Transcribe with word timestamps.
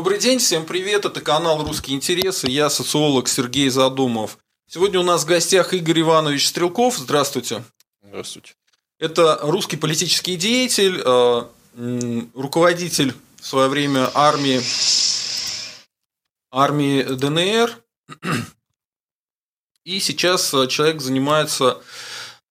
Добрый 0.00 0.18
день, 0.18 0.38
всем 0.38 0.64
привет, 0.64 1.04
это 1.04 1.20
канал 1.20 1.62
«Русские 1.62 1.94
интересы», 1.94 2.46
я 2.48 2.70
социолог 2.70 3.28
Сергей 3.28 3.68
Задумов. 3.68 4.38
Сегодня 4.66 4.98
у 4.98 5.02
нас 5.02 5.24
в 5.24 5.26
гостях 5.26 5.74
Игорь 5.74 6.00
Иванович 6.00 6.48
Стрелков, 6.48 6.96
здравствуйте. 6.96 7.62
Здравствуйте. 8.02 8.54
Это 8.98 9.38
русский 9.42 9.76
политический 9.76 10.36
деятель, 10.36 11.02
э, 11.04 11.42
руководитель 12.32 13.14
в 13.42 13.46
свое 13.46 13.68
время 13.68 14.10
армии, 14.14 14.62
армии 16.50 17.02
ДНР, 17.02 17.70
и 19.84 20.00
сейчас 20.00 20.48
человек 20.70 21.02
занимается 21.02 21.82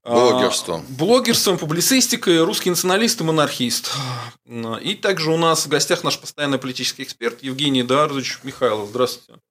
Блогерством. 0.03 0.85
Блогерством, 0.89 1.57
публицистикой, 1.57 2.43
русский 2.43 2.69
националист 2.69 3.19
и 3.21 3.23
монархист. 3.23 3.91
И 4.45 4.95
также 4.95 5.31
у 5.31 5.37
нас 5.37 5.65
в 5.65 5.69
гостях 5.69 6.03
наш 6.03 6.19
постоянный 6.19 6.57
политический 6.57 7.03
эксперт 7.03 7.43
Евгений 7.43 7.81
Эдуардович 7.81 8.39
Михайлов. 8.43 8.89
Здравствуйте. 8.89 9.41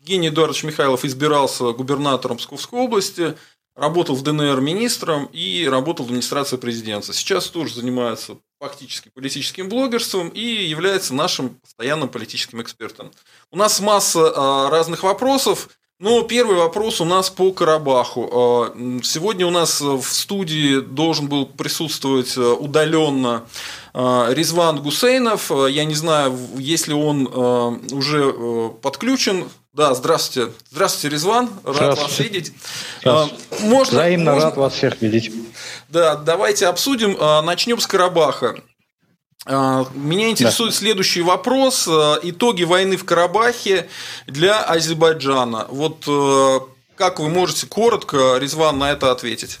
Евгений 0.00 0.28
Эдуардович 0.28 0.64
Михайлов 0.64 1.04
избирался 1.04 1.72
губернатором 1.72 2.38
Псковской 2.38 2.80
области, 2.80 3.36
работал 3.76 4.16
в 4.16 4.22
ДНР 4.22 4.60
министром 4.60 5.26
и 5.26 5.66
работал 5.68 6.04
в 6.04 6.08
администрации 6.08 6.56
президента. 6.56 7.12
Сейчас 7.12 7.46
тоже 7.46 7.74
занимается 7.74 8.38
фактически 8.60 9.10
политическим 9.10 9.68
блогерством 9.68 10.30
и 10.30 10.40
является 10.40 11.14
нашим 11.14 11.50
постоянным 11.50 12.08
политическим 12.08 12.60
экспертом. 12.60 13.12
У 13.50 13.56
нас 13.56 13.80
масса 13.80 14.68
разных 14.70 15.02
вопросов. 15.02 15.68
Ну, 16.00 16.22
первый 16.22 16.56
вопрос 16.56 17.00
у 17.00 17.04
нас 17.04 17.28
по 17.28 17.50
Карабаху. 17.50 18.30
А, 18.32 19.00
сегодня 19.02 19.44
у 19.48 19.50
нас 19.50 19.80
в 19.80 20.04
студии 20.04 20.78
должен 20.78 21.26
был 21.26 21.44
присутствовать 21.44 22.36
э, 22.36 22.40
удаленно 22.40 23.46
а, 23.94 24.32
Резван 24.32 24.80
Гусейнов. 24.80 25.50
А, 25.50 25.66
я 25.66 25.84
не 25.84 25.96
знаю, 25.96 26.38
если 26.56 26.92
он 26.92 27.26
уже 27.92 28.32
э, 28.32 28.70
подключен. 28.80 29.48
Да, 29.72 29.92
здравствуйте. 29.94 30.52
Здравствуйте, 30.70 31.16
Резван. 31.16 31.50
Рад 31.64 31.98
вас 31.98 32.16
видеть. 32.20 32.52
Можно, 33.04 33.98
Взаимно 33.98 34.32
можно... 34.34 34.50
рад 34.50 34.56
вас 34.56 34.74
всех 34.74 35.02
видеть. 35.02 35.32
Да, 35.88 36.14
давайте 36.14 36.68
обсудим. 36.68 37.16
Начнем 37.44 37.80
с 37.80 37.88
Карабаха. 37.88 38.54
А, 39.46 39.86
меня 39.94 40.30
интересует 40.30 40.72
да. 40.72 40.76
следующий 40.76 41.22
вопрос. 41.22 41.86
А, 41.88 42.18
итоги 42.22 42.64
войны 42.64 42.96
в 42.96 43.04
Карабахе 43.04 43.88
для 44.26 44.62
Азербайджана. 44.62 45.66
Вот 45.70 46.04
э, 46.06 46.60
как 46.96 47.20
вы 47.20 47.28
можете 47.28 47.66
коротко, 47.66 48.38
Резван, 48.38 48.78
на 48.78 48.90
это 48.90 49.12
ответить? 49.12 49.60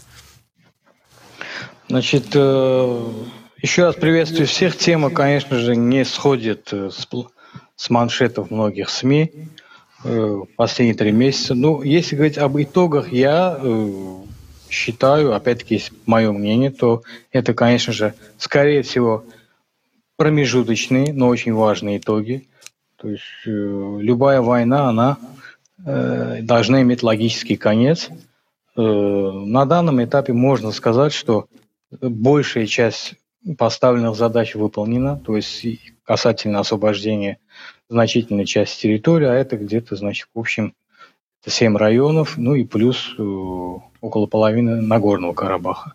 Значит, 1.88 2.26
э, 2.34 3.12
еще 3.62 3.84
раз 3.84 3.94
приветствую 3.94 4.46
всех. 4.46 4.76
Тема, 4.76 5.10
конечно 5.10 5.58
же, 5.58 5.76
не 5.76 6.04
сходит 6.04 6.68
э, 6.72 6.90
с, 6.90 7.06
с 7.76 7.90
маншетов 7.90 8.50
многих 8.50 8.90
СМИ 8.90 9.32
последние 10.54 10.94
три 10.94 11.10
месяца. 11.10 11.56
Ну, 11.56 11.82
если 11.82 12.14
говорить 12.14 12.38
об 12.38 12.56
итогах, 12.56 13.12
я 13.12 13.60
считаю, 14.70 15.34
опять-таки, 15.34 15.82
мое 16.06 16.30
мнение, 16.30 16.70
то 16.70 17.02
это, 17.32 17.52
конечно 17.52 17.92
же, 17.92 18.14
скорее 18.38 18.82
всего, 18.82 19.24
промежуточные, 20.18 21.12
но 21.14 21.28
очень 21.28 21.54
важные 21.54 21.98
итоги. 21.98 22.48
То 22.96 23.08
есть 23.08 23.22
э, 23.46 23.50
любая 23.50 24.42
война, 24.42 24.88
она 24.88 25.16
э, 25.86 26.42
должна 26.42 26.82
иметь 26.82 27.04
логический 27.04 27.56
конец. 27.56 28.10
Э, 28.76 28.82
на 28.82 29.64
данном 29.64 30.02
этапе 30.02 30.32
можно 30.32 30.72
сказать, 30.72 31.12
что 31.12 31.46
большая 32.02 32.66
часть 32.66 33.14
поставленных 33.56 34.16
задач 34.16 34.56
выполнена, 34.56 35.16
то 35.16 35.36
есть 35.36 35.64
касательно 36.04 36.60
освобождения 36.60 37.38
значительной 37.88 38.44
части 38.44 38.82
территории, 38.82 39.28
а 39.28 39.34
это 39.34 39.56
где-то, 39.56 39.94
значит, 39.94 40.28
в 40.34 40.38
общем, 40.38 40.74
7 41.46 41.76
районов, 41.76 42.36
ну 42.36 42.56
и 42.56 42.64
плюс 42.64 43.14
э, 43.16 43.22
около 43.22 44.26
половины 44.26 44.82
Нагорного 44.82 45.32
Карабаха. 45.32 45.94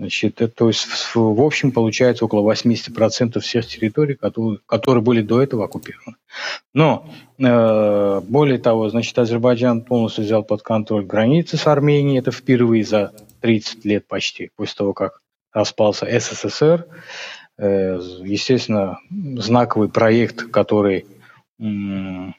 Значит, 0.00 0.40
это, 0.40 0.54
то 0.54 0.68
есть 0.68 0.86
в, 1.14 1.42
общем 1.42 1.72
получается 1.72 2.24
около 2.24 2.50
80% 2.50 3.38
всех 3.40 3.66
территорий, 3.66 4.14
которые, 4.14 4.58
которые 4.64 5.04
были 5.04 5.20
до 5.20 5.42
этого 5.42 5.66
оккупированы. 5.66 6.16
Но 6.72 7.06
э, 7.38 8.20
более 8.26 8.56
того, 8.56 8.88
значит, 8.88 9.18
Азербайджан 9.18 9.82
полностью 9.82 10.24
взял 10.24 10.42
под 10.42 10.62
контроль 10.62 11.04
границы 11.04 11.58
с 11.58 11.66
Арменией. 11.66 12.18
Это 12.18 12.30
впервые 12.30 12.82
за 12.82 13.12
30 13.42 13.84
лет 13.84 14.06
почти, 14.06 14.50
после 14.56 14.74
того, 14.74 14.94
как 14.94 15.20
распался 15.52 16.06
СССР. 16.18 16.86
Э, 17.58 18.00
естественно, 18.22 19.00
знаковый 19.10 19.90
проект, 19.90 20.50
который 20.50 21.04
м, 21.60 22.34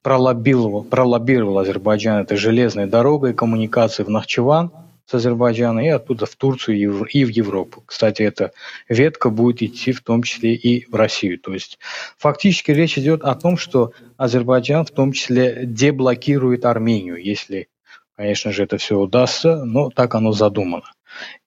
пролоббировал, 0.00 0.84
пролоббировал 0.84 1.58
Азербайджан, 1.58 2.22
это 2.22 2.38
железная 2.38 2.86
дорога 2.86 3.28
и 3.28 3.34
коммуникации 3.34 4.04
в 4.04 4.08
Нахчеван– 4.08 4.72
с 5.06 5.14
Азербайджана 5.14 5.80
и 5.80 5.88
оттуда 5.88 6.26
в 6.26 6.34
Турцию 6.36 7.06
и 7.08 7.24
в 7.24 7.28
Европу. 7.28 7.82
Кстати, 7.86 8.22
эта 8.22 8.52
ветка 8.88 9.30
будет 9.30 9.62
идти 9.62 9.92
в 9.92 10.02
том 10.02 10.22
числе 10.22 10.54
и 10.54 10.90
в 10.90 10.94
Россию. 10.94 11.38
То 11.38 11.52
есть 11.52 11.78
фактически 12.16 12.70
речь 12.70 12.98
идет 12.98 13.22
о 13.22 13.34
том, 13.34 13.56
что 13.56 13.92
Азербайджан 14.16 14.84
в 14.84 14.90
том 14.90 15.12
числе 15.12 15.62
деблокирует 15.64 16.64
Армению, 16.64 17.22
если, 17.22 17.68
конечно 18.16 18.52
же, 18.52 18.62
это 18.64 18.78
все 18.78 18.98
удастся, 18.98 19.64
но 19.64 19.90
так 19.90 20.14
оно 20.14 20.32
задумано. 20.32 20.90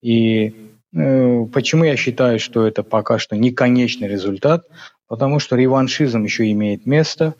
И 0.01 0.53
э, 0.93 1.45
почему 1.51 1.83
я 1.83 1.97
считаю, 1.97 2.39
что 2.39 2.65
это 2.67 2.83
пока 2.83 3.17
что 3.17 3.35
не 3.35 3.51
конечный 3.51 4.07
результат? 4.07 4.67
Потому 5.07 5.39
что 5.39 5.55
реваншизм 5.55 6.23
еще 6.23 6.51
имеет 6.51 6.85
место, 6.85 7.33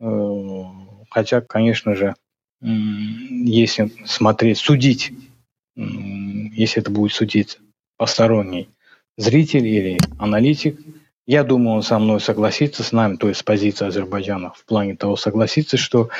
э, 0.00 0.62
хотя, 1.10 1.40
конечно 1.40 1.94
же, 1.94 2.14
если 2.60 3.92
смотреть, 4.06 4.58
судить 4.58 5.12
если 5.76 6.82
это 6.82 6.90
будет 6.90 7.12
судить 7.12 7.58
посторонний 7.96 8.68
зритель 9.16 9.66
или 9.66 9.98
аналитик, 10.18 10.78
я 11.26 11.42
думаю, 11.42 11.76
он 11.76 11.82
со 11.82 11.98
мной 11.98 12.20
согласится, 12.20 12.82
с 12.82 12.92
нами, 12.92 13.16
то 13.16 13.28
есть 13.28 13.40
с 13.40 13.42
позиции 13.42 13.86
Азербайджана, 13.86 14.52
в 14.54 14.64
плане 14.66 14.94
того 14.94 15.16
согласится, 15.16 15.78
что 15.78 16.10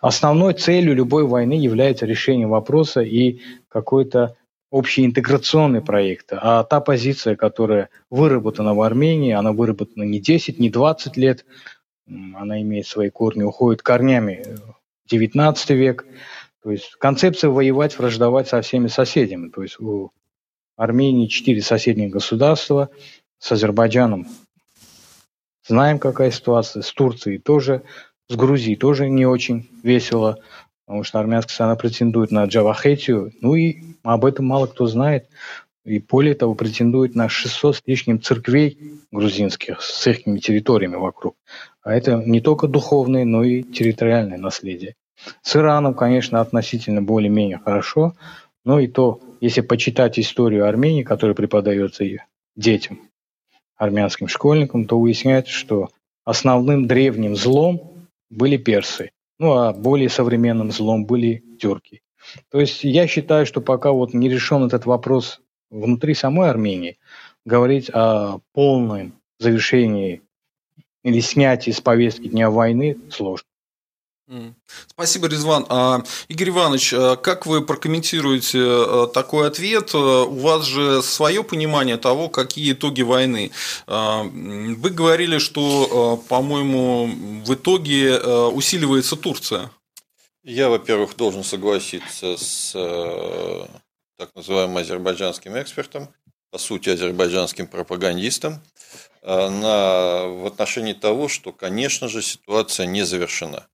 основной 0.00 0.54
целью 0.54 0.94
любой 0.94 1.24
войны 1.24 1.52
является 1.52 2.06
решение 2.06 2.48
вопроса 2.48 3.00
и 3.00 3.40
какой-то 3.68 4.36
общий 4.70 5.04
интеграционный 5.04 5.80
проект. 5.80 6.32
А 6.32 6.64
та 6.64 6.80
позиция, 6.80 7.36
которая 7.36 7.88
выработана 8.10 8.74
в 8.74 8.82
Армении, 8.82 9.32
она 9.32 9.52
выработана 9.52 10.02
не 10.02 10.20
10, 10.20 10.58
не 10.58 10.70
20 10.70 11.16
лет, 11.16 11.44
она 12.06 12.60
имеет 12.60 12.86
свои 12.86 13.10
корни, 13.10 13.44
уходит 13.44 13.82
корнями 13.82 14.44
в 15.04 15.10
19 15.10 15.70
век. 15.70 16.04
То 16.62 16.70
есть 16.70 16.96
концепция 16.96 17.50
воевать, 17.50 17.98
враждовать 17.98 18.48
со 18.48 18.60
всеми 18.62 18.88
соседями. 18.88 19.48
То 19.48 19.62
есть 19.62 19.78
у 19.80 20.12
Армении 20.76 21.26
четыре 21.26 21.62
соседних 21.62 22.10
государства, 22.10 22.90
с 23.38 23.52
Азербайджаном 23.52 24.26
знаем, 25.68 25.98
какая 25.98 26.30
ситуация, 26.30 26.82
с 26.82 26.92
Турцией 26.92 27.38
тоже, 27.38 27.82
с 28.28 28.34
Грузией 28.34 28.76
тоже 28.76 29.08
не 29.08 29.26
очень 29.26 29.68
весело, 29.82 30.38
потому 30.86 31.04
что 31.04 31.20
армянская 31.20 31.54
страна 31.54 31.76
претендует 31.76 32.30
на 32.30 32.44
Джавахетию, 32.46 33.32
ну 33.40 33.54
и 33.54 33.78
об 34.02 34.24
этом 34.24 34.46
мало 34.46 34.66
кто 34.66 34.86
знает. 34.86 35.28
И 35.84 36.00
более 36.00 36.34
того, 36.34 36.54
претендует 36.54 37.14
на 37.14 37.28
600 37.28 37.76
с 37.76 37.82
лишним 37.86 38.20
церквей 38.20 38.78
грузинских 39.10 39.80
с 39.80 40.06
их 40.06 40.24
территориями 40.24 40.96
вокруг. 40.96 41.36
А 41.82 41.94
это 41.94 42.16
не 42.16 42.40
только 42.40 42.66
духовное, 42.66 43.24
но 43.24 43.42
и 43.42 43.62
территориальное 43.62 44.36
наследие. 44.36 44.96
С 45.42 45.56
Ираном, 45.56 45.94
конечно, 45.94 46.40
относительно 46.40 47.02
более-менее 47.02 47.58
хорошо, 47.58 48.14
но 48.64 48.80
и 48.80 48.86
то, 48.86 49.20
если 49.40 49.60
почитать 49.60 50.18
историю 50.18 50.66
Армении, 50.66 51.02
которая 51.02 51.34
преподается 51.34 52.04
детям, 52.56 53.00
армянским 53.76 54.28
школьникам, 54.28 54.84
то 54.84 54.98
выясняется, 54.98 55.52
что 55.52 55.88
основным 56.24 56.86
древним 56.86 57.36
злом 57.36 58.06
были 58.30 58.56
персы, 58.56 59.10
ну 59.38 59.52
а 59.52 59.72
более 59.72 60.08
современным 60.08 60.70
злом 60.70 61.06
были 61.06 61.42
тюрки. 61.58 62.02
То 62.50 62.60
есть 62.60 62.84
я 62.84 63.06
считаю, 63.06 63.46
что 63.46 63.60
пока 63.60 63.92
вот 63.92 64.12
не 64.12 64.28
решен 64.28 64.64
этот 64.64 64.84
вопрос 64.84 65.40
внутри 65.70 66.14
самой 66.14 66.50
Армении, 66.50 66.98
говорить 67.44 67.90
о 67.92 68.40
полном 68.52 69.14
завершении 69.38 70.22
или 71.02 71.20
снятии 71.20 71.70
с 71.70 71.80
повестки 71.80 72.28
дня 72.28 72.50
войны 72.50 72.98
сложно. 73.10 73.47
Спасибо, 74.86 75.26
Резван. 75.26 75.64
А, 75.70 76.02
Игорь 76.28 76.50
Иванович, 76.50 76.92
а 76.92 77.16
как 77.16 77.46
вы 77.46 77.64
прокомментируете 77.64 78.58
а, 78.60 79.06
такой 79.06 79.48
ответ? 79.48 79.94
У 79.94 80.38
вас 80.40 80.64
же 80.64 81.02
свое 81.02 81.42
понимание 81.42 81.96
того, 81.96 82.28
какие 82.28 82.72
итоги 82.72 83.02
войны. 83.02 83.50
Вы 83.86 84.90
говорили, 84.90 85.38
что, 85.38 86.22
по-моему, 86.28 87.42
в 87.44 87.54
итоге 87.54 88.18
усиливается 88.18 89.16
Турция. 89.16 89.70
Я, 90.44 90.68
во-первых, 90.68 91.16
должен 91.16 91.42
согласиться 91.42 92.36
с 92.36 92.72
так 94.18 94.34
называемым 94.34 94.78
азербайджанским 94.78 95.58
экспертом, 95.60 96.08
по 96.50 96.58
сути, 96.58 96.90
азербайджанским 96.90 97.66
пропагандистам 97.66 98.60
на, 99.22 100.26
в 100.26 100.46
отношении 100.46 100.92
того, 100.92 101.28
что, 101.28 101.52
конечно 101.52 102.08
же, 102.08 102.22
ситуация 102.22 102.86
не 102.86 103.04
завершена. 103.04 103.66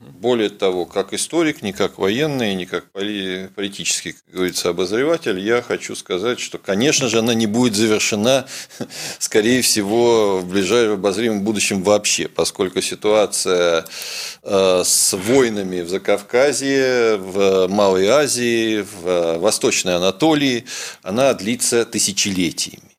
Более 0.00 0.50
того, 0.50 0.86
как 0.86 1.12
историк, 1.12 1.62
не 1.62 1.72
как 1.72 1.98
военный, 1.98 2.54
не 2.54 2.66
как 2.66 2.90
политический, 2.92 4.12
как 4.12 4.22
говорится, 4.32 4.68
обозреватель, 4.68 5.38
я 5.40 5.62
хочу 5.62 5.96
сказать, 5.96 6.38
что, 6.38 6.58
конечно 6.58 7.08
же, 7.08 7.18
она 7.18 7.34
не 7.34 7.46
будет 7.46 7.74
завершена, 7.74 8.46
скорее 9.18 9.62
всего, 9.62 10.38
в 10.38 10.46
ближайшем 10.46 10.94
обозримом 10.94 11.42
будущем 11.42 11.82
вообще, 11.82 12.28
поскольку 12.28 12.80
ситуация 12.80 13.84
э, 14.42 14.82
с 14.84 15.16
войнами 15.16 15.80
в 15.80 15.88
Закавказье, 15.88 17.16
в 17.16 17.66
Малой 17.68 18.06
Азии, 18.06 18.86
в 19.02 19.38
Восточной 19.38 19.96
Анатолии, 19.96 20.64
она 21.02 21.34
длится 21.34 21.84
тысячелетиями. 21.84 22.91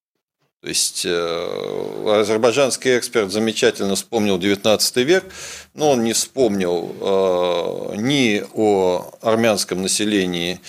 То 0.63 0.69
есть 0.69 1.01
э, 1.06 2.19
азербайджанский 2.21 2.98
эксперт 2.98 3.33
замечательно 3.33 3.95
вспомнил 3.95 4.38
19 4.38 4.95
век, 5.06 5.25
но 5.74 5.92
он 5.92 6.06
не 6.06 6.13
вспомнил 6.13 6.95
э, 7.01 7.95
ни 7.98 8.42
о 8.54 9.12
армянском 9.21 9.81
населении, 9.81 10.62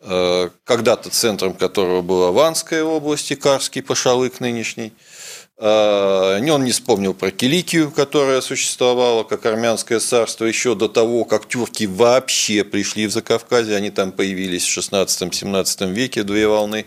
э, 0.00 0.50
когда-то 0.64 1.10
центром 1.10 1.54
которого 1.54 2.02
была 2.02 2.32
Ванская 2.32 2.82
область, 2.82 3.38
Карский 3.38 3.82
пошалык 3.82 4.40
нынешний, 4.40 4.92
ни 5.58 6.50
он 6.50 6.64
не 6.64 6.72
вспомнил 6.72 7.14
про 7.14 7.30
Киликию, 7.30 7.90
которая 7.90 8.42
существовала 8.42 9.22
как 9.22 9.46
армянское 9.46 10.00
царство 10.00 10.44
еще 10.44 10.74
до 10.74 10.86
того, 10.86 11.24
как 11.24 11.48
тюрки 11.48 11.84
вообще 11.84 12.62
пришли 12.62 13.06
в 13.06 13.12
Закавказье. 13.12 13.74
Они 13.74 13.88
там 13.88 14.12
появились 14.12 14.66
в 14.66 14.78
16-17 14.78 15.92
веке, 15.94 16.24
две 16.24 16.46
волны. 16.46 16.84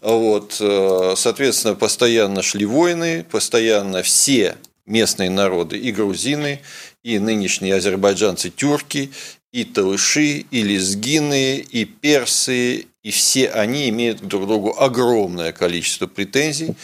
Вот, 0.00 0.56
э, 0.60 1.14
соответственно, 1.16 1.74
постоянно 1.74 2.42
шли 2.42 2.64
войны, 2.64 3.24
постоянно 3.28 4.02
все 4.02 4.56
местные 4.86 5.30
народы, 5.30 5.76
и 5.76 5.92
грузины, 5.92 6.60
и 7.02 7.18
нынешние 7.18 7.74
азербайджанцы, 7.74 8.50
тюрки, 8.50 9.10
и 9.52 9.64
талыши, 9.64 10.46
и 10.50 10.62
лезгины, 10.62 11.58
и 11.58 11.84
персы, 11.84 12.86
и 13.02 13.10
все 13.10 13.48
они 13.48 13.88
имеют 13.88 14.20
друг 14.20 14.44
к 14.44 14.46
другу 14.46 14.74
огромное 14.78 15.52
количество 15.52 16.06
претензий. 16.06 16.74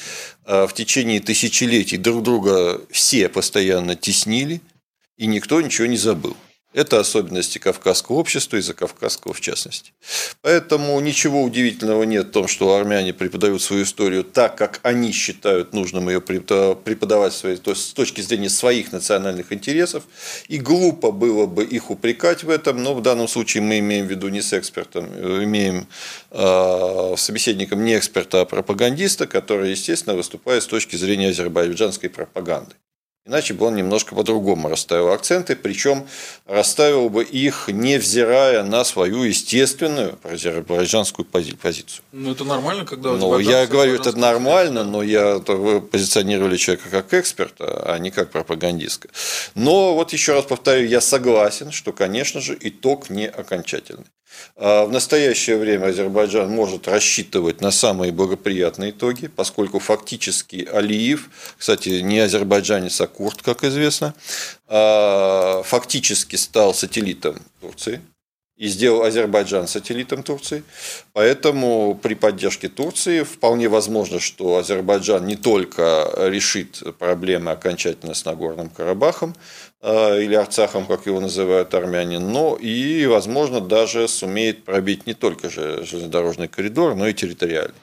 А 0.45 0.67
в 0.67 0.75
течение 0.75 1.21
тысячелетий 1.21 1.99
друг 1.99 2.23
друга 2.23 2.81
все 2.91 3.29
постоянно 3.29 3.97
теснили, 3.97 4.61
и 5.17 5.27
никто 5.27 5.61
ничего 5.61 5.87
не 5.87 5.97
забыл. 5.97 6.37
Это 6.75 6.99
особенности 6.99 7.59
кавказского 7.59 8.17
общества 8.17 8.57
и 8.57 8.61
закавказского 8.61 9.33
в 9.33 9.41
частности. 9.41 9.93
Поэтому 10.43 10.99
ничего 10.99 11.41
удивительного 11.45 12.03
нет 12.03 12.27
в 12.27 12.31
том, 12.33 12.49
что 12.49 12.75
армяне 12.75 13.15
преподают 13.15 13.63
свою 13.63 13.85
историю 13.85 14.25
так, 14.25 14.59
как 14.59 14.81
они 14.83 15.13
считают 15.13 15.73
нужным 15.73 16.09
ее 16.09 16.21
преподавать 16.21 17.41
то 17.41 17.49
есть 17.49 17.91
с 17.91 17.93
точки 17.93 18.21
зрения 18.21 18.51
своих 18.51 18.91
национальных 18.91 19.53
интересов. 19.53 20.03
И 20.49 20.59
глупо 20.59 21.13
было 21.13 21.47
бы 21.47 21.65
их 21.65 21.93
упрекать 21.93 22.43
в 22.43 22.51
этом, 22.51 22.83
но 22.83 22.95
в 22.95 23.03
данном 23.03 23.29
случае 23.29 23.63
мы 23.63 23.79
имеем 23.79 24.09
в 24.09 24.11
виду 24.11 24.29
не 24.29 24.43
с 24.43 24.53
экспертом, 24.53 25.07
имеем 25.45 25.87
э, 26.33 27.15
собеседником 27.17 27.85
не 27.85 27.97
эксперта, 27.97 28.41
а 28.41 28.45
пропагандиста, 28.45 29.29
который, 29.29 29.71
естественно, 29.71 30.17
выступает 30.17 30.65
с 30.65 30.67
точки 30.67 30.97
зрения 30.97 31.29
азербайджанской 31.29 32.11
пропаганды. 32.11 32.75
Иначе 33.27 33.55
бы 33.55 33.65
он 33.65 33.75
немножко 33.75 34.15
по-другому 34.15 34.69
расставил 34.69 35.09
акценты, 35.09 35.57
причем 35.57 36.07
расставил 36.45 37.09
бы 37.09 37.25
их, 37.25 37.69
невзирая 37.69 38.63
на 38.65 38.85
свою 38.85 39.23
естественную 39.23 40.19
азербайджанскую 40.23 41.25
позицию. 41.25 42.05
Ну, 42.13 42.33
это 42.33 42.45
нормально, 42.45 42.85
когда 42.85 43.13
Ну, 43.13 43.39
я 43.39 43.67
говорю, 43.67 43.95
это 43.95 44.15
нормально, 44.19 44.85
но 44.85 45.03
я, 45.03 45.37
вы 45.39 45.81
позиционировали 45.81 46.59
человека 46.59 46.91
как 46.91 47.15
эксперта, 47.15 47.95
а 47.95 47.99
не 47.99 48.11
как 48.11 48.31
пропагандистка. 48.31 49.09
Но 49.55 49.95
вот 49.95 50.13
еще 50.13 50.35
раз 50.35 50.45
повторю, 50.45 50.87
я 50.87 51.01
согласен, 51.01 51.73
что, 51.73 51.95
конечно 51.95 52.43
же, 52.43 52.55
итог 52.61 53.09
не 53.09 53.27
окончательный. 53.27 54.05
А 54.57 54.87
в 54.87 54.93
настоящее 54.93 55.57
время 55.57 55.87
Азербайджан 55.87 56.51
может 56.51 56.89
рассчитывать 56.89 57.61
на 57.61 57.71
самые 57.71 58.13
благоприятные 58.13 58.91
итоги, 58.91 59.27
поскольку 59.27 59.79
фактически 59.79 60.69
Алиев, 60.73 61.31
кстати, 61.59 62.01
не 62.01 62.21
азербайджанец, 62.21 63.01
а 63.01 63.07
курд, 63.07 63.43
как 63.43 63.65
известно, 63.65 64.15
а 64.69 65.63
фактически 65.65 66.37
стал 66.37 66.75
сателлитом 66.75 67.37
Турции 67.61 68.01
и 68.57 68.69
сделал 68.69 69.03
Азербайджан 69.03 69.67
сателлитом 69.67 70.23
Турции. 70.23 70.63
Поэтому 71.13 71.99
при 72.01 72.15
поддержке 72.15 72.69
Турции 72.69 73.23
вполне 73.23 73.69
возможно, 73.69 74.21
что 74.21 74.57
Азербайджан 74.57 75.27
не 75.27 75.37
только 75.37 76.09
решит 76.17 76.83
проблемы 76.99 77.51
окончательно 77.51 78.15
с 78.15 78.25
Нагорным 78.25 78.69
Карабахом, 78.69 79.35
Э, 79.87 80.23
или 80.23 80.35
Арцахом, 80.35 80.87
как 80.87 81.05
его 81.05 81.21
называют 81.21 81.75
армяне, 81.75 82.19
но 82.19 82.57
и, 82.57 83.05
возможно, 83.05 83.61
даже 83.61 84.09
сумеет 84.09 84.65
пробить 84.65 85.07
не 85.07 85.13
только 85.13 85.51
же 85.51 85.85
железнодорожный 85.85 86.49
коридор, 86.49 86.95
но 86.95 87.07
и 87.07 87.13
территориальный. 87.13 87.75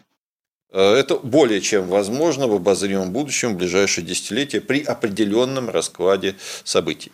Э, 0.71 0.95
это 0.95 1.17
более 1.17 1.61
чем 1.61 1.87
возможно 1.87 2.47
в 2.47 2.55
обозримом 2.55 3.11
будущем, 3.11 3.53
в 3.53 3.57
ближайшие 3.57 4.03
десятилетия, 4.03 4.61
при 4.61 4.81
определенном 4.81 5.69
раскладе 5.69 6.35
событий, 6.63 7.11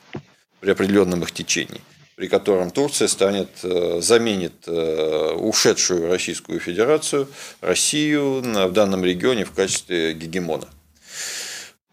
при 0.62 0.72
определенном 0.72 1.22
их 1.22 1.34
течении, 1.34 1.82
при 2.18 2.28
котором 2.28 2.72
Турция 2.72 3.08
станет, 3.08 3.50
э, 3.64 4.02
заменит 4.02 4.68
ушедшую 4.68 6.10
Российскую 6.10 6.60
Федерацию, 6.60 7.28
Россию 7.62 8.42
в 8.42 8.72
данном 8.74 9.06
регионе 9.06 9.46
в 9.46 9.52
качестве 9.52 10.14
гегемона. 10.14 10.68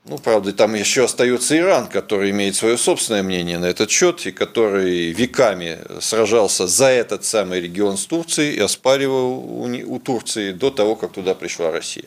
Ну, 0.06 0.18
правда, 0.18 0.52
там 0.52 0.74
еще 0.74 1.04
остается 1.04 1.56
Иран, 1.56 1.86
который 1.86 2.28
имеет 2.30 2.56
свое 2.56 2.76
собственное 2.76 3.22
мнение 3.22 3.58
на 3.58 3.64
этот 3.64 3.90
счет, 3.90 4.26
и 4.26 4.32
который 4.32 5.12
веками 5.12 5.78
сражался 6.00 6.66
за 6.66 6.88
этот 6.88 7.24
самый 7.24 7.62
регион 7.62 7.96
с 7.96 8.04
Турцией 8.04 8.54
и 8.54 8.60
оспаривал 8.60 9.38
у 9.38 9.98
Турции 10.00 10.52
до 10.52 10.70
того, 10.70 10.96
как 10.96 11.12
туда 11.12 11.34
пришла 11.34 11.70
Россия. 11.70 12.04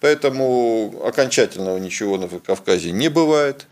Поэтому 0.00 1.00
окончательного 1.02 1.78
ничего 1.78 2.18
на 2.18 2.28
Кавказе 2.28 2.92
не 2.92 3.08
бывает. 3.08 3.66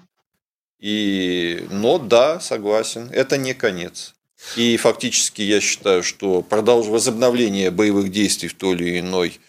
И, 0.79 1.67
но 1.71 1.99
да, 1.99 2.41
согласен, 2.41 3.09
это 3.13 3.37
не 3.37 3.55
конец. 3.55 4.15
И 4.57 4.77
фактически 4.77 5.43
я 5.43 5.61
считаю, 5.61 6.03
что 6.03 6.43
продолж 6.43 6.87
возобновление 6.87 7.71
боевых 7.71 8.11
действий 8.11 8.49
в 8.49 8.55
той 8.55 8.75
или 8.75 9.01
иной 9.01 9.41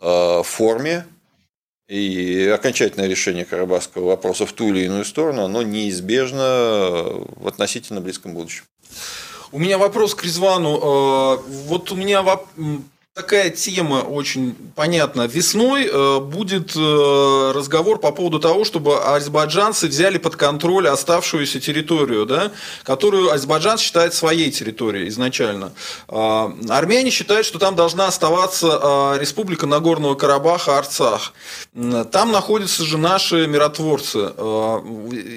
э, 0.00 0.42
форме 0.42 1.06
и 1.86 2.46
окончательное 2.46 3.08
решение 3.08 3.44
карабахского 3.44 4.06
вопроса 4.06 4.46
в 4.46 4.52
ту 4.52 4.68
или 4.68 4.84
иную 4.84 5.04
сторону, 5.04 5.44
оно 5.44 5.62
неизбежно 5.62 7.04
в 7.36 7.46
относительно 7.46 8.00
близком 8.00 8.32
будущем. 8.32 8.64
У 9.52 9.58
меня 9.58 9.76
вопрос 9.76 10.14
к 10.14 10.24
Резвану. 10.24 10.78
Э, 10.78 11.42
вот 11.66 11.92
у 11.92 11.96
меня 11.96 12.22
такая 13.14 13.50
тема 13.50 13.96
очень 13.96 14.54
понятна. 14.74 15.26
Весной 15.26 15.86
э, 15.86 16.20
будет 16.20 16.74
э, 16.74 17.52
разговор 17.54 17.98
по 17.98 18.10
поводу 18.10 18.40
того, 18.40 18.64
чтобы 18.64 19.04
азербайджанцы 19.04 19.86
взяли 19.86 20.16
под 20.16 20.36
контроль 20.36 20.88
оставшуюся 20.88 21.60
территорию, 21.60 22.24
да, 22.24 22.52
которую 22.84 23.30
Азербайджан 23.30 23.76
считает 23.76 24.14
своей 24.14 24.50
территорией 24.50 25.08
изначально. 25.08 25.72
Э, 26.08 26.52
армяне 26.70 27.10
считают, 27.10 27.44
что 27.44 27.58
там 27.58 27.76
должна 27.76 28.06
оставаться 28.06 28.80
э, 28.82 29.20
республика 29.20 29.66
Нагорного 29.66 30.14
Карабаха, 30.14 30.78
Арцах. 30.78 31.34
Там 32.12 32.32
находятся 32.32 32.82
же 32.82 32.96
наши 32.96 33.46
миротворцы. 33.46 34.32
Э, 34.34 34.80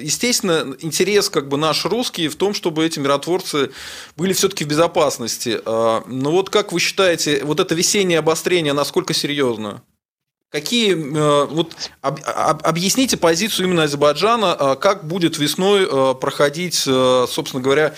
естественно, 0.02 0.74
интерес 0.80 1.28
как 1.28 1.48
бы 1.48 1.58
наш 1.58 1.84
русский 1.84 2.28
в 2.28 2.36
том, 2.36 2.54
чтобы 2.54 2.86
эти 2.86 2.98
миротворцы 3.00 3.70
были 4.16 4.32
все-таки 4.32 4.64
в 4.64 4.68
безопасности. 4.68 5.60
Но 5.66 6.30
вот 6.30 6.48
как 6.48 6.72
вы 6.72 6.80
считаете, 6.80 7.44
вот 7.44 7.60
это 7.65 7.65
весеннее 7.74 8.18
обострение 8.18 8.72
насколько 8.72 9.14
серьезно? 9.14 9.82
Какие, 10.50 10.94
э, 10.94 11.44
вот 11.46 11.74
об, 12.00 12.20
об, 12.24 12.64
объясните 12.64 13.16
позицию 13.16 13.66
именно 13.66 13.82
Азербайджана, 13.82 14.56
э, 14.58 14.76
как 14.76 15.06
будет 15.06 15.38
весной 15.38 15.86
э, 15.90 16.14
проходить, 16.14 16.76
собственно 16.76 17.62
говоря, 17.62 17.94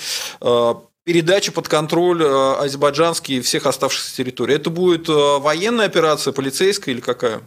передача 1.05 1.53
под 1.53 1.69
контроль 1.69 2.25
азербайджанские 2.25 3.43
всех 3.43 3.67
оставшихся 3.67 4.17
территорий? 4.17 4.55
Это 4.55 4.71
будет 4.71 5.09
военная 5.09 5.87
операция, 5.87 6.33
полицейская 6.33 6.95
или 6.95 7.01
какая? 7.01 7.43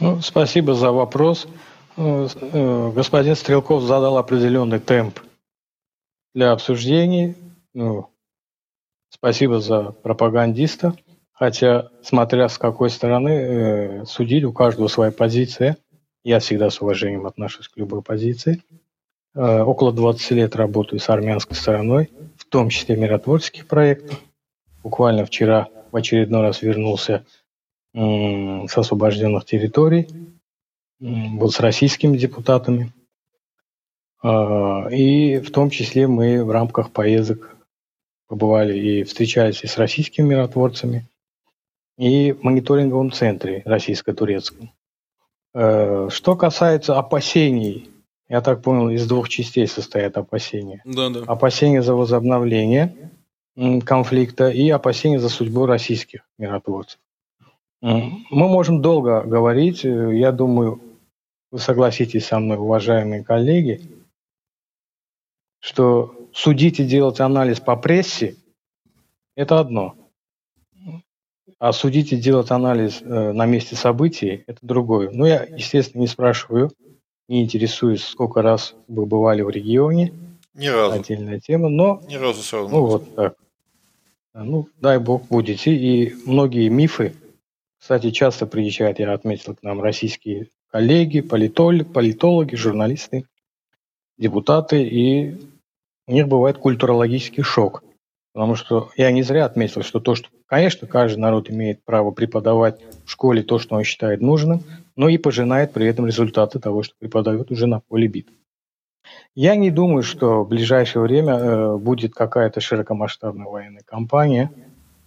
Ну, 0.00 0.20
спасибо 0.20 0.74
за 0.74 0.90
вопрос. 0.90 1.46
Господин 1.96 3.36
Стрелков 3.36 3.82
задал 3.82 4.18
определенный 4.18 4.80
темп 4.80 5.20
для 6.34 6.52
обсуждений. 6.52 7.36
Ну, 7.74 8.11
Спасибо 9.22 9.60
за 9.60 9.92
пропагандиста. 9.92 10.96
Хотя, 11.30 11.90
смотря 12.02 12.48
с 12.48 12.58
какой 12.58 12.90
стороны 12.90 13.28
э, 13.28 14.04
судить, 14.04 14.42
у 14.42 14.52
каждого 14.52 14.88
своя 14.88 15.12
позиция. 15.12 15.76
Я 16.24 16.40
всегда 16.40 16.70
с 16.70 16.82
уважением 16.82 17.28
отношусь 17.28 17.68
к 17.68 17.76
любой 17.76 18.02
позиции. 18.02 18.64
Э, 19.36 19.60
около 19.60 19.92
20 19.92 20.28
лет 20.32 20.56
работаю 20.56 20.98
с 20.98 21.08
армянской 21.08 21.54
стороной, 21.54 22.10
в 22.36 22.46
том 22.46 22.68
числе 22.68 22.96
миротворческих 22.96 23.68
проектах. 23.68 24.18
Буквально 24.82 25.24
вчера 25.24 25.68
в 25.92 25.96
очередной 25.96 26.42
раз 26.42 26.60
вернулся 26.62 27.24
с 27.94 28.78
освобожденных 28.78 29.44
территорий, 29.44 30.08
был 30.98 31.50
с 31.50 31.60
российскими 31.60 32.16
депутатами. 32.16 32.92
А, 34.20 34.88
и 34.90 35.38
в 35.38 35.52
том 35.52 35.70
числе 35.70 36.08
мы 36.08 36.42
в 36.42 36.50
рамках 36.50 36.90
поездок 36.90 37.52
побывали 38.32 38.78
и 38.78 39.04
встречались 39.04 39.62
и 39.62 39.66
с 39.66 39.76
российскими 39.76 40.28
миротворцами, 40.28 41.06
и 41.98 42.32
в 42.32 42.42
мониторинговом 42.42 43.12
центре 43.12 43.60
российско-турецком. 43.66 44.72
Э, 45.52 46.08
что 46.10 46.34
касается 46.34 46.98
опасений, 46.98 47.90
я 48.30 48.40
так 48.40 48.62
понял, 48.62 48.88
из 48.88 49.06
двух 49.06 49.28
частей 49.28 49.66
состоят 49.66 50.16
опасения. 50.16 50.80
Да, 50.86 51.10
да. 51.10 51.20
Опасения 51.26 51.82
за 51.82 51.94
возобновление 51.94 53.10
конфликта 53.84 54.48
и 54.48 54.70
опасения 54.70 55.20
за 55.20 55.28
судьбу 55.28 55.66
российских 55.66 56.26
миротворцев. 56.38 57.00
Мы 57.82 58.24
можем 58.30 58.80
долго 58.80 59.20
говорить, 59.24 59.84
э, 59.84 60.16
я 60.16 60.32
думаю, 60.32 60.80
вы 61.50 61.58
согласитесь 61.58 62.28
со 62.28 62.38
мной, 62.38 62.56
уважаемые 62.56 63.22
коллеги, 63.24 63.82
что 65.60 66.21
судить 66.34 66.80
и 66.80 66.84
делать 66.84 67.20
анализ 67.20 67.60
по 67.60 67.76
прессе– 67.76 68.36
это 69.36 69.60
одно. 69.60 69.94
А 71.58 71.72
судить 71.72 72.12
и 72.12 72.16
делать 72.16 72.50
анализ 72.50 73.02
э, 73.02 73.32
на 73.32 73.46
месте 73.46 73.76
событий– 73.76 74.42
это 74.46 74.58
другое. 74.62 75.10
Но 75.10 75.26
я, 75.26 75.44
естественно, 75.44 76.00
не 76.00 76.08
спрашиваю, 76.08 76.72
не 77.28 77.42
интересуюсь, 77.42 78.04
сколько 78.04 78.42
раз 78.42 78.74
вы 78.88 79.06
бывали 79.06 79.42
в 79.42 79.50
регионе. 79.50 80.12
Ни 80.54 80.66
разу. 80.66 80.96
Отдельная 80.96 81.40
тема, 81.40 81.68
но... 81.68 82.02
Ни 82.08 82.16
разу 82.16 82.42
все 82.42 82.58
равно. 82.58 82.76
Ну, 82.76 82.86
вот 82.86 83.14
так. 83.14 83.36
Ну, 84.34 84.68
дай 84.80 84.98
бог, 84.98 85.28
будете. 85.28 85.72
И 85.74 86.14
многие 86.26 86.68
мифы, 86.68 87.14
кстати, 87.78 88.10
часто 88.10 88.46
приезжают, 88.46 88.98
я 88.98 89.12
отметил, 89.12 89.54
к 89.54 89.62
нам 89.62 89.80
российские 89.80 90.48
коллеги, 90.70 91.20
политологи, 91.20 91.84
политологи 91.84 92.54
журналисты, 92.54 93.26
депутаты, 94.18 94.82
и 94.82 95.38
у 96.12 96.14
них 96.14 96.28
бывает 96.28 96.58
культурологический 96.58 97.42
шок. 97.42 97.82
Потому 98.34 98.54
что 98.54 98.90
я 98.98 99.10
не 99.10 99.22
зря 99.22 99.46
отметил, 99.46 99.82
что 99.82 99.98
то, 99.98 100.14
что, 100.14 100.28
конечно, 100.44 100.86
каждый 100.86 101.18
народ 101.18 101.50
имеет 101.50 101.82
право 101.84 102.10
преподавать 102.10 102.80
в 103.06 103.10
школе 103.10 103.42
то, 103.42 103.58
что 103.58 103.76
он 103.76 103.84
считает 103.84 104.20
нужным, 104.20 104.60
но 104.94 105.08
и 105.08 105.16
пожинает 105.16 105.72
при 105.72 105.86
этом 105.86 106.06
результаты 106.06 106.58
того, 106.58 106.82
что 106.82 106.94
преподает 106.98 107.50
уже 107.50 107.66
на 107.66 107.80
поле 107.80 108.08
битвы. 108.08 108.36
Я 109.34 109.56
не 109.56 109.70
думаю, 109.70 110.02
что 110.02 110.44
в 110.44 110.48
ближайшее 110.48 111.02
время 111.02 111.34
э, 111.34 111.76
будет 111.78 112.12
какая-то 112.14 112.60
широкомасштабная 112.60 113.46
военная 113.46 113.82
кампания. 113.82 114.52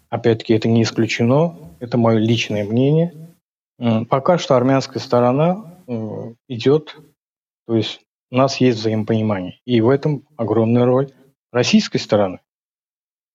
Опять-таки, 0.10 0.56
это 0.56 0.68
не 0.68 0.82
исключено, 0.82 1.56
это 1.80 2.00
мое 2.00 2.18
личное 2.18 2.66
мнение. 2.66 3.14
Пока 4.10 4.40
что 4.40 4.56
армянская 4.56 5.02
сторона 5.02 5.76
э, 5.88 6.34
идет, 6.48 6.96
то 7.68 7.76
есть 7.76 8.02
у 8.32 8.38
нас 8.38 8.58
есть 8.58 8.80
взаимопонимание. 8.80 9.60
И 9.66 9.82
в 9.82 9.90
этом 9.90 10.28
огромная 10.38 10.86
роль 10.86 11.12
российской 11.52 11.98
стороны. 11.98 12.40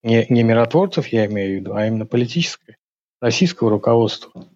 Не, 0.02 0.26
не 0.28 0.42
миротворцев 0.42 1.08
я 1.08 1.26
имею 1.26 1.58
в 1.58 1.60
виду, 1.60 1.74
а 1.74 1.86
именно 1.86 2.06
политической, 2.06 2.76
российского 3.20 3.70
руководства, 3.70 4.48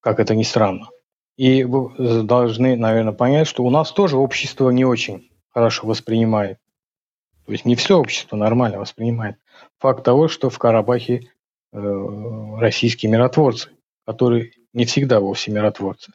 как 0.00 0.18
это 0.20 0.34
ни 0.34 0.42
странно. 0.42 0.88
И 1.36 1.62
вы 1.64 2.24
должны, 2.24 2.76
наверное, 2.76 3.12
понять, 3.12 3.46
что 3.46 3.64
у 3.64 3.70
нас 3.70 3.92
тоже 3.92 4.16
общество 4.16 4.70
не 4.70 4.84
очень 4.84 5.30
хорошо 5.50 5.86
воспринимает. 5.86 6.58
То 7.46 7.52
есть 7.52 7.64
не 7.64 7.76
все 7.76 7.98
общество 7.98 8.36
нормально 8.36 8.78
воспринимает. 8.78 9.36
Факт 9.78 10.04
того, 10.04 10.28
что 10.28 10.50
в 10.50 10.58
Карабахе 10.58 11.30
э, 11.72 11.78
российские 12.58 13.10
миротворцы, 13.10 13.70
которые 14.04 14.52
не 14.72 14.84
всегда 14.84 15.20
вовсе 15.20 15.50
миротворцы. 15.50 16.12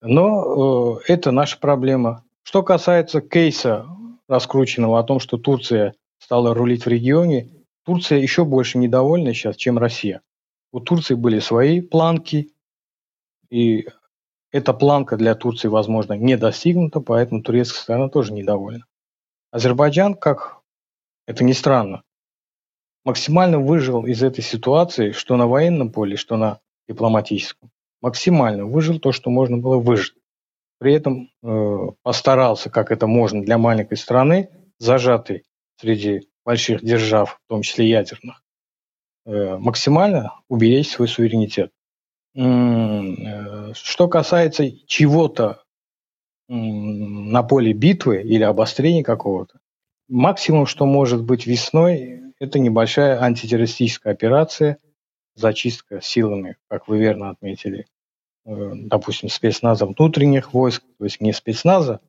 Но 0.00 0.96
э, 0.98 1.12
это 1.12 1.32
наша 1.32 1.58
проблема. 1.58 2.24
Что 2.48 2.62
касается 2.62 3.20
кейса 3.20 3.86
раскрученного 4.26 4.98
о 4.98 5.02
том, 5.02 5.20
что 5.20 5.36
Турция 5.36 5.92
стала 6.18 6.54
рулить 6.54 6.86
в 6.86 6.88
регионе, 6.88 7.50
Турция 7.84 8.20
еще 8.20 8.46
больше 8.46 8.78
недовольна 8.78 9.34
сейчас, 9.34 9.54
чем 9.54 9.76
Россия. 9.76 10.22
У 10.72 10.80
Турции 10.80 11.12
были 11.12 11.40
свои 11.40 11.82
планки, 11.82 12.54
и 13.50 13.86
эта 14.50 14.72
планка 14.72 15.18
для 15.18 15.34
Турции, 15.34 15.68
возможно, 15.68 16.14
не 16.14 16.38
достигнута, 16.38 17.00
поэтому 17.00 17.42
турецкая 17.42 17.82
сторона 17.82 18.08
тоже 18.08 18.32
недовольна. 18.32 18.86
Азербайджан, 19.50 20.14
как 20.14 20.62
это 21.26 21.44
ни 21.44 21.52
странно, 21.52 22.02
максимально 23.04 23.58
выжил 23.58 24.06
из 24.06 24.22
этой 24.22 24.40
ситуации, 24.40 25.10
что 25.12 25.36
на 25.36 25.46
военном 25.46 25.92
поле, 25.92 26.16
что 26.16 26.38
на 26.38 26.60
дипломатическом. 26.88 27.70
Максимально 28.00 28.64
выжил 28.64 28.98
то, 29.00 29.12
что 29.12 29.28
можно 29.28 29.58
было 29.58 29.76
выжить 29.76 30.14
при 30.78 30.94
этом 30.94 31.30
э, 31.42 31.76
постарался, 32.02 32.70
как 32.70 32.90
это 32.90 33.06
можно 33.06 33.42
для 33.42 33.58
маленькой 33.58 33.96
страны, 33.96 34.50
зажатой 34.78 35.44
среди 35.76 36.28
больших 36.44 36.82
держав, 36.82 37.40
в 37.44 37.48
том 37.48 37.62
числе 37.62 37.88
ядерных, 37.88 38.42
э, 39.26 39.56
максимально 39.58 40.40
уберечь 40.48 40.90
свой 40.90 41.08
суверенитет. 41.08 41.72
Э, 42.34 43.72
что 43.74 44.08
касается 44.08 44.70
чего-то 44.86 45.62
на 46.48 47.42
поле 47.42 47.74
битвы 47.74 48.22
или 48.22 48.42
обострения 48.42 49.04
какого-то, 49.04 49.58
максимум, 50.08 50.66
что 50.66 50.86
может 50.86 51.22
быть 51.22 51.46
весной, 51.46 52.32
это 52.38 52.58
небольшая 52.58 53.20
антитеррористическая 53.20 54.14
операция, 54.14 54.78
зачистка 55.34 56.00
силами, 56.00 56.56
как 56.68 56.88
вы 56.88 56.98
верно 56.98 57.30
отметили, 57.30 57.86
допустим, 58.48 59.28
спецназа 59.28 59.86
внутренних 59.86 60.54
войск, 60.54 60.82
то 60.98 61.04
есть 61.04 61.20
не 61.20 61.32
спецназа 61.32 62.00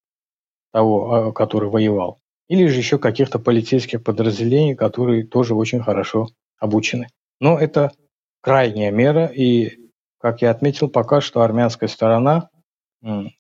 того, 0.72 1.14
а, 1.14 1.32
который 1.34 1.70
воевал, 1.70 2.22
или 2.48 2.68
же 2.68 2.78
еще 2.78 2.98
каких-то 2.98 3.40
полицейских 3.40 4.04
подразделений, 4.04 4.76
которые 4.76 5.26
тоже 5.26 5.54
очень 5.54 5.82
хорошо 5.82 6.30
обучены. 6.58 7.10
Но 7.42 7.58
это 7.60 7.92
крайняя 8.42 8.92
мера, 8.92 9.26
и, 9.26 9.92
как 10.18 10.42
я 10.42 10.52
отметил, 10.52 10.90
пока 10.90 11.22
что 11.22 11.42
армянская 11.42 11.90
сторона 11.90 12.50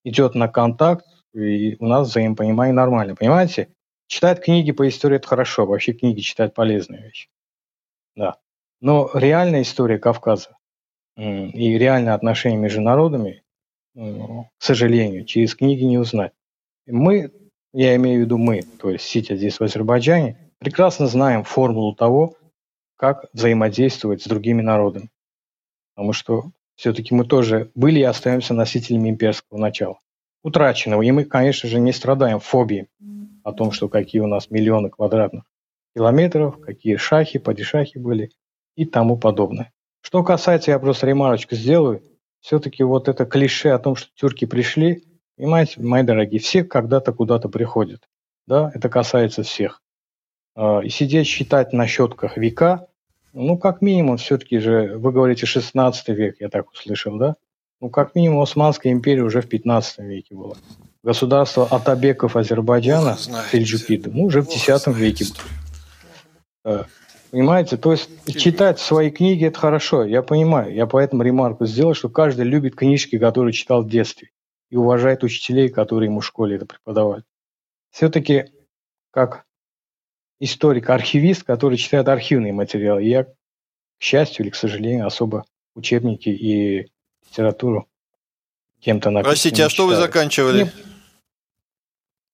идет 0.03 0.35
на 0.35 0.47
контакт, 0.47 1.05
и 1.33 1.75
у 1.79 1.85
нас 1.85 2.09
взаимопонимание 2.09 2.73
нормально. 2.73 3.15
Понимаете? 3.15 3.69
Читать 4.07 4.41
книги 4.43 4.71
по 4.71 4.87
истории– 4.87 5.15
это 5.17 5.27
хорошо, 5.27 5.65
вообще 5.65 5.93
книги 5.93 6.21
читать 6.21 6.53
полезная 6.53 7.03
вещь. 7.03 7.29
Да. 8.15 8.37
Но 8.81 9.11
реальная 9.13 9.61
история 9.61 9.99
Кавказа 9.99 10.57
и 11.19 11.77
реальные 11.77 12.13
отношения 12.13 12.57
между 12.57 12.81
народами, 12.81 13.43
к 13.93 14.45
сожалению, 14.59 15.25
через 15.25 15.55
книги 15.55 15.83
не 15.83 15.97
узнать. 15.97 16.31
Мы, 16.87 17.31
я 17.73 17.95
имею 17.95 18.21
в 18.21 18.23
виду 18.23 18.37
мы, 18.37 18.61
то 18.61 18.89
есть 18.89 19.05
сидя 19.05 19.35
здесь 19.35 19.59
в 19.59 19.63
Азербайджане, 19.63 20.37
прекрасно 20.59 21.07
знаем 21.07 21.43
формулу 21.43 21.93
того, 21.93 22.35
как 22.95 23.25
взаимодействовать 23.33 24.21
с 24.21 24.27
другими 24.27 24.61
народами. 24.61 25.09
Потому 25.95 26.13
что 26.13 26.51
все-таки 26.75 27.13
мы 27.13 27.25
тоже 27.25 27.71
были 27.75 27.99
и 27.99 28.03
остаемся 28.03 28.53
носителями 28.53 29.09
имперского 29.09 29.57
начала. 29.57 29.99
Утраченного. 30.43 31.01
И 31.01 31.11
мы, 31.11 31.25
конечно 31.25 31.67
же, 31.67 31.79
не 31.79 31.91
страдаем 31.91 32.39
фобией 32.39 32.87
о 33.43 33.51
том, 33.51 33.71
что 33.73 33.89
какие 33.89 34.21
у 34.21 34.27
нас 34.27 34.49
миллионы 34.49 34.89
квадратных 34.89 35.43
километров, 35.93 36.61
какие 36.61 36.95
шахи, 36.95 37.39
падишахи 37.39 37.97
были 37.97 38.31
и 38.75 38.85
тому 38.85 39.17
подобное. 39.17 39.73
Что 40.01 40.23
касается, 40.23 40.71
я 40.71 40.79
просто 40.79 41.07
ремарочку 41.07 41.55
сделаю, 41.55 42.01
все-таки 42.39 42.83
вот 42.83 43.07
это 43.07 43.25
клише 43.25 43.69
о 43.69 43.79
том, 43.79 43.95
что 43.95 44.09
тюрки 44.15 44.45
пришли, 44.45 45.03
понимаете, 45.37 45.81
мои 45.81 46.03
дорогие, 46.03 46.39
все 46.39 46.63
когда-то 46.63 47.13
куда-то 47.13 47.49
приходят. 47.49 48.07
Да, 48.47 48.71
это 48.73 48.89
касается 48.89 49.43
всех. 49.43 49.81
А, 50.55 50.79
и 50.79 50.89
сидеть 50.89 51.27
считать 51.27 51.73
на 51.73 51.85
щетках 51.85 52.37
века, 52.37 52.87
ну, 53.33 53.57
как 53.57 53.81
минимум, 53.81 54.17
все-таки 54.17 54.57
же, 54.57 54.97
вы 54.97 55.11
говорите, 55.11 55.45
16 55.45 56.07
век, 56.09 56.37
я 56.39 56.49
так 56.49 56.71
услышал, 56.71 57.17
да? 57.17 57.35
Ну, 57.79 57.89
как 57.89 58.15
минимум, 58.15 58.41
Османская 58.41 58.91
империя 58.91 59.21
уже 59.21 59.41
в 59.41 59.47
15 59.47 59.99
веке 59.99 60.35
была. 60.35 60.55
Государство 61.03 61.65
Атабеков 61.65 62.35
Азербайджана, 62.35 63.17
Сельджукиды, 63.51 64.09
ну, 64.11 64.25
уже 64.25 64.41
в 64.41 64.49
10 64.49 64.87
веке. 64.87 65.25
Было. 66.63 66.87
Понимаете? 67.31 67.77
То 67.77 67.91
есть 67.91 68.09
читать 68.37 68.79
свои 68.79 69.11
книги– 69.11 69.45
это 69.47 69.59
хорошо, 69.59 70.03
я 70.03 70.23
понимаю. 70.23 70.73
Я 70.73 70.87
поэтому 70.87 71.23
ремарку 71.23 71.65
сделал, 71.65 71.93
что 71.93 72.09
каждый 72.09 72.45
любит 72.45 72.75
книжки, 72.75 73.17
которые 73.19 73.53
читал 73.53 73.83
в 73.83 73.89
детстве, 73.89 74.31
и 74.69 74.75
уважает 74.75 75.23
учителей, 75.23 75.69
которые 75.69 76.09
ему 76.09 76.21
в 76.21 76.25
школе 76.25 76.55
это 76.55 76.65
преподавали. 76.65 77.23
Все-таки 77.91 78.45
как 79.11 79.45
историк-архивист, 80.39 81.43
который 81.43 81.77
читает 81.77 82.07
архивные 82.07 82.53
материалы, 82.53 83.03
я, 83.03 83.25
к 83.25 83.33
счастью 83.99 84.45
или 84.45 84.51
к 84.51 84.55
сожалению, 84.55 85.05
особо 85.05 85.45
учебники 85.75 86.29
и 86.29 86.87
литературу 87.29 87.87
кем-то 88.79 89.09
написано. 89.09 89.31
Простите, 89.31 89.65
а 89.65 89.69
что 89.69 89.87
вы 89.87 89.95
заканчивали? 89.95 90.63
Мне... 90.63 90.71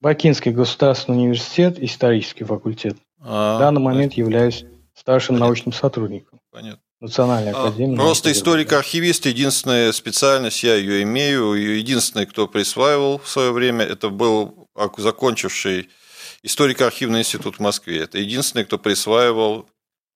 Бакинский 0.02 0.52
государственный 0.52 1.18
университет, 1.18 1.80
исторический 1.80 2.44
факультет. 2.44 2.98
А, 3.20 3.56
в 3.56 3.60
данный 3.60 3.82
момент 3.82 4.14
являюсь 4.14 4.66
старшим 4.96 5.36
Понятно. 5.36 5.46
научным 5.46 5.74
сотрудником. 5.74 6.40
Понятно. 6.52 6.82
Национальная 7.02 7.54
а, 7.54 7.68
академия. 7.68 7.98
Просто 7.98 8.32
историк-архивист, 8.32 9.25
единственная 9.25 9.92
специальность, 9.92 10.64
я 10.64 10.75
ее 10.75 11.04
имею, 11.04 11.54
единственный, 11.54 12.25
кто 12.25 12.48
присваивал 12.48 13.20
в 13.20 13.28
свое 13.28 13.52
время, 13.52 13.86
это 13.86 14.10
был 14.10 14.70
закончивший 14.98 15.90
историко-архивный 16.42 17.20
институт 17.20 17.58
в 17.58 17.60
Москве. 17.60 18.00
Это 18.00 18.18
единственный, 18.18 18.64
кто 18.64 18.78
присваивал 18.78 19.68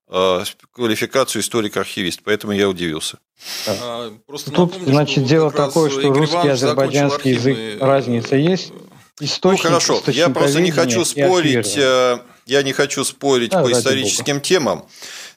а, 0.08 0.44
квалификацию 0.72 1.42
историк-архивист, 1.42 2.22
поэтому 2.24 2.54
я 2.54 2.70
удивился. 2.70 3.20
А, 3.68 4.12
просто 4.26 4.52
Тут, 4.52 4.72
напомню, 4.72 4.92
значит, 4.92 5.26
дело 5.26 5.52
такое, 5.52 5.90
что 5.90 6.02
русский 6.14 6.48
и 6.48 6.52
азербайджанский 6.52 7.34
язык 7.34 7.82
разница 7.82 8.36
есть. 8.36 8.72
Источник, 9.20 9.66
ну 9.66 9.70
хорошо, 9.70 10.02
я 10.08 10.30
просто 10.30 10.62
не 10.62 10.72
хочу 10.72 11.04
спорить, 11.04 11.76
э, 11.76 12.20
я 12.50 12.64
не 12.64 12.74
хочу 12.74 13.04
спорить 13.04 13.52
да, 13.52 13.62
по 13.62 13.72
историческим 13.72 14.36
Бога. 14.36 14.46
темам. 14.46 14.86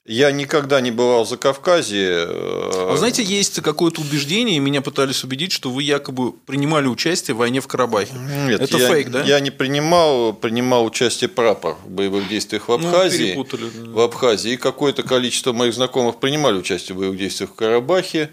Я 0.05 0.33
никогда 0.33 0.81
не 0.81 0.91
бывал 0.91 1.25
за 1.25 1.37
Кавказе. 1.37 2.27
А 2.27 2.91
вы 2.91 2.97
знаете, 2.97 3.23
есть 3.23 3.61
какое-то 3.61 4.01
убеждение, 4.01 4.57
и 4.57 4.59
меня 4.59 4.81
пытались 4.81 5.23
убедить, 5.23 5.53
что 5.53 5.71
вы 5.71 5.85
якобы 5.85 6.33
принимали 6.33 6.89
участие 6.89 7.37
в 7.37 7.39
войне 7.39 7.61
в 7.61 7.69
Карабахе. 7.69 8.13
Нет, 8.49 8.61
это 8.61 8.79
я, 8.79 8.89
фейк, 8.89 9.11
да? 9.11 9.23
Я 9.23 9.39
не 9.39 9.53
принимал, 9.53 10.33
принимал 10.33 10.85
участие 10.85 11.29
прапор 11.29 11.77
в 11.85 11.91
боевых 11.91 12.29
действиях 12.29 12.69
в 12.69 12.77
ну, 12.77 12.89
Абхазии. 12.89 13.35
Ну. 13.35 13.93
В 13.93 14.01
Абхазии. 14.01 14.53
И 14.53 14.57
какое-то 14.57 15.05
количество 15.05 15.53
моих 15.53 15.75
знакомых 15.75 16.19
принимали 16.19 16.57
участие 16.57 16.97
в 16.97 16.99
боевых 16.99 17.19
действиях 17.19 17.51
в 17.51 17.55
Карабахе. 17.55 18.31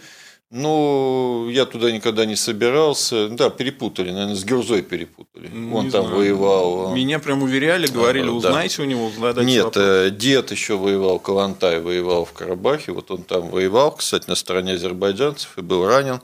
Ну, 0.52 1.48
я 1.50 1.66
туда 1.66 1.92
никогда 1.92 2.26
не 2.26 2.36
собирался. 2.36 3.30
Да, 3.30 3.52
перепутали, 3.52 4.10
наверное, 4.10 4.36
с 4.36 4.44
Гюрзой 4.44 4.82
перепутали. 4.82 5.48
Ну, 5.54 5.76
Он 5.76 5.92
там 5.92 6.06
знаю. 6.06 6.18
воевал. 6.18 6.96
Меня 6.96 7.20
прям 7.20 7.44
уверяли, 7.44 7.86
говорили, 7.86 8.26
да. 8.26 8.32
узнайте 8.32 8.82
у 8.82 8.86
него, 8.86 9.12
задайте 9.16 9.44
Нет, 9.48 9.66
вопрос. 9.66 9.84
Э, 9.86 10.10
дед 10.10 10.52
еще 10.52 10.76
воевал, 10.76 11.20
Калантай 11.20 11.80
воевал 11.80 12.26
в 12.26 12.34
Карабахе. 12.34 12.94
Вот 12.94 13.12
он 13.12 13.22
там 13.22 13.50
воевал, 13.50 13.92
кстати, 13.92 14.28
на 14.28 14.34
стороне 14.36 14.74
азербайджанцев 14.74 15.56
и 15.58 15.62
был 15.62 15.86
ранен. 15.88 16.20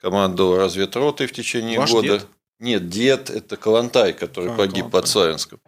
Командовал 0.00 0.58
разведротой 0.58 1.26
в 1.26 1.32
течение 1.32 1.80
Ваш 1.80 1.90
года. 1.90 2.08
Дед? 2.18 2.26
Нет, 2.58 2.88
дед– 2.88 3.28
это 3.30 3.56
Калантай, 3.56 4.14
который 4.14 4.52
а, 4.52 4.56
погиб 4.56 4.76
Калантай. 4.76 4.90
под 4.90 5.08
Славянском. 5.08 5.60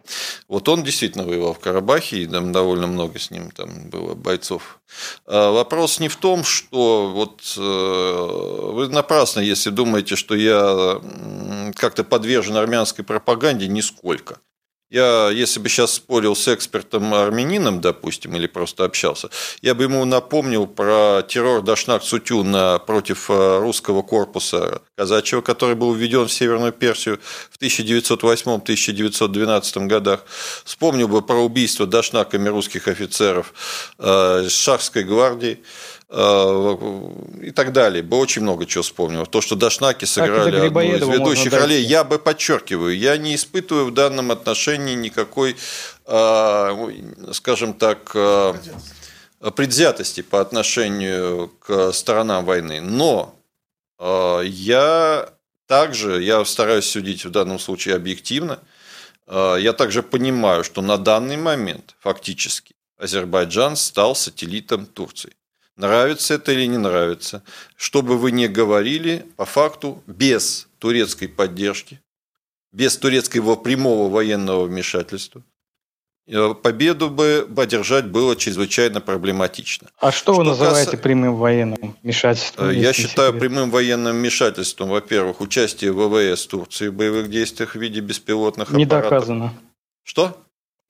Вот 0.47 0.67
он 0.69 0.83
действительно 0.83 1.23
воевал 1.23 1.53
в 1.53 1.59
Карабахе, 1.59 2.23
и 2.23 2.27
там 2.27 2.51
довольно 2.51 2.87
много 2.87 3.19
с 3.19 3.29
ним 3.29 3.51
там 3.51 3.89
было 3.89 4.15
бойцов. 4.15 4.79
А 5.27 5.51
вопрос 5.51 5.99
не 5.99 6.07
в 6.07 6.15
том, 6.15 6.43
что 6.43 7.11
вот 7.13 7.41
э, 7.57 8.71
вы 8.73 8.87
напрасно, 8.87 9.39
если 9.39 9.69
думаете, 9.69 10.15
что 10.15 10.33
я 10.33 10.99
как-то 11.75 12.03
подвержен 12.03 12.57
армянской 12.57 13.05
пропаганде, 13.05 13.67
нисколько. 13.67 14.39
Я, 14.89 15.29
если 15.29 15.59
бы 15.59 15.69
сейчас 15.69 15.93
спорил 15.93 16.35
с 16.35 16.47
экспертом 16.47 17.13
армянином, 17.13 17.79
допустим, 17.79 18.35
или 18.35 18.47
просто 18.47 18.85
общался, 18.85 19.29
я 19.61 19.75
бы 19.75 19.83
ему 19.83 20.03
напомнил 20.03 20.65
про 20.65 21.21
террор 21.21 21.61
Дашнак 21.61 22.03
Сутюна 22.03 22.79
против 22.79 23.29
э, 23.29 23.59
русского 23.59 24.01
корпуса 24.01 24.81
казачьего, 24.97 25.41
который 25.41 25.75
был 25.75 25.93
введен 25.93 26.25
в 26.25 26.31
Северную 26.31 26.71
Персию 26.71 27.19
в 27.51 27.61
1908-1912 27.61 29.85
годах. 29.85 30.25
Вспомнил 30.65 31.07
бы 31.07 31.21
про 31.21 31.35
убийство 31.35 31.85
Дашнаками 31.85 32.49
русских 32.49 32.87
офицеров 32.87 33.53
э, 33.99 34.47
Шахской 34.49 35.03
гвардии. 35.03 35.59
Э, 36.11 36.75
и 37.39 37.51
так 37.51 37.71
далее. 37.71 38.01
Бы 38.01 38.17
очень 38.17 38.41
много 38.41 38.65
чего 38.65 38.81
вспомнил. 38.81 39.27
То, 39.27 39.41
что 39.41 39.55
Дашнаки 39.55 40.05
сыграли 40.05 40.65
одну 40.65 40.81
из 40.81 41.07
ведущих 41.07 41.53
ролей, 41.53 41.83
я 41.83 42.03
бы 42.03 42.17
подчеркиваю, 42.17 42.97
я 42.97 43.15
не 43.17 43.35
испытываю 43.35 43.85
в 43.85 43.93
данном 43.93 44.31
отношении 44.31 44.95
никакой, 44.95 45.55
э, 46.07 46.91
скажем 47.33 47.75
так, 47.75 48.11
э, 48.15 48.55
предвзятости 49.55 50.21
по 50.21 50.41
отношению 50.41 51.51
к 51.59 51.91
сторонам 51.93 52.43
войны. 52.43 52.81
Но 52.81 53.35
я 54.43 55.29
также, 55.67 56.23
я 56.23 56.43
стараюсь 56.45 56.89
судить 56.89 57.25
в 57.25 57.31
данном 57.31 57.59
случае 57.59 57.95
объективно, 57.95 58.59
я 59.27 59.73
также 59.73 60.03
понимаю, 60.03 60.63
что 60.63 60.81
на 60.81 60.97
данный 60.97 61.37
момент 61.37 61.95
фактически 61.99 62.75
Азербайджан 62.97 63.75
стал 63.75 64.15
сателлитом 64.15 64.85
Турции. 64.85 65.33
Нравится 65.79 66.33
это 66.33 66.51
или 66.51 66.65
не 66.65 66.77
нравится. 66.77 67.41
Что 67.77 68.01
бы 68.01 68.17
вы 68.17 68.33
ни 68.33 68.47
говорили, 68.47 69.25
по 69.37 69.45
факту, 69.45 70.03
без 70.07 70.67
турецкой 70.77 71.29
поддержки, 71.29 72.01
без 72.73 72.97
турецкого 72.97 73.55
прямого 73.55 74.11
военного 74.11 74.65
вмешательства, 74.65 75.41
э, 76.27 76.53
победу 76.53 77.09
бы 77.09 77.47
одержать 77.55 78.07
было 78.07 78.35
чрезвычайно 78.35 78.99
проблематично. 78.99 79.87
А 79.99 80.11
что, 80.11 80.33
что 80.33 80.41
вы 80.41 80.43
называете 80.43 80.91
кас... 80.91 80.99
прямым 80.99 81.35
военным 81.35 81.95
вмешательством? 82.03 82.71
Э, 82.71 82.75
я 82.75 82.91
считаю 82.91 83.31
себе? 83.31 83.39
прямым 83.39 83.71
военным 83.71 84.17
вмешательством, 84.17 84.89
во-первых, 84.89 85.39
участие 85.39 85.93
ВВС 85.93 86.45
Турции 86.45 86.89
в 86.89 86.93
боевых 86.93 87.29
действиях 87.29 87.75
в 87.75 87.79
виде 87.79 88.01
беспилотных 88.01 88.71
не 88.71 88.83
аппаратов. 88.83 89.11
Не 89.11 89.17
доказано. 89.17 89.53
Что? 90.03 90.37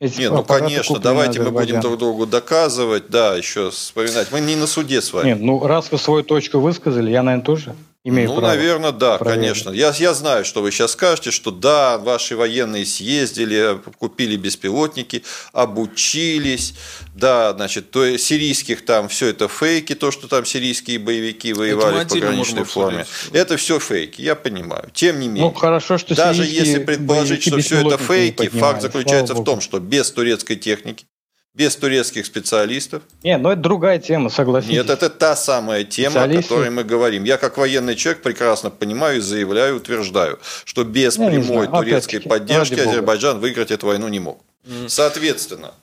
Эти 0.02 0.22
Нет, 0.22 0.32
ну 0.32 0.44
конечно, 0.46 0.98
давайте 0.98 1.42
мы 1.42 1.52
будем 1.52 1.82
друг 1.82 1.98
другу 1.98 2.26
доказывать, 2.26 3.10
да, 3.10 3.36
еще 3.36 3.70
вспоминать. 3.70 4.32
Мы 4.32 4.40
не 4.40 4.56
на 4.56 4.66
суде 4.66 5.02
с 5.02 5.12
вами. 5.12 5.28
Нет, 5.28 5.42
ну 5.42 5.68
раз 5.68 5.92
вы 5.92 5.98
свою 5.98 6.24
точку 6.24 6.60
высказали, 6.60 7.12
я, 7.12 7.22
наверное, 7.22 7.46
тоже 7.46 7.76
имею 8.10 8.30
ну, 8.30 8.36
право. 8.36 8.52
Ну, 8.52 8.58
наверное, 8.58 8.92
да, 8.92 9.18
проверить. 9.18 9.42
конечно. 9.42 9.70
Я, 9.72 9.94
я 9.98 10.14
знаю, 10.14 10.46
что 10.46 10.62
вы 10.62 10.72
сейчас 10.72 10.92
скажете, 10.92 11.32
что 11.32 11.52
да, 11.52 11.98
ваши 11.98 12.36
военные 12.36 12.86
съездили, 12.86 13.80
купили 13.98 14.36
беспилотники, 14.36 15.24
обучились, 15.54 16.74
да, 17.16 17.54
значит, 17.54 17.92
то 17.92 18.18
сирийских 18.18 18.86
там 18.86 19.08
все 19.08 19.28
это 19.28 19.48
фейки, 19.48 19.96
то, 19.96 20.12
что 20.12 20.28
там 20.28 20.46
сирийские 20.46 21.00
боевики 21.00 21.54
воевали 21.54 22.04
в 22.04 22.08
пограничной 22.08 22.64
форме. 22.64 23.06
Это 23.34 23.58
все 23.58 23.80
фейки, 23.80 24.22
я 24.22 24.36
понимаю. 24.36 24.90
Тем 24.94 25.20
не 25.20 25.28
ну, 25.28 25.34
менее, 25.34 25.52
ну, 25.52 25.54
хорошо, 25.54 25.98
что 25.98 26.16
даже 26.16 26.46
если 26.46 26.84
предположить, 26.84 27.44
что 27.44 27.58
все 27.60 27.88
это 27.88 27.98
фейки, 27.98 28.50
факт 28.50 28.82
заключается 28.82 29.34
в 29.34 29.44
том, 29.44 29.62
что 29.62 29.80
без 29.80 30.12
турецкой 30.12 30.56
техники, 30.56 31.06
без 31.54 31.76
турецких 31.76 32.26
специалистов. 32.26 33.04
Нет, 33.24 33.42
но 33.42 33.52
это 33.52 33.62
другая 33.62 34.00
тема, 34.00 34.30
согласитесь. 34.30 34.76
Нет, 34.76 34.90
это 34.90 35.10
та 35.10 35.36
самая 35.36 35.84
тема, 35.84 36.24
о 36.24 36.30
которой 36.30 36.70
мы 36.70 36.84
говорим. 36.84 37.24
Я 37.24 37.38
как 37.38 37.58
военный 37.58 37.96
человек 37.96 38.22
прекрасно 38.22 38.70
понимаю 38.70 39.18
и 39.18 39.22
заявляю, 39.22 39.78
утверждаю, 39.78 40.40
что 40.64 40.84
без 40.84 41.18
Я 41.18 41.30
прямой 41.30 41.68
турецкой 41.68 42.20
поддержки 42.20 42.80
Азербайджан 42.80 43.40
выиграть 43.40 43.72
эту 43.72 43.88
войну 43.88 44.08
не 44.08 44.20
мог. 44.20 44.42
Соответственно, 44.88 45.74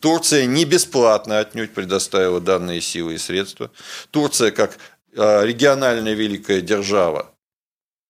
Турция 0.00 0.44
не 0.44 0.66
бесплатно 0.66 1.38
отнюдь 1.38 1.72
предоставила 1.72 2.40
данные 2.40 2.82
силы 2.82 3.14
и 3.14 3.18
средства. 3.18 3.70
Турция, 4.10 4.50
как 4.50 4.76
а, 5.16 5.42
региональная 5.42 6.12
великая 6.12 6.60
держава, 6.60 7.33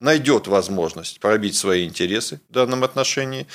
найдет 0.04 0.46
возможность 0.46 1.18
пробить 1.18 1.56
свои 1.56 1.86
интересы 1.86 2.40
в 2.50 2.52
данном 2.52 2.84
отношении. 2.84 3.46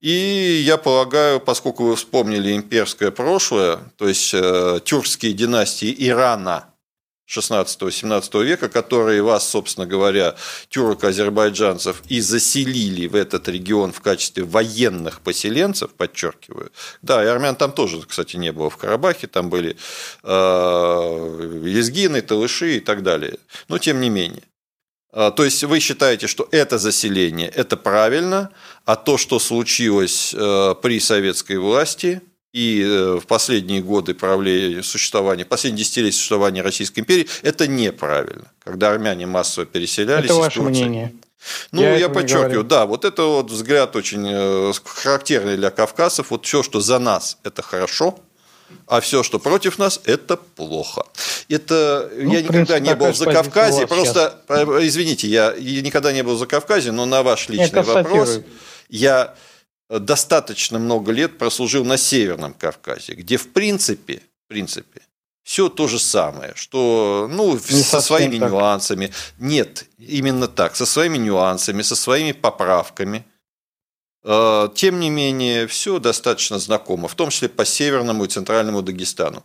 И 0.00 0.62
я 0.64 0.78
полагаю, 0.78 1.38
поскольку 1.38 1.84
вы 1.84 1.96
вспомнили 1.96 2.56
имперское 2.56 3.10
прошлое, 3.10 3.78
то 3.96 4.08
есть 4.08 4.32
э, 4.32 4.80
тюркские 4.84 5.34
династии 5.34 5.94
Ирана 5.98 6.64
16-17 7.28 8.42
века, 8.42 8.70
которые 8.70 9.22
вас, 9.22 9.46
собственно 9.46 9.86
говоря, 9.86 10.34
тюрок-азербайджанцев 10.70 12.02
и 12.08 12.20
заселили 12.20 13.06
в 13.06 13.14
этот 13.14 13.46
регион 13.48 13.92
в 13.92 14.00
качестве 14.00 14.44
военных 14.44 15.20
поселенцев, 15.20 15.90
подчеркиваю. 15.92 16.72
Да, 17.02 17.22
и 17.22 17.26
армян 17.26 17.54
там 17.54 17.72
тоже, 17.72 18.00
кстати, 18.06 18.36
не 18.36 18.50
было 18.50 18.70
в 18.70 18.78
Карабахе, 18.78 19.26
там 19.26 19.50
были 19.50 19.76
э, 20.22 21.60
лезгины, 21.64 22.22
талыши 22.22 22.78
и 22.78 22.80
так 22.80 23.02
далее. 23.02 23.36
Но 23.68 23.76
тем 23.76 24.00
не 24.00 24.08
менее. 24.08 24.42
А, 25.12 25.30
то 25.30 25.44
есть 25.44 25.64
вы 25.64 25.80
считаете, 25.80 26.26
что 26.26 26.48
это 26.50 26.78
заселение– 26.78 27.48
это 27.54 27.76
правильно, 27.76 28.50
а 28.84 28.96
то, 28.96 29.16
что 29.16 29.38
случилось 29.38 30.34
э, 30.34 30.74
при 30.82 31.00
советской 31.00 31.56
власти 31.58 32.20
и 32.52 32.82
э, 32.82 33.18
в 33.20 33.26
последние 33.26 33.82
годы 33.82 34.14
правления 34.14 34.82
существования, 34.82 35.44
последние 35.44 35.84
десятилетия 35.84 36.16
существования 36.16 36.62
Российской 36.62 37.00
империи, 37.00 37.26
это 37.42 37.66
неправильно, 37.66 38.52
когда 38.62 38.90
армяне 38.90 39.26
массово 39.26 39.66
переселялись 39.66 40.26
Это 40.26 40.34
ваше 40.34 40.60
Турции. 40.60 40.84
мнение. 40.84 41.14
Ну, 41.70 41.82
я, 41.82 41.96
я 41.96 42.08
подчеркиваю, 42.08 42.64
да, 42.64 42.84
вот 42.84 43.04
это 43.04 43.22
вот 43.22 43.50
взгляд 43.50 43.96
очень 43.96 44.26
э, 44.28 44.72
характерный 44.84 45.56
для 45.56 45.70
кавказцев. 45.70 46.30
Вот 46.30 46.44
все, 46.44 46.62
что 46.62 46.80
за 46.80 46.98
нас, 46.98 47.38
это 47.44 47.62
хорошо, 47.62 48.18
а 48.86 49.00
все, 49.00 49.22
что 49.22 49.38
против 49.38 49.78
нас, 49.78 50.00
это 50.04 50.36
плохо. 50.36 51.06
Это 51.48 52.10
ну, 52.14 52.32
я 52.32 52.42
никогда 52.42 52.74
принципе, 52.74 52.80
не 52.80 52.94
был 52.94 53.12
в 53.12 53.16
Закавказье, 53.16 53.86
просто, 53.86 54.42
сейчас. 54.46 54.84
извините, 54.84 55.28
я 55.28 55.54
никогда 55.58 56.12
не 56.12 56.22
был 56.22 56.34
в 56.34 56.38
Закавказье, 56.38 56.92
но 56.92 57.06
на 57.06 57.22
ваш 57.22 57.48
личный 57.48 57.82
вопрос, 57.82 58.40
я 58.88 59.34
достаточно 59.88 60.78
много 60.78 61.12
лет 61.12 61.38
прослужил 61.38 61.84
на 61.84 61.96
Северном 61.96 62.54
Кавказе, 62.54 63.14
где 63.14 63.36
в 63.36 63.52
принципе, 63.52 64.22
в 64.46 64.48
принципе, 64.48 65.02
все 65.44 65.68
то 65.70 65.88
же 65.88 65.98
самое, 65.98 66.52
что, 66.56 67.26
ну, 67.30 67.54
не 67.54 67.82
со 67.82 68.02
своими 68.02 68.38
так. 68.38 68.50
нюансами. 68.50 69.12
Нет, 69.38 69.86
именно 69.98 70.46
так, 70.46 70.76
со 70.76 70.84
своими 70.84 71.16
нюансами, 71.16 71.82
со 71.82 71.96
своими 71.96 72.32
поправками– 72.32 73.24
Э, 73.37 73.37
тем 74.74 75.00
не 75.00 75.08
менее, 75.08 75.66
все 75.66 75.98
достаточно 75.98 76.58
знакомо, 76.58 77.08
в 77.08 77.14
том 77.14 77.30
числе 77.30 77.48
по 77.48 77.64
северному 77.64 78.24
и 78.24 78.28
центральному 78.28 78.82
Дагестану. 78.82 79.42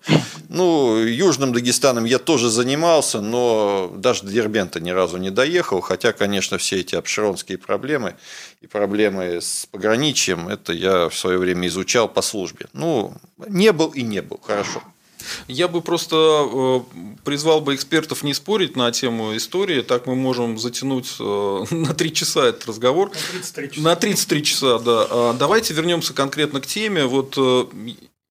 Ну, 0.49 0.97
южным 0.97 1.53
Дагестаном 1.53 2.03
я 2.03 2.19
тоже 2.19 2.49
занимался, 2.49 3.21
но 3.21 3.93
даже 3.95 4.23
до 4.23 4.31
Дербента 4.31 4.81
ни 4.81 4.89
разу 4.91 5.17
не 5.17 5.29
доехал, 5.29 5.79
хотя, 5.79 6.11
конечно, 6.11 6.57
все 6.57 6.81
эти 6.81 6.95
обширонские 6.95 7.57
проблемы 7.57 8.15
и 8.59 8.67
проблемы 8.67 9.41
с 9.41 9.65
пограничьем, 9.71 10.49
это 10.49 10.73
я 10.73 11.07
в 11.07 11.15
свое 11.15 11.37
время 11.37 11.67
изучал 11.67 12.09
по 12.09 12.21
службе. 12.21 12.67
Ну, 12.73 13.13
не 13.47 13.71
был 13.71 13.87
и 13.87 14.01
не 14.01 14.21
был, 14.21 14.39
хорошо. 14.45 14.83
Я 15.47 15.67
бы 15.67 15.81
просто 15.81 16.15
э, 16.15 16.79
призвал 17.23 17.61
бы 17.61 17.75
экспертов 17.75 18.23
не 18.23 18.33
спорить 18.33 18.75
на 18.75 18.91
тему 18.91 19.35
истории, 19.35 19.81
так 19.81 20.07
мы 20.07 20.15
можем 20.15 20.57
затянуть 20.57 21.15
э, 21.19 21.65
на 21.71 21.93
три 21.93 22.13
часа 22.13 22.47
этот 22.47 22.67
разговор. 22.67 23.09
На 23.09 23.15
33 23.15 23.69
часа. 23.69 23.81
На 23.81 23.95
33 23.95 24.43
часа, 24.43 24.79
да. 24.79 25.07
А 25.09 25.33
давайте 25.33 25.73
вернемся 25.73 26.13
конкретно 26.13 26.61
к 26.61 26.67
теме. 26.67 27.05
Вот 27.05 27.35
э, 27.37 27.65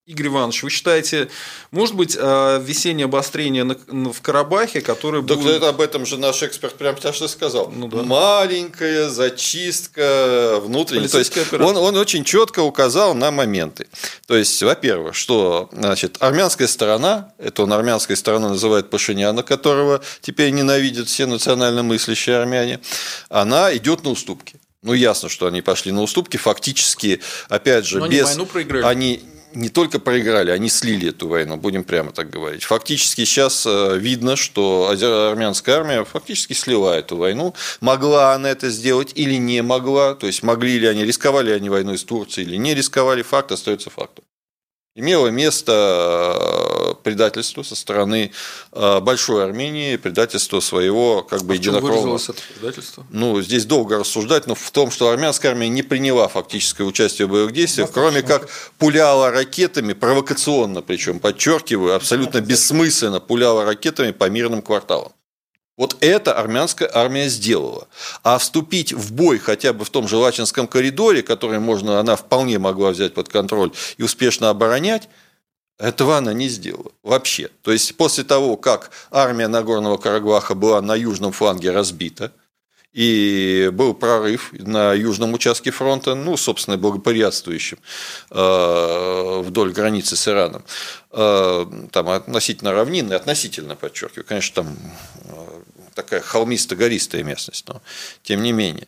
Игорь 0.05 0.27
Иванович, 0.27 0.63
вы 0.63 0.69
считаете, 0.69 1.29
может 1.71 1.95
быть, 1.95 2.17
а, 2.19 2.59
весеннее 2.59 3.05
обострение 3.05 3.63
в 3.63 4.21
Карабахе, 4.21 4.81
которое 4.81 5.23
так 5.23 5.37
будет... 5.37 5.55
это 5.55 5.69
об 5.69 5.79
этом 5.79 6.05
же 6.05 6.17
наш 6.17 6.43
эксперт 6.43 6.75
прямо 6.75 6.97
сейчас 6.97 7.21
и 7.21 7.27
сказал. 7.29 7.71
Ну, 7.71 7.87
да. 7.87 8.03
Маленькая 8.03 9.07
зачистка 9.07 10.59
внутренняя. 10.61 11.07
То 11.07 11.19
есть 11.19 11.33
он, 11.53 11.77
он 11.77 11.95
очень 11.95 12.25
четко 12.25 12.59
указал 12.59 13.15
на 13.15 13.31
моменты. 13.31 13.87
То 14.27 14.35
есть, 14.35 14.61
во-первых, 14.61 15.15
что 15.15 15.69
значит, 15.71 16.17
армянская 16.19 16.67
сторона, 16.67 17.31
это 17.37 17.63
он 17.63 17.71
армянской 17.71 18.17
стороной 18.17 18.49
называет 18.49 18.89
Пашиняна, 18.89 19.41
которого 19.41 20.01
теперь 20.19 20.49
ненавидят 20.49 21.07
все 21.07 21.27
национально 21.27 21.81
мыслящие 21.81 22.35
армяне, 22.35 22.81
она 23.29 23.73
идет 23.73 24.03
на 24.03 24.09
уступки. 24.09 24.59
Ну, 24.81 24.91
ясно, 24.91 25.29
что 25.29 25.47
они 25.47 25.61
пошли 25.61 25.93
на 25.93 26.01
уступки. 26.01 26.35
Фактически, 26.35 27.21
опять 27.47 27.85
же, 27.85 27.99
Но 27.99 28.09
без... 28.09 28.25
Они 28.25 28.27
войну 28.27 28.45
проиграли. 28.45 28.83
Они 28.83 29.23
не 29.55 29.69
только 29.69 29.99
проиграли, 29.99 30.51
они 30.51 30.69
слили 30.69 31.09
эту 31.09 31.27
войну, 31.27 31.57
будем 31.57 31.83
прямо 31.83 32.11
так 32.11 32.29
говорить. 32.29 32.63
Фактически 32.63 33.25
сейчас 33.25 33.65
э, 33.65 33.97
видно, 33.97 34.35
что 34.35 34.89
армянская 34.89 35.77
армия 35.77 36.03
фактически 36.03 36.53
слила 36.53 36.97
эту 36.97 37.17
войну. 37.17 37.53
Могла 37.81 38.33
она 38.33 38.49
это 38.49 38.69
сделать 38.69 39.11
или 39.15 39.35
не 39.35 39.61
могла, 39.61 40.15
то 40.15 40.27
есть 40.27 40.43
могли 40.43 40.79
ли 40.79 40.87
они, 40.87 41.03
рисковали 41.05 41.47
ли 41.47 41.53
они 41.53 41.69
войной 41.69 41.97
с 41.97 42.03
Турцией 42.03 42.47
или 42.47 42.55
не 42.55 42.73
рисковали, 42.73 43.21
факт 43.21 43.51
остается 43.51 43.89
фактом 43.89 44.23
имело 44.95 45.27
место 45.27 46.91
э, 46.91 47.03
предательство 47.03 47.63
со 47.63 47.75
стороны 47.75 48.31
э, 48.71 48.99
большой 48.99 49.43
Армении, 49.43 49.95
предательство 49.95 50.59
своего 50.59 51.23
как 51.23 51.43
бы 51.43 51.53
а 51.53 51.57
единокровного. 51.57 52.17
это 52.17 52.41
предательство? 52.53 53.05
Ну, 53.09 53.41
здесь 53.41 53.65
долго 53.65 53.97
рассуждать, 53.97 54.45
но 54.47 54.55
в 54.55 54.71
том, 54.71 54.91
что 54.91 55.09
армянская 55.09 55.51
армия 55.51 55.69
не 55.69 55.81
приняла 55.81 56.27
фактическое 56.27 56.85
участие 56.85 57.27
в 57.27 57.31
боевых 57.31 57.53
действиях, 57.53 57.91
кроме 57.91 58.21
как 58.21 58.47
пуляла 58.77 59.31
ракетами, 59.31 59.93
провокационно 59.93 60.81
причем, 60.81 61.19
подчеркиваю, 61.19 61.95
абсолютно 61.95 62.41
бессмысленно 62.41 63.19
пуляла 63.19 63.65
ракетами 63.65 64.11
по 64.11 64.29
мирным 64.29 64.61
кварталам. 64.61 65.11
Вот 65.75 65.97
это 66.01 66.33
армянская 66.33 66.89
армия 66.93 67.29
сделала. 67.29 67.87
А 68.23 68.37
вступить 68.37 68.93
в 68.93 69.11
бой 69.13 69.39
хотя 69.39 69.73
бы 69.73 69.85
в 69.85 69.89
том 69.89 70.07
же 70.07 70.17
Лачинском 70.17 70.67
коридоре, 70.67 71.23
который 71.23 71.59
можно, 71.59 71.99
она 71.99 72.15
вполне 72.15 72.59
могла 72.59 72.91
взять 72.91 73.13
под 73.13 73.29
контроль 73.29 73.71
и 73.97 74.03
успешно 74.03 74.49
оборонять, 74.49 75.09
этого 75.79 76.17
она 76.17 76.33
не 76.33 76.47
сделала 76.47 76.91
вообще. 77.01 77.49
То 77.63 77.71
есть 77.71 77.97
после 77.97 78.23
того, 78.23 78.55
как 78.55 78.91
армия 79.09 79.47
Нагорного 79.47 79.97
Карабаха 79.97 80.53
была 80.53 80.81
на 80.81 80.95
южном 80.95 81.31
фланге 81.31 81.71
разбита, 81.71 82.31
и 82.93 83.71
был 83.73 83.95
прорыв 83.95 84.53
на 84.53 84.93
южном 84.93 85.33
участке 85.33 85.71
фронта, 85.71 86.13
ну, 86.13 86.37
собственно, 86.37 86.77
благоприятствующим 86.77 87.79
э, 88.29 89.41
вдоль 89.43 89.73
границы 89.73 90.15
с 90.15 90.27
Ираном. 90.27 90.63
Э, 91.11 91.65
там 91.91 92.09
относительно 92.09 92.71
равнинный, 92.71 93.15
относительно, 93.15 93.75
подчеркиваю, 93.75 94.25
конечно, 94.25 94.63
там 94.63 94.77
э, 95.25 95.62
такая 95.93 96.21
холмисто-гористая 96.21 97.23
местность, 97.23 97.67
но 97.67 97.81
тем 98.23 98.41
не 98.43 98.51
менее. 98.51 98.87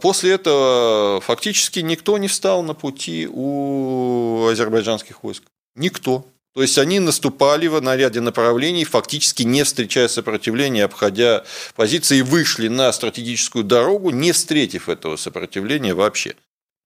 После 0.00 0.32
этого 0.32 1.20
фактически 1.20 1.80
никто 1.80 2.18
не 2.18 2.28
встал 2.28 2.62
на 2.62 2.74
пути 2.74 3.28
у 3.30 4.46
азербайджанских 4.48 5.22
войск. 5.22 5.42
Никто. 5.74 6.26
То 6.54 6.62
есть 6.62 6.78
они 6.78 7.00
наступали 7.00 7.66
в 7.66 7.80
ряде 7.96 8.20
направлений, 8.20 8.84
фактически 8.84 9.42
не 9.42 9.64
встречая 9.64 10.06
сопротивления, 10.06 10.84
обходя 10.84 11.44
позиции, 11.74 12.20
вышли 12.20 12.68
на 12.68 12.92
стратегическую 12.92 13.64
дорогу, 13.64 14.10
не 14.10 14.30
встретив 14.30 14.88
этого 14.88 15.16
сопротивления 15.16 15.94
вообще. 15.94 16.36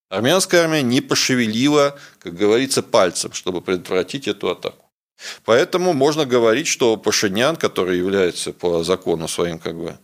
Армянская 0.09 0.63
армия 0.63 0.81
не 0.81 1.03
пошевелила, 1.03 1.99
как 2.19 2.35
говорится, 2.35 2.83
пальцем, 2.83 3.35
чтобы 3.35 3.61
предотвратить 3.61 4.27
эту 4.27 4.49
атаку. 4.49 4.88
Поэтому 5.45 5.93
можно 5.93 6.25
говорить, 6.25 6.67
что 6.67 6.97
Пашинян, 6.97 7.57
который 7.57 7.99
является 7.99 8.53
по 8.53 8.85
закону 8.85 9.29
своим 9.29 9.59
как 9.59 9.77
бы, 9.77 9.99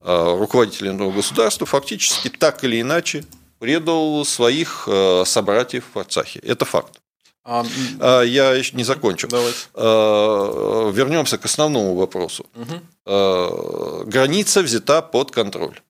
э, 0.00 0.36
руководителем 0.38 1.10
государства, 1.10 1.66
фактически 1.66 2.28
так 2.28 2.64
или 2.64 2.80
иначе 2.80 3.24
предал 3.58 4.24
своих 4.24 4.88
э, 4.88 5.24
собратьев 5.24 5.84
в 5.94 5.98
Арцахе. 5.98 6.40
Это 6.40 6.64
факт. 6.64 7.00
А, 7.48 7.64
а, 8.00 8.22
я 8.22 8.52
еще 8.54 8.76
не 8.76 8.82
закончу. 8.82 9.28
Давайте. 9.28 9.58
А, 9.74 10.90
вернемся 10.90 11.38
к 11.38 11.44
основному 11.44 11.94
вопросу. 11.94 12.46
Угу. 12.56 14.04
Граница 14.06 14.62
взята 14.62 15.00
под 15.00 15.30
контроль. 15.30 15.80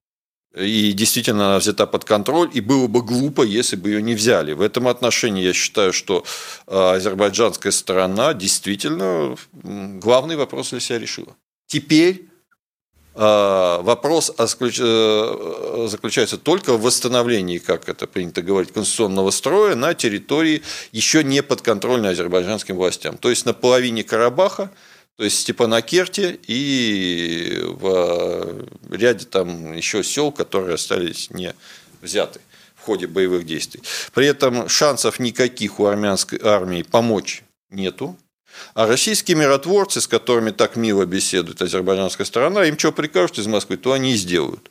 И 0.57 0.93
действительно 0.93 1.49
она 1.49 1.59
взята 1.59 1.87
под 1.87 2.05
контроль, 2.05 2.51
и 2.55 2.61
было 2.61 2.87
бы 2.87 3.03
глупо, 3.03 3.43
если 3.43 3.77
бы 3.77 3.91
ее 3.91 4.03
не 4.03 4.15
взяли. 4.15 4.53
В 4.53 4.63
этом 4.63 4.89
отношении 4.89 5.43
я 5.43 5.53
считаю, 5.53 5.93
что 5.93 6.25
азербайджанская 6.67 7.73
сторона 7.73 8.33
действительно 8.33 9.37
главный 9.53 10.37
вопрос 10.37 10.71
для 10.71 10.81
себя 10.81 10.99
решила. 10.99 11.37
Теперь 11.67 12.27
а, 13.19 13.81
вопрос 13.81 14.31
э, 14.39 15.87
заключается 15.89 16.37
только 16.37 16.75
в 16.75 16.83
восстановлении, 16.83 17.57
как 17.57 17.89
это 17.89 18.07
принято 18.07 18.43
говорить, 18.43 18.73
конституционного 18.73 19.31
строя 19.31 19.75
на 19.75 19.95
территории 19.95 20.63
еще 20.93 21.25
не 21.25 21.43
подконтрольной 21.43 22.11
азербайджанским 22.11 22.77
властям. 22.77 23.17
То 23.17 23.31
есть 23.31 23.47
на 23.47 23.55
половине 23.55 24.05
Карабаха, 24.05 24.71
то 25.17 25.25
есть 25.25 25.41
Степанакерте 25.41 26.39
и 26.47 27.63
в 27.65 28.67
ряде 28.91 29.25
там 29.25 29.73
еще 29.73 30.05
сел, 30.05 30.31
которые 30.31 30.75
остались 30.75 31.31
не 31.31 31.55
взяты 32.03 32.41
в 32.75 32.83
ходе 32.83 33.07
боевых 33.07 33.47
действий. 33.47 33.83
При 34.13 34.27
этом 34.27 34.69
шансов 34.69 35.19
никаких 35.19 35.81
у 35.81 35.87
армянской 35.87 36.39
армии 36.43 36.83
помочь 36.83 37.43
нету. 37.71 38.17
А 38.75 38.87
российские 38.87 39.37
миротворцы, 39.37 40.01
с 40.01 40.07
которыми 40.07 40.51
так 40.51 40.77
мило 40.77 41.05
беседует 41.05 41.61
азербайджанская 41.61 42.27
сторона, 42.27 42.65
им 42.65 42.79
что 42.79 42.93
прикажут 42.93 43.39
из 43.39 43.47
Москвы, 43.47 43.77
то 43.77 43.93
они 43.93 44.13
и 44.13 44.17
сделают. 44.17 44.71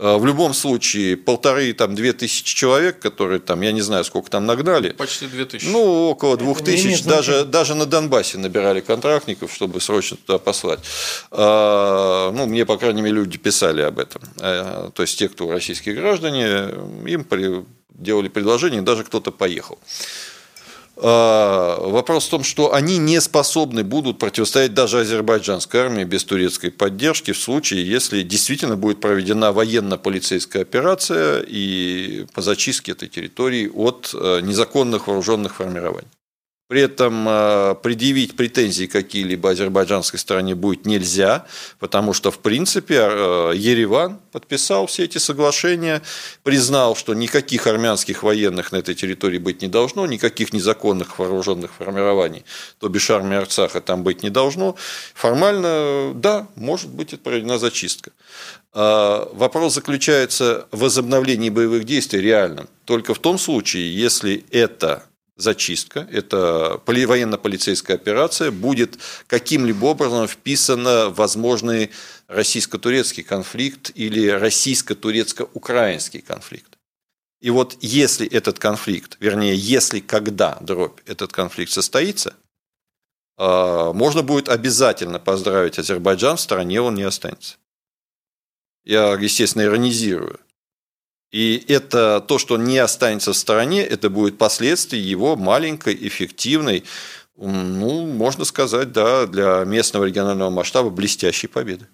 А 0.00 0.16
в 0.16 0.24
любом 0.24 0.54
случае, 0.54 1.16
полторы, 1.16 1.72
там, 1.72 1.96
две 1.96 2.12
тысячи 2.12 2.54
человек, 2.54 3.00
которые 3.00 3.40
там, 3.40 3.60
я 3.62 3.72
не 3.72 3.80
знаю, 3.80 4.04
сколько 4.04 4.30
там 4.30 4.46
нагнали. 4.46 4.90
Почти 4.90 5.26
две 5.26 5.44
тысячи. 5.44 5.68
Ну, 5.68 6.08
около 6.08 6.36
двух 6.36 6.62
тысяч. 6.62 7.02
Даже, 7.02 7.44
даже 7.44 7.74
на 7.74 7.84
Донбассе 7.84 8.38
набирали 8.38 8.80
контрактников, 8.80 9.52
чтобы 9.52 9.80
срочно 9.80 10.16
туда 10.16 10.38
послать. 10.38 10.78
А, 11.32 12.30
ну, 12.30 12.46
мне, 12.46 12.64
по 12.64 12.76
крайней 12.76 13.02
мере, 13.02 13.16
люди 13.16 13.38
писали 13.38 13.82
об 13.82 13.98
этом. 13.98 14.22
А, 14.40 14.90
то 14.90 15.02
есть, 15.02 15.18
те, 15.18 15.28
кто 15.28 15.50
российские 15.50 15.96
граждане, 15.96 16.68
им 17.06 17.26
делали 17.90 18.28
предложение, 18.28 18.82
даже 18.82 19.02
кто-то 19.02 19.32
поехал. 19.32 19.80
А, 21.00 21.78
вопрос 21.80 22.26
в 22.26 22.30
том, 22.30 22.42
что 22.42 22.74
они 22.74 22.98
не 22.98 23.20
способны 23.20 23.84
будут 23.84 24.18
противостоять 24.18 24.74
даже 24.74 25.00
азербайджанской 25.00 25.80
армии 25.80 26.04
без 26.04 26.24
турецкой 26.24 26.70
поддержки 26.70 27.32
в 27.32 27.38
случае, 27.38 27.88
если 27.88 28.22
действительно 28.22 28.76
будет 28.76 29.00
проведена 29.00 29.52
военно-полицейская 29.52 30.62
операция 30.62 31.44
и 31.46 32.26
по 32.34 32.42
зачистке 32.42 32.92
этой 32.92 33.08
территории 33.08 33.70
от 33.72 34.10
э, 34.12 34.40
незаконных 34.42 35.06
вооруженных 35.06 35.56
формирований. 35.56 36.08
При 36.68 36.82
этом 36.82 37.26
э, 37.26 37.74
предъявить 37.82 38.36
претензии 38.36 38.84
какие-либо 38.84 39.50
азербайджанской 39.50 40.18
стороне 40.18 40.54
будет 40.54 40.84
нельзя, 40.84 41.46
потому 41.78 42.12
что, 42.12 42.30
в 42.30 42.40
принципе, 42.40 42.96
э, 43.00 43.52
Ереван 43.56 44.20
подписал 44.32 44.86
все 44.86 45.04
эти 45.04 45.16
соглашения, 45.16 46.02
признал, 46.42 46.94
что 46.94 47.14
никаких 47.14 47.66
армянских 47.66 48.22
военных 48.22 48.70
на 48.70 48.76
этой 48.76 48.94
территории 48.94 49.38
быть 49.38 49.62
не 49.62 49.68
должно, 49.68 50.06
никаких 50.06 50.52
незаконных 50.52 51.18
вооруженных 51.18 51.72
формирований, 51.72 52.44
то 52.78 52.90
бишь 52.90 53.08
армии 53.08 53.38
Арцаха 53.38 53.80
там 53.80 54.02
быть 54.02 54.22
не 54.22 54.28
должно. 54.28 54.76
Формально, 55.14 56.12
да, 56.14 56.48
может 56.54 56.90
быть 56.90 57.18
проведена 57.22 57.58
зачистка. 57.58 58.10
А, 58.74 59.26
вопрос 59.32 59.72
заключается 59.72 60.68
в 60.70 60.80
возобновлении 60.80 61.48
боевых 61.48 61.84
действий 61.84 62.20
реальном 62.20 62.68
только 62.84 63.14
в 63.14 63.18
том 63.18 63.38
случае, 63.38 63.94
если 63.94 64.44
это 64.50 65.04
зачистка, 65.38 66.06
это 66.10 66.80
военно-полицейская 66.84 67.96
операция, 67.96 68.50
будет 68.50 68.98
каким-либо 69.26 69.86
образом 69.86 70.26
вписана 70.26 71.08
в 71.08 71.14
возможный 71.14 71.90
российско-турецкий 72.26 73.22
конфликт 73.22 73.90
или 73.94 74.28
российско-турецко-украинский 74.28 76.20
конфликт. 76.20 76.76
И 77.40 77.50
вот 77.50 77.76
если 77.80 78.26
этот 78.26 78.58
конфликт, 78.58 79.16
вернее, 79.20 79.54
если 79.54 80.00
когда 80.00 80.58
дробь 80.60 81.00
этот 81.06 81.32
конфликт 81.32 81.70
состоится, 81.70 82.34
а, 83.36 83.92
можно 83.92 84.22
будет 84.22 84.48
обязательно 84.48 85.20
поздравить 85.20 85.78
Азербайджан, 85.78 86.36
в 86.36 86.40
стороне 86.40 86.80
он 86.80 86.96
не 86.96 87.04
останется. 87.04 87.56
Я, 88.84 89.12
естественно, 89.14 89.62
иронизирую. 89.62 90.40
И 91.30 91.62
это 91.68 92.24
то, 92.26 92.38
что 92.38 92.56
не 92.56 92.78
останется 92.78 93.32
в 93.32 93.36
стороне, 93.36 93.82
это 93.82 94.08
будет 94.08 94.38
последствия 94.38 94.98
его 94.98 95.36
маленькой, 95.36 95.94
эффективной, 95.94 96.84
ну, 97.36 98.06
можно 98.06 98.44
сказать, 98.44 98.92
да, 98.92 99.26
для 99.26 99.62
местного 99.64 100.04
регионального 100.04 100.50
масштаба 100.50 100.88
блестящей 100.88 101.46
победы, 101.46 101.86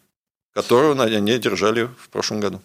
которую 0.53 1.01
они 1.01 1.33
одержали 1.33 1.88
в 1.99 2.09
прошлом 2.11 2.40
году. 2.40 2.61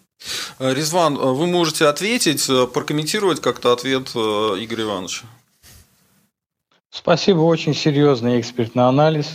Резван, 0.60 1.16
вы 1.16 1.46
можете 1.46 1.86
ответить, 1.86 2.46
прокомментировать 2.72 3.40
как-то 3.40 3.72
ответ 3.72 4.12
э, 4.14 4.18
Игоря 4.18 4.84
Ивановича? 4.84 5.26
Спасибо, 6.90 7.40
очень 7.40 7.74
серьезный 7.74 8.40
экспертный 8.40 8.86
анализ, 8.86 9.28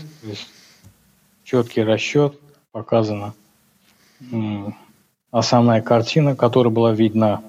четкий 1.44 1.84
расчет, 1.84 2.40
показана 2.72 3.34
основная 5.40 5.82
картина, 5.82 6.36
которая 6.36 6.74
была 6.74 6.92
видна 6.92 7.42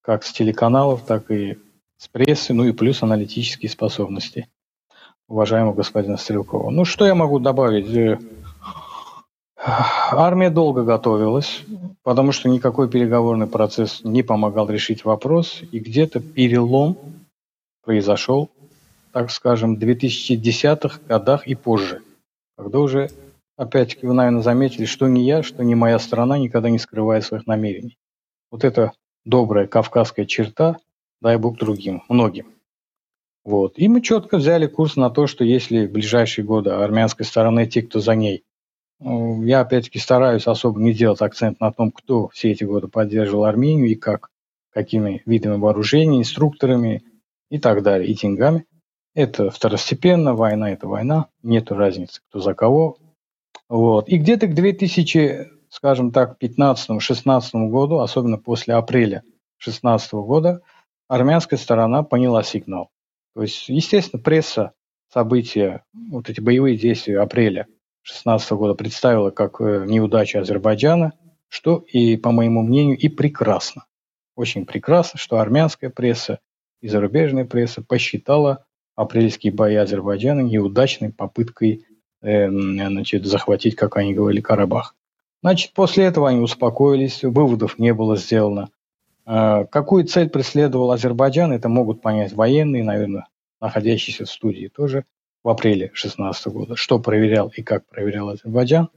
как 0.00 0.24
с 0.24 0.32
телеканалов, 0.32 1.02
так 1.04 1.30
и 1.30 1.58
с 1.96 2.08
прессы, 2.08 2.52
ну 2.52 2.64
и 2.64 2.72
плюс 2.72 3.02
аналитические 3.02 3.70
способности 3.70 4.48
уважаемого 5.28 5.74
господина 5.74 6.16
Стрелкова. 6.16 6.70
Ну, 6.70 6.84
что 6.84 7.06
я 7.06 7.14
могу 7.14 7.38
добавить? 7.38 7.94
Э, 7.94 8.18
армия 9.56 10.50
долго 10.50 10.84
готовилась, 10.84 11.62
потому 12.02 12.32
что 12.32 12.48
никакой 12.48 12.88
переговорный 12.88 13.46
процесс 13.46 14.02
не 14.04 14.22
помогал 14.22 14.68
решить 14.68 15.04
вопрос, 15.04 15.62
и 15.72 15.78
где-то 15.78 16.20
перелом 16.20 16.98
произошел 17.84 18.50
так 19.14 19.30
скажем, 19.30 19.76
2010-х 19.76 20.98
годах 21.06 21.46
и 21.46 21.54
позже, 21.54 22.02
когда 22.58 22.80
уже, 22.80 23.10
опять-таки, 23.56 24.06
вы, 24.06 24.14
наверное, 24.14 24.42
заметили, 24.42 24.84
что 24.84 25.08
ни 25.08 25.20
я, 25.20 25.42
что 25.42 25.62
ни 25.62 25.74
моя 25.74 25.98
страна 25.98 26.38
никогда 26.38 26.70
не 26.70 26.78
скрывает 26.78 27.24
своих 27.24 27.46
намерений. 27.46 27.98
Вот 28.50 28.64
это 28.64 28.92
добрая 29.24 29.66
кавказская 29.66 30.26
черта, 30.26 30.78
дай 31.20 31.36
бог 31.36 31.58
другим, 31.58 32.02
многим. 32.08 32.52
Вот. 33.44 33.78
И 33.78 33.88
мы 33.88 34.00
четко 34.00 34.38
взяли 34.38 34.66
курс 34.66 34.96
на 34.96 35.10
то, 35.10 35.26
что 35.26 35.44
если 35.44 35.86
в 35.86 35.92
ближайшие 35.92 36.44
годы 36.44 36.70
армянской 36.70 37.26
стороны, 37.26 37.66
те, 37.66 37.82
кто 37.82 38.00
за 38.00 38.14
ней, 38.14 38.44
ну, 39.00 39.42
я 39.42 39.60
опять-таки 39.60 39.98
стараюсь 39.98 40.46
особо 40.46 40.80
не 40.80 40.94
делать 40.94 41.20
акцент 41.20 41.60
на 41.60 41.72
том, 41.72 41.90
кто 41.90 42.28
все 42.28 42.52
эти 42.52 42.64
годы 42.64 42.88
поддерживал 42.88 43.44
Армению 43.44 43.88
и 43.88 43.96
как, 43.96 44.30
какими 44.70 45.22
видами 45.26 45.56
вооружений, 45.56 46.20
инструкторами 46.20 47.02
и 47.50 47.58
так 47.58 47.82
далее, 47.82 48.08
и 48.08 48.14
деньгами. 48.14 48.64
Это 49.14 49.50
второстепенно, 49.50 50.34
война– 50.34 50.70
это 50.72 50.88
война, 50.88 51.28
нет 51.42 51.70
разницы, 51.70 52.20
кто 52.28 52.40
за 52.40 52.54
кого. 52.54 52.96
Вот. 53.74 54.08
И 54.08 54.18
где-то 54.18 54.46
к 54.46 54.54
2000, 54.54 55.50
скажем 55.68 56.12
так, 56.12 56.36
15-16 56.40 57.40
году, 57.70 57.98
особенно 57.98 58.38
после 58.38 58.74
апреля 58.74 59.24
16 59.56 60.12
года, 60.12 60.60
армянская 61.08 61.58
сторона 61.58 62.04
поняла 62.04 62.44
сигнал. 62.44 62.90
То 63.34 63.42
есть, 63.42 63.68
естественно, 63.68 64.22
пресса 64.22 64.74
события, 65.12 65.82
вот 65.92 66.30
эти 66.30 66.40
боевые 66.40 66.76
действия 66.76 67.18
апреля 67.18 67.66
16 68.02 68.52
года 68.52 68.74
представила 68.74 69.30
как 69.30 69.60
э, 69.60 69.86
неудачу 69.88 70.38
Азербайджана, 70.38 71.14
что 71.48 71.78
и, 71.78 72.16
по 72.16 72.30
моему 72.30 72.62
мнению, 72.62 72.96
и 72.96 73.08
прекрасно. 73.08 73.86
Очень 74.36 74.66
прекрасно, 74.66 75.18
что 75.18 75.40
армянская 75.40 75.90
пресса 75.90 76.38
и 76.80 76.86
зарубежная 76.86 77.44
пресса 77.44 77.82
посчитала 77.82 78.66
апрельские 78.94 79.52
бои 79.52 79.74
Азербайджана 79.74 80.42
неудачной 80.42 81.12
попыткой 81.12 81.86
значит, 82.24 83.26
захватить, 83.26 83.76
как 83.76 83.96
они 83.96 84.14
говорили, 84.14 84.40
Карабах. 84.40 84.96
Значит, 85.42 85.72
после 85.74 86.04
этого 86.04 86.30
они 86.30 86.40
успокоились, 86.40 87.22
выводов 87.22 87.78
не 87.78 87.92
было 87.92 88.16
сделано. 88.16 88.70
Э, 89.26 89.66
какую 89.70 90.04
цель 90.06 90.30
преследовал 90.30 90.90
Азербайджан, 90.90 91.52
это 91.52 91.68
могут 91.68 92.00
понять 92.00 92.32
военные, 92.32 92.82
наверное, 92.82 93.26
находящиеся 93.60 94.24
в 94.24 94.30
студии 94.30 94.68
тоже 94.74 95.04
в 95.42 95.50
апреле 95.50 95.88
2016 95.88 96.46
года, 96.46 96.76
что 96.76 96.98
проверял 96.98 97.52
и 97.54 97.62
как 97.62 97.86
проверял 97.86 98.30
Азербайджан. 98.30 98.88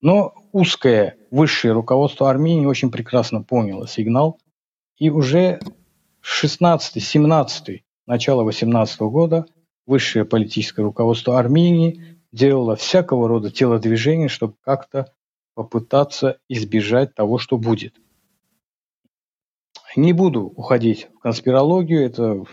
Но 0.00 0.34
узкое 0.50 1.16
высшее 1.30 1.72
руководство 1.72 2.28
Армении 2.28 2.66
очень 2.66 2.90
прекрасно 2.90 3.42
поняло 3.42 3.86
сигнал, 3.86 4.40
и 4.98 5.08
уже 5.10 5.60
16-17 6.22 7.80
начала 8.06 8.42
18 8.42 9.00
года 9.02 9.46
высшее 9.86 10.24
политическое 10.24 10.82
руководство 10.82 11.38
Армении 11.38 12.11
делало 12.32 12.76
всякого 12.76 13.28
рода 13.28 13.50
телодвижения, 13.50 14.28
чтобы 14.28 14.54
как-то 14.62 15.12
попытаться 15.54 16.38
избежать 16.48 17.14
того, 17.14 17.38
что 17.38 17.58
будет. 17.58 17.94
Не 19.94 20.14
буду 20.14 20.44
уходить 20.44 21.08
в 21.14 21.18
конспирологию, 21.18 22.04
это 22.04 22.44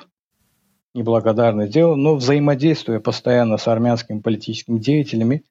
неблагодарное 0.93 1.67
дело, 1.67 1.95
но 1.95 2.15
взаимодействуя 2.15 2.99
постоянно 2.99 3.57
с 3.57 3.67
армянскими 3.67 4.19
политическими 4.19 4.77
деятелями 4.77 5.45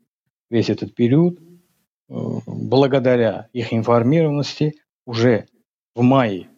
весь 0.51 0.69
этот 0.69 0.95
период, 0.95 1.39
э, 1.39 2.15
благодаря 2.47 3.49
их 3.53 3.73
информированности, 3.73 4.75
уже 5.07 5.47
в 5.95 6.03
мае 6.03 6.49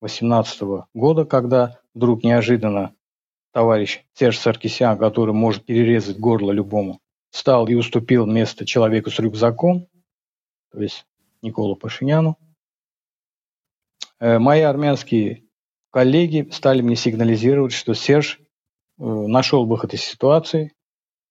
2018 0.00 0.88
года, 0.94 1.24
когда 1.24 1.78
вдруг 1.94 2.24
неожиданно 2.24 2.94
товарищ 3.52 4.04
Серж 4.14 4.38
Саркисян, 4.38 4.98
который 4.98 5.34
может 5.34 5.64
перерезать 5.64 6.18
горло 6.18 6.50
любому, 6.50 7.00
встал 7.30 7.66
и 7.68 7.74
уступил 7.74 8.26
место 8.26 8.66
человеку 8.66 9.10
с 9.10 9.18
рюкзаком, 9.18 9.86
то 10.72 10.82
есть 10.82 11.06
Николу 11.42 11.76
Пашиняну. 11.76 12.36
Э, 14.18 14.38
мои 14.38 14.60
армянские 14.60 15.44
коллеги 15.90 16.48
стали 16.52 16.82
мне 16.82 16.96
сигнализировать, 16.96 17.72
что 17.72 17.94
Серж 17.94 18.38
э, 18.38 19.02
нашел 19.02 19.66
выход 19.66 19.94
из 19.94 20.02
ситуации. 20.02 20.74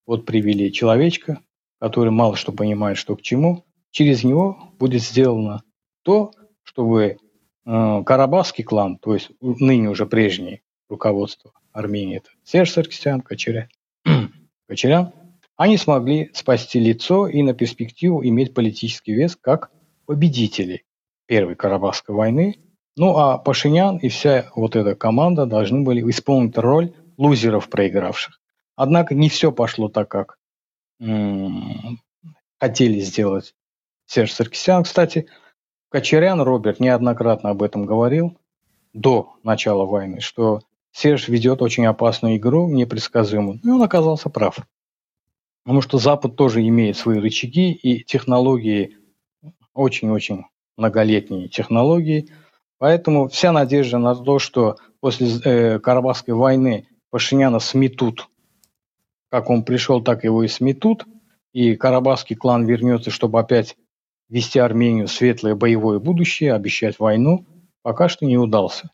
Вот 0.06 0.26
привели 0.26 0.72
человечка, 0.72 1.42
который 1.80 2.12
мало 2.12 2.36
что 2.36 2.52
понимает, 2.52 2.98
что 2.98 3.16
к 3.16 3.22
чему. 3.22 3.66
Через 3.92 4.24
него 4.24 4.74
будет 4.80 5.02
сделано 5.02 5.64
то, 6.04 6.32
чтобы 6.64 7.18
э, 7.66 8.04
Карабахский 8.06 8.64
клан, 8.64 8.98
то 8.98 9.14
есть 9.14 9.32
ныне 9.42 9.90
уже 9.90 10.06
прежнее 10.06 10.62
руководство 10.90 11.52
Армении, 11.72 12.18
это 12.18 12.30
Серж 12.44 12.72
Саркисян, 12.72 13.22
Кочеря, 13.22 13.70
Кочерян, 14.68 15.14
они 15.60 15.76
смогли 15.76 16.32
спасти 16.34 16.80
лицо 16.80 17.28
и 17.28 17.42
на 17.42 17.54
перспективу 17.54 18.24
иметь 18.24 18.54
политический 18.54 19.14
вес 19.14 19.36
как 19.36 19.72
победители 20.06 20.86
Первой 21.26 21.56
Карабахской 21.56 22.16
войны. 22.16 22.62
Ну 22.96 23.18
а 23.18 23.38
Пашинян 23.38 23.98
и 23.98 24.08
вся 24.08 24.50
вот 24.56 24.78
эта 24.78 24.96
команда 24.96 25.46
должны 25.46 25.82
были 25.82 26.10
исполнить 26.10 26.58
роль 26.58 26.94
лузеров 27.18 27.68
проигравших. 27.68 28.40
Однако 28.78 29.16
не 29.16 29.28
все 29.28 29.52
пошло 29.52 29.90
так, 29.90 30.08
как 30.08 30.38
хотели 32.58 33.02
сделать 33.02 33.54
Серж 34.06 34.32
Саркисян. 34.32 34.84
Кстати, 34.84 35.28
Кочерян 35.90 36.40
Роберт 36.40 36.80
неоднократно 36.80 37.50
об 37.50 37.64
этом 37.64 37.86
говорил 37.86 38.38
до 38.94 39.34
начала 39.44 39.86
войны, 39.86 40.22
что 40.22 40.62
Серж 40.94 41.28
ведет 41.28 41.62
очень 41.62 41.86
опасную 41.86 42.38
игру, 42.38 42.70
непредсказуемую. 42.70 43.60
И 43.62 43.68
он 43.68 43.84
оказался 43.84 44.30
прав. 44.30 44.60
Потому 45.64 45.82
что 45.82 45.98
Запад 45.98 46.36
тоже 46.36 46.66
имеет 46.68 46.98
свои 46.98 47.20
рычаги 47.20 47.72
и 47.72 48.04
технологии, 48.04 48.98
очень-очень 49.74 50.46
многолетние 50.78 51.48
технологии. 51.48 52.30
Поэтому 52.78 53.28
вся 53.28 53.52
надежда 53.52 53.98
на 53.98 54.16
то, 54.16 54.40
что 54.40 54.78
после 55.00 55.28
э, 55.44 55.80
Карабахской 55.80 56.34
войны 56.34 56.88
Пашиняна 57.12 57.60
сметут, 57.60 58.28
как 59.30 59.50
он 59.50 59.64
пришел, 59.64 60.02
так 60.02 60.24
его 60.24 60.44
и 60.44 60.48
сметут, 60.48 61.06
и 61.54 61.76
Карабахский 61.76 62.36
клан 62.36 62.66
вернется, 62.66 63.12
чтобы 63.12 63.40
опять 63.40 63.76
вести 64.30 64.60
Армению 64.60 65.08
светлое 65.08 65.56
боевое 65.56 66.00
будущее, 66.00 66.54
обещать 66.54 67.00
войну, 67.00 67.46
пока 67.82 68.08
что 68.08 68.26
не 68.26 68.38
удался. 68.38 68.92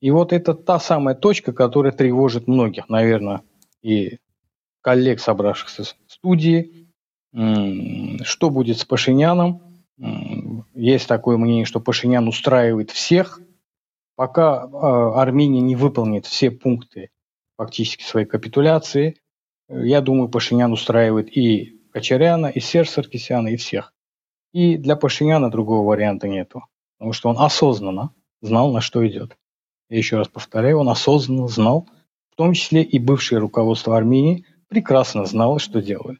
И 0.00 0.10
вот 0.10 0.32
это 0.32 0.54
та 0.54 0.80
самая 0.80 1.14
точка, 1.14 1.52
которая 1.52 1.92
тревожит 1.92 2.48
многих, 2.48 2.88
наверное, 2.88 3.42
и 3.82 4.18
коллег, 4.80 5.20
собравшихся 5.20 5.84
студии. 6.22 6.88
Что 7.32 8.50
будет 8.50 8.78
с 8.78 8.84
Пашиняном? 8.84 9.60
Есть 10.72 11.08
такое 11.08 11.36
мнение, 11.36 11.64
что 11.64 11.80
Пашинян 11.80 12.28
устраивает 12.28 12.90
всех. 12.90 13.40
Пока 14.14 14.62
а, 14.62 15.20
Армения 15.20 15.60
не 15.60 15.74
выполнит 15.74 16.26
все 16.26 16.50
пункты 16.50 17.10
фактически 17.56 18.02
своей 18.02 18.26
капитуляции, 18.26 19.16
я 19.68 20.00
думаю, 20.00 20.28
Пашинян 20.28 20.72
устраивает 20.72 21.34
и 21.34 21.80
Кочаряна, 21.92 22.46
и 22.46 22.60
Серж 22.60 22.90
Саркисяна, 22.90 23.48
и 23.48 23.56
всех. 23.56 23.94
И 24.52 24.76
для 24.76 24.96
Пашиняна 24.96 25.50
другого 25.50 25.86
варианта 25.88 26.28
нету, 26.28 26.64
потому 26.98 27.12
что 27.14 27.30
он 27.30 27.38
осознанно 27.38 28.14
знал, 28.42 28.70
на 28.72 28.80
что 28.80 29.06
идет. 29.06 29.36
я 29.88 29.96
еще 29.96 30.18
раз 30.18 30.28
повторяю, 30.28 30.78
он 30.78 30.88
осознанно 30.88 31.48
знал, 31.48 31.88
в 32.30 32.36
том 32.36 32.52
числе 32.52 32.82
и 32.82 32.98
бывшее 32.98 33.38
руководство 33.38 33.96
Армении 33.96 34.44
прекрасно 34.72 35.26
знало, 35.26 35.58
что 35.58 35.82
делает. 35.82 36.18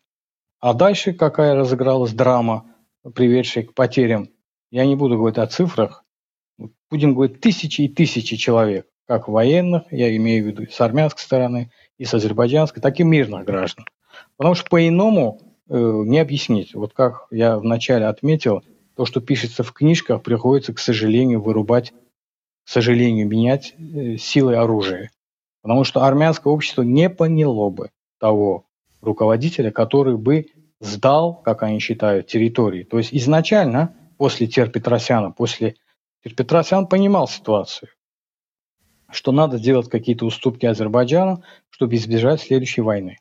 А 0.60 0.74
дальше 0.74 1.14
какая 1.14 1.54
разыгралась 1.54 2.12
драма, 2.12 2.66
приведшая 3.14 3.64
к 3.64 3.72
потерям, 3.72 4.28
я 4.70 4.84
не 4.84 4.94
буду 4.94 5.16
говорить 5.16 5.38
о 5.38 5.46
цифрах, 5.46 6.04
будем 6.90 7.14
говорить 7.14 7.40
тысячи 7.40 7.82
и 7.82 7.88
тысячи 7.88 8.36
человек, 8.36 8.86
как 9.06 9.26
военных, 9.26 9.84
я 9.90 10.14
имею 10.16 10.44
в 10.44 10.46
виду 10.48 10.70
с 10.70 10.78
армянской 10.82 11.22
стороны, 11.22 11.70
и 11.96 12.04
с 12.04 12.12
азербайджанской, 12.12 12.82
так 12.82 13.00
и 13.00 13.04
мирных 13.04 13.46
граждан. 13.46 13.86
Потому 14.36 14.54
что 14.54 14.68
по-иному 14.68 15.40
э, 15.70 15.74
не 15.74 16.18
объяснить. 16.18 16.74
Вот 16.74 16.92
как 16.92 17.28
я 17.30 17.58
вначале 17.58 18.04
отметил, 18.04 18.62
то, 18.94 19.06
что 19.06 19.22
пишется 19.22 19.62
в 19.62 19.72
книжках, 19.72 20.22
приходится, 20.22 20.74
к 20.74 20.78
сожалению, 20.78 21.40
вырубать, 21.40 21.92
к 22.64 22.68
сожалению, 22.68 23.26
менять 23.26 23.74
э, 23.78 24.18
силой 24.18 24.56
оружия. 24.56 25.10
Потому 25.62 25.84
что 25.84 26.04
армянское 26.04 26.52
общество 26.52 26.82
не 26.82 27.08
поняло 27.08 27.70
бы 27.70 27.90
того 28.22 28.66
руководителя, 29.00 29.72
который 29.72 30.16
бы 30.16 30.46
сдал, 30.78 31.42
как 31.42 31.64
они 31.64 31.80
считают, 31.80 32.28
территории. 32.28 32.84
То 32.84 32.98
есть 32.98 33.12
изначально, 33.12 33.96
после 34.16 34.46
Терпетросяна, 34.46 35.32
после 35.32 35.74
Терпетросян 36.22 36.86
понимал 36.86 37.26
ситуацию, 37.26 37.88
что 39.10 39.32
надо 39.32 39.58
сделать 39.58 39.88
какие-то 39.90 40.24
уступки 40.24 40.66
Азербайджану, 40.66 41.42
чтобы 41.68 41.96
избежать 41.96 42.40
следующей 42.40 42.82
войны. 42.82 43.18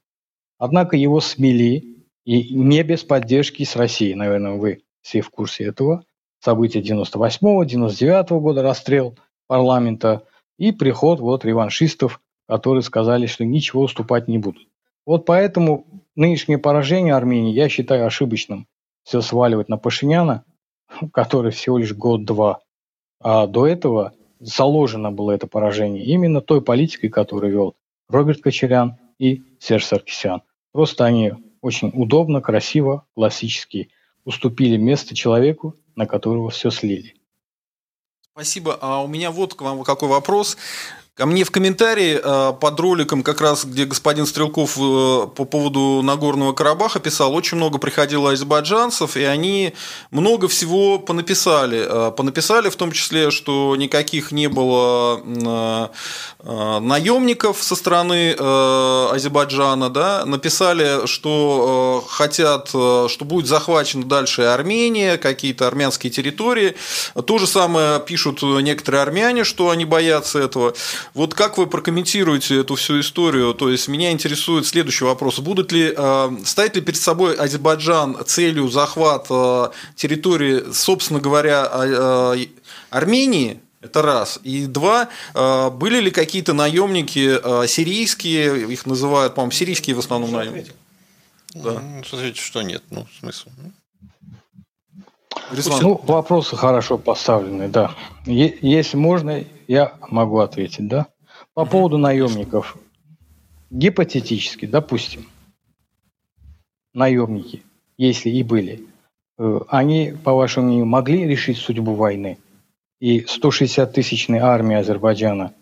Однако 0.60 0.96
его 0.96 1.20
смели, 1.20 2.06
и 2.24 2.54
не 2.54 2.84
без 2.84 3.04
поддержки 3.04 3.64
с 3.64 3.76
Россией, 3.76 4.14
наверное, 4.14 4.60
вы 4.60 4.84
все 5.02 5.22
в 5.22 5.32
курсе 5.32 5.64
этого. 5.64 6.04
События 6.40 6.82
98-го, 6.82 7.64
99-го 7.64 8.40
года, 8.40 8.62
расстрел 8.62 9.18
парламента 9.48 10.28
и 10.60 10.72
приход 10.72 11.20
вот 11.20 11.44
реваншистов, 11.44 12.22
которые 12.48 12.84
сказали, 12.84 13.26
что 13.26 13.46
ничего 13.46 13.82
уступать 13.82 14.28
не 14.28 14.38
будут. 14.38 14.68
Вот 15.06 15.26
поэтому 15.26 15.86
нынешнее 16.16 16.58
поражение 16.58 17.16
Армении 17.16 17.54
я 17.54 17.70
считаю 17.70 18.06
ошибочным. 18.06 18.68
Все 19.04 19.22
сваливать 19.22 19.70
на 19.70 19.78
Пашиняна, 19.78 20.46
который 21.12 21.52
всего 21.52 21.78
лишь 21.78 21.94
год-два. 21.94 22.60
А 23.20 23.48
до 23.48 23.68
этого 23.68 24.14
заложено 24.40 25.12
было 25.12 25.32
это 25.32 25.48
поражение 25.48 26.04
именно 26.04 26.42
той 26.42 26.62
политикой, 26.62 27.10
которую 27.10 27.52
вел 27.52 27.76
Роберт 28.10 28.42
Кочерян 28.42 28.98
и 29.20 29.44
Серж 29.60 29.86
Саркисян. 29.86 30.42
Просто 30.72 31.06
они 31.06 31.34
очень 31.62 31.92
удобно, 31.94 32.42
красиво, 32.42 33.06
классически 33.14 33.90
уступили 34.24 34.78
место 34.78 35.16
человеку, 35.16 35.76
на 35.96 36.06
которого 36.06 36.50
все 36.50 36.70
слили. 36.70 37.16
Спасибо. 38.34 38.78
А 38.82 39.04
у 39.04 39.08
меня 39.08 39.30
вот 39.30 39.54
к 39.56 39.62
вам 39.62 39.84
какой 39.84 40.10
вопрос. 40.10 40.58
Ко 41.22 41.28
мне 41.28 41.44
в 41.44 41.52
комментарии 41.52 42.20
э, 42.20 42.54
под 42.60 42.80
роликом, 42.80 43.22
как 43.22 43.42
раз 43.42 43.64
где 43.64 43.86
господин 43.86 44.26
Стрелков 44.26 44.76
э, 44.76 45.28
по 45.36 45.46
поводу 45.46 46.02
Нагорного 46.02 46.54
Карабаха 46.54 47.00
писал, 47.00 47.36
очень 47.36 47.58
много 47.58 47.78
приходило 47.78 48.32
азербайджанцев, 48.32 49.16
и 49.16 49.24
они 49.24 49.76
много 50.10 50.48
всего 50.48 50.98
понаписали. 50.98 51.86
Э, 51.88 52.12
понаписали 52.12 52.70
в 52.72 52.76
том 52.76 52.92
числе, 52.92 53.30
что 53.30 53.76
никаких 53.76 54.32
не 54.32 54.50
было 54.50 55.22
наемников 56.44 57.62
со 57.62 57.76
стороны 57.76 58.32
Азербайджана. 58.34 59.92
Да? 59.92 60.26
Написали, 60.26 61.06
что 61.06 62.04
хотят, 62.10 62.70
что 62.70 63.18
будет 63.20 63.46
захвачена 63.46 64.06
дальше 64.06 64.42
Армения, 64.44 65.18
какие-то 65.18 65.68
армянские 65.68 66.12
территории. 66.12 66.76
То 67.28 67.38
же 67.38 67.46
самое 67.46 68.00
пишут 68.00 68.42
некоторые 68.42 69.04
армяне, 69.04 69.44
что 69.44 69.70
они 69.70 69.86
боятся 69.86 70.40
этого. 70.40 70.74
Вот 71.14 71.34
как 71.34 71.58
вы 71.58 71.68
прокомментируете 71.68 72.62
эту 72.62 72.76
всю 72.76 73.02
историю? 73.02 73.54
То 73.54 73.70
есть 73.70 73.88
меня 73.90 74.12
интересует 74.12 74.66
следующий 74.66 75.04
вопрос. 75.04 75.40
Будут 75.40 75.72
ли, 75.74 75.94
э, 75.96 76.38
стоит 76.46 76.76
ли 76.76 76.82
перед 76.82 77.00
собой 77.00 77.36
Азербайджан 77.36 78.18
целью 78.26 78.70
захват 78.70 79.28
э, 79.30 79.70
территории, 79.96 80.72
собственно 80.72 81.20
говоря, 81.20 81.70
э, 81.70 82.46
Армении? 82.90 83.60
Это 83.82 84.04
раз. 84.04 84.40
И 84.44 84.68
два, 84.68 85.10
были 85.34 86.02
ли 86.02 86.12
какие-то 86.12 86.54
наемники 86.54 87.68
сирийские, 87.68 88.72
их 88.72 88.86
называют, 88.86 89.34
по-моему, 89.34 89.52
сирийские 89.52 89.96
в 89.96 90.00
основном 90.00 90.32
наемники? 90.34 90.72
Да. 91.56 91.82
Ну, 91.82 92.04
смотрите, 92.04 92.40
что 92.40 92.62
нет, 92.62 92.84
ну, 92.92 93.08
смысл. 93.20 93.50
Руслан. 95.52 95.82
Ну, 95.82 96.02
вопросы 96.04 96.56
хорошо 96.56 96.98
поставлены, 96.98 97.68
да. 97.68 97.92
Если 98.26 98.98
можно, 98.98 99.44
я 99.68 99.94
могу 100.10 100.40
ответить, 100.40 100.88
да. 100.88 101.08
По 101.54 101.66
поводу 101.66 101.98
наемников. 101.98 102.78
Гипотетически, 103.70 104.66
допустим, 104.66 105.28
наемники, 106.94 107.64
если 107.98 108.30
и 108.30 108.44
были, 108.44 108.86
э, 109.38 109.60
они, 109.70 110.14
по 110.24 110.34
вашему 110.34 110.68
мнению, 110.68 110.86
могли 110.86 111.26
решить 111.26 111.58
судьбу 111.58 111.96
войны? 111.96 112.38
И 113.00 113.22
160-тысячной 113.22 114.40
армии 114.40 114.76
Азербайджана 114.76 115.54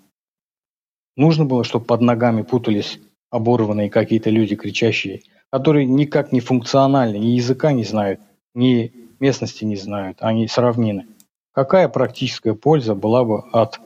нужно 1.15 1.45
было, 1.45 1.63
чтобы 1.63 1.85
под 1.85 2.01
ногами 2.01 2.41
путались 2.41 2.99
оборванные 3.29 3.89
какие-то 3.89 4.29
люди, 4.29 4.55
кричащие, 4.55 5.21
которые 5.51 5.85
никак 5.85 6.31
не 6.31 6.39
функциональны, 6.39 7.17
ни 7.17 7.27
языка 7.27 7.71
не 7.71 7.83
знают, 7.83 8.19
ни 8.53 8.91
местности 9.21 9.63
не 9.63 9.75
знают, 9.75 10.17
они 10.21 10.47
с 10.47 10.57
равнины. 10.57 11.07
Какая 11.51 11.89
практическая 11.89 12.53
польза 12.53 12.95
была 12.95 13.23
бы 13.23 13.39
от... 13.51 13.79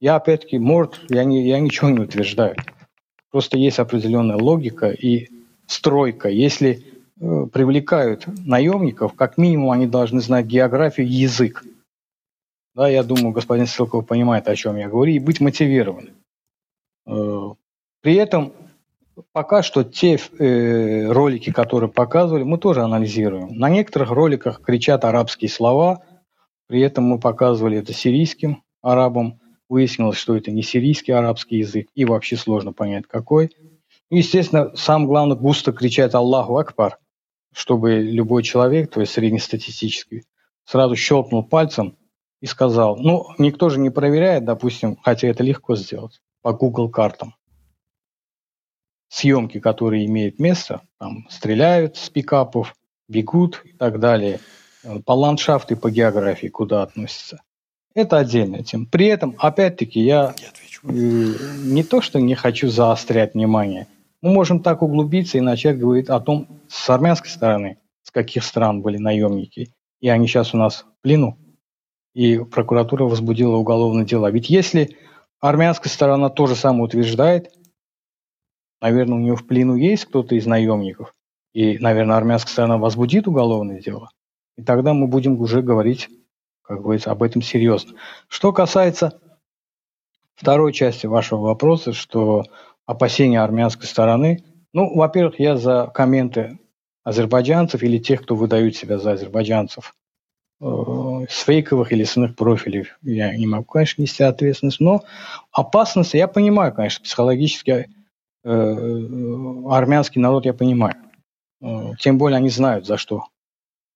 Я 0.00 0.16
опять-таки, 0.16 0.58
может, 0.58 1.00
я, 1.10 1.24
не, 1.24 1.46
я 1.46 1.60
ничего 1.60 1.90
не 1.90 2.00
утверждаю. 2.00 2.56
Просто 3.30 3.58
есть 3.58 3.78
определенная 3.78 4.36
логика 4.36 4.90
и 4.90 5.28
стройка. 5.66 6.28
Если 6.28 6.84
э, 7.20 7.46
привлекают 7.52 8.26
наемников, 8.26 9.14
как 9.14 9.36
минимум 9.38 9.70
они 9.70 9.86
должны 9.86 10.20
знать 10.20 10.46
географию 10.46 11.08
язык. 11.08 11.62
Да, 12.74 12.88
я 12.88 13.02
думаю, 13.02 13.32
господин 13.32 13.66
Силков 13.66 14.06
понимает, 14.06 14.48
о 14.48 14.56
чем 14.56 14.76
я 14.76 14.88
говорю, 14.88 15.12
и 15.12 15.18
быть 15.18 15.40
мотивированным. 15.40 16.14
Э, 17.06 17.50
при 18.00 18.14
этом 18.14 18.52
Пока 19.32 19.62
что 19.62 19.84
те 19.84 20.16
э, 20.16 21.10
ролики, 21.10 21.52
которые 21.52 21.90
показывали, 21.90 22.42
мы 22.42 22.58
тоже 22.58 22.82
анализируем. 22.82 23.58
На 23.58 23.68
некоторых 23.68 24.10
роликах 24.10 24.62
кричат 24.62 25.04
арабские 25.04 25.48
слова, 25.48 26.02
при 26.66 26.80
этом 26.80 27.04
мы 27.04 27.18
показывали 27.18 27.78
это 27.78 27.92
сирийским 27.92 28.62
арабам. 28.82 29.40
Выяснилось, 29.68 30.18
что 30.18 30.36
это 30.36 30.50
не 30.50 30.62
сирийский 30.62 31.12
арабский 31.12 31.58
язык, 31.58 31.88
и 31.94 32.04
вообще 32.04 32.36
сложно 32.36 32.72
понять, 32.72 33.06
какой. 33.06 33.50
И, 34.10 34.18
естественно, 34.18 34.74
самое 34.74 35.08
главное, 35.08 35.36
густо 35.36 35.72
кричать 35.72 36.14
«Аллаху 36.14 36.56
Акбар», 36.56 36.98
чтобы 37.52 38.00
любой 38.00 38.42
человек, 38.42 38.90
то 38.90 39.00
есть 39.00 39.12
среднестатистический, 39.12 40.24
сразу 40.64 40.96
щелкнул 40.96 41.44
пальцем 41.44 41.96
и 42.40 42.46
сказал, 42.46 42.96
ну, 42.96 43.26
никто 43.38 43.68
же 43.68 43.78
не 43.78 43.90
проверяет, 43.90 44.44
допустим, 44.44 44.96
хотя 45.02 45.28
это 45.28 45.44
легко 45.44 45.76
сделать, 45.76 46.20
по 46.42 46.52
Google 46.52 46.88
картам 46.88 47.34
съемки, 49.10 49.58
которые 49.60 50.06
имеют 50.06 50.38
место, 50.38 50.80
там 50.98 51.26
стреляют 51.28 51.96
с 51.96 52.08
пикапов, 52.08 52.74
бегут 53.08 53.62
и 53.64 53.72
так 53.72 53.98
далее, 53.98 54.40
э, 54.84 55.00
по 55.00 55.12
ландшафту 55.12 55.74
и 55.74 55.76
по 55.76 55.90
географии, 55.90 56.46
куда 56.46 56.82
относятся. 56.82 57.42
Это 57.94 58.18
отдельная 58.18 58.62
тема. 58.62 58.86
При 58.90 59.06
этом, 59.06 59.34
опять-таки, 59.36 60.00
я 60.00 60.34
э, 60.84 60.88
не 60.88 61.82
то, 61.82 62.00
что 62.00 62.20
не 62.20 62.36
хочу 62.36 62.68
заострять 62.68 63.34
внимание, 63.34 63.88
мы 64.22 64.32
можем 64.32 64.62
так 64.62 64.82
углубиться 64.82 65.38
и 65.38 65.42
начать 65.42 65.78
говорить 65.78 66.08
о 66.08 66.20
том, 66.20 66.46
с 66.68 66.88
армянской 66.88 67.30
стороны, 67.30 67.78
с 68.02 68.12
каких 68.12 68.44
стран 68.44 68.80
были 68.80 68.98
наемники, 68.98 69.72
и 70.00 70.08
они 70.08 70.28
сейчас 70.28 70.54
у 70.54 70.56
нас 70.56 70.82
в 70.82 71.02
плену. 71.02 71.36
И 72.14 72.38
прокуратура 72.38 73.04
возбудила 73.04 73.56
уголовное 73.56 74.04
дело. 74.04 74.30
Ведь 74.30 74.50
если 74.50 74.96
армянская 75.40 75.90
сторона 75.90 76.28
то 76.28 76.46
же 76.46 76.54
самое 76.54 76.84
утверждает, 76.84 77.52
Наверное, 78.80 79.18
у 79.18 79.20
него 79.20 79.36
в 79.36 79.46
плену 79.46 79.76
есть 79.76 80.06
кто-то 80.06 80.34
из 80.34 80.46
наемников. 80.46 81.14
И, 81.52 81.78
наверное, 81.78 82.16
армянская 82.16 82.52
сторона 82.52 82.78
возбудит 82.78 83.26
уголовное 83.26 83.80
дело. 83.80 84.10
И 84.56 84.62
тогда 84.62 84.94
мы 84.94 85.06
будем 85.06 85.40
уже 85.40 85.62
говорить, 85.62 86.08
как 86.62 86.82
говорится, 86.82 87.10
об 87.10 87.22
этом 87.22 87.42
серьезно. 87.42 87.96
Что 88.28 88.52
касается 88.52 89.20
второй 90.40 90.72
части 90.72 91.06
вашего 91.06 91.40
вопроса, 91.40 91.92
что 91.92 92.44
опасения 92.86 93.40
армянской 93.40 93.86
стороны. 93.86 94.42
Ну, 94.72 94.96
во-первых, 94.96 95.38
я 95.38 95.56
за 95.56 95.90
комменты 95.92 96.58
азербайджанцев 97.04 97.82
или 97.82 97.98
тех, 97.98 98.22
кто 98.22 98.34
выдают 98.34 98.74
себя 98.74 98.98
за 98.98 99.12
азербайджанцев 99.12 99.94
э, 100.60 101.26
с 101.28 101.42
фейковых 101.44 101.92
или 101.92 102.04
с 102.04 102.16
иных 102.16 102.36
профилей. 102.36 102.86
Я 103.02 103.36
не 103.36 103.46
могу, 103.46 103.64
конечно, 103.64 104.02
нести 104.02 104.22
ответственность, 104.22 104.80
но 104.80 105.04
опасность, 105.52 106.14
я 106.14 106.26
понимаю, 106.26 106.72
конечно, 106.72 107.04
психологически 107.04 107.88
армянский 108.44 110.20
народ 110.20 110.46
я 110.46 110.54
понимаю. 110.54 110.96
Э, 111.60 111.92
тем 111.98 112.18
более 112.18 112.38
они 112.38 112.48
знают, 112.48 112.86
за 112.86 112.96
что 112.96 113.24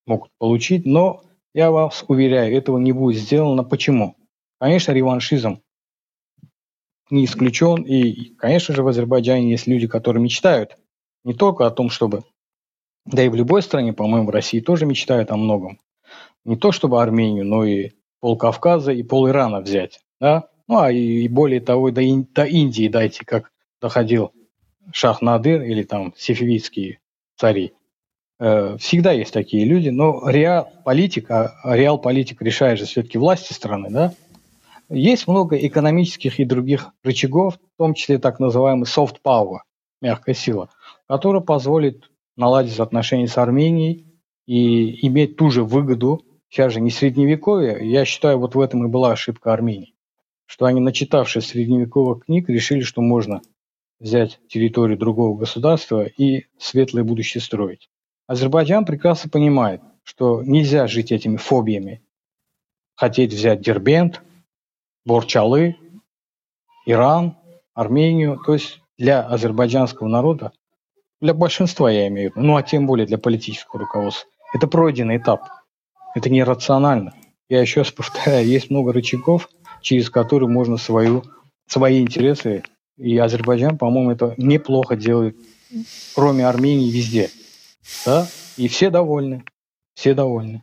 могут 0.07 0.31
получить. 0.39 0.87
Но 0.87 1.23
я 1.55 1.71
вас 1.71 2.05
уверяю, 2.09 2.57
этого 2.57 2.79
не 2.79 2.93
будет 2.93 3.21
сделано. 3.21 3.65
Почему? 3.65 4.17
Конечно, 4.61 4.93
реваншизм 4.93 5.61
не 7.11 7.25
исключен. 7.25 7.83
И, 7.83 8.35
конечно 8.35 8.75
же, 8.75 8.83
в 8.83 8.89
Азербайджане 8.89 9.51
есть 9.51 9.67
люди, 9.67 9.87
которые 9.87 10.23
мечтают 10.23 10.79
не 11.25 11.35
только 11.35 11.67
о 11.67 11.71
том, 11.71 11.91
чтобы, 11.91 12.25
да 13.07 13.23
и 13.23 13.29
в 13.29 13.35
любой 13.35 13.63
стране, 13.63 13.93
по-моему, 13.93 14.27
в 14.27 14.31
России 14.31 14.61
тоже 14.61 14.87
мечтают 14.87 15.31
о 15.31 15.37
многом. 15.37 15.81
Не 16.45 16.57
то 16.57 16.73
чтобы 16.73 17.03
Армению, 17.03 17.47
но 17.47 17.65
и 17.65 17.93
пол 18.21 18.37
Кавказа 18.37 18.93
и 18.93 19.03
пол 19.03 19.29
Ирана 19.29 19.61
взять. 19.61 20.01
Да? 20.21 20.49
Ну, 20.69 20.79
а 20.79 20.93
и, 20.93 21.27
более 21.29 21.61
того, 21.61 21.91
до, 21.91 22.03
до 22.35 22.45
Индии 22.45 22.89
дайте, 22.89 23.25
как 23.25 23.51
доходил 23.85 24.33
Шах 24.93 25.21
Надыр 25.21 25.61
или 25.61 25.83
там 25.83 26.15
сифивидские 26.17 27.01
цари. 27.37 27.75
Э, 28.41 28.79
всегда 28.79 29.13
есть 29.13 29.33
такие 29.33 29.67
люди, 29.67 29.91
но 29.91 30.27
реал 30.27 30.71
политик, 30.87 31.31
а 31.31 31.53
реал 31.65 31.99
политик 31.99 32.41
решает 32.41 32.79
же 32.79 32.87
все-таки 32.87 33.19
власти 33.19 33.53
страны, 33.53 33.91
да? 33.91 34.15
Есть 34.89 35.29
много 35.29 35.57
экономических 35.57 36.41
и 36.41 36.47
других 36.47 36.93
рычагов, 37.03 37.57
в 37.57 37.79
том 37.79 37.93
числе 37.93 38.19
так 38.19 38.41
называемый 38.41 38.87
soft 38.87 39.17
power, 39.23 39.59
мягкая 40.01 40.35
сила, 40.35 40.71
которая 41.07 41.43
позволит 41.43 42.11
наладить 42.37 42.79
отношения 42.79 43.29
с 43.29 43.37
Арменией 43.37 44.07
и 44.47 45.07
иметь 45.07 45.37
ту 45.37 45.51
же 45.51 45.63
выгоду. 45.63 46.23
Сейчас 46.49 46.73
же 46.73 46.81
не 46.81 46.91
средневековье. 46.91 47.79
Я 47.83 48.07
считаю, 48.07 48.39
вот 48.39 48.55
в 48.55 48.61
этом 48.61 48.87
и 48.87 48.89
была 48.89 49.13
ошибка 49.13 49.53
Армении. 49.53 49.95
Что 50.47 50.65
они, 50.67 50.81
начитавшись 50.81 51.49
средневековых 51.49 52.25
книг, 52.25 52.49
решили, 52.49 52.81
что 52.81 53.03
можно 53.03 53.43
взять 54.05 54.39
территорию 54.49 54.99
другого 54.99 55.35
государства 55.35 56.05
и 56.05 56.45
светлое 56.59 57.05
будущее 57.05 57.41
строить. 57.41 57.89
Азербайджан 58.27 58.85
прекрасно 58.85 59.31
понимает, 59.31 59.81
что 60.03 60.43
нельзя 60.43 60.87
жить 60.87 61.11
этими 61.11 61.39
фобиями. 61.39 62.03
Хотеть 62.97 63.33
взять 63.33 63.63
Дербент, 63.63 64.21
Борчалы, 65.07 65.77
Иран, 66.85 67.39
Армению. 67.73 68.39
То 68.45 68.53
есть 68.53 68.83
для 68.99 69.23
азербайджанского 69.27 70.07
народа, 70.07 70.53
для 71.23 71.33
большинства 71.33 71.91
я 71.91 72.07
имею 72.09 72.31
в 72.31 72.37
виду, 72.37 72.47
ну 72.47 72.57
а 72.57 72.63
тем 72.63 72.87
более 72.87 73.07
для 73.07 73.17
политического 73.17 73.81
руководства, 73.81 74.29
это 74.53 74.67
пройденный 74.67 75.17
этап. 75.17 75.49
Это 76.15 76.29
нерационально. 76.29 77.15
Я 77.49 77.63
еще 77.63 77.81
раз 77.81 77.91
повторяю, 77.91 78.47
есть 78.47 78.69
много 78.69 78.93
рычагов, 78.93 79.49
через 79.81 80.11
которые 80.11 80.51
можно 80.51 80.77
свою, 80.77 81.25
свои 81.67 82.03
интересы, 82.03 82.65
и 82.97 83.17
Азербайджан, 83.19 83.79
по-моему, 83.79 84.11
это 84.13 84.35
неплохо 84.37 84.97
делает, 84.97 85.37
кроме 86.15 86.47
Армении, 86.47 86.91
везде. 86.91 87.31
Да? 88.07 88.29
И 88.57 88.69
все 88.69 88.91
довольны. 88.91 89.45
Все 89.95 90.15
довольны. 90.15 90.63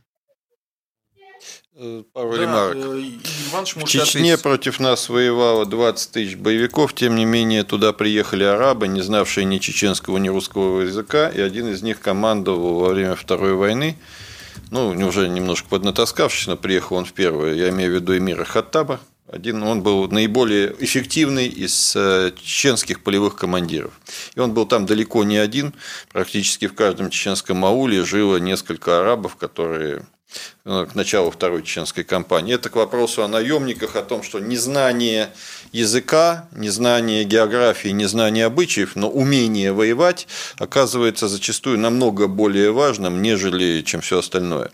Э, 1.84 2.04
пару 2.14 2.34
да, 2.34 2.42
ремарок. 2.42 2.76
Э, 2.76 2.80
Иванович, 2.80 3.76
в 3.76 3.84
Чечне 3.86 4.34
ответить. 4.34 4.44
против 4.44 4.80
нас 4.80 5.10
воевало 5.10 5.66
20 5.66 6.12
тысяч 6.12 6.36
боевиков, 6.36 6.94
тем 6.94 7.16
не 7.16 7.26
менее 7.26 7.64
туда 7.64 7.92
приехали 7.92 8.44
арабы, 8.44 8.88
не 8.88 9.02
знавшие 9.02 9.46
ни 9.46 9.58
чеченского, 9.58 10.18
ни 10.18 10.30
русского 10.30 10.82
языка, 10.82 11.30
и 11.30 11.42
один 11.42 11.70
из 11.70 11.82
них 11.82 12.00
командовал 12.00 12.80
во 12.80 12.90
время 12.90 13.16
Второй 13.16 13.56
войны. 13.56 13.98
Ну, 14.70 14.90
уже 14.90 15.28
немножко 15.28 15.70
поднатаскавшись, 15.70 16.48
но 16.48 16.56
приехал 16.56 16.98
он 16.98 17.06
в 17.06 17.14
первую, 17.14 17.56
я 17.56 17.70
имею 17.70 17.92
в 17.92 17.96
виду 17.96 18.18
эмира 18.18 18.44
Хаттаба, 18.44 19.00
один, 19.32 19.64
он 19.64 19.82
был 19.82 20.08
наиболее 20.10 20.76
эффективный 20.80 21.48
из 21.48 21.96
э, 21.96 22.32
чеченских 22.42 23.02
полевых 23.02 23.36
командиров. 23.36 23.94
И 24.36 24.40
он 24.40 24.54
был 24.54 24.66
там 24.66 24.86
далеко 24.86 25.24
не 25.24 25.38
один. 25.38 25.74
Практически 26.12 26.68
в 26.68 26.74
каждом 26.74 27.10
чеченском 27.10 27.64
ауле 27.64 28.04
жило 28.04 28.38
несколько 28.38 29.00
арабов, 29.00 29.38
которые 29.38 30.06
Э, 30.64 30.86
к 30.90 30.96
началу 30.96 31.32
Второй 31.32 31.64
Чеченской 31.64 32.04
кампании. 32.04 32.56
Это 32.56 32.70
к 32.70 32.76
вопросу 32.76 33.24
о 33.24 33.28
наемниках, 33.28 33.96
о 33.96 34.04
том, 34.04 34.24
что 34.24 34.40
незнание 34.40 35.30
языка, 35.72 36.48
незнание 36.52 37.24
географии, 37.24 37.90
незнание 37.90 38.46
обычаев, 38.46 38.96
но 38.96 39.10
умение 39.10 39.72
воевать 39.72 40.28
оказывается 40.58 41.28
зачастую 41.28 41.80
намного 41.80 42.28
более 42.28 42.72
важным, 42.72 43.22
нежели 43.22 43.82
чем 43.82 44.02
все 44.02 44.20
остальное. 44.20 44.72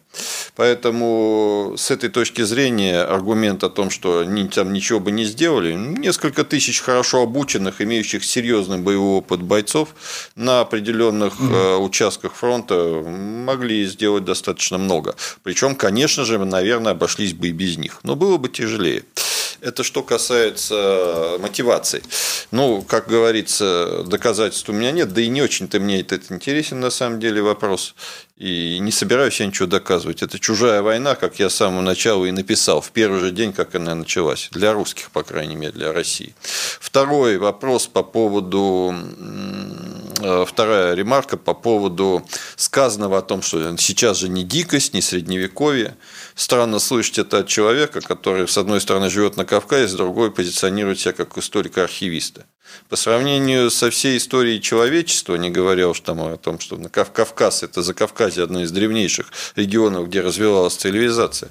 Поэтому 0.56 1.76
с 1.78 1.92
этой 1.92 2.10
точки 2.10 2.42
зрения 2.42 3.02
аргумент 3.02 3.64
о 3.64 3.70
том, 3.70 3.90
что 3.90 4.20
они 4.20 4.48
там 4.48 4.74
ничего 4.74 5.00
бы 5.00 5.12
не 5.12 5.26
сделали, 5.26 5.74
несколько 5.74 6.44
тысяч 6.44 6.82
хорошо 6.82 7.22
обученных, 7.22 7.82
имеющих 7.82 8.24
серьезный 8.24 8.80
боевой 8.80 9.18
опыт 9.18 9.42
бойцов 9.42 9.90
на 10.36 10.62
определенных 10.62 11.40
mm 11.40 11.78
участках 11.78 12.34
фронта 12.34 13.04
могли 13.06 13.86
сделать 13.86 14.24
достаточно 14.24 14.78
много. 14.78 15.16
Причем 15.44 15.76
конечно 15.76 16.26
же, 16.26 16.38
наверное, 16.38 16.94
обошлись 16.94 17.34
бы 17.34 17.50
и 17.50 17.52
без 17.52 17.78
них. 17.78 18.00
Но 18.04 18.16
было 18.16 18.38
бы 18.38 18.50
тяжелее. 18.50 19.04
Это 19.62 19.84
что 19.84 20.04
касается 20.04 21.38
мотивации. 21.40 22.04
Ну, 22.52 22.82
как 22.82 23.08
говорится, 23.08 24.04
доказательств 24.06 24.70
у 24.70 24.74
меня 24.74 24.92
нет, 24.92 25.14
да 25.14 25.22
и 25.22 25.28
не 25.28 25.42
очень-то 25.42 25.80
мне 25.80 26.02
этот 26.02 26.32
интересен 26.32 26.80
на 26.80 26.90
самом 26.90 27.20
деле 27.20 27.42
вопрос. 27.42 27.96
И 28.38 28.78
не 28.80 28.92
собираюсь 28.92 29.40
я 29.40 29.48
ничего 29.48 29.68
доказывать. 29.68 30.22
Это 30.22 30.38
чужая 30.40 30.84
война, 30.84 31.16
как 31.16 31.40
я 31.40 31.50
с 31.50 31.56
самого 31.56 31.82
начала 31.82 32.26
и 32.26 32.32
написал, 32.32 32.82
в 32.82 32.92
первый 32.92 33.20
же 33.20 33.32
день, 33.32 33.52
как 33.52 33.74
она 33.74 33.96
началась. 33.96 34.50
Для 34.52 34.74
русских, 34.74 35.10
по 35.10 35.24
крайней 35.24 35.56
мере, 35.56 35.72
для 35.72 35.92
России. 35.92 36.36
Второй 36.80 37.38
вопрос 37.38 37.88
по 37.88 38.04
поводу 38.04 38.94
вторая 40.46 40.94
ремарка 40.94 41.38
по 41.38 41.54
поводу 41.54 42.26
сказанного 42.56 43.20
о 43.20 43.22
том, 43.22 43.42
что 43.42 43.76
сейчас 43.78 44.18
же 44.18 44.30
не 44.30 44.44
дикость, 44.44 44.94
не 44.94 45.02
средневековье. 45.02 45.96
Странно 46.36 46.80
слышать 46.80 47.20
это 47.20 47.40
от 47.40 47.48
человека, 47.48 48.02
который, 48.02 48.48
с 48.48 48.58
одной 48.58 48.82
стороны, 48.82 49.10
живет 49.10 49.38
на 49.38 49.46
Кавказе, 49.46 49.88
с 49.88 49.94
другой 49.94 50.32
позиционирует 50.32 51.00
себя 51.00 51.14
как 51.14 51.38
историка-архивиста. 51.38 52.46
По 52.90 52.96
сравнению 52.96 53.70
со 53.70 53.90
всей 53.90 54.18
историей 54.18 54.62
человечества, 54.62 55.36
не 55.36 55.50
говоря 55.50 55.90
уж 55.90 56.00
там 56.00 56.22
о 56.22 56.38
том, 56.38 56.60
что 56.60 56.78
на 56.78 56.90
Кавказ– 56.90 57.64
это 57.64 57.82
за 57.82 57.94
Кавказе 57.94 58.44
одно 58.44 58.62
из 58.62 58.72
древнейших 58.72 59.28
регионов, 59.56 60.08
где 60.08 60.22
развивалась 60.22 60.76
цивилизация, 60.76 61.50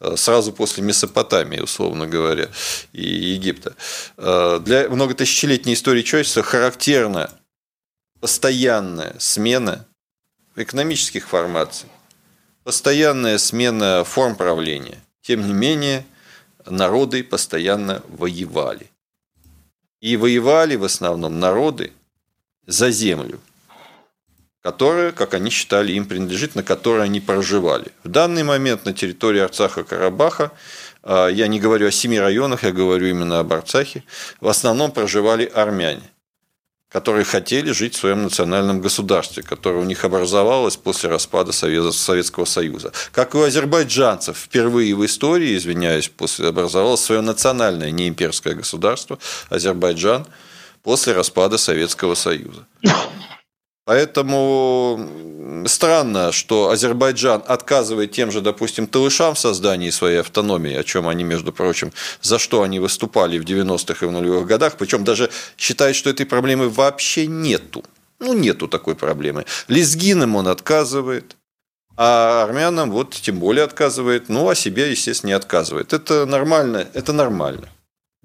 э, 0.00 0.16
сразу 0.16 0.52
после 0.52 0.82
Месопотамии, 0.82 1.60
условно 1.60 2.06
говоря, 2.06 2.48
и 2.92 3.02
Египта. 3.02 3.74
Э, 4.16 4.60
для 4.64 4.88
многотысячелетней 4.88 5.74
истории 5.74 6.02
человечества 6.02 6.42
характерно 6.42 7.30
постоянная 8.20 9.14
смена 9.18 9.86
экономических 10.56 11.28
формаций, 11.28 11.88
постоянная 12.64 13.38
смена 13.38 14.04
форм 14.04 14.34
правления. 14.34 14.98
Тем 15.22 15.46
не 15.46 15.52
менее, 15.52 16.04
народы 16.66 17.22
постоянно 17.22 18.02
воевали. 18.08 18.90
И 20.00 20.16
воевали 20.16 20.76
в 20.76 20.84
основном 20.84 21.38
народы 21.38 21.92
за 22.66 22.90
землю, 22.90 23.40
которая, 24.62 25.12
как 25.12 25.34
они 25.34 25.50
считали, 25.50 25.92
им 25.92 26.06
принадлежит, 26.06 26.54
на 26.54 26.62
которой 26.62 27.04
они 27.04 27.20
проживали. 27.20 27.92
В 28.04 28.08
данный 28.08 28.42
момент 28.42 28.84
на 28.84 28.92
территории 28.92 29.40
Арцаха-Карабаха, 29.40 30.52
а, 31.02 31.28
я 31.28 31.48
не 31.48 31.58
говорю 31.58 31.88
о 31.88 31.90
семи 31.90 32.18
районах, 32.18 32.62
я 32.62 32.72
говорю 32.72 33.06
именно 33.06 33.40
об 33.40 33.52
Арцахе, 33.52 34.04
в 34.40 34.48
основном 34.48 34.92
проживали 34.92 35.46
армяне– 35.46 36.02
которые 36.88 37.24
хотели 37.24 37.72
жить 37.72 37.94
в 37.94 37.98
своем 37.98 38.22
национальном 38.22 38.80
государстве, 38.80 39.42
которое 39.42 39.80
у 39.80 39.84
них 39.84 40.04
образовалось 40.04 40.76
после 40.76 41.10
распада 41.10 41.52
Советского 41.52 42.46
Союза. 42.46 42.92
Как 43.12 43.34
и 43.34 43.38
у 43.38 43.42
азербайджанцев, 43.42 44.38
впервые 44.38 44.94
в 44.94 45.04
истории, 45.04 45.56
извиняюсь, 45.56 46.08
после 46.08 46.48
образовалось 46.48 47.02
свое 47.02 47.20
национальное 47.20 47.90
неимперское 47.90 48.54
государство 48.54 49.18
Азербайджан 49.50 50.26
после 50.82 51.12
распада 51.12 51.58
Советского 51.58 52.14
Союза. 52.14 52.66
Поэтому 53.88 55.00
странно, 55.64 56.30
что 56.30 56.68
Азербайджан 56.68 57.42
отказывает 57.46 58.12
тем 58.12 58.30
же, 58.30 58.42
допустим, 58.42 58.86
талышам 58.86 59.34
в 59.34 59.38
создании 59.38 59.88
своей 59.88 60.20
автономии, 60.20 60.74
о 60.74 60.84
чем 60.84 61.08
они, 61.08 61.24
между 61.24 61.54
прочим, 61.54 61.94
за 62.20 62.38
что 62.38 62.60
они 62.60 62.80
выступали 62.80 63.38
в 63.38 63.46
90-х 63.46 64.04
и 64.04 64.08
в 64.10 64.12
нулевых 64.12 64.46
годах, 64.46 64.76
причем 64.76 65.04
даже 65.04 65.30
считает, 65.56 65.96
что 65.96 66.10
этой 66.10 66.26
проблемы 66.26 66.68
вообще 66.68 67.26
нету. 67.26 67.82
Ну, 68.20 68.34
нету 68.34 68.68
такой 68.68 68.94
проблемы. 68.94 69.46
Лезгинам 69.68 70.36
он 70.36 70.48
отказывает, 70.48 71.36
а 71.96 72.44
армянам 72.44 72.90
вот 72.90 73.14
тем 73.14 73.38
более 73.38 73.64
отказывает, 73.64 74.28
ну, 74.28 74.50
а 74.50 74.54
себе, 74.54 74.90
естественно, 74.90 75.28
не 75.28 75.36
отказывает. 75.36 75.94
Это 75.94 76.26
нормально, 76.26 76.86
это 76.92 77.14
нормально 77.14 77.70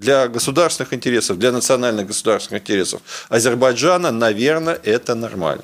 для 0.04 0.28
государственных 0.28 0.93
интересов, 0.93 1.39
для 1.39 1.51
национальных 1.51 2.08
государственных 2.08 2.62
интересов 2.62 3.01
Азербайджана, 3.30 4.12
наверное, 4.12 4.80
это 4.84 5.16
нормально. 5.16 5.64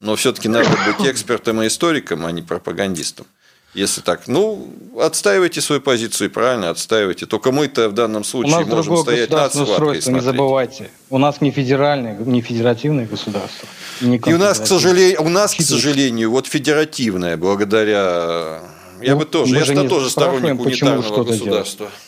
Но 0.00 0.14
все-таки 0.14 0.48
надо 0.48 0.68
быть 0.86 1.08
экспертом 1.08 1.62
и 1.62 1.66
историком, 1.66 2.26
а 2.26 2.32
не 2.32 2.42
пропагандистом. 2.42 3.26
Если 3.74 4.00
так, 4.00 4.26
ну, 4.26 4.70
отстаивайте 4.98 5.60
свою 5.60 5.82
позицию, 5.82 6.30
правильно, 6.30 6.70
отстаивайте. 6.70 7.26
Только 7.26 7.52
мы-то 7.52 7.88
в 7.90 7.92
данном 7.92 8.24
случае 8.24 8.64
можем 8.64 8.96
стоять 8.98 9.30
над 9.30 9.52
схваткой 9.52 10.12
Не 10.12 10.20
забывайте, 10.20 10.90
у 11.10 11.18
нас 11.18 11.40
не 11.40 11.50
федеральное, 11.50 12.16
не 12.16 12.40
федеративное 12.40 13.06
государство. 13.06 13.68
Не 14.00 14.16
и 14.16 14.32
у 14.32 14.38
нас, 14.38 14.60
к 14.60 14.66
сожалению, 14.66 15.22
у 15.22 15.28
нас, 15.28 15.54
к 15.54 15.62
сожалению, 15.62 16.30
вот 16.30 16.46
федеративное, 16.46 17.36
благодаря... 17.36 18.62
Я 19.02 19.12
ну, 19.12 19.18
бы 19.18 19.24
тоже, 19.26 19.56
я 19.56 19.88
тоже 19.88 20.08
сторонник 20.08 20.58
унитарного 20.58 21.24
государства. 21.24 21.86
Делать. 21.86 22.05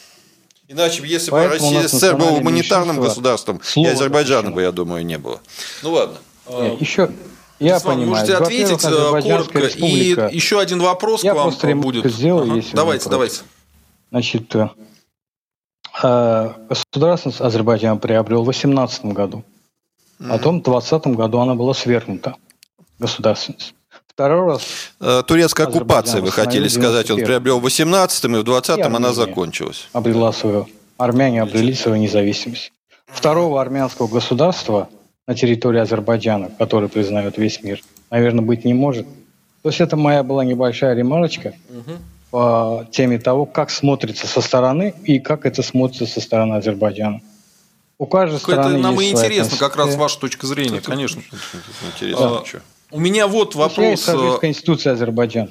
Иначе, 0.69 1.03
если 1.07 1.31
Поэтому 1.31 1.71
бы 1.71 1.77
Россия 1.77 1.89
СССР 1.89 2.17
был 2.17 2.37
гуманитарным 2.37 3.01
государством, 3.01 3.61
и 3.75 3.87
Азербайджана 3.87 4.51
бы, 4.51 4.61
я 4.61 4.71
думаю, 4.71 5.05
не 5.05 5.17
было. 5.17 5.41
Ну 5.83 5.93
ладно. 5.93 6.19
Нет, 6.51 6.81
еще, 6.81 7.11
я 7.59 7.79
Ислам, 7.79 7.97
понимаю. 7.97 8.21
Можете 8.21 8.35
ответить 8.37 8.85
э, 8.85 9.23
коротко. 9.23 9.59
И 9.61 10.35
еще 10.35 10.61
один 10.61 10.81
вопрос 10.81 11.25
я 11.25 11.33
к 11.33 11.37
вам 11.37 11.51
просто 11.51 11.75
будет. 11.75 12.11
Сделал, 12.13 12.43
ага. 12.43 12.57
если 12.57 12.77
давайте, 12.77 13.09
давайте. 13.09 13.41
Значит, 14.11 14.55
э, 14.55 14.69
э, 16.03 16.53
государственность 16.69 17.41
Азербайджан 17.41 17.99
приобрел 17.99 18.43
в 18.43 18.47
18 18.47 19.07
году. 19.07 19.45
Потом 20.19 20.61
в 20.61 20.65
20 20.65 21.07
году 21.09 21.39
она 21.39 21.55
была 21.55 21.75
свергнута, 21.75 22.37
государственность. 22.99 23.75
Второй 24.19 24.47
раз... 24.49 25.25
Турецкая 25.29 25.69
оккупация, 25.69 26.21
вы 26.21 26.33
хотели 26.33 26.67
сказать, 26.67 27.09
он 27.09 27.21
приобрел 27.21 27.61
в 27.61 27.67
18-м, 27.67 28.35
и 28.35 28.41
в 28.41 28.43
20-м 28.43 28.97
она 28.97 29.13
закончилась. 29.13 29.89
Обрела 29.93 30.33
свою... 30.33 30.67
Армяне 30.97 31.41
обрели 31.41 31.73
свою 31.73 31.99
независимость. 31.99 32.73
Второго 33.07 33.61
армянского 33.61 34.09
государства 34.09 34.89
на 35.29 35.37
территории 35.37 35.79
Азербайджана, 35.79 36.51
который 36.59 36.89
признает 36.89 37.39
весь 37.39 37.63
мир, 37.63 37.81
наверное, 38.11 38.43
быть 38.43 38.65
не 38.65 38.75
может. 38.75 39.07
То 39.63 39.69
есть 39.69 39.81
это 39.81 39.97
моя 39.97 40.25
была 40.25 40.45
небольшая 40.45 40.97
ремарочка 40.97 41.55
угу. 41.69 41.99
по 42.33 42.87
теме 42.91 43.21
того, 43.21 43.47
как 43.47 43.71
смотрится 43.71 44.27
со 44.27 44.41
стороны 44.41 44.95
и 45.05 45.21
как 45.21 45.47
это 45.47 45.63
смотрится 45.63 46.07
со 46.07 46.21
стороны 46.21 46.55
Азербайджана. 46.55 47.21
У 47.99 48.07
каждой 48.07 48.41
стороны 48.41 48.79
это 48.79 48.79
нам 48.79 49.01
и 49.01 49.13
интересно, 49.13 49.57
как 49.59 49.77
раз 49.77 49.95
ваша 49.95 50.19
точка 50.19 50.49
зрения, 50.49 50.79
это, 50.79 50.91
конечно. 50.91 51.23
Интересно. 51.95 52.39
А, 52.39 52.43
у 52.91 53.01
меня 53.01 53.27
вот 53.27 53.55
вопрос. 53.55 54.09
Я 54.09 54.15
из 54.15 54.37
э, 54.37 54.39
Конституции 54.41 54.91
Азербайджана. 54.91 55.51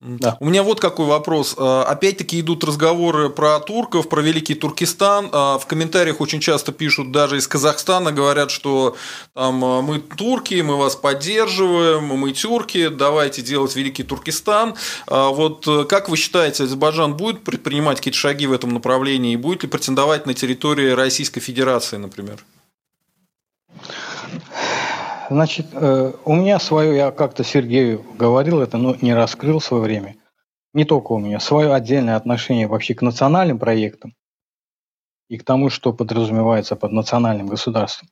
Да. 0.00 0.38
У 0.40 0.46
меня 0.46 0.62
вот 0.62 0.80
какой 0.80 1.04
вопрос. 1.04 1.54
А, 1.58 1.84
опять-таки 1.84 2.40
идут 2.40 2.64
разговоры 2.64 3.28
про 3.28 3.60
турков, 3.60 4.08
про 4.08 4.22
Великий 4.22 4.54
Туркестан. 4.54 5.28
А, 5.30 5.58
в 5.58 5.66
комментариях 5.66 6.22
очень 6.22 6.40
часто 6.40 6.72
пишут, 6.72 7.12
даже 7.12 7.36
из 7.36 7.46
Казахстана 7.46 8.10
говорят, 8.10 8.50
что 8.50 8.96
там, 9.34 9.56
мы 9.56 9.98
турки, 9.98 10.62
мы 10.62 10.78
вас 10.78 10.96
поддерживаем, 10.96 12.04
мы 12.04 12.32
тюрки, 12.32 12.88
давайте 12.88 13.42
делать 13.42 13.76
Великий 13.76 14.02
Туркестан. 14.02 14.74
Вот 15.06 15.68
э, 15.68 15.84
как 15.84 16.08
вы 16.08 16.16
считаете, 16.16 16.64
Азербайджан 16.64 17.14
будет 17.14 17.44
предпринимать 17.44 17.98
какие-то 17.98 18.18
шаги 18.18 18.46
в 18.46 18.52
этом 18.52 18.72
направлении 18.72 19.34
и 19.34 19.36
будет 19.36 19.64
ли 19.64 19.68
претендовать 19.68 20.24
на 20.24 20.32
территории 20.32 20.90
Российской 20.92 21.40
Федерации, 21.40 21.98
например? 21.98 22.38
Значит, 25.30 25.68
э, 25.72 26.12
у 26.24 26.34
меня 26.34 26.58
свое, 26.58 26.96
я 26.96 27.12
как-то 27.12 27.44
Сергею 27.44 28.04
говорил 28.18 28.60
это, 28.60 28.78
но 28.78 28.96
не 29.00 29.14
раскрыл 29.14 29.60
в 29.60 29.64
свое 29.64 29.80
время. 29.80 30.16
Не 30.74 30.84
только 30.84 31.12
у 31.12 31.18
меня, 31.18 31.38
свое 31.38 31.72
отдельное 31.72 32.16
отношение 32.16 32.66
вообще 32.66 32.94
к 32.94 33.02
национальным 33.02 33.60
проектам 33.60 34.16
и 35.28 35.38
к 35.38 35.44
тому, 35.44 35.70
что 35.70 35.92
подразумевается 35.92 36.74
под 36.74 36.90
национальным 36.90 37.46
государством. 37.46 38.08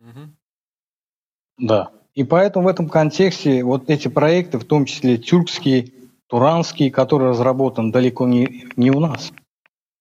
Угу. 0.00 0.20
Да. 1.58 1.90
И 2.14 2.24
поэтому 2.24 2.64
в 2.64 2.68
этом 2.68 2.88
контексте 2.88 3.62
вот 3.62 3.90
эти 3.90 4.08
проекты, 4.08 4.58
в 4.58 4.64
том 4.64 4.86
числе 4.86 5.18
тюркские, 5.18 5.92
туранские, 6.28 6.90
которые 6.90 7.30
разработаны 7.30 7.92
далеко 7.92 8.26
не, 8.26 8.64
не 8.76 8.90
у 8.90 9.00
нас. 9.00 9.32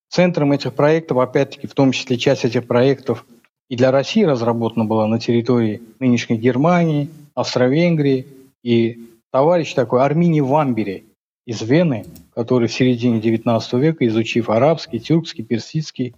Центром 0.07 0.53
этих 0.53 0.75
проектов, 0.75 1.17
опять-таки, 1.17 1.67
в 1.67 1.73
том 1.73 1.91
числе 1.91 2.17
часть 2.17 2.45
этих 2.45 2.67
проектов 2.67 3.25
и 3.73 3.75
для 3.75 3.89
России 3.89 4.21
разработана 4.21 4.85
была 4.85 5.07
на 5.07 5.19
территории 5.19 5.81
нынешней 5.99 6.37
Германии, 6.37 7.09
Австро-Венгрии. 7.33 8.27
И 8.61 8.99
товарищ 9.31 9.73
такой 9.73 10.03
Армини 10.03 10.41
Вамбери 10.41 11.05
из 11.47 11.59
Вены, 11.63 12.05
который 12.35 12.67
в 12.67 12.71
середине 12.71 13.19
XIX 13.19 13.79
века, 13.79 14.05
изучив 14.05 14.51
арабский, 14.51 14.99
тюркский, 14.99 15.43
персидский, 15.43 16.13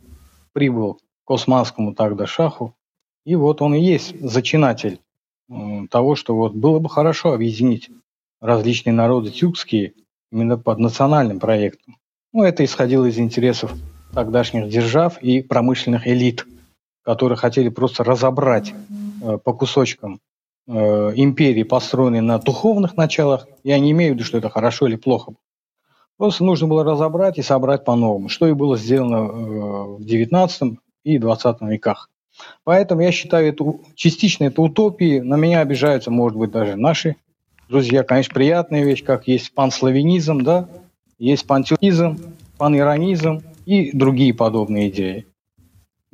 прибыл 0.52 1.00
к 1.24 1.32
османскому 1.32 1.96
тогда 1.96 2.28
шаху. 2.28 2.76
И 3.26 3.36
вот 3.36 3.62
он 3.62 3.74
и 3.74 3.80
есть 3.80 4.20
зачинатель 4.20 5.00
того, 5.90 6.16
что 6.16 6.36
вот 6.36 6.54
было 6.56 6.80
бы 6.80 6.90
хорошо 6.90 7.32
объединить 7.32 7.90
различные 8.42 8.92
народы 8.92 9.32
тюркские 9.32 9.94
именно 10.30 10.58
под 10.58 10.80
национальным 10.80 11.40
проектом. 11.40 11.96
Ну, 12.34 12.44
это 12.44 12.66
исходило 12.66 13.06
из 13.06 13.18
интересов 13.18 13.72
тогдашних 14.14 14.68
держав 14.68 15.24
и 15.24 15.42
промышленных 15.42 16.06
элит– 16.06 16.46
которые 17.06 17.38
хотели 17.38 17.70
просто 17.70 18.04
разобрать 18.04 18.74
э, 19.22 19.38
по 19.38 19.54
кусочкам 19.54 20.20
э, 20.68 20.72
империи, 21.16 21.64
построенные 21.64 22.22
на 22.22 22.40
духовных 22.40 22.98
началах. 22.98 23.48
Я 23.64 23.78
не 23.80 23.92
имею 23.92 24.14
в 24.14 24.16
виду, 24.16 24.26
что 24.26 24.40
это 24.40 24.50
хорошо 24.50 24.88
или 24.88 24.96
плохо. 24.96 25.34
Просто 26.18 26.44
нужно 26.44 26.68
было 26.68 26.84
разобрать 26.84 27.38
и 27.38 27.44
собрать 27.44 27.86
по-новому, 27.86 28.30
что 28.30 28.48
и 28.48 28.54
было 28.54 28.76
сделано 28.78 29.16
э, 29.16 29.30
в 29.30 30.02
XIX 30.02 30.78
и 31.04 31.18
XX 31.18 31.58
веках. 31.70 32.10
Поэтому 32.64 33.02
я 33.02 33.12
считаю, 33.12 33.48
это, 33.48 33.64
частично 33.96 34.46
это 34.46 34.62
утопии. 34.62 35.20
На 35.20 35.36
меня 35.36 35.62
обижаются, 35.62 36.10
может 36.10 36.38
быть, 36.38 36.52
даже 36.52 36.76
наши 36.76 37.18
друзья. 37.70 38.04
Конечно, 38.04 38.34
приятная 38.34 38.84
вещь, 38.84 39.04
как 39.04 39.28
есть 39.28 39.54
панславянизм, 39.54 40.42
да, 40.42 40.68
есть 41.20 41.46
пантюризм, 41.46 42.18
паниронизм 42.58 43.42
и 43.66 43.96
другие 43.96 44.34
подобные 44.34 44.90
идеи. 44.90 45.28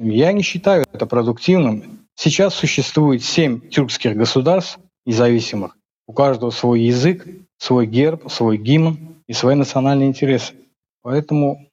Я 0.03 0.31
не 0.31 0.41
считаю 0.41 0.83
это 0.91 1.05
продуктивным. 1.05 2.07
Сейчас 2.15 2.55
существует 2.55 3.23
семь 3.23 3.69
тюркских 3.69 4.15
государств 4.15 4.79
независимых. 5.05 5.77
У 6.07 6.13
каждого 6.13 6.49
свой 6.49 6.81
язык, 6.81 7.27
свой 7.59 7.85
герб, 7.85 8.27
свой 8.31 8.57
гимн 8.57 9.21
и 9.27 9.33
свои 9.33 9.53
национальные 9.53 10.09
интересы. 10.09 10.55
Поэтому 11.03 11.69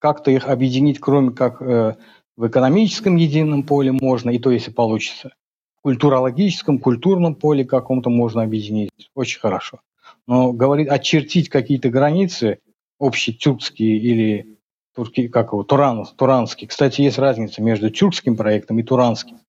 как-то 0.00 0.30
их 0.30 0.48
объединить, 0.48 1.00
кроме 1.00 1.30
как 1.30 1.62
э, 1.62 1.96
в 2.36 2.46
экономическом 2.46 3.16
едином 3.16 3.62
поле 3.62 3.90
можно, 3.90 4.28
и 4.28 4.38
то, 4.38 4.50
если 4.50 4.70
получится. 4.70 5.32
В 5.78 5.80
культурологическом, 5.80 6.78
культурном 6.78 7.36
поле 7.36 7.64
каком-то 7.64 8.10
можно 8.10 8.42
объединить. 8.42 8.90
Очень 9.14 9.40
хорошо. 9.40 9.80
Но 10.26 10.52
говорить, 10.52 10.88
очертить 10.88 11.48
какие-то 11.48 11.88
границы, 11.88 12.58
общие 12.98 13.34
тюркские 13.34 13.96
или 13.96 14.53
турки, 14.94 15.28
как 15.28 15.52
его, 15.52 15.62
Туран, 15.62 16.06
Туранский. 16.06 16.66
Кстати, 16.66 17.02
есть 17.02 17.18
разница 17.18 17.62
между 17.62 17.90
тюркским 17.90 18.36
проектом 18.36 18.78
и 18.78 18.82
туранским. 18.82 19.40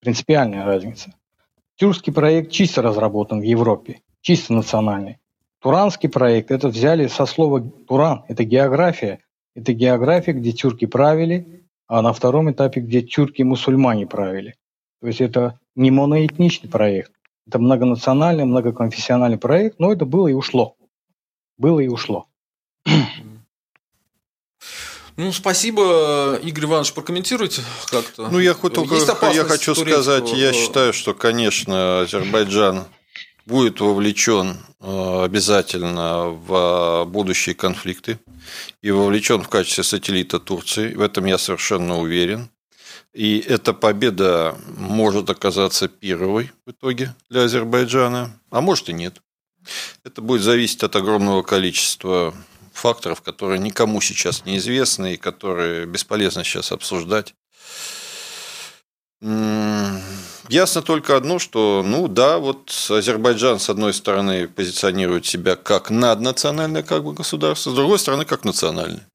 Принципиальная 0.00 0.64
разница. 0.64 1.14
Тюркский 1.76 2.12
проект 2.12 2.50
чисто 2.50 2.82
разработан 2.82 3.40
в 3.40 3.44
Европе, 3.44 4.00
чисто 4.20 4.52
национальный. 4.52 5.18
Туранский 5.60 6.08
проект, 6.08 6.50
это 6.50 6.68
взяли 6.68 7.06
со 7.06 7.26
слова 7.26 7.60
Туран, 7.60 8.24
это 8.28 8.44
география. 8.44 9.20
Это 9.54 9.72
география, 9.72 10.32
где 10.32 10.52
тюрки 10.52 10.86
правили, 10.86 11.66
а 11.86 12.02
на 12.02 12.12
втором 12.12 12.50
этапе, 12.50 12.80
где 12.80 13.02
тюрки 13.02 13.40
и 13.40 13.44
мусульмане 13.44 14.06
правили. 14.06 14.54
То 15.00 15.08
есть 15.08 15.20
это 15.20 15.58
не 15.74 15.90
моноэтничный 15.90 16.70
проект. 16.70 17.12
Это 17.46 17.58
многонациональный, 17.58 18.44
многоконфессиональный 18.44 19.38
проект, 19.38 19.80
но 19.80 19.92
это 19.92 20.06
было 20.06 20.28
и 20.28 20.32
ушло. 20.32 20.76
Было 21.58 21.80
и 21.80 21.88
ушло. 21.88 22.26
Ну, 25.16 25.32
спасибо, 25.32 26.38
Игорь 26.42 26.64
Иванович, 26.64 26.92
прокомментируйте 26.92 27.62
как-то. 27.86 28.28
Ну, 28.28 28.38
я, 28.38 28.54
только, 28.54 28.94
я 29.32 29.44
хочу 29.44 29.74
сказать, 29.74 30.32
я 30.32 30.52
считаю, 30.52 30.92
что, 30.92 31.14
конечно, 31.14 32.00
Азербайджан 32.00 32.84
будет 33.46 33.80
вовлечен 33.80 34.56
э, 34.80 35.22
обязательно 35.24 36.28
в 36.28 37.04
будущие 37.06 37.54
конфликты 37.54 38.18
и 38.80 38.90
вовлечен 38.90 39.42
в 39.42 39.48
качестве 39.48 39.84
сателлита 39.84 40.38
Турции. 40.38 40.94
В 40.94 41.00
этом 41.00 41.24
я 41.26 41.38
совершенно 41.38 41.98
уверен. 41.98 42.48
И 43.12 43.40
эта 43.40 43.72
победа 43.72 44.56
может 44.76 45.30
оказаться 45.30 45.88
первой 45.88 46.52
в 46.64 46.70
итоге 46.70 47.14
для 47.28 47.42
Азербайджана, 47.42 48.30
а 48.50 48.60
может 48.60 48.88
и 48.88 48.92
нет. 48.92 49.20
Это 50.04 50.22
будет 50.22 50.42
зависеть 50.42 50.84
от 50.84 50.94
огромного 50.94 51.42
количества 51.42 52.34
факторов, 52.80 53.22
которые 53.22 53.58
никому 53.58 54.00
сейчас 54.00 54.44
не 54.44 54.56
известны 54.56 55.14
и 55.14 55.16
которые 55.16 55.86
бесполезно 55.86 56.44
сейчас 56.44 56.72
обсуждать. 56.72 57.34
Ясно 60.48 60.82
только 60.82 61.16
одно, 61.16 61.38
что, 61.38 61.84
ну 61.86 62.08
да, 62.08 62.38
вот 62.38 62.74
Азербайджан, 62.88 63.60
с 63.60 63.68
одной 63.68 63.92
стороны, 63.92 64.48
позиционирует 64.48 65.26
себя 65.26 65.56
как 65.56 65.90
наднациональное 65.90 66.82
как 66.82 67.04
бы, 67.04 67.12
государство, 67.12 67.70
с 67.70 67.74
другой 67.74 67.98
стороны, 67.98 68.24
как 68.24 68.44
национальное. 68.44 69.06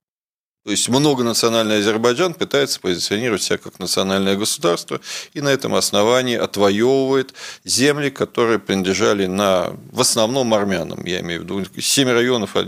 То 0.65 0.71
есть 0.71 0.89
многонациональный 0.89 1.77
Азербайджан 1.77 2.33
пытается 2.33 2.79
позиционировать 2.79 3.43
себя 3.43 3.59
как 3.59 3.77
национальное 3.77 4.35
государство 4.35 4.99
и 5.33 5.39
на 5.39 5.49
этом 5.49 5.75
основании 5.75 6.35
отвоевывает 6.35 7.35
земли, 7.63 8.09
которые 8.09 8.57
принадлежали 8.57 9.27
на, 9.27 9.75
в 9.91 10.01
основном 10.01 10.55
армянам. 10.55 11.05
Я 11.05 11.19
имею 11.19 11.41
в 11.41 11.43
виду 11.43 11.63
семь 11.79 12.09
районов, 12.09 12.55
я, 12.55 12.63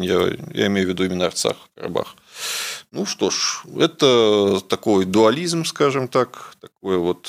я 0.53 0.67
имею 0.67 0.85
в 0.85 0.89
виду 0.91 1.05
именно 1.05 1.25
Арцах, 1.25 1.57
Карабах. 1.73 2.15
Ну 2.91 3.07
что 3.07 3.31
ж, 3.31 3.63
это 3.79 4.61
такой 4.69 5.05
дуализм, 5.05 5.65
скажем 5.65 6.07
так, 6.07 6.55
такое 6.61 6.99
вот 6.99 7.27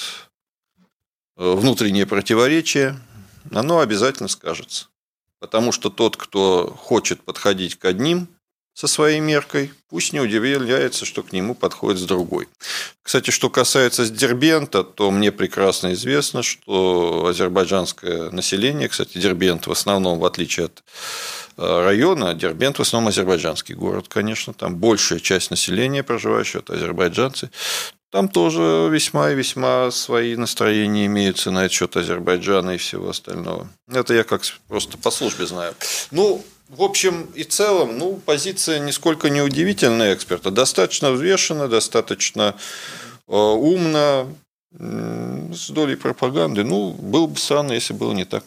э, 1.39 1.51
внутреннее 1.51 2.05
противоречие, 2.05 3.01
оно 3.51 3.79
обязательно 3.79 4.29
скажется. 4.29 4.89
Потому 5.39 5.73
что 5.73 5.89
тот, 5.89 6.19
кто 6.19 6.77
хочет 6.79 7.23
подходить 7.23 7.77
к 7.77 7.87
одним 7.87 8.29
со 8.79 8.87
своей 8.87 9.19
меркой, 9.19 9.73
пусть 9.89 10.13
не 10.13 10.21
удивляется, 10.21 11.05
что 11.05 11.25
к 11.25 11.33
нему 11.33 11.57
подходит 11.57 12.01
с 12.01 12.05
другой. 12.05 12.47
Кстати, 13.03 13.33
что 13.33 13.51
касается 13.51 14.09
Дербента, 14.09 14.85
то 14.85 15.11
мне 15.11 15.33
прекрасно 15.33 15.95
известно, 15.95 16.45
что 16.45 17.27
азербайджанское 17.29 18.31
население, 18.31 18.89
кстати, 18.89 19.19
Дербент 19.19 19.67
в 19.67 19.73
основном, 19.73 20.21
в 20.21 20.25
отличие 20.25 20.67
от 20.67 20.85
э, 21.57 21.83
района, 21.83 22.35
Дербент 22.35 22.79
в 22.79 22.83
основном 22.83 23.09
азербайджанский 23.09 23.75
город, 23.75 24.07
конечно, 24.07 24.55
там 24.55 24.77
большая 24.77 25.19
часть 25.19 25.51
населения 25.51 26.05
проживающего, 26.05 26.61
это 26.61 26.75
азербайджанцы, 26.75 27.51
там 28.13 28.29
тоже 28.29 28.89
весьма 28.93 29.33
и 29.33 29.35
весьма 29.35 29.91
свои 29.91 30.37
настроения 30.37 31.07
имеются 31.07 31.51
на 31.51 31.69
счет 31.69 31.97
Азербайджана 31.97 32.77
и 32.77 32.79
всего 32.79 33.11
остального. 33.11 33.69
Это 33.93 34.15
я 34.15 34.23
как 34.23 34.43
просто 34.69 34.97
по 34.99 35.11
службе 35.11 35.47
знаю. 35.47 35.75
Ну, 36.11 36.43
в 36.69 36.83
общем 36.83 37.29
и 37.35 37.45
целом, 37.45 37.99
ну, 37.99 38.17
позиция 38.17 38.79
нисколько 38.79 39.31
не 39.31 39.41
удивительная 39.41 40.15
эксперта. 40.15 40.51
Достаточно 40.51 41.11
взвешена, 41.11 41.69
достаточно 41.69 42.55
э, 43.27 43.33
умно, 43.33 44.29
с 44.71 45.71
долей 45.71 45.97
пропаганды. 45.97 46.63
Ну, 46.63 46.93
было 46.93 47.27
бы 47.27 47.39
странно, 47.39 47.73
если 47.73 47.95
было 47.95 48.13
не 48.13 48.25
так. 48.25 48.45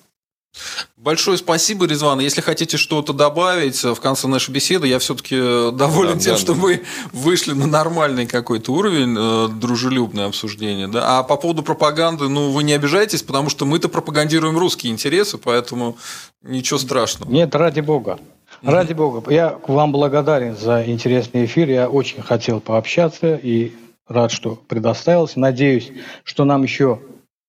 Большое 0.97 1.37
спасибо, 1.37 1.87
Резван. 1.87 2.19
Если 2.19 2.41
хотите 2.41 2.77
что-то 2.77 3.13
добавить 3.13 3.83
в 3.83 3.95
конце 3.95 4.27
нашей 4.27 4.51
беседы, 4.51 4.87
я 4.87 4.99
все-таки 4.99 5.35
доволен 5.71 6.13
да, 6.13 6.19
тем, 6.19 6.33
да, 6.33 6.39
что 6.39 6.53
да. 6.53 6.59
мы 6.59 6.83
вышли 7.11 7.53
на 7.53 7.65
нормальный 7.65 8.27
какой-то 8.27 8.71
уровень, 8.71 9.15
э, 9.17 9.47
дружелюбное 9.59 10.27
обсуждение. 10.27 10.87
Да? 10.87 11.19
А 11.19 11.23
по 11.23 11.37
поводу 11.37 11.63
пропаганды, 11.63 12.29
ну, 12.29 12.51
вы 12.51 12.63
не 12.63 12.73
обижайтесь, 12.73 13.23
потому 13.23 13.49
что 13.49 13.65
мы-то 13.65 13.89
пропагандируем 13.89 14.57
русские 14.57 14.93
интересы, 14.93 15.39
поэтому 15.39 15.97
ничего 16.43 16.77
страшного. 16.77 17.31
Нет, 17.31 17.55
ради 17.55 17.79
бога. 17.79 18.19
Ради 18.61 18.93
бога. 18.93 19.23
Я 19.31 19.57
вам 19.67 19.91
благодарен 19.91 20.55
за 20.55 20.85
интересный 20.85 21.45
эфир. 21.45 21.67
Я 21.69 21.89
очень 21.89 22.21
хотел 22.21 22.59
пообщаться 22.59 23.35
и 23.35 23.71
рад, 24.07 24.31
что 24.31 24.55
предоставился. 24.67 25.39
Надеюсь, 25.39 25.91
что 26.23 26.45
нам 26.45 26.61
еще 26.61 26.99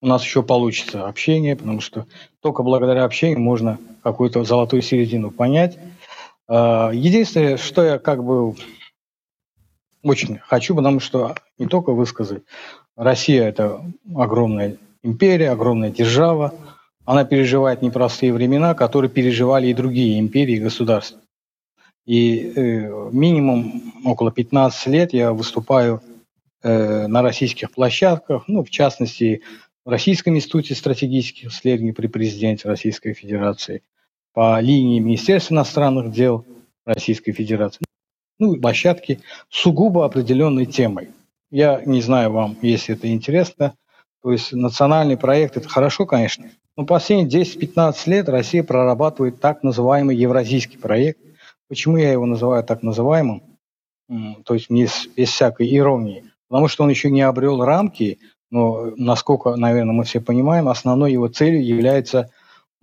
у 0.03 0.05
нас 0.05 0.21
еще 0.21 0.43
получится 0.43 1.07
общение, 1.07 1.55
потому 1.55 1.79
что 1.79 2.05
только 2.41 2.61
благодаря 2.61 3.05
общению 3.05 3.39
можно 3.39 3.79
какую-то 4.03 4.43
золотую 4.43 4.81
середину 4.81 5.31
понять. 5.31 5.79
А, 6.45 6.91
единственное, 6.91 7.55
что 7.55 7.83
я 7.83 7.99
как 7.99 8.21
бы 8.21 8.53
очень 10.03 10.39
хочу, 10.39 10.75
потому 10.75 10.99
что 10.99 11.35
не 11.57 11.67
только 11.67 11.93
высказать, 11.93 12.43
Россия– 12.97 13.43
это 13.47 13.81
огромная 14.13 14.75
империя, 15.03 15.51
огромная 15.51 15.89
держава, 15.89 16.53
она 17.05 17.23
переживает 17.23 17.81
непростые 17.81 18.33
времена, 18.33 18.73
которые 18.73 19.09
переживали 19.09 19.67
и 19.67 19.73
другие 19.73 20.19
империи 20.19 20.57
и 20.57 20.59
государства. 20.59 21.21
И 22.05 22.51
э, 22.53 23.09
минимум 23.13 23.93
около 24.03 24.33
15 24.33 24.85
лет 24.87 25.13
я 25.13 25.31
выступаю 25.31 26.01
э, 26.61 27.07
на 27.07 27.21
российских 27.21 27.71
площадках, 27.71 28.43
ну, 28.47 28.65
в 28.65 28.69
частности, 28.69 29.41
в 29.85 29.89
Российском 29.89 30.35
институте 30.35 30.75
стратегических 30.75 31.49
исследований 31.49 31.91
при 31.91 32.07
президенте 32.07 32.67
Российской 32.67 33.13
Федерации, 33.13 33.83
по 34.33 34.59
линии 34.59 34.99
Министерства 34.99 35.53
иностранных 35.53 36.11
дел 36.11 36.45
Российской 36.85 37.33
Федерации, 37.33 37.85
ну, 38.39 38.55
площадки 38.59 39.19
сугубо 39.49 40.05
определенной 40.05 40.65
темой. 40.65 41.09
Я 41.51 41.81
не 41.85 42.01
знаю 42.01 42.31
вам, 42.31 42.57
если 42.61 42.95
это 42.95 43.11
интересно. 43.11 43.75
То 44.23 44.31
есть 44.31 44.53
национальный 44.53 45.17
проект– 45.17 45.57
это 45.57 45.67
хорошо, 45.67 46.05
конечно, 46.05 46.49
но 46.75 46.85
последние 46.85 47.43
10-15 47.43 47.95
лет 48.07 48.29
Россия 48.29 48.63
прорабатывает 48.63 49.39
так 49.39 49.63
называемый 49.63 50.15
евразийский 50.15 50.77
проект. 50.77 51.19
Почему 51.67 51.97
я 51.97 52.11
его 52.11 52.25
называю 52.25 52.63
так 52.63 52.83
называемым? 52.83 53.43
То 54.45 54.53
есть 54.53 54.69
без, 54.69 55.07
без 55.07 55.29
всякой 55.29 55.75
иронии. 55.75 56.23
Потому 56.47 56.67
что 56.67 56.83
он 56.83 56.89
еще 56.89 57.11
не 57.11 57.21
обрел 57.21 57.63
рамки, 57.63 58.19
но, 58.53 58.91
насколько, 58.97 59.55
наверное, 59.55 59.93
мы 59.93 60.03
все 60.03 60.21
понимаем, 60.21 60.69
основной 60.69 61.11
его 61.11 61.27
целью 61.27 61.65
является 61.65 62.29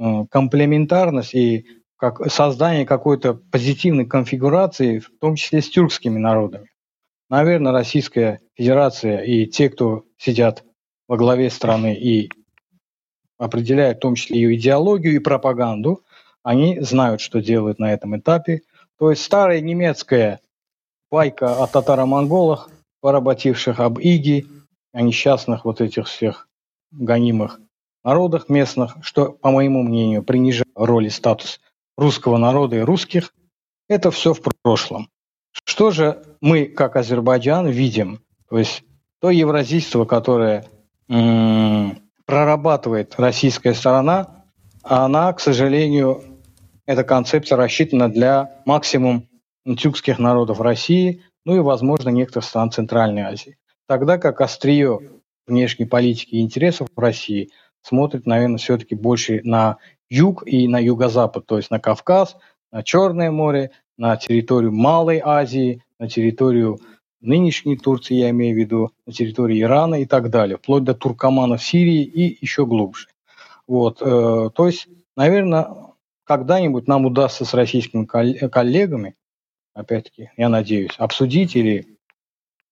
э, 0.00 0.24
комплементарность 0.28 1.32
и 1.32 1.64
как 1.96 2.28
создание 2.28 2.84
какой-то 2.84 3.34
позитивной 3.34 4.04
конфигурации, 4.04 4.98
в 4.98 5.12
том 5.20 5.36
числе 5.36 5.62
с 5.62 5.70
тюркскими 5.70 6.18
народами. 6.18 6.72
Наверное, 7.28 7.70
Российская 7.70 8.40
Федерация 8.54 9.22
и 9.22 9.46
те, 9.46 9.70
кто 9.70 10.02
сидят 10.18 10.64
во 11.06 11.16
главе 11.16 11.48
страны 11.50 11.94
и 11.94 12.32
определяют 13.38 13.98
в 13.98 14.00
том 14.00 14.16
числе 14.16 14.40
ее 14.40 14.56
идеологию 14.56 15.14
и 15.14 15.20
пропаганду, 15.20 16.02
они 16.42 16.80
знают, 16.80 17.20
что 17.20 17.40
делают 17.40 17.78
на 17.78 17.92
этом 17.92 18.18
этапе. 18.18 18.62
То 18.98 19.10
есть 19.10 19.22
старая 19.22 19.60
немецкая 19.60 20.40
байка 21.12 21.62
о 21.62 21.68
татаро-монголах, 21.68 22.70
поработивших 23.00 23.78
об 23.78 24.00
Иги, 24.00 24.48
о 24.92 25.02
несчастных 25.02 25.64
вот 25.64 25.80
этих 25.80 26.06
всех 26.06 26.48
гонимых 26.90 27.60
народах 28.02 28.48
местных, 28.48 28.96
что, 29.02 29.32
по 29.32 29.50
моему 29.50 29.82
мнению, 29.82 30.22
принижает 30.22 30.68
роль 30.74 31.06
и 31.06 31.10
статус 31.10 31.60
русского 31.96 32.38
народа 32.38 32.76
и 32.76 32.80
русских, 32.80 33.34
это 33.88 34.10
все 34.10 34.32
в 34.32 34.40
прошлом. 34.62 35.08
Что 35.64 35.90
же 35.90 36.22
мы, 36.40 36.66
как 36.66 36.96
Азербайджан, 36.96 37.68
видим? 37.68 38.20
То 38.48 38.58
есть 38.58 38.82
то 39.20 39.30
евразийство, 39.30 40.04
которое 40.04 40.66
м- 41.08 41.98
прорабатывает 42.24 43.14
российская 43.18 43.74
сторона, 43.74 44.44
она, 44.82 45.32
к 45.32 45.40
сожалению, 45.40 46.22
эта 46.86 47.04
концепция 47.04 47.56
рассчитана 47.56 48.10
для 48.10 48.62
максимум 48.64 49.28
тюркских 49.64 50.18
народов 50.18 50.60
России, 50.60 51.22
ну 51.44 51.56
и, 51.56 51.60
возможно, 51.60 52.08
некоторых 52.08 52.46
стран 52.46 52.70
Центральной 52.70 53.22
Азии 53.22 53.58
тогда 53.90 54.18
как 54.18 54.40
острие 54.40 55.00
внешней 55.48 55.84
политики 55.84 56.36
и 56.36 56.40
интересов 56.42 56.86
России 56.94 57.50
смотрит, 57.82 58.24
наверное, 58.24 58.58
все-таки 58.58 58.94
больше 58.94 59.40
на 59.42 59.78
юг 60.08 60.44
и 60.46 60.68
на 60.68 60.78
юго-запад, 60.78 61.44
то 61.44 61.56
есть 61.56 61.72
на 61.72 61.80
Кавказ, 61.80 62.36
на 62.70 62.84
Черное 62.84 63.32
море, 63.32 63.72
на 63.98 64.16
территорию 64.16 64.70
Малой 64.70 65.20
Азии, 65.24 65.82
на 65.98 66.08
территорию 66.08 66.78
нынешней 67.20 67.76
Турции, 67.76 68.14
я 68.14 68.30
имею 68.30 68.54
в 68.54 68.58
виду, 68.60 68.92
на 69.06 69.12
территории 69.12 69.60
Ирана 69.60 69.96
и 69.96 70.04
так 70.04 70.30
далее, 70.30 70.56
вплоть 70.58 70.84
до 70.84 70.94
Туркоманов 70.94 71.60
Сирии 71.60 72.04
и 72.04 72.38
еще 72.40 72.66
глубже. 72.66 73.08
Вот, 73.66 74.00
э, 74.00 74.50
то 74.54 74.66
есть, 74.66 74.86
наверное, 75.16 75.66
когда-нибудь 76.22 76.86
нам 76.86 77.06
удастся 77.06 77.44
с 77.44 77.54
российскими 77.54 78.04
коллегами, 78.04 79.16
опять-таки, 79.74 80.30
я 80.36 80.48
надеюсь, 80.48 80.94
обсудить 80.96 81.56
или 81.56 81.98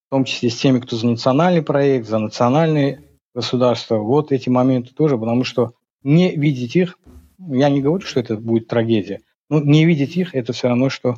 в 0.09 0.11
том 0.11 0.24
числе 0.24 0.48
с 0.48 0.56
теми, 0.56 0.80
кто 0.80 0.96
за 0.96 1.06
национальный 1.06 1.62
проект, 1.62 2.09
за 2.09 2.18
национальные 2.18 3.04
государства. 3.34 3.98
Вот 3.98 4.32
эти 4.32 4.48
моменты 4.48 4.94
тоже, 4.94 5.18
потому 5.18 5.44
что 5.44 5.72
не 6.02 6.34
видеть 6.34 6.76
их, 6.76 6.98
я 7.38 7.68
не 7.68 7.82
говорю, 7.82 8.04
что 8.04 8.20
это 8.20 8.36
будет 8.36 8.68
трагедия, 8.68 9.20
но 9.50 9.61
не 9.61 9.84
видеть 9.84 10.16
их, 10.16 10.34
это 10.34 10.52
все 10.52 10.68
равно, 10.68 10.88
что 10.88 11.16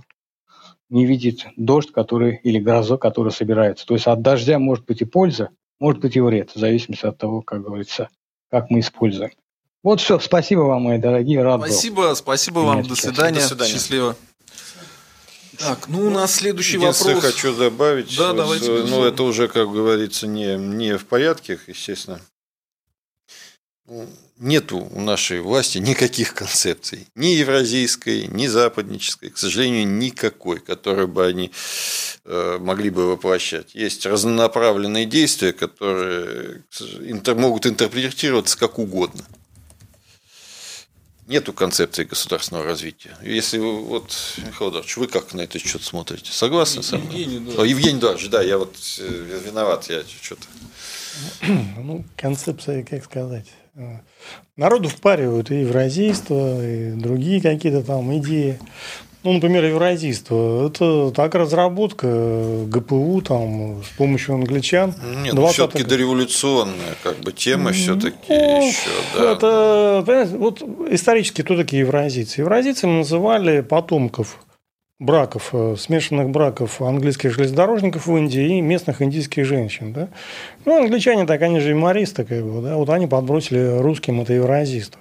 не 0.89 1.07
видеть 1.07 1.47
дождь, 1.57 1.93
который 1.93 2.41
или 2.43 2.59
гроза, 2.59 2.97
который 2.97 3.31
собирается. 3.31 3.87
То 3.87 3.95
есть 3.95 4.09
от 4.09 4.23
дождя 4.23 4.59
может 4.59 4.85
быть 4.87 5.01
и 5.01 5.05
польза, 5.05 5.51
может 5.79 6.01
быть 6.01 6.17
и 6.17 6.21
вред, 6.21 6.51
в 6.51 6.59
зависимости 6.59 7.07
от 7.07 7.17
того, 7.17 7.43
как 7.43 7.63
говорится, 7.63 8.09
как 8.51 8.71
мы 8.71 8.81
используем. 8.81 9.31
Вот 9.83 10.01
все. 10.01 10.19
Спасибо 10.19 10.63
вам, 10.63 10.83
мои 10.83 10.99
дорогие. 10.99 11.43
Рад 11.43 11.61
спасибо, 11.61 12.09
был. 12.09 12.17
спасибо 12.17 12.59
вам. 12.59 12.83
До 12.83 12.97
свидания. 12.97 13.41
До 13.41 13.47
свидания. 13.47 13.73
Счастливо. 13.73 14.17
Так, 15.61 15.89
ну 15.89 16.07
у 16.07 16.11
нас 16.11 16.37
следующий 16.37 16.79
Единственное, 16.79 17.17
вопрос. 17.17 17.35
хочу 17.35 17.55
добавить. 17.55 18.17
Да, 18.17 18.33
давайте. 18.33 18.67
Ну, 18.67 19.05
это 19.05 19.23
уже, 19.25 19.47
как 19.47 19.71
говорится, 19.71 20.27
не, 20.27 20.57
не 20.57 20.97
в 20.97 21.05
порядке, 21.05 21.61
естественно. 21.67 22.19
Ну, 23.87 24.09
нету 24.39 24.89
у 24.91 25.01
нашей 25.03 25.41
власти 25.41 25.77
никаких 25.77 26.33
концепций. 26.33 27.07
Ни 27.15 27.27
евразийской, 27.27 28.27
ни 28.29 28.47
западнической. 28.47 29.29
К 29.29 29.37
сожалению, 29.37 29.87
никакой, 29.87 30.61
которую 30.61 31.09
бы 31.09 31.27
они 31.27 31.51
э, 32.25 32.57
могли 32.59 32.89
бы 32.89 33.07
воплощать. 33.07 33.75
Есть 33.75 34.07
разнонаправленные 34.07 35.05
действия, 35.05 35.53
которые 35.53 36.63
могут 37.35 37.67
интерпретироваться 37.67 38.59
как 38.59 38.79
угодно 38.79 39.27
нету 41.31 41.53
концепции 41.53 42.05
государственного 42.05 42.67
развития. 42.67 43.17
Если 43.23 43.59
вы, 43.59 43.81
вот, 43.83 44.13
Михаил 44.39 44.71
Эдуардович, 44.71 44.97
вы 44.97 45.07
как 45.07 45.33
на 45.33 45.43
этот 45.43 45.63
счет 45.63 45.83
смотрите? 45.83 46.33
Согласны 46.33 46.83
со 46.83 46.99
мной? 46.99 47.21
Евгений, 47.21 47.39
да. 47.47 47.63
О, 47.63 47.65
Евгений 47.65 47.99
Эдуардович, 47.99 48.29
да, 48.29 48.43
я 48.43 48.59
вот 48.59 48.77
э, 48.99 49.41
виноват, 49.47 49.89
я 49.89 50.03
что-то... 50.23 50.47
Ну, 51.83 52.05
концепция, 52.17 52.83
как 52.83 53.05
сказать, 53.05 53.47
э, 53.75 54.01
народу 54.57 54.89
впаривают 54.89 55.51
и 55.51 55.61
евразийство, 55.61 56.65
и 56.65 56.93
другие 56.93 57.41
какие-то 57.41 57.83
там 57.83 58.17
идеи. 58.19 58.59
Ну, 59.23 59.35
например, 59.35 59.65
евразийство. 59.65 60.69
Это 60.69 61.11
так 61.11 61.35
разработка 61.35 62.07
ГПУ 62.67 63.21
там 63.21 63.83
с 63.85 63.89
помощью 63.97 64.37
англичан. 64.37 64.95
Нет, 65.23 65.35
ну, 65.35 65.47
все-таки 65.49 65.85
дореволюционная 65.85 66.95
как 67.03 67.19
бы 67.19 67.33
тема 67.33 67.73
все-таки 67.73 68.17
ну, 68.29 68.69
еще. 68.69 68.89
Да. 69.15 69.33
Это, 69.33 70.03
понимаете, 70.07 70.37
вот 70.37 70.63
исторически 70.91 71.43
кто 71.43 71.57
такие 71.57 71.81
евразийцы? 71.81 72.41
Евразийцы 72.41 72.87
называли 72.87 73.61
потомков 73.61 74.39
браков, 75.01 75.51
э, 75.53 75.77
смешанных 75.79 76.31
браков 76.31 76.81
английских 76.81 77.33
железнодорожников 77.35 78.07
в 78.07 78.17
Индии 78.17 78.59
и 78.59 78.61
местных 78.61 79.03
индийских 79.03 79.45
женщин. 79.45 79.93
Да? 79.93 80.09
Ну, 80.65 80.83
англичане 80.83 81.27
так, 81.27 81.43
они 81.43 81.59
же 81.61 81.71
юмористы, 81.71 82.25
как 82.25 82.45
бы, 82.45 82.63
да? 82.63 82.77
вот 82.77 82.89
они 82.91 83.07
подбросили 83.07 83.81
русским 83.81 84.21
это 84.21 84.35
евразийство. 84.35 85.01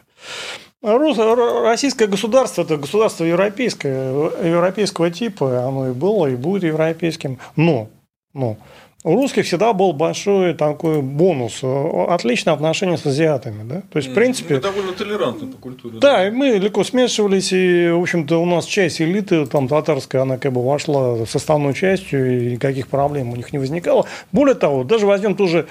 Российское 0.82 2.08
государство– 2.08 2.62
это 2.64 2.78
государство 2.78 3.26
европейское, 3.26 4.14
европейского 4.44 5.12
типа, 5.12 5.66
оно 5.68 5.90
и 5.90 5.94
было, 5.94 6.28
и 6.28 6.36
будет 6.36 6.64
европейским, 6.64 7.38
но, 7.58 7.90
но 8.34 8.56
у 9.04 9.16
русских 9.16 9.46
всегда 9.46 9.72
был 9.72 9.94
большой 9.94 10.54
такой 10.54 11.02
бонус, 11.02 11.62
отличное 11.64 12.54
отношение 12.54 12.98
с 12.98 13.06
азиатами. 13.06 13.64
Да? 13.68 13.82
То 13.92 13.98
есть, 13.98 14.10
в 14.10 14.14
принципе... 14.14 14.56
Мы 14.56 14.62
довольно 14.62 14.92
толерантны 14.92 15.48
по 15.48 15.58
культуре. 15.58 16.00
Да, 16.00 16.28
и 16.28 16.32
мы 16.32 16.48
легко 16.58 16.84
смешивались, 16.84 17.54
и, 17.54 17.90
в 17.90 18.02
общем-то, 18.02 18.42
у 18.42 18.46
нас 18.46 18.66
часть 18.66 19.02
элиты, 19.02 19.46
там, 19.46 19.70
татарская, 19.70 20.24
она 20.24 20.38
как 20.38 20.52
бы 20.52 20.62
вошла 20.62 21.26
составной 21.26 21.74
частью, 21.74 22.50
и 22.50 22.52
никаких 22.52 22.90
проблем 22.90 23.32
у 23.32 23.38
них 23.38 23.54
не 23.54 23.60
возникало. 23.60 24.06
Более 24.34 24.56
того, 24.56 24.84
даже 24.84 25.06
возьмем 25.06 25.36
ту 25.36 25.48
же 25.48 25.68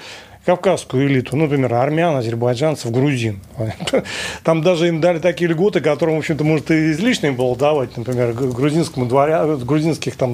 кавказскую 0.49 1.07
элиту, 1.07 1.35
ну, 1.35 1.43
например, 1.43 1.75
армян, 1.75 2.15
азербайджанцев, 2.15 2.91
грузин. 2.91 3.39
Там 4.43 4.63
даже 4.63 4.87
им 4.87 4.99
дали 4.99 5.19
такие 5.19 5.47
льготы, 5.47 5.79
которым, 5.79 6.15
в 6.15 6.19
общем-то, 6.19 6.43
может, 6.43 6.71
и 6.71 6.91
излишне 6.91 7.31
было 7.31 7.55
давать, 7.55 7.95
например, 7.95 8.33
грузинскому 8.33 9.05
дворя, 9.05 9.45
грузинских 9.45 10.15
там 10.15 10.33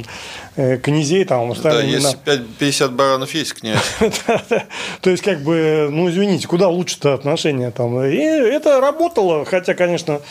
э, 0.56 0.78
князей 0.78 1.26
там 1.26 1.54
Да, 1.62 1.82
если 1.82 2.18
50 2.60 2.94
баранов 2.94 3.34
есть 3.34 3.56
князь. 3.56 3.80
То 5.02 5.10
есть, 5.10 5.22
как 5.22 5.42
бы, 5.42 5.90
ну, 5.92 6.10
извините, 6.10 6.48
куда 6.48 6.70
лучше-то 6.70 7.14
отношения 7.14 7.72
там. 7.72 8.02
И 8.06 8.16
это 8.16 8.80
работало, 8.80 9.44
хотя, 9.44 9.74
конечно, 9.74 10.22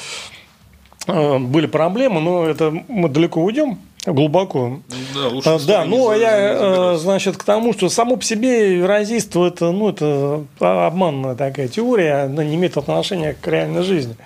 э, 1.08 1.38
были 1.38 1.66
проблемы, 1.66 2.22
но 2.22 2.46
это 2.46 2.70
мы 2.88 3.10
далеко 3.10 3.42
уйдем 3.42 3.78
глубоко. 4.12 4.80
Да, 5.14 5.28
лучше 5.28 5.48
а, 5.48 5.58
да 5.66 5.84
ну 5.84 6.10
а 6.10 6.16
я, 6.16 6.96
значит, 6.96 7.36
к 7.36 7.44
тому, 7.44 7.72
что 7.72 7.88
само 7.88 8.16
по 8.16 8.24
себе 8.24 8.76
евразийство 8.76 9.46
это, 9.46 9.70
ну, 9.70 9.90
это 9.90 10.44
обманная 10.58 11.34
такая 11.34 11.68
теория, 11.68 12.24
она 12.24 12.44
не 12.44 12.56
имеет 12.56 12.76
отношения 12.76 13.34
к 13.40 13.46
реальной 13.46 13.82
жизни. 13.82 14.16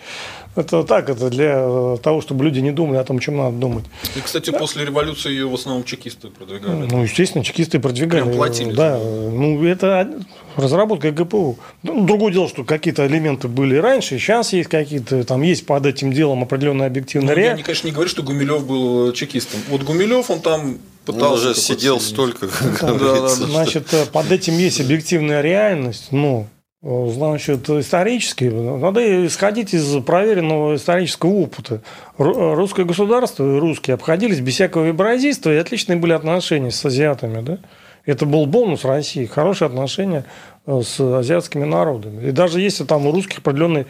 Это 0.58 0.82
так, 0.82 1.08
это 1.08 1.30
для 1.30 1.54
э, 1.56 1.98
того, 2.02 2.20
чтобы 2.20 2.44
люди 2.44 2.58
не 2.58 2.72
думали 2.72 2.96
о 2.96 3.04
том, 3.04 3.20
чем 3.20 3.36
надо 3.36 3.56
думать. 3.56 3.84
И, 4.16 4.20
кстати, 4.20 4.50
да? 4.50 4.58
после 4.58 4.84
революции 4.84 5.30
ее 5.30 5.48
в 5.48 5.54
основном 5.54 5.84
чекисты 5.84 6.30
продвигали. 6.30 6.88
Ну, 6.90 7.04
естественно, 7.04 7.44
чекисты 7.44 7.78
продвигали. 7.78 8.22
Прям 8.22 8.34
платили. 8.34 8.72
Да, 8.72 8.98
ну, 8.98 9.64
это 9.64 10.12
разработка 10.56 11.12
ГПУ. 11.12 11.58
Ну, 11.84 12.04
другое 12.04 12.32
дело, 12.32 12.48
что 12.48 12.64
какие-то 12.64 13.06
элементы 13.06 13.46
были 13.46 13.76
раньше, 13.76 14.18
сейчас 14.18 14.52
есть 14.52 14.68
какие-то, 14.68 15.22
там 15.22 15.42
есть 15.42 15.64
под 15.64 15.86
этим 15.86 16.12
делом 16.12 16.42
определенная 16.42 16.88
объективная 16.88 17.36
ну, 17.36 17.40
реальность. 17.40 17.60
Я, 17.60 17.64
конечно, 17.64 17.86
не 17.86 17.92
говорю, 17.92 18.10
что 18.10 18.24
Гумилев 18.24 18.66
был 18.66 19.12
чекистом. 19.12 19.60
Вот 19.68 19.82
Гумилев, 19.82 20.28
он 20.28 20.40
там 20.40 20.78
пытался... 21.04 21.26
Он 21.26 21.50
уже 21.50 21.54
сидел 21.54 22.00
столько, 22.00 22.48
как 22.48 22.80
да, 22.80 22.94
да, 22.94 23.20
да, 23.20 23.28
Значит, 23.28 23.94
э, 23.94 24.06
под 24.06 24.32
этим 24.32 24.58
есть 24.58 24.80
объективная 24.80 25.40
реальность, 25.40 26.08
ну, 26.10 26.48
Значит, 26.80 27.68
исторически, 27.68 28.44
надо 28.44 29.26
исходить 29.26 29.74
из 29.74 30.00
проверенного 30.04 30.76
исторического 30.76 31.30
опыта. 31.30 31.82
Русское 32.16 32.84
государство 32.84 33.44
и 33.44 33.58
русские 33.58 33.94
обходились 33.94 34.38
без 34.38 34.54
всякого 34.54 34.84
евразийства, 34.84 35.52
и 35.52 35.56
отличные 35.56 35.98
были 35.98 36.12
отношения 36.12 36.70
с 36.70 36.84
азиатами. 36.84 37.40
Да? 37.40 37.58
Это 38.04 38.26
был 38.26 38.46
бонус 38.46 38.84
России, 38.84 39.26
хорошие 39.26 39.66
отношения 39.66 40.24
э, 40.66 40.80
с 40.82 41.00
азиатскими 41.00 41.64
народами. 41.64 42.28
И 42.28 42.30
даже 42.30 42.60
если 42.60 42.84
там 42.84 43.06
у 43.06 43.12
русских 43.12 43.40
определенный 43.40 43.86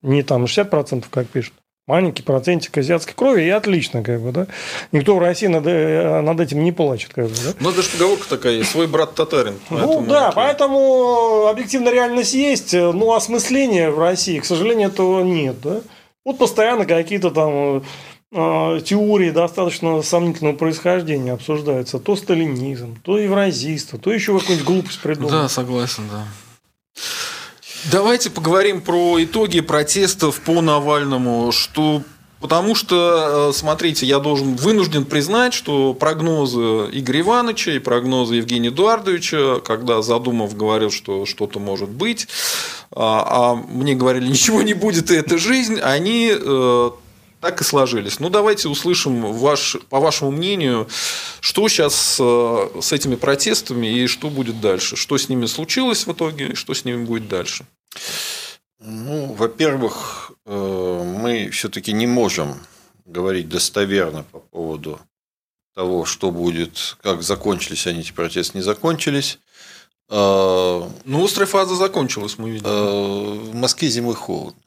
не 0.00 0.22
там 0.22 0.44
60%, 0.44 1.04
как 1.10 1.28
пишут, 1.28 1.54
маленький 1.86 2.22
процентик 2.22 2.76
азиатской 2.78 3.14
крови, 3.14 3.42
и 3.42 3.48
отлично, 3.48 4.02
как 4.02 4.20
бы, 4.20 4.32
да. 4.32 4.46
Никто 4.92 5.16
в 5.16 5.18
России 5.18 5.46
над, 5.46 5.66
э, 5.66 6.20
над 6.20 6.40
этим 6.40 6.62
не 6.62 6.72
плачет, 6.72 7.12
как 7.12 7.26
бы, 7.26 7.34
да. 7.44 7.52
Ну, 7.60 7.72
даже 7.72 7.90
поговорка 7.90 8.28
такая 8.28 8.54
есть, 8.54 8.70
свой 8.70 8.86
брат 8.86 9.14
татарин. 9.14 9.58
Ну, 9.70 10.04
да, 10.06 10.28
окей. 10.28 10.36
поэтому 10.36 11.46
объективная 11.48 11.92
реальность 11.92 12.34
есть, 12.34 12.72
но 12.72 13.14
осмысления 13.14 13.90
в 13.90 13.98
России, 13.98 14.38
к 14.38 14.44
сожалению, 14.44 14.88
этого 14.88 15.22
нет, 15.22 15.60
да. 15.60 15.80
Вот 16.24 16.38
постоянно 16.38 16.86
какие-то 16.86 17.30
там 17.30 17.82
э, 18.32 18.80
теории 18.84 19.30
достаточно 19.30 20.02
сомнительного 20.02 20.56
происхождения 20.56 21.32
обсуждаются. 21.32 21.98
То 21.98 22.14
сталинизм, 22.14 22.96
то 23.02 23.18
евразийство, 23.18 23.98
то 23.98 24.12
еще 24.12 24.38
какую-нибудь 24.38 24.66
глупость 24.66 25.00
придумать. 25.00 25.32
Да, 25.32 25.48
согласен, 25.48 26.04
да. 26.10 26.24
Давайте 27.90 28.30
поговорим 28.30 28.80
про 28.80 29.22
итоги 29.22 29.60
протестов 29.60 30.40
по 30.40 30.60
Навальному, 30.60 31.50
что 31.52 32.02
Потому 32.42 32.74
что, 32.74 33.50
э, 33.50 33.52
смотрите, 33.54 34.04
я 34.04 34.18
должен 34.18 34.56
вынужден 34.56 35.04
признать, 35.04 35.54
что 35.54 35.94
прогнозы 35.94 36.88
Игоря 36.90 37.20
Ивановича 37.20 37.70
и 37.70 37.78
прогнозы 37.78 38.34
Евгения 38.34 38.70
Эдуардовича, 38.70 39.60
когда 39.60 40.02
Задумов 40.02 40.56
говорил, 40.56 40.90
что 40.90 41.24
что-то 41.24 41.60
может 41.60 41.88
быть, 41.88 42.26
а, 42.90 43.26
а 43.28 43.54
мне 43.54 43.94
говорили, 43.94 44.26
ничего 44.26 44.62
не 44.62 44.74
будет, 44.74 45.12
и 45.12 45.14
это 45.14 45.38
жизнь, 45.38 45.78
они 45.78 46.32
э, 46.34 46.90
так 47.42 47.60
и 47.60 47.64
сложились. 47.64 48.20
Ну, 48.20 48.30
давайте 48.30 48.68
услышим, 48.68 49.20
ваш, 49.32 49.76
по 49.90 49.98
вашему 49.98 50.30
мнению, 50.30 50.88
что 51.40 51.68
сейчас 51.68 52.16
э, 52.20 52.68
с 52.80 52.92
этими 52.92 53.16
протестами 53.16 53.88
и 53.88 54.06
что 54.06 54.30
будет 54.30 54.60
дальше? 54.60 54.94
Что 54.94 55.18
с 55.18 55.28
ними 55.28 55.46
случилось 55.46 56.06
в 56.06 56.12
итоге 56.12 56.50
и 56.50 56.54
что 56.54 56.72
с 56.72 56.84
ними 56.84 57.04
будет 57.04 57.28
дальше? 57.28 57.66
Ну, 58.78 59.32
во-первых, 59.32 60.30
э, 60.46 61.16
мы 61.20 61.50
все-таки 61.50 61.92
не 61.92 62.06
можем 62.06 62.54
говорить 63.06 63.48
достоверно 63.48 64.22
по 64.22 64.38
поводу 64.38 65.00
того, 65.74 66.04
что 66.04 66.30
будет, 66.30 66.96
как 67.02 67.22
закончились 67.24 67.88
они 67.88 68.00
эти 68.00 68.12
протесты, 68.12 68.58
не 68.58 68.62
закончились. 68.62 69.40
Э, 70.08 70.80
ну, 71.04 71.24
острая 71.24 71.48
фаза 71.48 71.74
закончилась, 71.74 72.38
мы 72.38 72.50
видим. 72.50 72.68
В 72.68 73.52
Москве 73.52 73.88
зимой 73.88 74.14
холодно. 74.14 74.62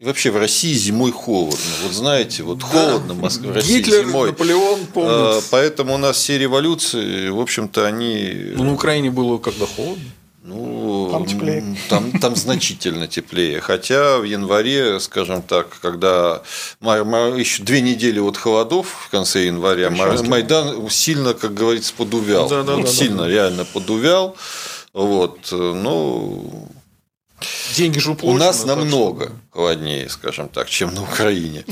И 0.00 0.04
вообще 0.06 0.30
в 0.30 0.38
России 0.38 0.72
зимой 0.72 1.12
холодно. 1.12 1.58
Вот 1.82 1.92
знаете, 1.92 2.42
вот 2.42 2.62
холодно 2.62 3.12
в 3.12 3.20
Москве, 3.20 3.50
в 3.50 3.52
России 3.52 3.78
Гитлер, 3.78 4.06
зимой. 4.06 4.30
Наполеон 4.30 4.86
помнит. 4.86 5.10
А, 5.12 5.40
поэтому 5.50 5.94
у 5.94 5.98
нас 5.98 6.16
все 6.16 6.38
революции, 6.38 7.28
в 7.28 7.38
общем-то, 7.38 7.86
они... 7.86 8.52
Ну, 8.54 8.64
на 8.64 8.72
Украине 8.72 9.10
было 9.10 9.36
когда 9.36 9.66
холодно. 9.66 10.02
Ну, 10.42 11.10
там 11.12 11.26
теплее. 11.26 11.76
Там, 11.90 12.12
там 12.18 12.34
значительно 12.34 13.08
теплее. 13.08 13.60
Хотя 13.60 14.16
в 14.16 14.24
январе, 14.24 14.98
скажем 15.00 15.42
так, 15.42 15.78
когда 15.82 16.40
еще 16.80 17.62
две 17.62 17.82
недели 17.82 18.20
от 18.20 18.38
холодов 18.38 19.04
в 19.06 19.10
конце 19.10 19.44
января, 19.44 19.90
Майдан 19.90 20.88
сильно, 20.88 21.34
как 21.34 21.52
говорится, 21.52 21.92
подувял. 21.94 22.48
Да, 22.48 22.62
да, 22.62 22.76
да, 22.76 22.86
сильно 22.86 23.24
да. 23.24 23.28
реально 23.28 23.66
подувял. 23.66 24.34
Вот, 24.94 25.48
ну, 25.52 26.68
Деньги 27.76 27.98
же 27.98 28.12
уплочены. 28.12 28.34
У 28.34 28.38
нас 28.38 28.64
намного 28.64 29.26
что... 29.26 29.36
холоднее, 29.52 30.08
скажем 30.08 30.48
так, 30.48 30.68
чем 30.68 30.94
на 30.94 31.02
Украине. 31.02 31.64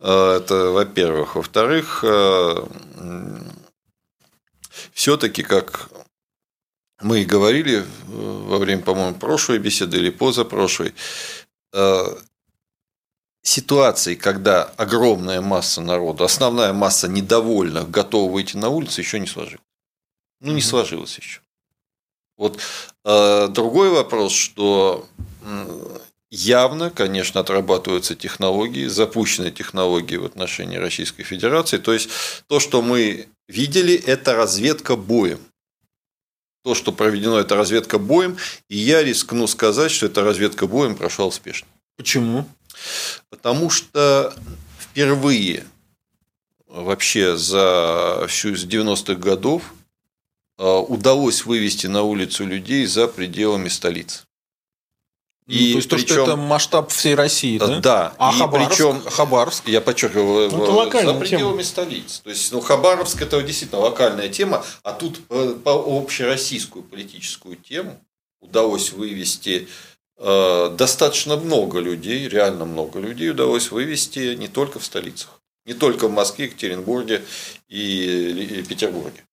Э, 0.00 0.38
это, 0.38 0.70
во-первых. 0.70 1.36
Во-вторых, 1.36 2.04
э, 2.04 2.66
все-таки, 4.92 5.42
как 5.42 5.90
мы 7.00 7.22
и 7.22 7.24
говорили 7.24 7.80
э, 7.80 7.84
во 8.08 8.58
время, 8.58 8.82
по-моему, 8.82 9.14
прошлой 9.14 9.58
беседы 9.58 9.98
или 9.98 10.10
позапрошлой, 10.10 10.94
ситуации, 13.42 14.14
когда 14.14 14.64
огромная 14.76 15.40
масса 15.40 15.80
народа, 15.80 16.24
основная 16.24 16.74
масса 16.74 17.08
недовольных, 17.08 17.90
готова 17.90 18.30
выйти 18.30 18.56
на 18.58 18.68
улицу, 18.68 19.00
еще 19.00 19.18
не 19.18 19.26
сложилась. 19.26 19.64
Ну, 20.40 20.52
не 20.52 20.60
сложилось 20.60 21.16
еще. 21.18 21.40
Вот 22.42 22.58
э, 23.04 23.46
другой 23.50 23.90
вопрос, 23.90 24.32
что 24.32 25.06
явно, 26.28 26.90
конечно, 26.90 27.40
отрабатываются 27.40 28.16
технологии, 28.16 28.88
запущены 28.88 29.52
технологии 29.52 30.16
в 30.16 30.24
отношении 30.24 30.76
Российской 30.76 31.22
Федерации. 31.22 31.78
То 31.78 31.92
есть 31.92 32.08
то, 32.48 32.58
что 32.58 32.82
мы 32.82 33.28
видели, 33.46 33.94
это 33.94 34.34
разведка 34.34 34.96
боем. 34.96 35.38
То, 36.64 36.74
что 36.74 36.90
проведено, 36.90 37.38
это 37.38 37.54
разведка 37.54 38.00
боем. 38.00 38.36
И 38.68 38.76
я 38.76 39.04
рискну 39.04 39.46
сказать, 39.46 39.92
что 39.92 40.06
эта 40.06 40.22
разведка 40.22 40.66
боем 40.66 40.96
прошла 40.96 41.26
успешно. 41.26 41.68
Почему? 41.96 42.48
Потому 43.30 43.70
что 43.70 44.34
впервые 44.80 45.64
вообще 46.66 47.36
за 47.36 48.26
всю 48.26 48.56
с 48.56 48.64
90-х 48.64 49.14
годов 49.14 49.62
удалось 50.62 51.44
вывести 51.44 51.86
на 51.86 52.02
улицу 52.02 52.46
людей 52.46 52.86
за 52.86 53.08
пределами 53.08 53.68
столицы. 53.68 54.22
И 55.48 55.74
ну, 55.74 55.82
то 55.82 55.96
есть 55.96 56.06
причем, 56.06 56.06
то, 56.06 56.12
что 56.12 56.22
это 56.22 56.36
масштаб 56.36 56.90
всей 56.90 57.14
России, 57.14 57.58
да? 57.58 57.80
Да. 57.80 58.14
А 58.16 58.32
и 58.32 58.38
Хабаровск, 58.38 58.70
причем, 58.70 59.02
Хабаровск, 59.02 59.68
я 59.68 59.80
подчеркиваю, 59.80 60.50
ну, 60.52 60.90
за 60.90 61.14
пределами 61.14 61.56
тема. 61.56 61.64
столиц. 61.64 62.20
То 62.20 62.30
есть, 62.30 62.52
ну, 62.52 62.60
Хабаровск 62.60 63.20
это 63.20 63.42
действительно 63.42 63.80
локальная 63.80 64.28
тема, 64.28 64.64
а 64.84 64.92
тут 64.92 65.20
э, 65.30 65.56
по 65.64 65.72
общероссийскую 65.72 66.84
политическую 66.84 67.56
тему 67.56 68.00
удалось 68.40 68.92
вывести 68.92 69.66
э, 70.18 70.74
достаточно 70.78 71.36
много 71.36 71.80
людей, 71.80 72.28
реально 72.28 72.64
много 72.64 73.00
людей 73.00 73.30
удалось 73.30 73.72
вывести 73.72 74.36
не 74.36 74.46
только 74.46 74.78
в 74.78 74.84
столицах. 74.84 75.40
Не 75.66 75.74
только 75.74 76.06
в 76.08 76.12
Москве, 76.12 76.46
Екатеринбурге 76.46 77.24
и 77.68 78.64
Петербурге. 78.68 79.24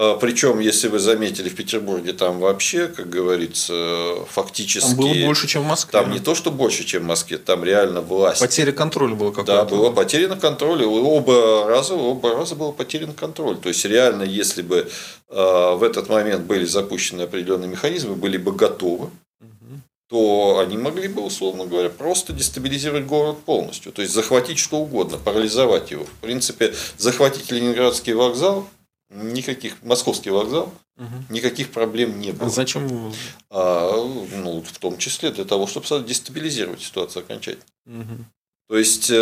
А, 0.00 0.16
Причем, 0.16 0.60
если 0.60 0.86
вы 0.86 1.00
заметили, 1.00 1.48
в 1.48 1.56
Петербурге 1.56 2.12
там 2.12 2.38
вообще, 2.38 2.86
как 2.86 3.10
говорится, 3.10 4.24
фактически... 4.30 4.90
Там 4.90 4.96
было 4.96 5.26
больше, 5.26 5.48
чем 5.48 5.64
в 5.64 5.66
Москве. 5.66 5.90
Там 5.90 6.12
не 6.12 6.20
то, 6.20 6.36
что 6.36 6.52
больше, 6.52 6.84
чем 6.84 7.02
в 7.02 7.06
Москве, 7.06 7.36
там 7.36 7.64
реально 7.64 8.00
власть. 8.00 8.40
Потеря 8.40 8.70
контроля 8.70 9.16
была 9.16 9.30
какая-то. 9.30 9.52
Да, 9.52 9.64
было 9.64 9.90
потеряно 9.90 10.36
контроль. 10.36 10.84
Оба 10.84 11.66
раза, 11.66 11.94
оба 11.94 12.32
раза 12.32 12.54
был 12.54 12.70
потерян 12.72 13.12
контроль. 13.12 13.56
То 13.56 13.70
есть, 13.70 13.84
реально, 13.84 14.22
если 14.22 14.62
бы 14.62 14.88
э, 15.30 15.74
в 15.74 15.82
этот 15.82 16.08
момент 16.08 16.44
были 16.44 16.64
запущены 16.64 17.22
определенные 17.22 17.68
механизмы, 17.68 18.14
были 18.14 18.36
бы 18.36 18.52
готовы, 18.52 19.10
то 20.08 20.60
они 20.64 20.78
могли 20.78 21.08
бы, 21.08 21.22
условно 21.22 21.66
говоря, 21.66 21.90
просто 21.90 22.32
дестабилизировать 22.32 23.04
город 23.04 23.38
полностью. 23.44 23.90
То 23.90 24.02
есть, 24.02 24.14
захватить 24.14 24.60
что 24.60 24.76
угодно, 24.76 25.18
парализовать 25.18 25.90
его. 25.90 26.04
В 26.04 26.20
принципе, 26.20 26.72
захватить 26.96 27.50
Ленинградский 27.50 28.12
вокзал 28.12 28.68
никаких 29.10 29.82
московский 29.82 30.30
вокзал, 30.30 30.72
угу. 30.96 31.24
никаких 31.30 31.70
проблем 31.70 32.20
не 32.20 32.32
было. 32.32 32.46
А 32.46 32.50
зачем? 32.50 33.12
А, 33.50 33.92
ну, 33.92 34.62
в 34.62 34.78
том 34.78 34.98
числе 34.98 35.30
для 35.30 35.44
того, 35.44 35.66
чтобы 35.66 35.86
дестабилизировать 36.04 36.82
ситуацию 36.82 37.24
окончательно. 37.24 37.64
Угу. 37.86 38.24
То 38.68 38.76
есть, 38.76 39.10
э, 39.10 39.14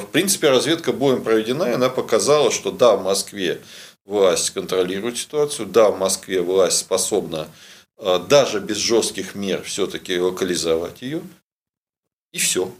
в 0.00 0.06
принципе, 0.10 0.50
разведка 0.50 0.92
боем 0.92 1.22
проведена, 1.22 1.64
и 1.64 1.74
она 1.74 1.88
показала, 1.88 2.50
что 2.50 2.72
да, 2.72 2.96
в 2.96 3.04
Москве 3.04 3.60
власть 4.04 4.50
контролирует 4.50 5.18
ситуацию, 5.18 5.68
да, 5.68 5.90
в 5.90 5.98
Москве 5.98 6.42
власть 6.42 6.78
способна 6.78 7.48
э, 7.98 8.18
даже 8.28 8.58
без 8.58 8.78
жестких 8.78 9.36
мер 9.36 9.62
все-таки 9.62 10.18
локализовать 10.18 11.02
ее. 11.02 11.22
И 12.32 12.38
все. 12.38 12.72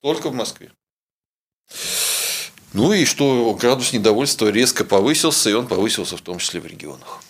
Только 0.00 0.28
в 0.28 0.34
Москве. 0.34 0.70
Ну 2.72 2.92
и 2.92 3.04
что 3.04 3.56
градус 3.60 3.92
недовольства 3.92 4.48
резко 4.48 4.84
повысился, 4.84 5.50
и 5.50 5.54
он 5.54 5.66
повысился 5.66 6.16
в 6.16 6.20
том 6.20 6.38
числе 6.38 6.60
в 6.60 6.66
регионах. 6.66 7.20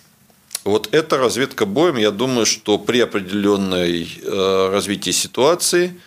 Вот 0.65 0.89
эта 0.93 1.17
разведка 1.17 1.65
боем, 1.65 1.97
я 1.97 2.11
думаю, 2.11 2.45
что 2.45 2.79
при 2.79 3.01
определенной 3.01 4.09
э, 4.23 4.69
развитии 4.71 5.13
ситуации 5.13 5.99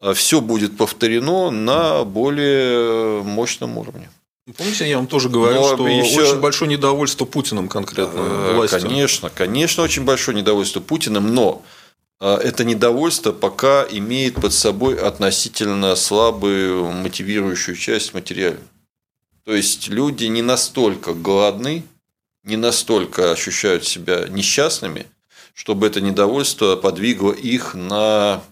э, 0.00 0.12
все 0.14 0.40
будет 0.40 0.76
повторено 0.76 1.50
на 1.50 2.04
более 2.04 3.22
мощном 3.22 3.78
уровне. 3.78 4.08
Помните, 4.56 4.88
я 4.88 4.98
вам 4.98 5.08
тоже 5.08 5.28
говорил, 5.28 5.62
Но 5.62 5.74
что 5.74 5.88
еще... 5.88 6.22
очень 6.22 6.40
большое 6.40 6.70
недовольство 6.70 7.24
Путиным 7.24 7.68
конкретно 7.68 8.20
э, 8.20 8.54
властью. 8.54 8.80
Конечно, 8.80 9.28
конечно, 9.28 9.82
очень 9.82 10.04
большое 10.04 10.36
недовольство 10.36 10.78
Путиным, 10.78 11.34
но 11.34 11.62
это 12.20 12.64
недовольство 12.64 13.32
пока 13.32 13.86
имеет 13.90 14.36
под 14.36 14.52
собой 14.52 14.98
относительно 14.98 15.94
слабую 15.96 16.90
мотивирующую 16.90 17.76
часть 17.76 18.14
материальную. 18.14 18.66
То 19.44 19.54
есть 19.54 19.88
люди 19.88 20.24
не 20.24 20.42
настолько 20.42 21.14
голодны, 21.14 21.84
не 22.42 22.56
настолько 22.56 23.32
ощущают 23.32 23.84
себя 23.84 24.26
несчастными, 24.28 25.06
чтобы 25.52 25.86
это 25.86 26.00
недовольство 26.00 26.76
подвигло 26.76 27.32
их 27.32 27.74
на 27.74 28.42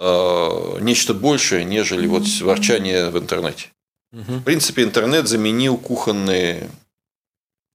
э, 0.00 0.78
нечто 0.80 1.14
большее, 1.14 1.64
нежели 1.64 2.06
вот 2.06 2.26
ворчание 2.40 3.10
в 3.10 3.18
интернете. 3.18 3.68
В 4.12 4.42
принципе, 4.42 4.84
интернет 4.84 5.26
заменил 5.26 5.76
кухонные, 5.76 6.70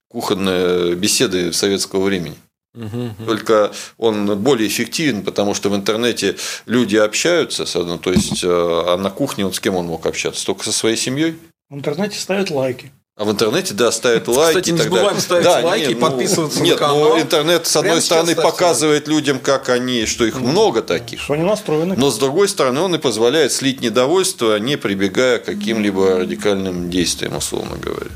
кухонные 0.07 0.95
беседы 0.95 1.51
советского 1.51 2.05
времени. 2.05 2.37
Угу, 2.80 3.25
Только 3.25 3.71
он 3.97 4.39
более 4.39 4.69
эффективен, 4.69 5.23
потому 5.23 5.53
что 5.53 5.69
в 5.69 5.75
интернете 5.75 6.38
люди 6.65 6.95
общаются, 6.95 7.65
то 7.65 8.11
есть, 8.11 8.43
э, 8.43 8.47
а 8.47 8.95
на 8.97 9.09
кухне 9.09 9.45
он 9.45 9.51
с 9.51 9.59
кем 9.59 9.75
он 9.75 9.88
мог 9.88 10.05
общаться? 10.05 10.45
Только 10.45 10.63
со 10.63 10.71
своей 10.71 10.95
семьей? 10.95 11.38
В 11.69 11.75
интернете 11.75 12.17
ставят 12.17 12.49
лайки. 12.49 12.91
А 13.17 13.25
в 13.25 13.32
интернете, 13.32 13.73
да, 13.73 13.91
ставят 13.91 14.30
лайки. 14.30 14.59
Кстати, 14.59 14.69
не 14.69 14.77
забываем 14.77 15.19
ставить 15.19 15.43
да, 15.43 15.59
лайки 15.59 15.89
нет, 15.89 15.91
и 15.91 15.95
подписываться 15.95 16.61
нет, 16.61 16.75
на 16.75 16.80
канал. 16.80 16.97
Нет, 16.97 17.09
ну, 17.09 17.21
интернет, 17.21 17.67
с 17.67 17.75
одной 17.75 18.01
стороны, 18.01 18.34
показывает 18.34 19.07
лайки. 19.07 19.09
людям, 19.09 19.39
как 19.39 19.67
они, 19.67 20.05
что 20.05 20.25
их 20.25 20.39
много 20.39 20.82
таких. 20.82 21.19
Что 21.19 21.34
они 21.34 21.43
настроены. 21.43 21.95
Но, 21.97 22.11
с 22.11 22.17
другой 22.17 22.47
стороны, 22.47 22.80
он 22.80 22.95
и 22.95 22.97
позволяет 22.97 23.51
слить 23.51 23.82
недовольство, 23.82 24.57
не 24.57 24.77
прибегая 24.77 25.39
к 25.39 25.43
каким-либо 25.43 26.19
радикальным 26.19 26.89
действиям, 26.89 27.36
условно 27.36 27.75
говоря. 27.75 28.11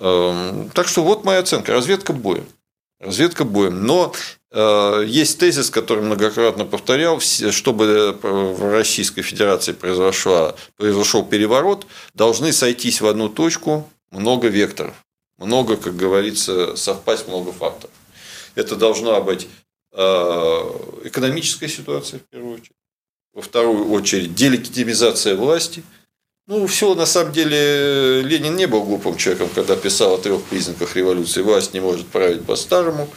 Эм, 0.00 0.68
так 0.74 0.88
что 0.88 1.04
вот 1.04 1.24
моя 1.24 1.38
оценка. 1.38 1.72
Разведка 1.72 2.12
боем. 2.12 2.46
Разведка 3.02 3.44
боем. 3.44 3.84
Но 3.84 4.14
э, 4.52 5.04
есть 5.08 5.40
тезис, 5.40 5.70
который 5.70 6.04
многократно 6.04 6.64
повторял, 6.64 7.18
чтобы 7.18 8.16
в 8.22 8.70
Российской 8.70 9.22
Федерации 9.22 9.72
произошла, 9.72 10.54
произошел 10.76 11.24
переворот, 11.24 11.84
должны 12.14 12.52
сойтись 12.52 13.00
в 13.00 13.08
одну 13.08 13.28
точку 13.28 13.90
много 14.12 14.46
векторов. 14.46 14.94
Много, 15.38 15.76
как 15.76 15.96
говорится, 15.96 16.76
совпасть 16.76 17.26
много 17.26 17.50
факторов. 17.50 17.92
Это 18.54 18.76
должна 18.76 19.20
быть 19.20 19.48
э, 19.92 19.98
экономическая 21.02 21.68
ситуация, 21.68 22.20
в 22.20 22.22
первую 22.30 22.54
очередь. 22.54 22.76
Во 23.34 23.42
вторую 23.42 23.90
очередь, 23.90 24.36
делегитимизация 24.36 25.34
власти– 25.34 25.82
ну, 26.48 26.66
все, 26.66 26.94
на 26.94 27.06
самом 27.06 27.32
деле, 27.32 28.22
Ленин 28.22 28.56
не 28.56 28.66
был 28.66 28.82
глупым 28.82 29.16
человеком, 29.16 29.48
когда 29.54 29.76
писал 29.76 30.14
о 30.14 30.18
трех 30.18 30.42
признаках 30.42 30.96
революции. 30.96 31.42
Власть 31.42 31.72
не 31.72 31.80
может 31.80 32.08
править 32.08 32.44
по-старому, 32.44 33.08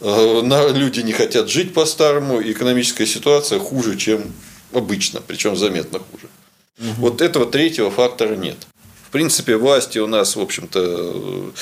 э, 0.00 0.72
люди 0.74 1.00
не 1.00 1.12
хотят 1.12 1.48
жить 1.48 1.72
по-старому, 1.72 2.42
экономическая 2.42 3.06
ситуация 3.06 3.60
хуже, 3.60 3.96
чем 3.96 4.32
обычно, 4.72 5.20
причем 5.24 5.56
заметно 5.56 6.00
хуже. 6.00 6.28
Угу. 6.78 6.88
Вот 6.98 7.20
этого 7.20 7.46
третьего 7.46 7.90
фактора 7.90 8.34
нет. 8.34 8.56
В 9.06 9.10
принципе, 9.10 9.56
власти 9.56 9.98
у 9.98 10.06
нас, 10.06 10.36
в 10.36 10.40
общем-то, 10.40 11.52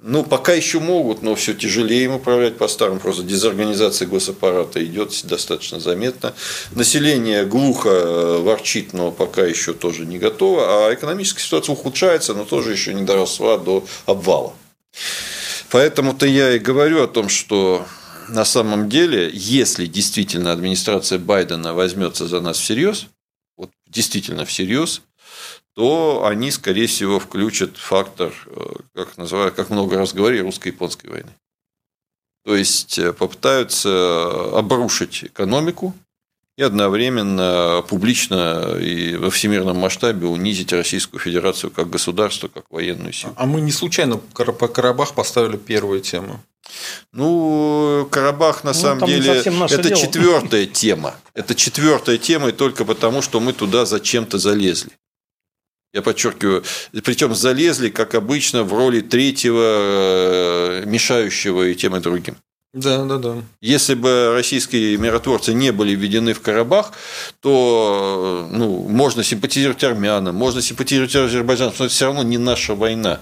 ну, 0.00 0.22
пока 0.22 0.52
еще 0.52 0.78
могут, 0.78 1.22
но 1.22 1.34
все 1.34 1.54
тяжелее 1.54 2.04
им 2.04 2.14
управлять 2.14 2.56
по-старому. 2.56 3.00
Просто 3.00 3.24
дезорганизация 3.24 4.06
госаппарата 4.06 4.84
идет 4.84 5.12
достаточно 5.24 5.80
заметно. 5.80 6.34
Население 6.70 7.44
глухо 7.44 7.88
э, 7.88 8.38
ворчит, 8.38 8.92
но 8.92 9.10
пока 9.10 9.44
еще 9.44 9.74
тоже 9.74 10.06
не 10.06 10.18
готово. 10.18 10.86
А 10.88 10.94
экономическая 10.94 11.42
ситуация 11.42 11.72
ухудшается, 11.72 12.34
но 12.34 12.44
тоже 12.44 12.70
еще 12.72 12.94
не 12.94 13.02
доросла 13.02 13.58
до 13.58 13.84
обвала. 14.06 14.54
Поэтому-то 15.70 16.26
я 16.26 16.54
и 16.54 16.60
говорю 16.60 17.02
о 17.02 17.08
том, 17.08 17.28
что 17.28 17.84
на 18.28 18.44
самом 18.44 18.88
деле, 18.88 19.28
если 19.32 19.86
действительно 19.86 20.52
администрация 20.52 21.18
Байдена 21.18 21.74
возьмется 21.74 22.28
за 22.28 22.40
нас 22.40 22.58
всерьез, 22.58 23.06
вот 23.56 23.70
действительно 23.88 24.44
всерьез, 24.44 25.02
то 25.74 26.24
они, 26.26 26.50
скорее 26.50 26.86
всего, 26.86 27.20
включат 27.20 27.76
фактор, 27.76 28.32
э, 28.46 28.60
как, 28.94 29.16
называют, 29.16 29.54
как 29.54 29.70
много 29.70 29.96
раз 29.96 30.12
говорили, 30.12 30.42
русско-японской 30.42 31.08
войны. 31.08 31.30
То 32.44 32.56
есть 32.56 32.98
э, 32.98 33.12
попытаются 33.12 34.58
обрушить 34.58 35.24
экономику 35.24 35.94
и 36.56 36.62
одновременно 36.62 37.84
публично 37.88 38.76
и 38.80 39.14
во 39.14 39.30
всемирном 39.30 39.76
масштабе 39.76 40.26
унизить 40.26 40.72
Российскую 40.72 41.20
Федерацию 41.20 41.70
как 41.70 41.88
государство, 41.88 42.48
как 42.48 42.64
военную 42.70 43.12
силу. 43.12 43.32
А 43.36 43.46
мы 43.46 43.60
не 43.60 43.70
случайно 43.70 44.16
по 44.16 44.66
Карабах 44.66 45.14
поставили 45.14 45.56
первую 45.56 46.00
тему? 46.00 46.40
Ну, 47.12 48.08
Карабах 48.10 48.64
на 48.64 48.72
ну, 48.72 48.78
самом 48.78 49.06
деле 49.06 49.34
это 49.34 49.82
дело. 49.82 49.96
четвертая 49.96 50.66
тема. 50.66 51.14
Это 51.34 51.54
четвертая 51.54 52.18
тема, 52.18 52.48
и 52.48 52.52
только 52.52 52.84
потому, 52.84 53.22
что 53.22 53.38
мы 53.38 53.52
туда 53.52 53.86
зачем-то 53.86 54.38
залезли. 54.38 54.90
Я 55.94 56.02
подчеркиваю, 56.02 56.64
причем 57.02 57.34
залезли, 57.34 57.88
как 57.88 58.14
обычно, 58.14 58.62
в 58.62 58.72
роли 58.74 59.00
третьего 59.00 59.62
э, 59.62 60.84
мешающего 60.86 61.68
и 61.68 61.74
тем 61.74 61.96
и 61.96 62.00
другим. 62.00 62.36
Да, 62.74 63.04
да, 63.04 63.16
да. 63.16 63.36
Если 63.62 63.94
бы 63.94 64.32
российские 64.34 64.98
миротворцы 64.98 65.54
не 65.54 65.72
были 65.72 65.94
введены 65.94 66.34
в 66.34 66.42
Карабах, 66.42 66.92
то 67.40 68.46
ну, 68.52 68.86
можно 68.86 69.24
симпатизировать 69.24 69.82
армянам, 69.84 70.34
можно 70.34 70.60
симпатизировать 70.60 71.16
азербайджанцам, 71.16 71.76
но 71.78 71.84
это 71.86 71.94
все 71.94 72.04
равно 72.04 72.22
не 72.22 72.36
наша 72.36 72.74
война. 72.74 73.20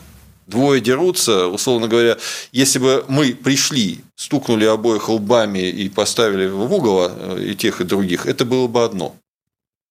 Двое 0.48 0.80
дерутся, 0.80 1.46
условно 1.46 1.86
говоря, 1.86 2.18
если 2.52 2.80
бы 2.80 3.04
мы 3.08 3.34
пришли, 3.34 4.00
стукнули 4.16 4.64
обоих 4.64 5.08
лбами 5.08 5.68
и 5.70 5.88
поставили 5.88 6.48
в 6.48 6.72
угол 6.72 7.08
э, 7.08 7.44
и 7.50 7.54
тех, 7.54 7.80
и 7.80 7.84
других, 7.84 8.26
это 8.26 8.44
было 8.44 8.66
бы 8.66 8.84
одно. 8.84 9.14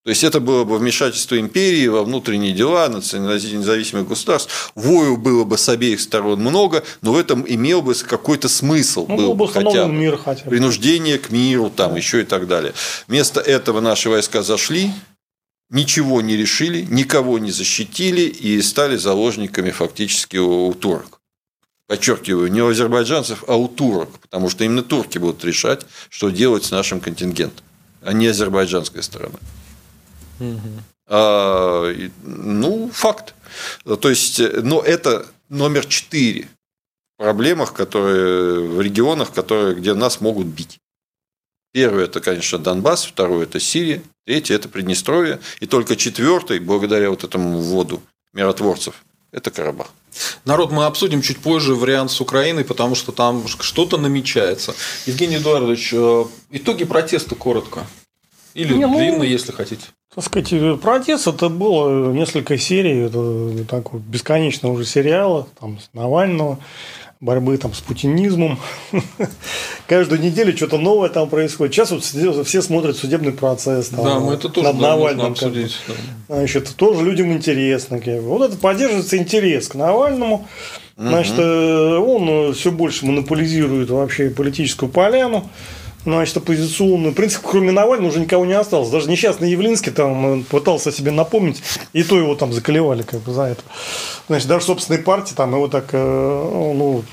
То 0.05 0.09
есть 0.09 0.23
это 0.23 0.39
было 0.39 0.65
бы 0.65 0.77
вмешательство 0.77 1.39
империи 1.39 1.87
во 1.87 2.03
внутренние 2.03 2.53
дела 2.53 2.87
независимых 2.89 4.07
государств. 4.07 4.71
Вою 4.75 5.17
было 5.17 5.45
бы 5.45 5.57
с 5.57 5.67
обеих 5.67 5.99
сторон 5.99 6.41
много, 6.41 6.83
но 7.01 7.13
в 7.13 7.17
этом 7.17 7.43
имел 7.47 7.81
бы 7.81 7.95
какой-то 7.95 8.47
смысл. 8.47 9.07
Ну, 9.09 9.17
был 9.17 9.33
бы 9.33 9.47
хотя 9.47 9.85
бы. 9.85 9.91
Мир 9.91 10.17
хотя 10.17 10.43
бы. 10.43 10.51
Принуждение 10.51 11.17
к 11.17 11.31
миру, 11.31 11.71
там 11.75 11.93
да. 11.93 11.97
еще 11.97 12.21
и 12.21 12.23
так 12.23 12.47
далее. 12.47 12.73
Вместо 13.07 13.41
этого 13.41 13.79
наши 13.79 14.11
войска 14.11 14.43
зашли, 14.43 14.91
ничего 15.71 16.21
не 16.21 16.37
решили, 16.37 16.85
никого 16.87 17.39
не 17.39 17.49
защитили 17.49 18.21
и 18.21 18.61
стали 18.61 18.97
заложниками 18.97 19.71
фактически 19.71 20.37
у, 20.37 20.67
у 20.67 20.73
турок. 20.75 21.19
Подчеркиваю, 21.87 22.51
не 22.51 22.61
у 22.61 22.67
азербайджанцев, 22.67 23.43
а 23.47 23.55
у 23.55 23.67
турок, 23.67 24.11
потому 24.19 24.51
что 24.51 24.65
именно 24.65 24.83
турки 24.83 25.17
будут 25.17 25.43
решать, 25.43 25.81
что 26.09 26.29
делать 26.29 26.63
с 26.63 26.69
нашим 26.69 26.99
контингентом, 26.99 27.65
а 28.03 28.13
не 28.13 28.27
азербайджанская 28.27 29.01
сторона. 29.01 29.39
А, 31.07 31.93
ну, 32.23 32.89
факт. 32.91 33.35
То 33.83 34.09
есть, 34.09 34.39
но 34.63 34.81
это 34.81 35.25
номер 35.49 35.85
четыре 35.85 36.47
в 37.15 37.23
проблемах, 37.23 37.73
которые 37.73 38.67
в 38.67 38.81
регионах, 38.81 39.31
которые, 39.31 39.75
где 39.75 39.93
нас 39.93 40.19
могут 40.21 40.47
бить. 40.47 40.79
Первый– 41.71 42.03
это, 42.05 42.21
конечно, 42.21 42.57
Донбасс, 42.57 43.03
второй– 43.03 43.43
это 43.45 43.59
Сирия, 43.59 44.01
третий– 44.25 44.53
это 44.55 44.69
Приднестровье, 44.69 45.39
и 45.59 45.65
только 45.65 45.97
четвертый, 45.97 46.59
благодаря 46.59 47.09
вот 47.09 47.23
этому 47.23 47.59
вводу 47.59 48.01
миротворцев, 48.33 49.03
это 49.31 49.51
Карабах. 49.51 49.87
Народ, 50.45 50.71
мы 50.71 50.85
обсудим 50.85 51.21
чуть 51.21 51.39
позже 51.39 51.75
вариант 51.75 52.11
с 52.11 52.21
Украиной, 52.21 52.63
потому 52.63 52.95
что 52.95 53.11
там 53.11 53.45
что-то 53.47 53.97
намечается. 53.97 54.73
Евгений 55.05 55.35
Эдуардович, 55.35 55.93
э, 55.93 56.25
итоги 56.51 56.85
протеста 56.85 57.35
коротко. 57.35 57.85
Или 58.53 58.73
Не, 58.73 58.87
ну, 58.87 58.97
длинно, 58.97 59.23
если 59.23 59.51
хотите. 59.51 59.87
Так 60.15 60.23
сказать, 60.23 60.79
протест 60.79 61.27
это 61.27 61.49
было 61.49 62.13
несколько 62.13 62.57
серий, 62.57 63.05
это 63.07 63.65
так 63.65 63.91
вот 63.91 64.01
бесконечно 64.01 64.71
уже 64.71 64.85
сериала, 64.85 65.47
там, 65.59 65.77
с 65.79 65.89
Навального 65.93 66.57
борьбы 67.19 67.57
там, 67.57 67.73
с 67.73 67.81
путинизмом. 67.81 68.59
Каждую 69.87 70.21
неделю 70.21 70.55
что-то 70.55 70.77
новое 70.77 71.09
там 71.09 71.27
происходит. 71.27 71.73
Сейчас 71.73 71.91
вот 71.91 72.03
все 72.45 72.61
смотрят 72.61 72.95
судебный 72.95 73.31
процесс. 73.31 73.89
Там, 73.89 74.03
да, 74.03 74.19
мы 74.19 74.33
это 74.33 74.49
тоже 74.49 74.67
над 74.67 74.79
Навальным. 74.79 75.25
Обсудить, 75.31 75.75
да. 75.87 76.37
Значит, 76.37 76.75
тоже 76.75 77.03
людям 77.03 77.33
интересно. 77.33 77.99
Вот 78.21 78.41
это 78.49 78.57
поддерживается 78.57 79.17
интерес 79.17 79.67
к 79.67 79.75
Навальному. 79.75 80.47
Значит, 80.97 81.35
э, 81.37 81.97
он 81.97 82.53
все 82.53 82.71
больше 82.71 83.05
монополизирует 83.05 83.89
вообще 83.89 84.29
политическую 84.29 84.89
поляну 84.89 85.49
значит, 86.05 86.37
оппозиционную. 86.37 87.11
В 87.11 87.15
принципе, 87.15 87.45
кроме 87.49 87.71
Навального 87.71 88.09
уже 88.09 88.19
никого 88.19 88.45
не 88.45 88.53
осталось. 88.53 88.89
Даже 88.89 89.09
несчастный 89.09 89.51
Явлинский 89.51 89.91
там 89.91 90.43
пытался 90.43 90.91
себе 90.91 91.11
напомнить, 91.11 91.61
и 91.93 92.03
то 92.03 92.17
его 92.17 92.35
там 92.35 92.53
заколевали 92.53 93.01
как 93.01 93.21
бы 93.21 93.33
за 93.33 93.43
это. 93.43 93.63
Значит, 94.27 94.47
даже 94.47 94.65
собственной 94.65 95.01
партии 95.01 95.33
там 95.33 95.53
его 95.53 95.67
так, 95.67 95.89
э, 95.91 95.97
ну, 95.97 97.03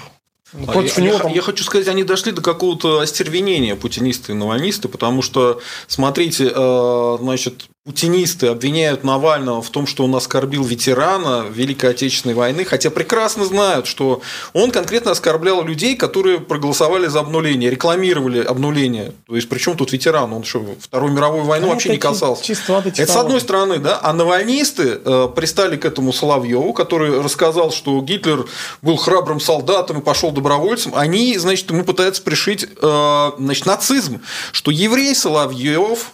ну, 0.52 0.66
против 0.66 0.98
я, 0.98 1.04
него 1.04 1.18
там... 1.18 1.32
я 1.32 1.40
хочу 1.40 1.64
сказать, 1.64 1.88
они 1.88 2.04
дошли 2.04 2.32
до 2.32 2.42
какого-то 2.42 3.00
остервенения 3.00 3.74
путинисты 3.74 4.32
и 4.32 4.34
навальнисты, 4.34 4.88
потому 4.88 5.22
что, 5.22 5.60
смотрите, 5.86 6.52
э, 6.54 7.16
значит, 7.20 7.66
путинисты 7.84 8.46
обвиняют 8.46 9.02
Навального 9.02 9.60
в 9.60 9.68
том, 9.70 9.88
что 9.88 10.04
он 10.04 10.14
оскорбил 10.14 10.62
ветерана 10.62 11.46
Великой 11.50 11.90
Отечественной 11.90 12.36
войны, 12.36 12.64
хотя 12.64 12.90
прекрасно 12.90 13.44
знают, 13.44 13.88
что 13.88 14.22
он 14.52 14.70
конкретно 14.70 15.10
оскорблял 15.10 15.64
людей, 15.64 15.96
которые 15.96 16.38
проголосовали 16.38 17.08
за 17.08 17.18
обнуление, 17.18 17.70
рекламировали 17.70 18.40
обнуление. 18.40 19.12
То 19.26 19.34
есть, 19.34 19.48
причем 19.48 19.76
тут 19.76 19.92
ветеран, 19.92 20.32
он 20.32 20.44
что, 20.44 20.64
Вторую 20.78 21.12
мировую 21.12 21.42
войну 21.42 21.66
а 21.66 21.70
вообще 21.70 21.88
не 21.88 21.98
касался. 21.98 22.44
Чисто 22.44 22.84
Это 22.84 23.12
с 23.12 23.16
одной 23.16 23.40
стороны, 23.40 23.78
да, 23.78 23.98
а 24.00 24.12
навальнисты 24.12 25.00
э, 25.04 25.28
пристали 25.34 25.76
к 25.76 25.84
этому 25.84 26.12
Соловьеву, 26.12 26.72
который 26.74 27.20
рассказал, 27.20 27.72
что 27.72 28.00
Гитлер 28.00 28.46
был 28.80 28.96
храбрым 28.96 29.40
солдатом 29.40 29.98
и 29.98 30.02
пошел 30.02 30.30
добровольцем. 30.30 30.92
Они, 30.94 31.36
значит, 31.36 31.68
ему 31.70 31.82
пытаются 31.82 32.22
пришить 32.22 32.64
э, 32.64 33.30
значит, 33.38 33.66
нацизм, 33.66 34.20
что 34.52 34.70
еврей 34.70 35.16
Соловьев 35.16 36.12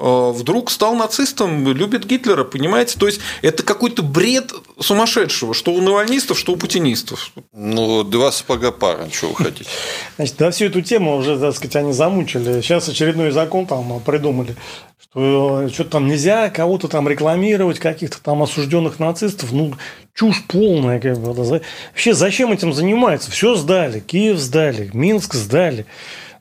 вдруг 0.00 0.70
стал 0.70 0.94
нацистом, 0.94 1.66
любит 1.72 2.06
Гитлера, 2.06 2.44
понимаете? 2.44 2.98
То 2.98 3.06
есть 3.06 3.20
это 3.42 3.62
какой-то 3.62 4.02
бред 4.02 4.52
сумасшедшего, 4.78 5.54
что 5.54 5.72
у 5.72 5.80
навальнистов, 5.80 6.38
что 6.38 6.52
у 6.52 6.56
путинистов. 6.56 7.32
Ну, 7.52 8.02
два 8.02 8.32
сапога 8.32 8.72
пара, 8.72 9.08
чего 9.10 9.30
вы 9.30 9.44
хотите. 9.44 9.70
Значит, 10.16 10.36
да, 10.38 10.50
всю 10.50 10.66
эту 10.66 10.80
тему 10.80 11.16
уже, 11.16 11.38
так 11.38 11.54
сказать, 11.54 11.76
они 11.76 11.92
замучили. 11.92 12.60
Сейчас 12.60 12.88
очередной 12.88 13.30
закон 13.30 13.66
там 13.66 14.00
придумали, 14.00 14.56
что 14.98 15.68
что-то 15.68 15.90
там 15.90 16.08
нельзя 16.08 16.50
кого-то 16.50 16.88
там 16.88 17.08
рекламировать, 17.08 17.78
каких-то 17.78 18.22
там 18.22 18.42
осужденных 18.42 18.98
нацистов. 18.98 19.52
Ну, 19.52 19.74
чушь 20.14 20.42
полная. 20.46 21.00
Как 21.00 21.18
бы. 21.18 21.32
Вообще, 21.32 22.14
зачем 22.14 22.52
этим 22.52 22.72
занимаются? 22.72 23.30
Все 23.30 23.54
сдали, 23.54 24.00
Киев 24.00 24.38
сдали, 24.38 24.90
Минск 24.92 25.34
сдали. 25.34 25.86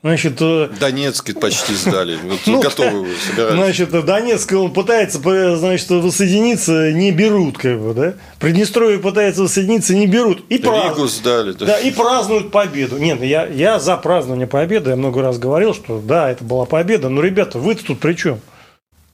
Значит, 0.02 0.38
э, 0.40 0.70
Донецк 0.80 1.38
почти 1.40 1.74
сдали. 1.74 2.18
Вот 2.24 2.40
ну, 2.46 2.62
готовы 2.62 3.10
собирались. 3.18 3.56
Значит, 3.56 4.06
Донецк 4.06 4.52
он 4.54 4.72
пытается 4.72 5.20
значит, 5.58 5.90
воссоединиться, 5.90 6.94
не 6.94 7.12
берут, 7.12 7.58
как 7.58 7.82
бы, 7.82 7.94
да? 7.94 8.14
Приднестровье 8.40 9.00
пытается 9.00 9.42
воссоединиться, 9.42 9.94
не 9.94 10.08
берут. 10.08 10.46
И 10.48 10.56
Ригу 10.56 10.70
празднуют. 10.70 11.12
сдали. 11.12 11.52
Да. 11.52 11.66
да, 11.66 11.80
и 11.80 11.92
празднуют 11.92 12.52
победу. 12.52 12.98
Нет, 12.98 13.22
я, 13.22 13.46
я 13.46 13.80
за 13.80 13.98
празднование 13.98 14.48
победы. 14.48 14.92
Я 14.92 14.96
много 14.96 15.22
раз 15.22 15.38
говорил, 15.38 15.74
что 15.74 16.00
да, 16.00 16.30
это 16.32 16.46
была 16.46 16.64
победа. 16.66 17.10
Но, 17.10 17.22
ребята, 17.22 17.60
вы 17.60 17.76
тут 17.76 18.00
при 18.00 18.14
чем? 18.14 18.40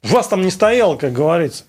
Вас 0.04 0.28
там 0.28 0.44
не 0.44 0.52
стояло, 0.52 0.98
как 0.98 1.14
говорится. 1.14 1.64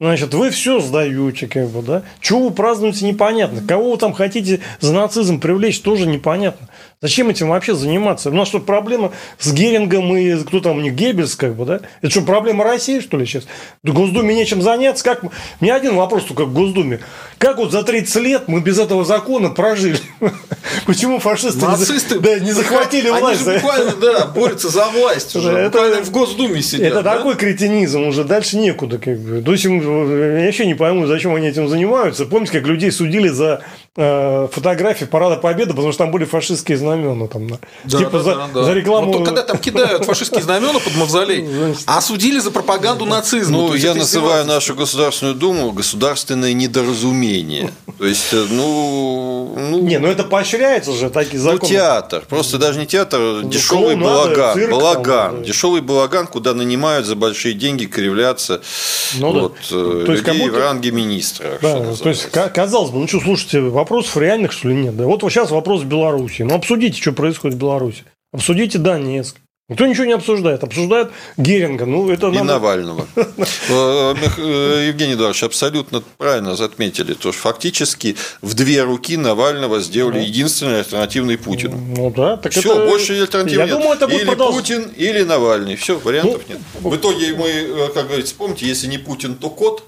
Значит, 0.00 0.32
вы 0.32 0.48
все 0.48 0.80
сдаете, 0.80 1.46
как 1.46 1.68
бы, 1.68 1.82
да? 1.82 2.02
Чего 2.20 2.48
вы 2.48 2.54
празднуете, 2.54 3.06
непонятно. 3.06 3.62
Кого 3.66 3.92
вы 3.92 3.98
там 3.98 4.14
хотите 4.14 4.60
за 4.80 4.94
нацизм 4.94 5.40
привлечь, 5.40 5.80
тоже 5.80 6.06
непонятно. 6.06 6.68
Зачем 7.02 7.30
этим 7.30 7.48
вообще 7.48 7.74
заниматься? 7.74 8.28
У 8.28 8.34
нас 8.34 8.48
что, 8.48 8.58
проблема 8.60 9.12
с 9.38 9.50
Герингом 9.54 10.14
и 10.14 10.36
кто 10.44 10.60
там 10.60 10.76
у 10.76 10.80
них, 10.82 10.92
Геббельс, 10.92 11.34
как 11.34 11.56
бы, 11.56 11.64
да? 11.64 11.80
Это 12.02 12.10
что, 12.10 12.20
проблема 12.20 12.62
России, 12.62 13.00
что 13.00 13.16
ли, 13.16 13.24
сейчас? 13.24 13.44
В 13.82 13.94
Госдуме 13.94 14.34
нечем 14.34 14.60
заняться? 14.60 15.02
Как... 15.02 15.22
Мне 15.60 15.72
один 15.72 15.96
вопрос 15.96 16.24
только 16.24 16.44
в 16.44 16.52
Госдуме. 16.52 17.00
Как 17.38 17.56
вот 17.56 17.72
за 17.72 17.84
30 17.84 18.16
лет 18.16 18.48
мы 18.48 18.60
без 18.60 18.78
этого 18.78 19.06
закона 19.06 19.48
прожили? 19.48 19.96
Почему 20.86 21.20
фашисты 21.20 21.64
Нацисты, 21.64 22.20
да, 22.20 22.38
не 22.38 22.52
захватили 22.52 23.08
власть? 23.08 23.46
Они 23.46 23.54
же 23.54 23.60
буквально, 23.60 23.92
да, 23.96 24.26
борются 24.26 24.68
за 24.68 24.84
власть 24.90 25.34
уже. 25.34 25.52
Это, 25.52 26.04
в 26.04 26.10
Госдуме 26.10 26.60
сидят. 26.60 26.88
Это 26.88 27.02
да? 27.02 27.16
такой 27.16 27.34
кретинизм, 27.36 28.02
уже 28.02 28.24
дальше 28.24 28.58
некуда. 28.58 28.98
Как 28.98 29.18
бы. 29.18 29.40
То 29.40 29.52
есть, 29.52 29.64
я 29.64 29.70
вообще 29.70 30.66
не 30.66 30.74
пойму, 30.74 31.06
зачем 31.06 31.34
они 31.34 31.48
этим 31.48 31.66
занимаются. 31.66 32.26
Помните, 32.26 32.52
как 32.52 32.66
людей 32.66 32.92
судили 32.92 33.28
за 33.28 33.62
э, 33.96 34.48
фотографии 34.50 35.04
Парада 35.04 35.36
Победы, 35.36 35.70
потому 35.70 35.92
что 35.92 36.04
там 36.04 36.12
были 36.12 36.24
фашистские 36.24 36.78
знамена. 36.78 37.26
Там, 37.26 37.48
да, 37.48 37.58
типа 37.98 38.10
да, 38.10 38.22
за, 38.22 38.34
да, 38.34 38.48
да. 38.54 38.64
за 38.64 38.72
рекламу. 38.72 39.12
Ну, 39.12 39.24
когда 39.24 39.42
там 39.42 39.58
кидают 39.58 40.04
фашистские 40.04 40.42
знамена 40.42 40.78
под 40.78 40.96
мавзолей, 40.96 41.46
а 41.86 42.00
судили 42.00 42.38
за 42.38 42.50
пропаганду 42.50 43.04
нацизма. 43.06 43.58
Ну, 43.58 43.74
я 43.74 43.94
называю 43.94 44.44
нашу 44.46 44.74
Государственную 44.74 45.34
Думу 45.34 45.72
государственное 45.72 46.52
недоразумение. 46.52 47.72
То 47.98 48.06
есть, 48.06 48.32
э, 48.32 48.46
ну... 48.50 49.54
ну 49.56 49.80
не, 49.80 49.98
ну 49.98 50.08
это 50.08 50.24
поощряется 50.24 50.92
же, 50.92 51.10
такие 51.10 51.38
ну, 51.38 51.52
законы. 51.52 51.62
Ну, 51.62 51.68
театр. 51.68 52.24
Просто 52.28 52.58
даже 52.58 52.78
не 52.78 52.86
театр, 52.86 53.20
ну, 53.42 53.48
дешевый 53.48 53.96
балаган. 53.96 54.70
Балаган. 54.70 55.42
Дешевый 55.42 55.80
балаган, 55.80 56.26
куда 56.26 56.54
нанимают 56.54 57.06
за 57.06 57.16
большие 57.16 57.54
деньги 57.54 57.86
кривляться 57.86 58.60
ну, 59.18 59.32
вот, 59.32 59.54
да. 59.70 59.76
Э, 59.76 60.02
то 60.06 60.12
есть, 60.12 60.26
людей 60.26 60.48
в 60.48 60.56
ранге 60.56 60.90
министра. 60.90 61.58
Да, 61.60 61.94
то 61.94 62.08
есть, 62.08 62.30
казалось 62.30 62.90
бы, 62.90 62.98
ну 62.98 63.08
что, 63.08 63.20
слушайте, 63.20 63.60
вопросов 63.90 64.16
реальных, 64.18 64.52
что 64.52 64.68
ли, 64.68 64.76
нет? 64.76 64.96
Да? 64.96 65.06
Вот 65.06 65.20
сейчас 65.22 65.50
вопрос 65.50 65.82
Беларуси. 65.82 66.42
Ну, 66.42 66.54
обсудите, 66.54 67.00
что 67.00 67.12
происходит 67.12 67.56
в 67.56 67.60
Беларуси. 67.60 68.04
Обсудите 68.32 68.78
Донецк. 68.78 69.36
Никто 69.68 69.86
ничего 69.86 70.04
не 70.04 70.12
обсуждает. 70.12 70.64
Обсуждают 70.64 71.12
Геринга. 71.36 71.86
Ну, 71.86 72.10
это 72.10 72.28
И 72.28 72.32
нам... 72.32 72.46
Навального. 72.46 73.06
Э, 73.68 74.14
э, 74.38 74.86
Евгений 74.88 75.14
Эдуардович, 75.14 75.44
абсолютно 75.44 76.02
правильно 76.18 76.52
отметили. 76.52 77.14
То, 77.14 77.30
что 77.30 77.42
фактически 77.42 78.16
в 78.42 78.54
две 78.54 78.82
руки 78.82 79.16
Навального 79.16 79.80
сделали 79.80 80.18
единственный 80.18 80.80
альтернативный 80.80 81.38
Путину. 81.38 81.76
Ну 81.76 82.10
да. 82.10 82.36
Так 82.36 82.52
Все, 82.52 82.72
это... 82.72 82.86
больше 82.86 83.20
альтернативы 83.20 83.62
нет. 83.62 83.70
Думаю, 83.70 83.92
это 83.92 84.08
будет 84.08 84.22
или 84.22 84.26
продолж... 84.26 84.54
Путин, 84.56 84.90
или 84.96 85.22
Навальный. 85.22 85.76
Все, 85.76 85.98
вариантов 85.98 86.42
ну, 86.48 86.54
нет. 86.54 86.62
В 86.80 86.96
итоге 86.96 87.34
мы, 87.34 87.48
э, 87.48 87.88
как 87.94 88.08
говорится, 88.08 88.34
помните, 88.36 88.66
если 88.66 88.88
не 88.88 88.98
Путин, 88.98 89.36
то 89.36 89.50
кот. 89.50 89.84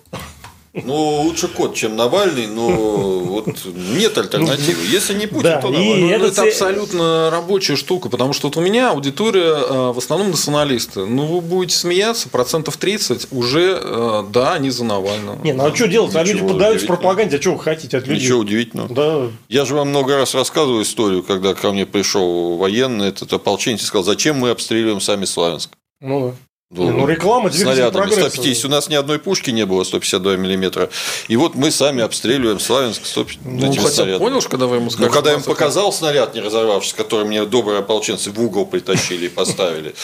Ну, 0.74 1.20
лучше 1.22 1.48
кот, 1.48 1.74
чем 1.74 1.96
Навальный, 1.96 2.46
но 2.46 2.68
вот 2.70 3.46
нет 3.66 4.16
альтернативы. 4.16 4.82
Если 4.86 5.12
не 5.12 5.26
Путин, 5.26 5.42
да, 5.42 5.60
то 5.60 5.68
Навальный. 5.68 6.18
Ну, 6.18 6.24
это 6.24 6.42
абсолютно 6.42 7.28
рабочая 7.30 7.76
штука, 7.76 8.08
потому 8.08 8.32
что 8.32 8.48
вот 8.48 8.56
у 8.56 8.60
меня 8.62 8.90
аудитория 8.90 9.54
э, 9.54 9.92
в 9.92 9.98
основном 9.98 10.30
националисты. 10.30 11.04
Ну, 11.04 11.26
вы 11.26 11.40
будете 11.42 11.76
смеяться, 11.76 12.30
процентов 12.30 12.78
30 12.78 13.28
уже, 13.32 13.78
э, 13.82 14.24
да, 14.30 14.54
они 14.54 14.70
за 14.70 14.84
Навального. 14.84 15.38
Не, 15.42 15.52
ну 15.52 15.66
а 15.66 15.74
что 15.74 15.86
делать? 15.88 16.16
а 16.16 16.22
люди 16.24 16.40
поддаются 16.40 16.86
пропаганде, 16.86 17.36
а 17.36 17.40
что 17.40 17.52
вы 17.52 17.58
хотите 17.58 17.98
от 17.98 18.06
людей? 18.06 18.24
Ничего 18.24 18.40
удивительного. 18.40 18.88
Да. 18.94 19.28
Я 19.50 19.66
же 19.66 19.74
вам 19.74 19.90
много 19.90 20.16
раз 20.16 20.34
рассказывал 20.34 20.80
историю, 20.80 21.22
когда 21.22 21.52
ко 21.54 21.70
мне 21.72 21.84
пришел 21.84 22.56
военный, 22.56 23.08
этот 23.08 23.30
ополченец, 23.32 23.82
и 23.82 23.84
сказал, 23.84 24.04
зачем 24.04 24.38
мы 24.38 24.48
обстреливаем 24.50 25.02
сами 25.02 25.26
Славянск? 25.26 25.70
Ну 26.00 26.28
да. 26.30 26.34
Ну, 26.74 26.90
ну, 26.90 27.06
реклама 27.06 27.52
снарядами. 27.52 28.10
150. 28.10 28.64
У 28.64 28.68
нас 28.68 28.88
ни 28.88 28.94
одной 28.94 29.18
пушки 29.18 29.50
не 29.50 29.66
было 29.66 29.84
152 29.84 30.36
миллиметра. 30.36 30.88
И 31.28 31.36
вот 31.36 31.54
мы 31.54 31.70
сами 31.70 32.02
обстреливаем 32.02 32.58
Славянск 32.58 33.04
150 33.04 33.42
ну, 33.44 33.82
хотя 33.82 34.18
понял, 34.18 34.40
когда 34.40 34.66
вы 34.66 34.76
ему 34.76 34.88
сказали? 34.88 35.08
Ну, 35.08 35.14
когда 35.14 35.32
ему 35.32 35.42
показал 35.42 35.92
снаряд, 35.92 36.34
не 36.34 36.40
разорвавшись, 36.40 36.94
который 36.94 37.26
мне 37.26 37.44
добрые 37.44 37.80
ополченцы 37.80 38.30
в 38.30 38.40
угол 38.40 38.64
притащили 38.64 39.26
и 39.26 39.28
поставили. 39.28 39.94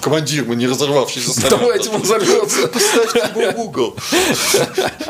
Командир, 0.00 0.46
мы 0.46 0.56
не 0.56 0.66
разорвавшийся 0.66 1.32
снаряд. 1.32 1.60
Давайте 1.60 1.90
он 1.90 2.00
взорвется. 2.00 2.68
Поставьте 2.68 3.18
его 3.18 3.52
в 3.52 3.60
угол. 3.60 3.96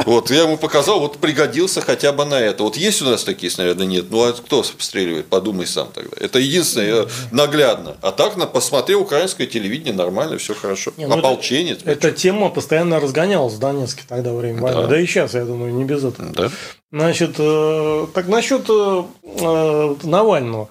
Вот, 0.06 0.30
я 0.30 0.42
ему 0.42 0.56
показал, 0.56 0.98
вот 0.98 1.18
пригодился 1.18 1.82
хотя 1.82 2.12
бы 2.12 2.24
на 2.24 2.40
это. 2.40 2.64
Вот 2.64 2.76
есть 2.76 3.00
у 3.02 3.04
нас 3.04 3.22
такие 3.22 3.50
снаряды? 3.50 3.86
Нет. 3.86 4.06
Ну, 4.10 4.24
а 4.24 4.32
кто 4.32 4.60
обстреливает? 4.60 5.26
Подумай 5.26 5.68
сам 5.68 5.88
тогда. 5.94 6.16
Это 6.18 6.40
единственное 6.40 7.06
наглядно. 7.30 7.96
А 8.02 8.10
так, 8.10 8.34
посмотрел 8.52 9.02
украинское 9.02 9.46
телевидение, 9.46 9.94
нормально, 9.94 10.38
все 10.38 10.54
хорошо. 10.54 10.92
Не, 10.96 11.06
ну 11.06 11.18
Ополченец. 11.18 11.80
Это, 11.82 11.90
эта 11.90 12.12
тема 12.12 12.48
постоянно 12.48 13.00
разгонялась 13.00 13.54
в 13.54 13.58
Донецке 13.58 14.02
тогда 14.08 14.32
во 14.32 14.38
время 14.38 14.62
войны. 14.62 14.86
Да. 14.88 15.00
и 15.00 15.06
сейчас, 15.06 15.34
я 15.34 15.44
думаю, 15.44 15.72
не 15.74 15.84
без 15.84 16.04
этого. 16.04 16.28
Да. 16.30 16.50
Значит, 16.90 17.36
э, 17.38 18.06
так 18.14 18.28
насчет 18.28 18.64
э, 18.68 19.02
э, 19.22 19.94
Навального. 20.04 20.68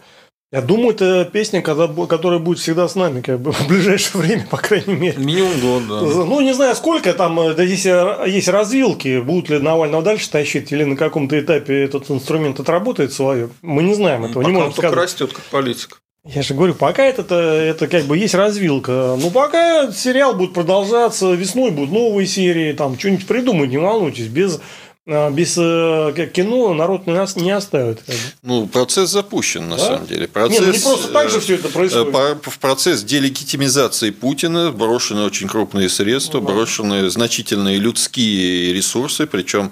Я 0.51 0.61
думаю, 0.61 0.91
это 0.91 1.25
песня, 1.25 1.61
которая 1.61 2.39
будет 2.39 2.59
всегда 2.59 2.87
с 2.87 2.95
нами, 2.95 3.21
как 3.21 3.39
бы 3.39 3.51
в 3.53 3.67
ближайшее 3.67 4.21
время, 4.21 4.47
по 4.49 4.57
крайней 4.57 4.95
мере. 4.95 5.17
Минимум 5.17 5.59
год, 5.59 5.83
да. 5.87 6.25
Ну, 6.25 6.39
не 6.41 6.53
знаю, 6.53 6.75
сколько 6.75 7.13
там, 7.13 7.35
да, 7.35 7.65
здесь 7.65 7.85
есть 7.85 8.47
развилки, 8.47 9.19
будут 9.19 9.49
ли 9.49 9.59
Навального 9.59 10.01
дальше 10.01 10.29
тащить, 10.29 10.71
или 10.71 10.83
на 10.85 10.95
каком-то 10.95 11.39
этапе 11.39 11.83
этот 11.83 12.09
инструмент 12.09 12.59
отработает 12.59 13.13
свое. 13.13 13.49
Мы 13.61 13.83
не 13.83 13.93
знаем 13.93 14.25
этого, 14.25 14.43
ну, 14.43 14.49
не 14.49 14.55
можем 14.55 14.73
сказать. 14.73 14.95
растет 14.95 15.33
как 15.33 15.43
политик. 15.45 15.99
Я 16.25 16.41
же 16.41 16.55
говорю, 16.55 16.73
пока 16.73 17.03
это, 17.03 17.35
это 17.35 17.87
как 17.87 18.05
бы 18.05 18.17
есть 18.17 18.33
развилка. 18.33 19.15
Ну, 19.19 19.29
пока 19.29 19.91
сериал 19.91 20.33
будет 20.33 20.53
продолжаться, 20.53 21.33
весной 21.33 21.69
будут 21.69 21.91
новые 21.91 22.25
серии, 22.25 22.73
там 22.73 22.97
что-нибудь 22.97 23.27
придумать, 23.27 23.69
не 23.69 23.77
волнуйтесь, 23.77 24.27
без 24.27 24.59
а, 25.07 25.29
без 25.29 25.55
э, 25.55 26.29
кино 26.33 26.73
народ 26.73 27.05
нас 27.05 27.35
не 27.35 27.51
оставит. 27.51 28.01
Ну, 28.41 28.65
процесс 28.65 29.11
запущен, 29.11 29.69
на 29.69 29.77
да? 29.77 29.85
самом 29.85 30.07
деле. 30.07 30.27
Процесс, 30.27 30.59
Нет, 30.59 30.67
ну 30.67 30.73
не 30.73 30.79
просто 30.79 31.07
так 31.09 31.29
же 31.29 31.39
все 31.39 31.55
это 31.55 31.69
происходит. 31.69 32.15
Э, 32.15 32.35
в 32.41 32.57
процесс 32.57 33.03
делегитимизации 33.03 34.09
Путина 34.09 34.71
брошены 34.71 35.21
очень 35.21 35.47
крупные 35.47 35.89
средства, 35.89 36.39
ну, 36.39 36.47
брошены 36.47 37.07
значительные 37.11 37.77
людские 37.77 38.73
ресурсы, 38.73 39.27
причем 39.27 39.71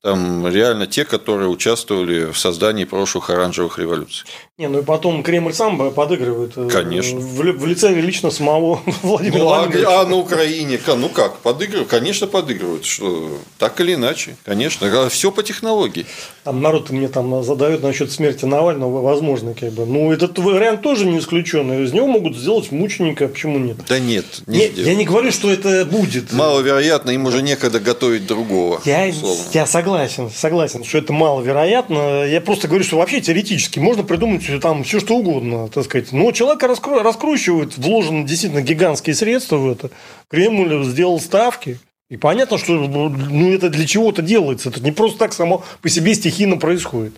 там 0.00 0.48
реально 0.48 0.88
те, 0.88 1.04
которые 1.04 1.48
участвовали 1.48 2.32
в 2.32 2.36
создании 2.36 2.84
прошлых 2.84 3.30
оранжевых 3.30 3.78
революций. 3.78 4.26
Не, 4.62 4.68
ну 4.68 4.78
и 4.78 4.82
потом 4.82 5.24
Кремль 5.24 5.52
сам 5.52 5.90
подыгрывает. 5.90 6.52
Э, 6.56 6.68
Конечно. 6.70 7.18
В, 7.18 7.38
в 7.40 7.66
лице 7.66 7.92
лично 8.00 8.30
самого 8.30 8.80
Владимира 9.02 9.38
ну, 9.38 9.44
Владимировича. 9.44 10.00
А 10.00 10.06
на 10.06 10.16
Украине, 10.16 10.78
ну 10.86 11.08
как, 11.08 11.38
подыгрывают? 11.38 11.88
Конечно, 11.88 12.28
подыгрывают. 12.28 12.84
Что, 12.84 13.38
так 13.58 13.80
или 13.80 13.94
иначе, 13.94 14.36
конечно 14.44 14.62
конечно, 14.62 15.08
все 15.08 15.32
по 15.32 15.42
технологии. 15.42 16.06
Там 16.44 16.60
народ 16.62 16.90
мне 16.90 17.08
там 17.08 17.42
задает 17.42 17.82
насчет 17.82 18.12
смерти 18.12 18.44
Навального, 18.44 19.02
возможно, 19.02 19.54
как 19.54 19.72
бы. 19.72 19.84
Ну, 19.84 20.12
этот 20.12 20.38
вариант 20.38 20.82
тоже 20.82 21.06
не 21.06 21.18
исключен. 21.18 21.72
Из 21.84 21.92
него 21.92 22.06
могут 22.06 22.36
сделать 22.36 22.70
мученика, 22.70 23.28
почему 23.28 23.58
нет? 23.58 23.78
Да 23.88 23.98
нет, 23.98 24.24
не 24.46 24.58
нет 24.58 24.78
я 24.78 24.94
не 24.94 25.04
говорю, 25.04 25.32
что 25.32 25.50
это 25.50 25.84
будет. 25.84 26.32
Маловероятно, 26.32 27.10
им 27.10 27.26
уже 27.26 27.42
некогда 27.42 27.80
готовить 27.80 28.26
другого. 28.26 28.80
Я, 28.84 29.12
я 29.52 29.66
согласен, 29.66 30.30
согласен, 30.30 30.84
что 30.84 30.98
это 30.98 31.12
маловероятно. 31.12 32.24
Я 32.26 32.40
просто 32.40 32.68
говорю, 32.68 32.84
что 32.84 32.98
вообще 32.98 33.20
теоретически 33.20 33.78
можно 33.78 34.02
придумать 34.04 34.42
там 34.58 34.84
все 34.84 35.00
что 35.00 35.16
угодно, 35.16 35.68
так 35.68 35.84
сказать. 35.84 36.12
Но 36.12 36.32
человека 36.32 36.66
раскру... 36.66 37.00
раскручивают, 37.00 37.76
вложены 37.78 38.24
действительно 38.26 38.62
гигантские 38.62 39.14
средства 39.14 39.56
в 39.56 39.70
это. 39.70 39.90
Кремль 40.28 40.84
сделал 40.84 41.20
ставки. 41.20 41.78
И 42.12 42.18
понятно, 42.18 42.58
что 42.58 42.74
ну, 42.74 43.54
это 43.54 43.70
для 43.70 43.86
чего-то 43.86 44.20
делается. 44.20 44.68
Это 44.68 44.82
не 44.82 44.92
просто 44.92 45.18
так 45.18 45.32
само 45.32 45.64
по 45.80 45.88
себе 45.88 46.14
стихийно 46.14 46.58
происходит. 46.58 47.14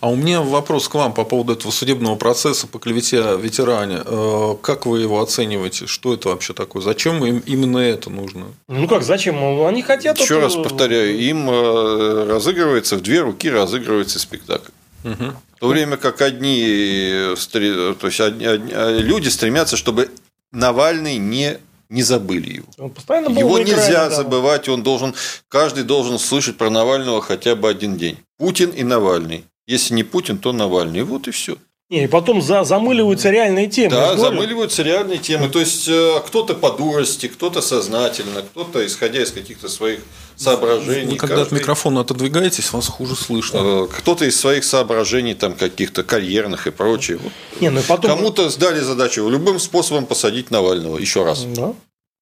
А 0.00 0.10
у 0.10 0.16
меня 0.16 0.42
вопрос 0.42 0.86
к 0.86 0.94
вам 0.96 1.14
по 1.14 1.24
поводу 1.24 1.54
этого 1.54 1.70
судебного 1.70 2.16
процесса 2.16 2.66
по 2.66 2.78
клевете 2.78 3.38
ветеране. 3.40 4.00
Э, 4.04 4.54
как 4.60 4.84
вы 4.84 5.00
его 5.00 5.22
оцениваете? 5.22 5.86
Что 5.86 6.12
это 6.12 6.28
вообще 6.28 6.52
такое? 6.52 6.82
Зачем 6.82 7.24
им 7.24 7.38
именно 7.46 7.78
это 7.78 8.10
нужно? 8.10 8.48
Ну 8.68 8.86
как, 8.86 9.02
зачем? 9.02 9.42
Они 9.64 9.80
хотят... 9.80 10.18
Еще 10.18 10.34
это... 10.34 10.42
раз 10.42 10.56
повторяю, 10.56 11.18
им 11.18 11.48
э, 11.48 12.26
разыгрывается, 12.28 12.96
в 12.96 13.00
две 13.00 13.22
руки 13.22 13.48
разыгрывается 13.48 14.18
спектакль. 14.18 14.72
Угу. 15.04 15.24
В 15.56 15.60
то 15.60 15.68
время 15.68 15.96
как 15.96 16.20
одни, 16.22 16.62
э, 16.64 17.36
то 17.36 18.06
есть 18.06 18.20
одни, 18.20 18.46
одни, 18.46 18.72
люди 19.02 19.28
стремятся, 19.28 19.76
чтобы 19.76 20.10
Навальный 20.52 21.18
не 21.18 21.58
не 21.90 22.02
забыли 22.02 22.54
его. 22.54 22.66
Он 22.78 22.90
постоянно 22.90 23.30
был 23.30 23.38
его 23.38 23.58
нельзя 23.58 23.74
экране, 23.74 24.08
да. 24.08 24.10
забывать, 24.10 24.68
он 24.68 24.82
должен, 24.82 25.14
каждый 25.48 25.84
должен 25.84 26.18
слышать 26.18 26.56
про 26.56 26.70
Навального 26.70 27.20
хотя 27.20 27.54
бы 27.54 27.68
один 27.68 27.96
день. 27.96 28.18
Путин 28.38 28.70
и 28.70 28.82
Навальный. 28.82 29.44
Если 29.66 29.94
не 29.94 30.02
Путин, 30.02 30.38
то 30.38 30.52
Навальный. 30.52 31.02
Вот 31.02 31.28
и 31.28 31.30
все. 31.30 31.56
Не, 31.90 32.04
и 32.04 32.06
потом 32.06 32.40
за, 32.40 32.64
замыливаются 32.64 33.30
реальные 33.30 33.66
темы. 33.66 33.90
Да, 33.90 34.16
замыливаются 34.16 34.82
реальные 34.82 35.18
темы. 35.18 35.50
То 35.50 35.60
есть 35.60 35.86
э, 35.86 36.20
кто-то 36.26 36.54
по 36.54 36.70
дурости, 36.70 37.28
кто-то 37.28 37.60
сознательно, 37.60 38.40
кто-то 38.40 38.84
исходя 38.86 39.22
из 39.22 39.30
каких-то 39.30 39.68
своих 39.68 40.00
соображений. 40.34 41.12
Вы 41.12 41.16
когда 41.16 41.36
каждый... 41.36 41.56
от 41.56 41.60
микрофона 41.60 42.00
отодвигаетесь, 42.00 42.72
вас 42.72 42.88
хуже 42.88 43.14
слышно. 43.14 43.58
Э, 43.58 43.86
кто-то 43.86 44.24
из 44.24 44.40
своих 44.40 44.64
соображений, 44.64 45.34
там 45.34 45.54
каких-то 45.54 46.04
карьерных 46.04 46.66
и 46.66 46.70
прочее. 46.70 47.18
Не, 47.60 47.68
ну 47.68 47.82
потом... 47.86 48.16
Кому-то 48.16 48.48
сдали 48.48 48.80
задачу 48.80 49.28
любым 49.28 49.58
способом 49.58 50.06
посадить 50.06 50.50
Навального 50.50 50.96
еще 50.96 51.22
раз. 51.22 51.44
Да. 51.44 51.74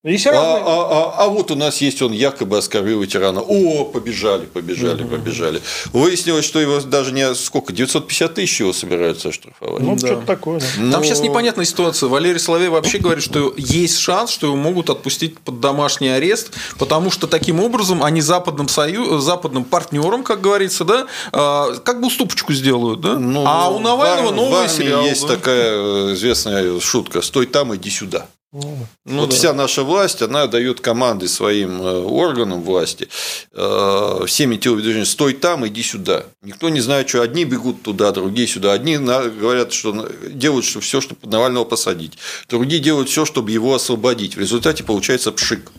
И 0.05 0.16
все 0.16 0.32
равно... 0.32 0.57
а, 0.57 0.59
а, 0.59 1.22
а, 1.22 1.24
а 1.24 1.28
вот 1.28 1.53
у 1.53 1.55
нас 1.55 1.80
есть 1.80 2.03
он 2.03 2.11
якобы 2.11 2.59
оскорбил 2.59 3.00
ветерана. 3.03 3.40
О, 3.40 3.84
побежали, 3.84 4.46
побежали, 4.46 5.05
побежали. 5.05 5.62
Выяснилось, 5.92 6.44
что 6.44 6.59
его 6.59 6.80
даже 6.80 7.12
не 7.12 7.32
сколько, 7.36 7.72
950 7.72 8.34
тысяч 8.34 8.59
его 8.59 8.72
собираются 8.72 9.28
оштрафовать. 9.28 9.80
Ну, 9.80 9.94
да. 9.94 10.09
что-то 10.09 10.26
такое. 10.26 10.59
Да. 10.59 10.66
Но... 10.78 10.92
Там 10.92 11.05
сейчас 11.05 11.20
непонятная 11.20 11.64
ситуация. 11.64 12.09
Валерий 12.09 12.40
Соловей 12.40 12.68
вообще 12.68 12.98
говорит, 12.98 13.22
что 13.22 13.55
есть 13.57 13.98
шанс, 13.98 14.32
что 14.32 14.48
его 14.48 14.57
могут 14.57 14.90
отпустить 14.90 15.38
под 15.38 15.61
домашний 15.61 16.09
арест, 16.09 16.50
потому 16.80 17.12
что 17.12 17.28
таким 17.28 17.61
образом 17.61 18.03
они 18.03 18.22
западным, 18.22 18.66
сою... 18.66 19.20
западным 19.20 19.62
партнерам, 19.62 20.24
как 20.24 20.40
говорится, 20.40 20.84
да, 20.84 21.07
а, 21.30 21.76
как 21.76 22.00
бы 22.00 22.09
уступочку 22.09 22.53
сделают. 22.53 23.00
Да? 23.03 23.20
Ну, 23.20 23.44
а 23.46 23.68
у 23.70 23.78
Навального 23.78 24.32
новый 24.32 24.68
сериал. 24.68 25.05
Есть 25.05 25.28
да? 25.28 25.36
такая 25.36 26.14
известная 26.14 26.80
шутка 26.80 27.22
«Стой 27.22 27.46
там, 27.46 27.72
иди 27.76 27.88
сюда». 27.88 28.26
Ну, 28.53 28.86
вот 29.07 29.30
да. 29.30 29.36
вся 29.36 29.55
наша 29.55 29.82
власть, 29.82 30.20
она 30.20 30.46
дает 30.46 30.80
команды 30.80 31.26
своим 31.26 31.80
э, 31.80 32.03
органам 32.03 32.62
власти, 32.62 33.09
э, 33.50 34.24
всеми 34.26 34.57
телевидениям, 34.57 35.07
стой 35.07 35.32
там, 35.32 35.66
иди 35.66 35.82
сюда. 35.82 36.26
Никто 36.42 36.68
не 36.68 36.80
знает, 36.80 37.09
что 37.09 37.22
одни 37.22 37.44
бегут 37.44 37.82
туда, 37.82 38.12
другие 38.12 38.46
сюда. 38.46 38.72
Одни 38.72 38.98
говорят, 38.98 39.72
что 39.72 40.07
делают 40.28 40.66
все, 40.66 41.00
чтобы 41.00 41.26
Навального 41.26 41.64
посадить. 41.64 42.18
Другие 42.50 42.82
делают 42.82 43.09
все, 43.09 43.24
чтобы 43.24 43.50
его 43.50 43.74
освободить. 43.74 44.36
В 44.36 44.40
результате 44.40 44.84
получается 44.84 45.32
пшик. 45.32 45.72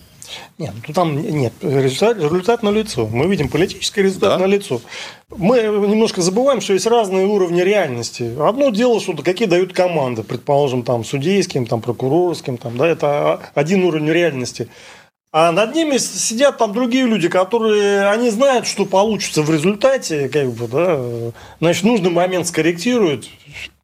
Нет, 0.57 0.73
ну 0.87 0.93
там 0.93 1.21
нет, 1.21 1.53
результат, 1.61 2.17
результат 2.17 2.63
на 2.63 2.69
лицо. 2.69 3.07
Мы 3.07 3.27
видим 3.27 3.49
политический 3.49 4.01
результат 4.01 4.31
да? 4.31 4.37
на 4.37 4.45
лицо. 4.45 4.81
Мы 5.29 5.61
немножко 5.61 6.21
забываем, 6.21 6.61
что 6.61 6.73
есть 6.73 6.85
разные 6.85 7.25
уровни 7.25 7.61
реальности. 7.61 8.35
Одно 8.39 8.69
дело, 8.69 8.99
что 8.99 9.15
какие 9.17 9.47
дают 9.47 9.73
команды, 9.73 10.23
предположим, 10.23 10.83
там 10.83 11.03
судейским, 11.03 11.65
там 11.65 11.81
прокурорским, 11.81 12.57
там, 12.57 12.77
да, 12.77 12.87
это 12.87 13.39
один 13.55 13.83
уровень 13.83 14.09
реальности. 14.09 14.69
А 15.35 15.51
над 15.51 15.73
ними 15.73 15.97
сидят 15.97 16.59
там 16.59 16.73
другие 16.73 17.07
люди, 17.07 17.27
которые, 17.27 18.07
они 18.09 18.29
знают, 18.29 18.67
что 18.67 18.85
получится 18.85 19.41
в 19.41 19.49
результате, 19.49 20.29
как 20.29 20.51
бы, 20.51 20.67
да, 20.67 21.33
значит, 21.59 21.83
нужный 21.83 22.11
момент 22.11 22.45
скорректируют 22.45 23.27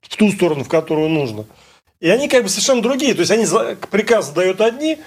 в 0.02 0.16
ту 0.16 0.32
сторону, 0.32 0.64
в 0.64 0.68
которую 0.68 1.10
нужно. 1.10 1.46
И 2.00 2.08
они 2.08 2.30
как 2.30 2.44
бы 2.44 2.50
совершенно 2.50 2.84
другие. 2.84 3.16
То 3.16 3.22
есть, 3.22 3.32
они 3.32 3.48
приказы 3.90 4.32
дают 4.34 4.62
одни, 4.62 5.00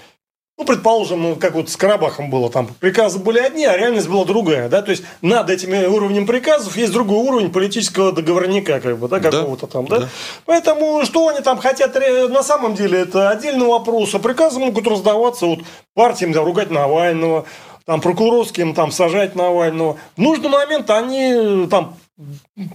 ну, 0.62 0.66
предположим, 0.66 1.22
ну, 1.22 1.36
как 1.36 1.54
вот 1.54 1.70
с 1.70 1.76
Карабахом 1.76 2.30
было, 2.30 2.48
там 2.48 2.68
приказы 2.78 3.18
были 3.18 3.38
одни, 3.38 3.64
а 3.64 3.76
реальность 3.76 4.08
была 4.08 4.24
другая, 4.24 4.68
да, 4.68 4.82
то 4.82 4.92
есть 4.92 5.02
над 5.20 5.50
этими 5.50 5.86
уровнем 5.86 6.24
приказов 6.24 6.76
есть 6.76 6.92
другой 6.92 7.18
уровень 7.18 7.50
политического 7.50 8.12
договорника, 8.12 8.80
как 8.80 8.98
бы, 8.98 9.08
да, 9.08 9.18
какого-то 9.18 9.66
там, 9.66 9.88
да? 9.88 10.00
да. 10.00 10.08
Поэтому 10.46 11.04
что 11.04 11.28
они 11.28 11.40
там 11.40 11.58
хотят, 11.58 11.94
на 11.94 12.42
самом 12.44 12.74
деле, 12.74 13.00
это 13.00 13.30
отдельный 13.30 13.66
вопрос, 13.66 14.14
а 14.14 14.20
приказы 14.20 14.60
могут 14.60 14.86
раздаваться 14.86 15.46
вот 15.46 15.60
партиям, 15.94 16.32
да, 16.32 16.42
ругать 16.42 16.70
Навального, 16.70 17.44
там, 17.84 18.00
прокурорским, 18.00 18.74
там, 18.74 18.92
сажать 18.92 19.34
Навального. 19.34 19.98
В 20.16 20.20
нужный 20.20 20.48
момент 20.48 20.88
они 20.90 21.66
там 21.68 21.96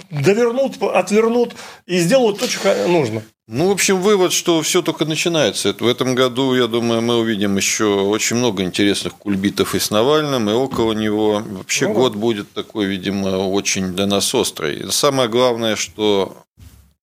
довернут, 0.10 0.82
отвернут 0.82 1.56
и 1.86 2.00
сделают 2.00 2.40
то, 2.40 2.48
что 2.50 2.88
нужно. 2.88 3.22
Ну, 3.50 3.70
в 3.70 3.72
общем, 3.72 4.02
вывод, 4.02 4.34
что 4.34 4.62
все 4.62 4.82
только 4.82 5.06
начинается. 5.06 5.74
В 5.80 5.88
этом 5.88 6.16
году, 6.16 6.54
я 6.54 6.68
думаю, 6.68 7.02
мы 7.02 7.18
увидим 7.18 7.56
еще 7.56 7.86
очень 7.86 8.36
много 8.36 8.62
интересных 8.64 9.16
кульбитов 9.16 9.74
и 9.74 9.80
с 9.80 9.90
Навальным, 9.90 10.50
и 10.50 10.54
около 10.54 10.92
него. 10.92 11.42
Вообще 11.46 11.88
ну, 11.88 11.94
год 11.94 12.16
будет 12.16 12.52
такой, 12.52 12.88
видимо, 12.88 13.38
очень 13.38 13.94
для 13.94 14.06
нас 14.06 14.36
острый. 14.36 14.92
самое 14.92 15.30
главное, 15.30 15.78
что 15.78 16.44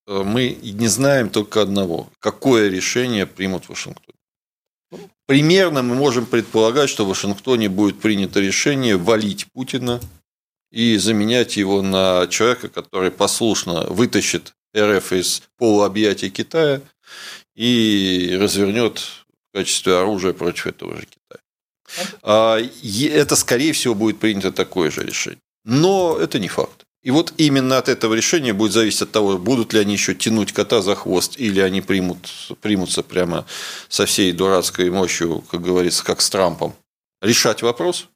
э, 0.07 0.23
мы 0.23 0.59
не 0.63 0.87
знаем 0.89 1.31
только 1.31 1.63
одного. 1.63 2.09
Какое 2.19 2.69
решение 2.69 3.25
примут 3.25 3.65
в 3.65 3.69
Вашингтоне. 3.71 4.19
Примерно 5.27 5.83
мы 5.83 5.95
можем 5.95 6.27
предполагать, 6.27 6.91
что 6.91 7.07
в 7.07 7.09
Вашингтоне 7.09 7.71
будет 7.71 8.01
принято 8.01 8.41
решение 8.41 8.99
валить 8.99 9.47
Путина 9.55 9.99
и 10.71 10.99
заменять 10.99 11.57
его 11.57 11.81
на 11.81 12.27
человека, 12.27 12.69
который 12.69 13.11
послушно 13.11 13.87
вытащит 13.89 14.53
РФ 14.77 15.13
из 15.13 15.43
полуобъятий 15.59 16.31
Китая 16.31 16.81
и 17.55 18.37
развернет 18.41 18.99
в 18.99 19.57
качестве 19.57 19.97
оружия 19.97 20.33
против 20.33 20.67
этого 20.67 20.97
же 20.97 21.07
Китая. 21.07 21.41
А, 22.23 22.59
это, 22.59 23.37
скорее 23.37 23.73
всего, 23.73 23.95
будет 23.95 24.19
принято 24.19 24.53
такое 24.53 24.91
же 24.91 25.03
решение. 25.03 25.41
Но 25.65 26.19
это 26.19 26.39
не 26.39 26.49
факт. 26.49 26.85
И 27.05 27.11
вот 27.11 27.35
именно 27.37 27.77
от 27.77 27.91
этого 27.91 28.15
решения 28.15 28.55
будет 28.55 28.73
зависеть 28.73 29.03
от 29.03 29.13
того, 29.13 29.37
будут 29.37 29.75
ли 29.75 29.81
они 29.81 29.93
еще 29.93 30.15
тянуть 30.15 30.53
кота 30.53 30.81
за 30.81 30.95
хвост, 30.95 31.39
или 31.39 31.61
они 31.61 31.83
примут, 31.83 32.31
примутся 32.63 33.03
прямо 33.03 33.47
со 33.89 34.07
всей 34.07 34.33
дурацкой 34.33 34.91
мощью, 34.91 35.43
как 35.51 35.61
говорится, 35.61 36.03
как 36.03 36.23
с 36.23 36.31
Трампом, 36.31 36.75
решать 37.21 37.61
вопрос. 37.61 38.09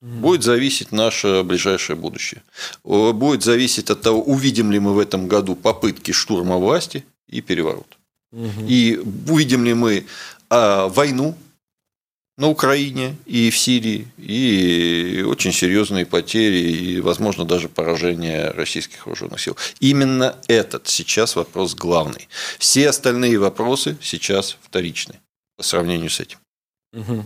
Будет 0.00 0.42
зависеть 0.42 0.92
наше 0.92 1.42
ближайшее 1.42 1.96
будущее. 1.96 2.42
Будет 2.84 3.42
зависеть 3.42 3.90
от 3.90 4.00
того, 4.00 4.22
увидим 4.22 4.72
ли 4.72 4.78
мы 4.78 4.94
в 4.94 4.98
этом 4.98 5.28
году 5.28 5.54
попытки 5.54 6.12
штурма 6.12 6.56
власти 6.56 7.04
и 7.28 7.42
переворот. 7.42 7.98
Угу. 8.32 8.66
И 8.66 8.98
увидим 9.28 9.64
ли 9.64 9.74
мы 9.74 10.06
а, 10.48 10.88
войну 10.88 11.36
на 12.38 12.48
Украине 12.48 13.16
и 13.26 13.50
в 13.50 13.58
Сирии, 13.58 14.08
и 14.16 15.22
очень 15.26 15.52
серьезные 15.52 16.06
потери, 16.06 16.56
и, 16.56 17.00
возможно, 17.00 17.44
даже 17.44 17.68
поражение 17.68 18.50
российских 18.52 19.04
вооруженных 19.04 19.40
сил. 19.40 19.58
Именно 19.80 20.36
этот 20.48 20.88
сейчас 20.88 21.36
вопрос 21.36 21.74
главный. 21.74 22.28
Все 22.58 22.88
остальные 22.88 23.38
вопросы 23.38 23.98
сейчас 24.00 24.56
вторичны 24.62 25.16
по 25.58 25.62
сравнению 25.62 26.08
с 26.08 26.20
этим. 26.20 26.38
Угу. 26.92 27.24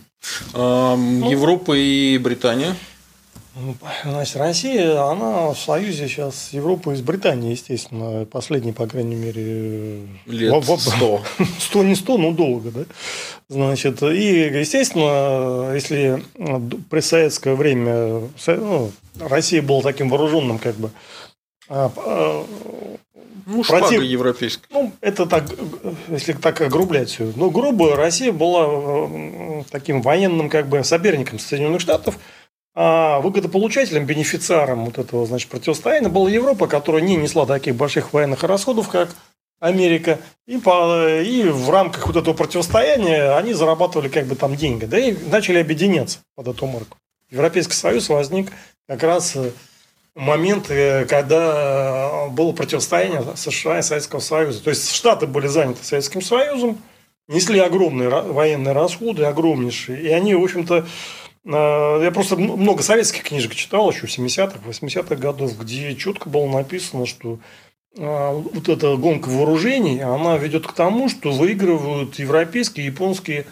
А, 0.55 0.97
Европа 0.97 1.73
и 1.73 2.19
Британия? 2.19 2.77
Значит, 4.03 4.37
Россия, 4.37 5.01
она 5.01 5.51
в 5.51 5.59
союзе 5.59 6.09
сейчас 6.09 6.49
с 6.49 6.53
Европой 6.53 6.95
и 6.95 6.97
с 6.97 7.03
Британией, 7.03 7.53
естественно, 7.53 8.25
последний, 8.25 8.73
по 8.73 8.89
крайней 8.89 9.15
мере... 9.15 10.09
Лет 10.27 10.65
сто. 10.65 11.23
Сто 11.61 11.85
не 11.85 11.95
сто, 11.95 12.19
но 12.19 12.33
долго, 12.33 12.73
да? 12.73 12.81
Значит, 13.49 14.03
и, 14.03 14.49
естественно, 14.59 15.73
если 15.73 16.25
при 16.91 17.01
советское 17.01 17.55
время 17.55 18.23
ну, 18.49 18.91
Россия 19.21 19.63
была 19.63 19.83
таким 19.83 20.09
вооруженным, 20.09 20.59
как 20.59 20.75
бы, 20.75 20.91
ну, 23.47 23.63
против... 23.63 24.03
европейская. 24.03 24.67
Ну, 24.71 24.93
это 25.01 25.27
так, 25.27 25.45
если 26.09 26.33
так 26.33 26.61
огрублять 26.61 27.11
все. 27.11 27.33
Но 27.37 27.51
грубо 27.51 27.97
Россия 27.97 28.33
была 28.33 29.63
таким 29.71 30.03
военным 30.03 30.49
как 30.49 30.69
бы 30.69 30.83
соперником 30.85 31.39
Соединенных 31.39 31.81
Штатов– 31.81 32.19
а 32.77 33.21
выгодополучателем, 33.21 34.05
бенефициаром 34.05 34.87
вот 34.87 34.99
этого 34.99 35.27
значит, 35.27 35.49
противостояния 35.49 36.09
была 36.09 36.29
Европа, 36.29 36.67
которая 36.67 37.03
не 37.03 37.17
несла 37.17 37.47
таких 37.47 37.77
больших 37.77 38.13
военных 38.13 38.43
расходов, 38.43 38.89
как 38.89 39.11
Америка. 39.61 40.19
И, 40.47 40.59
по, 40.59 41.09
и 41.21 41.45
в 41.49 41.71
рамках 41.71 42.09
вот 42.09 42.17
этого 42.17 42.35
противостояния 42.35 43.37
они 43.37 43.53
зарабатывали 43.53 44.09
как 44.09 44.27
бы 44.27 44.35
там 44.35 44.57
деньги. 44.57 44.87
Да 44.87 44.99
и 44.99 45.17
начали 45.31 45.59
объединяться 45.59 46.19
под 46.35 46.49
эту 46.49 46.67
марку. 46.67 46.99
Европейский 47.31 47.75
Союз 47.75 48.09
возник 48.09 48.51
как 48.89 49.05
раз 49.05 49.37
момент, 50.15 50.71
э, 50.71 51.05
когда 51.07 52.29
было 52.29 52.53
противостояние 52.53 53.23
США 53.37 53.81
и 53.81 53.83
Советского 53.83 54.21
Союза. 54.21 54.63
То 54.63 54.71
есть 54.71 54.93
Штаты 54.93 55.27
были 55.27 55.47
заняты 55.47 55.85
Советским 55.85 56.23
Союзом, 56.23 56.79
несли 57.29 57.59
огромные 57.59 58.09
военные 58.09 58.73
расходы, 58.73 59.25
огромнейшие. 59.25 60.03
И 60.03 60.09
они, 60.09 60.35
в 60.35 60.43
общем-то, 60.43 60.87
а, 61.47 62.03
я 62.03 62.11
просто 62.11 62.37
много 62.37 62.83
советских 62.83 63.25
книжек 63.25 63.55
читал 63.55 63.91
еще 63.91 64.07
70-х, 64.07 64.61
80-х 64.65 65.17
годов, 65.17 65.59
где 65.59 65.95
четко 65.97 66.29
было 66.29 66.47
написано, 66.47 67.07
что 67.07 67.39
вот 67.97 68.69
эта 68.69 68.97
гонка 68.97 69.29
вооружений, 69.29 70.01
она 70.01 70.37
ведет 70.37 70.67
к 70.67 70.73
тому, 70.73 71.09
что 71.09 71.31
выигрывают 71.31 72.19
европейские, 72.19 72.87
японские 72.87 73.47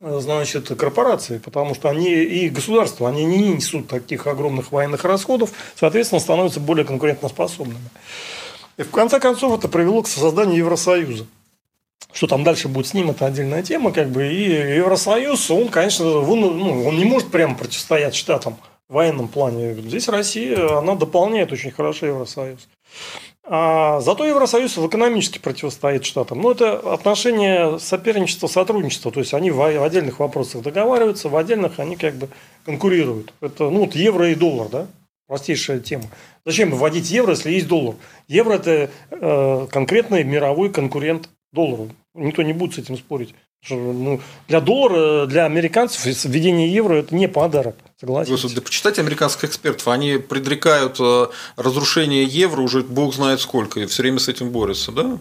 значит, 0.00 0.68
корпорации, 0.68 1.38
потому 1.38 1.74
что 1.74 1.88
они 1.88 2.12
и 2.12 2.48
государства, 2.48 3.08
они 3.08 3.24
не 3.24 3.54
несут 3.54 3.88
таких 3.88 4.26
огромных 4.26 4.72
военных 4.72 5.04
расходов, 5.04 5.52
соответственно, 5.74 6.20
становятся 6.20 6.60
более 6.60 6.84
конкурентоспособными. 6.84 7.88
И 8.76 8.82
в 8.82 8.90
конце 8.90 9.20
концов 9.20 9.58
это 9.58 9.68
привело 9.68 10.02
к 10.02 10.08
созданию 10.08 10.58
Евросоюза. 10.58 11.26
Что 12.12 12.26
там 12.26 12.44
дальше 12.44 12.68
будет 12.68 12.86
с 12.86 12.94
ним, 12.94 13.10
это 13.10 13.26
отдельная 13.26 13.62
тема, 13.62 13.92
как 13.92 14.08
бы. 14.10 14.26
И 14.26 14.76
Евросоюз, 14.76 15.50
он, 15.50 15.68
конечно, 15.68 16.06
он, 16.06 16.40
ну, 16.40 16.86
он 16.86 16.96
не 16.96 17.04
может 17.04 17.30
прямо 17.30 17.54
противостоять 17.54 18.14
Штатам 18.14 18.56
в 18.88 18.94
военном 18.94 19.28
плане. 19.28 19.74
Здесь 19.74 20.08
Россия, 20.08 20.78
она 20.78 20.94
дополняет 20.94 21.52
очень 21.52 21.70
хорошо 21.70 22.06
Евросоюз. 22.06 22.68
А 23.48 24.00
зато 24.00 24.26
Евросоюз 24.26 24.76
в 24.76 24.86
экономически 24.88 25.38
противостоит 25.38 26.04
Штатам. 26.04 26.40
Ну, 26.40 26.50
это 26.50 26.78
отношение 26.92 27.78
соперничества, 27.78 28.48
сотрудничества. 28.48 29.12
То 29.12 29.20
есть, 29.20 29.34
они 29.34 29.52
в 29.52 29.62
отдельных 29.62 30.18
вопросах 30.18 30.62
договариваются, 30.62 31.28
в 31.28 31.36
отдельных 31.36 31.78
они 31.78 31.94
как 31.96 32.16
бы 32.16 32.28
конкурируют. 32.64 33.32
Это, 33.40 33.70
ну, 33.70 33.84
вот 33.84 33.94
евро 33.94 34.30
и 34.30 34.34
доллар, 34.34 34.68
да? 34.68 34.86
Простейшая 35.28 35.78
тема. 35.78 36.04
Зачем 36.44 36.72
вводить 36.72 37.10
евро, 37.10 37.32
если 37.32 37.52
есть 37.52 37.68
доллар? 37.68 37.94
Евро– 38.26 38.54
это 38.54 38.90
э, 39.10 39.66
конкретный 39.70 40.24
мировой 40.24 40.70
конкурент 40.70 41.28
доллару. 41.52 41.90
Никто 42.14 42.42
не 42.42 42.52
будет 42.52 42.74
с 42.74 42.78
этим 42.78 42.96
спорить. 42.96 43.34
Что, 43.62 43.76
ну, 43.76 44.20
для 44.48 44.60
доллара, 44.60 45.26
для 45.26 45.44
американцев 45.44 46.04
введение 46.24 46.72
евро– 46.72 46.94
это 46.96 47.14
не 47.14 47.28
подарок. 47.28 47.76
Согласен. 47.98 48.54
Да 48.54 48.60
почитайте 48.60 49.00
американских 49.00 49.44
экспертов. 49.44 49.88
Они 49.88 50.18
предрекают 50.18 50.98
э, 51.00 51.26
разрушение 51.56 52.24
евро 52.24 52.60
уже 52.60 52.82
бог 52.82 53.14
знает 53.14 53.40
сколько, 53.40 53.80
и 53.80 53.86
все 53.86 54.02
время 54.02 54.18
с 54.18 54.28
этим 54.28 54.50
борются, 54.50 54.92
да? 54.92 55.18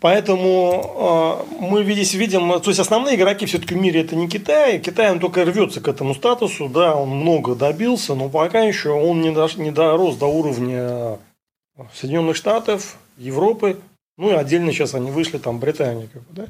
Поэтому 0.00 1.46
э, 1.48 1.56
мы 1.60 1.84
здесь 1.84 2.14
видим, 2.14 2.60
то 2.60 2.70
есть 2.70 2.80
основные 2.80 3.14
игроки 3.14 3.46
все-таки 3.46 3.74
в 3.74 3.78
мире 3.78 4.00
это 4.00 4.16
не 4.16 4.28
Китай. 4.28 4.80
Китай 4.80 5.12
он 5.12 5.20
только 5.20 5.44
рвется 5.44 5.80
к 5.80 5.86
этому 5.86 6.14
статусу, 6.16 6.68
да, 6.68 6.96
он 6.96 7.10
много 7.10 7.54
добился, 7.54 8.16
но 8.16 8.28
пока 8.28 8.62
еще 8.62 8.90
он 8.90 9.20
не, 9.20 9.30
до, 9.30 9.48
не 9.56 9.70
дорос 9.70 10.16
до 10.16 10.26
уровня 10.26 11.20
Соединенных 11.94 12.34
Штатов, 12.34 12.96
Европы, 13.16 13.78
ну 14.18 14.30
и 14.30 14.34
отдельно 14.34 14.72
сейчас 14.72 14.94
они 14.94 15.12
вышли, 15.12 15.38
там, 15.38 15.60
Британия. 15.60 16.08
Как 16.12 16.22
бы, 16.22 16.28
да? 16.30 16.46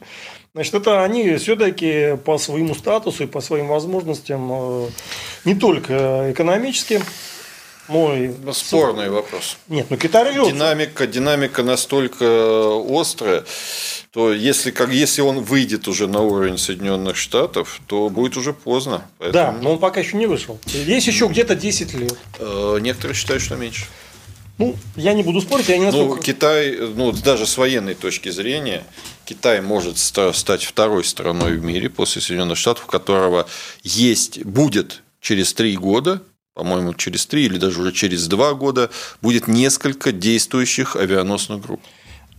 Значит, 0.54 0.74
это 0.74 1.02
они 1.02 1.36
все-таки 1.36 2.18
по 2.26 2.36
своему 2.36 2.74
статусу 2.74 3.24
и 3.24 3.26
по 3.26 3.40
своим 3.40 3.68
возможностям 3.68 4.50
э, 4.52 4.88
не 5.46 5.54
только 5.54 6.30
экономически, 6.30 7.02
но 7.88 8.14
и... 8.14 8.30
Спорный 8.52 9.08
вопрос. 9.08 9.56
Нет, 9.68 9.86
ну 9.88 9.96
Китай 9.96 10.30
рвется. 10.30 10.52
Динамика, 10.52 11.06
динамика 11.06 11.62
настолько 11.62 12.70
острая, 12.86 13.44
то 14.12 14.30
если, 14.30 14.72
как, 14.72 14.90
если 14.90 15.22
он 15.22 15.40
выйдет 15.40 15.88
уже 15.88 16.06
на 16.06 16.20
уровень 16.20 16.58
Соединенных 16.58 17.16
Штатов, 17.16 17.80
то 17.86 18.10
будет 18.10 18.36
уже 18.36 18.52
поздно. 18.52 19.06
Поэтому... 19.16 19.32
Да, 19.32 19.58
но 19.58 19.72
он 19.72 19.78
пока 19.78 20.00
еще 20.00 20.18
не 20.18 20.26
вышел. 20.26 20.58
Есть 20.66 21.06
еще 21.06 21.28
где-то 21.28 21.54
10 21.54 21.94
лет. 21.94 22.18
Э, 22.38 22.76
некоторые 22.78 23.16
считают, 23.16 23.42
что 23.42 23.56
меньше. 23.56 23.86
Ну, 24.58 24.76
я 24.96 25.14
не 25.14 25.22
буду 25.22 25.40
спорить, 25.40 25.68
я 25.68 25.78
не 25.78 25.86
ну, 25.86 25.86
настолько... 25.86 26.16
Ну, 26.16 26.22
Китай, 26.22 26.76
ну, 26.76 27.12
даже 27.12 27.46
с 27.46 27.56
военной 27.56 27.94
точки 27.94 28.28
зрения, 28.28 28.84
Китай 29.32 29.62
может 29.62 29.96
стать 29.96 30.62
второй 30.62 31.04
страной 31.04 31.56
в 31.56 31.64
мире 31.64 31.88
после 31.88 32.20
Соединенных 32.20 32.58
Штатов, 32.58 32.84
у 32.84 32.90
которого 32.90 33.46
есть, 33.82 34.44
будет 34.44 35.02
через 35.22 35.54
три 35.54 35.74
года, 35.74 36.22
по-моему, 36.52 36.92
через 36.92 37.24
три 37.24 37.46
или 37.46 37.56
даже 37.56 37.80
уже 37.80 37.92
через 37.92 38.28
два 38.28 38.52
года, 38.52 38.90
будет 39.22 39.48
несколько 39.48 40.12
действующих 40.12 40.96
авианосных 40.96 41.62
групп. 41.62 41.80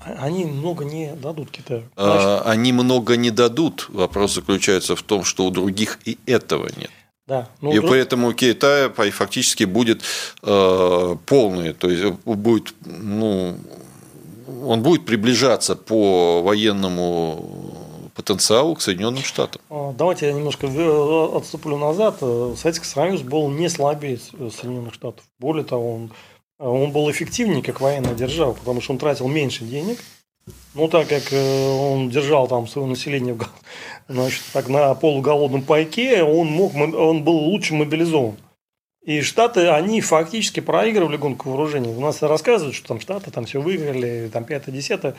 А, 0.06 0.26
они 0.26 0.46
много 0.46 0.86
не 0.86 1.16
дадут 1.16 1.50
Китаю. 1.50 1.90
А, 1.96 2.44
они 2.46 2.72
много 2.74 3.18
не 3.18 3.32
дадут. 3.32 3.88
Вопрос 3.90 4.36
заключается 4.36 4.96
в 4.96 5.02
том, 5.02 5.24
что 5.24 5.48
у 5.48 5.50
других 5.50 5.98
и 6.06 6.20
этого 6.28 6.70
нет. 6.78 6.92
Да. 7.26 7.50
Ну, 7.60 7.72
и 7.72 7.78
друг... 7.78 7.90
поэтому 7.90 8.28
у 8.28 8.34
Китая 8.34 8.92
фактически 8.92 9.64
будет 9.64 10.04
э, 10.44 11.16
полный, 11.26 11.74
то 11.74 11.90
есть 11.90 12.14
будет, 12.26 12.76
ну, 12.86 13.58
он 14.66 14.82
будет 14.82 15.06
приближаться 15.06 15.76
по 15.76 16.42
военному 16.42 18.12
потенциалу 18.16 18.76
к 18.76 18.82
Соединенным 18.82 19.24
Штатам. 19.24 19.62
А, 19.70 19.94
давайте 19.94 20.28
я 20.28 20.34
немножко 20.34 20.68
отступлю 21.36 21.78
назад. 21.78 22.20
Советский 22.20 22.86
Союз 22.86 23.22
был 23.22 23.50
не 23.50 23.70
слабее 23.70 24.18
Соединенных 24.18 24.94
Штатов. 24.94 25.26
Более 25.40 25.64
того, 25.64 25.96
он, 25.96 26.12
он 26.60 26.92
был 26.92 27.10
эффективнее 27.10 27.64
как 27.64 27.82
военная 27.82 28.14
держава, 28.14 28.54
потому 28.54 28.82
что 28.82 28.94
он 28.94 29.00
тратил 29.00 29.28
меньше 29.28 29.64
денег. 29.64 30.00
Ну, 30.74 30.88
так 30.90 31.08
как 31.08 31.32
э, 31.32 31.70
он 31.70 32.10
держал 32.10 32.48
там 32.48 32.68
свое 32.68 32.88
население 32.88 33.38
значит, 34.08 34.42
так, 34.52 34.68
на 34.68 34.94
полуголодном 34.94 35.62
пайке, 35.62 36.24
он, 36.24 36.48
мог, 36.48 36.76
он 36.76 37.24
был 37.24 37.36
лучше 37.36 37.74
мобилизован. 37.74 38.36
И 39.04 39.22
Штаты, 39.22 39.68
они 39.68 40.00
фактически 40.00 40.62
проигрывали 40.62 41.18
гонку 41.18 41.50
вооружений. 41.50 41.94
У 41.94 42.00
нас 42.00 42.22
рассказывают, 42.22 42.76
что 42.76 42.88
там 42.88 43.02
Штаты 43.02 43.32
там 43.32 43.46
все 43.46 43.60
выиграли, 43.60 44.30
там 44.32 44.46
пятое-десятое. 44.46 45.16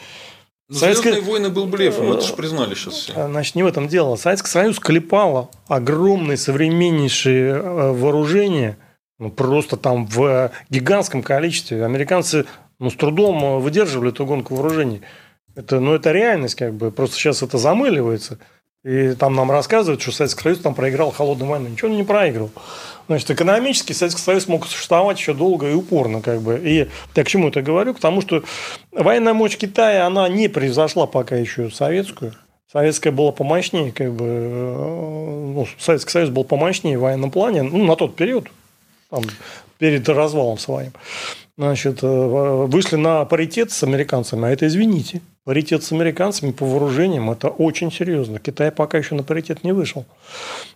Но 0.70 0.76
Советские 0.76 1.20
войны 1.20 1.50
был 1.50 1.66
блефом, 1.66 2.10
это 2.12 2.22
же 2.22 2.32
признали 2.32 2.74
сейчас 2.74 2.94
все. 2.94 3.12
Значит, 3.12 3.54
не 3.54 3.62
в 3.62 3.66
этом 3.66 3.86
дело. 3.86 4.16
Советский 4.16 4.48
Союз 4.48 4.78
клепало 4.78 5.50
огромные 5.68 6.38
современнейшие 6.38 7.50
э, 7.50 7.92
вооружения, 7.92 8.78
ну, 9.18 9.30
просто 9.30 9.76
там 9.76 10.06
в 10.06 10.50
гигантском 10.70 11.22
количестве. 11.22 11.84
Американцы 11.84 12.46
ну, 12.78 12.88
с 12.88 12.94
трудом 12.94 13.60
выдерживали 13.60 14.10
эту 14.10 14.24
гонку 14.24 14.54
вооружений. 14.54 15.02
Это, 15.54 15.80
ну, 15.80 15.94
это 15.94 16.12
реальность, 16.12 16.54
как 16.54 16.72
бы. 16.72 16.90
Просто 16.90 17.16
сейчас 17.16 17.42
это 17.42 17.58
замыливается. 17.58 18.38
И 18.84 19.14
там 19.14 19.34
нам 19.34 19.50
рассказывают, 19.50 20.00
что 20.00 20.12
Советский 20.12 20.42
Союз 20.42 20.58
там 20.60 20.74
проиграл 20.74 21.10
холодную 21.10 21.50
войну. 21.50 21.68
Ничего 21.68 21.90
он 21.90 21.96
не 21.96 22.04
проиграл. 22.04 22.50
Значит, 23.06 23.30
экономически 23.30 23.92
Советский 23.92 24.22
Союз 24.22 24.48
мог 24.48 24.66
существовать 24.66 25.18
еще 25.18 25.34
долго 25.34 25.70
и 25.70 25.74
упорно. 25.74 26.20
Как 26.22 26.40
бы. 26.40 26.60
И 26.62 26.88
я 27.14 27.24
к 27.24 27.28
чему 27.28 27.48
это 27.48 27.62
говорю? 27.62 27.94
К 27.94 28.00
тому, 28.00 28.20
что 28.20 28.42
военная 28.92 29.34
мощь 29.34 29.56
Китая, 29.56 30.06
она 30.06 30.28
не 30.28 30.48
превзошла 30.48 31.06
пока 31.06 31.36
еще 31.36 31.70
советскую. 31.70 32.34
Советская 32.72 33.12
была 33.12 33.30
помощнее, 33.30 33.92
как 33.92 34.12
бы, 34.12 34.24
э, 34.26 35.52
ну, 35.54 35.66
Советский 35.78 36.10
Союз 36.10 36.30
был 36.30 36.42
помощнее 36.42 36.98
в 36.98 37.02
военном 37.02 37.30
плане, 37.30 37.62
ну, 37.62 37.84
на 37.84 37.94
тот 37.94 38.16
период, 38.16 38.48
там, 39.10 39.22
перед 39.78 40.08
развалом 40.08 40.58
своим. 40.58 40.92
Значит, 41.56 42.02
э, 42.02 42.06
вышли 42.66 42.96
на 42.96 43.24
паритет 43.26 43.70
с 43.70 43.84
американцами, 43.84 44.48
а 44.48 44.50
это, 44.50 44.66
извините, 44.66 45.20
паритет 45.44 45.84
с 45.84 45.92
американцами 45.92 46.50
по 46.50 46.66
вооружениям– 46.66 47.30
это 47.30 47.46
очень 47.46 47.92
серьезно. 47.92 48.40
Китай 48.40 48.72
пока 48.72 48.98
еще 48.98 49.14
на 49.14 49.22
паритет 49.22 49.62
не 49.62 49.70
вышел. 49.70 50.04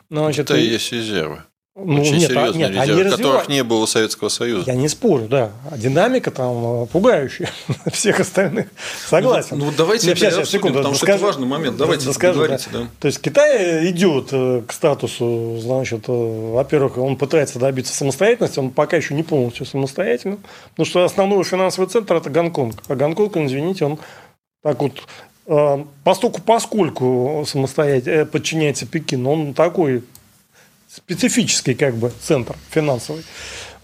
Значит, 0.08 0.50
это 0.50 0.56
и 0.56 0.66
есть 0.66 0.92
резервы. 0.92 1.42
Ну, 1.80 2.00
Очень 2.00 2.16
нет, 2.16 2.30
а, 2.30 2.34
серьезные 2.34 2.68
нет, 2.70 2.88
резервы, 2.88 3.10
которых 3.16 3.48
не 3.48 3.62
было 3.62 3.82
у 3.84 3.86
Советского 3.86 4.28
Союза. 4.30 4.64
Я 4.66 4.74
не 4.74 4.88
спорю, 4.88 5.28
да. 5.28 5.52
А 5.70 5.78
динамика 5.78 6.32
там 6.32 6.82
э, 6.82 6.86
пугающая 6.86 7.48
всех 7.92 8.18
остальных. 8.18 8.66
Согласен. 9.06 9.58
Ну, 9.58 9.66
ну 9.66 9.72
давайте 9.76 10.08
нет, 10.08 10.18
сейчас, 10.18 10.34
сейчас, 10.34 10.50
секунду, 10.50 10.78
потому 10.78 10.96
что 10.96 11.06
это 11.06 11.22
важный 11.22 11.46
момент. 11.46 11.76
Давайте 11.76 12.06
доскажу, 12.06 12.48
да. 12.48 12.58
да. 12.72 12.88
То 12.98 13.06
есть 13.06 13.20
Китай 13.20 13.88
идет 13.90 14.30
э, 14.32 14.62
к 14.66 14.72
статусу, 14.72 15.58
значит, 15.60 16.08
э, 16.08 16.52
во-первых, 16.52 16.98
он 16.98 17.16
пытается 17.16 17.60
добиться 17.60 17.94
самостоятельности, 17.94 18.58
он 18.58 18.70
пока 18.70 18.96
еще 18.96 19.14
не 19.14 19.22
полностью 19.22 19.64
самостоятельным, 19.64 20.40
потому 20.70 20.84
что 20.84 21.04
основной 21.04 21.44
финансовый 21.44 21.86
центр 21.86 22.16
это 22.16 22.28
Гонконг. 22.28 22.74
А 22.88 22.96
Гонконг, 22.96 23.36
извините, 23.36 23.84
он 23.84 23.98
так 24.64 24.80
вот 24.82 24.94
Поскольку, 26.04 26.42
поскольку 26.42 27.44
самостоятельно 27.46 28.26
подчиняется 28.26 28.84
Пекину, 28.84 29.30
он 29.30 29.54
такой 29.54 30.02
специфический 30.88 31.74
как 31.74 31.94
бы 31.96 32.12
центр 32.20 32.56
финансовый. 32.70 33.24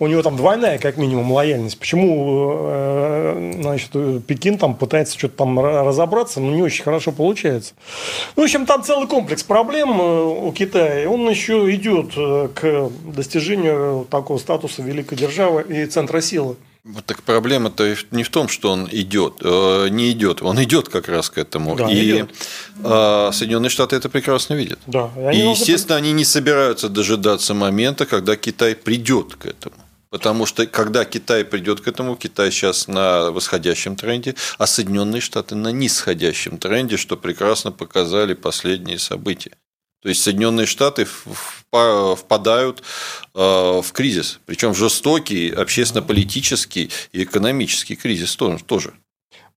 У 0.01 0.09
него 0.09 0.22
там 0.22 0.36
двойная, 0.36 0.78
как 0.78 0.97
минимум, 0.97 1.31
лояльность. 1.31 1.78
Почему 1.78 2.66
э, 2.68 3.52
значит, 3.60 3.93
Пекин 4.26 4.59
там 4.59 4.74
пытается 4.74 5.16
что-то 5.16 5.36
там 5.36 5.60
разобраться, 5.60 6.40
но 6.40 6.52
не 6.52 6.62
очень 6.62 6.82
хорошо 6.82 7.12
получается. 7.12 7.74
Ну, 8.35 8.43
в 8.43 8.44
общем, 8.44 8.66
там 8.66 8.82
целый 8.82 9.06
комплекс 9.06 9.44
проблем 9.44 10.01
э, 10.01 10.22
у 10.24 10.52
Китая. 10.52 11.09
Он 11.09 11.28
еще 11.31 11.72
идет 11.74 12.12
э, 12.16 12.48
к 12.52 12.90
достижению 13.05 14.06
такого 14.10 14.39
статуса 14.39 14.82
великой 14.82 15.16
державы 15.16 15.62
и 15.62 15.86
центра 15.86 16.20
силы. 16.20 16.56
Вот 16.85 17.06
так 17.06 17.23
проблема-то 17.23 17.97
не 18.11 18.24
в 18.24 18.28
том, 18.28 18.47
что 18.48 18.70
он 18.70 18.86
идет, 18.93 19.36
э, 19.40 19.89
не 19.89 20.11
идет, 20.11 20.43
он 20.43 20.62
идет 20.62 20.90
как 20.90 21.09
раз 21.09 21.31
к 21.31 21.39
этому. 21.39 21.77
Да, 21.77 21.90
и 21.90 22.05
идет. 22.05 22.31
Э, 22.85 23.31
Соединенные 23.32 23.70
Штаты 23.70 23.97
это 23.97 24.11
прекрасно 24.11 24.52
видят. 24.52 24.78
Да, 24.86 25.11
и, 25.32 25.39
и 25.39 25.48
естественно, 25.48 25.97
они 25.97 26.12
не 26.12 26.27
собираются 26.27 26.90
дожидаться 26.90 27.55
момента, 27.55 28.05
когда 28.05 28.36
Китай 28.36 28.74
придет 28.74 29.35
к 29.35 29.47
этому. 29.47 29.77
Потому 30.11 30.44
что 30.44 30.66
когда 30.66 31.06
Китай 31.06 31.43
придет 31.43 31.81
к 31.81 31.89
этому, 31.89 32.16
Китай 32.16 32.51
сейчас 32.51 32.86
на 32.86 33.31
восходящем 33.31 33.97
тренде, 33.97 34.35
а 34.59 34.66
Соединенные 34.66 35.23
Штаты 35.23 35.55
на 35.55 35.73
нисходящем 35.73 36.59
тренде, 36.59 36.98
что 36.98 37.16
прекрасно 37.16 37.73
показали 37.73 38.35
последние 38.35 38.98
события. 38.98 39.52
То 40.05 40.10
есть 40.10 40.22
Соединенные 40.22 40.66
Штаты 40.66 41.06
впадают 41.70 42.82
э, 43.35 43.39
в 43.39 43.86
кризис, 43.93 44.39
причем 44.44 44.74
жестокий 44.74 45.48
общественно-политический 45.48 46.90
и 47.12 47.24
экономический 47.24 47.97
кризис 47.97 48.36
тоже. 48.36 48.93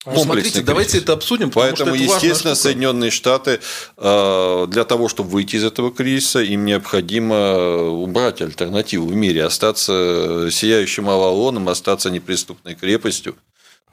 Ну, 0.06 0.24
смотрите, 0.24 0.62
давайте 0.62 1.00
это 1.00 1.12
обсудим. 1.12 1.52
Поэтому, 1.52 1.96
это 1.96 2.02
естественно, 2.02 2.56
Соединенные 2.56 3.12
Штаты 3.12 3.60
э, 3.98 4.68
для 4.70 4.86
того, 4.86 5.10
чтобы 5.10 5.32
выйти 5.32 5.58
из 5.58 5.66
этого 5.66 5.92
кризиса, 5.92 6.40
им 6.40 6.64
необходимо 6.64 7.90
убрать 7.90 8.42
альтернативу 8.42 9.08
в 9.08 9.16
мире, 9.16 9.44
остаться 9.44 10.48
сияющим 10.50 11.10
Авалоном, 11.10 11.68
остаться 11.68 12.10
неприступной 12.10 12.76
крепостью. 12.76 13.36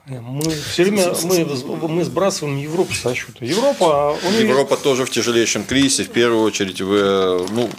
Мы 0.07 0.51
все 0.51 0.85
время 0.85 1.15
мы, 1.25 1.89
мы 1.89 2.05
сбрасываем 2.05 2.59
Европу 2.59 2.93
со 2.93 3.15
счета. 3.15 3.45
Европа, 3.45 4.17
у 4.23 4.31
нее... 4.31 4.49
Европа 4.49 4.77
тоже 4.77 5.07
в 5.07 5.11
тяжелейшем 5.11 5.65
кризисе, 5.65 6.05
в 6.05 6.11
первую 6.11 6.43
очередь, 6.43 6.83
в, 6.83 7.47
ну, 7.51 7.71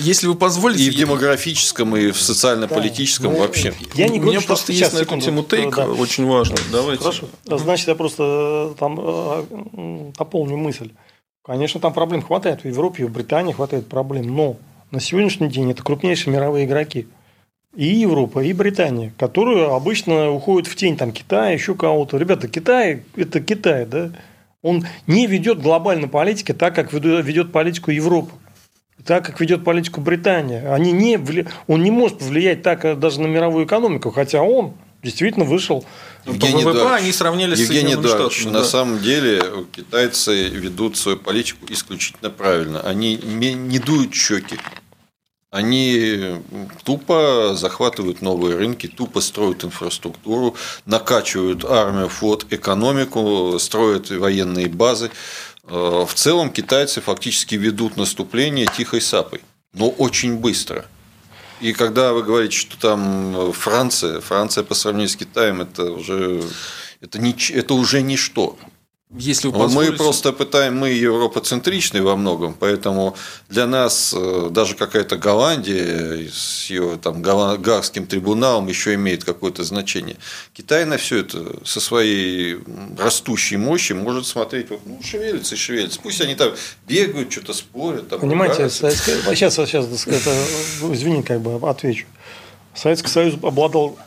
если 0.00 0.26
вы 0.26 0.34
позволите... 0.34 0.82
И 0.82 0.90
в 0.90 0.94
демографическом, 0.94 1.96
и 1.96 2.10
в 2.10 2.20
социально-политическом 2.20 3.32
да, 3.32 3.40
вообще. 3.40 3.72
Я 3.94 4.08
не 4.08 4.18
говорю, 4.18 4.38
У 4.38 4.40
меня 4.40 4.46
просто 4.46 4.72
есть 4.72 4.92
на 4.92 4.98
эту 4.98 5.20
тему 5.20 5.44
тейк, 5.44 5.74
да. 5.74 5.88
очень 5.88 6.26
важно. 6.26 6.56
Давайте. 6.72 7.02
Хорошо. 7.02 7.28
Значит, 7.44 7.88
я 7.88 7.94
просто 7.94 8.72
э, 8.72 8.74
там 8.78 8.98
э, 9.00 10.12
дополню 10.18 10.56
мысль. 10.56 10.90
Конечно, 11.44 11.80
там 11.80 11.92
проблем 11.92 12.22
хватает. 12.22 12.62
В 12.62 12.66
Европе, 12.66 13.06
в 13.06 13.12
Британии 13.12 13.52
хватает 13.52 13.88
проблем. 13.88 14.34
Но 14.34 14.56
на 14.90 15.00
сегодняшний 15.00 15.48
день 15.48 15.70
это 15.70 15.82
крупнейшие 15.82 16.34
мировые 16.34 16.66
игроки 16.66 17.06
и 17.74 17.86
Европа, 17.86 18.40
и 18.40 18.52
Британия, 18.52 19.12
которые 19.18 19.74
обычно 19.74 20.30
уходят 20.30 20.68
в 20.68 20.74
тень 20.74 20.96
там 20.96 21.12
Китая, 21.12 21.52
еще 21.52 21.74
кого-то. 21.74 22.18
Ребята, 22.18 22.48
Китай– 22.48 23.04
это 23.16 23.40
Китай, 23.40 23.86
да? 23.86 24.10
Он 24.62 24.84
не 25.06 25.26
ведет 25.26 25.62
глобальной 25.62 26.08
политики 26.08 26.52
так, 26.52 26.74
как 26.74 26.92
ведет 26.92 27.52
политику 27.52 27.90
Европа, 27.90 28.32
так, 29.06 29.24
как 29.24 29.40
ведет 29.40 29.64
политику 29.64 30.00
Британия. 30.00 30.74
Они 30.74 30.92
не, 30.92 31.18
он 31.66 31.82
не 31.82 31.90
может 31.90 32.18
повлиять 32.18 32.62
так 32.62 32.98
даже 32.98 33.20
на 33.22 33.26
мировую 33.26 33.64
экономику, 33.66 34.10
хотя 34.10 34.42
он 34.42 34.74
действительно 35.02 35.46
вышел 35.46 35.86
Евгений 36.26 36.62
по 36.62 36.70
ВВП 36.70 36.84
Дарч, 36.84 37.02
они 37.02 37.12
сравнялись 37.12 37.58
Евгений 37.60 37.94
с 37.94 37.98
Дарч, 37.98 38.34
Штатами. 38.34 38.52
На 38.52 38.58
да. 38.60 38.64
самом 38.64 38.98
деле 38.98 39.42
китайцы 39.72 40.48
ведут 40.48 40.98
свою 40.98 41.16
политику 41.16 41.64
исключительно 41.70 42.28
правильно. 42.28 42.80
Они 42.80 43.16
не 43.16 43.78
дуют 43.78 44.12
щеки 44.12 44.58
они 45.50 46.42
тупо 46.84 47.54
захватывают 47.54 48.22
новые 48.22 48.56
рынки, 48.56 48.86
тупо 48.86 49.20
строят 49.20 49.64
инфраструктуру, 49.64 50.54
накачивают 50.86 51.64
армию, 51.64 52.08
флот, 52.08 52.46
экономику, 52.50 53.56
строят 53.58 54.10
военные 54.10 54.68
базы. 54.68 55.10
Э, 55.64 56.04
в 56.06 56.14
целом 56.14 56.50
китайцы 56.50 57.00
фактически 57.00 57.56
ведут 57.56 57.96
наступление 57.96 58.66
тихой 58.66 59.00
сапой, 59.00 59.40
но 59.72 59.88
очень 59.88 60.36
быстро. 60.36 60.86
И 61.60 61.72
когда 61.72 62.12
вы 62.12 62.22
говорите, 62.22 62.56
что 62.56 62.78
там 62.78 63.52
Франция, 63.52 64.20
Франция 64.20 64.64
по 64.64 64.74
сравнению 64.74 65.08
с 65.08 65.16
Китаем, 65.16 65.60
это 65.60 65.90
уже, 65.90 66.42
это, 67.00 67.18
не, 67.18 67.34
это 67.52 67.74
уже 67.74 68.02
ничто. 68.02 68.56
Если 69.12 69.48
вы 69.48 69.58
позволите... 69.58 69.92
Мы 69.92 69.98
просто 69.98 70.32
пытаем, 70.32 70.78
мы 70.78 70.90
европоцентричны 70.90 72.00
во 72.00 72.14
многом, 72.14 72.54
поэтому 72.54 73.16
для 73.48 73.66
нас 73.66 74.14
э, 74.16 74.48
даже 74.52 74.76
какая-то 74.76 75.16
Голландия 75.16 76.28
с 76.32 76.70
ее 76.70 76.96
там 77.02 77.20
Гаагским 77.20 78.06
трибуналом 78.06 78.68
еще 78.68 78.94
имеет 78.94 79.24
какое-то 79.24 79.64
значение. 79.64 80.16
Китай 80.52 80.84
на 80.84 80.96
все 80.96 81.18
это 81.18 81.44
со 81.64 81.80
своей 81.80 82.58
растущей 82.96 83.56
мощью 83.56 83.96
может 83.96 84.26
смотреть, 84.26 84.68
ну, 84.70 85.00
шевелится 85.02 85.56
и 85.56 85.58
шевелится. 85.58 85.98
Пусть 86.00 86.20
они 86.20 86.36
там 86.36 86.52
бегают, 86.86 87.32
что-то 87.32 87.52
спорят. 87.52 88.08
Там 88.08 88.20
Понимаете, 88.20 88.70
сейчас, 88.70 89.56
сейчас 89.56 89.86
это, 90.06 90.30
извини, 90.94 91.24
как 91.24 91.40
бы 91.40 91.68
отвечу. 91.68 92.06
Советский 92.74 93.08
Союз 93.08 93.34
обладал 93.42 93.98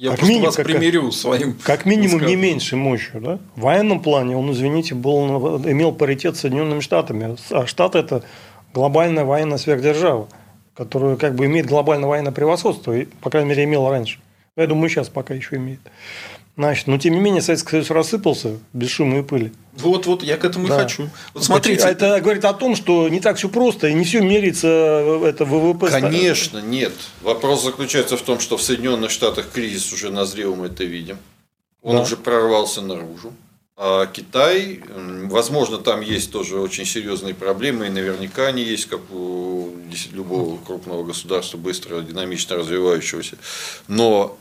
я 0.00 0.12
как 0.12 0.22
минимум, 0.22 0.46
вас 0.46 0.56
как, 0.56 0.64
примирю 0.64 1.12
своим. 1.12 1.58
Как 1.62 1.84
минимум 1.84 2.24
не 2.24 2.34
меньше 2.34 2.74
мощью. 2.74 3.20
Да? 3.20 3.38
В 3.54 3.60
военном 3.60 4.00
плане 4.00 4.34
он, 4.34 4.50
извините, 4.50 4.94
был, 4.94 5.58
имел 5.58 5.92
паритет 5.92 6.38
с 6.38 6.40
Соединенными 6.40 6.80
Штатами. 6.80 7.36
А 7.50 7.66
Штаты– 7.66 7.98
это 8.00 8.24
глобальная 8.72 9.24
военная 9.24 9.58
сверхдержава, 9.58 10.26
которая 10.74 11.16
как 11.16 11.34
бы 11.34 11.44
имеет 11.44 11.66
глобальное 11.66 12.08
военное 12.08 12.32
превосходство, 12.32 12.96
и, 12.96 13.04
по 13.20 13.28
крайней 13.28 13.50
мере, 13.50 13.64
имела 13.64 13.90
раньше. 13.90 14.20
Я 14.56 14.66
думаю, 14.66 14.88
сейчас 14.88 15.10
пока 15.10 15.34
еще 15.34 15.56
имеет. 15.56 15.80
Значит, 16.56 16.88
но 16.88 16.98
тем 16.98 17.14
не 17.14 17.20
менее 17.20 17.40
Советский 17.40 17.70
Союз 17.70 17.90
рассыпался 17.90 18.58
без 18.72 18.90
шума 18.90 19.20
и 19.20 19.22
пыли. 19.22 19.52
Вот, 19.74 20.06
вот, 20.06 20.22
я 20.22 20.36
к 20.36 20.44
этому 20.44 20.68
да. 20.68 20.76
и 20.76 20.82
хочу. 20.82 21.08
Вот 21.32 21.44
смотрите. 21.44 21.84
Это 21.84 22.20
говорит 22.20 22.44
о 22.44 22.52
том, 22.52 22.76
что 22.76 23.08
не 23.08 23.20
так 23.20 23.36
все 23.36 23.48
просто, 23.48 23.88
и 23.88 23.94
не 23.94 24.04
все 24.04 24.20
меряется 24.20 24.68
э, 24.68 25.24
это 25.26 25.44
ВВП. 25.44 25.88
Конечно, 25.90 26.58
нет. 26.58 26.92
Вопрос 27.22 27.64
заключается 27.64 28.16
в 28.16 28.22
том, 28.22 28.40
что 28.40 28.56
в 28.56 28.62
Соединенных 28.62 29.10
Штатах 29.10 29.50
кризис 29.50 29.92
уже 29.92 30.10
назрел, 30.10 30.54
мы 30.54 30.66
это 30.66 30.84
видим. 30.84 31.18
Он 31.82 31.96
да. 31.96 32.02
уже 32.02 32.16
прорвался 32.16 32.82
наружу. 32.82 33.32
А 33.82 34.04
Китай, 34.04 34.82
возможно, 35.24 35.78
там 35.78 36.02
есть 36.02 36.30
тоже 36.30 36.60
очень 36.60 36.84
серьезные 36.84 37.32
проблемы, 37.32 37.86
и 37.86 37.88
наверняка 37.88 38.48
они 38.48 38.62
есть, 38.62 38.84
как 38.84 39.00
у 39.10 39.70
любого 40.12 40.58
крупного 40.58 41.02
государства, 41.02 41.56
быстро, 41.56 42.02
динамично 42.02 42.56
развивающегося. 42.56 43.38
Но 43.88 44.36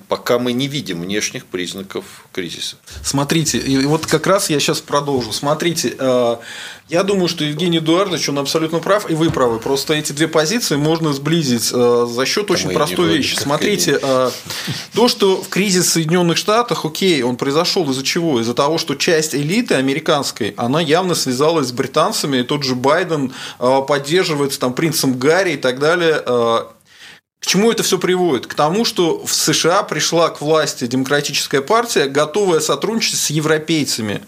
пока 0.00 0.38
мы 0.38 0.52
не 0.52 0.68
видим 0.68 1.00
внешних 1.02 1.46
признаков 1.46 2.04
кризиса. 2.32 2.76
Смотрите, 3.02 3.58
и 3.58 3.76
вот 3.86 4.06
как 4.06 4.26
раз 4.26 4.50
я 4.50 4.60
сейчас 4.60 4.80
продолжу. 4.80 5.32
Смотрите, 5.32 5.94
э, 5.98 6.36
я 6.88 7.02
думаю, 7.02 7.28
что 7.28 7.44
Евгений 7.44 7.78
Эдуардович, 7.78 8.28
он 8.28 8.38
абсолютно 8.38 8.78
прав, 8.78 9.10
и 9.10 9.14
вы 9.14 9.30
правы. 9.30 9.58
Просто 9.58 9.94
эти 9.94 10.12
две 10.12 10.28
позиции 10.28 10.76
можно 10.76 11.12
сблизить 11.12 11.70
э, 11.72 12.06
за 12.10 12.26
счет 12.26 12.50
очень 12.50 12.70
простой 12.70 13.16
вещи. 13.16 13.36
Смотрите, 13.36 13.98
э, 14.00 14.30
то, 14.94 15.08
что 15.08 15.42
в 15.42 15.48
кризис 15.48 15.86
в 15.86 15.92
Соединенных 15.92 16.36
Штатах, 16.36 16.84
окей, 16.84 17.22
он 17.22 17.36
произошел 17.36 17.88
из-за 17.90 18.02
чего? 18.02 18.40
Из-за 18.40 18.54
того, 18.54 18.78
что 18.78 18.94
часть 18.94 19.34
элиты 19.34 19.74
американской, 19.74 20.54
она 20.56 20.80
явно 20.80 21.14
связалась 21.14 21.68
с 21.68 21.72
британцами, 21.72 22.38
и 22.38 22.42
тот 22.42 22.64
же 22.64 22.74
Байден 22.74 23.32
поддерживается 23.58 24.60
там 24.60 24.74
принцем 24.74 25.18
Гарри 25.18 25.52
и 25.52 25.56
так 25.56 25.78
далее 25.78 26.22
к 27.44 27.46
чему 27.46 27.70
это 27.70 27.82
все 27.82 27.98
приводит? 27.98 28.46
К 28.46 28.54
тому, 28.54 28.86
что 28.86 29.22
в 29.22 29.34
США 29.34 29.82
пришла 29.82 30.30
к 30.30 30.40
власти 30.40 30.86
демократическая 30.86 31.60
партия, 31.60 32.06
готовая 32.06 32.60
сотрудничать 32.60 33.18
с 33.18 33.28
европейцами. 33.28 34.22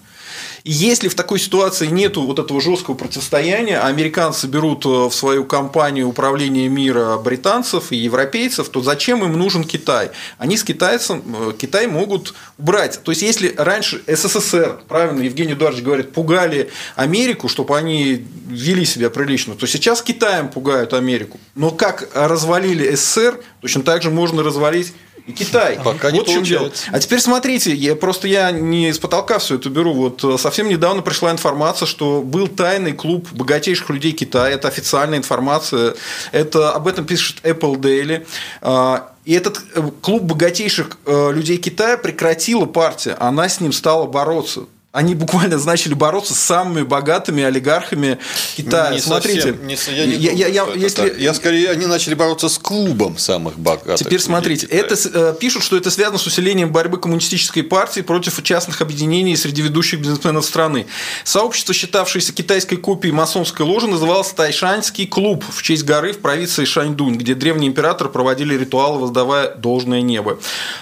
Если 0.69 1.07
в 1.07 1.15
такой 1.15 1.39
ситуации 1.39 1.87
нет 1.87 2.17
вот 2.17 2.41
этого 2.41 2.61
жесткого 2.61 2.97
противостояния, 2.97 3.79
а 3.79 3.87
американцы 3.87 4.49
берут 4.49 4.85
э, 4.85 4.89
в 4.89 5.13
свою 5.13 5.45
компанию 5.45 6.09
управление 6.09 6.69
мира 6.69 7.19
британцев 7.19 7.93
и 7.93 7.97
европейцев, 7.97 8.69
то 8.69 8.81
зачем 8.81 9.25
им 9.25 9.39
нужен 9.39 9.63
Китай? 9.63 10.11
Они 10.39 10.57
с 10.57 10.65
китайцем 10.65 11.23
э, 11.25 11.53
Китай 11.57 11.87
могут 11.87 12.35
убрать. 12.59 13.01
То 13.05 13.13
есть, 13.13 13.23
если 13.23 13.55
раньше 13.57 14.03
СССР, 14.09 14.81
правильно 14.89 15.23
Евгений 15.23 15.53
Эдуардович 15.53 15.85
говорит, 15.85 16.13
пугали 16.13 16.69
Америку, 16.97 17.47
чтобы 17.47 17.79
они 17.79 18.27
вели 18.49 18.85
себя 18.85 19.09
прилично, 19.09 19.55
то 19.55 19.69
сейчас 19.69 20.03
Китаем 20.03 20.49
пугают 20.49 20.95
Америку. 20.95 21.39
Но 21.55 21.71
как 21.71 22.09
развалили 22.13 22.93
СССР, 22.93 23.39
точно 23.61 23.85
так 23.85 24.03
же 24.03 24.11
можно 24.11 24.43
развалить 24.43 24.95
и 25.27 25.33
Китай. 25.33 25.79
Пока 25.83 26.11
не 26.13 26.21
вот 26.21 26.29
чем 26.29 26.45
дело. 26.45 26.71
А 26.93 27.01
теперь 27.01 27.21
смотрите, 27.21 27.75
я 27.75 27.97
просто 27.97 28.29
я 28.29 28.53
не 28.53 28.93
с 28.93 28.99
потолка 28.99 29.39
все 29.39 29.57
это 29.57 29.69
беру. 29.69 29.93
Вот 29.93 30.23
э, 30.23 30.39
совсем 30.39 30.69
недавно 30.69 31.03
пришла 31.03 31.33
информация, 31.33 31.87
что 31.87 32.23
был 32.23 32.47
тайный 32.47 32.93
клуб 32.93 33.29
богатейших 33.33 33.91
людей 33.91 34.13
Китая. 34.13 34.55
Это 34.55 34.69
официальная 34.69 35.19
информация. 35.19 35.95
Это 36.31 36.73
об 36.73 36.87
этом 36.87 37.05
пишет 37.05 37.39
Apple 37.43 37.77
Daily. 37.77 38.27
А, 38.63 39.13
и 39.25 39.35
этот 39.35 39.61
э, 39.75 39.83
клуб 40.01 40.23
богатейших 40.23 40.97
э, 41.05 41.33
людей 41.33 41.57
Китая 41.57 41.97
прекратила 41.97 42.67
партия. 42.67 43.17
Она 43.19 43.49
с 43.49 43.61
ним 43.61 43.73
стала 43.73 44.07
бороться. 44.07 44.67
Они 44.97 45.15
буквально 45.15 45.59
начали 45.59 45.93
бороться 45.93 46.33
с 46.33 46.39
самыми 46.39 46.83
богатыми 46.83 47.45
олигархами 47.45 48.19
Китая. 48.57 48.95
Не 48.95 48.99
Смотрите, 48.99 49.53
совсем, 49.53 49.67
не, 49.67 49.75
я, 49.75 50.07
не 50.07 50.13
я, 50.15 50.31
думаю, 50.31 50.39
я, 50.39 50.49
я, 50.49 50.67
если... 50.75 51.15
я 51.19 51.35
скорее 51.35 51.71
они 51.71 51.85
начали 51.85 52.15
бороться 52.15 52.49
с 52.49 52.57
клубом 52.57 53.19
самых 53.19 53.59
богатых. 53.59 53.99
Теперь 53.99 54.21
смотрите, 54.21 54.67
это 54.67 54.97
э, 55.13 55.35
пишут, 55.39 55.65
что 55.65 55.77
это 55.77 55.91
связано 55.91 56.17
с 56.17 56.27
усилением 56.27 56.73
борьбы 56.73 56.97
коммунистической 56.97 57.63
партии 57.63 58.01
против 58.01 58.43
частных 58.43 58.81
объединений 58.81 59.37
среди 59.37 59.61
ведущих 59.61 60.01
бизнесменов 60.01 60.47
страны. 60.47 60.87
Сообщество, 61.25 61.75
считавшееся 61.75 62.33
китайской 62.33 62.77
копией 62.77 63.13
масонской 63.13 63.67
ложи, 63.67 63.89
называлось 63.89 64.31
Тайшанский 64.31 65.07
клуб 65.07 65.45
в 65.47 65.61
честь 65.63 65.85
горы 65.85 66.15
в 66.15 66.21
провинции 66.21 66.65
Шаньдунь, 66.65 67.17
где 67.17 67.35
древние 67.35 67.69
императоры 67.69 68.09
проводили 68.09 68.57
ритуалы, 68.57 69.01
воздавая 69.01 69.55
должное 69.57 70.01
небо. 70.01 70.39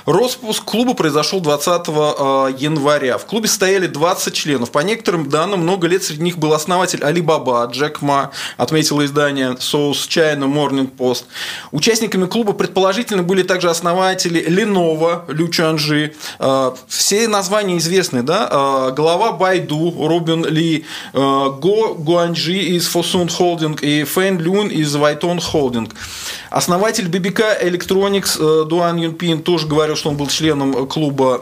Распуск 0.07 0.63
клуба 0.63 0.95
произошел 0.95 1.41
20 1.41 1.89
э, 1.89 2.55
января. 2.61 3.19
В 3.19 3.27
клубе 3.27 3.49
стояли 3.49 3.89
два 3.89 4.04
20 4.05 4.35
членов. 4.35 4.71
По 4.71 4.81
некоторым 4.81 5.31
данным, 5.31 5.61
много 5.61 5.87
лет 5.87 6.05
среди 6.05 6.23
них 6.23 6.37
был 6.37 6.53
основатель 6.53 7.03
Алибаба, 7.03 7.67
Джек 7.73 8.03
Ма, 8.03 8.33
отметило 8.59 9.03
издание 9.03 9.53
South 9.53 9.93
China 9.93 10.45
Morning 10.45 10.91
Post. 10.95 11.25
Участниками 11.73 12.27
клуба 12.27 12.53
предположительно 12.53 13.23
были 13.23 13.43
также 13.43 13.71
основатели 13.71 14.47
Lenovo, 14.47 15.23
Лю 15.33 15.49
Чанжи. 15.49 16.13
А, 16.39 16.75
все 16.87 17.27
названия 17.29 17.79
известны, 17.79 18.23
да? 18.23 18.47
А, 18.51 18.91
глава 18.91 19.33
Байду, 19.33 19.95
Робин 20.07 20.45
Ли, 20.45 20.85
а, 21.15 21.49
Го 21.49 21.95
Гуанджи 21.95 22.59
из 22.59 22.87
Fosun 22.95 23.29
Holding 23.29 23.81
и 23.81 24.05
Фэн 24.05 24.39
Люн 24.39 24.69
из 24.69 24.95
Вайтон 24.95 25.39
Holding. 25.39 25.91
Основатель 26.51 27.09
BBK 27.09 27.65
Electronics 27.65 28.37
э, 28.39 28.65
Дуан 28.69 28.97
Юнпин 28.97 29.43
тоже 29.43 29.67
говорил, 29.67 29.97
что 29.97 30.11
он 30.11 30.17
был 30.17 30.29
членом 30.29 30.87
клуба. 30.87 31.41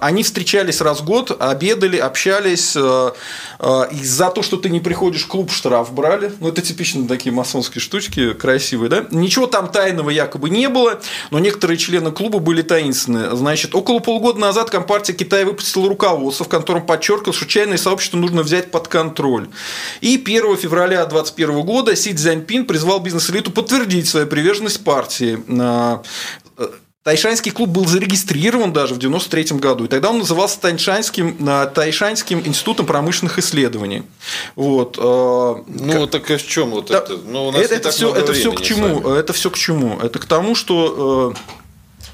Они 0.00 0.22
встречались 0.22 0.80
раз 0.80 1.00
в 1.00 1.04
год, 1.04 1.36
обедали, 1.36 1.91
общались. 1.98 2.74
Э, 2.76 3.12
э, 3.58 3.82
и 3.92 4.04
за 4.04 4.30
то, 4.30 4.42
что 4.42 4.56
ты 4.56 4.68
не 4.68 4.80
приходишь 4.80 5.24
в 5.24 5.28
клуб, 5.28 5.50
штраф 5.50 5.92
брали. 5.92 6.32
Ну, 6.40 6.48
это 6.48 6.62
типично 6.62 7.06
такие 7.06 7.32
масонские 7.32 7.80
штучки, 7.80 8.32
красивые, 8.32 8.88
да? 8.88 9.06
Ничего 9.10 9.46
там 9.46 9.68
тайного 9.68 10.10
якобы 10.10 10.50
не 10.50 10.68
было, 10.68 11.00
но 11.30 11.38
некоторые 11.38 11.78
члены 11.78 12.12
клуба 12.12 12.38
были 12.38 12.62
таинственные. 12.62 13.36
Значит, 13.36 13.74
около 13.74 13.98
полгода 13.98 14.38
назад 14.38 14.70
Компартия 14.70 15.14
Китая 15.14 15.44
выпустила 15.44 15.88
руководство, 15.88 16.44
в 16.44 16.48
котором 16.48 16.86
подчеркивал, 16.86 17.32
что 17.32 17.46
чайное 17.46 17.78
сообщество 17.78 18.16
нужно 18.16 18.42
взять 18.42 18.70
под 18.70 18.88
контроль. 18.88 19.48
И 20.00 20.20
1 20.22 20.56
февраля 20.56 21.06
2021 21.06 21.62
года 21.62 21.96
Си 21.96 22.14
Цзяньпин 22.14 22.66
призвал 22.66 23.00
бизнес-элиту 23.00 23.50
подтвердить 23.50 24.08
свою 24.08 24.26
приверженность 24.26 24.84
партии. 24.84 25.38
Э, 27.04 27.10
Тайшанский 27.10 27.50
клуб 27.50 27.70
был 27.70 27.86
зарегистрирован 27.86 28.72
даже 28.72 28.94
в 28.94 28.98
1993 28.98 29.58
году, 29.58 29.84
и 29.84 29.88
тогда 29.88 30.10
он 30.10 30.18
назывался 30.18 30.60
Тайшанским, 30.60 31.36
а, 31.46 31.66
Тайшанским 31.66 32.40
институтом 32.44 32.86
промышленных 32.86 33.38
исследований. 33.38 34.04
Вот. 34.56 34.96
А, 35.00 35.62
ну, 35.66 35.92
как... 36.02 36.10
так 36.10 36.30
и 36.30 36.36
в 36.36 36.46
чем 36.46 36.70
вот 36.70 36.86
да, 36.86 36.98
это? 36.98 37.16
Ну, 37.16 37.48
у 37.48 37.52
нас 37.52 37.62
это, 37.62 37.74
это 37.74 37.90
все, 37.90 38.14
это 38.14 38.32
все 38.32 38.52
к 38.52 38.62
чему? 38.62 39.10
Это 39.10 39.32
все 39.32 39.50
к 39.50 39.56
чему? 39.56 39.98
Это 40.00 40.18
к 40.18 40.26
тому, 40.26 40.54
что 40.54 41.34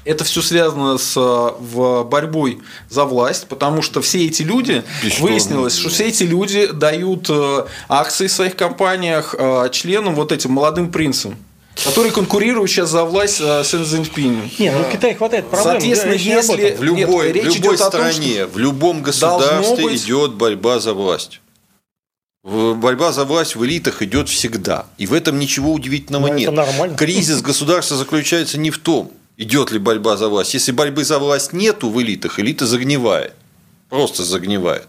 э, 0.05 0.11
это 0.11 0.23
все 0.23 0.41
связано 0.41 0.97
с 0.97 1.15
в 1.15 2.03
борьбой 2.03 2.59
за 2.89 3.05
власть, 3.05 3.47
потому 3.47 3.81
что 3.81 4.01
все 4.01 4.25
эти 4.25 4.41
люди, 4.41 4.83
Бесчетно. 5.03 5.27
выяснилось, 5.27 5.77
что 5.77 5.89
все 5.89 6.07
эти 6.07 6.23
люди 6.23 6.65
дают 6.67 7.29
э, 7.29 7.65
акции 7.89 8.27
в 8.27 8.31
своих 8.31 8.55
компаниях 8.55 9.35
членам 9.71 10.15
вот 10.15 10.31
этим 10.31 10.51
молодым 10.51 10.91
принцам 10.91 11.35
который 11.85 12.11
конкурирует 12.11 12.69
сейчас 12.69 12.89
за 12.89 13.03
власть 13.05 13.39
э, 13.41 13.63
с 13.63 13.69
Цзиньпинем. 13.69 14.49
Не, 14.59 14.71
ну 14.71 14.83
в 14.83 14.91
Китае 14.91 15.15
хватает 15.15 15.47
проблем. 15.47 15.79
Соответственно, 15.79 16.13
если 16.13 16.75
в 16.75 16.83
любой, 16.83 17.33
нет, 17.33 17.45
в 17.45 17.55
любой 17.55 17.77
стране, 17.77 18.43
том, 18.43 18.51
в 18.51 18.57
любом 18.57 19.01
государстве 19.01 19.83
быть... 19.83 20.03
идет 20.03 20.33
борьба 20.33 20.79
за 20.79 20.93
власть. 20.93 21.41
Борьба 22.43 23.11
за 23.11 23.25
власть 23.25 23.55
в 23.55 23.65
элитах 23.65 24.01
идет 24.01 24.29
всегда. 24.29 24.85
И 24.97 25.05
в 25.05 25.13
этом 25.13 25.39
ничего 25.39 25.73
удивительного 25.73 26.27
Но 26.27 26.33
ну, 26.33 26.39
нет. 26.39 26.51
нормально. 26.51 26.95
Кризис 26.95 27.41
государства 27.41 27.97
заключается 27.97 28.57
не 28.57 28.71
в 28.71 28.77
том, 28.77 29.11
идет 29.37 29.71
ли 29.71 29.79
борьба 29.79 30.15
за 30.17 30.29
власть. 30.29 30.53
Если 30.53 30.71
борьбы 30.71 31.03
за 31.03 31.19
власть 31.19 31.53
нету 31.53 31.89
в 31.89 32.01
элитах, 32.01 32.39
элита 32.39 32.65
загнивает. 32.65 33.33
Просто 33.89 34.23
загнивает. 34.23 34.87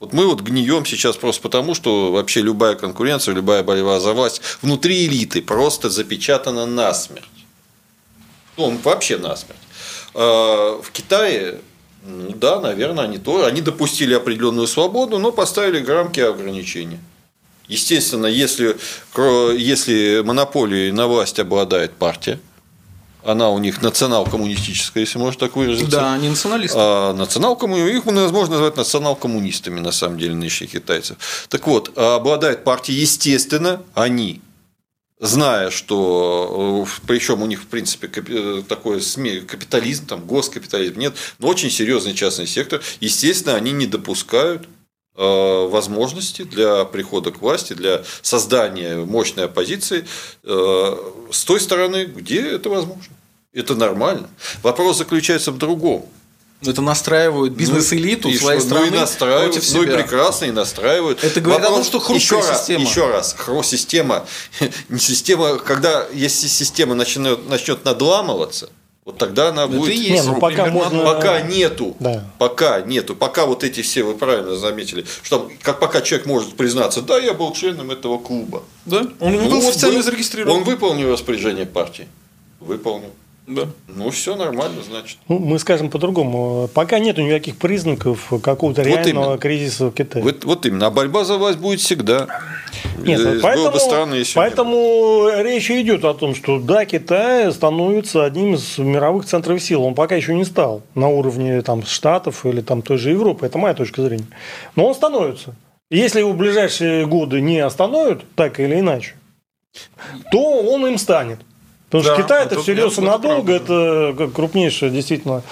Вот 0.00 0.12
мы 0.12 0.26
вот 0.26 0.42
гнием 0.42 0.86
сейчас 0.86 1.16
просто 1.16 1.42
потому, 1.42 1.74
что 1.74 2.12
вообще 2.12 2.40
любая 2.40 2.76
конкуренция, 2.76 3.34
любая 3.34 3.64
борьба 3.64 3.98
за 3.98 4.12
власть 4.12 4.40
внутри 4.62 5.06
элиты 5.06 5.42
просто 5.42 5.90
запечатана 5.90 6.66
насмерть. 6.66 7.24
Ну, 8.56 8.78
вообще 8.84 9.18
насмерть. 9.18 9.58
А 10.14 10.80
в 10.80 10.90
Китае, 10.92 11.60
ну 12.04 12.32
да, 12.32 12.60
наверное, 12.60 13.04
они 13.04 13.18
то, 13.18 13.44
они 13.44 13.60
допустили 13.60 14.14
определенную 14.14 14.68
свободу, 14.68 15.18
но 15.18 15.32
поставили 15.32 15.84
рамки 15.84 16.20
ограничения. 16.20 17.00
Естественно, 17.66 18.26
если, 18.26 18.76
если 19.56 20.22
монополией 20.24 20.90
на 20.90 21.06
власть 21.06 21.38
обладает 21.38 21.92
партия, 21.92 22.38
она 23.24 23.50
у 23.50 23.58
них 23.58 23.82
национал-коммунистическая, 23.82 25.00
если 25.00 25.18
можно 25.18 25.38
так 25.38 25.56
выразиться. 25.56 25.90
Да, 25.90 26.14
они 26.14 26.28
националисты. 26.28 26.78
А 26.78 27.12
национал 27.12 27.54
их 27.54 28.04
можно 28.04 28.52
назвать 28.52 28.76
национал-коммунистами, 28.76 29.80
на 29.80 29.92
самом 29.92 30.18
деле, 30.18 30.34
нынешних 30.34 30.72
китайцев. 30.72 31.46
Так 31.48 31.66
вот, 31.66 31.96
обладает 31.96 32.64
партией, 32.64 33.00
естественно, 33.00 33.82
они 33.94 34.40
зная, 35.20 35.70
что 35.70 36.86
причем 37.06 37.42
у 37.42 37.46
них, 37.46 37.62
в 37.62 37.66
принципе, 37.66 38.08
такой 38.68 39.00
капитализм, 39.46 40.06
там, 40.06 40.24
госкапитализм 40.24 40.98
нет, 40.98 41.14
но 41.38 41.48
очень 41.48 41.70
серьезный 41.70 42.14
частный 42.14 42.46
сектор, 42.46 42.80
естественно, 43.00 43.56
они 43.56 43.72
не 43.72 43.86
допускают 43.86 44.68
Э, 44.68 44.77
возможности 45.18 46.42
для 46.42 46.84
прихода 46.84 47.30
к 47.30 47.40
власти, 47.40 47.72
для 47.72 48.02
создания 48.22 48.96
мощной 48.96 49.46
оппозиции 49.46 50.06
э, 50.44 50.96
с 51.32 51.44
той 51.44 51.60
стороны, 51.60 52.04
где 52.04 52.42
это 52.42 52.70
возможно. 52.70 53.12
Это 53.52 53.74
нормально. 53.74 54.28
Вопрос 54.62 54.98
заключается 54.98 55.50
в 55.50 55.58
другом. 55.58 56.06
Это 56.66 56.82
настраивают 56.82 57.54
бизнес-элиту 57.54 58.28
ну, 58.28 58.34
своей 58.34 58.58
что, 58.58 58.68
страны 58.68 58.90
ну 58.90 58.96
и 58.96 58.98
настраивают, 58.98 59.52
против 59.52 59.68
себя. 59.68 59.80
Ну 59.80 59.82
и 59.84 59.96
прекрасно, 60.02 60.44
и 60.46 60.50
настраивают. 60.50 61.22
Это 61.22 61.40
говорит 61.40 61.62
Вопрос, 61.62 61.72
о 61.72 61.82
том, 61.82 61.84
что 61.84 61.98
хрупкая 62.00 62.18
еще 62.18 62.36
раз, 62.36 62.58
система. 62.58 62.84
Еще 62.84 63.06
раз, 63.08 63.36
система, 63.64 64.26
не 64.88 64.98
система, 64.98 65.58
когда 65.58 66.06
если 66.12 66.48
система 66.48 66.96
начнет, 66.96 67.48
начнет 67.48 67.84
надламываться, 67.84 68.70
вот 69.08 69.16
тогда 69.16 69.48
она 69.48 69.66
ну, 69.66 69.78
будет. 69.78 69.94
Есть, 69.94 70.26
не, 70.26 70.32
ну, 70.32 70.38
пока, 70.38 70.66
можно... 70.66 71.02
пока 71.02 71.40
нету, 71.40 71.96
да. 71.98 72.30
пока 72.36 72.82
нету, 72.82 73.16
пока 73.16 73.46
вот 73.46 73.64
эти 73.64 73.80
все 73.80 74.02
вы 74.02 74.12
правильно 74.12 74.54
заметили, 74.54 75.06
что 75.22 75.50
как 75.62 75.80
пока 75.80 76.02
человек 76.02 76.26
может 76.26 76.58
признаться, 76.58 77.00
да, 77.00 77.16
я 77.18 77.32
был 77.32 77.54
членом 77.54 77.90
этого 77.90 78.18
клуба, 78.18 78.64
да, 78.84 79.06
он 79.18 79.32
ну, 79.32 79.48
был 79.48 79.66
официально 79.66 80.02
зарегистрирован, 80.02 80.58
он 80.58 80.64
выполнил 80.64 81.10
распоряжение 81.10 81.64
партии, 81.64 82.06
выполнил. 82.60 83.12
Да. 83.48 83.62
Ну, 83.88 84.10
все 84.10 84.36
нормально, 84.36 84.82
значит. 84.86 85.18
Ну, 85.26 85.38
мы 85.38 85.58
скажем 85.58 85.88
по-другому. 85.88 86.68
Пока 86.74 86.98
нет 86.98 87.16
никаких 87.16 87.56
признаков 87.56 88.30
какого-то 88.42 88.82
вот 88.82 88.86
реального 88.86 89.24
именно. 89.24 89.38
кризиса 89.38 89.86
в 89.86 89.92
Китае. 89.92 90.22
Вот, 90.22 90.44
вот 90.44 90.66
именно. 90.66 90.86
А 90.86 90.90
борьба 90.90 91.24
за 91.24 91.38
власть 91.38 91.58
будет 91.58 91.80
всегда. 91.80 92.26
Нет, 92.98 93.22
Было 93.22 93.40
поэтому, 93.40 93.70
бы 93.70 93.80
странно, 93.80 94.14
если 94.14 94.34
поэтому 94.34 95.28
речь 95.38 95.70
идет 95.70 96.04
о 96.04 96.12
том, 96.12 96.34
что 96.34 96.58
да, 96.58 96.84
Китай 96.84 97.50
становится 97.50 98.24
одним 98.24 98.54
из 98.54 98.76
мировых 98.76 99.24
центров 99.24 99.62
сил. 99.62 99.82
Он 99.82 99.94
пока 99.94 100.14
еще 100.14 100.34
не 100.34 100.44
стал 100.44 100.82
на 100.94 101.08
уровне 101.08 101.62
там, 101.62 101.82
Штатов 101.84 102.44
или 102.44 102.60
там, 102.60 102.82
той 102.82 102.98
же 102.98 103.10
Европы. 103.10 103.46
Это 103.46 103.56
моя 103.56 103.72
точка 103.74 104.02
зрения. 104.02 104.28
Но 104.76 104.86
он 104.86 104.94
становится. 104.94 105.54
Если 105.90 106.20
его 106.20 106.32
в 106.32 106.36
ближайшие 106.36 107.06
годы 107.06 107.40
не 107.40 107.60
остановят, 107.60 108.20
так 108.34 108.60
или 108.60 108.78
иначе, 108.78 109.14
то 110.30 110.60
он 110.60 110.86
им 110.86 110.98
станет. 110.98 111.40
Потому 111.90 112.04
да, 112.04 112.14
что 112.14 112.22
Китай 112.22 112.44
это, 112.44 112.54
это 112.54 112.62
всерьез 112.62 112.98
и 112.98 113.00
надолго, 113.00 113.52
это 113.52 114.30
крупнейшая 114.34 114.90
действительно 114.90 115.42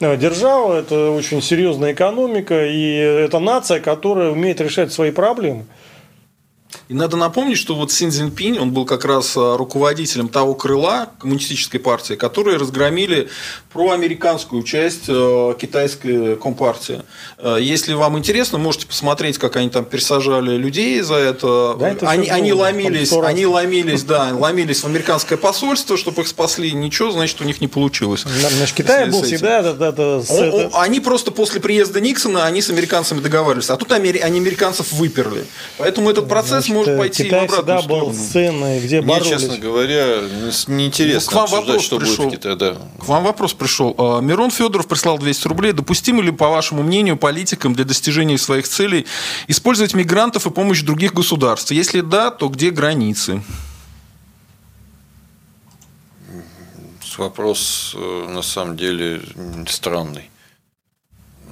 э, 0.00 0.16
держава, 0.18 0.74
это 0.74 1.10
очень 1.10 1.40
серьезная 1.40 1.94
экономика, 1.94 2.66
и 2.66 2.92
это 2.92 3.38
нация, 3.38 3.80
которая 3.80 4.30
умеет 4.30 4.60
решать 4.60 4.92
свои 4.92 5.10
проблемы. 5.10 5.64
И 6.88 6.94
надо 6.94 7.16
напомнить, 7.16 7.58
что 7.58 7.74
вот 7.74 7.90
Син 7.90 8.10
Цзиньпинь, 8.10 8.58
он 8.58 8.70
был 8.70 8.84
как 8.84 9.04
раз 9.04 9.36
а, 9.36 9.56
руководителем 9.56 10.28
того 10.28 10.54
крыла 10.54 11.08
коммунистической 11.18 11.80
партии, 11.80 12.14
которые 12.14 12.58
разгромили 12.58 13.28
проамериканскую 13.72 14.62
часть 14.62 15.06
а, 15.08 15.54
китайской 15.54 16.36
компартии. 16.36 17.02
А, 17.38 17.56
если 17.56 17.92
вам 17.94 18.16
интересно, 18.16 18.58
можете 18.58 18.86
посмотреть, 18.86 19.36
как 19.38 19.56
они 19.56 19.68
там 19.68 19.84
пересажали 19.84 20.56
людей 20.56 21.00
за 21.00 21.16
это. 21.16 21.76
Да, 21.76 21.88
это 21.88 22.08
они, 22.08 22.28
они 22.28 22.52
ломились, 22.52 23.12
они 23.12 23.46
ломились, 23.46 24.04
да, 24.04 24.30
ломились 24.32 24.84
в 24.84 24.86
американское 24.86 25.36
посольство, 25.36 25.96
чтобы 25.96 26.22
их 26.22 26.28
спасли. 26.28 26.70
Ничего, 26.70 27.10
значит, 27.10 27.40
у 27.40 27.44
них 27.44 27.60
не 27.60 27.66
получилось. 27.66 28.24
Значит, 28.24 28.76
Китай 28.76 29.10
был 29.10 29.22
всегда 29.22 29.58
это, 29.58 29.84
это, 29.84 30.22
это... 30.28 30.70
Они 30.74 31.00
просто 31.00 31.32
после 31.32 31.60
приезда 31.60 32.00
Никсона, 32.00 32.46
они 32.46 32.62
с 32.62 32.70
американцами 32.70 33.18
договаривались. 33.18 33.70
А 33.70 33.76
тут 33.76 33.90
они 33.90 34.10
американцев 34.10 34.92
выперли. 34.92 35.44
Поэтому 35.78 36.10
этот 36.10 36.28
процесс 36.28 36.68
может 36.76 36.96
пойти 36.98 37.24
Китай 37.24 37.46
в 37.46 37.52
всегда 37.52 37.82
был 37.82 38.14
сценой, 38.14 38.80
где 38.80 39.00
Мне, 39.00 39.08
боролись. 39.08 39.28
честно 39.28 39.58
говоря, 39.58 40.20
неинтересно 40.68 41.32
ну, 41.32 41.46
к 41.46 41.50
вам 41.50 41.60
вопрос 41.60 41.82
что 41.82 41.98
пришел. 41.98 42.24
будет 42.26 42.44
в 42.44 42.56
Да. 42.56 42.76
К 42.98 43.08
вам 43.08 43.24
вопрос 43.24 43.54
пришел. 43.54 43.94
А, 43.98 44.20
Мирон 44.20 44.50
Федоров 44.50 44.86
прислал 44.86 45.18
200 45.18 45.48
рублей. 45.48 45.72
Допустимо 45.72 46.22
ли, 46.22 46.30
по 46.30 46.48
вашему 46.48 46.82
мнению, 46.82 47.16
политикам 47.16 47.74
для 47.74 47.84
достижения 47.84 48.38
своих 48.38 48.68
целей 48.68 49.06
использовать 49.48 49.94
мигрантов 49.94 50.46
и 50.46 50.50
помощь 50.50 50.82
других 50.82 51.14
государств? 51.14 51.70
Если 51.70 52.00
да, 52.00 52.30
то 52.30 52.48
где 52.48 52.70
границы? 52.70 53.42
Вопрос 57.18 57.94
э, 57.96 58.28
на 58.28 58.42
самом 58.42 58.76
деле 58.76 59.22
странный. 59.68 60.30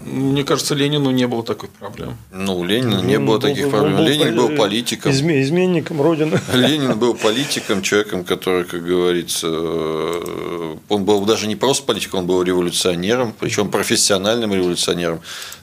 Мне 0.04 0.44
кажется, 0.44 0.74
Ленину 0.74 1.10
не 1.10 1.26
было 1.26 1.42
такой 1.42 1.70
проблемы. 1.70 2.16
Ну, 2.30 2.58
у 2.58 2.64
Ленина 2.64 3.00
не 3.00 3.18
было 3.18 3.40
таких 3.40 3.70
проблем. 3.70 3.96
Был, 3.96 4.04
Ленин 4.04 4.36
был 4.36 4.48
политиком. 4.50 5.10
Изменником 5.12 6.02
Родины. 6.02 6.38
Ленин 6.52 6.98
был 6.98 7.14
политиком, 7.14 7.80
человеком, 7.80 8.22
который, 8.24 8.64
как 8.64 8.84
говорится, 8.84 9.46
э, 9.50 10.76
он 10.90 11.04
был 11.04 11.24
даже 11.24 11.46
не 11.46 11.56
просто 11.56 11.84
политиком, 11.84 12.20
он 12.20 12.26
был 12.26 12.42
революционером, 12.42 13.34
причем 13.38 13.70
профессиональным 13.70 14.52
революционером. 14.52 15.20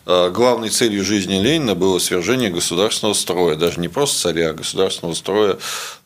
А 0.08 0.32
главной 0.32 0.70
целью 0.70 1.06
жизни 1.06 1.36
Ленина 1.36 1.76
было 1.76 2.00
свержение 2.00 2.50
государственного 2.50 3.14
строя, 3.14 3.56
даже 3.56 3.80
не 3.80 3.90
просто 3.90 4.22
царя, 4.22 4.50
а 4.50 4.54
государственного 4.54 5.14
строя 5.14 5.58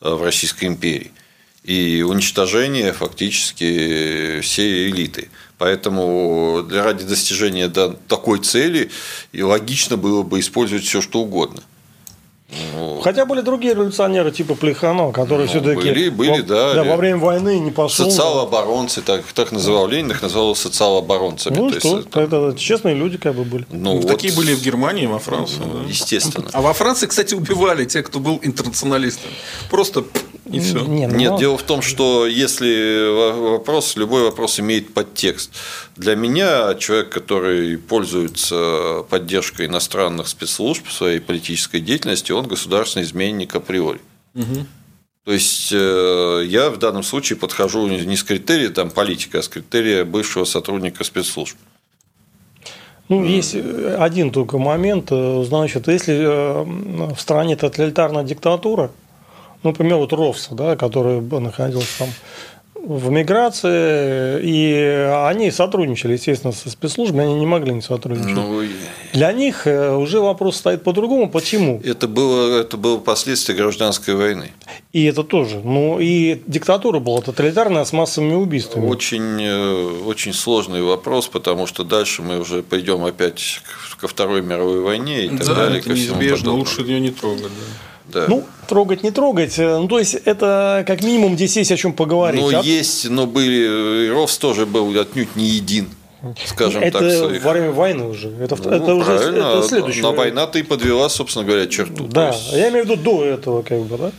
э, 0.02 0.10
в 0.10 0.22
Российской 0.24 0.66
империи. 0.66 1.12
И 1.64 2.04
уничтожение 2.08 2.94
фактически 2.94 4.40
всей 4.42 4.92
элиты. 4.92 5.30
Поэтому 5.58 6.66
ради 6.70 7.06
достижения 7.06 7.70
такой 7.70 8.40
цели 8.40 8.92
и 9.32 9.42
логично 9.42 9.96
было 9.96 10.24
бы 10.24 10.40
использовать 10.40 10.84
все, 10.84 11.02
что 11.02 11.20
угодно. 11.20 11.62
Ну, 12.74 13.02
Хотя 13.02 13.26
были 13.26 13.42
другие 13.42 13.74
революционеры, 13.74 14.32
типа 14.32 14.56
Плеханова, 14.56 15.12
которые 15.12 15.48
ну, 15.48 15.50
все-таки 15.50 15.76
были, 15.76 16.10
были, 16.10 16.42
во, 16.42 16.44
да, 16.44 16.74
да, 16.76 16.84
во 16.84 16.96
время 16.96 17.18
войны 17.18 17.60
не 17.60 17.72
пошел. 17.72 18.06
Социалоборонцы, 18.06 19.02
так, 19.02 19.24
так 19.34 19.52
называл 19.52 19.88
Ленин, 19.88 20.12
их 20.12 20.22
называл 20.22 20.56
социалоборонцами. 20.56 21.56
Ну, 21.58 21.72
То 21.72 21.80
что, 21.80 21.98
есть, 21.98 22.08
это, 22.10 22.22
это 22.22 22.58
честные 22.58 22.94
люди 22.94 23.18
как 23.18 23.36
бы 23.36 23.44
были. 23.44 23.66
Ну, 23.72 23.98
вот, 23.98 24.08
такие 24.08 24.32
были 24.34 24.54
в 24.54 24.62
Германии, 24.62 25.08
во 25.08 25.20
Франции. 25.20 25.60
Ну, 25.66 25.80
да. 25.80 25.90
Естественно. 25.90 26.48
А 26.54 26.62
во 26.62 26.74
Франции, 26.74 27.08
кстати, 27.08 27.34
убивали 27.34 27.86
тех, 27.86 28.06
кто 28.06 28.20
был 28.20 28.40
интернационалистом. 28.44 29.32
Просто 29.72 30.06
и 30.46 30.60
все. 30.60 30.86
Не, 30.86 31.08
ну, 31.08 31.16
Нет, 31.16 31.40
дело 31.40 31.58
в 31.58 31.64
том, 31.64 31.82
что 31.82 32.28
если 32.28 33.10
вопрос, 33.54 33.96
любой 33.96 34.24
вопрос 34.24 34.60
имеет 34.60 34.94
подтекст. 34.94 35.52
Для 35.96 36.16
меня 36.16 36.76
человек, 36.76 37.10
который 37.10 37.78
пользуется 37.78 39.06
поддержкой 39.10 39.66
иностранных 39.66 40.28
спецслужб 40.28 40.88
в 40.88 40.92
своей 40.94 41.20
политической 41.20 41.80
деятельности, 41.80 42.32
он 42.32 42.48
государственный 42.48 43.06
изменник 43.06 43.56
априори. 43.56 44.00
Угу. 44.36 44.66
То 45.26 45.32
есть 45.32 45.70
э, 45.72 46.44
я 46.46 46.70
в 46.70 46.78
данном 46.78 47.02
случае 47.02 47.38
подхожу 47.38 47.88
не 47.88 48.16
с 48.16 48.24
критерия 48.24 48.70
там, 48.70 48.92
политика, 48.92 49.40
а 49.40 49.42
с 49.42 49.48
критерия 49.48 50.06
бывшего 50.06 50.46
сотрудника 50.46 51.04
спецслужб. 51.04 51.58
Ну, 53.10 53.24
есть 53.24 53.56
один 53.56 54.32
только 54.32 54.60
момент. 54.60 55.08
Э, 55.10 55.44
значит, 55.44 55.88
если 55.88 56.16
э, 56.16 56.64
в 57.16 57.20
стране 57.20 57.56
тоталитарная 57.56 58.24
диктатура, 58.24 58.92
например, 59.66 59.98
вот 59.98 60.14
Ровса, 60.14 60.56
да, 60.56 60.76
который 60.76 61.22
находился 61.22 62.00
там 62.00 62.10
в 62.86 63.10
миграции, 63.10 64.40
и 64.44 65.10
они 65.28 65.50
сотрудничали, 65.50 66.14
естественно, 66.14 66.54
со 66.54 66.70
спецслужбами, 66.70 67.24
они 67.24 67.34
не 67.36 67.46
могли 67.46 67.74
не 67.74 67.82
сотрудничать. 67.82 68.36
Ну, 68.36 68.62
Для 69.14 69.34
них 69.34 69.66
э, 69.66 69.96
уже 69.96 70.20
вопрос 70.20 70.58
стоит 70.58 70.84
по-другому. 70.84 71.30
Почему? 71.30 71.82
Это 71.84 72.08
было, 72.08 72.60
это 72.62 72.78
было 72.78 72.98
последствие 72.98 73.58
гражданской 73.58 74.14
войны. 74.14 74.52
И 74.94 75.04
это 75.06 75.24
тоже. 75.24 75.62
Ну, 75.64 76.00
и 76.00 76.42
диктатура 76.46 77.00
была 77.00 77.22
тоталитарная 77.22 77.86
с 77.86 77.92
массовыми 77.92 78.36
убийствами. 78.36 78.86
Очень, 78.86 79.42
э, 79.42 80.04
очень 80.06 80.34
сложный 80.34 80.84
вопрос, 80.84 81.28
потому 81.28 81.66
что 81.66 81.84
дальше 81.84 82.22
мы 82.22 82.40
уже 82.40 82.62
пойдем 82.62 83.04
опять 83.04 83.62
ко 84.00 84.08
Второй 84.08 84.42
мировой 84.42 84.82
войне 84.82 85.26
и 85.26 85.30
так 85.30 85.48
да, 85.48 85.56
далее. 85.56 85.80
Это 85.80 85.90
неизбежно, 85.90 86.52
лучше 86.52 86.82
ее 86.82 87.00
не 87.00 87.10
трогать. 87.10 87.44
Да. 87.44 87.95
Да. 88.08 88.26
Ну, 88.28 88.44
трогать, 88.68 89.04
не 89.04 89.12
трогать. 89.12 89.58
Э, 89.58 89.78
ну, 89.80 89.88
то 89.88 90.00
есть, 90.00 90.14
это 90.14 90.84
как 90.88 91.04
минимум 91.04 91.36
здесь 91.36 91.58
есть 91.58 91.72
о 91.72 91.78
чем 91.78 91.94
поговорить. 91.94 92.42
Ну, 92.42 92.58
а? 92.58 92.62
есть, 92.62 93.10
но 93.10 93.26
были. 93.26 94.10
Ровс 94.10 94.38
тоже 94.38 94.66
был 94.66 94.98
отнюдь 95.00 95.36
не 95.36 95.46
един. 95.46 95.90
Скажем 96.46 96.82
это 96.82 97.00
так, 97.00 97.12
своих. 97.12 97.44
во 97.44 97.52
время 97.52 97.72
войны 97.72 98.06
уже. 98.06 98.30
Это, 98.30 98.56
ну, 98.56 98.70
это 98.72 98.96
уже 98.96 99.12
это 99.12 99.64
следующее. 99.68 100.02
Но 100.02 100.14
война-то 100.14 100.58
и 100.58 100.64
подвела, 100.64 101.08
собственно 101.10 101.46
говоря, 101.46 101.68
черту. 101.68 102.08
Да, 102.08 102.30
есть... 102.30 102.52
я 102.54 102.70
имею 102.70 102.86
в 102.86 102.90
виду 102.90 103.02
до 103.02 103.26
этого, 103.26 103.62
как 103.62 103.80
бы, 103.82 103.98
да. 103.98 104.12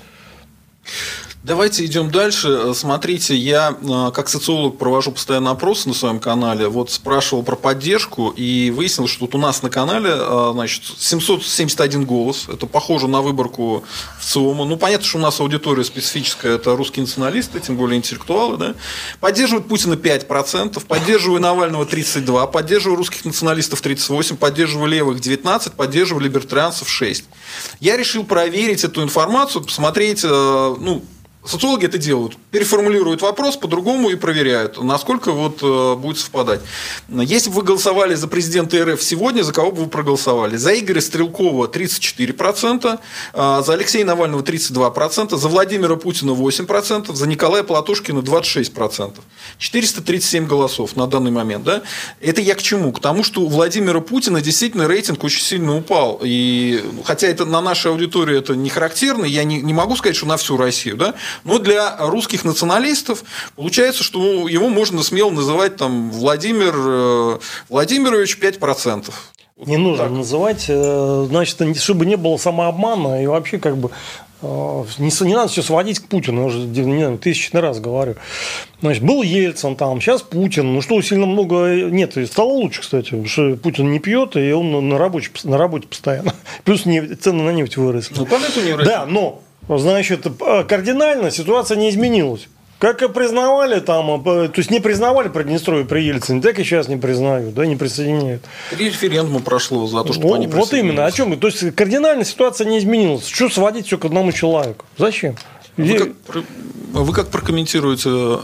Давайте 1.46 1.84
идем 1.84 2.10
дальше. 2.10 2.74
Смотрите, 2.74 3.36
я 3.36 3.76
э, 3.80 4.10
как 4.12 4.28
социолог 4.28 4.78
провожу 4.78 5.12
постоянно 5.12 5.52
опросы 5.52 5.86
на 5.86 5.94
своем 5.94 6.18
канале. 6.18 6.66
Вот 6.66 6.90
спрашивал 6.90 7.44
про 7.44 7.54
поддержку 7.54 8.30
и 8.30 8.72
выяснил, 8.72 9.06
что 9.06 9.26
вот 9.26 9.36
у 9.36 9.38
нас 9.38 9.62
на 9.62 9.70
канале 9.70 10.10
э, 10.12 10.50
значит, 10.54 10.82
771 10.98 12.04
голос. 12.04 12.48
Это 12.48 12.66
похоже 12.66 13.06
на 13.06 13.22
выборку 13.22 13.84
в 14.18 14.24
ЦИОМа. 14.24 14.64
Ну, 14.64 14.76
понятно, 14.76 15.06
что 15.06 15.18
у 15.18 15.20
нас 15.20 15.38
аудитория 15.38 15.84
специфическая. 15.84 16.56
Это 16.56 16.74
русские 16.74 17.04
националисты, 17.04 17.60
тем 17.60 17.76
более 17.76 17.98
интеллектуалы. 17.98 18.56
Да? 18.56 18.74
Поддерживают 19.20 19.68
Путина 19.68 19.94
5%, 19.94 20.84
поддерживаю 20.84 21.40
Навального 21.40 21.84
32%, 21.84 22.50
поддерживаю 22.50 22.96
русских 22.96 23.24
националистов 23.24 23.80
38%, 23.80 24.36
поддерживаю 24.36 24.88
левых 24.88 25.20
19%, 25.20 25.76
поддерживаю 25.76 26.24
либертарианцев 26.24 26.88
6%. 26.88 27.22
Я 27.78 27.96
решил 27.96 28.24
проверить 28.24 28.82
эту 28.82 29.00
информацию, 29.00 29.62
посмотреть, 29.62 30.24
э, 30.24 30.28
ну, 30.28 31.04
Социологи 31.46 31.86
это 31.86 31.98
делают. 31.98 32.36
Переформулируют 32.50 33.22
вопрос 33.22 33.56
по-другому 33.56 34.10
и 34.10 34.16
проверяют, 34.16 34.82
насколько 34.82 35.32
вот 35.32 35.62
э, 35.62 35.94
будет 35.96 36.18
совпадать. 36.18 36.60
Если 37.08 37.50
бы 37.50 37.56
вы 37.56 37.62
голосовали 37.62 38.14
за 38.14 38.26
президента 38.26 38.82
РФ 38.84 39.02
сегодня, 39.02 39.42
за 39.42 39.52
кого 39.52 39.70
бы 39.70 39.84
вы 39.84 39.88
проголосовали? 39.88 40.56
За 40.56 40.76
Игоря 40.78 41.00
Стрелкова 41.00 41.68
34%, 41.68 42.98
э, 43.34 43.62
за 43.64 43.72
Алексея 43.72 44.04
Навального 44.04 44.42
32%, 44.42 45.36
за 45.36 45.48
Владимира 45.48 45.96
Путина 45.96 46.32
8%, 46.32 47.14
за 47.14 47.26
Николая 47.28 47.62
Платошкина 47.62 48.20
26%. 48.20 49.14
437 49.58 50.46
голосов 50.46 50.96
на 50.96 51.06
данный 51.06 51.30
момент. 51.30 51.64
Да? 51.64 51.82
Это 52.20 52.40
я 52.40 52.54
к 52.54 52.62
чему? 52.62 52.92
К 52.92 53.00
тому, 53.00 53.22
что 53.22 53.42
у 53.42 53.48
Владимира 53.48 54.00
Путина 54.00 54.40
действительно 54.40 54.88
рейтинг 54.88 55.22
очень 55.22 55.42
сильно 55.42 55.76
упал. 55.76 56.20
И, 56.24 56.84
хотя 57.04 57.28
это 57.28 57.44
на 57.44 57.60
нашей 57.60 57.92
аудитории 57.92 58.36
это 58.36 58.56
не 58.56 58.68
характерно, 58.68 59.24
я 59.24 59.44
не, 59.44 59.60
не 59.62 59.72
могу 59.72 59.96
сказать, 59.96 60.16
что 60.16 60.26
на 60.26 60.36
всю 60.36 60.56
Россию. 60.56 60.96
Да? 60.96 61.14
Но 61.44 61.58
для 61.58 61.96
русских 61.98 62.44
националистов 62.44 63.24
получается, 63.56 64.02
что 64.02 64.48
его 64.48 64.68
можно 64.68 65.02
смело 65.02 65.30
называть 65.30 65.76
там 65.76 66.10
Владимир 66.10 66.74
э, 66.76 67.38
Владимирович 67.68 68.38
5%. 68.40 69.12
Не 69.64 69.78
нужно 69.78 70.04
так. 70.04 70.12
называть, 70.12 70.66
э, 70.68 71.26
значит, 71.28 71.78
чтобы 71.80 72.04
не 72.04 72.16
было 72.16 72.36
самообмана 72.36 73.22
и 73.22 73.26
вообще 73.26 73.58
как 73.58 73.78
бы 73.78 73.90
А, 74.42 74.84
не, 74.98 75.24
не 75.26 75.34
надо 75.34 75.48
все 75.48 75.62
сводить 75.62 75.98
к 76.00 76.08
Путину, 76.08 76.42
я 76.42 76.46
уже 76.46 76.58
не 76.58 77.02
знаю, 77.02 77.18
тысячный 77.18 77.62
раз 77.62 77.80
говорю. 77.80 78.16
Значит, 78.82 79.02
был 79.02 79.22
Ельцин 79.22 79.76
там, 79.76 80.00
сейчас 80.00 80.20
Путин. 80.20 80.74
Ну 80.74 80.82
что, 80.82 81.00
сильно 81.00 81.24
много 81.24 81.88
нет. 81.90 82.18
И 82.18 82.26
стало 82.26 82.48
лучше, 82.48 82.82
кстати, 82.82 83.10
потому 83.10 83.28
что 83.28 83.56
Путин 83.56 83.90
не 83.90 83.98
пьет, 83.98 84.36
и 84.36 84.52
он 84.52 84.88
на, 84.88 84.98
рабочей, 84.98 85.30
на 85.44 85.56
работе 85.56 85.88
постоянно. 85.88 86.34
Плюс 86.64 86.84
нефть, 86.84 87.22
цены 87.22 87.42
на 87.44 87.50
нефть 87.50 87.78
выросли. 87.78 88.14
Ну, 88.14 88.26
понятно, 88.26 88.60
не 88.60 88.76
Да, 88.84 89.06
но, 89.06 89.42
значит, 89.68 90.26
кардинально 90.68 91.30
ситуация 91.30 91.76
не 91.76 91.90
изменилась. 91.90 92.48
Как 92.78 93.00
и 93.02 93.08
признавали 93.08 93.80
там, 93.80 94.22
то 94.22 94.50
есть 94.54 94.70
не 94.70 94.80
признавали 94.80 95.28
Приднестровье 95.28 95.86
при 95.86 96.00
Ельцине, 96.00 96.42
так 96.42 96.58
и 96.58 96.62
сейчас 96.62 96.88
не 96.88 96.96
признают, 96.96 97.54
да, 97.54 97.64
не 97.64 97.74
присоединяют. 97.74 98.42
Три 98.68 98.86
референдума 98.86 99.40
прошло 99.40 99.86
за 99.86 100.04
то, 100.04 100.12
что 100.12 100.34
они 100.34 100.46
Вот 100.46 100.74
именно, 100.74 101.06
о 101.06 101.10
чем? 101.10 101.40
То 101.40 101.46
есть 101.46 101.74
кардинально 101.74 102.24
ситуация 102.24 102.66
не 102.66 102.78
изменилась. 102.78 103.26
Что 103.26 103.48
сводить 103.48 103.86
все 103.86 103.96
к 103.96 104.04
одному 104.04 104.30
человеку? 104.30 104.84
Зачем? 104.98 105.36
А 105.78 105.82
вы, 105.82 105.98
как, 105.98 106.44
вы 106.92 107.12
как 107.12 107.28
прокомментируете 107.28 108.08
э, 108.10 108.38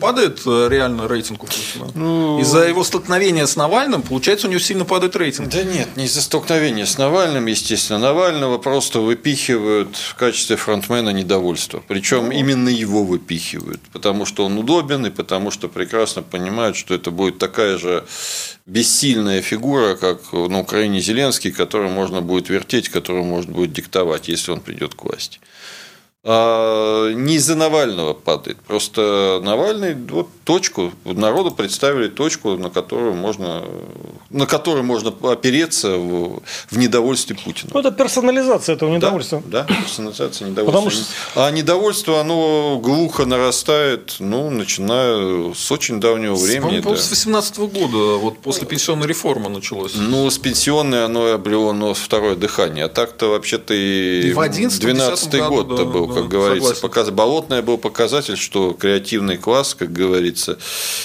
падает 0.00 0.42
э, 0.46 0.68
реально 0.70 1.08
рейтинг 1.08 1.42
у 1.42 1.46
Путина? 1.46 1.90
Ну... 1.94 2.40
Из-за 2.40 2.68
его 2.68 2.84
столкновения 2.84 3.46
с 3.46 3.56
Навальным, 3.56 4.02
получается, 4.02 4.46
у 4.46 4.50
него 4.50 4.60
сильно 4.60 4.84
падает 4.84 5.16
рейтинг. 5.16 5.48
Да 5.48 5.62
нет, 5.62 5.96
не 5.96 6.04
из-за 6.04 6.22
столкновения 6.22 6.86
с 6.86 6.98
Навальным, 6.98 7.46
естественно. 7.46 7.98
Навального 7.98 8.58
просто 8.58 9.00
выпихивают 9.00 9.96
в 9.96 10.14
качестве 10.14 10.56
фронтмена 10.56 11.10
недовольства. 11.10 11.82
Причем 11.88 12.26
ну... 12.26 12.32
именно 12.32 12.68
его 12.68 13.04
выпихивают, 13.04 13.80
потому 13.92 14.24
что 14.24 14.44
он 14.44 14.58
удобен 14.58 15.06
и 15.06 15.10
потому 15.10 15.50
что 15.50 15.68
прекрасно 15.68 16.22
понимают, 16.22 16.76
что 16.76 16.94
это 16.94 17.10
будет 17.10 17.38
такая 17.38 17.78
же 17.78 18.04
бессильная 18.66 19.42
фигура, 19.42 19.94
как 19.96 20.32
на 20.32 20.60
Украине 20.60 21.00
Зеленский, 21.00 21.50
которую 21.50 21.90
можно 21.90 22.20
будет 22.20 22.48
вертеть, 22.48 22.88
которую 22.88 23.24
можно 23.24 23.52
будет 23.52 23.72
диктовать, 23.72 24.28
если 24.28 24.52
он 24.52 24.60
придет 24.60 24.94
к 24.94 25.04
власти. 25.04 25.40
А, 26.24 27.10
не 27.10 27.34
из-за 27.34 27.56
Навального 27.56 28.14
падает. 28.14 28.58
Просто 28.60 29.40
Навальный 29.42 29.94
вот 29.94 30.28
точку, 30.44 30.92
народу 31.04 31.50
представили 31.50 32.06
точку, 32.06 32.56
на 32.56 32.70
которую 32.70 33.14
можно, 33.14 33.64
на 34.30 34.46
которую 34.46 34.84
можно 34.84 35.12
опереться 35.22 35.96
в, 35.96 36.40
в 36.70 36.78
недовольстве 36.78 37.34
Путина. 37.34 37.72
Ну, 37.74 37.80
это 37.80 37.90
персонализация 37.90 38.76
этого 38.76 38.94
недовольства. 38.94 39.42
Да, 39.46 39.64
да 39.64 39.74
персонализация 39.74 40.48
недовольства. 40.50 40.80
Потому 40.80 40.90
что... 40.90 41.04
А 41.34 41.50
недовольство, 41.50 42.20
оно 42.20 42.78
глухо 42.80 43.24
нарастает, 43.24 44.16
ну, 44.20 44.48
начиная 44.50 45.52
с 45.54 45.72
очень 45.72 46.00
давнего 46.00 46.36
времени. 46.36 46.80
С, 46.80 46.84
да. 46.84 46.96
с 46.96 47.10
18 47.10 47.58
года, 47.58 48.16
вот 48.18 48.38
после 48.38 48.64
пенсионной 48.64 49.08
реформы 49.08 49.48
началось. 49.48 49.94
Ну, 49.96 50.30
с 50.30 50.38
пенсионной 50.38 51.04
оно 51.04 51.32
обрело 51.32 51.72
но 51.72 51.94
второе 51.94 52.36
дыхание. 52.36 52.84
А 52.84 52.88
так-то 52.88 53.26
вообще-то 53.30 53.74
и, 53.74 54.28
и 54.28 54.32
в 54.32 54.78
12 54.78 55.48
год-то 55.48 55.76
да, 55.78 55.84
был 55.84 56.11
как 56.14 56.28
говорится. 56.28 56.74
Показ... 56.80 57.10
Болотное 57.10 57.62
был 57.62 57.78
показатель, 57.78 58.36
что 58.36 58.72
креативный 58.72 59.36
класс, 59.36 59.74
как 59.74 59.92
говорится, 59.92 60.58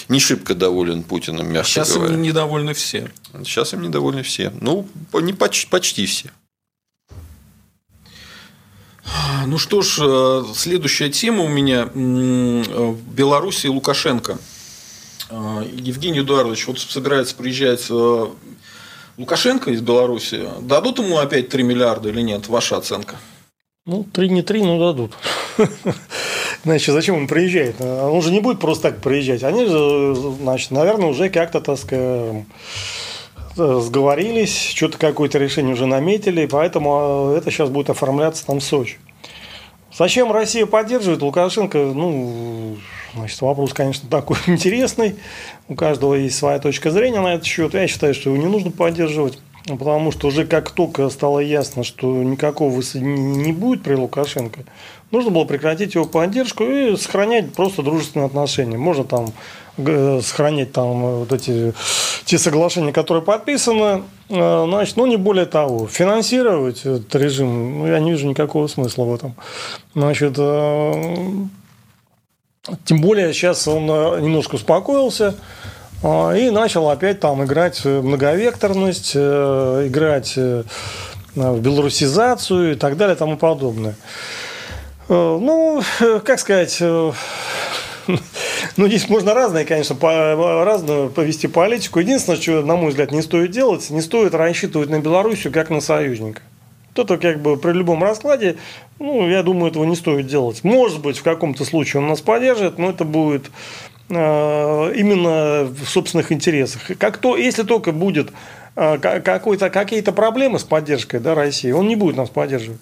не 0.09 0.19
шибко 0.19 0.55
доволен 0.55 1.03
Путиным, 1.03 1.51
мягко 1.51 1.69
Сейчас 1.69 1.93
говоря. 1.93 2.13
им 2.13 2.21
недовольны 2.21 2.73
все. 2.73 3.11
Сейчас 3.43 3.73
им 3.73 3.81
недовольны 3.81 4.23
все. 4.23 4.51
Ну, 4.61 4.87
не 5.13 5.33
почти, 5.33 5.67
почти 5.67 6.05
все. 6.05 6.31
Ну 9.45 9.57
что 9.57 9.81
ж, 9.81 9.99
э, 10.01 10.43
следующая 10.53 11.09
тема 11.09 11.43
у 11.43 11.47
меня 11.47 11.85
в 11.85 13.13
Беларуси 13.13 13.67
Лукашенко. 13.67 14.37
Э, 15.29 15.63
Евгений 15.73 16.19
Эдуардович 16.19 16.67
вот 16.67 16.79
собирается 16.79 17.35
приезжать 17.35 17.85
э, 17.89 18.27
Лукашенко 19.17 19.71
из 19.71 19.81
Беларуси. 19.81 20.47
Дадут 20.61 20.99
ему 20.99 21.17
опять 21.17 21.49
3 21.49 21.63
миллиарда 21.63 22.09
или 22.09 22.21
нет? 22.21 22.47
Ваша 22.47 22.77
оценка? 22.77 23.15
Ну, 23.87 24.03
три 24.03 24.29
не 24.29 24.41
три, 24.41 24.61
но 24.61 24.77
дадут. 24.77 25.13
Значит, 26.65 26.93
зачем 26.93 27.15
он 27.15 27.27
приезжает? 27.27 27.79
Он 27.79 28.21
же 28.21 28.31
не 28.31 28.41
будет 28.41 28.59
просто 28.59 28.91
так 28.91 28.99
приезжать. 28.99 29.43
Они 29.43 29.65
же, 29.65 30.13
значит, 30.41 30.71
наверное, 30.71 31.07
уже 31.07 31.29
как-то, 31.29 31.61
так 31.61 31.77
сказать, 31.77 32.43
сговорились, 33.55 34.71
что-то 34.75 34.97
какое-то 34.97 35.37
решение 35.37 35.73
уже 35.73 35.85
наметили, 35.85 36.45
поэтому 36.47 37.33
это 37.37 37.49
сейчас 37.49 37.69
будет 37.69 37.89
оформляться 37.89 38.45
там 38.45 38.59
в 38.59 38.63
Сочи. 38.63 38.97
Зачем 39.97 40.33
Россия 40.33 40.65
поддерживает 40.65 41.21
Лукашенко? 41.21 41.77
Ну, 41.77 42.75
значит, 43.15 43.39
вопрос, 43.39 43.73
конечно, 43.73 44.09
такой 44.09 44.35
интересный. 44.47 45.15
У 45.69 45.75
каждого 45.75 46.13
есть 46.15 46.37
своя 46.37 46.59
точка 46.59 46.91
зрения 46.91 47.21
на 47.21 47.35
этот 47.35 47.45
счет. 47.45 47.73
Я 47.73 47.87
считаю, 47.87 48.13
что 48.13 48.31
его 48.31 48.37
не 48.37 48.49
нужно 48.49 48.69
поддерживать. 48.69 49.39
Потому 49.67 50.11
что 50.11 50.27
уже 50.27 50.45
как 50.45 50.71
только 50.71 51.09
стало 51.09 51.39
ясно, 51.39 51.83
что 51.83 52.07
никакого 52.23 52.73
воссоединения 52.73 53.45
не 53.45 53.51
будет 53.51 53.83
при 53.83 53.95
Лукашенко, 53.95 54.61
нужно 55.11 55.31
было 55.31 55.43
прекратить 55.43 55.95
его 55.95 56.05
поддержку 56.05 56.63
и 56.63 56.95
сохранять 56.95 57.53
просто 57.53 57.83
дружественные 57.83 58.27
отношения. 58.27 58.77
Можно 58.77 59.03
там 59.03 59.33
сохранять 60.21 60.71
там 60.71 61.19
вот 61.19 61.31
эти 61.31 61.73
те 62.25 62.37
соглашения, 62.37 62.91
которые 62.91 63.23
подписаны, 63.23 64.03
э, 64.29 64.65
значит, 64.67 64.97
ну 64.97 65.05
не 65.05 65.17
более 65.17 65.45
того, 65.45 65.87
финансировать 65.87 66.79
этот 66.79 67.13
режим, 67.15 67.79
ну, 67.79 67.87
я 67.87 67.99
не 67.99 68.11
вижу 68.11 68.27
никакого 68.27 68.67
смысла 68.67 69.03
в 69.03 69.13
этом. 69.13 69.35
Значит, 69.93 70.33
э, 70.37 71.23
тем 72.85 73.01
более 73.01 73.33
сейчас 73.33 73.67
он 73.67 73.89
э, 73.89 74.19
немножко 74.21 74.55
успокоился, 74.55 75.35
и 76.03 76.49
начал 76.51 76.89
опять 76.89 77.19
там 77.19 77.43
играть 77.43 77.83
в 77.83 78.01
многовекторность, 78.03 79.13
э, 79.15 79.87
играть 79.87 80.33
э, 80.37 80.63
в 81.33 81.59
белорусизацию 81.59 82.73
и 82.73 82.75
так 82.75 82.97
далее 82.97 83.15
и 83.15 83.17
тому 83.17 83.35
подобное. 83.35 83.95
Э, 85.09 85.37
ну, 85.41 85.81
как 86.23 86.39
сказать, 86.39 86.79
ну, 86.81 88.19
здесь 88.87 89.09
можно 89.09 89.33
разное, 89.33 89.65
конечно, 89.65 89.95
по, 89.95 90.63
разную 90.63 91.09
повести 91.09 91.47
политику. 91.47 91.99
Единственное, 91.99 92.39
что, 92.39 92.61
на 92.61 92.75
мой 92.75 92.89
взгляд, 92.89 93.11
не 93.11 93.23
стоит 93.23 93.49
делать, 93.49 93.89
не 93.89 94.01
стоит 94.01 94.35
рассчитывать 94.35 94.89
на 94.89 94.99
Белоруссию 94.99 95.51
как 95.51 95.71
на 95.71 95.81
союзника. 95.81 96.41
Это 96.95 97.17
как 97.17 97.41
бы 97.41 97.57
при 97.57 97.73
любом 97.73 98.03
раскладе, 98.03 98.57
ну, 98.97 99.27
я 99.29 99.43
думаю, 99.43 99.69
этого 99.69 99.83
не 99.83 99.95
стоит 99.95 100.25
делать. 100.25 100.63
Может 100.63 100.99
быть, 101.01 101.17
в 101.17 101.23
каком-то 101.23 101.63
случае 101.63 102.01
он 102.01 102.09
нас 102.09 102.21
поддержит, 102.21 102.79
но 102.79 102.89
это 102.89 103.03
будет 103.03 103.49
Э, 103.49 103.86
именно 104.09 105.63
в 105.65 105.85
собственных 105.85 106.31
интересах. 106.31 106.81
Как 106.97 107.17
то, 107.17 107.35
если 107.35 107.63
только 107.63 107.91
будет 107.91 108.31
э, 108.75 108.97
какие-то 109.69 110.11
проблемы 110.13 110.59
с 110.59 110.63
поддержкой 110.63 111.19
да, 111.19 111.35
России, 111.35 111.71
он 111.71 111.87
не 111.87 111.95
будет 111.95 112.15
нас 112.15 112.29
поддерживать. 112.29 112.79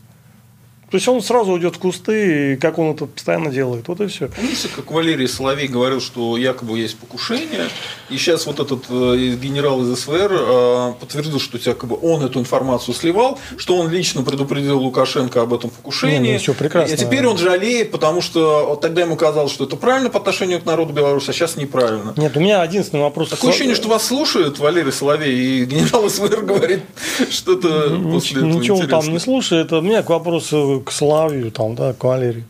То 0.90 0.98
есть 0.98 1.07
он 1.07 1.22
сразу 1.22 1.53
уйдет 1.53 1.76
в 1.76 1.80
кусты, 1.80 2.57
как 2.57 2.78
он 2.78 2.94
это 2.94 3.06
постоянно 3.07 3.49
делает. 3.49 3.88
Вот 3.88 3.99
и 4.02 4.07
все. 4.07 4.28
Помните, 4.28 4.68
как 4.76 4.91
Валерий 4.91 5.28
Соловей 5.28 5.68
говорил, 5.68 5.99
что 5.99 6.38
якобы 6.38 6.78
есть 6.78 6.98
покушение, 6.98 7.68
и 8.10 8.18
сейчас 8.18 8.45
вот 8.45 8.60
этот 8.60 8.86
э, 8.90 9.36
генерал 9.41 9.82
из 9.82 9.99
СВР 9.99 10.32
э, 10.32 10.94
подтвердил, 10.99 11.40
что 11.40 11.57
якобы 11.57 11.98
он 12.02 12.24
эту 12.24 12.40
информацию 12.40 12.94
сливал, 12.94 13.40
что 13.57 13.78
он 13.78 13.90
лично 13.90 14.22
предупредил 14.22 14.80
Лукашенко 14.80 15.41
об 15.41 15.53
этом 15.53 15.72
покушении. 15.72 16.34
Ну, 16.34 16.40
все 16.40 16.53
прекрасно. 16.53 16.94
И 16.94 16.98
теперь 16.98 17.26
он 17.26 17.38
жалеет, 17.38 17.91
потому 17.91 18.22
что 18.22 18.68
вот 18.70 18.82
тогда 18.82 19.02
ему 19.02 19.16
казалось, 19.16 19.52
что 19.52 19.66
это 19.66 19.76
правильно 19.78 20.10
по 20.10 20.20
отношению 20.20 20.62
к 20.62 20.66
народу 20.66 20.94
Беларуси, 20.94 21.32
а 21.32 21.34
сейчас 21.34 21.56
неправильно. 21.56 22.14
Нет, 22.16 22.38
у 22.38 22.40
меня 22.40 22.64
единственный 22.64 23.02
вопрос. 23.02 23.30
Такое 23.30 23.49
ощущение, 23.49 23.76
что 23.76 23.88
вас 23.88 24.06
слушает 24.06 24.60
Валерий 24.60 24.91
Соловей, 24.91 25.36
и 25.36 25.66
генерал 25.66 26.10
СВР 26.10 26.44
говорит 26.44 26.82
что-то 27.30 27.99
после 28.12 28.41
этого 28.41 28.60
Ничего 28.60 28.78
он 28.78 28.88
там 28.88 29.07
не 29.07 29.20
слушает. 29.20 29.74
У 29.74 29.82
меня 29.82 30.03
к 30.03 30.10
вопросу 30.10 30.74
к 30.81 30.91
Славию, 30.91 31.52
там, 31.52 31.76
да, 31.76 31.93
к 31.93 32.03
Валерию. 32.03 32.45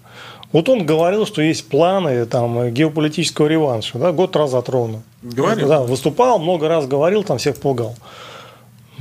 Вот 0.52 0.70
он 0.70 0.86
говорил, 0.86 1.26
что 1.26 1.42
есть 1.42 1.68
планы 1.68 2.26
там, 2.26 2.72
геополитического 2.72 3.48
реванша, 3.48 3.98
да, 3.98 4.12
год 4.12 4.36
назад 4.36 4.70
ровно. 4.70 5.04
Говорил? 5.22 5.68
Да, 5.68 5.82
выступал, 5.82 6.40
много 6.40 6.68
раз 6.68 6.88
говорил, 6.88 7.24
там 7.24 7.38
всех 7.38 7.58
пугал. 7.58 7.96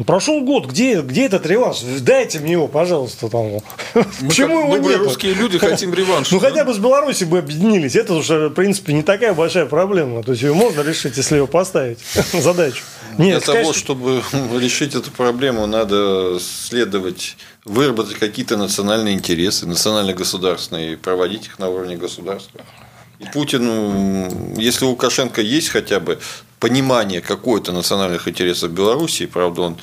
Прошел 0.06 0.40
год, 0.40 0.66
где, 0.66 1.02
где 1.02 1.26
этот 1.26 1.46
реванш? 1.46 1.80
Дайте 2.00 2.40
мне 2.40 2.52
его, 2.52 2.66
пожалуйста. 2.66 3.28
Там. 3.28 3.44
Мы 3.44 3.62
Почему 4.26 4.74
его 4.74 4.88
нет? 4.88 4.98
русские 4.98 5.34
люди 5.34 5.56
хотим 5.58 5.94
реванш. 5.94 6.32
Ну, 6.32 6.40
хотя 6.40 6.64
бы 6.64 6.74
с 6.74 6.78
Беларуси 6.78 7.22
бы 7.22 7.38
объединились. 7.38 7.94
Это 7.94 8.14
уже, 8.14 8.48
в 8.48 8.54
принципе, 8.54 8.92
не 8.92 9.02
такая 9.02 9.34
большая 9.34 9.66
проблема. 9.66 10.24
То 10.24 10.32
есть, 10.32 10.42
ее 10.42 10.52
можно 10.52 10.80
решить, 10.80 11.16
если 11.16 11.36
ее 11.36 11.46
поставить. 11.46 11.98
Задачу. 12.32 12.82
Нет, 13.18 13.44
Для 13.44 13.54
того, 13.54 13.72
чтобы 13.72 14.22
решить 14.58 14.96
эту 14.96 15.12
проблему, 15.12 15.66
надо 15.66 16.38
следовать, 16.40 17.36
выработать 17.64 18.18
какие-то 18.18 18.56
национальные 18.56 19.14
интересы, 19.14 19.66
национально-государственные, 19.66 20.94
и 20.94 20.96
проводить 20.96 21.46
их 21.46 21.60
на 21.60 21.68
уровне 21.68 21.96
государства. 21.96 22.62
И 23.20 23.26
Путин, 23.32 24.56
если 24.56 24.84
у 24.86 24.88
Лукашенко 24.90 25.40
есть 25.40 25.68
хотя 25.68 26.00
бы 26.00 26.18
понимание 26.64 27.20
какой-то 27.20 27.72
национальных 27.72 28.26
интересов 28.26 28.70
Беларуси, 28.70 29.26
правда, 29.26 29.60
он, 29.60 29.76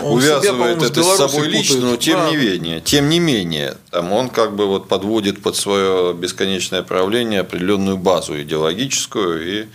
он 0.00 0.12
увязывает 0.12 0.78
себя, 0.78 0.86
это 0.86 1.02
с, 1.02 1.06
с 1.06 1.16
собой 1.16 1.48
лично, 1.48 1.80
но 1.80 1.96
тем 1.96 2.20
да. 2.20 2.30
не 2.30 2.36
менее, 2.36 2.80
тем 2.80 3.08
не 3.08 3.18
менее, 3.18 3.78
там 3.90 4.12
он 4.12 4.28
как 4.28 4.54
бы 4.54 4.66
вот 4.66 4.86
подводит 4.86 5.42
под 5.42 5.56
свое 5.56 6.14
бесконечное 6.14 6.82
правление 6.82 7.40
определенную 7.40 7.96
базу 7.96 8.40
идеологическую 8.40 9.62
и 9.62 9.66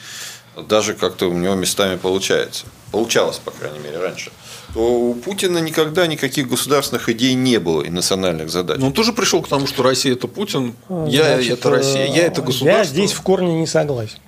даже 0.69 0.93
как-то 0.93 1.27
у 1.29 1.33
него 1.33 1.55
местами 1.55 1.97
получается. 1.97 2.67
Получалось, 2.93 3.37
по 3.43 3.51
крайней 3.51 3.79
мере, 3.79 3.97
раньше 3.97 4.31
то 4.73 4.81
у 4.81 5.15
Путина 5.15 5.57
никогда 5.57 6.05
никаких 6.05 6.47
государственных 6.47 7.09
идей 7.09 7.33
не 7.33 7.57
было 7.57 7.81
и 7.81 7.89
национальных 7.89 8.51
задач. 8.51 8.77
Но 8.77 8.87
он 8.87 8.93
тоже 8.93 9.13
пришел 9.13 9.41
к 9.41 9.47
тому, 9.47 9.65
что 9.65 9.81
Россия 9.81 10.13
это 10.13 10.27
Путин, 10.27 10.75
я 11.07 11.33
Значит, 11.35 11.53
это 11.53 11.69
Россия, 11.71 12.05
я 12.05 12.27
это 12.27 12.43
государство. 12.43 12.67
Я 12.77 12.83
здесь 12.83 13.11
в 13.13 13.21
корне 13.23 13.59
не 13.59 13.65
согласен. 13.65 14.19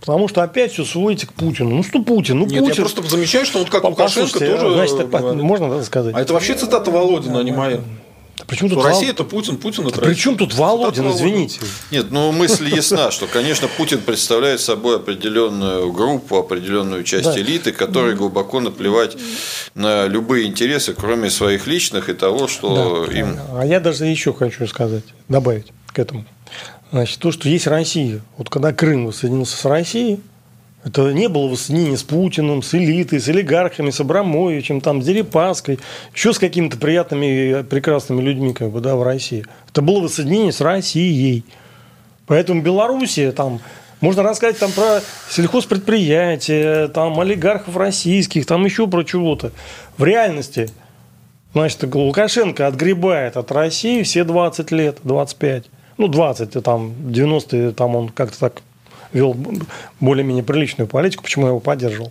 Потому 0.00 0.28
что 0.28 0.42
опять 0.42 0.72
все 0.72 0.84
сводите 0.84 1.26
к 1.26 1.32
Путину. 1.34 1.70
Ну 1.70 1.82
что 1.82 2.02
Путин? 2.02 2.38
Ну 2.38 2.46
Нет, 2.46 2.60
Путин. 2.60 2.74
я 2.84 2.90
просто 2.90 3.02
замечаю, 3.02 3.44
что 3.44 3.60
он 3.60 3.66
как 3.66 3.84
Лукашенко 3.84 4.38
тоже. 4.38 4.72
Значит, 4.72 5.10
так, 5.10 5.34
можно 5.34 5.82
сказать. 5.84 6.14
А 6.14 6.20
это 6.20 6.32
вообще 6.32 6.54
цитата 6.54 6.90
Володина, 6.90 7.40
а 7.40 7.42
не 7.42 7.52
моя. 7.52 7.80
Почему 8.46 8.70
тут 8.70 8.84
Россия 8.84 9.10
это 9.10 9.24
Путин, 9.24 9.58
Путин 9.58 9.86
это. 9.86 10.00
Причем 10.00 10.36
тут 10.36 10.54
Володин, 10.54 11.10
извините. 11.10 11.60
Нет, 11.90 12.06
ну 12.10 12.32
мысль 12.32 12.74
ясна, 12.74 13.10
что, 13.10 13.26
конечно, 13.26 13.68
Путин 13.68 14.00
представляет 14.00 14.60
собой 14.60 14.96
определенную 14.96 15.92
группу, 15.92 16.36
определенную 16.36 17.04
часть 17.04 17.26
да. 17.26 17.38
элиты, 17.38 17.72
которой 17.72 18.14
глубоко 18.14 18.60
наплевать 18.60 19.16
на 19.74 20.06
любые 20.06 20.46
интересы, 20.46 20.94
кроме 20.94 21.30
своих 21.30 21.66
личных 21.66 22.08
и 22.08 22.14
того, 22.14 22.48
что 22.48 23.06
да. 23.06 23.18
им. 23.18 23.38
А 23.52 23.64
я 23.64 23.78
даже 23.78 24.06
еще 24.06 24.32
хочу 24.32 24.66
сказать, 24.66 25.04
добавить 25.28 25.66
к 25.92 25.98
этому. 25.98 26.24
Значит, 26.92 27.20
то, 27.20 27.30
что 27.30 27.48
есть 27.48 27.66
Россия. 27.68 28.20
Вот 28.36 28.50
когда 28.50 28.72
Крым 28.72 29.06
воссоединился 29.06 29.56
с 29.56 29.64
Россией, 29.64 30.20
это 30.82 31.12
не 31.12 31.28
было 31.28 31.46
воссоединения 31.46 31.96
с 31.96 32.02
Путиным, 32.02 32.62
с 32.62 32.74
элитой, 32.74 33.20
с 33.20 33.28
олигархами, 33.28 33.90
с 33.90 34.00
Абрамовичем, 34.00 34.80
там, 34.80 35.02
с 35.02 35.06
Дерипаской, 35.06 35.78
еще 36.14 36.32
с 36.32 36.38
какими-то 36.38 36.78
приятными, 36.78 37.62
прекрасными 37.62 38.22
людьми 38.22 38.54
как 38.54 38.70
бы, 38.70 38.80
да, 38.80 38.96
в 38.96 39.02
России. 39.02 39.44
Это 39.70 39.82
было 39.82 40.00
воссоединение 40.00 40.52
с 40.52 40.60
Россией. 40.60 41.44
Поэтому 42.26 42.62
Белоруссия, 42.62 43.30
там, 43.30 43.60
можно 44.00 44.22
рассказать 44.22 44.58
там 44.58 44.72
про 44.72 45.00
сельхозпредприятия, 45.28 46.88
там, 46.88 47.20
олигархов 47.20 47.76
российских, 47.76 48.46
там 48.46 48.64
еще 48.64 48.88
про 48.88 49.04
чего-то. 49.04 49.52
В 49.96 50.04
реальности, 50.04 50.70
значит, 51.52 51.84
Лукашенко 51.94 52.66
отгребает 52.66 53.36
от 53.36 53.52
России 53.52 54.02
все 54.02 54.24
20 54.24 54.70
лет, 54.72 54.98
25. 55.04 55.66
Ну, 56.00 56.08
20, 56.08 56.64
там, 56.64 56.94
90-е, 57.08 57.72
там 57.72 57.94
он 57.94 58.08
как-то 58.08 58.40
так 58.40 58.62
вел 59.12 59.36
более-менее 60.00 60.42
приличную 60.42 60.88
политику, 60.88 61.24
почему 61.24 61.44
я 61.44 61.50
его 61.50 61.60
поддерживал. 61.60 62.10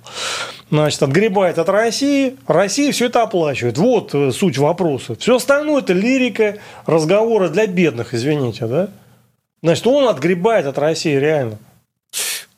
Значит, 0.69 1.01
отгребает 1.01 1.57
от 1.57 1.69
России, 1.69 2.35
Россия 2.45 2.91
все 2.91 3.07
это 3.07 3.23
оплачивает. 3.23 3.79
Вот 3.79 4.13
э, 4.13 4.31
суть 4.31 4.59
вопроса. 4.59 5.15
Все 5.15 5.37
остальное 5.37 5.81
это 5.81 5.93
лирика, 5.93 6.59
разговоры 6.85 7.49
для 7.49 7.65
бедных, 7.65 8.13
извините, 8.13 8.67
да? 8.67 8.89
Значит, 9.63 9.87
он 9.87 10.07
отгребает 10.07 10.67
от 10.67 10.77
России 10.77 11.15
реально. 11.15 11.57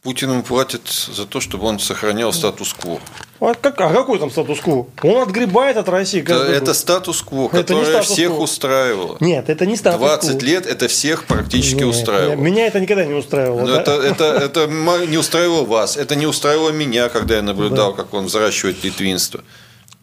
Путин 0.04 0.32
ему 0.32 0.42
платит 0.42 0.82
за 0.88 1.28
то, 1.28 1.40
чтобы 1.40 1.68
он 1.68 1.78
сохранял 1.78 2.34
статус-кво. 2.34 3.00
А, 3.40 3.54
как, 3.54 3.80
а 3.80 3.94
какой 3.94 4.18
там 4.18 4.32
статус-кво? 4.32 4.88
Он 5.04 5.22
отгребает 5.22 5.78
от 5.78 5.88
России. 5.90 6.22
Это, 6.22 6.34
это 6.34 6.74
статус-кво, 6.74 7.50
которое 7.50 7.86
статус 7.86 8.10
всех 8.10 8.40
устраивало. 8.40 9.18
Нет, 9.20 9.48
это 9.50 9.68
не 9.68 9.76
статус-кво. 9.76 10.18
20 10.18 10.42
лет 10.42 10.66
это 10.66 10.88
всех 10.88 11.26
практически 11.26 11.84
Нет, 11.84 11.86
устраивало. 11.86 12.34
Меня 12.34 12.66
это 12.66 12.80
никогда 12.80 13.06
не 13.06 13.14
устраивало. 13.14 13.68
да? 13.68 13.82
это, 13.82 13.92
это, 13.92 14.26
это 14.26 14.68
не 15.06 15.18
устраивало 15.18 15.66
вас, 15.66 15.98
это 15.98 16.16
не 16.16 16.26
устраивало 16.26 16.72
меня, 16.72 17.08
когда 17.10 17.36
я 17.36 17.44
наблюдал, 17.44 17.92
да. 17.92 18.02
как 18.02 18.16
он 18.16 18.26
взращивает 18.26 18.84
литвинство. 18.84 19.44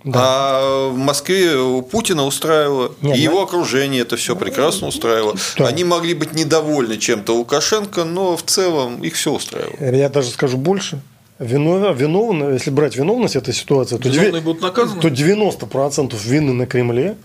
Да. 0.04 0.20
А 0.22 0.88
в 0.90 0.96
Москве 0.96 1.82
Путина 1.82 2.24
устраивало, 2.24 2.92
Нет, 3.00 3.16
и 3.16 3.20
его 3.20 3.42
окружение 3.42 4.02
это 4.02 4.16
все 4.16 4.36
прекрасно 4.36 4.86
устраивало. 4.88 5.34
Да. 5.56 5.66
Они 5.66 5.82
могли 5.82 6.14
быть 6.14 6.34
недовольны 6.34 6.98
чем-то 6.98 7.34
Лукашенко, 7.34 8.04
но 8.04 8.36
в 8.36 8.42
целом 8.44 9.02
их 9.02 9.14
все 9.14 9.32
устраивало. 9.32 9.94
Я 9.94 10.08
даже 10.08 10.30
скажу 10.30 10.56
больше. 10.56 11.00
Виновны, 11.40 12.52
если 12.52 12.70
брать 12.70 12.96
виновность 12.96 13.36
этой 13.36 13.54
ситуации, 13.54 13.96
то, 13.96 14.08
9, 14.08 14.42
будут 14.42 14.62
наказаны? 14.62 15.00
то 15.00 15.08
90% 15.08 16.16
вины 16.24 16.52
на 16.52 16.66
Кремле, 16.66 17.16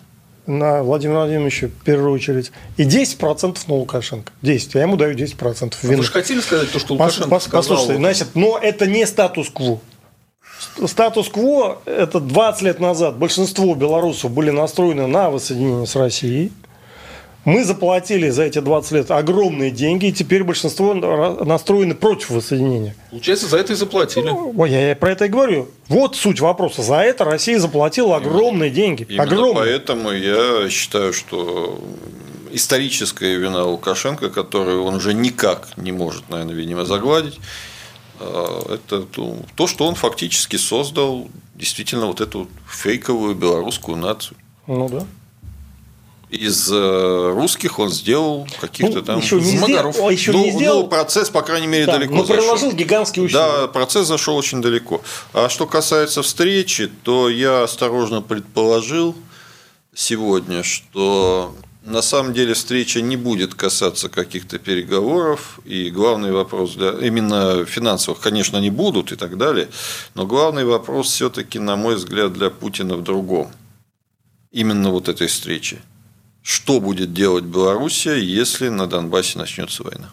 на 0.45 0.84
Владимира 0.84 1.20
Владимировича 1.20 1.68
в 1.68 1.84
первую 1.84 2.12
очередь, 2.14 2.52
и 2.78 2.84
10% 2.84 3.58
на 3.68 3.74
Лукашенко. 3.74 4.32
10. 4.41 4.76
Я 4.76 4.82
ему 4.82 4.98
даю 4.98 5.16
10% 5.16 5.74
вины. 5.82 5.94
А 5.94 5.98
вы 5.98 6.04
же 6.04 6.12
хотели 6.12 6.41
сказать 6.41 6.72
то, 6.72 6.80
что 6.80 6.94
Лукашенко 6.94 7.30
Пос, 7.30 7.44
сказал? 7.44 7.62
Послушайте, 7.62 7.98
значит, 7.98 8.28
но 8.36 8.60
это 8.62 8.86
не 8.86 9.06
статус-кво 9.08 9.80
статус-кво– 10.85 11.81
это 11.85 12.19
20 12.19 12.61
лет 12.64 12.80
назад 12.80 13.18
большинство 13.18 13.73
белорусов 13.76 14.31
были 14.31 14.49
настроены 14.49 15.07
на 15.07 15.30
воссоединение 15.30 15.88
с 15.88 15.95
Россией. 15.95 16.52
Мы 17.45 17.65
заплатили 17.65 18.30
за 18.30 18.44
эти 18.44 18.60
20 18.60 18.91
лет 18.94 19.11
огромные 19.11 19.69
деньги, 19.69 20.06
и 20.06 20.11
теперь 20.14 20.45
большинство 20.45 20.94
настроены 20.94 21.94
против 21.94 22.30
воссоединения. 22.30 22.95
Получается, 23.10 23.48
за 23.48 23.57
это 23.57 23.73
и 23.73 23.76
заплатили. 23.76 24.30
Ой, 24.30 24.72
я, 24.72 24.90
я 24.90 24.95
про 24.95 25.11
это 25.11 25.26
и 25.26 25.27
говорю. 25.27 25.68
Вот 25.90 26.15
суть 26.15 26.40
вопроса. 26.40 26.84
За 26.84 26.95
это 27.02 27.26
Россия 27.26 27.60
заплатила 27.60 28.15
огромные 28.15 28.69
именно, 28.69 28.76
деньги. 28.76 29.06
Именно 29.10 29.23
огромные. 29.23 29.56
поэтому 29.56 30.11
я 30.11 30.69
считаю, 30.69 31.11
что 31.11 31.81
историческая 32.53 33.35
вина 33.35 33.65
Лукашенко, 33.65 34.30
которую 34.30 34.84
он 34.85 34.95
уже 34.95 35.14
никак 35.14 35.68
не 35.76 35.91
может, 35.91 36.30
наверное, 36.30 36.56
видимо, 36.56 36.85
загладить, 36.85 37.40
а, 38.26 38.74
это 38.74 39.06
то, 39.56 39.68
что 39.68 39.86
он 39.86 39.95
фактически 39.95 40.56
создал 40.56 41.30
действительно 41.56 42.08
вот 42.08 42.22
эту 42.22 42.48
фейковую 42.68 43.36
белорусскую 43.36 43.98
нацию. 43.98 44.38
Ну 44.68 44.90
да. 44.90 45.06
Из 46.30 46.72
э, 46.72 47.32
русских 47.36 47.78
он 47.78 47.91
сделал 47.91 48.48
каких-то 48.60 49.00
ну, 49.00 49.02
там 49.04 49.20
еще 49.20 49.36
не 49.40 49.56
Змагаров. 49.58 49.94
Сделал, 49.94 50.10
еще 50.10 50.32
ну, 50.32 50.45
не 50.45 50.52
сделал. 50.52 50.82
Ну, 50.84 50.88
процесс, 50.88 51.30
по 51.30 51.44
крайней 51.44 51.68
мере, 51.68 51.86
да, 51.86 51.94
далеко 51.94 52.16
но 52.16 52.26
зашел. 52.26 52.41
приложил 52.41 52.72
гигантские 52.72 53.26
усилия. 53.26 53.40
Да, 53.40 53.68
процесс 53.68 54.08
зашел 54.08 54.36
очень 54.36 54.60
далеко. 54.60 55.02
А 55.34 55.48
что 55.50 55.68
касается 55.68 56.24
встречи, 56.24 56.90
то 57.04 57.30
я 57.30 57.64
осторожно 57.64 58.24
предположил 58.24 59.16
сегодня, 59.94 60.64
что 60.64 61.56
на 61.85 62.01
самом 62.01 62.34
деле 62.34 62.53
встреча 62.53 63.01
не 63.01 63.18
будет 63.18 63.55
касаться 63.55 64.10
каких-то 64.10 64.57
переговоров, 64.57 65.60
и 65.65 65.89
главный 65.89 66.31
вопрос, 66.31 66.76
для, 66.76 66.91
именно 66.91 67.65
финансовых, 67.65 68.22
конечно, 68.22 68.57
не 68.57 68.69
будут 68.69 69.11
и 69.11 69.15
так 69.15 69.38
далее, 69.38 69.69
но 70.15 70.26
главный 70.26 70.64
вопрос 70.64 71.07
все-таки, 71.07 71.60
на 71.60 71.76
мой 71.76 71.95
взгляд, 71.95 72.34
для 72.34 72.49
Путина 72.49 72.95
в 72.95 73.03
другом. 73.03 73.51
Именно 74.51 74.91
вот 74.91 75.10
этой 75.10 75.27
встречи. 75.27 75.81
Что 76.41 76.80
будет 76.80 77.14
делать 77.14 77.45
Белоруссия, 77.45 78.15
если 78.15 78.69
на 78.69 78.88
Донбассе 78.88 79.38
начнется 79.38 79.84
война? 79.84 80.10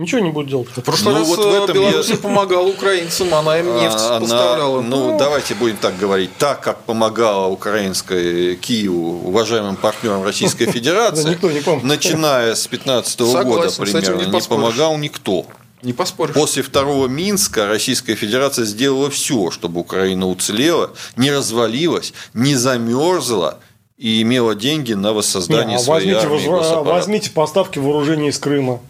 Ничего 0.00 0.22
не 0.22 0.30
будет 0.30 0.48
делать. 0.48 0.68
В 0.74 0.80
прошлый 0.80 1.12
ну, 1.12 1.20
раз 1.20 1.28
вот 1.28 1.44
в 1.44 1.62
этом 1.62 1.74
Беларусь 1.74 2.08
я... 2.08 2.16
помогала 2.16 2.66
украинцам, 2.66 3.34
она 3.34 3.58
им 3.58 3.76
нефть 3.76 3.98
она, 3.98 4.20
поставляла. 4.20 4.80
Ну, 4.80 5.18
давайте 5.18 5.54
будем 5.54 5.76
так 5.76 5.98
говорить. 5.98 6.30
Так, 6.38 6.62
как 6.62 6.84
помогала 6.84 7.48
украинская 7.48 8.54
Киеву, 8.54 9.28
уважаемым 9.28 9.76
партнерам 9.76 10.22
Российской 10.22 10.64
Федерации, 10.72 11.38
начиная 11.82 12.54
с 12.54 12.66
2015 12.66 13.20
года 13.20 13.70
примерно, 13.78 14.36
не 14.36 14.40
помогал 14.40 14.96
никто. 14.96 15.44
Не 15.82 15.92
поспоришь. 15.92 16.34
После 16.34 16.62
второго 16.62 17.06
Минска 17.06 17.66
Российская 17.66 18.14
Федерация 18.14 18.64
сделала 18.64 19.10
все, 19.10 19.50
чтобы 19.50 19.80
Украина 19.80 20.28
уцелела, 20.28 20.92
не 21.16 21.30
развалилась, 21.30 22.14
не 22.32 22.54
замерзла 22.54 23.58
и 23.98 24.22
имела 24.22 24.54
деньги 24.54 24.94
на 24.94 25.12
воссоздание 25.12 25.66
не, 25.66 25.74
а 25.74 25.78
своей 25.78 26.14
возьмите, 26.14 26.54
армии. 26.54 26.84
Возьмите 26.84 27.30
поставки 27.30 27.78
вооружений 27.78 28.28
из 28.28 28.38
Крыма 28.38 28.80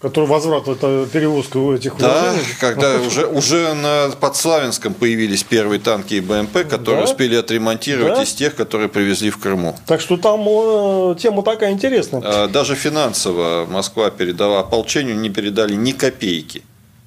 который 0.00 0.26
возврат, 0.26 0.68
это 0.68 1.08
перевозка 1.10 1.58
этих 1.74 1.96
да, 1.96 2.08
вооружений. 2.08 2.54
когда 2.60 3.00
уже, 3.00 3.26
уже 3.26 3.74
на 3.74 4.10
Подславянском 4.20 4.92
появились 4.92 5.42
первые 5.42 5.80
танки 5.80 6.14
и 6.14 6.20
БМП, 6.20 6.68
которые 6.68 7.04
да? 7.04 7.10
успели 7.10 7.34
отремонтировать 7.34 8.16
да? 8.16 8.22
из 8.22 8.32
тех, 8.34 8.54
которые 8.54 8.88
привезли 8.88 9.30
в 9.30 9.38
Крыму. 9.38 9.76
Так 9.86 10.00
что 10.00 10.16
там 10.18 10.44
э, 10.46 11.16
тема 11.18 11.42
такая 11.42 11.72
интересная. 11.72 12.22
А, 12.24 12.46
даже 12.48 12.74
финансово 12.74 13.66
Москва 13.68 14.10
передала, 14.10 14.60
ополчению 14.60 15.16
не 15.16 15.30
передали 15.30 15.74
ни 15.74 15.92
копейки. 15.92 16.62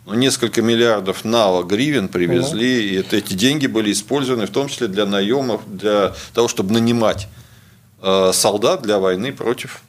Но 0.06 0.14
ну, 0.16 0.22
несколько 0.22 0.64
миллиардов 0.64 1.24
нала 1.24 1.62
гривен 1.62 2.08
привезли, 2.08 2.78
да. 2.78 2.84
и 2.84 2.96
это, 2.96 3.18
эти 3.18 3.34
деньги 3.34 3.68
были 3.68 3.92
использованы 3.92 4.48
в 4.48 4.50
том 4.50 4.68
числе 4.68 4.88
для 4.88 5.06
наемов, 5.06 5.62
для 5.68 6.14
того, 6.34 6.48
чтобы 6.48 6.74
нанимать 6.74 7.28
э, 8.02 8.32
солдат 8.34 8.82
для 8.82 8.98
войны 8.98 9.32
против 9.32 9.82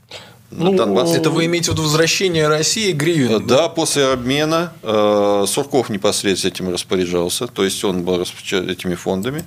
ну, 0.51 0.75
Донбасс. 0.75 1.15
Это 1.15 1.31
вы 1.31 1.47
имеете 1.47 1.71
в 1.71 1.75
виду 1.75 1.83
возвращение 1.85 2.49
России 2.49 2.93
гривен? 2.93 3.47
Да, 3.47 3.57
да? 3.57 3.69
после 3.69 4.07
обмена 4.07 4.73
э, 4.83 5.45
Сурков 5.47 5.91
непосредственно 5.91 6.53
этим 6.53 6.73
распоряжался, 6.73 7.47
то 7.47 7.65
есть 7.65 7.83
он 7.85 8.03
был 8.03 8.21
этими 8.21 8.95
фондами. 8.95 9.45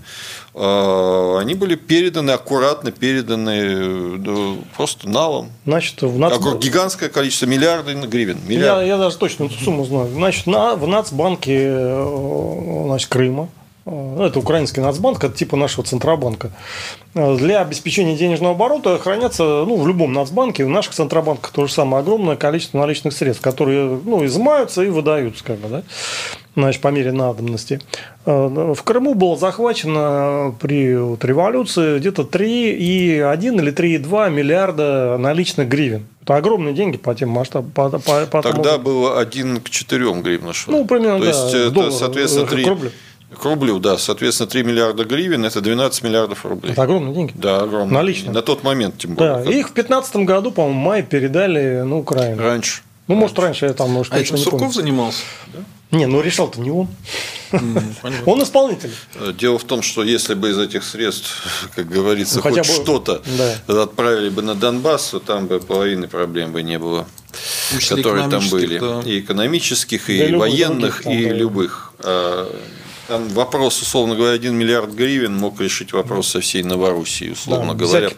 Э, 0.53 1.37
они 1.39 1.55
были 1.55 1.75
переданы, 1.75 2.31
аккуратно 2.31 2.91
переданы 2.91 4.19
э, 4.25 4.55
просто 4.75 5.09
налом. 5.09 5.51
Значит, 5.65 6.01
в 6.01 6.17
нац... 6.17 6.33
Гигантское 6.59 7.09
количество, 7.09 7.47
миллиарды 7.47 7.93
гривен. 7.93 8.39
Миллиарды. 8.47 8.85
Я, 8.85 8.93
я 8.93 8.97
даже 8.97 9.17
точно 9.17 9.45
эту 9.45 9.55
сумму 9.55 9.85
знаю. 9.85 10.09
Значит, 10.13 10.47
на, 10.47 10.75
в 10.75 10.87
Нацбанке 10.87 11.95
значит, 12.85 13.09
Крыма 13.09 13.49
ну, 13.85 14.23
это 14.23 14.39
украинский 14.39 14.81
Нацбанк, 14.81 15.23
это 15.23 15.35
типа 15.35 15.57
нашего 15.57 15.85
Центробанка. 15.85 16.51
Для 17.13 17.61
обеспечения 17.61 18.15
денежного 18.15 18.53
оборота 18.53 18.97
хранятся 18.97 19.43
ну, 19.43 19.75
в 19.77 19.87
любом 19.87 20.13
Нацбанке, 20.13 20.65
в 20.65 20.69
наших 20.69 20.93
Центробанках 20.93 21.51
то 21.51 21.67
же 21.67 21.73
самое 21.73 22.01
огромное 22.01 22.35
количество 22.37 22.77
наличных 22.79 23.13
средств, 23.13 23.43
которые 23.43 23.99
ну, 24.05 24.25
изымаются 24.25 24.83
и 24.83 24.89
выдаются 24.89 25.43
как 25.43 25.57
бы, 25.57 25.67
да? 25.67 25.83
значит, 26.55 26.81
по 26.81 26.89
мере 26.89 27.11
надобности. 27.11 27.81
В 28.25 28.77
Крыму 28.83 29.15
было 29.15 29.37
захвачено 29.37 30.55
при 30.59 30.95
вот, 30.95 31.25
революции 31.25 31.99
где-то 31.99 32.23
3,1 32.23 32.77
или 32.77 33.73
3,2 33.73 34.29
миллиарда 34.29 35.17
наличных 35.17 35.67
гривен. 35.67 36.05
Это 36.21 36.37
огромные 36.37 36.73
деньги 36.73 36.97
по 36.97 37.13
тем 37.15 37.29
масштабам. 37.29 37.71
По, 37.71 37.89
по, 37.89 38.25
по 38.27 38.41
Тогда 38.41 38.73
тому... 38.73 38.83
было 38.83 39.19
1 39.19 39.61
к 39.61 39.69
4 39.69 40.13
гривен 40.21 40.53
шло. 40.53 40.77
Ну, 40.77 40.85
примерно, 40.85 41.19
То 41.19 41.25
да. 41.25 41.29
есть, 41.31 41.53
это, 41.53 41.91
соответственно, 41.91 42.47
3... 42.47 42.63
К 42.63 42.67
рублю, 42.67 42.91
да. 43.79 43.97
Соответственно, 43.97 44.49
3 44.49 44.63
миллиарда 44.63 45.03
гривен– 45.05 45.45
это 45.45 45.61
12 45.61 46.03
миллиардов 46.03 46.45
рублей. 46.45 46.73
Это 46.73 46.83
огромные 46.83 47.13
деньги. 47.13 47.33
Да, 47.35 47.61
огромные. 47.61 47.93
Налично. 47.93 48.31
На 48.31 48.41
тот 48.41 48.63
момент, 48.63 48.97
тем 48.97 49.15
более. 49.15 49.35
Да, 49.35 49.41
их 49.41 49.69
в 49.69 49.73
2015 49.73 50.15
году, 50.17 50.51
по-моему, 50.51 50.79
май 50.79 51.03
передали 51.03 51.81
на 51.81 51.97
Украину. 51.97 52.41
Раньше. 52.41 52.81
Ну, 53.07 53.15
может, 53.15 53.37
раньше 53.37 53.65
я 53.65 53.73
там, 53.73 53.91
может, 53.91 54.13
А 54.13 54.19
этим 54.19 54.37
Сурков 54.37 54.59
помню. 54.59 54.73
занимался? 54.73 55.23
Да? 55.53 55.59
Не, 55.93 56.07
ну 56.07 56.21
решал-то 56.21 56.59
не 56.59 56.71
он. 56.71 56.87
Он 58.25 58.41
исполнитель. 58.41 58.89
Дело 59.37 59.59
в 59.59 59.63
том, 59.63 59.83
что 59.83 60.03
если 60.03 60.33
бы 60.33 60.49
из 60.49 60.57
этих 60.57 60.83
средств, 60.83 61.69
как 61.75 61.87
говорится, 61.87 62.37
ну, 62.37 62.41
хоть 62.41 62.65
что-то 62.65 63.21
отправили 63.67 64.29
бы 64.29 64.41
на 64.41 64.55
Донбасс, 64.55 65.09
то 65.09 65.19
там 65.19 65.45
бы 65.45 65.59
половины 65.59 66.07
проблем 66.07 66.51
бы 66.51 66.63
не 66.63 66.79
было, 66.79 67.05
которые 67.89 68.27
там 68.27 68.41
были. 68.49 68.81
И 69.07 69.19
экономических, 69.19 70.09
и 70.09 70.33
военных, 70.35 71.05
и 71.05 71.29
любых. 71.29 71.93
А, 71.99 72.49
там 73.07 73.27
вопрос, 73.29 73.81
условно 73.81 74.15
говоря, 74.15 74.33
1 74.33 74.55
миллиард 74.55 74.93
гривен 74.93 75.35
мог 75.35 75.59
решить 75.59 75.93
вопрос 75.93 76.29
со 76.29 76.39
всей 76.39 76.63
Новороссией, 76.63 77.33
условно 77.33 77.73
говоря, 77.73 78.09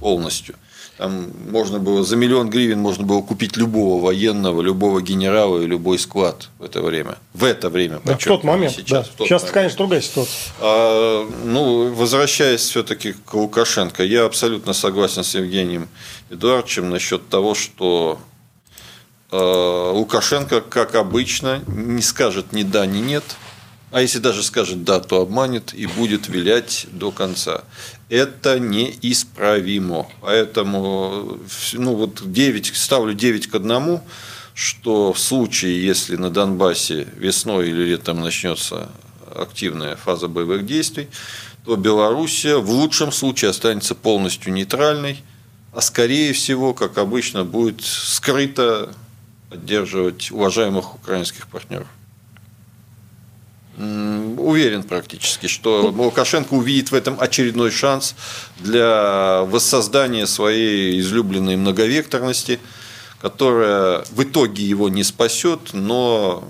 полностью. 0.00 0.54
Там 0.96 1.32
можно 1.50 1.80
было 1.80 2.04
за 2.04 2.14
миллион 2.14 2.50
гривен 2.50 2.78
можно 2.78 3.04
было 3.04 3.20
купить 3.20 3.56
любого 3.56 4.00
военного, 4.00 4.62
любого 4.62 5.02
генерала 5.02 5.60
и 5.60 5.66
любой 5.66 5.98
склад 5.98 6.50
в 6.60 6.64
это 6.64 6.82
время. 6.82 7.16
В 7.32 7.42
это 7.42 7.68
время. 7.68 8.00
Да, 8.04 8.16
в 8.16 8.22
тот 8.22 8.44
момент. 8.44 8.76
Сейчас, 8.76 9.10
да. 9.18 9.24
сейчас 9.24 9.42
момент. 9.42 9.54
конечно, 9.54 9.78
другая 9.78 10.00
ситуация. 10.00 10.52
А, 10.60 11.28
ну, 11.44 11.92
возвращаясь 11.92 12.60
все-таки 12.60 13.12
к 13.12 13.34
Лукашенко, 13.34 14.04
я 14.04 14.24
абсолютно 14.24 14.72
согласен 14.72 15.24
с 15.24 15.34
Евгением 15.34 15.88
Эдуардовичем 16.30 16.90
насчет 16.90 17.28
того, 17.28 17.56
что 17.56 18.20
э, 19.32 19.90
Лукашенко, 19.92 20.60
как 20.60 20.94
обычно, 20.94 21.60
не 21.66 22.02
скажет 22.02 22.52
ни 22.52 22.62
да, 22.62 22.86
ни 22.86 22.98
нет. 22.98 23.24
А 23.94 24.00
если 24.00 24.18
даже 24.18 24.42
скажет 24.42 24.82
да, 24.82 24.98
то 24.98 25.20
обманет 25.20 25.72
и 25.72 25.86
будет 25.86 26.28
вилять 26.28 26.88
до 26.90 27.12
конца 27.12 27.62
это 28.08 28.58
неисправимо. 28.58 30.08
Поэтому 30.20 31.38
ну, 31.74 31.94
вот 31.94 32.20
9, 32.24 32.72
ставлю 32.74 33.14
9 33.14 33.46
к 33.46 33.54
1, 33.54 34.00
что 34.52 35.12
в 35.12 35.18
случае, 35.20 35.80
если 35.80 36.16
на 36.16 36.30
Донбассе 36.30 37.06
весной 37.16 37.70
или 37.70 37.84
летом 37.84 38.20
начнется 38.20 38.90
активная 39.32 39.94
фаза 39.94 40.26
боевых 40.26 40.66
действий, 40.66 41.08
то 41.64 41.76
Белоруссия 41.76 42.56
в 42.56 42.70
лучшем 42.70 43.12
случае 43.12 43.50
останется 43.50 43.94
полностью 43.94 44.52
нейтральной, 44.52 45.22
а 45.72 45.80
скорее 45.80 46.32
всего, 46.32 46.74
как 46.74 46.98
обычно, 46.98 47.44
будет 47.44 47.80
скрыто 47.82 48.92
поддерживать 49.50 50.32
уважаемых 50.32 50.96
украинских 50.96 51.46
партнеров. 51.46 51.86
Уверен 53.76 54.84
практически, 54.84 55.48
что 55.48 55.88
Лукашенко 55.88 56.54
увидит 56.54 56.92
в 56.92 56.94
этом 56.94 57.20
очередной 57.20 57.72
шанс 57.72 58.14
для 58.58 59.42
воссоздания 59.42 60.26
своей 60.26 61.00
излюбленной 61.00 61.56
многовекторности, 61.56 62.60
которая 63.20 64.04
в 64.10 64.22
итоге 64.22 64.64
его 64.64 64.88
не 64.88 65.02
спасет, 65.02 65.70
но 65.72 66.44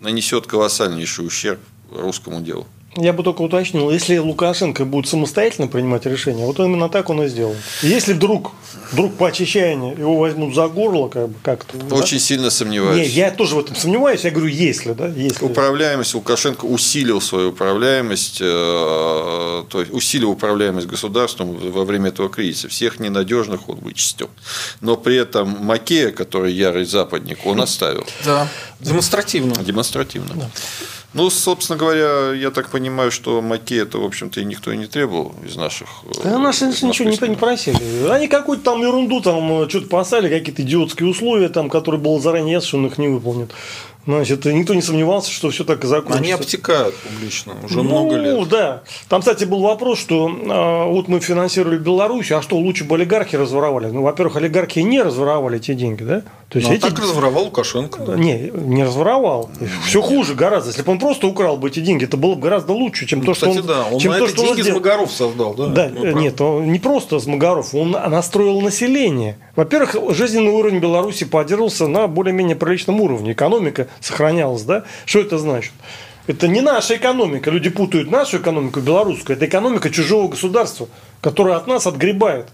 нанесет 0.00 0.46
колоссальнейший 0.46 1.26
ущерб 1.26 1.60
русскому 1.90 2.42
делу. 2.42 2.66
Я 2.96 3.14
бы 3.14 3.22
только 3.22 3.40
уточнил, 3.40 3.90
если 3.90 4.18
Лукашенко 4.18 4.84
будет 4.84 5.08
самостоятельно 5.08 5.66
принимать 5.66 6.04
решения, 6.04 6.44
вот 6.44 6.58
именно 6.60 6.90
так 6.90 7.08
он 7.08 7.22
и 7.22 7.28
сделал. 7.28 7.56
Если 7.80 8.12
вдруг, 8.12 8.52
вдруг 8.90 9.14
по 9.14 9.28
отчаянию 9.28 9.98
его 9.98 10.18
возьмут 10.18 10.54
за 10.54 10.68
горло, 10.68 11.08
как 11.08 11.28
бы 11.30 11.34
как-то. 11.42 11.78
Очень 11.94 12.18
да? 12.18 12.22
сильно 12.22 12.50
сомневаюсь. 12.50 13.08
Не, 13.08 13.14
я 13.14 13.30
тоже 13.30 13.54
в 13.54 13.60
этом 13.60 13.76
сомневаюсь. 13.76 14.24
Я 14.24 14.30
говорю, 14.30 14.48
если, 14.48 14.92
да, 14.92 15.08
если. 15.08 15.42
Управляемость 15.42 16.14
Лукашенко 16.14 16.66
усилил 16.66 17.22
свою 17.22 17.48
управляемость, 17.48 18.40
э, 18.42 18.44
то 18.44 19.80
есть 19.80 19.92
усилил 19.92 20.30
управляемость 20.30 20.86
государством 20.86 21.56
во 21.56 21.84
время 21.84 22.10
этого 22.10 22.28
кризиса. 22.28 22.68
Всех 22.68 23.00
ненадежных 23.00 23.70
он 23.70 23.78
вычистил. 23.78 24.28
Но 24.82 24.98
при 24.98 25.16
этом 25.16 25.56
Макея, 25.64 26.10
который 26.10 26.52
ярый 26.52 26.84
западник, 26.84 27.46
он 27.46 27.62
оставил. 27.62 28.04
Да, 28.22 28.48
демонстративно. 28.82 29.54
Демонстративно. 29.62 30.34
Да. 30.34 30.50
Ну, 31.14 31.28
собственно 31.28 31.78
говоря, 31.78 32.32
я 32.32 32.50
так 32.50 32.70
понимаю, 32.70 33.10
что 33.10 33.42
Маке 33.42 33.78
это, 33.78 33.98
в 33.98 34.04
общем-то, 34.04 34.40
и 34.40 34.44
никто 34.46 34.72
и 34.72 34.78
не 34.78 34.86
требовал 34.86 35.34
из 35.46 35.56
наших. 35.56 35.88
Да, 36.24 36.30
э, 36.30 36.38
наши 36.38 36.64
ничего 36.64 37.10
никто 37.10 37.26
не 37.26 37.36
просили. 37.36 38.08
Они 38.08 38.28
какую-то 38.28 38.64
там 38.64 38.80
ерунду 38.80 39.20
там 39.20 39.62
э, 39.62 39.68
что-то 39.68 39.88
поставили, 39.88 40.30
какие-то 40.30 40.62
идиотские 40.62 41.08
условия, 41.08 41.50
там, 41.50 41.68
которые 41.68 42.00
было 42.00 42.18
заранее 42.18 42.52
ясно, 42.52 42.68
что 42.68 42.78
он 42.78 42.86
их 42.86 42.96
не 42.96 43.08
выполнит. 43.08 43.50
Значит, 44.04 44.44
никто 44.46 44.74
не 44.74 44.82
сомневался, 44.82 45.30
что 45.30 45.50
все 45.50 45.64
так 45.64 45.84
и 45.84 45.86
закончится. 45.86 46.22
Они 46.22 46.32
обтекают 46.32 46.94
публично 46.96 47.54
уже 47.64 47.76
ну, 47.76 47.84
много 47.84 48.16
лет. 48.16 48.36
Ну, 48.36 48.44
да. 48.44 48.82
Там, 49.08 49.20
кстати, 49.20 49.44
был 49.44 49.60
вопрос, 49.60 49.98
что 49.98 50.28
а, 50.48 50.86
вот 50.86 51.06
мы 51.06 51.20
финансировали 51.20 51.78
Беларусь, 51.78 52.32
а 52.32 52.42
что, 52.42 52.56
лучше 52.56 52.84
бы 52.84 52.96
олигархи 52.96 53.36
разворовали? 53.36 53.86
Ну, 53.86 54.02
во-первых, 54.02 54.36
олигархи 54.36 54.80
не 54.80 55.00
разворовали 55.00 55.58
эти 55.58 55.74
деньги, 55.74 56.02
да? 56.02 56.22
То 56.48 56.58
есть 56.58 56.68
ну, 56.68 56.74
а 56.74 56.76
эти... 56.76 56.82
так 56.82 56.98
разворовал 56.98 57.44
Лукашенко. 57.44 58.02
Да. 58.02 58.14
Не, 58.16 58.50
не 58.50 58.84
разворовал. 58.84 59.48
Все 59.86 60.02
хуже 60.02 60.34
гораздо. 60.34 60.68
Если 60.70 60.82
бы 60.82 60.92
он 60.92 60.98
просто 60.98 61.26
украл 61.26 61.56
бы 61.56 61.68
эти 61.68 61.80
деньги, 61.80 62.04
это 62.04 62.18
было 62.18 62.34
бы 62.34 62.42
гораздо 62.42 62.72
лучше, 62.72 63.06
чем 63.06 63.20
ну, 63.20 63.26
то, 63.26 63.32
кстати, 63.32 63.52
что 63.52 63.60
он... 63.62 63.66
да. 63.66 63.86
Он 63.90 63.98
чем 63.98 64.12
на 64.12 64.18
то, 64.18 64.26
что 64.26 64.36
деньги 64.36 64.50
он 64.50 64.56
сделал. 64.56 64.80
Смогаров 64.80 65.12
создал, 65.12 65.54
да? 65.54 65.66
Да, 65.68 65.90
ну, 65.94 66.18
нет, 66.18 66.38
он 66.40 66.70
не 66.70 66.78
просто 66.78 67.20
Смогаров, 67.20 67.74
он 67.74 67.92
настроил 67.92 68.60
население. 68.60 69.38
Во-первых, 69.56 69.96
жизненный 70.14 70.50
уровень 70.50 70.78
Беларуси 70.78 71.24
поддерживался 71.24 71.86
на 71.86 72.06
более-менее 72.06 72.56
приличном 72.56 73.00
уровне. 73.00 73.32
Экономика 73.32 73.86
сохранялась, 74.00 74.62
да? 74.62 74.84
Что 75.06 75.20
это 75.20 75.38
значит? 75.38 75.72
Это 76.26 76.48
не 76.48 76.60
наша 76.60 76.96
экономика. 76.96 77.50
Люди 77.50 77.68
путают 77.68 78.10
нашу 78.10 78.38
экономику 78.38 78.80
белорусскую. 78.80 79.36
Это 79.36 79.46
экономика 79.46 79.90
чужого 79.90 80.28
государства, 80.28 80.88
которая 81.20 81.56
от 81.56 81.66
нас 81.66 81.86
отгребает. 81.86 82.48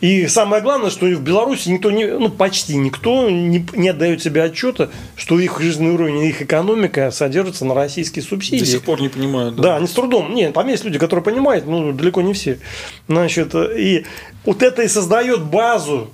И 0.00 0.28
самое 0.28 0.62
главное, 0.62 0.90
что 0.90 1.06
в 1.06 1.22
Беларуси 1.22 1.70
никто 1.70 1.90
не, 1.90 2.06
ну 2.06 2.28
почти 2.28 2.76
никто 2.76 3.28
не, 3.28 3.66
не 3.74 3.88
отдает 3.88 4.22
себе 4.22 4.44
отчета, 4.44 4.90
что 5.16 5.40
их 5.40 5.60
жизненный 5.60 5.92
уровень, 5.92 6.24
их 6.24 6.40
экономика 6.40 7.10
содержится 7.10 7.64
на 7.64 7.74
российские 7.74 8.22
субсидии. 8.22 8.60
До 8.60 8.66
сих 8.66 8.82
пор 8.82 9.00
не 9.00 9.08
понимают. 9.08 9.56
Да, 9.56 9.62
да 9.62 9.76
они 9.76 9.88
с 9.88 9.90
трудом. 9.90 10.34
Нет, 10.34 10.54
там 10.54 10.68
есть 10.68 10.84
люди, 10.84 11.00
которые 11.00 11.24
понимают, 11.24 11.66
но 11.66 11.92
далеко 11.92 12.22
не 12.22 12.32
все. 12.32 12.60
Значит, 13.08 13.54
и 13.56 14.06
вот 14.44 14.62
это 14.62 14.82
и 14.82 14.88
создает 14.88 15.42
базу 15.42 16.12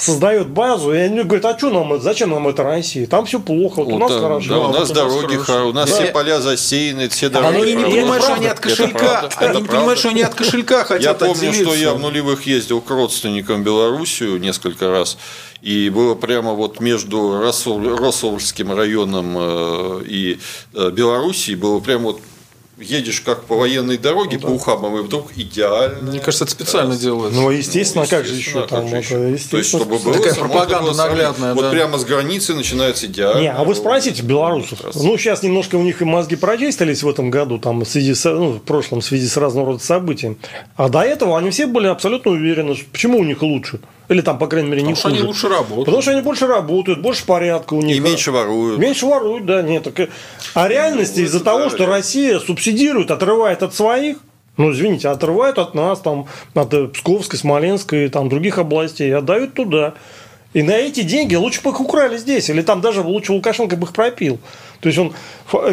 создает 0.00 0.48
базу, 0.48 0.92
и 0.92 0.98
они 0.98 1.22
говорят, 1.22 1.44
а 1.44 1.58
что 1.58 1.70
нам 1.70 1.92
это, 1.92 2.02
зачем 2.02 2.30
нам 2.30 2.48
это 2.48 2.62
Россия? 2.62 3.06
Там 3.06 3.26
все 3.26 3.38
плохо, 3.38 3.80
вот, 3.80 3.92
вот 3.92 3.94
у 3.94 3.98
нас 3.98 4.12
да, 4.12 4.20
хорошо. 4.20 4.48
Да, 4.48 4.58
у 4.60 4.72
нас 4.72 4.90
дороги 4.90 5.36
хорошо, 5.36 5.68
у 5.68 5.72
нас 5.72 5.90
да. 5.90 5.96
все 5.96 6.12
поля 6.12 6.40
засеяны, 6.40 7.08
все 7.08 7.28
дороги. 7.28 7.56
Они 7.56 7.74
не 7.74 7.84
понимают, 7.84 8.24
что 8.24 8.34
они 8.34 8.46
от 8.46 8.60
кошелька, 8.60 9.28
они 9.36 9.60
не 9.60 9.68
понимают, 9.68 9.98
что 9.98 10.08
они 10.08 10.22
от 10.22 10.34
кошелька 10.34 10.84
хотят 10.84 11.20
Я 11.20 11.28
помню, 11.28 11.52
что 11.52 11.74
я 11.74 11.94
в 11.94 12.00
нулевых 12.00 12.46
ездил 12.46 12.80
к 12.80 12.90
родственникам 12.90 13.62
в 13.62 13.64
Белоруссию 13.64 14.40
несколько 14.40 14.90
раз, 14.90 15.18
и 15.62 15.90
было 15.90 16.14
прямо 16.14 16.54
вот 16.54 16.80
между 16.80 17.40
Росовским 17.40 18.72
районом 18.72 19.36
э, 19.38 20.02
и 20.06 20.38
э, 20.74 20.90
Белоруссией 20.90 21.56
было 21.56 21.80
прямо 21.80 22.12
вот 22.12 22.20
едешь 22.80 23.20
как 23.20 23.44
по 23.44 23.56
военной 23.56 23.98
дороге, 23.98 24.36
ну, 24.36 24.40
по 24.40 24.48
да. 24.48 24.54
ухабам, 24.54 24.98
и 24.98 25.02
вдруг 25.02 25.32
идеально. 25.36 26.10
Мне 26.10 26.20
кажется, 26.20 26.44
это 26.44 26.52
специально 26.52 26.94
да. 26.94 27.00
делают. 27.00 27.34
Ну, 27.34 27.50
естественно, 27.50 28.02
ну, 28.02 28.02
естественно, 28.02 28.06
как 28.06 28.26
же 28.26 28.34
еще 28.34 28.66
там? 28.66 28.88
Же 28.88 28.96
еще. 28.96 29.34
Это, 29.34 29.50
То 29.50 29.56
есть, 29.58 29.68
чтобы 29.68 29.98
было 29.98 30.14
Такая 30.14 30.34
пропаганда 30.34 30.94
наглядная. 30.94 31.54
Вот 31.54 31.70
прямо 31.70 31.98
с 31.98 32.04
границы 32.04 32.54
начинается 32.54 33.06
идеально. 33.06 33.40
Не, 33.40 33.52
а 33.52 33.64
вы 33.64 33.74
спросите 33.74 34.22
белорусов. 34.22 34.80
Ну, 34.94 35.16
сейчас 35.18 35.42
немножко 35.42 35.76
у 35.76 35.82
них 35.82 36.02
и 36.02 36.04
мозги 36.04 36.36
прочистились 36.36 37.02
в 37.02 37.08
этом 37.08 37.30
году, 37.30 37.58
там, 37.58 37.80
в 37.80 37.88
связи 37.88 38.14
с, 38.14 38.24
ну, 38.24 38.52
в 38.52 38.60
прошлом, 38.60 39.00
в 39.00 39.04
связи 39.04 39.26
с 39.26 39.36
разного 39.36 39.68
рода 39.68 39.82
событиями. 39.82 40.36
А 40.76 40.88
до 40.88 41.00
этого 41.00 41.38
они 41.38 41.50
все 41.50 41.66
были 41.66 41.86
абсолютно 41.86 42.32
уверены, 42.32 42.74
что 42.74 42.84
почему 42.90 43.18
у 43.18 43.24
них 43.24 43.42
лучше. 43.42 43.80
Или 44.10 44.22
там, 44.22 44.38
по 44.38 44.48
крайней 44.48 44.68
мере, 44.68 44.82
не 44.82 44.94
Потому 44.94 45.02
хуже. 45.02 45.14
что 45.14 45.22
они 45.22 45.28
лучше 45.28 45.48
работают. 45.48 45.84
Потому 45.86 46.02
что 46.02 46.10
они 46.10 46.20
больше 46.20 46.46
работают, 46.48 47.00
больше 47.00 47.24
порядка 47.24 47.74
у 47.74 47.80
них. 47.80 47.96
И 47.96 48.00
меньше 48.00 48.32
воруют. 48.32 48.80
Меньше 48.80 49.06
воруют, 49.06 49.46
да, 49.46 49.62
нет. 49.62 49.84
Так... 49.84 50.08
А 50.54 50.66
реальности 50.66 51.20
ну, 51.20 51.26
из-за 51.26 51.38
того, 51.38 51.70
что 51.70 51.86
Россия 51.86 52.40
субсидирует, 52.40 53.12
отрывает 53.12 53.62
от 53.62 53.72
своих, 53.72 54.16
ну, 54.56 54.72
извините, 54.72 55.08
отрывают 55.08 55.58
от 55.58 55.74
нас, 55.74 56.00
там, 56.00 56.26
от 56.54 56.92
Псковской, 56.92 57.38
Смоленской, 57.38 58.08
там, 58.08 58.28
других 58.28 58.58
областей, 58.58 59.14
отдают 59.14 59.54
туда. 59.54 59.94
И 60.52 60.62
на 60.62 60.72
эти 60.72 61.02
деньги 61.02 61.36
лучше 61.36 61.60
бы 61.62 61.70
их 61.70 61.80
украли 61.80 62.16
здесь, 62.16 62.50
или 62.50 62.60
там 62.62 62.80
даже 62.80 63.02
лучше 63.02 63.32
Лукашенко 63.32 63.76
бы 63.76 63.86
их 63.86 63.92
пропил. 63.92 64.38
То 64.80 64.88
есть 64.88 64.98
он, 64.98 65.12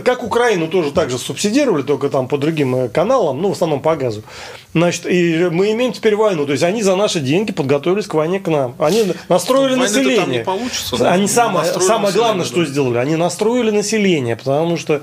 как 0.03 0.21
Украину 0.23 0.67
тоже 0.67 0.91
так 0.91 1.09
же 1.09 1.17
субсидировали, 1.17 1.81
только 1.81 2.09
там 2.09 2.27
по 2.27 2.37
другим 2.37 2.75
э, 2.75 2.89
каналам, 2.89 3.41
ну, 3.41 3.49
в 3.49 3.53
основном 3.53 3.79
по 3.81 3.95
газу. 3.95 4.21
Значит, 4.73 5.07
и 5.07 5.47
мы 5.49 5.71
имеем 5.71 5.93
теперь 5.93 6.15
войну. 6.15 6.45
То 6.45 6.51
есть 6.51 6.63
они 6.63 6.83
за 6.83 6.95
наши 6.95 7.19
деньги 7.21 7.51
подготовились 7.53 8.05
к 8.05 8.13
войне 8.13 8.39
к 8.39 8.47
нам. 8.49 8.75
Они 8.77 9.05
настроили 9.29 9.73
Ну, 9.75 9.81
население. 9.81 10.17
там 10.17 10.31
не 10.31 10.39
получится, 10.39 10.97
да? 10.97 11.11
Они 11.13 11.27
самое, 11.27 11.65
Настроили 11.65 11.87
самое 11.87 12.13
главное, 12.13 12.39
население, 12.43 12.65
что 12.65 12.71
сделали, 12.71 12.97
они 12.97 13.15
настроили 13.15 13.71
население, 13.71 14.35
потому 14.35 14.77
что 14.77 15.01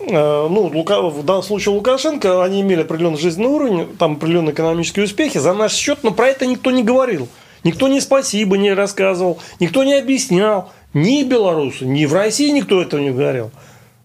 э, 0.00 0.08
ну, 0.08 0.70
Лука- 0.72 1.00
в 1.00 1.24
данном 1.24 1.42
случае 1.42 1.74
Лукашенко, 1.74 2.44
они 2.44 2.60
имели 2.60 2.82
определенный 2.82 3.18
жизненный 3.18 3.48
уровень, 3.50 3.86
там 3.98 4.12
определенные 4.12 4.52
экономические 4.52 5.04
успехи 5.06 5.38
за 5.38 5.52
наш 5.54 5.72
счет, 5.72 6.00
но 6.04 6.12
про 6.12 6.28
это 6.28 6.46
никто 6.46 6.70
не 6.70 6.84
говорил. 6.84 7.26
Никто 7.66 7.88
ни 7.88 7.98
спасибо 7.98 8.56
не 8.56 8.72
рассказывал, 8.72 9.38
никто 9.58 9.82
не 9.82 9.94
объяснял. 9.98 10.70
Ни 10.94 11.24
белорусы, 11.24 11.84
ни 11.84 12.06
в 12.06 12.14
России 12.14 12.48
никто 12.50 12.80
этого 12.80 13.00
не 13.00 13.10
говорил. 13.10 13.50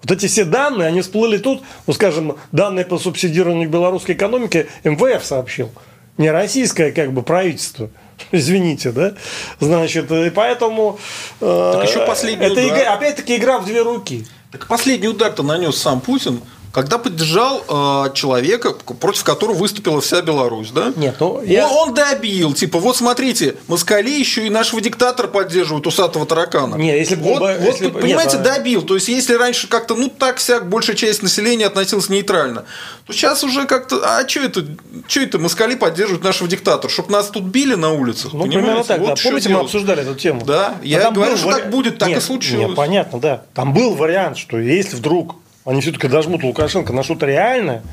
Вот 0.01 0.11
эти 0.11 0.25
все 0.27 0.45
данные, 0.45 0.87
они 0.87 1.01
всплыли 1.01 1.37
тут, 1.37 1.61
ну, 1.85 1.93
скажем, 1.93 2.35
данные 2.51 2.85
по 2.85 2.97
субсидированию 2.97 3.69
белорусской 3.69 4.15
экономики 4.15 4.67
МВФ 4.83 5.23
сообщил. 5.23 5.69
Не 6.17 6.31
российское 6.31 6.91
как 6.91 7.13
бы 7.13 7.21
правительство. 7.21 7.89
Извините, 8.31 8.91
да? 8.91 9.13
Значит, 9.59 10.11
и 10.11 10.31
поэтому... 10.31 10.97
э, 11.39 11.71
Так 11.75 11.87
еще 11.87 12.05
последний 12.05 12.45
это 12.47 12.53
удар. 12.53 12.65
игра- 12.79 12.93
опять-таки 12.95 13.37
игра 13.37 13.59
в 13.59 13.65
две 13.65 13.83
руки. 13.83 14.25
Так 14.51 14.67
последний 14.67 15.07
удар-то 15.07 15.43
нанес 15.43 15.77
сам 15.77 16.01
Путин, 16.01 16.41
когда 16.71 16.97
поддержал 16.97 17.63
э, 17.67 18.13
человека, 18.13 18.71
против 18.71 19.23
которого 19.23 19.55
выступила 19.55 19.99
вся 20.01 20.21
Беларусь, 20.21 20.71
да? 20.71 20.93
Нет, 20.95 21.15
ну, 21.19 21.33
Он- 21.35 21.45
я- 21.45 21.67
Он, 21.67 21.93
добил, 21.93 22.53
типа, 22.53 22.79
вот 22.79 22.95
смотрите, 22.97 23.55
москали 23.67 24.09
еще 24.09 24.47
и 24.47 24.49
нашего 24.49 24.79
диктатора 24.81 25.27
поддерживают, 25.27 25.85
усатого 25.87 26.25
таракана. 26.25 26.75
Не, 26.75 26.97
если 26.97 27.15
бы- 27.15 27.23
вот, 27.23 27.39
вот, 27.39 27.59
если 27.61 27.89
понимаете, 27.89 28.37
нет, 28.37 28.47
а- 28.47 28.53
добил. 28.55 28.81
То 28.83 28.95
есть, 28.95 29.07
если 29.09 29.33
раньше 29.33 29.67
как-то, 29.67 29.95
ну, 29.95 30.09
так 30.09 30.37
всяк, 30.37 30.69
большая 30.69 30.95
часть 30.95 31.21
населения 31.23 31.65
относилась 31.65 32.09
нейтрально, 32.09 32.65
то 33.05 33.13
сейчас 33.13 33.43
уже 33.43 33.65
как-то, 33.65 34.01
а 34.03 34.27
что 34.27 34.39
это, 34.41 34.65
что 35.07 35.19
это 35.19 35.39
москали 35.39 35.75
поддерживают 35.75 36.23
нашего 36.23 36.49
диктатора? 36.49 36.89
Чтобы 36.91 37.11
нас 37.11 37.27
тут 37.27 37.43
били 37.43 37.75
на 37.75 37.91
улицах, 37.91 38.33
Ну, 38.33 38.41
понимаете? 38.43 38.59
примерно 38.59 38.83
так, 38.83 38.99
Вот 38.99 39.07
да. 39.09 39.15
Помните, 39.23 39.49
мы 39.49 39.55
делать. 39.55 39.65
обсуждали 39.65 40.01
эту 40.03 40.15
тему? 40.15 40.45
Да, 40.45 40.75
А 40.81 40.85
я 40.85 41.11
говорю, 41.11 41.31
был 41.31 41.37
что 41.37 41.51
так 41.51 41.69
будет, 41.69 41.97
так 41.97 42.09
и 42.09 42.13
Нет, 42.13 42.23
случилось. 42.23 42.67
нет, 42.67 42.75
понятно, 42.75 43.19
да. 43.19 43.41
Там 43.53 43.73
был 43.73 43.95
вариант, 43.95 44.37
что 44.37 44.57
если 44.57 44.95
вдруг 44.95 45.35
они 45.65 45.81
все-таки 45.81 46.07
дожмут 46.07 46.43
Лукашенко 46.43 46.93
на 46.93 47.03
что-то 47.03 47.25
реальное, 47.25 47.83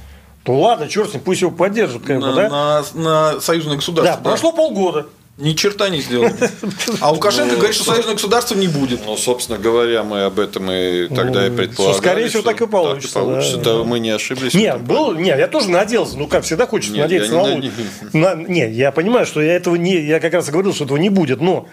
то 0.45 0.55
ладно, 0.59 0.89
черт 0.89 1.11
с 1.11 1.15
ним, 1.15 1.23
пусть 1.23 1.41
его 1.43 1.51
поддержат, 1.51 2.03
как 2.03 2.21
бы, 2.21 2.27
на, 2.27 2.33
да? 2.35 2.49
на, 2.49 2.85
на 3.35 3.41
союзное 3.41 3.73
Да, 3.73 3.77
государство. 3.77 4.21
да. 4.25 4.31
прошло 4.31 4.53
полгода. 4.53 5.07
Ни 5.37 5.53
черта 5.53 5.89
не 5.89 6.01
сделали. 6.01 6.35
А 7.01 7.13
Лукашенко 7.13 7.51
Ну, 7.53 7.59
говорит, 7.59 7.77
что 7.77 7.85
союзного 7.85 8.15
государства 8.15 8.57
не 8.57 8.67
будет. 8.67 9.07
Ну, 9.07 9.17
собственно 9.17 9.57
говоря, 9.57 10.03
мы 10.03 10.25
об 10.25 10.41
этом 10.41 10.69
и 10.69 11.07
тогда 11.07 11.47
и 11.47 11.51
Ну, 11.51 11.57
предполагали. 11.57 11.97
скорее 11.99 12.29
всего, 12.29 12.43
так 12.43 12.61
и 12.61 12.67
получится, 12.67 13.21
да. 13.21 13.25
получится. 13.25 13.57
Да, 13.59 13.85
мы 13.85 14.01
не 14.01 14.11
ошиблись. 14.11 14.53
Нет, 14.55 14.81
был, 14.83 15.15
нет, 15.15 15.39
я 15.39 15.47
тоже 15.47 15.71
надеялся, 15.71 16.19
ну 16.19 16.27
как 16.27 16.43
всегда 16.43 16.67
хочется 16.67 16.93
Нет, 16.95 17.03
надеяться 17.03 17.35
я 17.35 17.43
на 17.43 17.55
не. 17.55 17.71
На- 18.15 18.35
Не, 18.35 18.69
я 18.73 18.91
понимаю, 18.91 19.27
что 19.27 19.41
я 19.41 19.55
этого 19.55 19.77
не, 19.77 20.01
я 20.01 20.19
как 20.19 20.33
раз 20.35 20.49
и 20.49 20.51
говорил, 20.51 20.75
что 20.75 20.85
этого 20.87 20.97
не 20.99 21.09
будет, 21.09 21.41
но 21.41 21.69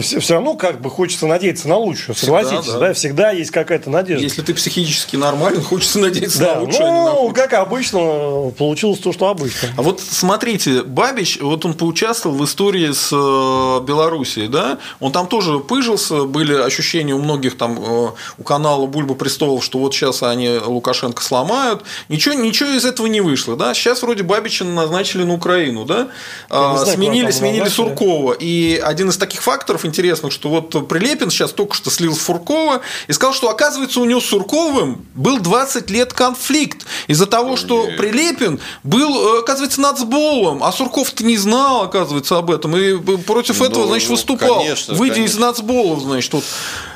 все, 0.00 0.34
равно 0.34 0.54
как 0.54 0.80
бы 0.80 0.90
хочется 0.90 1.26
надеяться 1.26 1.68
на 1.68 1.76
лучшее, 1.76 2.14
Всегда, 2.14 2.42
согласитесь, 2.42 2.72
да. 2.72 2.78
да. 2.80 2.92
всегда 2.92 3.30
есть 3.30 3.50
какая-то 3.52 3.88
надежда. 3.88 4.22
Если 4.22 4.42
ты 4.42 4.52
психически 4.52 5.14
нормален, 5.16 5.62
хочется 5.62 6.00
надеяться 6.00 6.40
да, 6.40 6.54
на 6.56 6.60
лучшее. 6.62 6.84
а 6.84 6.90
ну, 6.90 7.14
худшее. 7.28 7.32
как 7.48 7.52
обычно, 7.54 8.50
получилось 8.58 8.98
то, 8.98 9.12
что 9.12 9.28
обычно. 9.28 9.68
А 9.76 9.82
вот 9.82 10.00
смотрите, 10.00 10.82
Бабич, 10.82 11.38
вот 11.40 11.64
он 11.64 11.74
поучаствовал 11.74 12.36
в 12.36 12.44
истории 12.44 12.90
с 12.90 13.10
э, 13.12 13.84
Белоруссией, 13.86 14.48
да? 14.48 14.78
Он 14.98 15.12
там 15.12 15.28
тоже 15.28 15.60
пыжился, 15.60 16.24
были 16.24 16.54
ощущения 16.54 17.14
у 17.14 17.18
многих 17.18 17.56
там 17.56 17.78
э, 17.78 18.08
у 18.38 18.42
канала 18.42 18.86
Бульба 18.86 19.14
Престолов, 19.14 19.64
что 19.64 19.78
вот 19.78 19.94
сейчас 19.94 20.22
они 20.24 20.58
Лукашенко 20.58 21.22
сломают. 21.22 21.84
Ничего, 22.08 22.34
ничего 22.34 22.70
из 22.70 22.84
этого 22.84 23.06
не 23.06 23.20
вышло, 23.20 23.56
да? 23.56 23.72
Сейчас 23.72 24.02
вроде 24.02 24.24
Бабича 24.24 24.64
назначили 24.64 25.22
на 25.22 25.34
Украину, 25.34 25.84
да? 25.84 25.98
Я 25.98 26.08
А, 26.50 26.76
знаю, 26.76 26.96
сменили, 26.96 27.30
сменили 27.30 27.60
назначили. 27.60 27.86
Суркова. 27.88 28.32
И 28.32 28.76
один 28.82 29.10
из 29.10 29.16
таких 29.16 29.42
факторов 29.42 29.85
интересных, 29.86 30.32
что 30.32 30.48
вот 30.48 30.88
Прилепин 30.88 31.30
сейчас 31.30 31.52
только 31.52 31.74
что 31.74 31.90
слил 31.90 32.14
с 32.14 32.18
Фуркова 32.18 32.82
и 33.08 33.12
сказал, 33.12 33.32
что 33.34 33.48
оказывается 33.50 34.00
у 34.00 34.04
него 34.04 34.20
с 34.20 34.26
Сурковым 34.26 35.06
был 35.14 35.38
20 35.38 35.88
лет 35.90 36.12
конфликт 36.12 36.84
из-за 37.06 37.26
того, 37.26 37.56
что 37.56 37.86
Нет. 37.86 37.96
Прилепин 37.96 38.60
был, 38.82 39.36
э, 39.36 39.40
оказывается, 39.40 39.80
нацболом, 39.80 40.62
а 40.62 40.72
Сурков-то 40.72 41.24
не 41.24 41.36
знал, 41.36 41.82
оказывается, 41.82 42.36
об 42.36 42.50
этом, 42.50 42.76
и 42.76 42.96
против 43.18 43.58
Ну, 43.60 43.66
этого, 43.66 43.86
значит, 43.86 44.08
ну, 44.08 44.14
выступал, 44.16 44.58
конечно, 44.60 44.94
выйдя 44.94 45.14
из 45.14 45.32
конечно. 45.32 45.40
нацболов, 45.46 46.00
значит, 46.00 46.32
вот. 46.32 46.44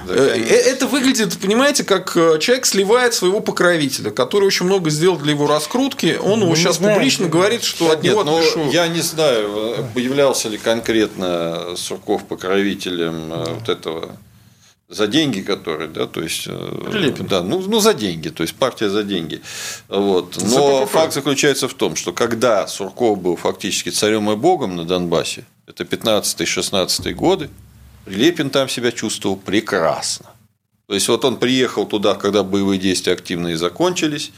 Да, 0.07 0.15
Э, 0.15 0.31
конечно. 0.31 0.53
э, 0.55 0.57
Это 0.57 0.87
выглядит, 0.87 1.39
понимаете, 1.39 1.85
как 1.85 2.17
э, 2.17 2.39
человек 2.41 2.67
сливает 2.67 3.15
своего 3.15 3.41
покровителя, 3.41 4.11
который 4.11 4.45
очень 4.47 4.67
много 4.67 4.91
сделал 4.91 5.17
для 5.19 5.33
его 5.33 5.47
раскрутки, 5.47 6.19
он 6.23 6.41
его 6.41 6.47
Ну, 6.47 6.49
не 6.51 6.57
сейчас 6.57 6.77
знаю. 6.77 6.95
публично 6.97 7.29
говорит, 7.29 7.63
что 7.63 7.91
от 7.91 8.03
Нет, 8.03 8.13
него 8.13 8.25
ну, 8.25 8.39
отпишу. 8.39 8.71
я 8.71 8.89
не 8.89 9.01
знаю, 9.03 9.87
являлся 9.95 10.49
ли 10.49 10.59
конкретно 10.59 11.77
Сурков 11.77 12.25
покровителем 12.25 12.70
э, 12.75 13.55
вот 13.59 13.69
этого 13.69 14.17
за 14.89 15.07
деньги, 15.07 15.41
которые, 15.41 15.89
да, 15.89 16.07
то 16.07 16.21
есть, 16.21 16.45
э, 16.49 16.89
Прилепин. 16.91 17.27
да, 17.27 17.43
ну, 17.43 17.61
ну 17.61 17.79
за 17.81 17.95
деньги, 17.95 18.29
то 18.29 18.43
есть 18.43 18.55
партия 18.57 18.91
за 18.91 19.05
деньги, 19.05 19.41
вот. 19.89 20.35
За 20.35 20.59
Но 20.59 20.85
ППП. 20.87 20.93
факт 20.93 21.15
заключается 21.15 21.69
в 21.69 21.75
том, 21.75 21.95
что 21.95 22.13
когда 22.13 22.67
Сурков 22.67 23.21
был 23.21 23.37
фактически 23.37 23.91
царем 23.91 24.31
и 24.31 24.37
богом 24.37 24.75
на 24.77 24.85
Донбассе, 24.85 25.45
это 25.67 25.85
15-16 25.85 27.13
годы, 27.15 27.51
Прилепин 28.05 28.51
там 28.51 28.69
себя 28.69 28.91
чувствовал 28.91 29.37
прекрасно. 29.37 30.27
То 30.89 30.95
есть 30.95 31.07
вот 31.09 31.25
он 31.25 31.37
приехал 31.37 31.87
туда, 31.87 32.15
когда 32.15 32.43
боевые 32.43 32.81
действия 32.81 33.13
активные 33.13 33.57
закончились, 33.57 34.33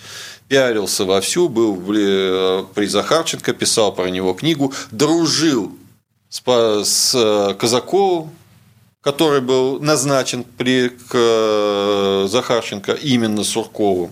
пиарился 0.49 1.07
вовсю, 1.07 1.49
был 1.49 1.81
Ле- 1.91 2.67
при 2.75 2.85
Захарченко, 2.85 3.55
писал 3.55 3.95
про 3.95 4.11
него 4.11 4.35
книгу, 4.35 4.75
дружил 4.91 5.73
с, 6.33 6.43
с 6.85 7.15
э, 7.15 7.55
Казаковым, 7.55 8.31
который 9.03 9.43
был 9.43 9.79
назначен 9.81 10.45
при 10.45 10.89
к 10.89 11.13
э, 11.13 12.27
Захарченко 12.29 12.93
именно 12.93 13.45
Сурковым. 13.45 14.11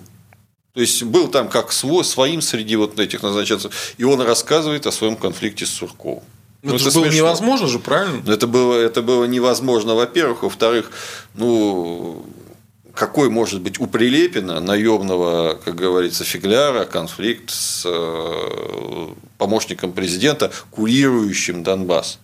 То 0.74 0.80
есть 0.80 1.02
был 1.02 1.28
там 1.28 1.48
как 1.48 1.72
свой, 1.72 2.04
своим 2.04 2.42
среди 2.42 2.76
вот 2.76 3.00
этих 3.00 3.22
назначенцев, 3.22 3.94
и 3.96 4.04
он 4.04 4.20
рассказывает 4.20 4.86
о 4.86 4.92
своем 4.92 5.16
конфликте 5.16 5.64
с 5.64 5.70
Сурковым. 5.70 6.22
Ну, 6.62 6.72
Ну, 6.72 6.76
это 6.76 6.88
это 6.88 6.94
было 6.94 7.04
смешно. 7.04 7.18
невозможно 7.18 7.66
же, 7.68 7.78
правильно? 7.78 8.30
Это 8.30 8.46
было, 8.46 8.74
это 8.74 9.00
было 9.00 9.24
невозможно, 9.24 9.94
во-первых. 9.94 10.42
Во-вторых, 10.42 10.90
ну, 11.34 12.22
какой 12.94 13.30
может 13.30 13.60
быть 13.60 13.80
у 13.80 13.86
Прилепина, 13.86 14.60
наемного, 14.60 15.58
как 15.64 15.74
говорится, 15.74 16.24
фигляра, 16.24 16.84
конфликт 16.84 17.50
с 17.50 17.82
э, 17.86 19.08
помощником 19.38 19.92
президента, 19.92 20.50
курирующим 20.70 21.62
Донбасс? 21.62 22.18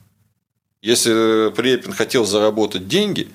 Если 0.82 1.50
Прилепин 1.50 1.92
хотел 1.92 2.24
заработать 2.24 2.88
деньги, 2.88 3.28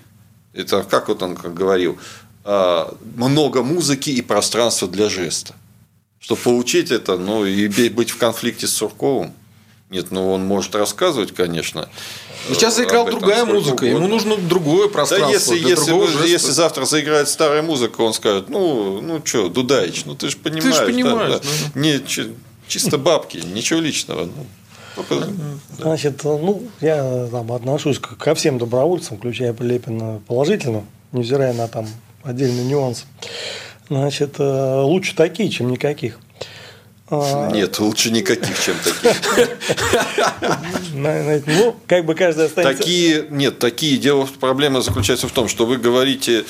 это 0.54 0.84
как 0.84 1.08
вот 1.08 1.22
он 1.24 1.36
как 1.36 1.54
говорил, 1.54 1.98
а, 2.44 2.94
много 3.16 3.62
музыки 3.62 4.10
и 4.10 4.22
пространства 4.22 4.88
для 4.88 5.10
жеста. 5.10 5.56
Чтобы 6.20 6.42
получить 6.42 6.92
это, 6.92 7.18
ну, 7.18 7.46
и 7.46 7.90
быть 7.90 8.12
в 8.12 8.18
конфликте 8.18 8.68
с 8.68 8.74
Сурковым, 8.74 9.34
нет, 9.92 10.08
ну 10.12 10.32
он 10.32 10.46
может 10.46 10.74
рассказывать, 10.76 11.34
конечно. 11.34 11.90
Но 12.50 12.56
сейчас 12.56 12.74
э, 12.74 12.78
заиграла 12.78 13.04
об 13.04 13.08
этом 13.10 13.20
другая 13.20 13.46
музыка, 13.46 13.86
ему 13.86 13.98
угодно. 13.98 14.16
нужно 14.16 14.38
другое 14.38 14.88
Да 14.88 14.94
пространство. 14.94 15.32
если, 15.34 15.60
для 15.60 15.70
если, 15.70 15.86
другого 15.86 16.06
вы- 16.06 16.12
жеста. 16.14 16.28
если 16.28 16.52
завтра 16.52 16.86
заиграет 16.86 17.30
старая 17.30 17.62
музыка, 17.62 18.02
он 18.02 18.14
скажет, 18.14 18.50
ну, 18.50 19.02
ну 19.02 19.22
что, 19.24 19.50
Дудаич, 19.50 20.06
ну 20.06 20.16
ты 20.16 20.30
же 20.30 20.38
понимаешь. 20.38 20.78
да, 20.78 20.86
понимаешь, 20.86 21.34
да. 21.74 21.80
Не, 21.80 22.00
чи- 22.08 22.32
чисто 22.68 22.98
бабки, 22.98 23.38
ничего 23.38 23.80
личного. 23.80 24.26
ну, 24.96 25.04
только- 25.08 25.28
Значит, 25.78 26.24
ну, 26.24 26.64
я 26.82 27.28
там 27.30 27.52
отношусь 27.52 28.00
ко 28.00 28.34
всем 28.34 28.58
добровольцам, 28.58 29.18
включая 29.18 29.54
Прилепина, 29.54 30.22
положительно, 30.28 30.84
невзирая 31.12 31.54
на 31.54 31.68
там 31.68 31.86
отдельные 32.24 32.66
нюансы. 32.66 33.04
Значит, 33.90 34.36
э, 34.40 34.82
лучше 34.84 35.16
такие, 35.16 35.50
чем 35.50 35.70
никаких. 35.70 36.18
А, 37.14 37.52
Нет, 37.52 37.78
лучше 37.80 38.10
никаких, 38.10 38.58
чем 38.64 38.76
таких. 38.78 39.50
Ну, 40.94 41.76
как 41.86 42.06
бы 42.06 42.16
каждый 42.16 42.46
останется... 42.46 42.78
Такие, 42.78 43.28
нет, 43.30 43.60
такие. 43.60 43.98
Дело, 43.98 44.28
проблема 44.40 44.82
заключается 44.82 45.28
в 45.28 45.32
том, 45.32 45.50
что 45.50 45.66
вы 45.66 45.78
говорите 45.78 46.46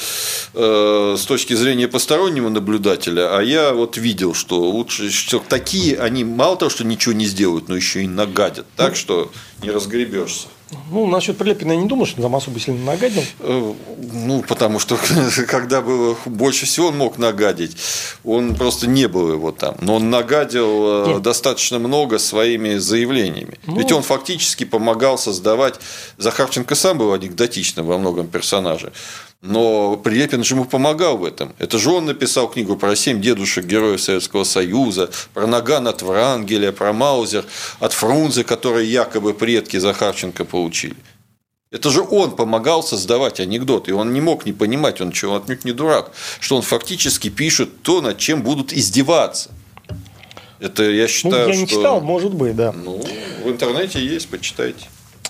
э, 0.54 1.16
с 1.18 1.26
точки 1.26 1.54
зрения 1.54 1.88
постороннего 1.88 2.50
наблюдателя, 2.50 3.36
а 3.36 3.42
я 3.42 3.74
вот 3.74 3.98
видел, 3.98 4.36
что 4.36 4.60
лучше, 4.60 5.10
что 5.10 5.40
такие, 5.40 5.98
они 5.98 6.24
мало 6.24 6.58
того, 6.58 6.70
что 6.70 6.84
ничего 6.84 7.14
не 7.14 7.26
сделают, 7.26 7.68
но 7.68 7.76
еще 7.76 8.04
и 8.04 8.08
нагадят, 8.08 8.68
так 8.76 8.96
что 8.96 9.32
не 9.64 9.72
разгребешься. 9.72 10.48
Ну, 10.90 11.08
насчет 11.08 11.38
Прилепина 11.38 11.74
я 11.74 11.78
не 11.78 11.88
думаю, 11.88 12.06
что 12.06 12.22
там 12.22 12.36
особо 12.36 12.60
сильно 12.60 12.84
нагадил. 12.92 13.24
Э, 13.40 13.74
ну, 14.14 14.42
потому 14.48 14.80
что 14.80 14.98
когда 15.48 15.82
было 15.82 16.16
больше 16.26 16.66
всего 16.66 16.88
он 16.88 16.98
мог 16.98 17.18
нагадить, 17.18 17.76
он 18.24 18.56
просто 18.56 18.88
не 18.88 19.08
был 19.08 19.32
его 19.32 19.52
там. 19.52 19.76
Но 19.82 19.96
он 19.96 20.10
нагадил 20.10 21.06
э, 21.06 21.14
Нет. 21.14 21.22
достаточно 21.22 21.80
много 21.80 22.20
своими 22.20 22.76
заявлениями. 22.76 23.60
Ну... 23.68 23.78
Ведь 23.78 23.92
он 23.92 24.04
фактически 24.04 24.64
помогал 24.64 25.18
создавать... 25.18 25.80
Захарченко 26.18 26.76
сам 26.76 26.98
был 26.98 27.14
анекдотичным 27.14 27.86
во 27.86 27.98
многом 27.98 28.28
персонаже. 28.28 28.92
Но 29.42 29.98
Прилепин 29.98 30.44
же 30.44 30.54
ему 30.54 30.66
помогал 30.66 31.18
в 31.18 31.26
этом. 31.26 31.54
Это 31.58 31.80
же 31.80 31.90
он 31.90 32.06
написал 32.06 32.48
книгу 32.48 32.76
про 32.76 32.96
семь 32.96 33.20
дедушек 33.20 33.66
героев 33.66 34.00
Советского 34.00 34.44
Союза, 34.44 35.10
про 35.34 35.48
Наган 35.48 35.88
от 35.88 36.04
Врангеля, 36.04 36.72
про 36.72 36.94
Маузер 36.94 37.46
от 37.80 37.94
Фрунзе, 37.94 38.44
которые 38.44 38.92
якобы 38.92 39.34
предки 39.34 39.78
Захарченко 39.78 40.46
получили. 40.46 40.96
Это 41.72 41.90
же 41.90 42.02
он 42.02 42.36
помогал 42.36 42.84
создавать 42.84 43.40
анекдоты, 43.40 43.92
и 43.92 43.94
он 43.94 44.14
не 44.14 44.22
мог 44.22 44.46
не 44.46 44.54
понимать, 44.54 45.02
он 45.02 45.12
чего 45.12 45.38
отнюдь 45.38 45.66
не 45.66 45.72
дурак, 45.72 46.12
что 46.40 46.58
он 46.58 46.62
фактически 46.62 47.30
пишет 47.30 47.82
то, 47.82 48.02
над 48.02 48.18
чем 48.18 48.44
будут 48.44 48.74
издеваться. 48.74 49.50
Это 50.60 50.84
я 50.84 51.08
считаю, 51.08 51.48
ну, 51.48 51.54
я 51.54 51.60
не 51.60 51.66
что... 51.66 51.78
читал, 51.78 52.02
может 52.02 52.34
быть, 52.34 52.56
да. 52.56 52.74
Ну, 52.74 53.02
в 53.44 53.50
интернете 53.50 54.06
есть, 54.06 54.28
почитайте. 54.28 54.86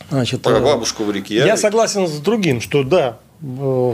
Значит, 0.10 0.42
Про 0.42 0.58
э, 0.58 0.60
бабушку 0.60 1.06
в 1.06 1.12
реке. 1.12 1.36
Я 1.36 1.56
согласен 1.56 2.08
с 2.08 2.20
другим, 2.20 2.60
что 2.60 2.84
да, 2.84 3.20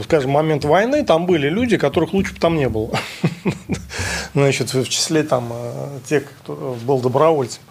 скажем, 0.04 0.30
момент 0.30 0.64
войны, 0.64 1.04
там 1.04 1.26
были 1.26 1.48
люди, 1.48 1.78
которых 1.78 2.12
лучше 2.12 2.34
бы 2.34 2.40
там 2.40 2.56
не 2.56 2.68
было. 2.68 2.90
Значит, 4.34 4.74
в 4.74 4.88
числе 4.88 5.22
там 5.22 5.50
э, 5.52 5.98
тех, 6.06 6.24
кто 6.42 6.76
был 6.84 7.00
добровольцем. 7.00 7.62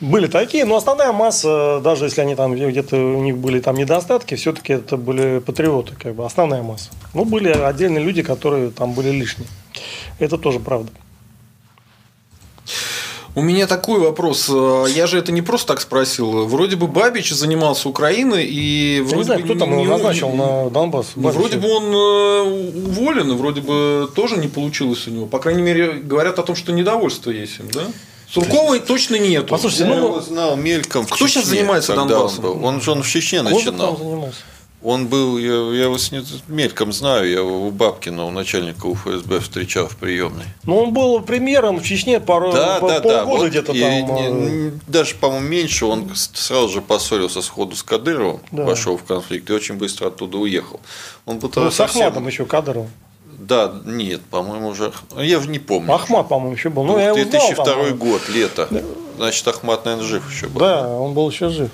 Были 0.00 0.28
такие, 0.28 0.64
но 0.64 0.76
основная 0.76 1.12
масса, 1.12 1.80
даже 1.82 2.04
если 2.04 2.20
они 2.20 2.36
там 2.36 2.54
где-то 2.54 2.96
у 2.96 3.22
них 3.22 3.36
были 3.38 3.60
там 3.60 3.76
недостатки, 3.76 4.36
все-таки 4.36 4.74
это 4.74 4.96
были 4.96 5.40
патриоты, 5.40 5.94
как 5.96 6.14
бы 6.14 6.24
основная 6.24 6.62
масса. 6.62 6.90
Ну, 7.14 7.24
были 7.24 7.48
отдельные 7.48 8.04
люди, 8.04 8.22
которые 8.22 8.70
там 8.70 8.92
были 8.92 9.10
лишние. 9.10 9.48
Это 10.20 10.38
тоже 10.38 10.60
правда. 10.60 10.92
У 13.36 13.42
меня 13.42 13.66
такой 13.66 13.98
вопрос. 13.98 14.48
Э, 14.48 14.86
я 14.88 15.06
же 15.06 15.18
это 15.18 15.32
не 15.32 15.42
просто 15.42 15.68
так 15.68 15.80
спросил. 15.80 16.46
Вроде 16.46 16.76
бы 16.76 16.86
Бабич 16.86 17.30
занимался 17.32 17.88
Украиной 17.88 18.46
и 18.46 19.00
вроде 19.00 19.12
Я 19.12 19.16
не 19.16 19.24
знаю, 19.24 19.40
бы 19.40 19.46
кто 19.46 19.58
там 19.58 19.72
его 19.72 19.84
назначил 19.84 20.30
на 20.30 20.70
Донбасс. 20.70 21.12
Ну, 21.16 21.30
вроде 21.30 21.56
бы 21.56 21.68
он 21.68 21.84
э, 21.84 22.86
уволен, 22.86 23.32
и 23.32 23.34
вроде 23.34 23.60
бы 23.60 24.08
тоже 24.14 24.36
не 24.36 24.46
получилось 24.46 25.08
у 25.08 25.10
него. 25.10 25.26
По 25.26 25.40
крайней 25.40 25.62
мере, 25.62 25.94
говорят 25.94 26.38
о 26.38 26.44
том, 26.44 26.54
что 26.54 26.72
недовольство 26.72 27.30
есть 27.30 27.58
им, 27.58 27.68
да? 27.72 27.86
Сурковой 28.30 28.80
точно 28.80 29.16
нет. 29.16 29.48
Послушайте, 29.48 29.86
ну, 29.86 29.94
я 29.94 30.00
его 30.00 30.20
знал 30.20 30.56
мельком. 30.56 31.04
Кто 31.06 31.26
сейчас 31.26 31.46
занимается 31.46 31.94
Донбассом? 31.94 32.44
Он, 32.44 32.64
он 32.64 32.80
же 32.80 32.92
он 32.92 33.02
в 33.02 33.08
Чечне 33.08 33.42
начинал. 33.42 33.96
занимался. 33.96 34.38
Он 34.84 35.06
был, 35.06 35.38
я, 35.38 35.54
я 35.74 35.84
его 35.84 35.96
с 35.96 36.12
мельком 36.46 36.92
знаю, 36.92 37.26
я 37.26 37.38
его 37.38 37.66
у 37.66 37.70
Бабкина, 37.70 38.26
у 38.26 38.30
начальника 38.30 38.84
УФСБ 38.84 39.40
встречал 39.40 39.88
в 39.88 39.96
приемной. 39.96 40.44
Ну, 40.64 40.76
он 40.76 40.92
был 40.92 41.20
премьером 41.22 41.78
в 41.78 41.82
Чечне 41.82 42.20
пару 42.20 42.52
да, 42.52 42.80
по, 42.80 42.88
да, 42.88 43.00
полгода 43.00 43.08
да. 43.08 43.24
Вот 43.24 43.48
где-то 43.48 43.66
там. 43.68 43.76
Не, 43.76 44.72
даже, 44.86 45.14
по-моему, 45.14 45.48
меньше. 45.48 45.86
Он 45.86 46.10
сразу 46.14 46.68
же 46.68 46.82
поссорился 46.82 47.40
сходу 47.40 47.74
с 47.76 47.82
Кадыровым, 47.82 48.40
да. 48.50 48.64
вошел 48.64 48.98
в 48.98 49.04
конфликт 49.04 49.48
и 49.48 49.54
очень 49.54 49.76
быстро 49.76 50.08
оттуда 50.08 50.36
уехал. 50.36 50.80
Он 51.24 51.40
ну, 51.40 51.70
с 51.70 51.74
совсем... 51.74 52.02
Ахматом 52.02 52.26
еще 52.26 52.44
Кадыровым. 52.44 52.90
Да, 53.38 53.74
нет, 53.86 54.20
по-моему, 54.30 54.68
уже. 54.68 54.92
Я 55.16 55.40
же 55.40 55.48
не 55.48 55.58
помню. 55.58 55.94
Ахмат, 55.94 56.28
по-моему, 56.28 56.54
еще 56.54 56.68
был. 56.68 56.84
Ну, 56.84 56.96
2002 56.96 57.38
я 57.38 57.78
узнал, 57.78 57.96
год, 57.96 58.28
лето. 58.28 58.68
Значит, 59.16 59.48
Ахмат, 59.48 59.86
наверное, 59.86 60.06
жив 60.06 60.30
еще 60.30 60.46
был. 60.48 60.60
Да, 60.60 60.90
он 60.90 61.14
был 61.14 61.30
еще 61.30 61.48
жив. 61.48 61.70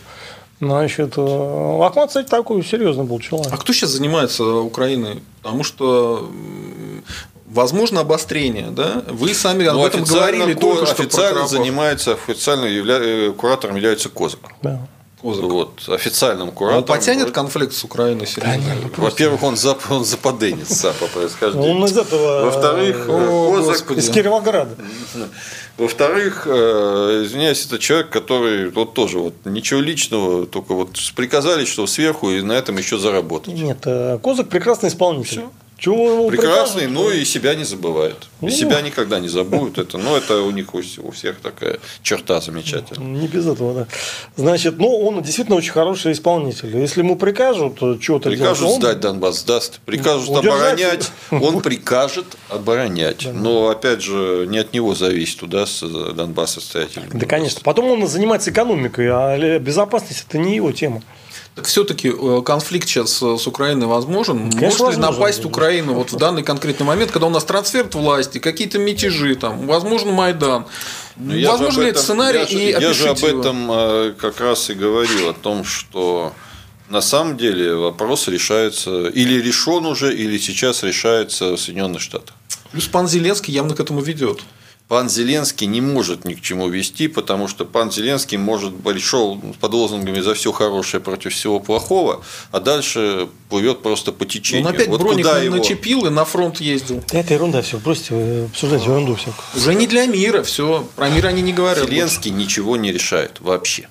Значит, 0.60 1.14
э, 1.16 1.82
Ахмат, 1.82 2.08
кстати, 2.08 2.28
такой 2.28 2.62
серьезный 2.62 3.04
был 3.04 3.18
человек. 3.18 3.52
А 3.52 3.56
кто 3.56 3.72
сейчас 3.72 3.90
занимается 3.90 4.44
Украиной? 4.44 5.22
Потому 5.42 5.64
что 5.64 6.30
Возможно 7.50 8.02
обострение, 8.02 8.68
да? 8.70 9.02
Вы 9.08 9.34
сами 9.34 9.66
об 9.66 9.74
ну, 9.74 9.84
этом 9.84 10.04
говорили 10.04 10.54
только 10.54 10.86
что. 10.86 11.02
Официально 11.02 11.48
занимается, 11.48 12.12
официально 12.12 12.64
явля... 12.66 12.98
Э, 13.00 13.32
куратором 13.32 13.74
является 13.74 14.08
Козак. 14.08 14.38
Да. 14.62 14.86
Козак. 15.22 15.44
Вот, 15.44 15.88
официальным 15.88 16.50
куратором. 16.50 16.82
Он 16.82 16.86
потянет 16.86 17.30
конфликт 17.30 17.74
с 17.74 17.84
Украиной 17.84 18.26
серьезно? 18.26 18.62
Да, 18.96 19.02
Во-первых, 19.02 19.42
он, 19.42 19.56
зап... 19.56 19.80
он 19.90 20.04
западенец 20.04 20.68
сам 20.68 20.94
по 20.98 21.06
происхождению. 21.06 21.76
Он 21.76 21.84
из 21.84 21.96
этого... 21.96 22.44
Во-вторых, 22.46 23.06
О, 23.08 23.56
Козак... 23.56 23.90
Из 23.92 24.08
Кировограда. 24.10 24.74
Во-вторых, 25.76 26.46
э, 26.46 27.22
извиняюсь, 27.24 27.64
это 27.64 27.78
человек, 27.78 28.10
который 28.10 28.70
вот 28.70 28.94
тоже 28.94 29.18
вот 29.18 29.34
ничего 29.44 29.80
личного, 29.80 30.46
только 30.46 30.74
вот 30.74 30.90
приказали, 31.16 31.64
что 31.64 31.86
сверху 31.86 32.30
и 32.30 32.42
на 32.42 32.52
этом 32.52 32.76
еще 32.76 32.98
заработать. 32.98 33.54
Нет, 33.54 33.78
э, 33.84 34.18
Козак 34.22 34.48
прекрасный 34.48 34.88
исполнитель. 34.88 35.30
Все. 35.30 35.50
Чего 35.80 36.28
Прекрасный, 36.28 36.88
но 36.88 37.10
и 37.10 37.24
себя 37.24 37.54
не 37.54 37.64
забывает. 37.64 38.28
И 38.42 38.44
ну, 38.44 38.50
себя 38.50 38.82
никогда 38.82 39.18
не 39.18 39.28
забудут. 39.28 39.78
Это, 39.78 39.96
но 39.96 40.10
ну, 40.10 40.16
это 40.16 40.42
у 40.42 40.50
них 40.50 40.74
у 40.74 41.10
всех 41.10 41.40
такая 41.40 41.78
черта 42.02 42.42
замечательная. 42.42 43.06
Не 43.20 43.26
без 43.26 43.46
этого, 43.46 43.72
да. 43.72 43.86
Значит, 44.36 44.76
ну, 44.76 44.94
он 45.00 45.22
действительно 45.22 45.56
очень 45.56 45.72
хороший 45.72 46.12
исполнитель. 46.12 46.76
Если 46.76 47.00
ему 47.00 47.16
прикажут 47.16 47.78
что-то 48.02 48.28
Прикажут 48.28 48.58
делать, 48.58 48.76
сдать 48.76 48.96
он... 48.96 49.00
Донбасс, 49.00 49.40
сдаст. 49.40 49.80
Прикажут 49.86 50.28
удержать. 50.28 50.52
оборонять, 50.52 51.12
он 51.30 51.62
прикажет 51.62 52.26
оборонять. 52.50 53.26
Но, 53.32 53.70
опять 53.70 54.02
же, 54.02 54.46
не 54.50 54.58
от 54.58 54.74
него 54.74 54.94
зависит, 54.94 55.42
удастся 55.42 55.88
Донбасс 55.88 56.58
отстоять. 56.58 56.90
Да, 57.10 57.24
конечно. 57.24 57.62
Потом 57.64 57.86
он 57.86 58.06
занимается 58.06 58.50
экономикой, 58.50 59.08
а 59.10 59.58
безопасность– 59.58 60.26
это 60.28 60.36
не 60.36 60.56
его 60.56 60.72
тема. 60.72 61.02
Так 61.60 61.66
все-таки 61.66 62.08
э, 62.08 62.42
конфликт 62.42 62.88
сейчас 62.88 63.22
с 63.22 63.46
Украиной 63.46 63.86
возможен? 63.86 64.50
Конечно, 64.50 64.84
Может 64.86 64.96
ли 64.96 65.02
напасть 65.02 65.44
Украину 65.44 65.92
вот 65.92 66.10
в 66.10 66.16
данный 66.16 66.42
конкретный 66.42 66.86
момент, 66.86 67.10
когда 67.10 67.26
у 67.26 67.30
нас 67.30 67.44
трансфер 67.44 67.86
власти, 67.92 68.38
какие-то 68.38 68.78
мятежи, 68.78 69.34
там, 69.34 69.66
возможно, 69.66 70.10
Майдан? 70.10 70.64
Но 71.16 71.34
ну, 71.34 71.48
Возможно 71.50 71.82
ли 71.82 71.90
этот 71.90 72.02
сценарий? 72.02 72.46
Я, 72.48 72.78
и 72.78 72.82
я 72.82 72.94
же 72.94 73.10
об 73.10 73.22
этом 73.22 73.70
э, 73.70 74.14
как 74.18 74.40
раз 74.40 74.70
и 74.70 74.72
говорил, 74.72 75.28
о 75.28 75.34
том, 75.34 75.62
что 75.64 76.32
на 76.88 77.02
самом 77.02 77.36
деле 77.36 77.74
вопрос 77.74 78.26
решается 78.28 79.08
или 79.08 79.38
решен 79.38 79.84
уже, 79.84 80.16
или 80.16 80.38
сейчас 80.38 80.82
решается 80.82 81.56
в 81.56 81.60
Соединенных 81.60 82.00
Штатах. 82.00 82.34
Плюс 82.72 82.86
пан 82.86 83.06
Зеленский 83.06 83.52
явно 83.52 83.76
к 83.76 83.80
этому 83.80 84.00
ведет 84.00 84.40
пан 84.90 85.08
Зеленский 85.08 85.68
не 85.68 85.80
может 85.80 86.24
ни 86.24 86.34
к 86.34 86.40
чему 86.40 86.68
вести, 86.68 87.06
потому 87.06 87.46
что 87.46 87.64
пан 87.64 87.92
Зеленский 87.92 88.36
может 88.38 88.76
пришел 88.82 89.40
под 89.60 89.72
лозунгами 89.72 90.18
за 90.18 90.34
все 90.34 90.50
хорошее 90.50 91.00
против 91.00 91.32
всего 91.32 91.60
плохого, 91.60 92.24
а 92.50 92.58
дальше 92.58 93.28
плывет 93.48 93.82
просто 93.82 94.10
по 94.10 94.26
течению. 94.26 94.66
Он 94.66 94.74
опять 94.74 94.88
вот 94.88 95.00
броник 95.00 95.24
куда 95.24 95.40
его... 95.40 95.54
начепил 95.54 96.06
и 96.06 96.10
на 96.10 96.24
фронт 96.24 96.60
ездил. 96.60 97.04
Это 97.12 97.34
ерунда 97.34 97.62
все, 97.62 97.78
бросьте 97.78 98.48
обсуждать 98.50 98.84
ерунду 98.84 99.14
все. 99.14 99.32
Уже 99.54 99.76
не 99.76 99.86
для 99.86 100.06
мира, 100.06 100.42
все. 100.42 100.84
Про 100.96 101.08
мир 101.08 101.26
они 101.26 101.42
не 101.42 101.52
говорят. 101.52 101.86
Зеленский 101.86 102.32
больше. 102.32 102.44
ничего 102.44 102.76
не 102.76 102.90
решает 102.90 103.40
вообще. 103.40 103.88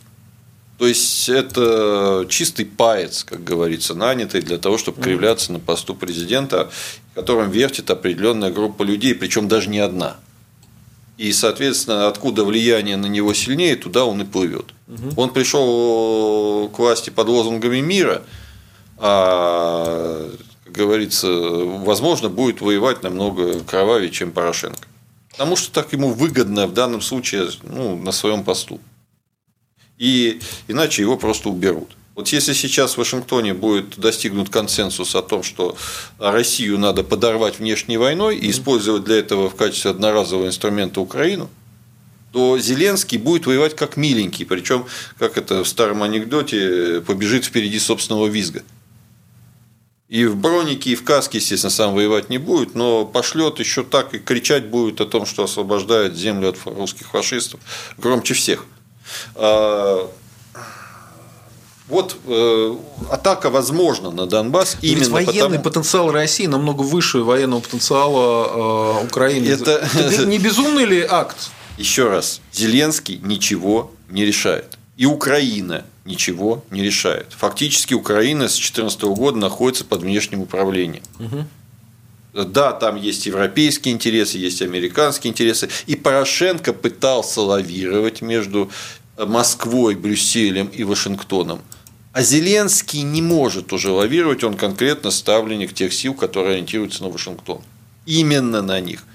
То 0.80 0.86
есть 0.86 1.30
это 1.30 2.26
чистый 2.28 2.66
паец, 2.66 3.24
как 3.24 3.42
говорится, 3.46 3.96
нанятый 3.96 4.42
для 4.42 4.58
того, 4.58 4.78
чтобы 4.78 5.02
кривляться 5.02 5.54
на 5.54 5.60
посту 5.60 5.96
президента, 5.96 6.70
которым 7.16 7.52
вертит 7.52 7.90
определенная 7.90 8.52
группа 8.52 8.84
людей, 8.84 9.16
причем 9.16 9.48
даже 9.48 9.70
не 9.70 9.80
одна. 9.80 10.18
И, 11.20 11.34
соответственно, 11.34 12.08
откуда 12.08 12.46
влияние 12.46 12.96
на 12.96 13.08
него 13.08 13.34
сильнее, 13.34 13.76
туда 13.76 14.06
он 14.06 14.22
и 14.22 14.24
плывет. 14.24 14.68
Угу. 14.88 15.22
Он 15.22 15.34
пришел 15.34 16.70
к 16.70 16.80
власти 16.80 17.10
под 17.10 17.28
лозунгами 17.28 17.82
мира, 17.82 18.22
а, 18.98 20.32
как 20.64 20.74
говорится, 20.74 21.28
возможно, 21.28 22.30
будет 22.30 22.62
воевать 22.62 23.04
намного 23.04 23.60
кровавее, 23.66 24.12
чем 24.12 24.32
Порошенко. 24.32 24.88
Потому 25.32 25.58
что 25.58 25.74
так 25.74 25.92
ему 25.92 26.14
выгодно 26.14 26.68
в 26.68 26.74
данном 26.74 27.02
случае 27.02 27.50
ну, 27.64 27.98
на 27.98 28.14
своем 28.14 28.46
посту. 28.46 28.80
И 29.98 30.40
иначе 30.70 31.02
его 31.02 31.18
просто 31.18 31.50
уберут. 31.50 31.98
Вот 32.20 32.28
если 32.28 32.52
сейчас 32.52 32.96
в 32.96 32.98
Вашингтоне 32.98 33.54
будет 33.54 33.98
достигнут 33.98 34.50
консенсус 34.50 35.16
о 35.16 35.22
том, 35.22 35.42
что 35.42 35.78
Россию 36.18 36.78
надо 36.78 37.02
подорвать 37.02 37.60
внешней 37.60 37.96
войной 37.96 38.36
и 38.36 38.52
использовать 38.52 39.06
для 39.06 39.20
этого 39.20 39.50
в 39.50 39.56
качестве 39.56 39.92
одноразового 39.92 40.48
инструмента 40.48 41.00
Украину, 41.00 41.50
то 42.34 42.60
Зеленский 42.60 43.18
будет 43.18 43.46
воевать 43.46 43.74
как 43.78 43.96
миленький, 43.96 44.44
причем, 44.44 44.86
как 45.18 45.38
это 45.38 45.64
в 45.64 45.68
старом 45.70 46.04
анекдоте, 46.04 47.02
побежит 47.08 47.46
впереди 47.46 47.80
собственного 47.80 48.28
визга. 48.28 48.64
И 50.10 50.26
в 50.26 50.36
бронике, 50.36 50.90
и 50.90 50.96
в 50.96 51.06
каске, 51.06 51.38
естественно, 51.38 51.72
сам 51.72 51.96
воевать 51.96 52.30
не 52.30 52.38
будет, 52.38 52.76
но 52.76 53.06
пошлет 53.06 53.60
еще 53.60 53.82
так 53.82 54.14
и 54.14 54.20
кричать 54.20 54.66
будет 54.66 55.00
о 55.00 55.06
том, 55.06 55.26
что 55.26 55.46
освобождает 55.46 56.18
землю 56.18 56.50
от 56.50 56.58
русских 56.66 57.08
фашистов 57.12 57.62
громче 57.98 58.34
всех. 58.34 58.66
А, 59.36 60.12
вот 61.90 62.16
э, 62.28 62.76
атака 63.10 63.50
возможна 63.50 64.12
на 64.12 64.28
Донбасс 64.28 64.78
Но 64.82 64.88
именно 64.88 65.10
военный 65.10 65.34
потому... 65.34 65.64
потенциал 65.64 66.12
России 66.12 66.46
намного 66.46 66.84
выше 66.84 67.20
военного 67.20 67.62
потенциала 67.62 69.02
э, 69.02 69.06
Украины. 69.06 69.48
Это... 69.48 69.88
Это 69.98 70.26
не 70.26 70.38
безумный 70.38 70.86
ли 70.86 71.02
акт? 71.02 71.50
Еще 71.78 72.08
раз, 72.08 72.42
Зеленский 72.54 73.20
ничего 73.24 73.92
не 74.10 74.26
решает. 74.26 74.78
И 74.98 75.06
Украина 75.06 75.86
ничего 76.06 76.64
не 76.72 76.84
решает. 76.84 77.28
Фактически 77.38 77.94
Украина 77.94 78.48
с 78.48 78.54
2014 78.54 79.02
года 79.04 79.38
находится 79.38 79.86
под 79.86 80.02
внешним 80.02 80.42
управлением. 80.42 81.04
Угу. 81.20 82.46
Да, 82.46 82.74
там 82.74 82.96
есть 82.96 83.26
европейские 83.26 83.94
интересы, 83.96 84.38
есть 84.38 84.62
американские 84.62 85.32
интересы. 85.32 85.70
И 85.88 85.96
Порошенко 85.96 86.74
пытался 86.74 87.42
лавировать 87.42 88.22
между 88.22 88.70
Москвой, 89.18 89.96
Брюсселем 89.96 90.68
и 90.68 90.84
Вашингтоном. 90.84 91.62
А 92.12 92.22
Зеленский 92.22 93.02
не 93.04 93.22
может 93.22 93.72
уже 93.72 93.92
лавировать, 93.92 94.44
он 94.44 94.56
конкретно 94.56 95.12
ставленник 95.12 95.74
тех 95.74 95.94
сил, 95.94 96.14
которые 96.14 96.56
ориентируются 96.56 97.04
на 97.04 97.10
Вашингтон. 97.10 97.62
Именно 98.06 98.62
на 98.62 98.80
них. 98.80 99.06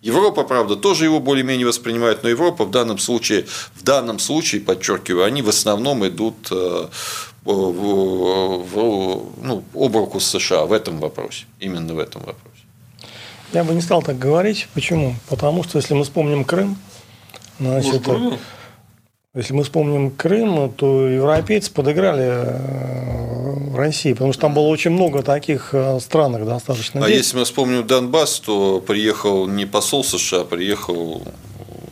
Европа, 0.00 0.44
правда, 0.44 0.76
тоже 0.76 1.04
его 1.04 1.20
более-менее 1.20 1.66
воспринимает, 1.66 2.22
но 2.22 2.28
Европа 2.28 2.64
в 2.64 2.70
данном 2.70 2.98
случае, 2.98 3.46
в 3.74 3.82
данном 3.82 4.18
случае, 4.18 4.60
подчеркиваю, 4.60 5.24
они 5.24 5.42
в 5.42 5.48
основном 5.48 6.06
идут 6.06 6.48
э, 6.50 6.86
в, 7.44 8.62
в, 8.62 9.26
ну, 9.42 9.64
об 9.74 9.96
руку 9.96 10.20
с 10.20 10.26
США 10.26 10.66
в 10.66 10.72
этом 10.72 11.00
вопросе, 11.00 11.46
именно 11.58 11.94
в 11.94 11.98
этом 11.98 12.22
вопросе. 12.22 12.62
Я 13.52 13.64
бы 13.64 13.74
не 13.74 13.80
стал 13.80 14.02
так 14.02 14.18
говорить. 14.18 14.68
Почему? 14.72 15.16
Потому 15.28 15.64
что 15.64 15.78
если 15.78 15.94
мы 15.94 16.04
вспомним 16.04 16.44
Крым, 16.44 16.76
значит, 17.58 18.06
Может, 18.06 18.38
если 19.38 19.54
мы 19.54 19.62
вспомним 19.62 20.10
Крым, 20.10 20.72
то 20.72 21.08
европейцы 21.08 21.70
подыграли 21.70 22.26
э, 22.26 23.76
России, 23.76 24.12
потому 24.12 24.32
что 24.32 24.42
там 24.42 24.54
было 24.54 24.66
очень 24.66 24.90
много 24.90 25.22
таких 25.22 25.70
э, 25.72 26.00
странных 26.00 26.44
достаточно. 26.44 27.04
А 27.04 27.08
если 27.08 27.36
мы 27.36 27.44
вспомним 27.44 27.86
Донбасс, 27.86 28.40
то 28.40 28.80
приехал 28.84 29.46
не 29.46 29.64
посол 29.64 30.02
США, 30.02 30.40
а 30.40 30.44
приехал 30.44 31.22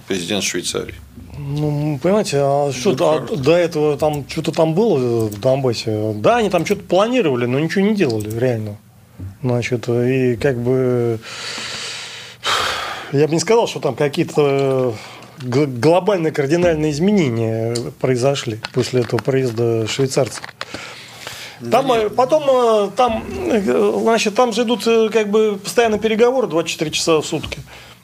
президент 0.08 0.42
Швейцарии. 0.42 0.96
Ну, 1.38 2.00
понимаете, 2.02 2.38
а 2.40 2.72
что 2.72 2.94
до, 2.94 3.20
до 3.20 3.52
этого 3.52 3.96
там 3.96 4.24
что-то 4.28 4.50
там 4.50 4.74
было 4.74 5.28
в 5.28 5.38
Донбассе? 5.38 6.14
Да, 6.16 6.38
они 6.38 6.50
там 6.50 6.66
что-то 6.66 6.82
планировали, 6.82 7.46
но 7.46 7.60
ничего 7.60 7.84
не 7.84 7.94
делали 7.94 8.36
реально. 8.36 8.76
Значит, 9.42 9.88
и 9.88 10.34
как 10.34 10.58
бы 10.58 11.20
я 13.12 13.28
бы 13.28 13.34
не 13.34 13.40
сказал, 13.40 13.68
что 13.68 13.78
там 13.78 13.94
какие-то 13.94 14.94
глобальные 15.42 16.32
кардинальные 16.32 16.92
изменения 16.92 17.74
произошли 18.00 18.58
после 18.72 19.02
этого 19.02 19.20
проезда 19.20 19.86
швейцарцев. 19.86 20.42
Там, 21.70 21.86
Нет. 21.86 22.14
потом, 22.14 22.42
э, 22.48 22.90
там, 22.96 23.24
э, 23.50 23.92
значит, 24.02 24.34
там 24.34 24.52
же 24.52 24.62
идут 24.62 24.86
э, 24.86 25.08
как 25.10 25.30
бы 25.30 25.58
постоянно 25.62 25.98
переговоры 25.98 26.46
24 26.46 26.90
часа 26.90 27.20
в 27.20 27.26
сутки. 27.26 27.58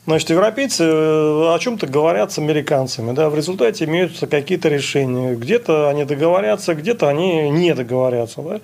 Значит, 0.07 0.31
европейцы 0.31 0.83
о 0.83 1.57
чем-то 1.61 1.87
говорят 1.87 2.33
с 2.33 2.39
американцами, 2.39 3.13
да, 3.13 3.31
в 3.31 3.37
результате 3.37 3.85
имеются 3.85 4.27
какие-то 4.27 4.69
решения. 4.69 5.35
Где-то 5.35 5.89
они 5.91 6.05
договорятся, 6.05 6.75
где-то 6.75 7.09
они 7.09 7.51
не 7.51 7.73
договорятся. 7.73 8.43
Да. 8.43 8.61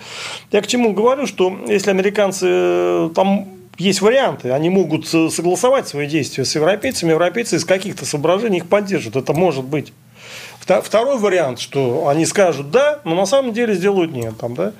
Я 0.50 0.62
к 0.62 0.66
чему 0.66 0.94
говорю, 0.94 1.26
что 1.26 1.56
если 1.68 1.90
американцы 1.90 3.10
там 3.14 3.57
есть 3.78 4.00
варианты. 4.00 4.50
Они 4.50 4.68
могут 4.68 5.06
согласовать 5.06 5.88
свои 5.88 6.06
действия 6.06 6.44
с 6.44 6.54
европейцами. 6.54 7.10
Европейцы 7.10 7.56
из 7.56 7.64
каких-то 7.64 8.04
соображений 8.04 8.58
их 8.58 8.68
поддержат. 8.68 9.16
Это 9.16 9.32
может 9.32 9.64
быть. 9.64 9.92
Второй 10.60 11.18
вариант, 11.18 11.60
что 11.60 12.08
они 12.08 12.26
скажут 12.26 12.70
да, 12.70 13.00
но 13.04 13.14
на 13.14 13.24
самом 13.24 13.54
деле 13.54 13.74
сделают 13.74 14.12
нет. 14.12 14.36
Там, 14.38 14.54
да? 14.54 14.72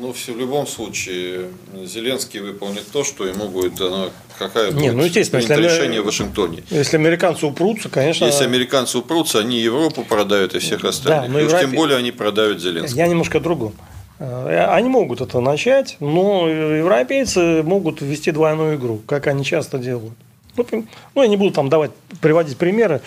Ну, 0.00 0.12
в 0.12 0.36
любом 0.36 0.66
случае, 0.66 1.50
Зеленский 1.84 2.40
выполнит 2.40 2.90
то, 2.90 3.04
что 3.04 3.24
ему 3.24 3.46
будет 3.46 3.76
дано, 3.76 4.10
какая 4.36 4.72
Не, 4.72 4.90
ну, 4.90 5.04
естественно, 5.04 5.38
если, 5.38 5.54
решение 5.54 6.02
в 6.02 6.06
Вашингтоне. 6.06 6.64
Если 6.70 6.96
американцы 6.96 7.46
упрутся, 7.46 7.88
конечно... 7.88 8.24
Если 8.24 8.42
американцы 8.42 8.98
упрутся, 8.98 9.38
они 9.38 9.60
Европу 9.60 10.02
продают 10.02 10.56
и 10.56 10.58
всех 10.58 10.84
остальных. 10.84 11.22
Да, 11.22 11.28
но 11.28 11.38
Европе... 11.38 11.60
тем 11.60 11.76
более 11.76 11.98
они 11.98 12.10
продают 12.10 12.60
Зеленского. 12.60 12.98
Я 12.98 13.06
немножко 13.06 13.38
другом. 13.38 13.74
Э, 14.18 14.66
они 14.70 14.88
могут 14.88 15.20
это 15.20 15.40
начать, 15.40 15.96
но 16.00 16.48
европейцы 16.48 17.62
могут 17.62 18.00
ввести 18.00 18.30
двойную 18.30 18.76
игру, 18.76 19.00
как 19.06 19.26
они 19.26 19.44
часто 19.44 19.78
делают. 19.78 20.14
Ну, 20.56 20.66
ну 21.14 21.22
я 21.22 21.28
не 21.28 21.36
буду 21.36 21.52
там 21.52 21.68
давать, 21.68 21.92
приводить 22.20 22.58
примеры, 22.58 23.00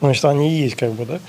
значит, 0.00 0.24
они 0.24 0.50
есть 0.50 0.74
как 0.74 0.92
бы, 0.92 1.06
да. 1.06 1.20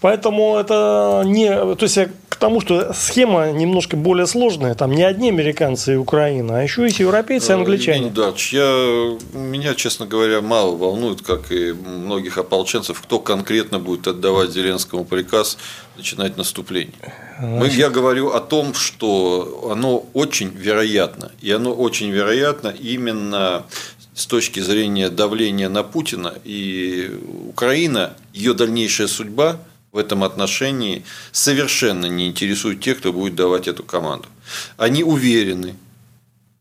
Поэтому 0.00 0.56
это 0.56 1.22
не... 1.26 1.48
То 1.48 1.82
есть 1.82 1.96
я 1.96 2.08
к 2.28 2.36
тому, 2.36 2.60
что 2.60 2.92
схема 2.92 3.50
немножко 3.50 3.96
более 3.96 4.28
сложная. 4.28 4.76
Там 4.76 4.92
не 4.92 5.02
одни 5.02 5.28
американцы 5.28 5.94
и 5.94 5.96
Украина, 5.96 6.60
а 6.60 6.62
еще 6.62 6.86
и 6.86 6.94
европейцы 6.96 7.50
и 7.50 7.56
э, 7.56 7.58
англичане. 7.58 8.10
Да, 8.10 8.32
я, 8.52 9.18
меня, 9.32 9.74
честно 9.74 10.06
говоря, 10.06 10.40
мало 10.40 10.76
волнует, 10.76 11.22
как 11.22 11.50
и 11.50 11.72
многих 11.72 12.38
ополченцев, 12.38 13.00
кто 13.00 13.18
конкретно 13.18 13.80
будет 13.80 14.06
отдавать 14.06 14.50
Зеленскому 14.50 15.04
приказ 15.04 15.58
начинать 15.98 16.36
наступление. 16.36 16.94
Мы, 17.40 17.68
я 17.68 17.90
говорю 17.90 18.30
о 18.30 18.40
том, 18.40 18.72
что 18.72 19.68
оно 19.70 20.06
очень 20.14 20.48
вероятно. 20.48 21.32
И 21.42 21.50
оно 21.50 21.74
очень 21.74 22.10
вероятно 22.10 22.68
именно 22.68 23.66
с 24.14 24.26
точки 24.26 24.60
зрения 24.60 25.10
давления 25.10 25.68
на 25.68 25.82
Путина. 25.82 26.34
И 26.44 27.10
Украина, 27.48 28.16
ее 28.32 28.54
дальнейшая 28.54 29.08
судьба 29.08 29.60
в 29.92 29.98
этом 29.98 30.22
отношении 30.24 31.04
совершенно 31.32 32.06
не 32.06 32.28
интересует 32.28 32.80
тех, 32.80 32.98
кто 32.98 33.12
будет 33.12 33.34
давать 33.34 33.68
эту 33.68 33.82
команду. 33.82 34.28
Они 34.76 35.02
уверены, 35.02 35.74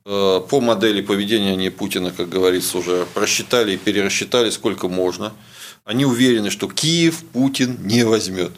э, 0.06 0.42
по 0.50 0.62
модели 0.62 1.02
поведения 1.02 1.54
они 1.54 1.70
Путина, 1.70 2.12
как 2.12 2.30
говорится, 2.30 2.80
уже 2.80 3.06
просчитали 3.14 3.74
и 3.74 3.78
перерасчитали 3.78 4.50
сколько 4.50 4.88
можно. 4.88 5.34
Они 5.86 6.06
уверены, 6.06 6.50
что 6.50 6.68
Киев 6.68 7.24
Путин 7.34 7.78
не 7.84 8.04
возьмет. 8.04 8.52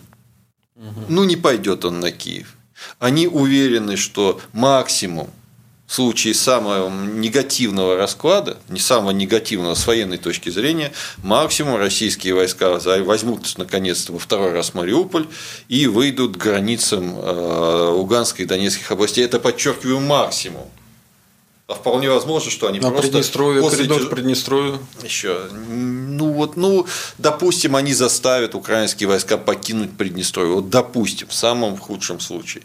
Ну, 1.08 1.24
не 1.26 1.36
пойдет 1.36 1.86
он 1.86 2.00
на 2.00 2.12
Киев. 2.12 2.56
Они 3.00 3.28
уверены, 3.28 3.98
что 3.98 4.40
максимум 4.54 5.30
в 5.86 5.94
случае 5.94 6.36
самого 6.36 6.90
негативного 6.90 7.98
расклада, 7.98 8.58
не 8.70 8.80
самого 8.80 9.10
негативного 9.10 9.74
с 9.74 9.88
военной 9.88 10.18
точки 10.18 10.50
зрения, 10.50 10.92
максимум 11.18 11.78
российские 11.78 12.36
войска 12.36 12.80
возьмут 13.00 13.58
наконец-то 13.58 14.14
во 14.14 14.20
второй 14.20 14.52
раз 14.52 14.76
Мариуполь 14.76 15.28
и 15.68 15.88
выйдут 15.88 16.38
к 16.38 16.40
границам 16.40 17.18
э, 17.18 17.90
Луганской 17.92 18.46
и 18.46 18.48
Донецких 18.48 18.92
областей. 18.92 19.26
Это, 19.26 19.40
подчеркиваю, 19.40 20.00
максимум. 20.00 20.70
А 21.70 21.76
вполне 21.76 22.10
возможно, 22.10 22.50
что 22.50 22.68
они 22.68 22.80
а 22.80 22.82
просто 22.82 23.04
Приднестровье, 23.04 23.62
после 23.62 23.78
коридор 23.86 24.08
к 24.08 24.10
Приднестровью. 24.10 24.80
Еще. 25.04 25.50
Ну 25.52 26.32
вот, 26.32 26.58
ну, 26.58 26.88
допустим, 27.20 27.76
они 27.76 27.94
заставят 27.94 28.56
украинские 28.56 29.08
войска 29.08 29.38
покинуть 29.38 29.96
Приднестровье. 29.96 30.56
Вот 30.56 30.72
допустим, 30.72 31.28
в 31.28 31.34
самом 31.34 31.78
худшем 31.78 32.20
случае. 32.20 32.64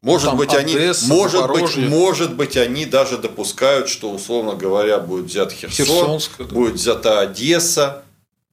Может 0.00 0.34
быть, 0.34 0.54
Одесса, 0.54 1.04
они, 1.04 1.14
может 1.14 1.46
быть, 1.48 1.76
может 1.76 2.34
быть, 2.36 2.56
они 2.56 2.86
даже 2.86 3.18
допускают, 3.18 3.90
что, 3.90 4.10
условно 4.10 4.54
говоря, 4.54 4.98
будет 4.98 5.26
взят 5.26 5.52
Херсон, 5.52 5.84
Херсонск, 5.84 6.30
да. 6.38 6.44
будет 6.44 6.74
взята 6.76 7.20
Одесса. 7.20 8.02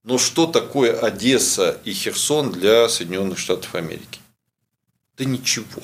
Но 0.04 0.18
что 0.18 0.46
такое 0.46 0.94
Одесса 1.00 1.78
и 1.86 1.94
Херсон 1.94 2.52
для 2.52 2.90
Соединенных 2.90 3.38
Штатов 3.38 3.76
Америки? 3.76 4.20
Да 5.18 5.24
ничего. 5.24 5.82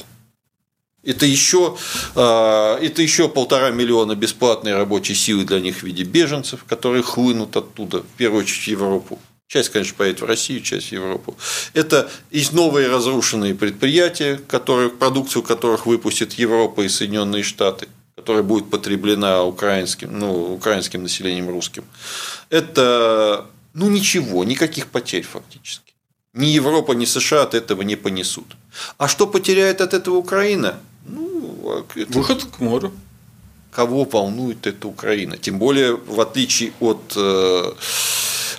Это 1.03 1.25
еще, 1.25 1.77
а, 2.15 2.77
это 2.79 3.01
еще 3.01 3.27
полтора 3.27 3.71
миллиона 3.71 4.15
бесплатной 4.15 4.73
рабочей 4.73 5.15
силы 5.15 5.43
для 5.43 5.59
них 5.59 5.77
в 5.77 5.83
виде 5.83 6.03
беженцев, 6.03 6.63
которые 6.65 7.03
хлынут 7.03 7.55
оттуда, 7.57 8.01
в 8.01 8.17
первую 8.17 8.43
очередь 8.43 8.63
в 8.63 8.67
Европу. 8.67 9.19
Часть, 9.47 9.69
конечно, 9.69 9.95
поедет 9.97 10.21
в 10.21 10.25
Россию, 10.25 10.61
часть 10.61 10.89
в 10.89 10.91
Европу. 10.93 11.35
Это 11.73 12.09
есть 12.31 12.53
новые 12.53 12.87
разрушенные 12.87 13.53
предприятия, 13.53 14.39
которые, 14.47 14.89
продукцию 14.89 15.43
которых 15.43 15.85
выпустит 15.85 16.33
Европа 16.33 16.81
и 16.81 16.89
Соединенные 16.89 17.43
Штаты, 17.43 17.87
которая 18.15 18.43
будет 18.43 18.69
потреблена 18.69 19.43
украинским, 19.43 20.17
ну, 20.17 20.53
украинским 20.53 21.03
населением 21.03 21.49
русским. 21.49 21.83
Это 22.49 23.45
ну 23.73 23.89
ничего, 23.89 24.43
никаких 24.43 24.87
потерь 24.87 25.23
фактически. 25.23 25.93
Ни 26.33 26.47
Европа, 26.47 26.93
ни 26.93 27.05
США 27.05 27.43
от 27.43 27.53
этого 27.53 27.81
не 27.83 27.95
понесут. 27.95 28.55
А 28.97 29.07
что 29.07 29.27
потеряет 29.27 29.81
от 29.81 29.93
этого 29.93 30.15
Украина? 30.15 30.79
Ну, 31.05 31.85
это... 31.95 32.13
Выход 32.13 32.43
к 32.45 32.59
морю. 32.59 32.91
Кого 33.71 34.05
волнует 34.05 34.67
эта 34.67 34.87
Украина? 34.87 35.37
Тем 35.37 35.57
более, 35.57 35.95
в 35.95 36.21
отличие 36.21 36.73
от 36.79 37.13
э, 37.15 37.71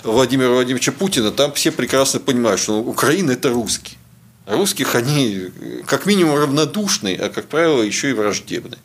Владимира 0.02 0.50
Владимировича 0.50 0.92
Путина, 0.92 1.30
там 1.30 1.52
все 1.52 1.70
прекрасно 1.70 2.20
понимают, 2.20 2.60
что 2.60 2.80
Украина– 2.80 3.30
это 3.32 3.50
русские. 3.50 3.98
А 4.46 4.56
русских 4.56 4.94
они 4.94 5.50
как 5.86 6.06
минимум 6.06 6.36
равнодушны, 6.36 7.14
а 7.14 7.30
как 7.30 7.46
правило 7.46 7.80
еще 7.82 8.10
и 8.10 8.12
враждебны. 8.12 8.76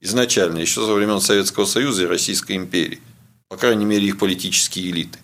Изначально, 0.00 0.58
еще 0.58 0.84
за 0.86 0.92
времен 0.92 1.20
Советского 1.20 1.66
Союза 1.66 2.04
и 2.04 2.06
Российской 2.06 2.56
империи. 2.56 3.00
По 3.48 3.56
крайней 3.56 3.84
мере, 3.84 4.06
их 4.06 4.18
политические 4.18 4.90
элиты. 4.90 5.18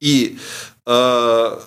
И 0.00 0.38
э, 0.86 1.60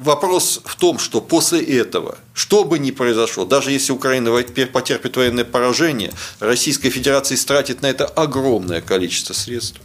вопрос 0.00 0.60
в 0.64 0.76
том, 0.76 0.98
что 0.98 1.20
после 1.20 1.62
этого, 1.62 2.18
что 2.34 2.64
бы 2.64 2.78
ни 2.78 2.90
произошло, 2.90 3.44
даже 3.44 3.70
если 3.70 3.92
Украина 3.92 4.32
потерпит 4.32 5.16
военное 5.16 5.44
поражение, 5.44 6.12
Российская 6.40 6.90
Федерация 6.90 7.36
истратит 7.36 7.82
на 7.82 7.86
это 7.86 8.06
огромное 8.06 8.80
количество 8.80 9.34
средств 9.34 9.80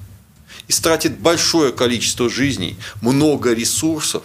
истратит 0.67 1.19
большое 1.19 1.71
количество 1.71 2.29
жизней, 2.29 2.77
много 3.01 3.53
ресурсов, 3.53 4.23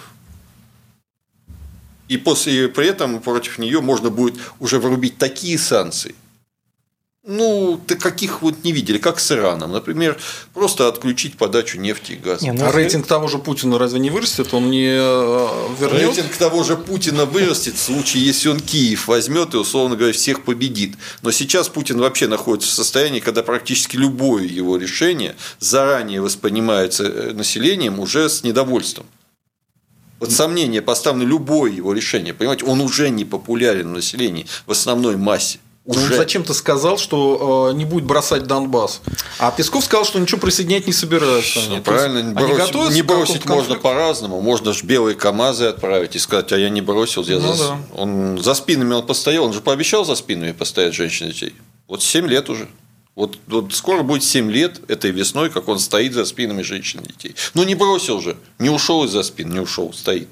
И 2.09 2.17
после 2.17 2.67
при 2.69 2.89
этом 2.89 3.21
против 3.21 3.59
нее 3.59 3.81
можно 3.81 4.11
будет 4.11 4.35
уже 4.59 4.81
врубить 4.81 5.17
такие 5.17 5.57
санкции, 5.59 6.17
ну, 7.23 7.79
ты 7.87 7.97
каких 7.97 8.41
вот 8.41 8.65
не 8.65 8.73
видели, 8.73 8.97
как 8.97 9.21
с 9.21 9.31
Ираном. 9.31 9.73
Например, 9.73 10.19
просто 10.55 10.89
отключить 10.89 11.37
подачу 11.37 11.79
нефти 11.79 12.13
и 12.13 12.17
газа. 12.17 12.45
Не, 12.45 12.53
ну, 12.53 12.65
а 12.65 12.73
рейтинг 12.73 13.07
того 13.07 13.29
же 13.29 13.39
Путина 13.39 13.79
разве 13.79 14.01
не 14.01 14.09
вырастет? 14.09 14.55
Он 14.55 14.71
не 14.71 14.87
э, 14.87 15.49
вернет? 15.79 16.17
Рейтинг 16.17 16.35
того 16.37 16.65
же 16.65 16.77
Путина 16.77 17.27
вырастет 17.27 17.75
в 17.75 17.81
случае, 17.81 18.25
если 18.25 18.49
он 18.49 18.59
Киев 18.59 19.07
возьмет 19.07 19.53
и, 19.53 19.59
условно 19.59 19.97
говоря, 19.97 20.15
всех 20.15 20.45
победит. 20.45 20.97
Но 21.21 21.31
сейчас 21.31 21.69
Путин 21.69 21.99
вообще 21.99 22.27
находится 22.27 22.71
в 22.71 22.73
состоянии, 22.73 23.21
когда 23.21 23.43
практически 23.43 23.97
любое 23.97 24.45
его 24.45 24.79
решение 24.79 25.37
заранее 25.59 26.23
воспринимается 26.23 27.05
э, 27.05 27.33
населением 27.35 28.01
уже 28.01 28.31
с 28.31 28.43
недовольством. 28.45 29.05
Вот 30.21 30.33
сомнение 30.33 30.81
поставлено 30.81 31.29
любое 31.29 31.71
его 31.71 31.93
решение. 31.93 32.33
Понимаете, 32.33 32.65
он 32.65 32.81
уже 32.81 33.11
не 33.11 33.27
популярен 33.27 33.89
в 33.89 33.97
населении 33.97 34.47
в 34.67 34.71
основной 34.73 35.17
массе. 35.17 35.59
Уже... 35.91 36.11
Ну, 36.11 36.17
зачем 36.17 36.45
ты 36.45 36.55
сказал, 36.55 36.99
что 36.99 37.71
э, 37.73 37.75
не 37.75 37.85
будет 37.85 38.05
бросать 38.05 38.45
Донбасс? 38.45 39.01
А 39.41 39.51
Песков 39.51 39.85
сказал, 39.85 40.05
что 40.05 40.21
ничего 40.21 40.41
присоединять 40.41 40.87
не 40.87 40.93
собираются. 40.93 41.61
Ну, 41.69 41.83
правильно, 41.83 42.23
не 42.23 42.33
бросить, 42.33 42.95
не 42.95 43.03
бросить 43.03 43.45
можно 43.45 43.75
по-разному. 43.75 44.41
Можно 44.41 44.73
же 44.73 44.85
белые 44.85 45.17
КАМАЗы 45.17 45.65
отправить 45.65 46.15
и 46.15 46.21
сказать, 46.21 46.53
а 46.53 46.59
я 46.59 46.69
не 46.69 46.81
бросил. 46.81 47.25
Я 47.25 47.41
ну, 47.41 47.53
за... 47.55 47.65
да. 47.65 47.79
Он 47.97 48.39
за 48.39 48.55
спинами 48.55 48.95
он 48.95 49.05
постоял, 49.05 49.45
он 49.45 49.53
же 49.53 49.61
пообещал 49.61 50.05
за 50.05 50.15
спинами 50.15 50.53
постоять 50.53 50.95
женщин 50.95 51.27
и 51.27 51.33
детей. 51.33 51.55
Вот 51.89 52.05
7 52.05 52.29
лет 52.29 52.49
уже. 52.49 52.69
Вот, 53.17 53.39
вот 53.49 53.75
скоро 53.75 54.05
будет 54.05 54.23
7 54.23 54.49
лет 54.49 54.81
этой 54.89 55.11
весной, 55.11 55.51
как 55.51 55.67
он 55.67 55.81
стоит 55.81 56.13
за 56.13 56.25
спинами 56.25 56.63
женщин 56.63 57.01
и 57.01 57.09
детей. 57.09 57.35
Ну 57.55 57.65
не 57.65 57.75
бросил 57.75 58.21
же, 58.21 58.37
не 58.61 58.71
ушел 58.71 59.05
из-за 59.07 59.25
спин, 59.25 59.51
не 59.51 59.59
ушел, 59.59 59.93
стоит. 59.93 60.29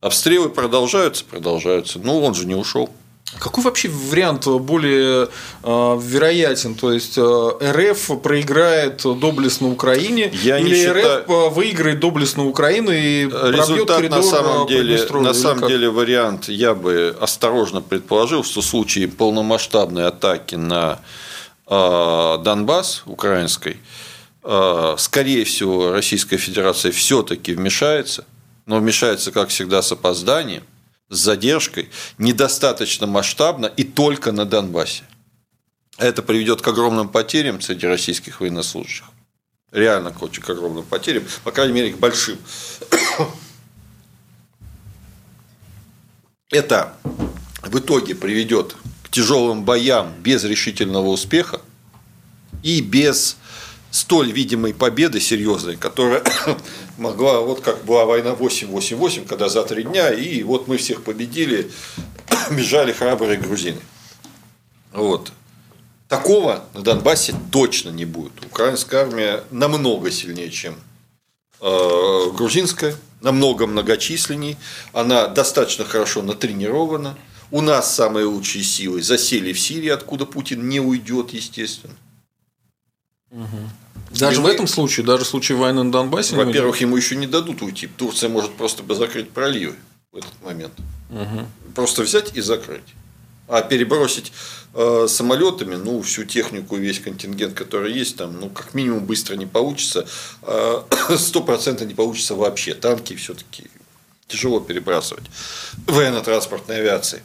Обстрелы 0.00 0.48
продолжаются, 0.48 1.24
продолжаются. 1.24 1.98
Ну, 1.98 2.20
он 2.24 2.34
же 2.34 2.46
не 2.46 2.54
ушел. 2.54 2.90
Какой 3.38 3.62
вообще 3.62 3.88
вариант 3.88 4.46
более 4.46 5.28
э, 5.62 5.98
вероятен? 6.02 6.74
То 6.74 6.92
есть 6.92 7.16
э, 7.16 7.50
РФ 7.62 8.20
проиграет 8.22 9.02
доблестно 9.02 9.68
Украине, 9.70 10.30
Я 10.42 10.58
или 10.58 10.74
считаю... 10.74 11.22
РФ 11.22 11.30
э, 11.30 11.48
выиграет 11.50 12.00
доблестно 12.00 12.46
Украину 12.46 12.90
и 12.90 13.24
Результат 13.24 14.02
на 14.10 14.22
самом 14.22 14.66
деле, 14.66 15.06
на 15.12 15.32
самом 15.32 15.68
деле 15.68 15.90
вариант 15.90 16.48
я 16.48 16.74
бы 16.74 17.16
осторожно 17.20 17.80
предположил, 17.80 18.42
что 18.42 18.62
в 18.62 18.64
случае 18.64 19.06
полномасштабной 19.08 20.08
атаки 20.08 20.56
на 20.56 20.98
э, 21.68 22.38
Донбасс 22.42 23.04
украинской, 23.06 23.76
э, 24.42 24.94
скорее 24.98 25.44
всего, 25.44 25.92
Российская 25.92 26.36
Федерация 26.36 26.90
все-таки 26.90 27.54
вмешается, 27.54 28.24
но 28.66 28.78
вмешается, 28.78 29.30
как 29.30 29.50
всегда, 29.50 29.82
с 29.82 29.92
опозданием 29.92 30.64
с 31.10 31.18
задержкой, 31.18 31.90
недостаточно 32.18 33.06
масштабно 33.06 33.66
и 33.66 33.84
только 33.84 34.32
на 34.32 34.46
Донбассе. 34.46 35.04
Это 35.98 36.22
приведет 36.22 36.62
к 36.62 36.68
огромным 36.68 37.08
потерям 37.08 37.60
среди 37.60 37.86
российских 37.86 38.40
военнослужащих. 38.40 39.04
Реально 39.72 40.12
к 40.12 40.50
огромным 40.50 40.84
потерям, 40.84 41.24
по 41.44 41.52
крайней 41.52 41.74
мере, 41.74 41.92
к 41.92 41.98
большим. 41.98 42.38
Это 46.50 46.96
в 47.62 47.78
итоге 47.78 48.14
приведет 48.14 48.74
к 49.02 49.10
тяжелым 49.10 49.64
боям 49.64 50.14
без 50.20 50.42
решительного 50.44 51.08
успеха 51.08 51.60
и 52.62 52.80
без 52.80 53.36
столь 53.90 54.32
видимой 54.32 54.74
победы 54.74 55.20
серьезной, 55.20 55.76
которая 55.76 56.24
могла, 57.00 57.40
вот 57.40 57.60
как 57.60 57.84
была 57.84 58.04
война 58.04 58.30
8-8-8, 58.30 59.26
когда 59.26 59.48
за 59.48 59.64
три 59.64 59.82
дня, 59.82 60.12
и 60.12 60.42
вот 60.42 60.68
мы 60.68 60.76
всех 60.76 61.02
победили, 61.02 61.70
бежали 62.50 62.92
храбрые 62.92 63.38
грузины. 63.38 63.80
Вот. 64.92 65.32
Такого 66.08 66.64
на 66.74 66.82
Донбассе 66.82 67.34
точно 67.50 67.90
не 67.90 68.04
будет. 68.04 68.32
Украинская 68.44 69.02
армия 69.02 69.44
намного 69.50 70.10
сильнее, 70.10 70.50
чем 70.50 70.74
э, 71.60 72.30
грузинская, 72.36 72.94
намного 73.20 73.66
многочисленней, 73.66 74.56
она 74.92 75.28
достаточно 75.28 75.84
хорошо 75.84 76.22
натренирована. 76.22 77.16
У 77.50 77.60
нас 77.62 77.94
самые 77.94 78.26
лучшие 78.26 78.62
силы 78.62 79.02
засели 79.02 79.52
в 79.52 79.60
Сирии, 79.60 79.88
откуда 79.88 80.26
Путин 80.26 80.68
не 80.68 80.80
уйдет, 80.80 81.30
естественно. 81.30 81.94
Даже 84.10 84.40
и 84.40 84.42
в 84.42 84.46
этом 84.46 84.66
случае, 84.66 85.06
даже 85.06 85.24
в 85.24 85.28
случае 85.28 85.56
войны 85.56 85.82
на 85.82 85.92
Донбассе. 85.92 86.36
Во-первых, 86.36 86.80
ему 86.80 86.96
еще 86.96 87.16
не 87.16 87.26
дадут 87.26 87.62
уйти. 87.62 87.86
Турция 87.86 88.28
может 88.28 88.52
просто 88.54 88.82
закрыть 88.94 89.30
проливы 89.30 89.76
в 90.12 90.16
этот 90.16 90.32
момент. 90.42 90.72
Угу. 91.10 91.74
Просто 91.74 92.02
взять 92.02 92.36
и 92.36 92.40
закрыть. 92.40 92.94
А 93.46 93.62
перебросить 93.62 94.32
э, 94.74 95.06
самолетами, 95.08 95.74
ну, 95.74 96.02
всю 96.02 96.24
технику, 96.24 96.76
весь 96.76 97.00
контингент, 97.00 97.54
который 97.54 97.92
есть, 97.92 98.16
там, 98.16 98.38
ну, 98.38 98.48
как 98.48 98.74
минимум 98.74 99.04
быстро 99.06 99.34
не 99.34 99.46
получится. 99.46 100.06
А, 100.42 100.86
сто 101.16 101.40
процентов 101.40 101.88
не 101.88 101.94
получится 101.94 102.34
вообще. 102.34 102.74
Танки 102.74 103.16
все-таки 103.16 103.64
тяжело 104.28 104.60
перебрасывать. 104.60 105.24
Военно-транспортной 105.86 106.78
авиации. 106.78 107.22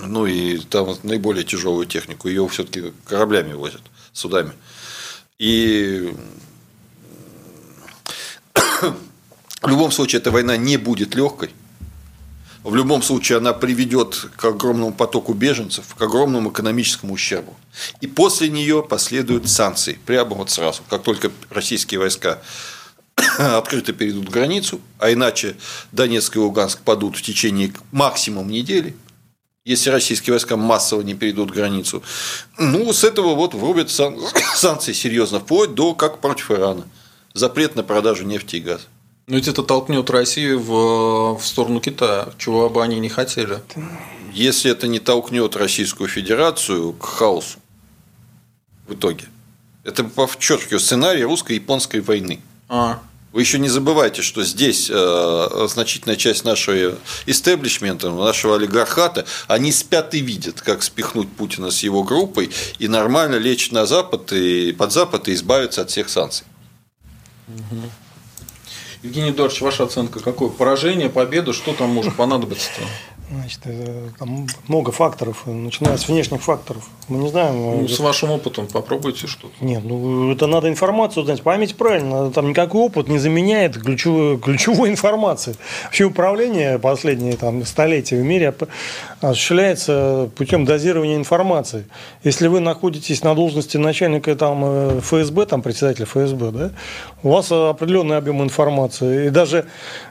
Ну 0.00 0.26
и 0.26 0.58
там 0.58 0.84
вот 0.84 1.02
наиболее 1.02 1.44
тяжелую 1.44 1.86
технику, 1.86 2.28
ее 2.28 2.46
все-таки 2.48 2.92
кораблями 3.04 3.52
возят, 3.52 3.82
судами. 4.12 4.52
И 5.38 6.12
в 9.62 9.68
любом 9.68 9.92
случае 9.92 10.20
эта 10.20 10.30
война 10.30 10.56
не 10.56 10.76
будет 10.76 11.14
легкой. 11.14 11.50
В 12.64 12.74
любом 12.74 13.02
случае 13.02 13.38
она 13.38 13.52
приведет 13.52 14.26
к 14.36 14.44
огромному 14.44 14.92
потоку 14.92 15.32
беженцев, 15.32 15.94
к 15.94 16.02
огромному 16.02 16.50
экономическому 16.50 17.14
ущербу. 17.14 17.56
И 18.00 18.08
после 18.08 18.48
нее 18.48 18.82
последуют 18.82 19.48
санкции. 19.48 19.98
Прямо 20.06 20.34
вот 20.34 20.50
сразу. 20.50 20.82
Как 20.90 21.04
только 21.04 21.30
российские 21.50 22.00
войска 22.00 22.42
открыто 23.38 23.92
перейдут 23.92 24.28
границу, 24.28 24.80
а 24.98 25.12
иначе 25.12 25.56
Донецк 25.92 26.34
и 26.34 26.40
Луганск 26.40 26.80
падут 26.80 27.16
в 27.16 27.22
течение 27.22 27.72
максимум 27.92 28.50
недели, 28.50 28.96
если 29.68 29.90
российские 29.90 30.32
войска 30.32 30.56
массово 30.56 31.02
не 31.02 31.12
перейдут 31.12 31.50
границу. 31.50 32.02
Ну, 32.56 32.90
с 32.90 33.04
этого 33.04 33.34
вот 33.34 33.52
врубят 33.52 33.90
сан... 33.90 34.16
санкции 34.54 34.94
серьезно, 34.94 35.40
вплоть 35.40 35.74
до 35.74 35.94
как 35.94 36.20
против 36.20 36.50
Ирана. 36.50 36.88
Запрет 37.34 37.76
на 37.76 37.82
продажу 37.82 38.24
нефти 38.24 38.56
и 38.56 38.60
газа. 38.60 38.84
Но 39.26 39.36
ведь 39.36 39.46
это 39.46 39.62
толкнет 39.62 40.08
Россию 40.08 40.58
в, 40.58 41.38
в 41.38 41.46
сторону 41.46 41.80
Китая, 41.80 42.30
чего 42.38 42.70
бы 42.70 42.82
они 42.82 42.98
не 42.98 43.10
хотели. 43.10 43.58
Если 44.32 44.70
это 44.70 44.88
не 44.88 45.00
толкнет 45.00 45.54
Российскую 45.54 46.08
Федерацию 46.08 46.94
к 46.94 47.04
хаосу 47.04 47.58
в 48.86 48.94
итоге. 48.94 49.26
Это 49.84 50.02
подчеркиваю 50.02 50.80
сценарий 50.80 51.24
русско-японской 51.24 52.00
войны. 52.00 52.40
А. 52.70 53.00
Вы 53.38 53.42
еще 53.42 53.60
не 53.60 53.68
забывайте, 53.68 54.20
что 54.20 54.42
здесь 54.42 54.90
э, 54.92 55.66
значительная 55.68 56.16
часть 56.16 56.44
нашего 56.44 56.98
истеблишмента, 57.24 58.10
нашего 58.10 58.56
олигархата, 58.56 59.26
они 59.46 59.70
спят 59.70 60.12
и 60.14 60.18
видят, 60.18 60.60
как 60.60 60.82
спихнуть 60.82 61.30
Путина 61.30 61.70
с 61.70 61.84
его 61.84 62.02
группой 62.02 62.50
и 62.80 62.88
нормально 62.88 63.36
лечь 63.36 63.70
на 63.70 63.86
Запад 63.86 64.32
и 64.32 64.72
под 64.72 64.90
Запад 64.90 65.28
и 65.28 65.34
избавиться 65.34 65.82
от 65.82 65.90
всех 65.90 66.08
санкций. 66.08 66.48
Угу. 67.46 67.82
Евгений 69.04 69.30
Эдуардович, 69.30 69.62
ваша 69.62 69.84
оценка 69.84 70.18
какое? 70.18 70.48
Поражение, 70.48 71.08
победа, 71.08 71.52
что 71.52 71.74
там 71.74 71.90
может 71.90 72.16
понадобиться-то? 72.16 72.82
Значит, 73.30 73.60
там 74.18 74.46
много 74.68 74.90
факторов, 74.90 75.42
начиная 75.46 75.98
с 75.98 76.08
внешних 76.08 76.42
факторов. 76.42 76.88
Мы 77.08 77.18
не 77.18 77.28
знаем. 77.28 77.82
Ну, 77.82 77.88
с 77.88 77.98
вашим 77.98 78.30
опытом 78.30 78.66
попробуйте 78.66 79.26
что-то. 79.26 79.52
Нет, 79.60 79.82
ну 79.84 80.32
это 80.32 80.46
надо 80.46 80.68
информацию 80.68 81.24
знать. 81.24 81.42
Память 81.42 81.76
правильно. 81.76 82.30
Там 82.30 82.48
никакой 82.48 82.82
опыт 82.82 83.08
не 83.08 83.18
заменяет 83.18 83.76
ключевую, 83.76 84.38
ключевую 84.38 84.90
информацию. 84.90 85.56
Вообще 85.84 86.04
управление 86.04 86.78
последние 86.78 87.36
там, 87.36 87.64
столетия 87.66 88.16
в 88.16 88.24
мире 88.24 88.54
осуществляется 89.20 90.30
путем 90.36 90.64
дозирования 90.64 91.16
информации. 91.16 91.86
Если 92.24 92.48
вы 92.48 92.60
находитесь 92.60 93.22
на 93.22 93.34
должности 93.34 93.76
начальника 93.76 94.36
там, 94.36 94.62
э, 94.64 95.00
ФСБ, 95.00 95.46
там 95.46 95.60
председателя 95.60 96.06
ФСБ, 96.06 96.50
да, 96.50 96.70
у 97.22 97.30
вас 97.30 97.52
определенный 97.52 98.16
объем 98.16 98.42
информации. 98.42 99.26
И 99.26 99.30
даже, 99.30 99.66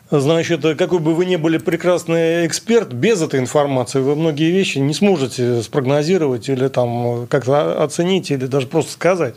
значит, 0.10 0.62
какой 0.78 1.00
бы 1.00 1.14
вы 1.14 1.26
ни 1.26 1.36
были 1.36 1.58
прекрасный 1.58 2.46
эксперт, 2.46 2.94
без 2.94 3.22
этой 3.22 3.40
информации 3.40 4.00
вы 4.00 4.16
многие 4.16 4.52
вещи 4.52 4.78
не 4.78 4.94
сможете 4.94 5.62
спрогнозировать 5.62 6.50
или 6.50 6.68
там 6.68 7.28
как-то 7.28 7.84
оценить 7.84 8.32
или 8.32 8.46
даже 8.46 8.68
просто 8.68 8.92
сказать, 8.92 9.36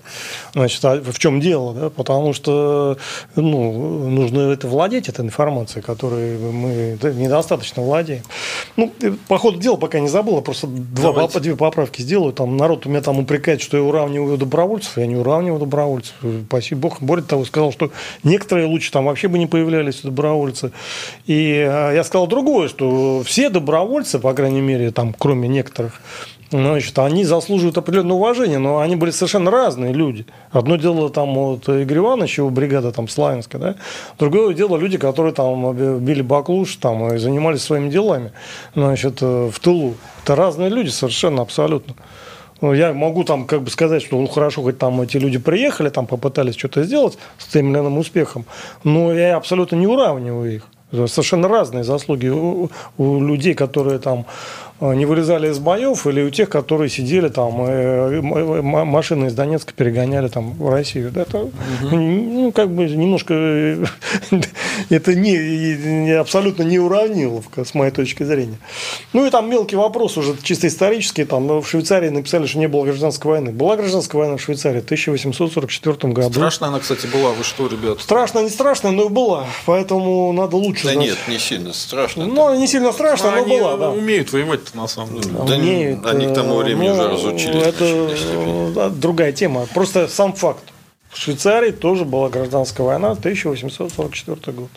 значит, 0.52 0.84
а 0.84 1.00
в 1.00 1.18
чем 1.18 1.40
дело, 1.40 1.74
да? 1.74 1.90
потому 1.90 2.32
что 2.32 2.98
ну, 3.36 4.08
нужно 4.08 4.50
это 4.50 4.66
владеть 4.68 5.08
этой 5.08 5.24
информацией, 5.24 5.82
которой 5.82 6.38
мы 6.38 6.98
недостаточно 7.14 7.82
владеем. 7.82 8.22
Ну, 8.76 8.92
по 9.28 9.38
ходу 9.38 9.58
дела, 9.58 9.76
пока 9.76 10.00
не 10.00 10.08
забыл, 10.08 10.40
просто 10.40 10.66
два, 10.66 11.28
две 11.28 11.56
поправки 11.56 12.02
сделаю. 12.02 12.32
Там 12.32 12.56
народ 12.56 12.86
у 12.86 12.88
меня 12.88 13.00
там 13.00 13.18
упрекает, 13.18 13.60
что 13.60 13.76
я 13.76 13.82
уравниваю 13.82 14.36
добровольцев, 14.36 14.98
я 14.98 15.06
не 15.06 15.16
уравниваю 15.16 15.60
добровольцев. 15.60 16.14
Спасибо 16.46 16.80
Бог. 16.82 17.00
Более 17.00 17.24
того, 17.24 17.44
сказал, 17.44 17.72
что 17.72 17.90
некоторые 18.22 18.66
лучше 18.66 18.92
там 18.92 19.06
вообще 19.06 19.28
бы 19.28 19.38
не 19.38 19.46
появлялись 19.46 20.00
добровольцы. 20.02 20.59
И 21.26 21.66
а, 21.68 21.92
я 21.92 22.04
сказал 22.04 22.26
другое, 22.26 22.68
что 22.68 23.22
все 23.24 23.48
добровольцы, 23.50 24.18
по 24.18 24.32
крайней 24.34 24.60
мере, 24.60 24.90
там, 24.90 25.14
кроме 25.16 25.48
некоторых, 25.48 26.00
Значит, 26.50 26.98
они 26.98 27.24
заслуживают 27.24 27.78
определенного 27.78 28.18
уважения, 28.18 28.58
но 28.58 28.80
они 28.80 28.96
были 28.96 29.12
совершенно 29.12 29.52
разные 29.52 29.92
люди. 29.92 30.26
Одно 30.50 30.74
дело 30.76 31.08
там 31.08 31.32
вот 31.34 31.68
Игорь 31.68 31.98
Иванович, 31.98 32.38
его 32.38 32.50
бригада 32.50 32.90
там 32.90 33.06
Славянская, 33.06 33.60
да? 33.60 33.74
другое 34.18 34.52
дело 34.52 34.76
люди, 34.76 34.98
которые 34.98 35.32
там 35.32 35.72
били 36.00 36.22
баклуш 36.22 36.74
там, 36.76 37.14
и 37.14 37.18
занимались 37.18 37.62
своими 37.62 37.88
делами 37.88 38.32
значит, 38.74 39.18
э, 39.22 39.48
в 39.48 39.60
тылу. 39.60 39.94
Это 40.24 40.34
разные 40.34 40.70
люди 40.70 40.88
совершенно, 40.88 41.42
абсолютно. 41.42 41.94
Ну, 42.60 42.74
я 42.74 42.92
могу 42.92 43.24
там 43.24 43.46
как 43.46 43.62
бы 43.62 43.70
сказать, 43.70 44.02
что 44.02 44.20
ну 44.20 44.26
хорошо, 44.26 44.62
хоть 44.62 44.78
там 44.78 45.00
эти 45.00 45.16
люди 45.16 45.38
приехали, 45.38 45.88
там 45.88 46.06
попытались 46.06 46.56
что-то 46.56 46.82
сделать 46.82 47.18
с 47.38 47.46
тем 47.46 47.70
или 47.70 47.78
иным 47.78 47.98
успехом, 47.98 48.44
но 48.84 49.12
я 49.12 49.36
абсолютно 49.36 49.76
не 49.76 49.86
уравниваю 49.86 50.56
их. 50.56 50.66
Совершенно 50.92 51.48
разные 51.48 51.84
заслуги 51.84 52.26
у, 52.28 52.68
у 52.98 53.20
людей, 53.24 53.54
которые 53.54 54.00
там 54.00 54.26
не 54.80 55.04
вылезали 55.04 55.50
из 55.50 55.58
боев, 55.58 56.06
или 56.06 56.22
у 56.22 56.30
тех, 56.30 56.48
которые 56.48 56.88
сидели 56.88 57.28
там, 57.28 57.64
э, 57.66 58.20
машины 58.20 59.26
из 59.26 59.34
Донецка 59.34 59.72
перегоняли 59.74 60.28
там 60.28 60.54
в 60.54 60.70
Россию. 60.70 61.12
Это, 61.14 61.38
угу. 61.38 61.50
ну, 61.90 62.52
как 62.52 62.70
бы 62.70 62.84
немножко 62.84 63.34
это 64.90 65.14
не, 65.14 65.76
не, 65.76 66.12
абсолютно 66.12 66.62
не 66.62 66.78
уравниловка, 66.78 67.64
с 67.64 67.74
моей 67.74 67.90
точки 67.90 68.22
зрения. 68.22 68.58
Ну 69.12 69.26
и 69.26 69.30
там 69.30 69.50
мелкий 69.50 69.76
вопрос 69.76 70.16
уже 70.16 70.34
чисто 70.42 70.66
исторический. 70.66 71.24
Там 71.24 71.60
в 71.60 71.68
Швейцарии 71.68 72.08
написали, 72.08 72.46
что 72.46 72.58
не 72.58 72.68
было 72.68 72.84
гражданской 72.84 73.30
войны. 73.30 73.52
Была 73.52 73.76
гражданская 73.76 74.18
война 74.18 74.36
в 74.36 74.40
Швейцарии 74.40 74.80
в 74.80 74.84
1844 74.84 76.12
году. 76.12 76.32
Страшная 76.32 76.70
она, 76.70 76.80
кстати, 76.80 77.06
была. 77.06 77.32
Вы 77.32 77.44
что, 77.44 77.66
ребят? 77.66 78.00
Страшно, 78.00 78.40
не 78.40 78.50
страшно, 78.50 78.90
но 78.90 79.08
была. 79.08 79.46
Поэтому 79.66 80.32
надо 80.32 80.56
лучше 80.56 80.84
Да 80.84 80.92
знать. 80.94 81.06
нет, 81.06 81.18
не 81.28 81.38
сильно 81.38 81.72
страшно. 81.72 82.26
Ну, 82.26 82.58
не 82.58 82.66
сильно 82.66 82.92
страшно, 82.92 83.30
но, 83.30 83.36
но 83.38 83.44
была, 83.46 83.76
да. 83.76 83.90
умеют 83.90 84.32
воевать 84.32 84.69
на 84.74 84.88
самом 84.88 85.20
деле. 85.20 85.34
Да, 85.34 85.54
умеют, 85.54 86.06
они 86.06 86.26
к 86.26 86.34
тому 86.34 86.56
времени 86.56 86.88
ну, 86.88 86.94
уже 86.94 87.08
разучились. 87.08 87.62
Это 87.62 88.90
другая 88.90 89.32
тема. 89.32 89.66
Просто 89.74 90.08
сам 90.08 90.32
факт. 90.32 90.62
В 91.10 91.18
Швейцарии 91.18 91.72
тоже 91.72 92.04
была 92.04 92.28
гражданская 92.28 92.86
война, 92.86 93.10
1844 93.10 94.56
год. 94.56 94.68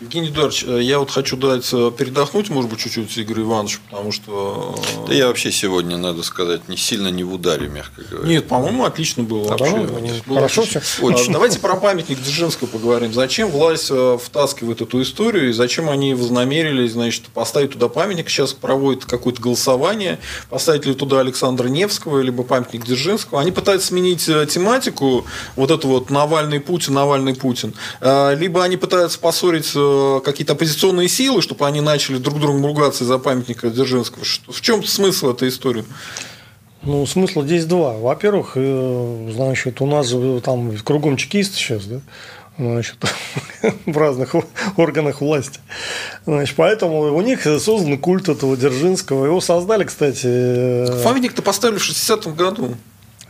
Евгений 0.00 0.28
Эдуардович, 0.28 0.64
э, 0.64 0.80
я 0.80 1.00
вот 1.00 1.10
хочу 1.10 1.36
дать 1.36 1.68
э, 1.72 1.90
передохнуть, 1.96 2.50
может 2.50 2.70
быть, 2.70 2.78
чуть-чуть 2.78 3.18
Игорю 3.18 3.42
Ивановичу, 3.42 3.80
потому 3.90 4.12
что... 4.12 4.76
Э, 4.78 5.08
да 5.08 5.14
я 5.14 5.26
вообще 5.26 5.50
сегодня, 5.50 5.96
надо 5.96 6.22
сказать, 6.22 6.68
не 6.68 6.76
сильно 6.76 7.08
не 7.08 7.24
в 7.24 7.34
ударе, 7.34 7.68
мягко 7.68 8.02
говоря. 8.08 8.28
Нет, 8.28 8.46
по-моему, 8.46 8.84
отлично 8.84 9.24
было. 9.24 9.48
Да, 9.48 9.56
вообще. 9.56 10.22
Было 10.24 10.36
Хорошо 10.36 10.60
отлично. 10.62 10.80
все. 10.82 11.02
Очень. 11.02 11.32
Давайте 11.32 11.58
про 11.58 11.74
памятник 11.74 12.20
Дзержинского 12.20 12.68
поговорим. 12.68 13.12
Зачем 13.12 13.50
власть 13.50 13.90
втаскивает 14.22 14.82
эту 14.82 15.02
историю, 15.02 15.50
и 15.50 15.52
зачем 15.52 15.90
они 15.90 16.14
вознамерились, 16.14 16.92
значит, 16.92 17.24
поставить 17.24 17.72
туда 17.72 17.88
памятник? 17.88 18.30
Сейчас 18.30 18.52
проводят 18.52 19.04
какое-то 19.04 19.42
голосование, 19.42 20.20
поставить 20.48 20.86
ли 20.86 20.94
туда 20.94 21.18
Александра 21.18 21.66
Невского, 21.66 22.20
либо 22.20 22.44
памятник 22.44 22.84
Дзержинского. 22.84 23.40
Они 23.40 23.50
пытаются 23.50 23.88
сменить 23.88 24.26
тематику, 24.26 25.26
вот 25.56 25.71
это 25.74 25.86
вот 25.86 26.10
Навальный 26.10 26.60
Путин, 26.60 26.94
Навальный 26.94 27.34
Путин. 27.34 27.74
Либо 28.00 28.64
они 28.64 28.76
пытаются 28.76 29.18
поссорить 29.18 29.72
Э, 29.74 30.20
какие-то 30.24 30.52
оппозиционные 30.54 31.08
силы, 31.08 31.42
чтобы 31.42 31.66
они 31.66 31.80
начали 31.80 32.18
друг 32.18 32.40
другом 32.40 32.64
ругаться 32.64 33.04
из-за 33.04 33.18
памятника 33.18 33.70
Дзержинского? 33.70 34.24
В 34.24 34.60
чем 34.60 34.84
смысл 34.84 35.30
этой 35.30 35.48
истории? 35.48 35.84
Ну, 36.82 37.06
смысл 37.06 37.42
здесь 37.42 37.64
два. 37.64 37.92
Во-первых, 37.94 38.52
э, 38.56 39.30
значит, 39.32 39.80
у 39.80 39.86
нас 39.86 40.14
там 40.42 40.76
кругом 40.78 41.16
чекисты 41.16 41.56
сейчас, 41.56 41.84
да, 41.84 42.00
значит, 42.58 42.96
в 43.86 43.96
разных 43.96 44.34
органах 44.76 45.20
власти. 45.20 45.60
Значит, 46.26 46.56
поэтому 46.56 47.14
у 47.14 47.20
них 47.20 47.42
создан 47.42 47.98
культ 47.98 48.28
этого 48.28 48.56
Дзержинского. 48.56 49.26
Его 49.26 49.40
создали, 49.40 49.84
кстати... 49.84 50.26
Э, 50.26 51.02
Памятник-то 51.04 51.42
поставили 51.42 51.78
в 51.78 51.88
60-м 51.88 52.34
году. 52.34 52.76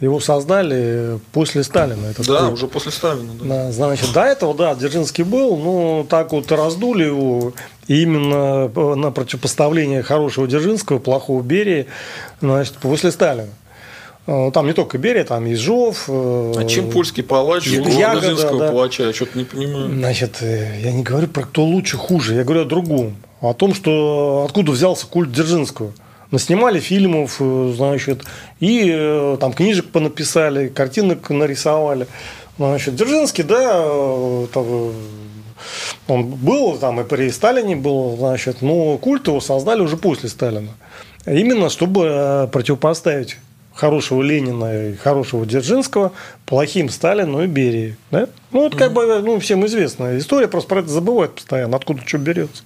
Его 0.03 0.19
создали 0.19 1.20
после 1.31 1.62
Сталина. 1.62 2.07
Этот 2.07 2.27
да, 2.27 2.41
культ. 2.41 2.53
уже 2.55 2.66
после 2.66 2.91
Сталина. 2.91 3.31
Да. 3.41 3.70
Значит, 3.70 4.12
до 4.12 4.23
этого, 4.23 4.53
да, 4.53 4.74
Дзержинский 4.74 5.23
был, 5.23 5.57
но 5.57 6.05
так 6.11 6.33
вот 6.33 6.51
раздули 6.51 7.05
его 7.05 7.53
именно 7.87 8.66
на 8.97 9.12
противопоставление 9.12 10.03
хорошего 10.03 10.49
Дзержинского, 10.49 10.99
плохого 10.99 11.41
Берии, 11.41 11.87
значит, 12.41 12.74
после 12.79 13.12
Сталина. 13.12 13.51
Э, 14.27 14.51
там 14.53 14.66
не 14.66 14.73
только 14.73 14.99
Берия, 14.99 15.23
там 15.23 15.47
и 15.47 15.55
Жов. 15.55 16.07
Э, 16.09 16.53
а 16.57 16.65
чем 16.65 16.91
польский 16.91 17.23
палач 17.23 17.62
Дзержинского 17.62 18.59
да. 18.59 18.69
палача? 18.73 19.05
Я 19.05 19.12
что-то 19.12 19.39
не 19.39 19.45
понимаю. 19.45 19.89
Значит, 19.89 20.39
э, 20.41 20.81
я 20.83 20.91
не 20.91 21.05
говорю 21.05 21.29
про 21.29 21.43
кто 21.43 21.65
лучше, 21.65 21.97
хуже. 21.97 22.35
Я 22.35 22.43
говорю 22.43 22.62
о 22.62 22.65
другом. 22.65 23.16
О 23.41 23.55
том, 23.55 23.73
что 23.73 24.45
откуда 24.49 24.73
взялся 24.73 25.07
культ 25.07 25.31
Дзержинского 25.31 25.93
наснимали 26.32 26.80
фильмов, 26.80 27.36
э, 27.38 27.72
значит, 27.76 28.24
и 28.59 28.90
э, 28.92 29.36
там 29.38 29.52
книжек 29.52 29.90
понаписали, 29.90 30.68
картинок 30.68 31.30
нарисовали. 31.30 32.09
Значит, 32.59 32.96
Дзержинский, 32.96 33.44
да, 33.44 33.82
э, 33.84 34.46
там, 34.52 34.92
он 36.09 36.24
был 36.24 36.78
там 36.78 37.00
и 37.00 37.04
при 37.04 37.30
Сталине 37.30 37.76
был, 37.76 38.16
значит, 38.16 38.62
но 38.62 38.98
культ 38.98 39.28
его 39.28 39.40
создали 39.40 39.82
уже 39.82 39.96
после 39.96 40.28
Сталина. 40.28 40.70
Именно 41.26 41.70
чтобы 41.70 42.48
противопоставить 42.52 43.36
хорошего 43.74 44.23
Ленина 44.23 44.90
и 44.90 44.97
хорошего 44.97 45.47
Дзержинского 45.47 46.12
плохим 46.47 46.89
Сталину 46.89 47.43
и 47.43 47.47
Берии. 47.47 47.97
Да? 48.11 48.28
Ну, 48.51 48.66
это 48.66 48.77
как 48.77 48.93
бы 48.93 49.20
ну, 49.20 49.39
всем 49.40 49.65
известная 49.66 50.19
история, 50.19 50.49
просто 50.49 50.69
про 50.69 50.81
это 50.81 50.90
забывают 50.90 51.35
постоянно, 51.35 51.77
откуда 51.77 52.03
что 52.07 52.19
берется. 52.19 52.62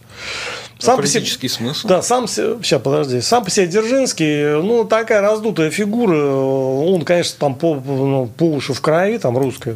Сам 0.79 1.01
по 1.01 1.07
себе, 1.07 1.49
смысл? 1.49 1.89
Да, 1.89 2.03
сам 2.03 2.29
сейчас, 2.29 2.83
подожди. 2.83 3.21
Сам 3.23 3.45
по 3.45 3.51
себе 3.51 3.67
Дзержинский, 3.67 4.61
ну, 4.63 4.85
такая 4.85 5.23
раздутая 5.23 5.71
фигура. 5.71 6.15
Он, 6.15 7.03
конечно, 7.03 7.37
там 7.39 7.55
по, 7.55 7.77
ну, 7.77 8.27
по 8.27 8.45
уши 8.45 8.75
в 8.75 8.81
крови, 8.83 9.17
там, 9.17 9.39
русская, 9.39 9.75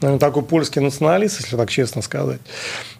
да? 0.00 0.18
Такой 0.18 0.42
польский 0.42 0.80
националист, 0.80 1.40
если 1.40 1.56
так 1.56 1.70
честно 1.70 2.02
сказать. 2.02 2.40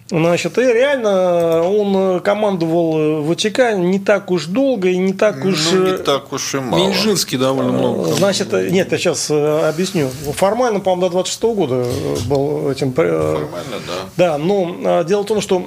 Значит, 0.09 0.57
и 0.59 0.62
реально 0.62 1.62
он 1.62 2.20
командовал 2.20 3.24
ВЧК 3.33 3.73
не 3.74 3.99
так 3.99 4.31
уж 4.31 4.47
долго 4.47 4.89
и 4.89 4.97
не 4.99 5.12
так 5.12 5.45
уж... 5.45 5.73
Ну, 5.73 5.87
не 5.87 5.99
так 5.99 6.33
уж 6.33 6.55
и 6.55 6.59
мало. 6.59 6.81
Минжинский 6.81 7.37
довольно 7.37 7.73
много. 7.73 8.12
Значит, 8.12 8.53
нет, 8.53 8.93
я 8.93 8.99
сейчас 8.99 9.31
э, 9.31 9.69
объясню. 9.69 10.09
Формально, 10.09 10.78
по-моему, 10.78 11.03
до 11.03 11.11
26 11.11 11.43
-го 11.43 11.55
года 11.55 11.87
был 12.28 12.70
этим... 12.70 12.95
Э, 12.97 13.35
Формально, 13.35 13.77
да. 14.16 14.37
Да, 14.37 14.39
но 14.39 15.03
дело 15.03 15.23
в 15.23 15.27
том, 15.27 15.41
что... 15.41 15.61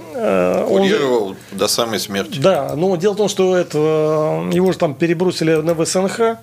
Курировал 0.67 1.27
он... 1.29 1.35
до 1.51 1.67
самой 1.67 1.99
смерти. 1.99 2.39
Да, 2.39 2.75
но 2.77 2.95
дело 2.95 3.13
в 3.13 3.17
том, 3.17 3.27
что 3.27 3.57
это, 3.57 3.77
его 4.53 4.71
же 4.71 4.77
там 4.77 4.93
перебросили 4.93 5.55
на 5.55 5.75
ВСНХ, 5.75 6.37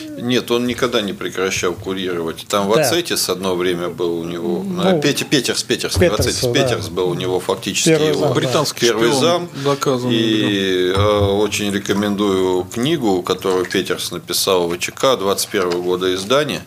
нет, 0.00 0.50
он 0.50 0.66
никогда 0.66 1.00
не 1.00 1.12
прекращал 1.12 1.74
курировать. 1.74 2.46
Там 2.48 2.68
в 2.68 2.72
Ацетис 2.72 3.28
одно 3.28 3.54
время 3.54 3.88
был 3.88 4.20
у 4.20 4.24
него. 4.24 4.62
Ну, 4.62 5.00
Петер, 5.00 5.26
Петерс, 5.26 5.62
Петерс, 5.62 5.94
Петерс, 5.94 6.20
Ацетис, 6.20 6.42
да. 6.42 6.52
Петерс 6.52 6.88
был 6.88 7.10
у 7.10 7.14
него 7.14 7.40
фактически 7.40 7.90
первый 7.90 8.08
его 8.10 8.20
зам, 8.20 8.34
британский 8.34 8.80
первый 8.80 9.12
зам. 9.12 9.48
Доказан, 9.64 10.10
и 10.12 10.92
да. 10.94 11.20
очень 11.20 11.72
рекомендую 11.72 12.64
книгу, 12.64 13.22
которую 13.22 13.64
Петерс 13.66 14.10
написал 14.10 14.68
в 14.68 14.76
ВЧК 14.76 15.16
21 15.16 15.82
года 15.82 16.14
издания. 16.14 16.62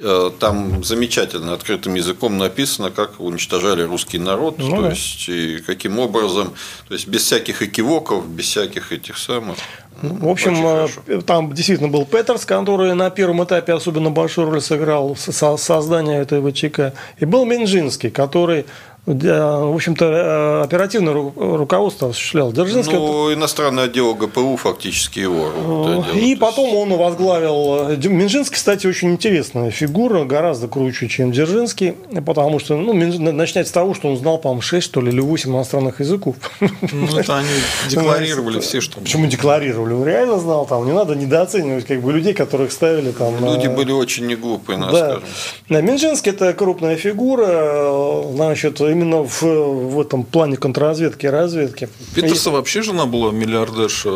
Э, 0.00 0.30
там 0.38 0.84
замечательно 0.84 1.54
открытым 1.54 1.94
языком 1.94 2.38
написано, 2.38 2.92
как 2.92 3.18
уничтожали 3.18 3.82
русский 3.82 4.18
народ, 4.18 4.58
ну, 4.58 4.70
то 4.76 4.82
да. 4.82 4.90
есть 4.90 5.28
и 5.28 5.58
каким 5.58 5.98
образом, 5.98 6.54
то 6.86 6.94
есть 6.94 7.08
без 7.08 7.24
всяких 7.24 7.62
экивоков, 7.62 8.28
без 8.28 8.44
всяких 8.44 8.92
этих 8.92 9.18
самых. 9.18 9.56
В 10.00 10.28
общем, 10.28 10.64
э, 11.08 11.20
там 11.22 11.52
действительно 11.52 11.88
был 11.88 12.04
Петерс, 12.04 12.44
который 12.44 12.94
на 12.94 13.10
первом 13.10 13.42
этапе 13.42 13.72
особенно 13.72 14.10
большую 14.10 14.48
роль 14.48 14.60
сыграл 14.60 15.14
в 15.14 15.18
создании 15.58 16.16
этой 16.16 16.40
ВЧК. 16.40 16.92
И 17.18 17.24
был 17.24 17.44
Минжинский, 17.44 18.10
который 18.10 18.66
в 19.14 19.74
общем-то, 19.74 20.04
э, 20.04 20.62
оперативное 20.64 21.14
руководство 21.14 22.10
осуществлял 22.10 22.52
Дзержинский. 22.52 22.94
Ну, 22.94 23.32
иностранное 23.32 23.84
отдел 23.84 24.14
ГПУ 24.14 24.56
фактически 24.56 25.20
его. 25.20 26.04
И 26.14 26.36
потом 26.36 26.74
он 26.74 26.92
возглавил... 26.96 27.96
Минжинский, 28.08 28.56
кстати, 28.56 28.86
очень 28.86 29.10
интересная 29.10 29.70
фигура, 29.70 30.24
гораздо 30.24 30.68
круче, 30.68 31.08
чем 31.08 31.32
Дзержинский, 31.32 31.94
потому 32.26 32.58
что, 32.58 32.76
ну, 32.76 32.92
начать 32.92 33.68
с 33.68 33.70
того, 33.70 33.94
что 33.94 34.08
он 34.08 34.18
знал, 34.18 34.38
по-моему, 34.38 34.60
6, 34.60 34.84
что 34.84 35.00
ли, 35.00 35.10
или 35.10 35.20
8 35.20 35.50
иностранных 35.50 36.00
языков. 36.00 36.36
Ну, 36.60 37.18
это 37.18 37.36
они 37.38 37.48
декларировали 37.88 38.60
все, 38.60 38.80
что... 38.80 39.00
Почему 39.00 39.26
декларировали? 39.26 39.94
Он 39.94 40.04
реально 40.04 40.38
знал, 40.38 40.66
там, 40.66 40.84
не 40.84 40.92
надо 40.92 41.14
недооценивать 41.14 41.86
как 41.86 42.02
бы 42.02 42.12
людей, 42.12 42.34
которых 42.34 42.72
ставили 42.72 43.12
там... 43.12 43.34
Люди 43.42 43.68
были 43.68 43.92
очень 43.92 44.26
неглупые, 44.26 44.76
надо 44.76 44.92
да. 44.92 45.20
скажем. 45.68 45.86
Минжинский– 45.86 46.30
это 46.32 46.52
крупная 46.52 46.96
фигура, 46.96 48.22
значит, 48.34 48.80
именно 48.98 49.24
в, 49.24 49.42
в 49.42 50.00
этом 50.00 50.24
плане 50.24 50.56
контрразведки 50.56 51.26
и 51.26 51.28
разведки. 51.28 51.88
Питерса 52.14 52.50
и... 52.50 52.52
вообще 52.52 52.82
жена 52.82 53.06
была 53.06 53.32
миллиардерша 53.32 54.10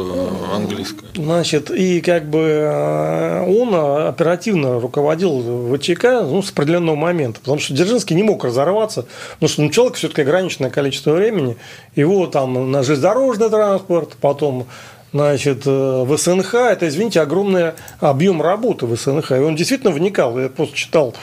английская. 0.55 1.07
Значит, 1.15 1.71
и 1.71 2.01
как 2.01 2.29
бы 2.29 2.41
э, 2.41 3.45
он 3.47 3.75
оперативно 4.09 4.81
руководил 4.81 5.75
ВЧК 5.77 6.23
ну, 6.23 6.43
с 6.43 6.51
определенного 6.51 6.97
момента, 6.97 7.41
потому 7.41 7.59
что 7.61 7.75
Дзержинский 7.75 8.17
не 8.17 8.23
мог 8.23 8.45
разорваться, 8.45 9.07
потому 9.35 9.49
что 9.49 9.63
ну, 9.63 9.71
человек 9.71 9.95
все-таки 9.95 10.23
ограниченное 10.23 10.71
количество 10.71 11.13
времени, 11.13 11.57
его 11.95 12.27
там 12.27 12.71
на 12.71 12.83
железнодорожный 12.83 13.51
транспорт, 13.51 14.17
потом 14.21 14.67
значит, 15.13 15.67
э, 15.67 15.71
в 15.71 16.17
СНХ, 16.17 16.55
это, 16.55 16.89
извините, 16.89 17.21
огромный 17.21 17.73
объем 18.01 18.41
работы 18.43 18.87
в 18.87 18.97
СНХ. 18.97 19.33
И 19.33 19.35
он 19.35 19.57
действительно 19.57 19.93
вникал. 19.93 20.39
Я 20.39 20.49
просто 20.49 20.77
читал 20.77 21.15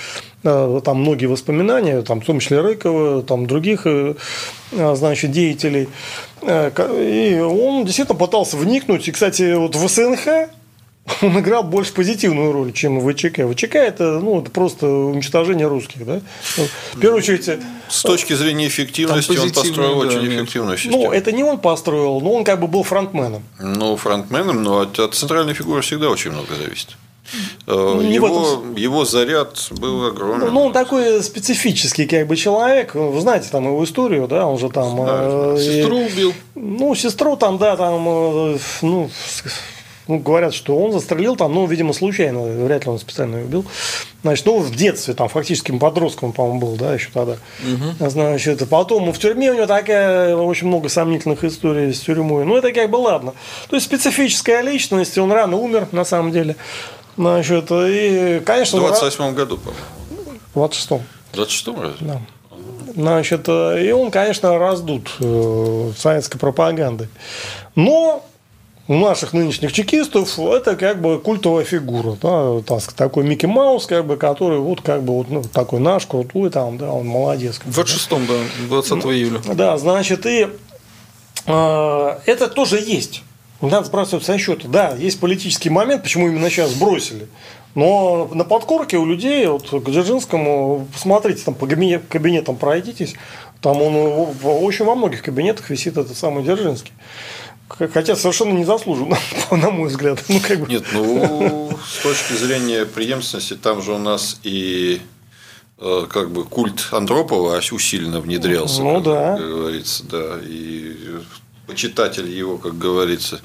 э, 0.44 0.82
там 0.84 1.02
многие 1.02 1.26
воспоминания, 1.26 2.02
там, 2.02 2.22
в 2.22 2.26
том 2.26 2.40
числе 2.40 2.62
Рыкова, 2.62 3.24
там, 3.24 3.48
других 3.48 3.82
э, 3.86 4.16
значит, 4.72 5.32
деятелей. 5.32 5.90
И 6.42 7.42
он 7.44 7.86
действительно 7.86 8.18
пытался 8.18 8.58
вникнуть. 8.58 9.08
И, 9.08 9.12
кстати, 9.12 9.54
вот 9.54 9.76
в 9.76 9.88
СНХ 9.88 10.50
он 11.22 11.40
играл 11.40 11.64
больше 11.64 11.94
позитивную 11.94 12.52
роль, 12.52 12.72
чем 12.74 13.00
в 13.00 13.12
ВЧК. 13.12 13.48
ВЧК 13.52 13.76
это, 13.76 14.20
ну, 14.20 14.42
это 14.42 14.52
просто 14.52 14.88
уничтожение 14.88 15.68
русских. 15.68 16.06
Да? 16.06 16.22
В 16.94 17.00
первую 17.00 17.20
очередь... 17.20 17.50
С 17.90 18.04
точки 18.04 18.34
зрения 18.34 18.68
эффективности 18.68 19.38
он 19.38 19.52
построил 19.52 20.02
да, 20.02 20.08
очень 20.08 20.28
эффективную 20.28 20.78
систему. 20.78 21.06
Ну, 21.06 21.12
это 21.12 21.32
не 21.32 21.44
он 21.44 21.60
построил, 21.60 22.22
но 22.22 22.34
он 22.34 22.44
как 22.44 22.60
бы 22.60 22.68
был 22.68 22.84
фронтменом. 22.84 23.44
Ну, 23.60 23.96
фронтменом, 23.96 24.62
но 24.62 24.82
от, 24.82 25.00
от 25.00 25.16
центральной 25.16 25.54
фигуры 25.54 25.82
всегда 25.82 26.10
очень 26.10 26.32
много 26.32 26.54
зависит. 26.56 26.90
Ну, 27.68 28.02
его, 28.02 28.64
его 28.76 29.06
заряд 29.06 29.68
был 29.72 30.08
огромный. 30.08 30.50
Ну, 30.52 30.66
он 30.66 30.74
такой 30.74 31.22
специфический 31.24 32.08
как 32.08 32.28
бы 32.28 32.36
человек. 32.36 32.96
Вы 32.96 33.20
знаете 33.22 33.50
там 33.52 33.66
его 33.66 33.84
историю, 33.84 34.28
да, 34.28 34.48
он 34.48 34.58
же 34.58 34.70
там... 34.70 34.96
Знаю, 34.96 35.56
э, 35.56 35.60
сестру 35.60 36.00
убил. 36.00 36.34
Ну, 36.56 36.96
сестру 36.96 37.36
там, 37.36 37.58
да, 37.58 37.78
там, 37.78 38.08
э, 38.08 38.58
ну, 38.82 39.10
ну, 40.10 40.18
говорят, 40.18 40.56
что 40.56 40.76
он 40.76 40.92
застрелил 40.92 41.36
там, 41.36 41.54
ну, 41.54 41.68
видимо, 41.68 41.94
случайно, 41.94 42.42
вряд 42.42 42.86
ли 42.86 42.92
он 42.92 42.98
специально 42.98 43.36
ее 43.36 43.46
убил. 43.46 43.66
Значит, 44.24 44.48
ну, 44.48 44.58
в 44.58 44.76
детстве, 44.76 45.14
там, 45.14 45.30
фактически 45.30 45.72
подростком, 45.78 46.34
по-моему, 46.34 46.60
был, 46.60 46.76
да, 46.78 46.96
еще 46.96 47.10
тогда. 47.14 47.34
Угу. 47.34 48.10
Значит, 48.10 48.68
потом 48.68 49.14
в 49.14 49.20
тюрьме 49.20 49.52
у 49.52 49.54
него 49.54 49.68
такая, 49.68 50.36
очень 50.36 50.68
много 50.68 50.90
сомнительных 50.90 51.44
историй 51.44 51.94
с 51.94 52.00
тюрьмой. 52.00 52.44
Ну, 52.44 52.58
это 52.58 52.74
как 52.74 52.90
бы 52.90 52.96
ладно. 52.96 53.34
То 53.70 53.76
есть, 53.76 53.86
специфическая 53.86 54.62
личность, 54.62 55.16
он 55.20 55.32
рано 55.32 55.58
умер, 55.58 55.88
на 55.92 56.04
самом 56.04 56.32
деле. 56.32 56.56
Значит, 57.16 57.68
и, 57.72 58.42
конечно... 58.44 58.80
В 58.80 58.88
28 58.88 59.36
году, 59.36 59.60
по-моему. 59.60 60.40
В 60.56 60.60
26-м. 60.60 61.04
В 61.34 61.38
26-м 61.38 61.82
разве? 61.82 61.98
Да. 62.08 62.22
Значит, 62.96 63.48
и 63.48 63.92
он, 63.92 64.10
конечно, 64.10 64.58
раздут 64.58 65.12
э, 65.20 65.92
советской 65.96 66.40
пропагандой. 66.40 67.10
Но 67.76 68.26
наших 68.98 69.34
нынешних 69.34 69.72
чекистов 69.72 70.40
это 70.40 70.76
как 70.76 71.00
бы 71.00 71.20
культовая 71.20 71.64
фигура, 71.64 72.18
да, 72.22 72.60
такой 72.96 73.24
Микки 73.24 73.46
Маус, 73.46 73.86
как 73.86 74.06
бы, 74.06 74.18
который 74.18 74.60
вот 74.60 74.82
как 74.82 75.04
бы 75.04 75.14
вот 75.14 75.30
ну, 75.30 75.44
такой 75.44 75.80
наш 75.80 76.08
крутой 76.08 76.50
там, 76.50 76.78
да, 76.78 76.92
он 76.92 77.06
молодец. 77.08 77.60
В 77.64 77.80
26-м, 77.80 78.26
да, 78.26 78.34
20 78.68 79.06
июля. 79.06 79.42
Да, 79.54 79.78
значит, 79.78 80.26
и 80.26 80.48
э, 81.46 82.20
это 82.26 82.48
тоже 82.48 82.80
есть. 82.80 83.24
Надо 83.62 83.84
сбрасывать 83.84 84.26
со 84.26 84.38
счета. 84.38 84.68
Да, 84.68 84.96
есть 84.98 85.20
политический 85.20 85.70
момент, 85.70 86.02
почему 86.04 86.28
именно 86.28 86.50
сейчас 86.50 86.74
бросили. 86.74 87.28
Но 87.76 88.30
на 88.34 88.44
подкорке 88.44 88.98
у 88.98 89.06
людей, 89.06 89.46
вот 89.48 89.70
к 89.70 89.90
Дзержинскому, 89.90 90.88
посмотрите, 90.92 91.44
там 91.44 91.54
по 91.54 91.68
кабинетам 91.68 92.56
пройдитесь, 92.56 93.16
там 93.62 93.82
он 93.82 94.34
очень 94.44 94.86
во 94.86 94.96
многих 94.96 95.22
кабинетах 95.22 95.70
висит 95.70 95.98
этот 95.98 96.18
самый 96.18 96.44
Дзержинский. 96.44 96.94
Хотя 97.70 98.16
совершенно 98.16 98.54
незаслуженно, 98.54 99.18
на 99.52 99.70
мой 99.70 99.90
взгляд. 99.90 100.24
Ну, 100.28 100.40
как 100.40 100.60
бы. 100.60 100.68
Нет, 100.68 100.86
ну, 100.92 101.78
с 101.86 102.02
точки 102.02 102.34
зрения 102.34 102.86
преемственности, 102.86 103.56
там 103.56 103.82
же 103.82 103.94
у 103.94 103.98
нас 103.98 104.40
и 104.44 105.02
э, 105.78 106.08
как 106.10 106.32
бы 106.32 106.46
культ 106.46 106.88
Андропова 106.92 107.62
усиленно 107.72 108.20
внедрялся, 108.20 108.82
ну, 108.82 108.96
как, 108.96 109.04
да. 109.04 109.38
как 109.38 109.48
говорится, 109.48 110.04
да, 110.04 110.40
и 110.42 110.96
почитатель 111.68 112.30
его, 112.30 112.58
как 112.58 112.78
говорится, 112.78 113.40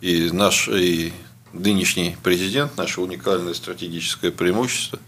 и 0.00 0.30
наш 0.32 0.68
и 0.68 1.12
нынешний 1.52 2.16
президент, 2.22 2.76
наше 2.76 3.00
уникальное 3.00 3.54
стратегическое 3.54 4.30
преимущество, 4.30 4.98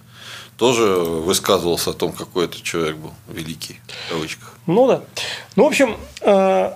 тоже 0.58 0.84
высказывался 0.84 1.90
о 1.90 1.92
том, 1.94 2.12
какой 2.12 2.46
этот 2.46 2.62
человек 2.62 2.96
был 2.96 3.14
великий, 3.28 3.80
в 4.06 4.10
кавычках. 4.10 4.54
Ну 4.66 4.86
да. 4.88 5.02
Ну, 5.56 5.64
в 5.64 5.66
общем, 5.68 5.96
э, 6.20 6.72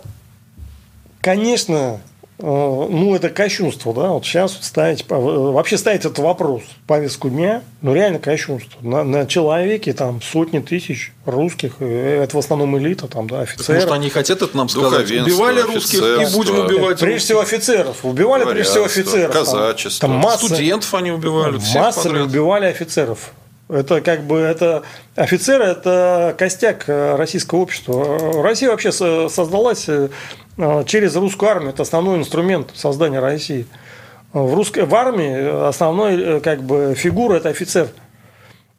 Конечно, 1.22 2.00
э, 2.40 2.42
ну, 2.44 3.14
это 3.14 3.30
кощунство, 3.30 3.94
да, 3.94 4.08
вот 4.08 4.24
сейчас 4.24 4.58
ставить, 4.60 5.04
вообще 5.08 5.78
ставить 5.78 6.00
этот 6.00 6.18
вопрос, 6.18 6.62
повестку 6.88 7.30
дня, 7.30 7.62
ну, 7.80 7.94
реально 7.94 8.18
кощунство. 8.18 8.84
На, 8.84 9.04
на 9.04 9.26
человеке 9.26 9.92
там 9.92 10.20
сотни 10.20 10.58
тысяч 10.58 11.12
русских, 11.24 11.74
э, 11.78 12.24
это 12.24 12.34
в 12.36 12.40
основном 12.40 12.76
элита, 12.76 13.06
там, 13.06 13.30
да, 13.30 13.42
офицеры. 13.42 13.78
Может, 13.78 13.92
они 13.92 14.10
хотят 14.10 14.42
это 14.42 14.56
нам 14.56 14.68
сказать? 14.68 15.08
Убивали 15.08 15.60
русских 15.60 16.02
и 16.02 16.34
будем 16.34 16.58
убивать 16.58 16.98
Прежде 16.98 17.20
всего 17.20 17.40
офицеров. 17.40 18.04
Убивали 18.04 18.44
прежде 18.44 18.72
всего 18.72 18.84
офицеров. 18.86 19.32
Казачество. 19.32 20.08
Там, 20.08 20.20
там 20.20 20.20
масса, 20.28 20.46
Студентов 20.46 20.92
они 20.94 21.12
убивали. 21.12 21.60
Массами 21.74 22.18
убивали 22.18 22.64
офицеров. 22.66 23.32
Это 23.68 24.00
как 24.02 24.24
бы 24.24 24.38
это 24.38 24.82
офицеры 25.14 25.64
это 25.64 26.34
костяк 26.36 26.84
э, 26.88 27.14
российского 27.14 27.60
общества. 27.60 28.42
Россия 28.42 28.68
вообще 28.68 28.92
создалась 28.92 29.86
через 30.86 31.16
русскую 31.16 31.51
армию. 31.51 31.70
Это 31.70 31.82
основной 31.82 32.18
инструмент 32.18 32.70
создания 32.74 33.20
России. 33.20 33.66
В, 34.32 34.55
русской, 34.55 34.84
в 34.84 34.94
армии 34.94 35.68
основной 35.68 36.20
э, 36.20 36.40
как 36.40 36.62
бы, 36.62 36.94
фигура– 36.97 37.34
это 37.36 37.51
офицер. 37.51 37.89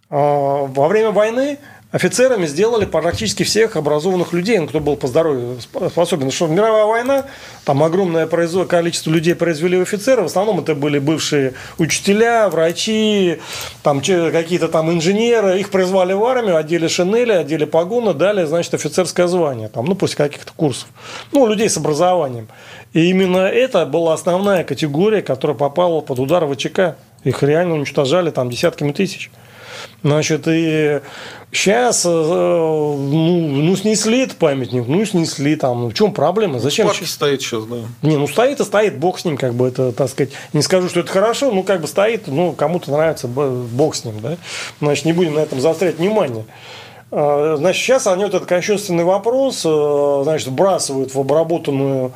А, 0.10 0.66
во 0.66 0.88
время 0.88 1.12
войны 1.12 1.60
офицерами 1.94 2.48
сделали 2.48 2.86
практически 2.86 3.44
всех 3.44 3.78
образованных 3.78 4.34
людей, 4.34 4.58
ну, 4.58 4.68
кто 4.68 4.80
был 4.80 4.98
по 4.98 5.08
здоровью 5.08 5.60
способен. 5.62 6.32
Что 6.32 6.48
мировая 6.48 6.86
война, 6.86 7.26
там 7.66 7.84
огромное 7.84 8.26
количество 8.26 9.12
людей 9.12 9.36
произвели 9.36 9.80
офицеры, 9.80 10.24
в 10.24 10.26
основном 10.26 10.60
это 10.60 10.74
были 10.74 10.98
бывшие 10.98 11.54
учителя, 11.78 12.50
врачи, 12.50 13.40
там 13.84 14.02
какие-то 14.02 14.68
там 14.68 14.92
инженеры, 14.92 15.60
их 15.60 15.70
призвали 15.70 16.14
в 16.14 16.26
армию, 16.26 16.58
одели 16.58 16.88
шинели, 16.88 17.32
одели 17.32 17.66
погоны, 17.66 18.14
дали, 18.16 18.44
значит, 18.46 18.74
офицерское 18.74 19.28
звание, 19.28 19.68
там, 19.68 19.86
ну, 19.86 19.94
после 19.94 20.18
каких-то 20.18 20.52
курсов. 20.56 20.88
Ну, 21.32 21.46
людей 21.46 21.70
с 21.70 21.78
образованием. 21.78 22.48
И 22.94 23.10
именно 23.12 23.38
это 23.38 23.86
была 23.86 24.16
основная 24.16 24.64
категория, 24.64 25.22
которая 25.22 25.56
попала 25.56 26.02
под 26.02 26.18
удар 26.18 26.48
ВЧК. 26.52 26.96
Их 27.24 27.44
реально 27.44 27.76
уничтожали 27.76 28.32
там 28.32 28.50
десятками 28.50 28.92
тысяч. 28.92 29.30
Значит, 30.04 30.48
и 30.48 31.02
сейчас, 31.52 32.06
э, 32.06 32.10
ну, 32.10 33.48
ну, 33.48 33.76
снесли 33.76 34.22
этот 34.22 34.38
памятник, 34.38 34.86
ну, 34.88 35.06
снесли 35.06 35.56
там. 35.56 35.82
Ну, 35.82 35.90
в 35.90 35.94
чем 35.94 36.14
проблема? 36.14 36.60
Зачем? 36.60 36.88
Парк 36.88 37.06
стоит 37.06 37.42
сейчас, 37.42 37.66
да. 37.66 37.78
Не, 38.02 38.18
ну, 38.18 38.28
стоит 38.28 38.60
и 38.60 38.64
стоит, 38.64 38.98
бог 38.98 39.20
с 39.20 39.26
ним, 39.26 39.38
как 39.38 39.54
бы, 39.54 39.68
это, 39.68 39.92
так 39.92 40.10
сказать, 40.10 40.34
не 40.54 40.62
скажу, 40.62 40.90
что 40.90 41.02
это 41.02 41.12
хорошо, 41.12 41.52
ну, 41.52 41.64
как 41.64 41.82
бы 41.82 41.88
стоит, 41.88 42.28
ну, 42.28 42.54
кому-то 42.54 42.92
нравится, 42.92 43.28
бог 43.28 43.96
с 43.96 44.04
ним, 44.04 44.20
да. 44.22 44.38
Значит, 44.82 45.06
не 45.06 45.14
будем 45.14 45.36
на 45.36 45.40
этом 45.40 45.62
заострять 45.62 45.98
внимание. 45.98 46.46
А, 47.16 47.56
значит, 47.58 47.84
сейчас 47.84 48.08
они 48.08 48.24
вот 48.24 48.34
этот 48.34 48.50
кощунственный 48.50 49.04
вопрос, 49.04 49.62
э, 49.66 50.22
значит, 50.24 50.48
вбрасывают 50.48 51.14
в 51.14 51.20
обработанную 51.20 52.12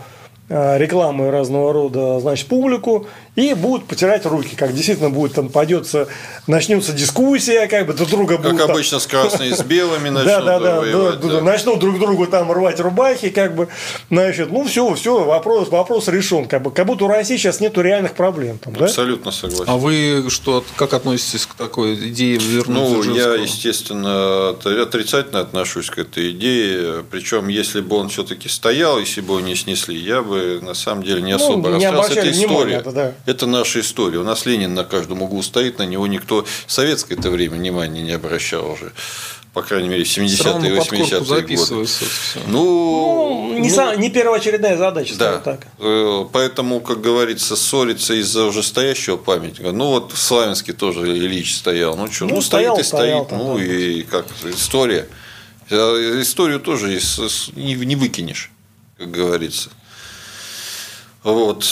э, 0.49 0.77
рекламы 0.79 1.29
разного 1.29 1.71
рода, 1.71 2.19
значит, 2.19 2.47
публику 2.47 3.05
и 3.37 3.53
будут 3.53 3.85
потирать 3.85 4.25
руки, 4.25 4.55
как 4.55 4.73
действительно 4.73 5.11
будет 5.11 5.33
там 5.33 5.49
пойдется, 5.49 6.07
начнется 6.47 6.91
дискуссия, 6.91 7.67
как 7.67 7.85
бы 7.85 7.93
друг 7.93 8.09
друга 8.09 8.37
будут. 8.37 8.59
Как 8.59 8.69
обычно 8.71 8.99
с 8.99 9.05
красными 9.05 9.51
с 9.51 9.61
белыми 9.61 10.09
начнут. 10.09 10.45
Да, 10.45 10.59
да, 10.59 10.81
да, 10.81 11.41
начнут 11.41 11.79
друг 11.79 11.99
другу 11.99 12.25
там 12.25 12.51
рвать 12.51 12.79
рубахи, 12.79 13.29
как 13.29 13.53
бы, 13.53 13.67
значит, 14.09 14.51
ну 14.51 14.65
все, 14.65 14.91
все, 14.95 15.23
вопрос, 15.23 15.69
вопрос 15.69 16.07
решен, 16.07 16.47
как 16.47 16.63
бы, 16.63 16.71
как 16.71 16.87
будто 16.87 17.05
у 17.05 17.07
России 17.07 17.37
сейчас 17.37 17.59
нету 17.59 17.81
реальных 17.81 18.13
проблем. 18.13 18.57
Там, 18.57 18.73
Абсолютно 18.79 19.29
согласен. 19.29 19.65
А 19.67 19.77
вы 19.77 20.25
что, 20.29 20.63
как 20.75 20.93
относитесь 20.93 21.45
к 21.45 21.53
такой 21.53 21.93
идее 21.93 22.37
вернуть 22.39 23.05
Ну, 23.05 23.13
я, 23.13 23.35
естественно, 23.35 24.49
отрицательно 24.49 25.41
отношусь 25.41 25.91
к 25.91 25.99
этой 25.99 26.31
идее, 26.31 27.05
причем, 27.11 27.49
если 27.49 27.81
бы 27.81 27.97
он 27.97 28.09
все-таки 28.09 28.49
стоял, 28.49 28.99
если 28.99 29.21
бы 29.21 29.35
его 29.35 29.41
не 29.41 29.53
снесли, 29.53 29.95
я 29.95 30.23
бы 30.23 30.59
на 30.63 30.73
самом 30.73 31.03
деле 31.03 31.21
не 31.21 31.37
ну, 31.37 31.45
особо 31.45 31.69
ну, 31.69 31.75
расстраивался. 31.75 32.19
Это 32.19 32.31
история. 32.31 32.75
Это, 32.77 32.91
да. 32.91 33.13
Это 33.27 33.45
наша 33.45 33.81
история. 33.81 34.19
У 34.19 34.23
нас 34.23 34.45
Ленин 34.45 34.73
на 34.73 34.83
каждом 34.83 35.21
углу 35.21 35.43
стоит, 35.43 35.77
на 35.77 35.83
него 35.83 36.07
никто 36.07 36.45
в 36.65 36.71
советское 36.71 37.15
это 37.15 37.29
время 37.29 37.57
внимания 37.57 38.01
не 38.01 38.11
обращал 38.11 38.71
уже 38.71 38.93
по 39.53 39.63
крайней 39.63 39.89
мере, 39.89 40.03
в 40.03 40.07
70-е 40.07 40.71
и 40.71 40.77
80-е 40.77 41.57
годы. 41.57 41.89
Ну, 42.45 43.53
ну, 43.53 43.59
не, 43.59 43.69
ну, 43.69 43.75
сам, 43.75 43.99
не 43.99 44.11
первоочередная 44.11 44.77
задача, 44.77 45.15
да. 45.17 45.39
так. 45.39 45.65
Э, 45.79 46.25
поэтому, 46.31 46.79
как 46.79 47.01
говорится, 47.01 47.55
ссориться 47.55 48.13
из-за 48.13 48.43
уже 48.45 48.61
стоящего 48.61 49.17
памятника. 49.17 49.71
Ну, 49.71 49.87
вот 49.87 50.11
в 50.11 50.17
Славянске 50.19 50.73
тоже 50.73 51.07
Ильич 51.07 51.55
стоял. 51.55 51.97
Ну, 51.97 52.11
что, 52.11 52.25
ну, 52.25 52.35
ну 52.35 52.41
стоял, 52.41 52.75
стоит 52.75 52.85
и 52.85 52.87
стоит. 52.87 53.25
Стоял, 53.25 53.43
ну, 53.43 53.57
да. 53.57 53.63
и 53.63 54.03
как 54.03 54.27
история. 54.43 55.07
Э, 55.71 56.21
историю 56.21 56.59
тоже 56.59 56.99
не 57.55 57.95
выкинешь, 57.95 58.51
как 58.99 59.09
говорится. 59.09 59.71
Вот. 61.27 61.65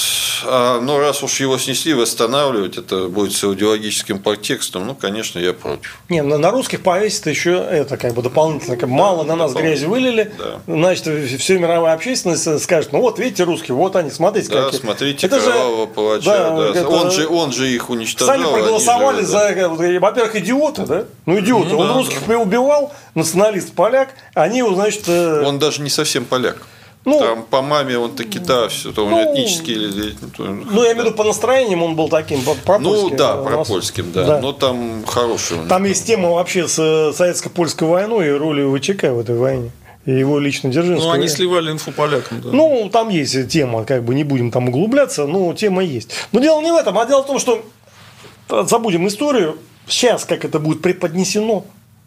А, 0.44 0.82
но 0.82 1.00
раз 1.00 1.24
уж 1.24 1.40
его 1.40 1.58
снесли, 1.58 1.94
восстанавливать, 1.94 2.78
это 2.78 3.08
будет 3.08 3.32
с 3.32 3.42
идеологическим 3.42 4.20
подтекстом, 4.20 4.86
ну, 4.86 4.96
конечно, 4.96 5.40
я 5.40 5.54
против. 5.54 5.98
Не, 6.10 6.22
на, 6.22 6.38
на 6.38 6.52
русских 6.52 6.84
повесит 6.84 7.26
еще 7.28 7.66
это 7.72 7.96
как 7.96 8.14
бы 8.16 8.22
дополнительно, 8.22 8.76
как 8.76 8.90
да, 8.90 8.96
мало 8.96 9.24
на 9.24 9.38
нас 9.38 9.54
грязи 9.54 9.86
вылили, 9.86 10.34
да. 10.38 10.60
значит, 10.68 11.08
все 11.40 11.58
мировая 11.58 11.94
общественность 11.94 12.64
скажет, 12.64 12.92
ну 12.92 13.00
вот 13.00 13.18
видите, 13.18 13.46
русские, 13.46 13.76
вот 13.76 13.96
они, 13.96 14.12
смотрите, 14.12 14.50
да, 14.50 14.66
какие. 14.66 14.82
смотрите, 14.82 15.28
это 15.28 15.40
кровавого 15.40 15.88
же, 15.88 15.94
палача, 15.94 16.26
да, 16.26 16.50
да. 16.50 16.80
Это, 16.80 16.90
он, 16.90 17.12
же, 17.12 17.28
он 17.30 17.52
же 17.54 17.70
их 17.70 17.90
уничтожал. 17.90 18.36
Сами 18.36 18.52
проголосовали 18.52 19.22
же, 19.22 19.28
за, 19.28 19.56
да. 19.56 19.70
во-первых, 19.70 20.36
идиоты, 20.36 20.86
да? 20.86 21.06
Ну, 21.26 21.40
идиоты, 21.40 21.70
ну, 21.70 21.78
он 21.78 21.88
да, 21.88 21.94
русских 21.94 22.28
да. 22.28 22.38
убивал, 22.38 22.92
националист 23.14 23.72
поляк, 23.72 24.10
они 24.34 24.58
его, 24.58 24.76
значит... 24.76 25.04
Э, 25.08 25.46
он 25.46 25.60
даже 25.60 25.82
не 25.82 25.90
совсем 25.90 26.26
поляк. 26.26 26.58
Ну, 27.06 27.20
там 27.20 27.44
по 27.44 27.62
маме 27.62 28.00
он 28.00 28.16
таки 28.16 28.40
да, 28.40 28.68
все, 28.68 28.92
там 28.92 29.12
ну, 29.12 29.24
этнические 29.24 29.78
или. 29.78 30.16
Ну, 30.38 30.84
я 30.84 30.94
имею 30.94 31.04
в 31.04 31.06
виду 31.06 31.12
по 31.16 31.24
настроениям 31.24 31.84
он 31.84 31.96
был 31.96 32.10
таким 32.10 32.42
пропольским. 32.44 33.10
Ну 33.10 33.16
да, 33.16 33.38
пропольским, 33.38 34.12
да. 34.12 34.26
да. 34.26 34.42
Но 34.42 34.54
там 34.54 35.06
хороший. 35.06 35.58
Там 35.70 35.84
есть 35.86 36.08
тема 36.08 36.32
вообще 36.32 36.68
с 36.68 37.14
советско-польской 37.14 37.88
войной 37.88 38.28
и 38.28 38.32
роли 38.32 38.64
ВЧК 38.78 39.14
в 39.14 39.20
этой 39.20 39.38
войне. 39.38 39.72
И 40.06 40.12
его 40.12 40.40
лично 40.40 40.72
Дзержинского. 40.72 41.10
Ну, 41.10 41.14
они 41.14 41.28
сливали 41.28 41.72
инфу 41.72 41.92
полякам, 41.92 42.42
да. 42.42 42.50
Ну, 42.52 42.90
там 42.92 43.10
есть 43.10 43.50
тема, 43.50 43.86
как 43.86 44.04
бы 44.04 44.16
не 44.16 44.24
будем 44.24 44.50
там 44.50 44.70
углубляться, 44.70 45.28
но 45.28 45.54
тема 45.54 45.84
есть. 45.84 46.12
Но 46.32 46.40
дело 46.40 46.62
не 46.62 46.72
в 46.72 46.76
этом, 46.76 46.98
а 46.98 47.06
дело 47.06 47.22
в 47.22 47.28
том, 47.28 47.40
что 47.40 47.64
забудем 48.50 49.08
историю. 49.08 49.58
Сейчас, 49.88 50.26
как 50.26 50.44
это 50.44 50.60
будет 50.60 50.82
преподнесено, 50.82 51.66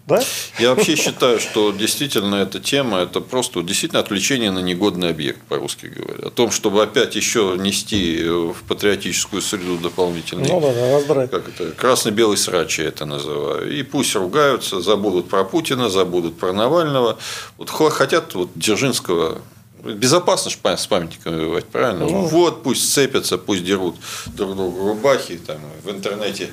да? 0.09 0.23
Я 0.59 0.75
вообще 0.75 0.97
считаю, 0.97 1.39
что 1.39 1.71
действительно 1.71 2.37
эта 2.37 2.59
тема 2.59 2.99
это 2.99 3.21
просто 3.21 3.63
действительно 3.63 4.01
отвлечение 4.01 4.51
на 4.51 4.61
негодный 4.61 5.11
объект, 5.11 5.41
по-русски 5.43 5.87
говоря. 5.87 6.29
О 6.29 6.31
том, 6.31 6.51
чтобы 6.51 6.83
опять 6.83 7.15
еще 7.15 7.57
нести 7.59 8.25
в 8.27 8.57
патриотическую 8.67 9.43
среду 9.43 9.77
дополнительный. 9.77 10.49
Ну 10.49 10.61
да, 10.61 10.73
да, 10.73 10.97
разбирать. 10.99 11.31
Как 11.31 11.49
это? 11.49 11.73
Красно-белый 11.73 12.39
срач 12.39 12.79
я 12.79 12.87
это 12.87 13.05
называю. 13.05 13.71
И 13.79 13.83
пусть 13.83 14.15
ругаются, 14.17 14.81
забудут 14.81 15.29
про 15.29 15.45
Путина, 15.45 15.91
забудут 15.91 16.39
про 16.39 16.53
Навального. 16.53 17.19
Вот 17.59 17.71
хотят 17.71 18.35
вот 18.35 18.51
Дзержинского 18.55 19.43
Безопасно 19.85 20.51
же 20.51 20.57
с 20.57 20.87
памятниками 20.89 21.37
воевать, 21.37 21.67
правильно? 21.67 22.05
Ну, 22.05 22.23
вот 22.23 22.65
пусть 22.65 22.91
сцепятся, 22.91 23.39
пусть 23.39 23.65
дерут 23.65 23.95
друг 24.27 24.57
другу 24.57 24.89
рубахи, 24.89 25.37
там, 25.39 25.59
в 25.85 25.91
интернете 25.91 26.51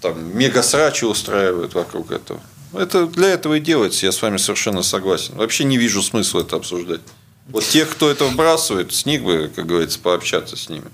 там 0.00 0.36
мега-срачи 0.36 1.04
устраивают 1.04 1.74
вокруг 1.74 2.10
этого. 2.10 2.40
Это 2.74 3.06
для 3.06 3.28
этого 3.28 3.54
и 3.54 3.60
делается, 3.60 4.06
я 4.06 4.12
с 4.12 4.22
вами 4.22 4.36
совершенно 4.36 4.82
согласен. 4.82 5.34
Вообще 5.34 5.64
не 5.64 5.76
вижу 5.76 6.02
смысла 6.02 6.40
это 6.40 6.56
обсуждать. 6.56 7.00
Вот 7.48 7.64
тех, 7.64 7.90
кто 7.90 8.10
это 8.10 8.24
вбрасывает, 8.24 8.92
с 8.92 9.04
них 9.04 9.22
бы, 9.22 9.50
как 9.54 9.66
говорится, 9.66 9.98
пообщаться 9.98 10.56
с 10.56 10.68
ними. 10.68 10.86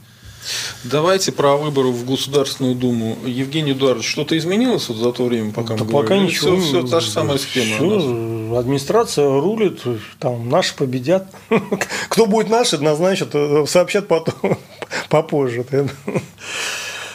Давайте 0.85 1.33
про 1.33 1.57
выборы 1.57 1.89
в 1.89 2.07
Государственную 2.07 2.75
Думу. 2.75 3.19
Евгений 3.27 3.73
Эдуардович, 3.73 4.09
что-то 4.09 4.37
изменилось 4.39 4.89
вот 4.89 4.97
за 4.97 5.13
то 5.13 5.27
время, 5.27 5.53
пока 5.53 5.77
да 5.77 5.85
мы 5.85 5.91
пока 5.91 6.09
говорили? 6.09 6.27
ничего. 6.27 6.57
Все, 6.59 6.81
все 6.81 6.89
та 6.89 7.01
же 7.01 7.11
самая 7.11 7.39
схема. 7.39 7.77
Все, 7.77 8.59
администрация 8.59 9.29
рулит, 9.29 9.81
там 10.19 10.49
наши 10.49 10.75
победят. 10.75 11.27
Кто 12.09 12.27
будет 12.27 12.49
наши, 12.49 12.79
назначат, 12.79 13.35
сообщат 13.69 14.09
потом, 14.09 14.59
попозже. 15.11 15.67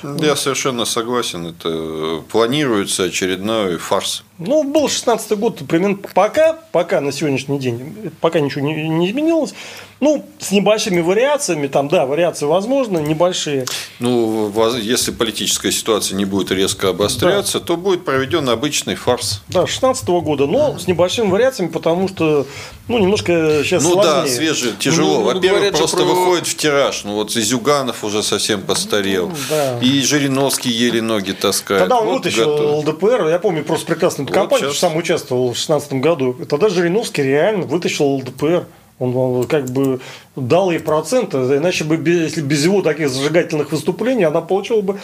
Я 0.03 0.35
совершенно 0.35 0.85
согласен. 0.85 1.47
Это 1.47 2.23
планируется 2.29 3.03
очередной 3.03 3.77
фарс. 3.77 4.23
Ну, 4.39 4.63
был 4.63 4.89
16 4.89 5.37
год, 5.37 5.61
примерно 5.67 5.97
пока, 6.13 6.53
пока 6.71 7.01
на 7.01 7.11
сегодняшний 7.11 7.59
день, 7.59 8.11
пока 8.19 8.39
ничего 8.39 8.65
не, 8.65 8.89
не 8.89 9.09
изменилось. 9.11 9.53
Ну, 9.99 10.25
с 10.39 10.51
небольшими 10.51 10.99
вариациями, 10.99 11.67
там, 11.67 11.87
да, 11.87 12.05
вариации 12.05 12.45
возможны, 12.45 12.97
небольшие. 12.97 13.65
Ну, 13.99 14.51
если 14.77 15.11
политическая 15.11 15.71
ситуация 15.71 16.17
не 16.17 16.25
будет 16.25 16.51
резко 16.51 16.89
обостряться, 16.89 17.59
да. 17.59 17.65
то 17.65 17.77
будет 17.77 18.03
проведен 18.03 18.49
обычный 18.49 18.95
фарс. 18.95 19.41
Да, 19.47 19.65
16 19.65 20.05
года, 20.09 20.45
но 20.45 20.77
с 20.77 20.87
небольшими 20.87 21.29
вариациями, 21.29 21.69
потому 21.69 22.09
что, 22.09 22.45
ну, 22.89 22.97
немножко 22.97 23.61
сейчас 23.63 23.81
Ну 23.83 23.93
сложнее. 23.93 24.23
да, 24.23 24.27
свежее, 24.27 24.73
тяжело. 24.77 25.19
Ну, 25.19 25.25
Во-первых, 25.35 25.71
просто 25.71 25.97
про... 25.97 26.05
выходит 26.05 26.47
в 26.47 26.57
тираж. 26.57 27.03
Ну, 27.05 27.13
вот 27.13 27.31
Зюганов 27.31 28.03
уже 28.03 28.23
совсем 28.23 28.61
постарел. 28.61 29.29
Ну, 29.29 29.35
да. 29.49 29.79
И 29.79 30.01
Жириновский 30.01 30.69
еле 30.71 31.01
ноги 31.01 31.31
таскает. 31.31 31.81
Тогда 31.81 31.99
он 31.99 32.07
вот 32.07 32.17
вытащил 32.17 32.57
готов. 32.57 32.87
ЛДПР, 32.87 33.27
я 33.29 33.39
помню 33.39 33.63
просто 33.63 33.85
прекрасно 33.85 34.22
вот 34.25 34.33
кампанию, 34.33 34.69
сейчас. 34.69 34.79
сам 34.79 34.95
участвовал 34.95 35.45
в 35.45 35.53
2016 35.53 35.93
году. 35.93 36.33
Тогда 36.49 36.69
Жириновский 36.69 37.23
реально 37.23 37.65
вытащил 37.65 38.05
ЛДПР. 38.05 38.65
Он 38.99 39.45
как 39.45 39.69
бы 39.69 39.99
дал 40.35 40.71
ей 40.71 40.79
проценты, 40.79 41.37
иначе 41.37 41.83
бы, 41.83 41.95
если 42.09 42.41
без 42.41 42.63
его 42.63 42.81
таких 42.81 43.09
зажигательных 43.09 43.71
выступлений, 43.71 44.23
она 44.23 44.41
получила 44.41 44.81
бы 44.81 44.99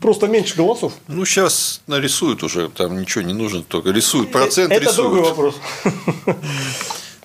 Просто 0.00 0.28
меньше 0.28 0.54
голосов. 0.56 0.92
Ну, 1.08 1.24
сейчас 1.24 1.82
нарисуют 1.88 2.44
уже, 2.44 2.68
там 2.68 3.00
ничего 3.00 3.22
не 3.24 3.32
нужно, 3.32 3.64
только 3.64 3.90
рисуют 3.90 4.30
процент. 4.30 4.70
Это 4.70 4.84
рисуют. 4.84 5.10
другой 5.12 5.22
вопрос. 5.22 5.56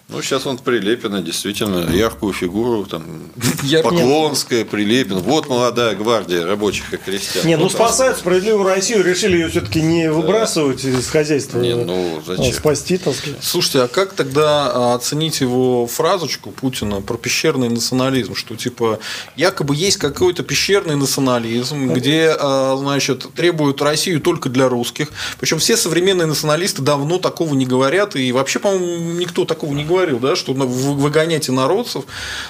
Ну, 0.07 0.21
сейчас 0.21 0.45
он 0.45 0.59
Прилепина, 0.59 1.23
действительно, 1.23 1.89
яркую 1.91 2.31
фигуру, 2.31 2.85
там, 2.85 3.03
Поклонская, 3.83 4.63
Прилепин. 4.63 5.17
Вот 5.17 5.49
молодая 5.49 5.95
гвардия 5.95 6.45
рабочих 6.45 6.93
и 6.93 6.97
крестьян. 6.97 7.45
Не, 7.45 7.57
ну, 7.57 7.69
спасать 7.69 8.17
справедливую 8.17 8.65
Россию 8.65 9.03
решили 9.03 9.37
ее 9.37 9.49
все-таки 9.49 9.81
не 9.81 10.11
выбрасывать 10.11 10.83
да. 10.83 10.99
из 10.99 11.07
хозяйства. 11.07 11.59
Не, 11.59 11.75
ну, 11.75 12.21
зачем? 12.23 12.53
Спасти, 12.53 12.99
так 12.99 13.15
сказать. 13.15 13.39
Слушайте, 13.41 13.81
а 13.81 13.87
как 13.87 14.13
тогда 14.13 14.71
а, 14.71 14.93
оценить 14.93 15.41
его 15.41 15.87
фразочку 15.87 16.51
Путина 16.51 17.01
про 17.01 17.17
пещерный 17.17 17.69
национализм, 17.69 18.35
что, 18.35 18.55
типа, 18.55 18.99
якобы 19.35 19.75
есть 19.75 19.97
какой-то 19.97 20.43
пещерный 20.43 20.97
национализм, 20.97 21.93
где, 21.93 22.35
а, 22.39 22.77
значит, 22.77 23.25
требуют 23.33 23.81
Россию 23.81 24.21
только 24.21 24.49
для 24.49 24.69
русских. 24.69 25.07
Причем 25.39 25.57
все 25.57 25.75
современные 25.75 26.27
националисты 26.27 26.83
давно 26.83 27.17
такого 27.17 27.55
не 27.55 27.65
говорят, 27.65 28.15
и 28.15 28.31
вообще, 28.31 28.59
по-моему, 28.59 29.13
никто 29.13 29.45
такого 29.45 29.73
не 29.73 29.83
говорит 29.83 29.94
говорил, 29.95 30.19
да, 30.19 30.35
что 30.35 30.53
выгонять 30.53 31.49
инородцев. 31.49 32.03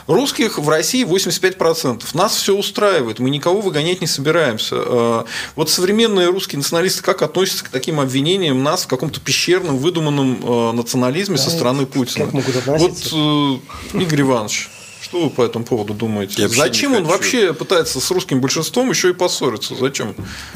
Русских 0.08 0.58
в 0.58 0.68
России 0.68 1.06
85%. 1.06 2.04
Нас 2.14 2.36
все 2.36 2.56
устраивает, 2.56 3.20
мы 3.20 3.30
никого 3.30 3.62
выгонять 3.62 4.02
не 4.02 4.08
собираемся. 4.08 4.76
А, 4.78 5.26
вот 5.56 5.70
современные 5.70 6.30
русские 6.30 6.58
националисты 6.58 7.04
как 7.04 7.22
относятся 7.22 7.66
к 7.66 7.70
таким 7.70 8.00
обвинениям 8.00 8.64
нас 8.64 8.84
в 8.84 8.88
каком-то 8.88 9.20
пещерном, 9.20 9.78
выдуманном 9.78 10.40
а, 10.44 10.72
национализме 10.72 11.38
да, 11.38 11.44
со 11.44 11.50
стороны 11.52 11.86
Путина? 11.86 12.26
Как 12.26 12.34
могут 12.34 12.56
относиться? 12.56 13.16
Вот, 13.16 13.62
э, 13.94 14.00
Игорь 14.02 14.22
Иванович, 14.22 14.70
что 15.06 15.22
вы 15.22 15.30
по 15.30 15.44
этому 15.44 15.66
поводу 15.66 15.94
думаете? 15.94 16.42
Я 16.42 16.48
Зачем 16.48 16.96
он 16.96 17.04
вообще 17.04 17.54
пытается 17.54 18.00
с 18.00 18.10
рутским 18.10 18.42
большинством 18.42 18.90
еще 18.90 19.12
и 19.12 19.14
поссориться? 19.14 19.76
Зачем? 19.76 20.16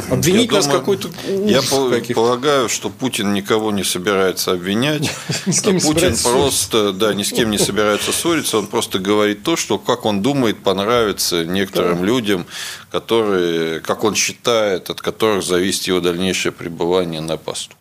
Обвинить 0.10 0.52
я 0.52 0.58
нас 0.58 0.68
какой-то 0.68 1.10
Я 1.46 1.62
полагаю, 1.62 2.68
что 2.68 2.90
Путин 2.90 3.32
никого 3.34 3.72
не 3.72 3.84
собирается 3.84 4.52
обвинять. 4.54 5.12
Путин 5.46 6.18
просто, 6.24 6.94
да, 6.94 7.14
ни 7.14 7.22
с 7.22 7.32
кем 7.32 7.52
не 7.52 7.60
собирается 7.60 8.12
ссориться. 8.12 8.58
Он 8.58 8.66
просто 8.66 8.98
говорит 8.98 9.44
то, 9.44 9.56
что, 9.56 9.78
как 9.78 10.06
он 10.06 10.24
думает, 10.24 10.64
понравится 10.64 11.46
некоторым 11.46 12.04
людям, 12.04 12.48
которые, 12.90 13.82
как 13.82 14.04
он 14.04 14.16
считает, 14.16 14.90
от 14.90 15.00
которых 15.00 15.44
зависит 15.44 15.84
его 15.84 16.00
дальнейшее 16.00 16.52
пребывание 16.52 17.22
на 17.22 17.38
посту. 17.38 17.76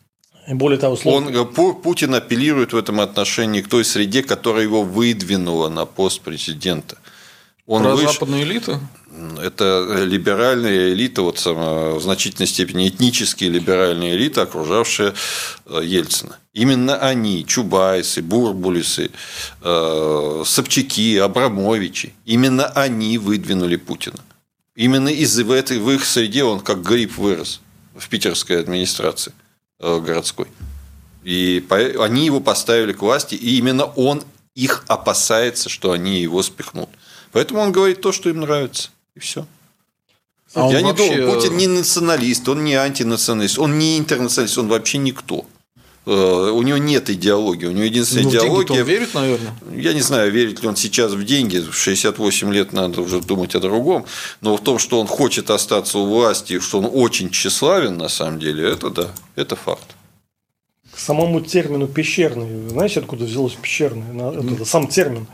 Более 0.49 0.78
того, 0.78 0.97
слово... 0.97 1.17
Он, 1.17 1.28
э, 1.28 1.44
Путин 1.83 2.15
апеллирует 2.15 2.73
в 2.73 2.77
этом 2.77 3.01
отношении 3.01 3.60
к 3.60 3.68
той 3.68 3.85
среде, 3.85 4.23
которая 4.23 4.62
его 4.62 4.83
выдвинула 4.83 5.68
на 5.68 5.85
пост 5.85 6.20
президента. 6.23 6.97
Он 7.67 7.83
Про 7.83 7.97
выш... 7.97 8.12
западную 8.12 8.43
элиту? 8.43 8.81
это 9.43 10.05
либеральная 10.05 10.93
элита, 10.93 11.23
вот 11.23 11.44
в 11.44 12.01
значительной 12.01 12.47
степени 12.47 12.89
этнические 12.89 13.51
либеральные 13.51 14.15
элиты, 14.15 14.41
окружавшие 14.41 15.15
э, 15.67 15.81
Ельцина. 15.83 16.39
Именно 16.52 16.97
они, 16.97 17.44
Чубайсы, 17.47 18.23
Бурбулисы, 18.23 19.10
э, 19.62 20.43
Собчаки, 20.44 21.17
Абрамовичи, 21.18 22.15
именно 22.27 22.67
они 22.67 23.18
выдвинули 23.18 23.77
Путина. 23.77 24.18
Именно 24.75 25.09
из 25.09 25.36
в, 25.39 25.51
этой, 25.51 25.78
в 25.78 25.91
их 25.91 26.05
среде 26.05 26.44
он 26.44 26.60
как 26.60 26.83
гриб 26.83 27.17
вырос 27.17 27.60
в 27.97 28.09
питерской 28.09 28.60
администрации 28.60 29.33
э, 29.33 29.48
городской. 29.81 30.47
И 31.24 31.65
они 31.70 32.26
его 32.26 32.40
поставили 32.40 32.92
к 32.92 33.02
власти, 33.02 33.34
и 33.34 33.58
именно 33.58 33.84
он 33.84 34.23
их 34.55 34.84
опасается, 34.89 35.68
что 35.68 35.92
они 35.92 36.20
его 36.20 36.42
спихнут. 36.42 36.89
Поэтому 37.32 37.60
он 37.60 37.73
говорит 37.73 38.00
то, 38.00 38.12
что 38.12 38.28
им 38.28 38.40
нравится. 38.40 38.90
И 39.15 39.20
все. 39.20 39.47
А 40.55 40.68
Я 40.70 40.81
не 40.81 40.89
вообще... 40.89 41.16
думаю, 41.16 41.34
Путин 41.34 41.57
не 41.57 41.66
националист, 41.66 42.48
он 42.48 42.65
не 42.65 42.74
антинационалист, 42.74 43.58
он 43.58 43.78
не 43.78 43.98
интернационалист, 43.98 44.58
он 44.58 44.68
вообще 44.68 44.98
никто. 44.98 45.44
Э, 46.10 46.50
у 46.52 46.62
него 46.62 46.78
нет 46.78 47.10
идеологии, 47.10 47.66
у 47.66 47.70
него 47.70 47.84
единственная 47.84 48.24
ну, 48.24 48.30
идеология. 48.30 48.80
он 48.80 48.86
верит, 48.86 49.12
наверное. 49.12 49.54
Я 49.74 49.92
не 49.92 50.00
знаю, 50.00 50.32
верит 50.32 50.62
ли 50.62 50.68
он 50.68 50.74
сейчас 50.74 51.12
в 51.12 51.22
деньги. 51.22 51.58
В 51.58 51.74
68 51.74 52.50
лет 52.50 52.72
надо 52.72 53.02
уже 53.02 53.20
думать 53.20 53.54
о 53.54 53.60
другом. 53.60 54.06
Но 54.40 54.56
в 54.56 54.62
том, 54.62 54.78
что 54.78 55.00
он 55.00 55.06
хочет 55.06 55.50
остаться 55.50 55.98
у 55.98 56.06
власти, 56.06 56.60
что 56.60 56.78
он 56.78 56.88
очень 56.90 57.28
тщеславен, 57.28 57.98
на 57.98 58.08
самом 58.08 58.38
деле, 58.40 58.70
это 58.70 58.88
да, 58.88 59.08
это 59.36 59.54
факт. 59.54 59.84
К 60.94 60.98
самому 60.98 61.42
термину 61.42 61.86
пещерный. 61.86 62.70
Знаете, 62.70 63.00
откуда 63.00 63.26
взялось 63.26 63.52
пещерный? 63.52 64.54
Это, 64.54 64.64
сам 64.64 64.88
термин. 64.88 65.26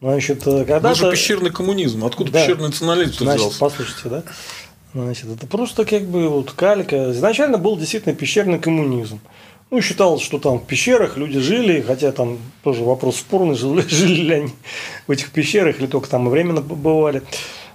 Значит, 0.00 0.46
э, 0.46 0.64
когда 0.64 0.92
Это 0.92 0.94
же 0.94 1.10
пещерный 1.10 1.50
коммунизм. 1.50 2.04
Откуда 2.04 2.30
да. 2.30 2.40
пещерный 2.40 2.68
национализм 2.68 3.14
Значит, 3.18 3.40
взялся? 3.40 3.58
послушайте, 3.58 4.08
да? 4.08 4.22
Значит, 4.92 5.26
это 5.28 5.48
просто 5.48 5.84
как 5.84 6.04
бы 6.04 6.28
вот 6.28 6.52
калька. 6.52 7.10
Изначально 7.10 7.58
был 7.58 7.76
действительно 7.76 8.14
пещерный 8.14 8.60
коммунизм. 8.60 9.18
Ну, 9.70 9.80
считалось, 9.80 10.22
что 10.22 10.38
там 10.38 10.58
в 10.58 10.66
пещерах 10.66 11.16
люди 11.16 11.40
жили, 11.40 11.80
хотя 11.80 12.12
там 12.12 12.38
тоже 12.62 12.84
вопрос 12.84 13.16
спорный, 13.16 13.54
жили, 13.56 13.80
жили 13.82 14.20
ли 14.20 14.34
они 14.34 14.50
в 15.06 15.10
этих 15.10 15.30
пещерах 15.30 15.80
или 15.80 15.86
только 15.86 16.08
там 16.08 16.28
временно 16.28 16.60
бывали. 16.60 17.22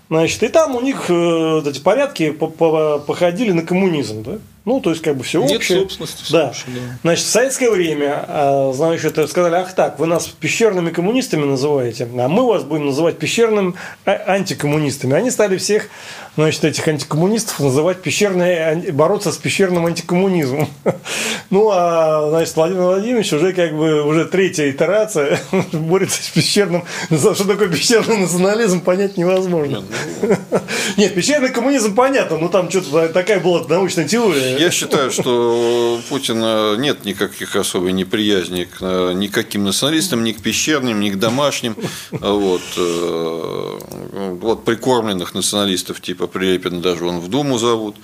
Значит, 0.09 0.41
и 0.41 0.47
там 0.47 0.75
у 0.75 0.81
них 0.81 1.05
э, 1.09 1.61
эти 1.65 1.79
порядки 1.79 2.31
походили 2.31 3.51
на 3.51 3.61
коммунизм, 3.61 4.23
да? 4.23 4.39
Ну, 4.65 4.81
то 4.81 4.89
есть, 4.91 5.01
как 5.01 5.15
бы 5.15 5.23
все 5.23 5.41
Нет 5.41 5.57
общее. 5.57 5.79
собственности. 5.79 6.31
Да. 6.31 6.53
Слушай, 6.53 6.75
да. 6.75 6.97
Значит, 7.01 7.25
в 7.25 7.29
советское 7.29 7.71
время, 7.71 8.25
а, 8.27 8.71
значит, 8.73 9.17
сказали, 9.29 9.55
ах 9.55 9.73
так, 9.73 9.97
вы 9.97 10.05
нас 10.05 10.27
пещерными 10.27 10.89
коммунистами 10.89 11.45
называете, 11.45 12.07
а 12.17 12.27
мы 12.27 12.45
вас 12.45 12.63
будем 12.63 12.87
называть 12.87 13.17
пещерным 13.17 13.75
а, 14.05 14.11
антикоммунистами. 14.27 15.15
Они 15.15 15.31
стали 15.31 15.57
всех, 15.57 15.89
значит, 16.43 16.63
этих 16.63 16.87
антикоммунистов 16.87 17.59
называть 17.59 18.01
пещерные, 18.01 18.91
бороться 18.93 19.31
с 19.31 19.37
пещерным 19.37 19.85
антикоммунизмом. 19.85 20.69
Ну, 21.51 21.71
а, 21.73 22.29
значит, 22.29 22.55
Владимир 22.55 22.83
Владимирович 22.83 23.33
уже 23.33 23.53
как 23.53 23.75
бы, 23.75 24.03
уже 24.03 24.25
третья 24.25 24.69
итерация 24.69 25.39
борется 25.71 26.21
с 26.21 26.29
пещерным, 26.29 26.83
что 27.07 27.33
такое 27.43 27.69
пещерный 27.69 28.17
национализм, 28.17 28.81
понять 28.81 29.17
невозможно. 29.17 29.83
Ну, 30.21 30.35
Нет, 30.97 31.15
пещерный 31.15 31.49
коммунизм 31.49 31.95
понятно, 31.95 32.37
но 32.37 32.49
там 32.49 32.69
что-то 32.69 33.09
такая 33.09 33.39
была 33.39 33.65
научная 33.67 34.07
теория. 34.07 34.57
Я 34.57 34.69
считаю, 34.69 35.11
что 35.11 35.97
у 35.97 36.09
Путина 36.09 36.75
нет 36.77 37.05
никаких 37.05 37.55
особой 37.55 37.93
неприязни 37.93 38.65
к 38.65 39.13
никаким 39.13 39.63
националистам, 39.63 40.23
ни 40.23 40.33
к 40.33 40.41
пещерным, 40.41 40.99
ни 40.99 41.09
к 41.09 41.17
домашним. 41.17 41.75
Вот, 42.11 42.61
э, 42.77 43.79
вот 44.41 44.65
прикормленных 44.65 45.33
националистов 45.33 46.01
типа 46.01 46.27
Прилепина 46.29 46.81
даже 46.81 47.05
он 47.05 47.19
в 47.19 47.27
Думу 47.27 47.57
зовут. 47.57 47.95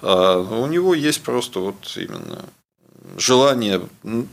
А 0.00 0.38
у 0.38 0.66
него 0.66 0.94
есть 0.94 1.22
просто 1.22 1.60
вот 1.60 1.76
именно 1.96 2.44
желание 3.16 3.80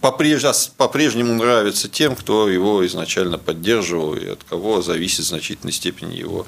по-прежнему 0.02 1.34
нравится 1.34 1.88
тем, 1.88 2.16
кто 2.16 2.50
его 2.50 2.86
изначально 2.86 3.38
поддерживал 3.38 4.16
и 4.16 4.28
от 4.28 4.44
кого 4.44 4.82
зависит 4.82 5.26
в 5.26 5.30
значительной 5.30 5.74
степени 5.74 6.16
его 6.16 6.46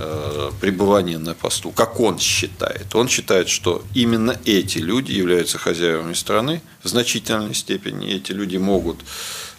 Э, 0.00 0.52
пребывания 0.60 1.18
на 1.18 1.34
посту, 1.34 1.72
как 1.72 1.98
он 1.98 2.20
считает. 2.20 2.94
Он 2.94 3.08
считает, 3.08 3.48
что 3.48 3.82
именно 3.96 4.38
эти 4.44 4.78
люди 4.78 5.10
являются 5.10 5.58
хозяевами 5.58 6.12
страны 6.12 6.62
в 6.84 6.88
значительной 6.88 7.52
степени. 7.52 8.08
Эти 8.08 8.30
люди 8.30 8.58
могут, 8.58 9.00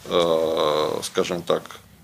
э, 0.06 1.00
скажем 1.04 1.42
так, 1.42 1.64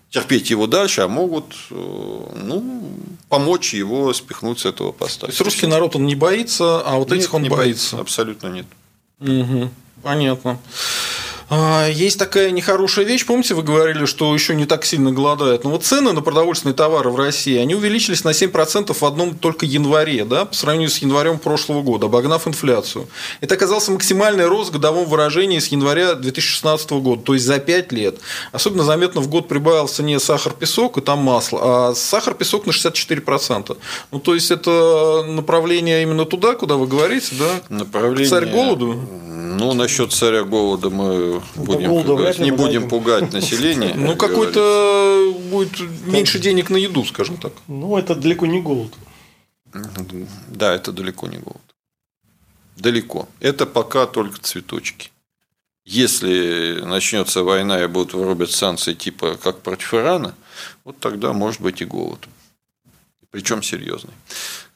терпеть 0.09 0.49
его 0.49 0.67
дальше, 0.67 1.01
а 1.01 1.07
могут 1.07 1.55
ну, 1.69 2.89
помочь 3.29 3.73
его 3.73 4.13
спихнуть 4.13 4.59
с 4.59 4.65
этого 4.65 4.91
поста. 4.91 5.27
То 5.27 5.31
есть 5.31 5.41
русский 5.41 5.67
народ 5.67 5.95
он 5.95 6.05
не 6.05 6.15
боится, 6.15 6.81
а 6.81 6.97
вот 6.97 7.09
нет, 7.09 7.19
этих 7.19 7.33
он 7.33 7.41
боится. 7.43 7.57
боится. 7.57 7.99
Абсолютно 7.99 8.47
нет. 8.47 8.65
Угу, 9.19 9.69
понятно. 10.03 10.59
А, 11.47 11.87
есть 11.87 12.17
такая 12.17 12.51
нехорошая 12.51 13.05
вещь. 13.05 13.25
Помните, 13.25 13.53
вы 13.53 13.61
говорили, 13.61 14.05
что 14.05 14.33
еще 14.33 14.55
не 14.55 14.65
так 14.65 14.83
сильно 14.85 15.11
голодают. 15.11 15.63
Но 15.63 15.69
вот 15.69 15.83
цены 15.83 16.11
на 16.11 16.21
продовольственные 16.21 16.73
товары 16.73 17.11
в 17.11 17.17
России, 17.17 17.57
они 17.57 17.75
увеличились 17.75 18.23
на 18.23 18.29
7% 18.29 18.93
в 18.93 19.05
одном 19.05 19.35
только 19.35 19.65
январе, 19.65 20.25
да, 20.25 20.45
по 20.45 20.55
сравнению 20.55 20.89
с 20.89 20.97
январем 20.97 21.37
прошлого 21.37 21.81
года, 21.83 22.07
обогнав 22.07 22.47
инфляцию. 22.47 23.07
Это 23.41 23.55
оказался 23.55 23.91
максимальный 23.91 24.47
рост 24.47 24.69
в 24.69 24.73
годовом 24.73 25.05
выражении 25.05 25.59
с 25.59 25.67
января 25.67 26.15
2016 26.15 26.91
года, 26.91 27.21
то 27.21 27.33
есть 27.33 27.45
за 27.45 27.59
5 27.59 27.91
лет. 27.91 28.19
Особенно 28.51 28.83
заметно 28.83 29.21
в 29.21 29.27
год 29.27 29.47
прибавился 29.47 30.01
не 30.01 30.19
сахар-песок 30.19 30.97
и 30.97 31.01
там 31.01 31.19
масло, 31.19 31.59
а 31.61 31.95
сахар-песок 31.95 32.65
на 32.65 32.71
64%. 32.71 33.77
Ну, 34.11 34.19
то 34.19 34.33
есть 34.33 34.49
это 34.49 35.23
направление 35.27 36.01
именно 36.01 36.25
туда, 36.25 36.55
куда 36.55 36.75
вы 36.75 36.87
говорите, 36.87 37.35
да? 37.37 37.61
Направление... 37.69 38.29
Царь 38.29 38.47
голоду? 38.47 38.99
Ну, 39.57 39.73
насчет 39.73 40.11
царя 40.11 40.43
голода 40.43 40.89
мы 40.89 41.34
будем 41.55 42.03
пугать, 42.03 42.39
не 42.39 42.51
будем 42.51 42.89
пугать 42.89 43.33
население. 43.33 43.93
Ну, 43.95 44.15
какой-то 44.15 45.33
будет 45.49 45.79
меньше 46.05 46.39
денег 46.39 46.69
на 46.69 46.77
еду, 46.77 47.03
скажем 47.05 47.37
так. 47.37 47.53
Ну, 47.67 47.97
это 47.97 48.15
далеко 48.15 48.45
не 48.45 48.61
голод. 48.61 48.93
Да, 50.49 50.73
это 50.73 50.91
далеко 50.91 51.27
не 51.27 51.37
голод. 51.37 51.61
Далеко. 52.77 53.27
Это 53.39 53.65
пока 53.65 54.05
только 54.05 54.39
цветочки. 54.39 55.11
Если 55.85 56.81
начнется 56.83 57.43
война 57.43 57.83
и 57.83 57.87
будут 57.87 58.13
вырубать 58.13 58.51
санкции 58.51 58.93
типа 58.93 59.37
как 59.37 59.61
против 59.61 59.93
Ирана, 59.93 60.33
вот 60.83 60.99
тогда 60.99 61.31
может 61.31 61.61
быть 61.61 61.81
и 61.81 61.85
голод. 61.85 62.27
Причем 63.29 63.61
серьезный. 63.61 64.13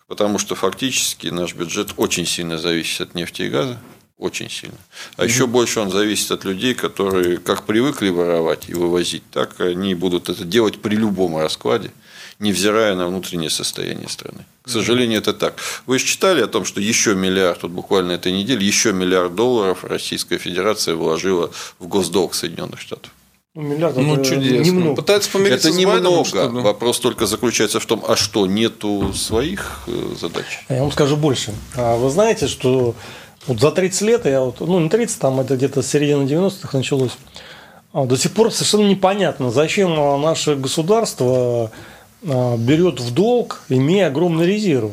Потому 0.07 0.37
что 0.37 0.55
фактически 0.55 1.27
наш 1.27 1.55
бюджет 1.55 1.93
очень 1.97 2.25
сильно 2.25 2.57
зависит 2.57 3.01
от 3.01 3.15
нефти 3.15 3.43
и 3.43 3.49
газа. 3.49 3.79
Очень 4.19 4.49
сильно. 4.49 4.77
А 5.15 5.23
еще 5.23 5.47
больше 5.47 5.79
он 5.79 5.91
зависит 5.91 6.29
от 6.31 6.43
людей, 6.43 6.73
которые 6.73 7.37
как 7.37 7.65
привыкли 7.65 8.09
воровать 8.09 8.67
и 8.67 8.73
вывозить, 8.73 9.23
так 9.31 9.61
они 9.61 9.95
будут 9.95 10.27
это 10.27 10.43
делать 10.43 10.81
при 10.81 10.95
любом 10.95 11.37
раскладе, 11.37 11.91
невзирая 12.37 12.95
на 12.95 13.07
внутреннее 13.07 13.49
состояние 13.49 14.09
страны. 14.09 14.45
К 14.61 14.69
сожалению, 14.69 15.19
это 15.19 15.31
так. 15.33 15.55
Вы 15.85 15.99
же 15.99 16.05
читали 16.05 16.41
о 16.41 16.47
том, 16.47 16.65
что 16.65 16.81
еще 16.81 17.15
миллиард, 17.15 17.63
вот 17.63 17.71
буквально 17.71 18.11
этой 18.11 18.33
неделе, 18.33 18.67
еще 18.67 18.91
миллиард 18.91 19.35
долларов 19.35 19.85
Российская 19.85 20.37
Федерация 20.37 20.95
вложила 20.95 21.49
в 21.79 21.87
госдолг 21.87 22.33
Соединенных 22.33 22.81
Штатов. 22.81 23.13
Ну, 23.55 23.61
миллиард 23.61 23.95
ну, 23.95 24.15
это 24.15 24.25
чудесно. 24.25 24.63
Немного. 24.63 24.95
Пытается 24.95 25.29
помириться 25.31 25.69
это 25.69 25.77
немного. 25.77 26.23
Байденом, 26.23 26.63
Вопрос 26.63 26.99
только 26.99 27.25
заключается 27.25 27.79
в 27.79 27.85
том, 27.85 28.03
а 28.05 28.17
что, 28.17 28.45
нету 28.47 29.13
своих 29.13 29.79
э, 29.87 30.15
задач? 30.19 30.45
Я 30.67 30.81
вам 30.81 30.91
скажу 30.91 31.15
больше. 31.15 31.53
А 31.75 31.95
вы 31.95 32.09
знаете, 32.09 32.47
что 32.47 32.95
вот 33.49 33.59
за 33.59 33.71
30 33.71 34.01
лет, 34.03 34.25
я 34.25 34.41
вот, 34.41 34.61
ну 34.61 34.79
не 34.79 34.89
30, 34.89 35.19
там 35.19 35.39
это 35.39 35.57
где-то 35.57 35.81
с 35.81 35.87
середины 35.87 36.23
90-х 36.23 36.77
началось, 36.77 37.17
а, 37.91 38.05
до 38.05 38.15
сих 38.15 38.31
пор 38.31 38.53
совершенно 38.53 38.87
непонятно, 38.87 39.51
зачем 39.51 40.21
наше 40.21 40.55
государство 40.55 41.71
а, 42.23 42.57
берет 42.57 42.99
в 43.01 43.13
долг, 43.13 43.63
имея 43.67 44.07
огромный 44.07 44.45
резерв 44.45 44.91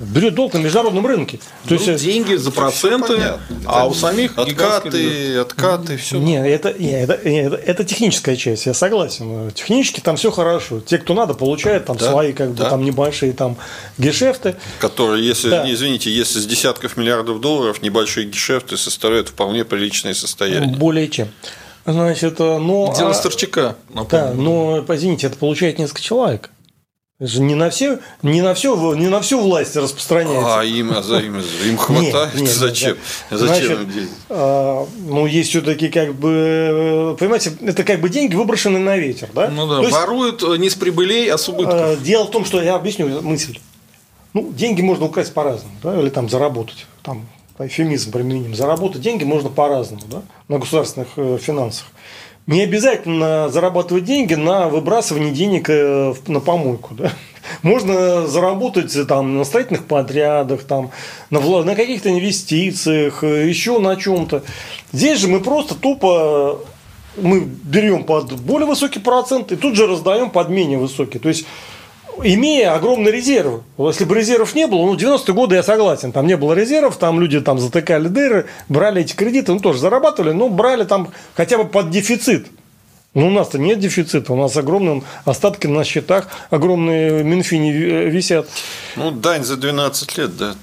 берет 0.00 0.34
долг 0.34 0.54
на 0.54 0.58
международном 0.58 1.06
рынке. 1.06 1.40
То 1.66 1.74
есть 1.74 1.88
э, 1.88 1.96
деньги 1.96 2.34
за 2.34 2.50
проценты, 2.50 3.18
а 3.64 3.86
у 3.86 3.94
самих 3.94 4.38
откаты, 4.38 5.36
откаты, 5.38 5.96
все. 5.96 6.18
Не, 6.18 6.46
это, 6.46 6.68
это, 6.68 7.14
это, 7.14 7.56
это 7.56 7.84
техническая 7.84 8.36
часть, 8.36 8.66
я 8.66 8.74
согласен. 8.74 9.50
Технически 9.52 10.00
там 10.00 10.16
все 10.16 10.30
хорошо. 10.30 10.80
Те, 10.80 10.98
кто 10.98 11.14
надо, 11.14 11.34
получают 11.34 11.86
там 11.86 11.96
да, 11.96 12.10
свои 12.10 12.32
как 12.32 12.50
бы 12.50 12.56
да. 12.56 12.70
там 12.70 12.84
небольшие 12.84 13.32
там 13.32 13.56
гешефты. 13.98 14.56
Которые, 14.80 15.26
если, 15.26 15.50
да. 15.50 15.64
не 15.64 15.72
извините, 15.72 16.10
если 16.10 16.40
с 16.40 16.46
десятков 16.46 16.96
миллиардов 16.96 17.40
долларов 17.40 17.82
небольшие 17.82 18.26
гешефты 18.26 18.76
составляют 18.76 19.28
вполне 19.28 19.64
приличное 19.64 20.14
состояние. 20.14 20.76
Более 20.76 21.08
чем. 21.08 21.28
Значит, 21.86 22.40
э, 22.40 22.58
но... 22.58 22.92
Дело 22.96 23.10
а, 23.10 23.14
Старчака. 23.14 23.76
Да, 24.10 24.32
но, 24.34 24.84
извините, 24.88 25.28
это 25.28 25.36
получает 25.36 25.78
несколько 25.78 26.02
человек. 26.02 26.50
Это 27.18 27.30
же 27.30 27.40
не 27.40 27.54
на 27.54 27.70
все, 27.70 27.98
не 28.22 28.42
на 28.42 28.52
все, 28.52 28.94
не 28.94 29.08
на 29.08 29.22
всю 29.22 29.40
власть 29.40 29.74
распространяется. 29.74 30.60
А 30.60 30.64
им, 30.64 30.92
а 30.92 31.02
за 31.02 31.20
им, 31.20 31.40
им 31.64 31.78
хватает? 31.78 32.34
Нет, 32.34 32.42
нет, 32.42 32.50
Зачем? 32.50 32.98
да. 33.30 33.38
Зачем 33.38 33.66
Значит, 33.84 34.10
а, 34.28 34.86
ну, 34.98 35.24
есть 35.24 35.48
все-таки 35.48 35.88
как 35.88 36.14
бы, 36.14 37.16
понимаете, 37.18 37.54
это 37.62 37.84
как 37.84 38.02
бы 38.02 38.10
деньги 38.10 38.34
выброшены 38.34 38.78
на 38.78 38.98
ветер, 38.98 39.30
да? 39.32 39.48
Ну 39.48 39.66
да, 39.66 39.76
То 39.76 39.82
есть, 39.84 39.94
воруют 39.94 40.42
э, 40.42 40.58
не 40.58 40.68
с 40.68 40.74
прибылей, 40.74 41.30
а 41.30 41.38
с 41.38 41.48
убытков. 41.48 41.74
а, 41.74 41.96
дело 41.96 42.24
в 42.24 42.30
том, 42.30 42.44
что 42.44 42.60
я 42.60 42.74
объясню 42.74 43.22
мысль. 43.22 43.60
Ну, 44.34 44.52
деньги 44.52 44.82
можно 44.82 45.06
украсть 45.06 45.32
по-разному, 45.32 45.74
да, 45.82 45.98
или 45.98 46.10
там 46.10 46.28
заработать, 46.28 46.84
там 47.02 47.26
эфемизм 47.58 48.12
применим. 48.12 48.54
Заработать 48.54 49.00
деньги 49.00 49.24
можно 49.24 49.48
по-разному, 49.48 50.02
да, 50.06 50.20
на 50.48 50.58
государственных 50.58 51.08
э, 51.16 51.38
финансах. 51.40 51.86
Не 52.46 52.62
обязательно 52.62 53.48
зарабатывать 53.48 54.04
деньги 54.04 54.34
на 54.34 54.68
выбрасывание 54.68 55.32
денег 55.32 55.68
э, 55.68 56.14
на 56.28 56.38
помойку. 56.38 56.94
Да? 56.94 57.10
Можно 57.62 58.26
заработать 58.28 58.94
э, 58.94 59.04
там, 59.04 59.38
на 59.38 59.44
строительных 59.44 59.84
подрядах, 59.86 60.62
там, 60.62 60.90
на, 61.30 61.38
вла- 61.38 61.64
на 61.64 61.74
каких-то 61.74 62.08
инвестициях, 62.08 63.24
э, 63.24 63.48
еще 63.48 63.80
на 63.80 63.96
чем-то. 63.96 64.44
Здесь 64.92 65.18
же 65.18 65.26
мы 65.28 65.40
просто 65.40 65.74
тупо 65.74 66.60
мы 67.16 67.40
берем 67.40 68.04
под 68.04 68.32
более 68.40 68.66
высокий 68.66 69.00
процент 69.00 69.50
и 69.50 69.56
тут 69.56 69.74
же 69.74 69.86
раздаем 69.86 70.30
под 70.30 70.48
менее 70.48 70.78
высокий. 70.78 71.18
То 71.18 71.28
есть 71.28 71.46
имея 72.22 72.74
огромные 72.74 73.12
резервы. 73.12 73.62
Вот 73.76 73.90
Если 73.92 74.04
бы 74.04 74.14
резервов 74.16 74.54
не 74.54 74.66
было, 74.66 74.86
ну, 74.86 74.94
90-е 74.96 75.34
годы 75.34 75.56
я 75.56 75.62
согласен, 75.62 76.12
там 76.12 76.26
не 76.26 76.36
было 76.36 76.52
резервов, 76.52 76.96
там 76.96 77.20
люди 77.20 77.40
там 77.40 77.58
затыкали 77.58 78.08
дыры, 78.08 78.46
брали 78.68 79.02
эти 79.02 79.14
кредиты, 79.14 79.52
ну, 79.52 79.60
тоже 79.60 79.78
зарабатывали, 79.80 80.32
но 80.32 80.48
брали 80.48 80.84
там 80.84 81.12
хотя 81.34 81.58
бы 81.58 81.64
под 81.66 81.90
дефицит. 81.90 82.46
Но 83.14 83.28
у 83.28 83.30
нас-то 83.30 83.58
нет 83.58 83.78
дефицита, 83.80 84.32
у 84.32 84.36
нас 84.36 84.54
огромные 84.58 85.02
остатки 85.24 85.66
на 85.66 85.84
счетах, 85.84 86.28
огромные 86.50 87.24
Минфини 87.24 87.72
э, 87.72 88.08
висят. 88.10 88.46
Ну, 88.96 89.10
дань 89.10 89.42
за 89.42 89.56
12 89.56 90.18
лет, 90.18 90.36
да. 90.36 90.54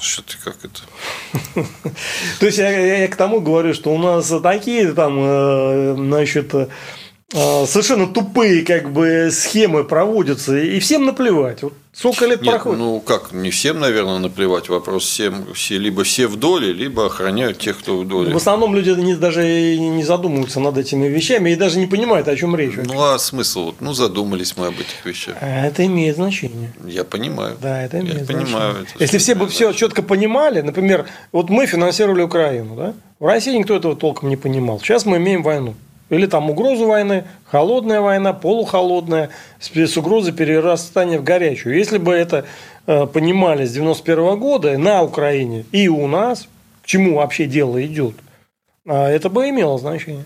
Что 0.00 0.22
ты 0.22 0.34
как 0.42 0.56
это? 0.64 1.64
То 2.40 2.46
есть 2.46 2.58
я, 2.58 2.70
я- 2.70 2.96
я 3.02 3.08
к 3.08 3.16
тому 3.16 3.40
говорю, 3.40 3.74
что 3.74 3.90
у 3.94 3.98
нас 3.98 4.32
такие 4.42 4.92
там, 4.92 5.18
э, 5.20 5.94
значит, 5.96 6.54
э, 6.54 6.68
совершенно 7.34 8.06
тупые 8.06 8.62
как 8.64 8.92
бы 8.92 9.28
схемы 9.32 9.84
проводятся, 9.84 10.56
и 10.56 10.78
всем 10.78 11.04
наплевать. 11.04 11.62
Вот 11.62 11.72
сколько 11.92 12.26
лет 12.26 12.42
Нет, 12.42 12.50
проходит. 12.50 12.78
ну 12.78 13.00
как, 13.00 13.32
не 13.32 13.50
всем, 13.50 13.80
наверное, 13.80 14.18
наплевать. 14.18 14.68
Вопрос 14.68 15.04
всем, 15.04 15.46
все, 15.54 15.78
либо 15.78 16.04
все 16.04 16.26
в 16.26 16.36
доле, 16.36 16.72
либо 16.72 17.06
охраняют 17.06 17.58
тех, 17.58 17.78
кто 17.78 17.98
в 17.98 18.06
доле. 18.06 18.32
В 18.32 18.36
основном 18.36 18.74
люди 18.74 18.90
не, 18.90 19.14
даже 19.14 19.42
не 19.76 20.02
задумываются 20.04 20.60
над 20.60 20.76
этими 20.78 21.06
вещами 21.06 21.50
и 21.50 21.56
даже 21.56 21.78
не 21.78 21.86
понимают, 21.86 22.28
о 22.28 22.36
чем 22.36 22.54
речь. 22.56 22.74
Ну 22.76 23.00
а 23.02 23.18
смысл? 23.18 23.66
Вот, 23.66 23.80
ну 23.80 23.94
задумались 23.94 24.56
мы 24.56 24.66
об 24.66 24.74
этих 24.74 25.04
вещах. 25.04 25.36
А 25.40 25.66
Это 25.66 25.84
имеет 25.86 26.16
значение. 26.16 26.72
Я 26.86 27.04
понимаю. 27.04 27.56
Да, 27.60 27.82
это 27.82 28.00
имеет 28.00 28.18
Я 28.18 28.24
значение. 28.24 28.46
понимаю. 28.46 28.74
это 28.82 29.02
Если 29.02 29.18
все 29.18 29.34
бы 29.34 29.48
все 29.48 29.72
четко 29.72 30.02
понимали, 30.02 30.60
например, 30.60 31.06
вот 31.32 31.50
мы 31.50 31.66
финансировали 31.66 32.22
Украину, 32.22 32.76
да? 32.76 32.94
В 33.20 33.26
России 33.26 33.56
никто 33.56 33.74
этого 33.76 33.96
толком 33.96 34.28
не 34.28 34.36
понимал. 34.36 34.80
Сейчас 34.80 35.06
мы 35.06 35.16
имеем 35.18 35.42
войну. 35.42 35.74
Или 36.14 36.26
там 36.26 36.50
угрозу 36.50 36.86
войны, 36.86 37.24
холодная 37.46 38.00
война, 38.00 38.32
полухолодная, 38.32 39.30
с 39.58 39.96
угрозой 39.96 40.32
перерастания 40.32 41.18
в 41.18 41.24
горячую. 41.24 41.76
Если 41.76 41.98
бы 41.98 42.12
это 42.12 42.44
э, 42.86 43.06
понимали 43.06 43.64
с 43.64 43.72
91 43.72 44.38
года 44.38 44.78
на 44.78 45.02
Украине 45.02 45.64
и 45.72 45.88
у 45.88 46.06
нас, 46.06 46.48
к 46.82 46.86
чему 46.86 47.16
вообще 47.16 47.46
дело 47.46 47.84
идет, 47.84 48.14
а, 48.86 49.08
это 49.08 49.30
бы 49.30 49.48
имело 49.48 49.78
значение. 49.78 50.24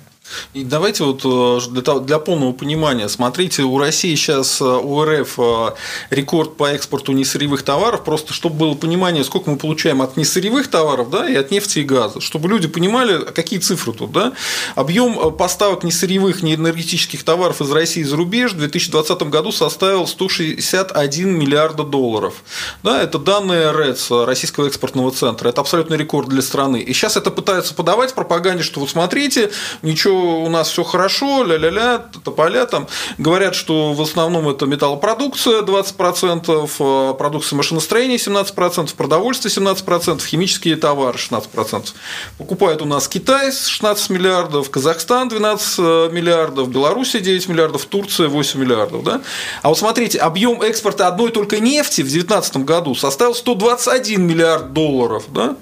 И 0.54 0.64
давайте 0.64 1.04
вот 1.04 1.22
э, 1.24 1.70
для, 1.70 1.82
того- 1.82 2.00
для 2.00 2.18
полного 2.18 2.52
понимания, 2.52 3.08
смотрите, 3.08 3.62
у 3.62 3.78
России 3.78 4.14
сейчас, 4.14 4.60
э, 4.60 4.64
у 4.64 5.02
РФ 5.04 5.38
э, 5.38 5.70
рекорд 6.10 6.56
по 6.56 6.70
экспорту 6.70 7.12
несырьевых 7.12 7.62
товаров, 7.62 8.04
просто 8.04 8.32
чтобы 8.32 8.56
было 8.56 8.74
понимание, 8.74 9.24
сколько 9.24 9.50
мы 9.50 9.56
получаем 9.56 10.02
от 10.02 10.16
несырьевых 10.16 10.68
товаров, 10.68 11.10
да, 11.10 11.28
и 11.28 11.34
от 11.34 11.50
нефти 11.50 11.80
и 11.80 11.82
газа, 11.82 12.20
чтобы 12.20 12.48
люди 12.48 12.68
понимали, 12.68 13.24
какие 13.32 13.58
цифры 13.58 13.92
тут, 13.92 14.12
да. 14.12 14.32
Объем 14.74 15.32
поставок 15.36 15.84
несырьевых, 15.84 16.42
неэнергетических 16.42 17.22
товаров 17.24 17.60
из 17.60 17.70
России 17.70 18.02
за 18.02 18.16
рубеж 18.16 18.52
в 18.52 18.58
2020 18.58 19.22
году 19.24 19.52
составил 19.52 20.06
161 20.06 21.38
миллиарда 21.38 21.84
долларов. 21.84 22.34
Да, 22.82 23.02
это 23.02 23.18
данные 23.18 23.70
РЭЦ, 23.70 24.10
Российского 24.26 24.66
экспортного 24.66 25.10
центра. 25.10 25.48
Это 25.48 25.60
абсолютный 25.60 25.96
рекорд 25.96 26.28
для 26.28 26.42
страны. 26.42 26.80
И 26.80 26.92
сейчас 26.92 27.16
это 27.16 27.30
пытаются 27.30 27.74
подавать 27.74 28.12
в 28.12 28.14
пропаганде, 28.14 28.62
что 28.62 28.80
вот 28.80 28.90
смотрите, 28.90 29.50
ничего, 29.82 30.17
у 30.18 30.48
нас 30.48 30.70
все 30.70 30.84
хорошо, 30.84 31.44
ля-ля-ля, 31.44 32.04
тополя 32.24 32.66
там. 32.66 32.86
Говорят, 33.18 33.54
что 33.54 33.92
в 33.92 34.02
основном 34.02 34.48
это 34.48 34.66
металлопродукция 34.66 35.62
20%, 35.62 36.70
э, 36.78 37.14
продукция 37.14 37.56
машиностроения 37.56 38.18
17%, 38.18 38.94
продовольствие 38.94 39.50
17%, 39.52 40.24
химические 40.24 40.76
товары 40.76 41.18
16%. 41.18 41.94
Покупает 42.38 42.82
у 42.82 42.84
нас 42.84 43.08
Китай 43.08 43.52
16 43.52 44.10
миллиардов, 44.10 44.70
Казахстан 44.70 45.28
12 45.28 45.78
миллиардов, 46.12 46.68
Белоруссия 46.68 47.20
9 47.20 47.48
миллиардов, 47.48 47.84
Турция 47.84 48.28
8 48.28 48.60
миллиардов. 48.60 49.04
Да? 49.04 49.20
А 49.62 49.68
вот 49.68 49.78
смотрите, 49.78 50.18
объем 50.18 50.62
экспорта 50.62 51.06
одной 51.08 51.30
только 51.30 51.60
нефти 51.60 52.02
в 52.02 52.10
2019 52.10 52.58
году 52.58 52.94
составил 52.94 53.34
121 53.34 54.26
миллиард 54.26 54.72
долларов. 54.72 55.24
Да? 55.28 55.56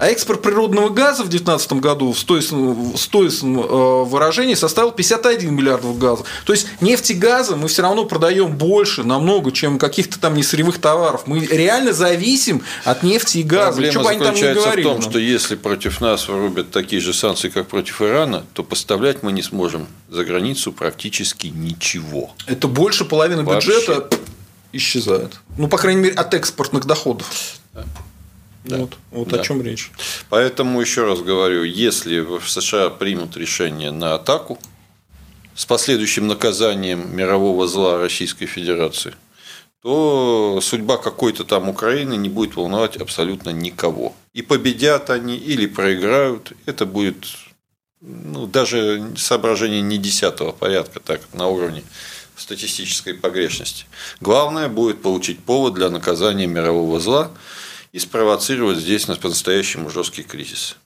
А 0.00 0.06
экспорт 0.06 0.40
природного 0.40 0.88
газа 0.88 1.24
в 1.24 1.28
2019 1.28 1.72
году 1.74 2.12
в 2.12 2.18
стоящем, 2.18 2.92
в 2.92 2.96
стоящем, 2.96 3.60
э, 3.60 4.04
выражении 4.04 4.54
составил 4.54 4.92
51 4.92 5.54
миллиардов 5.54 5.98
газа. 5.98 6.24
То 6.46 6.54
есть 6.54 6.68
нефть 6.80 7.10
и 7.10 7.14
газа 7.14 7.54
мы 7.54 7.68
все 7.68 7.82
равно 7.82 8.06
продаем 8.06 8.56
больше 8.56 9.04
намного, 9.04 9.52
чем 9.52 9.78
каких-то 9.78 10.18
там 10.18 10.36
несырьевых 10.36 10.78
товаров. 10.78 11.26
Мы 11.26 11.40
реально 11.40 11.92
зависим 11.92 12.62
от 12.84 13.02
нефти 13.02 13.38
и 13.38 13.42
газа. 13.42 13.72
Проблема 13.72 13.92
Что 13.92 14.02
заключается 14.24 14.60
в 14.60 14.64
говорили 14.64 14.82
том, 14.84 15.00
нам. 15.00 15.10
что 15.10 15.18
если 15.18 15.56
против 15.56 16.00
нас 16.00 16.28
вырубят 16.28 16.70
такие 16.70 17.02
же 17.02 17.12
санкции, 17.12 17.50
как 17.50 17.68
против 17.68 18.00
Ирана, 18.00 18.46
то 18.54 18.62
поставлять 18.62 19.22
мы 19.22 19.32
не 19.32 19.42
сможем 19.42 19.86
за 20.08 20.24
границу 20.24 20.72
практически 20.72 21.48
ничего. 21.48 22.30
Это 22.46 22.68
больше 22.68 23.04
половины 23.04 23.42
Вообще. 23.42 23.68
бюджета 23.68 24.08
исчезает. 24.72 25.40
Ну, 25.58 25.68
по 25.68 25.76
крайней 25.76 26.00
мере, 26.00 26.14
от 26.14 26.32
экспортных 26.32 26.86
доходов. 26.86 27.28
Вот, 28.64 28.96
вот 29.10 29.28
Да. 29.28 29.40
о 29.40 29.44
чем 29.44 29.62
речь. 29.62 29.90
Поэтому 30.28 30.80
еще 30.80 31.04
раз 31.06 31.20
говорю, 31.20 31.62
если 31.64 32.20
в 32.20 32.42
США 32.46 32.90
примут 32.90 33.36
решение 33.36 33.90
на 33.90 34.14
атаку 34.14 34.58
с 35.54 35.64
последующим 35.64 36.26
наказанием 36.26 37.14
мирового 37.16 37.66
зла 37.66 37.98
Российской 37.98 38.46
Федерации, 38.46 39.14
то 39.82 40.60
судьба 40.62 40.98
какой-то 40.98 41.44
там 41.44 41.68
Украины 41.68 42.14
не 42.16 42.28
будет 42.28 42.56
волновать 42.56 42.96
абсолютно 42.96 43.50
никого. 43.50 44.14
И 44.34 44.42
победят 44.42 45.08
они 45.08 45.36
или 45.36 45.66
проиграют, 45.66 46.52
это 46.66 46.84
будет 46.84 47.24
ну, 48.02 48.46
даже 48.46 49.12
соображение 49.16 49.80
не 49.80 49.98
десятого 49.98 50.52
порядка, 50.52 51.00
так 51.00 51.20
на 51.32 51.48
уровне 51.48 51.82
статистической 52.36 53.14
погрешности. 53.14 53.84
Главное 54.20 54.68
будет 54.68 55.02
получить 55.02 55.38
повод 55.40 55.74
для 55.74 55.90
наказания 55.90 56.46
мирового 56.46 57.00
зла 57.00 57.30
и 57.92 57.98
спровоцировать 57.98 58.78
здесь 58.78 59.08
на- 59.08 59.16
по-настоящему 59.16 59.90
жесткий 59.90 60.22
кризис. 60.22 60.76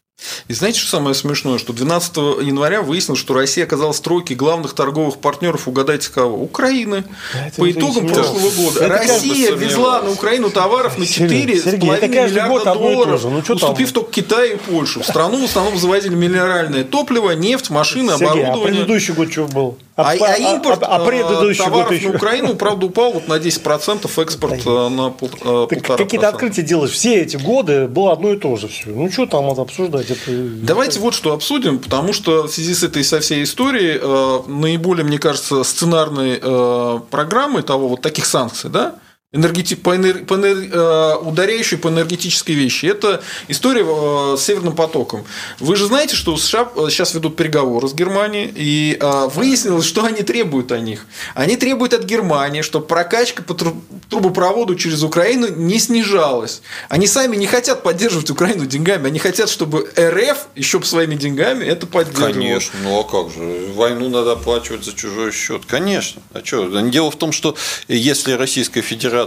И 0.46 0.54
знаете, 0.54 0.78
что 0.78 0.90
самое 0.90 1.14
смешное? 1.14 1.58
Что 1.58 1.72
12 1.72 2.40
января 2.40 2.82
выяснилось, 2.82 3.20
что 3.20 3.34
Россия 3.34 3.64
оказалась 3.64 3.98
в 3.98 4.00
тройке 4.00 4.34
главных 4.36 4.72
торговых 4.72 5.18
партнеров, 5.18 5.66
угадайте 5.66 6.08
кого? 6.10 6.38
Украины. 6.38 7.04
Это 7.34 7.56
По 7.56 7.64
не 7.64 7.72
итогам 7.72 7.94
сомневался. 8.08 8.30
прошлого 8.32 8.50
года. 8.52 8.84
Это 8.84 8.88
Россия 8.96 9.52
везла 9.56 10.02
на. 10.02 10.10
Украину 10.12 10.50
товаров 10.50 10.98
на 10.98 11.04
Сергей, 11.04 11.44
4,5 11.46 11.62
Сергей, 11.64 11.90
это 11.90 12.08
каждый 12.08 12.48
год 12.48 12.60
миллиарда 12.62 12.74
долларов. 12.80 13.24
Ну, 13.24 13.42
что 13.42 13.54
там? 13.56 13.70
уступив 13.70 13.92
только 13.92 14.12
Китаю 14.12 14.54
и 14.54 14.56
Польшу. 14.58 15.02
В 15.02 15.04
страну 15.06 15.40
в 15.42 15.44
основном 15.44 15.76
завозили 15.76 16.14
минеральное 16.14 16.84
топливо, 16.84 17.32
нефть, 17.32 17.70
машины, 17.70 18.12
Сергей, 18.16 18.26
а 18.44 18.48
оборудование. 18.50 18.80
предыдущий 18.84 19.14
год 19.14 19.32
что 19.32 19.46
был? 19.46 19.78
А, 19.96 20.10
а 20.10 20.12
а- 20.12 20.36
импорт 20.36 20.82
а- 20.82 20.96
а 20.96 21.04
предыдущий 21.04 21.62
э, 21.62 21.66
год 21.66 21.74
товаров 21.74 21.92
еще? 21.92 22.08
на 22.08 22.16
Украину, 22.16 22.56
правда, 22.56 22.86
упал 22.86 23.12
вот 23.12 23.28
на 23.28 23.38
10%, 23.38 24.18
экспорт 24.18 24.66
э, 24.66 24.88
на 24.88 25.10
пол- 25.10 25.30
э, 25.40 25.66
полтора 25.70 25.96
какие-то 25.96 26.28
открытия 26.28 26.62
делаешь. 26.62 26.90
Все 26.90 27.20
эти 27.20 27.36
годы 27.36 27.86
было 27.86 28.12
одно 28.12 28.32
и 28.32 28.36
то 28.36 28.56
же 28.56 28.66
все. 28.66 28.88
Ну 28.90 29.08
что 29.12 29.26
там 29.26 29.44
вот 29.44 29.58
обсуждать? 29.60 30.10
Это... 30.10 30.20
Давайте 30.26 30.98
вот 30.98 31.14
что 31.14 31.32
обсудим, 31.32 31.78
потому 31.78 32.12
что 32.12 32.42
в 32.42 32.48
связи 32.48 32.74
с 32.74 32.82
этой 32.82 33.04
со 33.04 33.20
всей 33.20 33.44
историей 33.44 34.00
э, 34.02 34.40
наиболее, 34.48 35.04
мне 35.04 35.18
кажется, 35.18 35.62
сценарной 35.62 36.40
э, 36.42 37.00
программой 37.10 37.62
того 37.62 37.86
вот 37.86 38.00
таких 38.00 38.26
санкций, 38.26 38.70
да, 38.70 38.96
энергети... 39.34 39.74
по, 39.74 39.94
энер... 39.94 40.24
по 40.24 40.34
энер... 40.34 40.70
Э, 40.72 41.16
ударяющую 41.16 41.78
по 41.78 41.88
энергетической 41.88 42.52
вещи. 42.52 42.86
Это 42.86 43.22
история 43.48 43.84
э, 43.84 44.36
с 44.38 44.42
Северным 44.42 44.74
потоком. 44.74 45.24
Вы 45.60 45.76
же 45.76 45.86
знаете, 45.86 46.16
что 46.16 46.36
США 46.36 46.70
сейчас 46.88 47.14
ведут 47.14 47.36
переговоры 47.36 47.88
с 47.88 47.94
Германией, 47.94 48.52
и 48.54 48.98
выяснилось, 49.34 49.84
что 49.84 50.04
они 50.04 50.22
требуют 50.22 50.72
о 50.72 50.78
них. 50.78 51.06
Они 51.34 51.56
требуют 51.56 51.92
от 51.94 52.04
Германии, 52.04 52.62
чтобы 52.62 52.86
прокачка 52.86 53.42
по 53.42 53.54
трубопроводу 53.54 54.74
через 54.76 55.02
Украину 55.02 55.48
не 55.48 55.78
снижалась. 55.78 56.62
Они 56.88 57.06
сами 57.06 57.36
не 57.36 57.46
хотят 57.46 57.82
поддерживать 57.82 58.30
Украину 58.30 58.66
деньгами, 58.66 59.08
они 59.08 59.18
хотят, 59.18 59.48
чтобы 59.48 59.90
РФ 59.98 60.46
еще 60.54 60.82
своими 60.82 61.14
деньгами 61.14 61.64
это 61.64 61.86
поддерживал. 61.86 62.32
Конечно, 62.32 62.78
ну 62.82 63.00
а 63.00 63.04
как 63.04 63.32
же? 63.32 63.72
Войну 63.74 64.08
надо 64.08 64.32
оплачивать 64.32 64.84
за 64.84 64.94
чужой 64.94 65.32
счет. 65.32 65.62
Конечно. 65.66 66.22
А 66.32 66.44
что? 66.44 66.68
Дело 66.68 67.10
в 67.10 67.16
том, 67.16 67.32
что 67.32 67.56
если 67.88 68.32
Российская 68.32 68.82
Федерация 68.82 69.23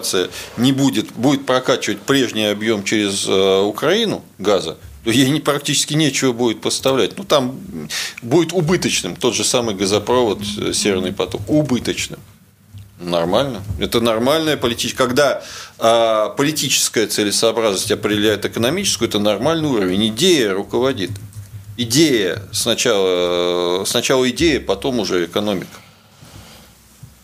не 0.57 0.71
будет, 0.71 1.11
будет 1.13 1.45
прокачивать 1.45 1.99
прежний 1.99 2.45
объем 2.45 2.83
через 2.83 3.25
э, 3.27 3.61
Украину 3.61 4.23
газа, 4.37 4.77
то 5.03 5.11
ей 5.11 5.29
не, 5.29 5.39
практически 5.39 5.93
нечего 5.93 6.33
будет 6.33 6.61
поставлять. 6.61 7.17
Ну, 7.17 7.23
там 7.23 7.59
будет 8.21 8.53
убыточным 8.53 9.15
тот 9.15 9.35
же 9.35 9.43
самый 9.43 9.75
газопровод 9.75 10.41
э, 10.59 10.73
Северный 10.73 11.13
поток. 11.13 11.41
Убыточным. 11.47 12.19
Нормально. 12.99 13.61
Это 13.79 14.01
нормальная 14.01 14.57
политическая. 14.57 15.05
Когда 15.05 15.43
а, 15.77 16.29
политическая 16.29 17.05
целесообразность 17.05 17.91
определяет 17.91 18.43
экономическую, 18.45 19.07
это 19.07 19.19
нормальный 19.19 19.69
уровень. 19.69 20.07
Идея 20.07 20.53
руководит. 20.53 21.11
Идея 21.77 22.41
сначала, 22.51 23.85
сначала 23.85 24.27
идея, 24.31 24.59
потом 24.59 24.99
уже 24.99 25.25
экономика. 25.25 25.77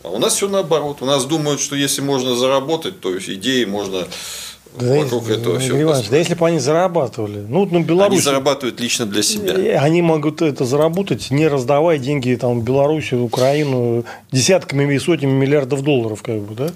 А 0.04 0.10
у 0.10 0.18
нас 0.18 0.34
все 0.34 0.48
наоборот. 0.48 0.98
У 1.00 1.06
нас 1.06 1.24
думают, 1.24 1.60
что 1.60 1.74
если 1.74 2.02
можно 2.02 2.36
заработать, 2.36 3.00
то 3.00 3.16
идеи 3.18 3.64
можно 3.64 4.06
да, 4.78 4.96
вокруг 4.96 5.30
этого 5.30 5.58
все. 5.58 5.80
Иванович, 5.80 6.08
да 6.10 6.16
если 6.18 6.34
бы 6.34 6.46
они 6.46 6.58
зарабатывали. 6.58 7.44
Ну, 7.48 7.66
ну, 7.70 7.82
Беларусь, 7.82 8.12
они 8.12 8.20
зарабатывают 8.20 8.80
лично 8.80 9.06
для 9.06 9.22
себя. 9.22 9.54
Э, 9.54 9.76
они 9.78 10.02
могут 10.02 10.42
это 10.42 10.64
заработать, 10.64 11.30
не 11.30 11.48
раздавая 11.48 11.98
деньги 11.98 12.34
там, 12.34 12.60
Беларуси, 12.60 13.14
Украину 13.14 14.04
десятками 14.30 14.92
и 14.92 14.98
сотнями 14.98 15.32
миллиардов 15.32 15.82
долларов. 15.82 16.22
Как 16.22 16.40
бы, 16.40 16.54
да? 16.54 16.70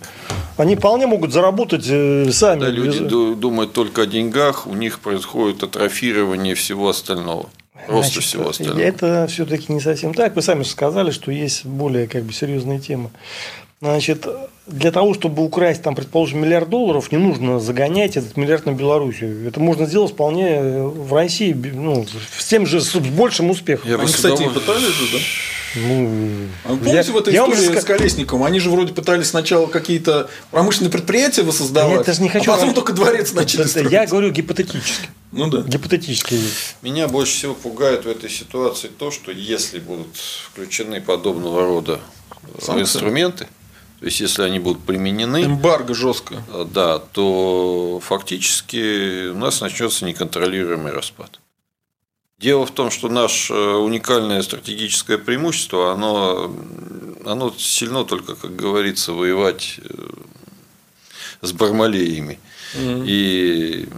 Они 0.57 0.77
вполне 0.77 1.07
могут 1.07 1.33
заработать 1.33 1.85
э, 1.89 2.31
сами. 2.33 2.61
Да, 2.61 2.71
люди 2.71 3.01
думают 3.01 3.73
только 3.73 4.03
о 4.03 4.07
деньгах, 4.07 4.67
у 4.67 4.75
них 4.75 5.01
происходит 5.01 5.63
атрофирование 5.63 6.55
всего 6.55 6.89
остального. 6.89 7.51
Просто 7.87 8.13
Значит, 8.15 8.25
всего 8.25 8.49
остального. 8.49 8.81
Это 8.81 9.27
все-таки 9.29 9.73
не 9.73 9.81
совсем 9.81 10.15
так. 10.15 10.35
Вы 10.37 10.43
сами 10.43 10.63
сказали, 10.63 11.11
что 11.11 11.31
есть 11.31 11.65
более 11.65 12.07
как 12.07 12.25
бы, 12.25 12.33
серьезные 12.33 12.81
темы. 12.81 13.11
Значит, 13.81 14.27
для 14.69 14.93
того, 14.93 15.15
чтобы 15.15 15.45
украсть, 15.45 15.83
там, 15.83 15.95
предположим, 15.95 16.41
миллиард 16.41 16.69
долларов, 16.69 17.11
не 17.11 17.19
нужно 17.19 17.59
загонять 17.59 18.17
этот 18.17 18.37
миллиард 18.37 18.67
на 18.67 18.73
Белоруссию. 18.73 19.47
Это 19.49 19.61
можно 19.61 19.87
сделать 19.87 20.13
вполне 20.13 20.83
в 20.83 21.13
России, 21.15 21.53
ну, 21.53 22.07
с 22.37 22.47
тем 22.47 22.67
же, 22.67 22.81
с 22.81 22.95
большим 22.95 23.51
успехом. 23.51 23.89
Я 23.89 23.97
Они, 23.97 24.07
кстати, 24.07 24.43
и 24.43 24.49
пытались 24.49 24.83
же, 24.83 25.13
да? 25.13 25.19
Ну, 25.75 26.49
а 26.65 26.73
вы 26.73 26.79
помните 26.79 26.97
я, 26.97 27.13
в 27.13 27.17
этой 27.17 27.35
я 27.35 27.45
истории 27.45 27.69
вам... 27.69 27.81
с 27.81 27.85
Колесником? 27.85 28.43
Они 28.43 28.59
же 28.59 28.71
вроде 28.71 28.93
пытались 28.95 29.29
сначала 29.29 29.67
какие-то 29.67 30.31
промышленные 30.51 30.91
предприятия 30.91 31.43
воссоздавать, 31.43 31.99
я 31.99 32.05
даже 32.05 32.23
не 32.23 32.31
хочу 32.31 32.51
а 32.51 32.57
потом 32.57 32.75
только 32.75 32.93
дворец 32.93 33.33
начали 33.33 33.61
это, 33.61 33.71
строить. 33.71 33.91
Я 33.93 34.07
говорю 34.07 34.31
гипотетически. 34.31 35.09
Ну 35.33 35.49
да. 35.49 35.61
Гипотетически. 35.61 36.41
Меня 36.81 37.07
больше 37.07 37.35
всего 37.35 37.55
пугает 37.55 38.07
в 38.07 38.09
этой 38.09 38.31
ситуации 38.31 38.89
то, 38.89 39.11
что 39.11 39.31
если 39.31 39.79
будут 39.79 40.17
включены 40.17 41.03
подобного 41.03 41.67
рода 41.67 42.01
Санкции. 42.59 42.83
инструменты, 42.83 43.47
то 43.99 44.05
есть, 44.05 44.21
если 44.21 44.43
они 44.43 44.61
будут 44.61 44.83
применены... 44.85 45.45
Эмбарго 45.45 45.93
жестко. 45.93 46.45
Э, 46.53 46.65
да, 46.73 47.01
то 47.01 48.01
фактически 48.03 49.29
у 49.31 49.37
нас 49.37 49.61
начнется 49.61 50.05
неконтролируемый 50.05 50.93
распад. 50.93 51.41
Дело 52.39 52.65
в 52.65 52.71
том, 52.71 52.93
что 52.93 53.09
наше 53.09 53.55
уникальное 53.55 54.43
стратегическое 54.43 55.19
преимущество, 55.19 55.93
оно, 55.93 56.55
оно 57.27 57.53
сильно 57.59 58.05
только, 58.05 58.37
как 58.37 58.55
говорится, 58.55 59.13
воевать 59.13 59.81
э, 59.83 60.07
с 61.43 61.53
бармалеями. 61.53 62.39
Угу. 62.77 63.03
И 63.05 63.89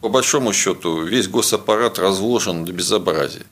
по 0.00 0.08
большому 0.08 0.54
счету 0.54 1.02
весь 1.02 1.28
госаппарат 1.28 1.98
разложен 1.98 2.64
до 2.64 2.72
безобразия 2.72 3.44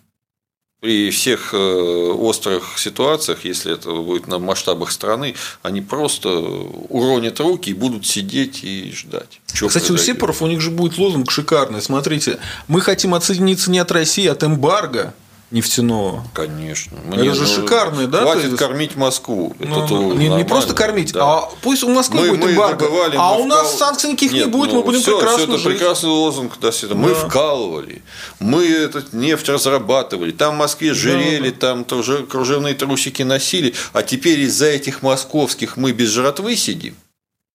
при 0.81 1.11
всех 1.11 1.55
э, 1.55 1.57
острых 1.57 2.79
ситуациях, 2.79 3.45
если 3.45 3.73
это 3.73 3.91
будет 3.93 4.27
на 4.27 4.39
масштабах 4.39 4.91
страны, 4.91 5.35
они 5.63 5.81
просто 5.81 6.29
уронят 6.29 7.41
руки 7.41 7.71
и 7.71 7.75
будут 7.75 8.07
сидеть 8.07 8.63
и 8.63 8.93
ждать. 8.95 9.41
Кстати, 9.47 9.91
у 9.91 9.97
Сепаров 9.97 10.43
у 10.43 10.47
них 10.47 10.61
же 10.61 10.71
будет 10.71 10.99
лозунг 10.99 11.31
шикарный. 11.31 11.81
Смотрите, 11.81 12.39
мы 12.69 12.81
хотим 12.81 13.15
отсоединиться 13.15 13.71
не 13.71 13.79
от 13.79 13.91
России, 13.91 14.27
а 14.27 14.33
от 14.33 14.45
эмбарго 14.45 15.15
нефтяного. 15.51 16.25
Конечно. 16.35 16.99
Мне 17.05 17.29
это 17.29 17.35
же 17.35 17.43
ну, 17.43 17.47
шикарный, 17.47 18.07
да? 18.09 18.23
Хватит 18.23 18.45
есть... 18.45 18.57
кормить 18.57 18.97
Москву. 18.97 19.55
Ну, 19.59 19.85
это 19.85 19.95
не, 19.95 20.29
не 20.29 20.45
просто 20.45 20.75
кормить, 20.75 21.13
да. 21.13 21.25
а 21.25 21.51
пусть 21.63 21.85
у 21.85 21.89
Москвы 21.89 22.21
мы, 22.21 22.29
будет 22.31 22.45
мы 22.45 22.53
эмбарго, 22.53 22.89
а 23.17 23.37
у 23.37 23.47
нас 23.47 23.69
вкал... 23.69 23.79
санкций 23.79 24.11
никаких 24.11 24.33
Нет, 24.33 24.47
не 24.47 24.51
будет, 24.51 24.73
ну, 24.73 24.79
мы 24.79 24.85
будем 24.85 25.01
все, 25.01 25.19
прекрасно 25.19 25.39
все 25.39 25.55
это 25.55 25.59
жить. 25.59 25.79
прекрасный 25.79 26.11
лозунг. 26.11 26.53
Да, 26.61 26.71
да. 26.71 26.95
Мы 26.95 27.15
вкалывали, 27.15 28.03
мы 28.41 28.67
этот 28.67 29.13
нефть 29.13 29.49
разрабатывали, 29.49 30.33
там 30.33 30.57
в 30.57 30.59
Москве 30.59 30.95
жирели, 30.95 31.51
да. 31.51 31.59
там 31.59 31.85
тоже 31.85 32.27
кружевные 32.27 32.75
трусики 32.75 33.23
носили, 33.23 33.75
а 33.93 34.03
теперь 34.03 34.41
из-за 34.41 34.67
этих 34.67 35.03
московских 35.03 35.77
мы 35.77 35.93
без 35.93 36.11
жратвы 36.11 36.57
сидим. 36.57 36.97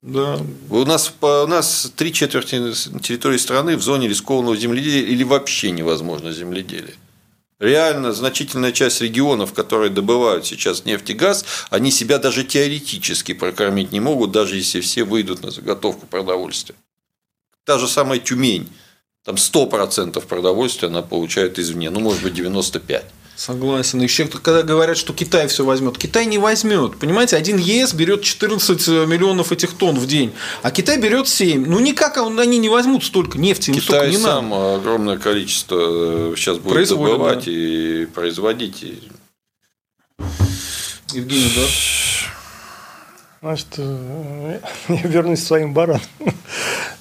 Да. 0.01 0.39
У 0.69 0.83
нас, 0.85 1.13
у 1.21 1.47
нас 1.47 1.91
три 1.95 2.11
четверти 2.11 2.73
территории 3.01 3.37
страны 3.37 3.77
в 3.77 3.83
зоне 3.83 4.07
рискованного 4.07 4.57
земледелия 4.57 5.01
или 5.03 5.23
вообще 5.23 5.69
невозможно 5.71 6.31
земледелие. 6.31 6.95
Реально 7.61 8.11
значительная 8.11 8.71
часть 8.71 9.01
регионов, 9.01 9.53
которые 9.53 9.91
добывают 9.91 10.47
сейчас 10.47 10.83
нефть 10.83 11.11
и 11.11 11.13
газ, 11.13 11.45
они 11.69 11.91
себя 11.91 12.17
даже 12.17 12.43
теоретически 12.43 13.35
прокормить 13.35 13.91
не 13.91 13.99
могут, 13.99 14.31
даже 14.31 14.55
если 14.55 14.81
все 14.81 15.03
выйдут 15.03 15.43
на 15.43 15.51
заготовку 15.51 16.07
продовольствия. 16.07 16.75
Та 17.63 17.77
же 17.77 17.87
самая 17.87 18.17
Тюмень. 18.17 18.67
Там 19.23 19.35
100% 19.35 20.25
продовольствия 20.25 20.87
она 20.87 21.03
получает 21.03 21.59
извне, 21.59 21.91
ну, 21.91 21.99
может 21.99 22.23
быть, 22.23 22.33
95%. 22.33 23.03
Согласен. 23.41 23.99
Еще 24.01 24.27
когда 24.27 24.61
говорят, 24.61 24.97
что 24.97 25.13
Китай 25.13 25.47
все 25.47 25.65
возьмет. 25.65 25.97
Китай 25.97 26.27
не 26.27 26.37
возьмет. 26.37 26.99
Понимаете, 26.99 27.37
один 27.37 27.57
ЕС 27.57 27.91
берет 27.91 28.21
14 28.21 28.87
э, 28.87 29.05
миллионов 29.07 29.51
этих 29.51 29.73
тонн 29.73 29.97
в 29.97 30.05
день, 30.05 30.31
а 30.61 30.69
Китай 30.69 30.99
берет 30.99 31.27
7. 31.27 31.65
Ну 31.65 31.79
никак 31.79 32.19
они 32.19 32.59
не 32.59 32.69
возьмут 32.69 33.03
столько 33.03 33.39
нефти. 33.39 33.71
Китай 33.71 34.11
не 34.11 34.17
сам 34.17 34.51
надо. 34.51 34.75
огромное 34.75 35.17
количество 35.17 35.79
э, 35.79 36.33
сейчас 36.37 36.59
будет 36.59 36.73
Производит, 36.73 37.13
добывать 37.13 37.45
да. 37.45 37.51
и 37.51 38.05
производить. 38.05 38.85
Евгений, 41.11 41.51
да? 41.55 41.63
Значит, 43.41 43.67
э, 43.77 44.59
я 44.87 45.01
вернусь 45.01 45.41
к 45.41 45.47
своим 45.47 45.73
баранам. 45.73 46.01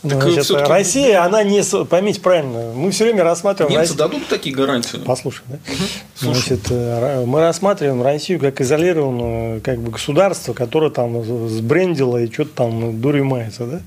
Значит, 0.02 0.50
Россия, 0.50 1.22
она 1.22 1.42
не... 1.42 1.62
Поймите 1.84 2.20
правильно, 2.20 2.72
мы 2.74 2.90
все 2.92 3.04
время 3.04 3.24
рассматриваем... 3.24 3.72
Немцы 3.72 3.92
Россию... 3.92 3.98
дадут 3.98 4.28
такие 4.28 4.56
гарантии? 4.56 4.98
Послушай, 5.04 5.42
да? 5.48 5.56
Угу. 5.56 6.32
Значит, 6.32 6.60
э, 6.70 7.24
мы 7.26 7.40
рассматриваем 7.40 8.02
Россию 8.02 8.40
как 8.40 8.58
изолированное 8.62 9.60
как 9.60 9.80
бы, 9.80 9.90
государство, 9.90 10.54
которое 10.54 10.90
там 10.90 11.22
сбрендило 11.50 12.16
и 12.16 12.32
что-то 12.32 12.50
там 12.54 13.02
дурью 13.02 13.26
мается, 13.26 13.66
да? 13.66 13.80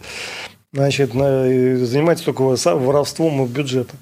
Значит, 0.73 1.13
занимается 1.13 2.25
только 2.25 2.41
воровством 2.41 3.45
бюджета. 3.47 3.95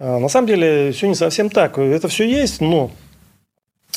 На 0.00 0.28
самом 0.28 0.48
деле, 0.48 0.90
все 0.90 1.06
не 1.06 1.14
совсем 1.14 1.50
так. 1.50 1.78
Это 1.78 2.08
все 2.08 2.28
есть, 2.28 2.60
но 2.60 2.90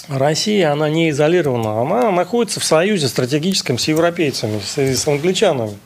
Россия, 0.10 0.72
она 0.72 0.90
не 0.90 1.10
изолирована, 1.10 1.82
она 1.82 2.12
находится 2.12 2.60
в 2.60 2.64
союзе 2.64 3.08
стратегическом 3.08 3.78
с 3.78 3.88
европейцами, 3.88 4.60
с, 4.60 4.78
с 4.78 5.08
англичанами. 5.08 5.78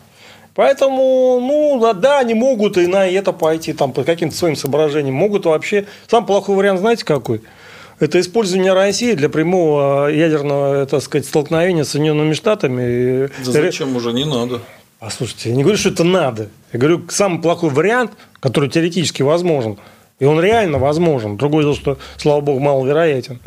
Поэтому, 0.53 1.39
ну, 1.39 1.79
да, 1.81 1.93
да, 1.93 2.19
они 2.19 2.33
могут 2.33 2.77
и 2.77 2.85
на 2.85 3.07
это 3.07 3.31
пойти 3.31 3.73
там 3.73 3.93
по 3.93 4.03
каким-то 4.03 4.35
своим 4.35 4.55
соображениям. 4.55 5.15
Могут 5.15 5.45
вообще... 5.45 5.85
Сам 6.07 6.25
плохой 6.25 6.55
вариант, 6.55 6.81
знаете, 6.81 7.05
какой? 7.05 7.41
Это 7.99 8.19
использование 8.19 8.73
России 8.73 9.13
для 9.13 9.29
прямого 9.29 10.07
ядерного, 10.07 10.85
так 10.87 11.01
сказать, 11.01 11.25
столкновения 11.25 11.83
с 11.83 11.89
Соединенными 11.89 12.33
Штатами. 12.33 13.29
Да 13.45 13.51
зачем 13.51 13.95
уже 13.95 14.11
не 14.11 14.25
надо? 14.25 14.59
Послушайте, 14.99 15.49
я 15.51 15.55
не 15.55 15.63
говорю, 15.63 15.77
что 15.77 15.89
это 15.89 16.03
надо. 16.03 16.49
Я 16.73 16.79
говорю, 16.79 17.05
самый 17.09 17.41
плохой 17.41 17.69
вариант, 17.69 18.11
который 18.39 18.69
теоретически 18.69 19.21
возможен, 19.21 19.77
и 20.19 20.25
он 20.25 20.39
реально 20.41 20.79
возможен. 20.79 21.37
Другое 21.37 21.63
дело, 21.63 21.75
что, 21.75 21.97
слава 22.17 22.41
богу, 22.41 22.59
маловероятен 22.59 23.39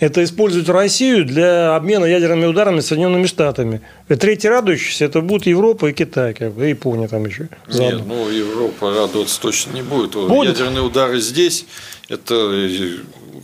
это 0.00 0.24
использовать 0.24 0.68
Россию 0.68 1.24
для 1.26 1.76
обмена 1.76 2.06
ядерными 2.06 2.46
ударами 2.46 2.80
с 2.80 2.86
Соединенными 2.86 3.26
Штатами. 3.26 3.82
И 4.08 4.14
третий 4.14 4.48
радующийся 4.48 5.04
это 5.04 5.20
будут 5.20 5.46
Европа 5.46 5.86
и 5.86 5.92
Китай, 5.92 6.34
как 6.34 6.54
бы, 6.54 6.66
и 6.66 6.70
Япония 6.70 7.06
там 7.06 7.26
еще. 7.26 7.48
Заодно. 7.68 7.98
Нет, 7.98 8.06
ну 8.08 8.30
Европа 8.30 8.90
радоваться 8.90 9.40
точно 9.40 9.74
не 9.74 9.82
будет. 9.82 10.12
будет. 10.14 10.58
Ядерные 10.58 10.82
удары 10.82 11.20
здесь, 11.20 11.66
это 12.08 12.34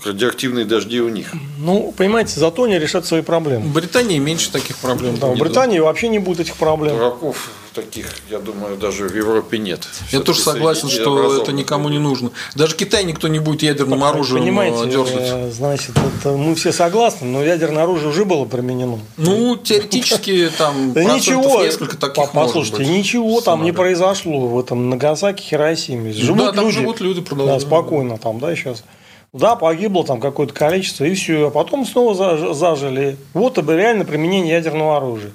радиоактивные 0.04 0.64
дожди 0.64 1.00
у 1.00 1.08
них. 1.08 1.32
Ну, 1.58 1.92
понимаете, 1.96 2.38
зато 2.38 2.64
они 2.64 2.78
решат 2.78 3.06
свои 3.06 3.22
проблемы. 3.22 3.66
В 3.66 3.72
Британии 3.72 4.18
меньше 4.18 4.50
таких 4.50 4.76
проблем. 4.78 5.16
Да, 5.18 5.28
в 5.28 5.38
Британии 5.38 5.78
вообще 5.78 6.08
не 6.08 6.18
будет 6.18 6.40
этих 6.40 6.56
проблем. 6.56 6.96
Дураков 6.96 7.50
таких, 7.76 8.06
я 8.30 8.38
думаю, 8.38 8.76
даже 8.76 9.06
в 9.06 9.14
Европе 9.14 9.58
нет. 9.58 9.86
Я 10.10 10.20
тоже 10.20 10.40
согласен, 10.40 10.88
что 10.88 11.42
это 11.42 11.52
никому 11.52 11.88
не 11.90 11.98
нужно. 11.98 12.30
Даже 12.54 12.74
Китай 12.74 13.04
никто 13.04 13.28
не 13.28 13.38
будет 13.38 13.62
ядерным 13.62 14.02
оружием 14.02 14.42
Понимаете, 14.42 14.84
э, 14.84 14.90
дергать. 14.90 15.12
э, 15.20 15.50
значит, 15.52 15.90
это 16.20 16.30
мы 16.32 16.54
все 16.54 16.72
согласны, 16.72 17.26
но 17.26 17.44
ядерное 17.44 17.82
оружие 17.82 18.08
уже 18.08 18.24
было 18.24 18.46
применено. 18.46 18.98
Ну, 19.18 19.56
теоретически 19.56 20.50
там 20.56 20.92
ничего, 20.94 21.62
несколько 21.62 21.96
таких 21.98 22.14
по- 22.32 22.44
послушайте, 22.44 22.86
ничего 22.86 23.40
там 23.42 23.62
не 23.62 23.72
произошло 23.72 24.48
в 24.48 24.58
этом 24.58 24.88
Нагасаки, 24.88 25.42
Хиросиме. 25.42 26.12
Живут 26.12 26.38
Да, 26.38 26.52
там 26.52 26.64
люди, 26.64 26.78
живут 26.78 27.00
люди, 27.00 27.24
да, 27.32 27.60
спокойно 27.60 28.16
там, 28.16 28.40
да, 28.40 28.56
сейчас. 28.56 28.84
Да, 29.32 29.56
погибло 29.56 30.04
там 30.04 30.20
какое-то 30.20 30.54
количество, 30.54 31.04
и 31.04 31.14
все. 31.14 31.48
А 31.48 31.50
потом 31.50 31.84
снова 31.86 32.14
заж- 32.14 32.54
зажили. 32.54 33.16
Вот 33.34 33.58
это 33.58 33.76
реально 33.76 34.04
применение 34.04 34.54
ядерного 34.54 34.96
оружия. 34.96 35.32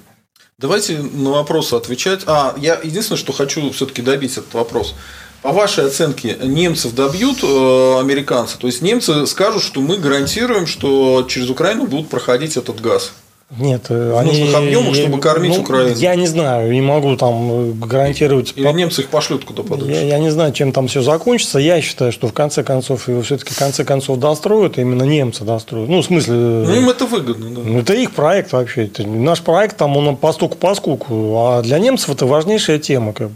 Давайте 0.58 0.98
на 0.98 1.30
вопросы 1.30 1.74
отвечать. 1.74 2.22
А, 2.26 2.54
я 2.56 2.78
единственное, 2.82 3.18
что 3.18 3.32
хочу 3.32 3.70
все-таки 3.70 4.02
добить 4.02 4.32
этот 4.32 4.54
вопрос. 4.54 4.94
По 5.42 5.50
вашей 5.50 5.86
оценке, 5.86 6.38
немцев 6.40 6.94
добьют 6.94 7.42
э, 7.42 7.98
американцы? 7.98 8.56
То 8.58 8.68
есть 8.68 8.80
немцы 8.80 9.26
скажут, 9.26 9.62
что 9.64 9.80
мы 9.80 9.96
гарантируем, 9.96 10.68
что 10.68 11.26
через 11.28 11.50
Украину 11.50 11.86
будут 11.86 12.08
проходить 12.08 12.56
этот 12.56 12.80
газ. 12.80 13.12
Нет, 13.58 13.86
э, 13.90 14.12
В 14.12 14.18
они... 14.18 14.30
нужных 14.30 14.54
объемах, 14.54 14.94
чтобы 14.94 15.20
кормить 15.20 15.54
ну, 15.54 15.62
Украину. 15.62 15.94
Я 15.96 16.14
не 16.14 16.26
знаю, 16.26 16.72
не 16.72 16.80
могу 16.80 17.16
там 17.16 17.50
э, 17.50 17.72
гарантировать. 17.72 18.54
Или 18.56 18.72
немцы 18.72 19.02
их 19.02 19.08
пошлют 19.08 19.44
куда 19.44 19.62
подальше? 19.62 19.92
Я, 19.92 20.02
я 20.02 20.18
не 20.18 20.30
знаю, 20.30 20.52
чем 20.52 20.72
там 20.72 20.88
все 20.88 21.02
закончится. 21.02 21.58
Я 21.58 21.80
считаю, 21.82 22.12
что 22.12 22.28
в 22.28 22.32
конце 22.32 22.62
концов 22.62 23.08
его 23.08 23.20
все-таки 23.20 23.52
в 23.52 23.58
конце 23.58 23.84
концов 23.84 24.18
достроят, 24.18 24.78
именно 24.78 25.02
немцы 25.02 25.44
достроят. 25.44 25.88
Ну, 25.90 26.00
в 26.00 26.04
смысле. 26.04 26.34
Ну, 26.34 26.74
им 26.74 26.88
это 26.88 27.04
выгодно, 27.04 27.50
да. 27.50 27.60
Ну, 27.62 27.78
это 27.80 27.92
их 27.92 28.12
проект 28.12 28.52
вообще. 28.52 28.86
Это 28.86 29.06
наш 29.06 29.42
проект, 29.42 29.76
там 29.76 29.96
он 29.98 30.16
постуку 30.16 30.56
поскуку. 30.56 31.36
А 31.38 31.62
для 31.62 31.78
немцев 31.78 32.08
это 32.08 32.24
важнейшая 32.24 32.78
тема. 32.78 33.12
Как 33.12 33.28
бы. 33.28 33.34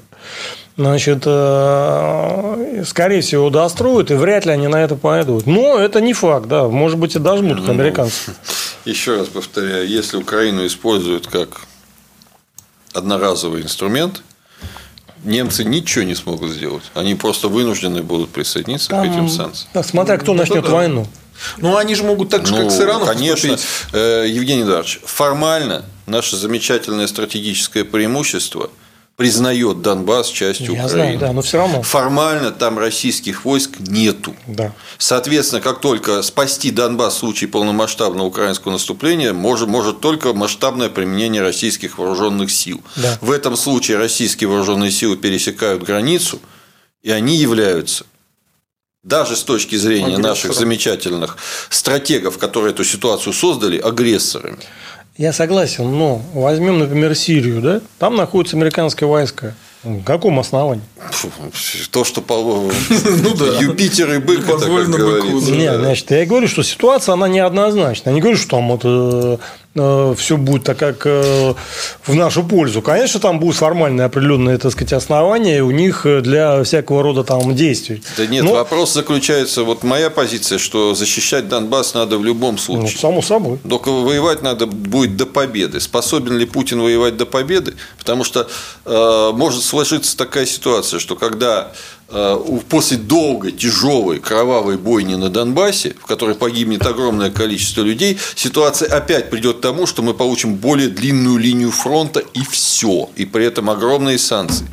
Значит, 0.79 1.23
э, 1.25 2.85
скорее 2.87 3.23
всего, 3.23 3.49
достроят, 3.49 4.11
и 4.11 4.15
вряд 4.15 4.45
ли 4.45 4.53
они 4.53 4.69
на 4.69 4.83
это 4.83 4.95
пойдут. 4.95 5.47
Но 5.47 5.79
это 5.79 6.03
не 6.03 6.13
факт, 6.13 6.49
да. 6.49 6.69
Может 6.69 6.99
быть, 6.99 7.17
и 7.17 7.19
дожмут 7.19 7.65
к 7.65 7.69
американцам. 7.69 8.35
Еще 8.87 9.17
раз 9.17 9.27
повторяю, 9.29 9.87
если 9.89 10.17
Украину 10.17 10.65
используют 10.67 11.27
как 11.27 11.61
одноразовый 12.95 13.63
инструмент, 13.63 14.23
немцы 15.25 15.65
ничего 15.65 16.05
не 16.05 16.15
смогут 16.15 16.51
сделать. 16.53 16.85
Они 16.95 17.15
просто 17.17 17.49
вынуждены 17.49 18.03
будут 18.03 18.31
присоединиться 18.31 18.91
к 18.91 19.05
этим 19.05 19.29
санкциям. 19.29 19.69
да, 19.75 19.83
смотря 19.83 20.17
кто 20.19 20.33
Ну, 20.33 20.39
начнет 20.39 20.65
да. 20.65 20.71
войну. 20.71 21.07
Ну, 21.59 21.77
они 21.77 21.95
же 21.95 22.05
могут 22.05 22.31
так 22.31 22.47
же, 22.47 22.55
как 22.55 22.71
с 22.71 22.79
Ну, 22.79 22.85
Ираном 22.85 23.07
конечно, 23.09 23.51
поступить. 23.51 23.93
э, 23.93 24.27
Евгений 24.29 24.63
Эдуардович, 24.63 25.01
формально 25.05 25.85
наше 26.07 26.37
замечательное 26.37 27.07
стратегическое 27.09 27.85
преимущество 27.85 28.71
признает 29.17 29.81
Донбасс 29.81 30.29
частью 30.29 30.75
Я 30.75 30.85
Украины. 30.85 30.89
знаю, 30.91 31.19
да, 31.19 31.33
но 31.33 31.41
все 31.43 31.59
равно. 31.59 31.83
Формально 31.83 32.51
там 32.51 32.79
российских 32.79 33.45
войск 33.45 33.79
нету. 33.81 34.37
Да. 34.47 34.73
Соответственно, 34.99 35.63
как 35.63 35.81
только 35.81 36.23
спасти 36.23 36.71
Донбасс 36.71 37.15
в 37.15 37.19
случае 37.19 37.49
полномасштабного 37.49 38.27
украинского 38.27 38.73
наступления, 38.73 39.33
может, 39.33 39.69
может 39.69 40.01
только 40.01 40.35
масштабное 40.35 40.91
применение 40.91 41.41
российских 41.43 41.99
вооруженных 41.99 42.51
сил. 42.51 42.83
Да. 42.97 43.19
В 43.23 43.31
этом 43.31 43.57
случае 43.57 43.97
российские 43.97 44.49
вооруженные 44.49 44.91
силы 44.91 45.17
пересекают 45.17 45.83
границу, 45.83 46.39
и 47.03 47.11
они 47.11 47.37
являются 47.37 48.05
даже 49.03 49.37
с 49.37 49.43
точки 49.45 49.77
зрения 49.77 50.19
наших 50.19 50.47
Агрессором. 50.47 50.69
замечательных 50.69 51.37
стратегов, 51.71 52.39
которые 52.39 52.73
эту 52.73 52.85
ситуацию 52.85 53.33
создали, 53.33 53.79
агрессорами. 53.79 54.59
Я 55.19 55.33
согласен, 55.33 55.91
но 55.91 56.21
возьмем, 56.35 56.79
например, 56.79 57.15
Сирию, 57.15 57.63
да? 57.63 57.81
Там 57.99 58.17
находятся 58.17 58.57
американские 58.57 59.09
войска. 59.09 59.55
На 59.83 60.03
каком 60.03 60.39
основании? 60.41 60.83
Фу, 61.11 61.31
То, 61.91 62.05
что 62.05 62.21
по 62.21 62.35
Ну 62.41 63.35
да. 63.35 63.59
Юпитер 63.61 64.13
и 64.13 64.19
бык, 64.19 64.41
это, 64.41 64.49
как 64.49 64.61
Позволено 64.61 64.99
быку. 64.99 65.41
Да. 65.41 65.51
Нет, 65.53 65.77
значит, 65.77 66.11
я 66.11 66.23
и 66.23 66.27
говорю, 66.27 66.49
что 66.49 66.63
ситуация, 66.63 67.13
она 67.13 67.29
неоднозначна. 67.29 68.11
Я 68.11 68.15
не 68.15 68.21
говорю, 68.21 68.37
что 68.37 68.51
там 68.51 68.73
это 68.73 69.41
все 70.17 70.37
будет 70.37 70.65
так, 70.65 70.79
как 70.79 71.03
э, 71.07 71.55
в 72.07 72.15
нашу 72.15 72.43
пользу. 72.45 72.83
Конечно, 72.83 73.21
там 73.21 73.39
будут 73.41 73.57
формальные 73.57 74.07
определенные, 74.07 74.59
так 74.59 74.73
сказать, 74.73 74.93
основания 74.93 75.63
у 75.63 75.71
них 75.71 76.07
для 76.23 76.63
всякого 76.65 77.03
рода 77.03 77.25
там 77.25 77.55
действий. 77.55 78.03
Да 78.17 78.27
нет, 78.27 78.45
Но- 78.45 78.55
вопрос 78.55 78.93
заключается, 78.95 79.63
вот 79.65 79.83
моя 79.85 80.11
позиция, 80.11 80.59
что 80.59 80.95
защищать 80.95 81.49
Донбасс 81.49 81.95
надо 81.95 82.19
в 82.19 82.25
любом 82.25 82.53
Ну, 82.55 82.59
случае. 82.59 82.99
само 82.99 83.23
собой. 83.23 83.59
Только 83.69 83.91
воевать 83.91 84.43
надо 84.43 84.67
будет 84.67 85.17
до 85.17 85.27
победы. 85.27 85.81
Способен 85.81 86.39
ли 86.39 86.47
Путин 86.47 86.81
воевать 86.81 87.17
до 87.17 87.27
победы? 87.27 87.75
Потому 87.99 88.25
что 88.25 88.49
э, 88.85 89.31
может 89.35 89.63
сложиться 89.63 90.17
такая 90.17 90.47
ситуация, 90.47 91.01
что 91.01 91.17
когда 91.17 91.73
э, 91.73 91.75
после 92.09 92.97
долгой, 92.99 93.53
тяжелой, 93.53 94.21
кровавой 94.21 94.79
бойни 94.79 95.17
на 95.17 95.29
Донбассе, 95.29 95.95
в 96.01 96.07
которой 96.07 96.35
погибнет 96.35 96.87
огромное 96.87 97.31
количество 97.31 97.83
людей, 97.83 98.19
ситуация 98.35 98.89
опять 98.89 99.29
придет 99.31 99.59
к 99.59 99.61
тому, 99.61 99.87
что 99.87 100.03
мы 100.03 100.15
получим 100.15 100.55
более 100.55 100.89
длинную 100.89 101.39
линию 101.39 101.71
фронта 101.71 102.21
и 102.21 102.41
все. 102.49 103.11
И 103.17 103.25
при 103.25 103.45
этом 103.45 103.71
огромные 103.71 104.19
санкции. 104.19 104.67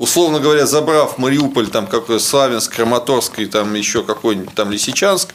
Условно 0.00 0.40
говоря, 0.40 0.64
забрав 0.64 1.18
Мариуполь, 1.18 1.66
там 1.66 1.86
какой 1.86 2.20
Славянск, 2.20 2.74
Краматорск 2.74 3.38
и 3.38 3.44
там 3.44 3.74
еще 3.74 4.02
какой-нибудь 4.02 4.54
там 4.54 4.70
Лисичанск, 4.72 5.28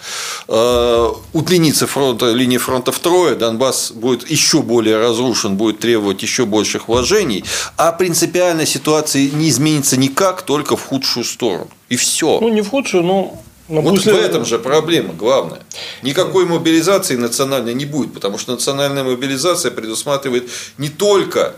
э, 0.48 1.10
удлинится 1.34 1.85
фронта, 1.85 2.32
линия 2.32 2.58
фронта 2.58 2.92
втрое, 2.92 3.35
Донбасс 3.35 3.92
будет 3.92 4.27
еще 4.27 4.64
более 4.64 4.98
разрушен, 4.98 5.56
будет 5.56 5.77
требовать 5.82 6.24
еще 6.24 6.48
больших 6.48 6.88
вложений, 6.88 7.45
а 7.77 7.92
принципиально 7.92 8.66
ситуация 8.66 9.30
не 9.30 9.50
изменится 9.50 9.98
никак, 9.98 10.42
только 10.42 10.76
в 10.76 10.84
худшую 10.84 11.26
сторону. 11.26 11.69
И 11.90 11.95
все. 11.95 12.40
Ну, 12.42 12.50
не 12.50 12.61
в 12.64 12.69
худшую, 12.69 13.03
но... 13.03 13.40
но 13.69 13.82
Вот 13.82 13.98
после- 13.98 14.14
в 14.14 14.18
этом 14.18 14.45
же 14.45 14.58
проблема 14.58 15.14
главная. 15.14 15.60
Никакой 16.02 16.48
мобилизации 16.48 17.18
национальной 17.18 17.76
не 17.76 17.85
будет, 17.85 18.16
потому 18.16 18.40
что 18.40 18.53
национальная 18.53 19.03
мобилизация 19.03 19.69
предусматривает 19.69 20.50
не 20.80 20.90
только 20.90 21.53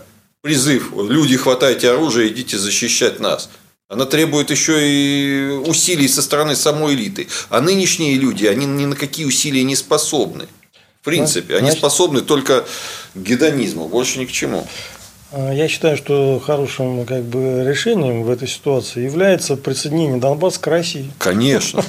призыв 0.48 0.94
«люди, 0.96 1.36
хватайте 1.36 1.90
оружие, 1.90 2.28
идите 2.28 2.56
защищать 2.56 3.20
нас», 3.20 3.50
она 3.86 4.06
требует 4.06 4.50
еще 4.50 4.76
и 4.80 5.50
усилий 5.66 6.08
со 6.08 6.22
стороны 6.22 6.56
самой 6.56 6.94
элиты. 6.94 7.28
А 7.50 7.60
нынешние 7.60 8.14
люди, 8.14 8.46
они 8.46 8.64
ни 8.64 8.86
на 8.86 8.96
какие 8.96 9.26
усилия 9.26 9.62
не 9.62 9.76
способны. 9.76 10.46
В 11.02 11.04
принципе, 11.04 11.56
они 11.56 11.70
способны 11.70 12.22
только 12.22 12.64
к 13.14 13.18
гедонизму, 13.18 13.88
больше 13.88 14.18
ни 14.20 14.24
к 14.24 14.32
чему. 14.32 14.66
А, 15.30 15.52
Я 15.52 15.68
считаю, 15.68 15.96
что 15.96 16.40
хорошим 16.44 17.04
как 17.04 17.22
бы, 17.24 17.64
решением 17.66 18.22
в 18.22 18.30
этой 18.30 18.48
ситуации 18.48 19.04
является 19.04 19.56
присоединение 19.56 20.18
Донбасса 20.18 20.60
к 20.60 20.66
России. 20.66 21.10
Конечно. 21.18 21.84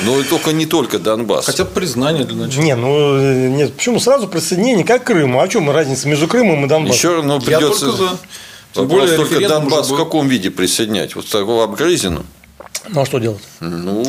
Но 0.00 0.22
только 0.24 0.52
не 0.52 0.66
только 0.66 0.98
Донбасс. 0.98 1.46
Хотя 1.46 1.64
бы 1.64 1.70
признание 1.70 2.24
для 2.24 2.36
начала. 2.46 2.62
Не, 2.62 2.76
ну 2.76 3.16
э, 3.16 3.48
нет, 3.48 3.74
почему 3.74 3.98
сразу 3.98 4.28
присоединение 4.28 4.84
как 4.84 5.02
к 5.02 5.06
Крыму? 5.06 5.40
А 5.40 5.46
в 5.46 5.48
чем 5.48 5.70
разница 5.70 6.08
между 6.08 6.28
Крымом 6.28 6.64
и 6.64 6.68
Донбассом? 6.68 6.96
Еще 6.96 7.14
равно 7.16 7.34
Я 7.34 7.58
придется... 7.58 7.86
только 7.86 8.02
за. 8.04 8.18
Тем 8.74 8.88
более 8.88 9.16
только 9.16 9.48
Донбасс 9.48 9.90
в 9.90 9.96
каком 9.96 10.28
виде 10.28 10.50
присоединять? 10.50 11.14
Вот 11.14 11.28
такого 11.28 11.64
обгрызину? 11.64 12.24
Ну 12.88 13.00
а 13.00 13.06
что 13.06 13.18
делать? 13.18 13.42
Ну, 13.60 14.04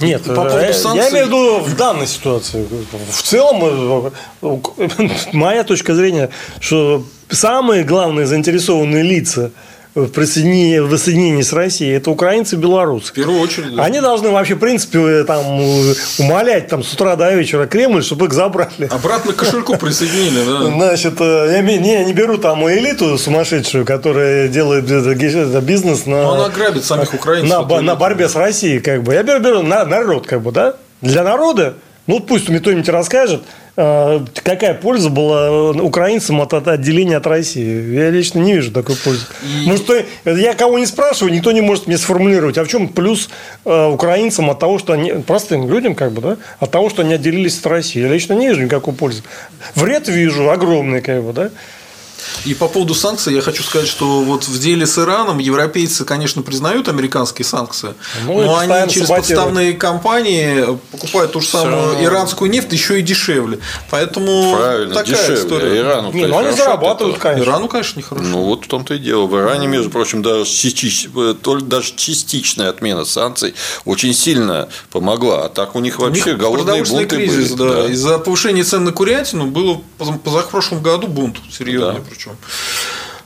Нет, 0.00 0.22
По 0.22 0.34
поводу 0.34 0.56
э, 0.56 0.72
санкций- 0.72 0.96
я 0.96 1.10
имею 1.10 1.24
в 1.26 1.28
виду 1.28 1.58
в 1.60 1.76
данной 1.76 2.06
ситуации. 2.06 2.66
В 3.10 3.22
целом, 3.22 4.12
э, 4.42 5.10
моя 5.32 5.64
точка 5.64 5.94
зрения, 5.94 6.30
что 6.60 7.04
самые 7.28 7.84
главные 7.84 8.26
заинтересованные 8.26 9.02
лица 9.02 9.50
в 9.94 10.08
присоединении, 10.08 10.78
в 10.78 10.88
воссоединении 10.90 11.42
с 11.42 11.52
Россией 11.52 11.94
это 11.96 12.10
украинцы 12.10 12.54
и 12.54 12.58
белорусы. 12.58 13.08
В 13.08 13.12
первую 13.12 13.40
очередь, 13.40 13.74
да. 13.74 13.84
Они 13.84 14.00
должны 14.00 14.30
вообще, 14.30 14.54
в 14.54 14.58
принципе, 14.58 15.24
там, 15.24 15.44
э, 15.60 15.94
умолять 16.18 16.68
там, 16.68 16.84
с 16.84 16.92
утра 16.92 17.16
до 17.16 17.32
вечера 17.34 17.66
Кремль, 17.66 18.02
чтобы 18.04 18.26
их 18.26 18.32
забрали. 18.32 18.88
Обратно 18.90 19.32
к 19.32 19.36
кошельку 19.36 19.76
присоединили, 19.76 20.40
да. 20.46 20.66
Значит, 20.76 21.14
э, 21.20 21.48
я 21.52 21.62
не, 21.62 22.04
не 22.04 22.12
беру 22.12 22.38
там 22.38 22.68
элиту 22.68 23.18
сумасшедшую, 23.18 23.84
которая 23.84 24.48
делает 24.48 24.84
бис- 24.84 25.60
бизнес 25.62 26.06
на, 26.06 26.22
Но 26.22 26.34
она 26.34 26.48
грабит 26.48 26.84
самих 26.84 27.12
украинцев. 27.14 27.68
на, 27.68 27.80
на 27.80 27.96
борьбе 27.96 28.28
с 28.28 28.36
Россией, 28.36 28.80
как 28.80 29.02
бы. 29.02 29.14
Я 29.14 29.22
беру, 29.22 29.40
беру 29.40 29.62
на- 29.62 29.84
народ, 29.84 30.26
как 30.26 30.42
бы, 30.42 30.52
да? 30.52 30.74
Для 31.00 31.22
народа, 31.22 31.74
ну, 32.08 32.18
пусть 32.20 32.48
мне 32.48 32.58
кто-нибудь 32.58 32.88
расскажет, 32.88 33.42
э, 33.76 34.20
какая 34.42 34.74
польза 34.74 35.10
была 35.10 35.70
украинцам 35.70 36.40
от, 36.40 36.52
от 36.54 36.66
отделения 36.66 37.18
от 37.18 37.26
России. 37.28 37.94
Я 37.94 38.10
лично 38.10 38.40
не 38.40 38.54
вижу 38.54 38.72
такой 38.72 38.96
пользы. 38.96 39.26
Может, 39.66 39.84
что- 39.84 40.04
я 40.30 40.54
кого 40.54 40.78
не 40.78 40.86
спрашиваю, 40.86 41.32
никто 41.32 41.52
не 41.52 41.60
может 41.60 41.86
мне 41.86 41.96
сформулировать, 41.98 42.58
а 42.58 42.64
в 42.64 42.68
чем 42.68 42.88
плюс 42.88 43.28
э, 43.64 43.86
украинцам 43.86 44.50
от 44.50 44.58
того, 44.58 44.78
что 44.78 44.94
они, 44.94 45.12
простым 45.24 45.70
людям, 45.70 45.94
как 45.94 46.10
бы, 46.12 46.20
да, 46.20 46.36
от 46.58 46.70
того, 46.72 46.90
что 46.90 47.02
они 47.02 47.14
отделились 47.14 47.58
от 47.60 47.66
России. 47.66 48.00
Я 48.02 48.08
лично 48.08 48.32
не 48.32 48.48
вижу 48.48 48.62
никакой 48.64 48.94
пользы. 48.94 49.22
Вред 49.76 50.08
вижу 50.08 50.50
огромный, 50.50 51.00
как 51.02 51.22
бы, 51.22 51.32
да. 51.32 51.50
И 52.44 52.54
по 52.54 52.68
поводу 52.68 52.94
санкций 52.94 53.34
я 53.34 53.40
хочу 53.40 53.62
сказать, 53.62 53.88
что 53.88 54.20
вот 54.20 54.44
в 54.44 54.58
деле 54.58 54.86
с 54.86 54.98
Ираном 54.98 55.38
европейцы, 55.38 56.04
конечно, 56.04 56.42
признают 56.42 56.88
американские 56.88 57.44
санкции, 57.44 57.94
ну, 58.24 58.42
но 58.42 58.56
они 58.58 58.90
через 58.90 59.08
подставные 59.08 59.72
компании 59.72 60.78
покупают 60.90 61.32
ту 61.32 61.40
же 61.40 61.48
самую 61.48 61.92
равно... 61.92 62.04
иранскую 62.04 62.50
нефть 62.50 62.72
еще 62.72 62.98
и 62.98 63.02
дешевле. 63.02 63.58
Поэтому 63.90 64.56
Правильно, 64.56 64.94
такая 64.94 65.14
дешевле. 65.14 65.34
история. 65.34 65.78
Ирану, 65.78 66.12
не, 66.12 66.26
ну 66.26 66.38
они 66.38 66.56
зарабатывают, 66.56 67.18
конечно. 67.18 67.44
Ирану, 67.44 67.68
конечно, 67.68 67.98
нехорошо. 67.98 68.26
Ну 68.26 68.44
вот 68.44 68.64
в 68.64 68.68
том-то 68.68 68.94
и 68.94 68.98
дело. 68.98 69.26
В 69.26 69.36
Иране, 69.36 69.66
между 69.66 69.90
прочим, 69.90 70.22
даже, 70.22 70.44
частич... 70.44 71.08
даже 71.62 71.92
частичная 71.96 72.70
отмена 72.70 73.04
санкций 73.04 73.54
очень 73.84 74.14
сильно 74.14 74.68
помогла. 74.90 75.46
А 75.46 75.48
так 75.48 75.74
у 75.74 75.80
них 75.80 75.98
вообще 75.98 76.22
у 76.22 76.26
них 76.28 76.38
голодные 76.38 76.84
бунты 76.84 77.16
кризис, 77.16 77.52
были. 77.52 77.68
Да. 77.68 77.82
да. 77.82 77.92
Из-за 77.92 78.18
повышения 78.18 78.64
цен 78.64 78.84
на 78.84 78.92
курятину 78.92 79.46
было 79.46 79.80
позапрошлом 80.24 80.82
году 80.82 81.06
бунт 81.06 81.36
серьезный 81.50 81.94
да. 81.94 82.07
Причем. 82.08 82.32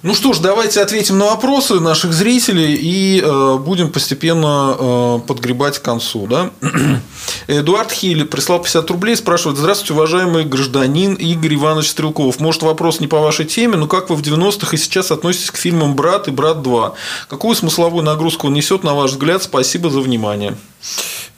Ну 0.03 0.15
что 0.15 0.33
ж, 0.33 0.41
давайте 0.41 0.81
ответим 0.81 1.19
на 1.19 1.27
вопросы 1.27 1.79
наших 1.79 2.13
зрителей 2.13 2.75
и 2.75 3.21
э, 3.21 3.59
будем 3.59 3.89
постепенно 3.91 4.77
э, 4.77 5.19
подгребать 5.29 5.79
к 5.79 5.83
концу. 5.83 6.27
Да? 6.27 6.51
Эдуард 7.47 7.93
Хилли 7.93 8.25
прислал 8.25 8.59
50 8.59 8.91
рублей, 8.91 9.15
спрашивает, 9.15 9.59
здравствуйте, 9.59 9.93
уважаемый 9.93 10.45
гражданин 10.45 11.15
Игорь 11.15 11.55
Иванович 11.55 11.91
Стрелков. 11.91 12.41
Может, 12.41 12.63
вопрос 12.63 12.99
не 12.99 13.07
по 13.07 13.21
вашей 13.21 13.45
теме, 13.45 13.77
но 13.77 13.87
как 13.87 14.11
вы 14.11 14.17
в 14.17 14.23
90-х 14.23 14.75
и 14.75 14.77
сейчас 14.77 15.13
относитесь 15.13 15.53
к 15.53 15.57
фильмам 15.57 15.95
«Брат» 15.95 16.27
и 16.27 16.33
«Брат 16.33 16.57
2»? 16.57 16.95
Какую 17.29 17.55
смысловую 17.55 18.03
нагрузку 18.03 18.49
он 18.49 18.55
несет, 18.55 18.83
на 18.83 18.95
ваш 18.95 19.13
взгляд? 19.13 19.45
Спасибо 19.45 19.89
за 19.89 20.01
внимание. 20.01 20.57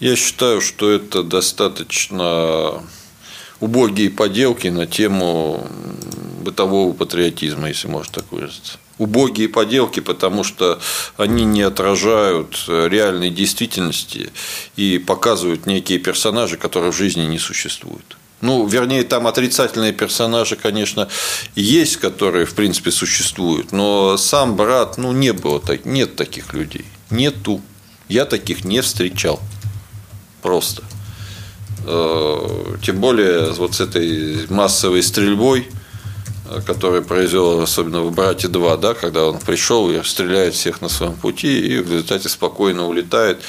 Я 0.01 0.17
считаю, 0.17 0.63
что 0.63 0.91
это 0.91 1.23
достаточно 1.23 2.83
убогие 3.61 4.11
поделки 4.11 4.69
на 4.69 4.87
тему 4.87 5.67
бытового 6.43 6.93
патриотизма, 6.93 7.69
если 7.69 7.89
можно 7.89 8.15
так 8.15 8.31
выразиться. 8.31 8.79
Убогие 8.99 9.49
поделки, 9.49 10.01
потому 10.01 10.45
что 10.45 10.81
они 11.17 11.45
не 11.45 11.63
отражают 11.63 12.65
реальной 12.69 13.31
действительности 13.31 14.31
и 14.77 14.99
показывают 14.99 15.67
некие 15.67 15.99
персонажи, 15.99 16.57
которые 16.57 16.93
в 16.93 16.97
жизни 16.97 17.23
не 17.23 17.39
существуют. 17.39 18.17
Ну, 18.41 18.67
вернее, 18.67 19.05
там 19.05 19.27
отрицательные 19.27 19.93
персонажи, 19.93 20.55
конечно, 20.55 21.09
есть, 21.57 21.97
которые, 21.97 22.45
в 22.45 22.55
принципе, 22.55 22.91
существуют, 22.91 23.73
но 23.73 24.17
сам 24.17 24.55
брат, 24.55 24.99
ну, 24.99 25.13
не 25.13 25.33
было, 25.33 25.61
так, 25.61 25.87
нет 25.87 26.15
таких 26.15 26.53
людей. 26.53 26.85
Нету. 27.11 27.63
Я 28.07 28.27
таких 28.27 28.65
не 28.65 28.83
встречал. 28.83 29.41
Просто. 30.43 30.85
Тем 31.85 33.01
более 33.01 33.53
вот 33.53 33.75
с 33.75 33.81
этой 33.81 34.47
массовой 34.51 35.03
стрельбой, 35.03 35.69
э, 36.51 36.61
которая 36.67 37.03
произвел 37.03 37.61
особенно 37.61 38.03
в 38.03 38.13
«Брате 38.13 38.49
2», 38.49 38.79
да, 38.79 38.95
когда 38.95 39.27
он 39.27 39.39
пришел 39.39 39.91
и 39.91 40.03
стреляет 40.03 40.55
всех 40.55 40.81
на 40.81 40.89
своем 40.89 41.15
пути 41.15 41.61
и 41.61 41.79
в 41.79 41.91
результате 41.91 42.29
спокойно 42.29 42.87
улетает. 42.87 43.41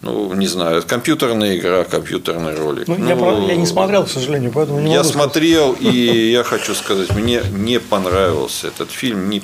Ну, 0.00 0.34
не 0.34 0.48
знаю, 0.48 0.82
компьютерная 0.84 1.56
игра, 1.56 1.84
компьютерный 1.84 2.56
ролик. 2.56 2.88
Ну, 2.88 2.96
ну 2.98 3.08
я, 3.08 3.14
правда, 3.14 3.46
я 3.46 3.54
не 3.54 3.66
смотрел, 3.66 4.04
к 4.04 4.10
сожалению, 4.10 4.50
поэтому 4.52 4.80
не 4.80 4.92
Я 4.92 5.04
смотрел, 5.04 5.76
и 5.78 6.32
я 6.32 6.42
хочу 6.42 6.74
сказать, 6.74 7.10
мне 7.14 7.40
не 7.52 7.78
понравился 7.78 8.66
этот 8.66 8.90
фильм, 8.90 9.30
не, 9.30 9.40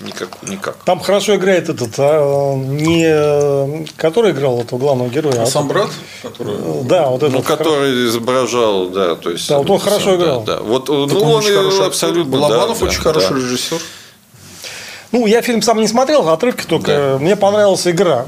Никак, 0.00 0.28
никак. 0.42 0.76
Там 0.84 1.00
хорошо 1.00 1.36
играет 1.36 1.68
этот, 1.70 1.94
а, 1.98 2.54
не 2.54 3.86
который 3.96 4.32
играл 4.32 4.60
этого 4.60 4.78
главного 4.78 5.08
героя, 5.08 5.40
а, 5.40 5.42
а 5.44 5.46
сам 5.46 5.68
брат, 5.68 5.88
который... 6.22 6.54
Да, 6.84 7.08
вот 7.08 7.22
этот. 7.22 7.32
Ну, 7.32 7.42
который 7.42 8.06
изображал, 8.06 8.88
да, 8.88 9.14
то 9.14 9.30
есть. 9.30 9.48
Да, 9.48 9.58
вот 9.58 9.70
он 9.70 9.78
хорошо 9.78 10.12
сам, 10.12 10.16
играл. 10.16 10.42
Да, 10.42 10.56
да. 10.56 10.62
Вот, 10.62 10.88
ну, 10.88 11.04
он, 11.04 11.12
он 11.12 11.42
хороший, 11.42 11.86
абсолютно. 11.86 12.32
Балабанов 12.38 12.78
да, 12.78 12.86
очень 12.86 12.98
да, 12.98 13.04
хороший 13.04 13.30
да. 13.30 13.36
режиссер. 13.36 13.80
Ну, 15.12 15.26
я 15.26 15.40
фильм 15.40 15.62
сам 15.62 15.80
не 15.80 15.88
смотрел, 15.88 16.28
отрывки 16.28 16.66
только. 16.66 16.86
Да. 16.86 17.18
Мне 17.18 17.36
понравилась 17.36 17.86
игра. 17.86 18.26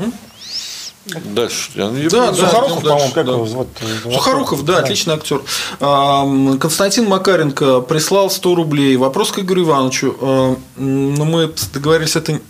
Дальше. 1.25 1.70
Я 1.75 1.89
да, 2.11 2.35
Сухоруков, 2.35 2.83
да, 2.83 2.91
по-моему, 2.91 3.12
как 3.12 3.27
да. 3.27 3.33
его 3.33 3.47
зовут? 3.47 3.69
Сухоруков, 4.03 4.65
да, 4.65 4.75
да, 4.75 4.78
отличный 4.81 5.15
актер. 5.15 5.43
Константин 5.78 7.07
Макаренко 7.07 7.81
прислал 7.81 8.31
100 8.31 8.55
рублей. 8.55 8.97
Вопрос 8.97 9.33
к 9.33 9.39
Игорю 9.39 9.65
Ивановичу. 9.65 10.59
Ну, 10.77 11.25
мы 11.25 11.53
договорились, 11.73 12.17
это 12.17 12.41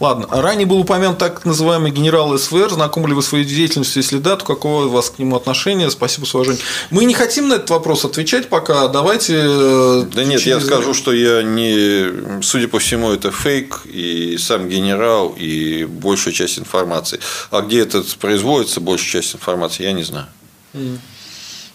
Ладно, 0.00 0.26
ранее 0.30 0.66
был 0.66 0.78
упомянут 0.80 1.18
так 1.18 1.44
называемый 1.44 1.90
генерал 1.90 2.36
СВР. 2.38 2.70
Знакомы 2.70 3.08
ли 3.08 3.14
вы 3.14 3.22
своей 3.22 3.44
деятельностью? 3.44 4.02
Если 4.02 4.18
да, 4.18 4.36
то 4.36 4.44
какое 4.44 4.86
у 4.86 4.88
вас 4.88 5.10
к 5.10 5.18
нему 5.18 5.36
отношение? 5.36 5.90
Спасибо 5.90 6.24
с 6.24 6.34
уважением. 6.34 6.62
Мы 6.90 7.04
не 7.04 7.14
хотим 7.14 7.48
на 7.48 7.54
этот 7.54 7.70
вопрос 7.70 8.04
отвечать 8.04 8.48
пока. 8.48 8.88
Давайте. 8.88 9.34
Э, 9.36 10.04
да 10.12 10.24
нет, 10.24 10.40
через... 10.40 10.62
я 10.62 10.66
скажу, 10.66 10.94
что 10.94 11.12
я 11.12 11.42
не. 11.42 12.42
Судя 12.42 12.68
по 12.68 12.78
всему, 12.78 13.10
это 13.10 13.30
фейк, 13.30 13.82
и 13.84 14.36
сам 14.38 14.68
генерал, 14.68 15.34
и 15.36 15.84
большая 15.84 16.34
часть 16.34 16.58
информации. 16.58 17.20
А 17.50 17.60
где 17.60 17.80
это 17.80 18.02
производится, 18.16 18.80
большая 18.80 19.22
часть 19.22 19.34
информации, 19.34 19.84
я 19.84 19.92
не 19.92 20.02
знаю. 20.02 20.26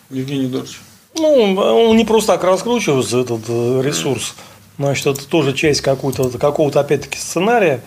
Евгений 0.09 0.45
Эдуардович. 0.45 0.79
Ну, 1.15 1.55
он 1.55 1.97
не 1.97 2.05
просто 2.05 2.33
так 2.33 2.43
раскручивается, 2.43 3.19
этот 3.19 3.41
э, 3.47 3.81
ресурс. 3.83 4.33
Значит, 4.79 5.05
это 5.05 5.27
тоже 5.27 5.53
часть 5.53 5.81
какого-то, 5.81 6.79
опять-таки, 6.79 7.17
сценария. 7.17 7.83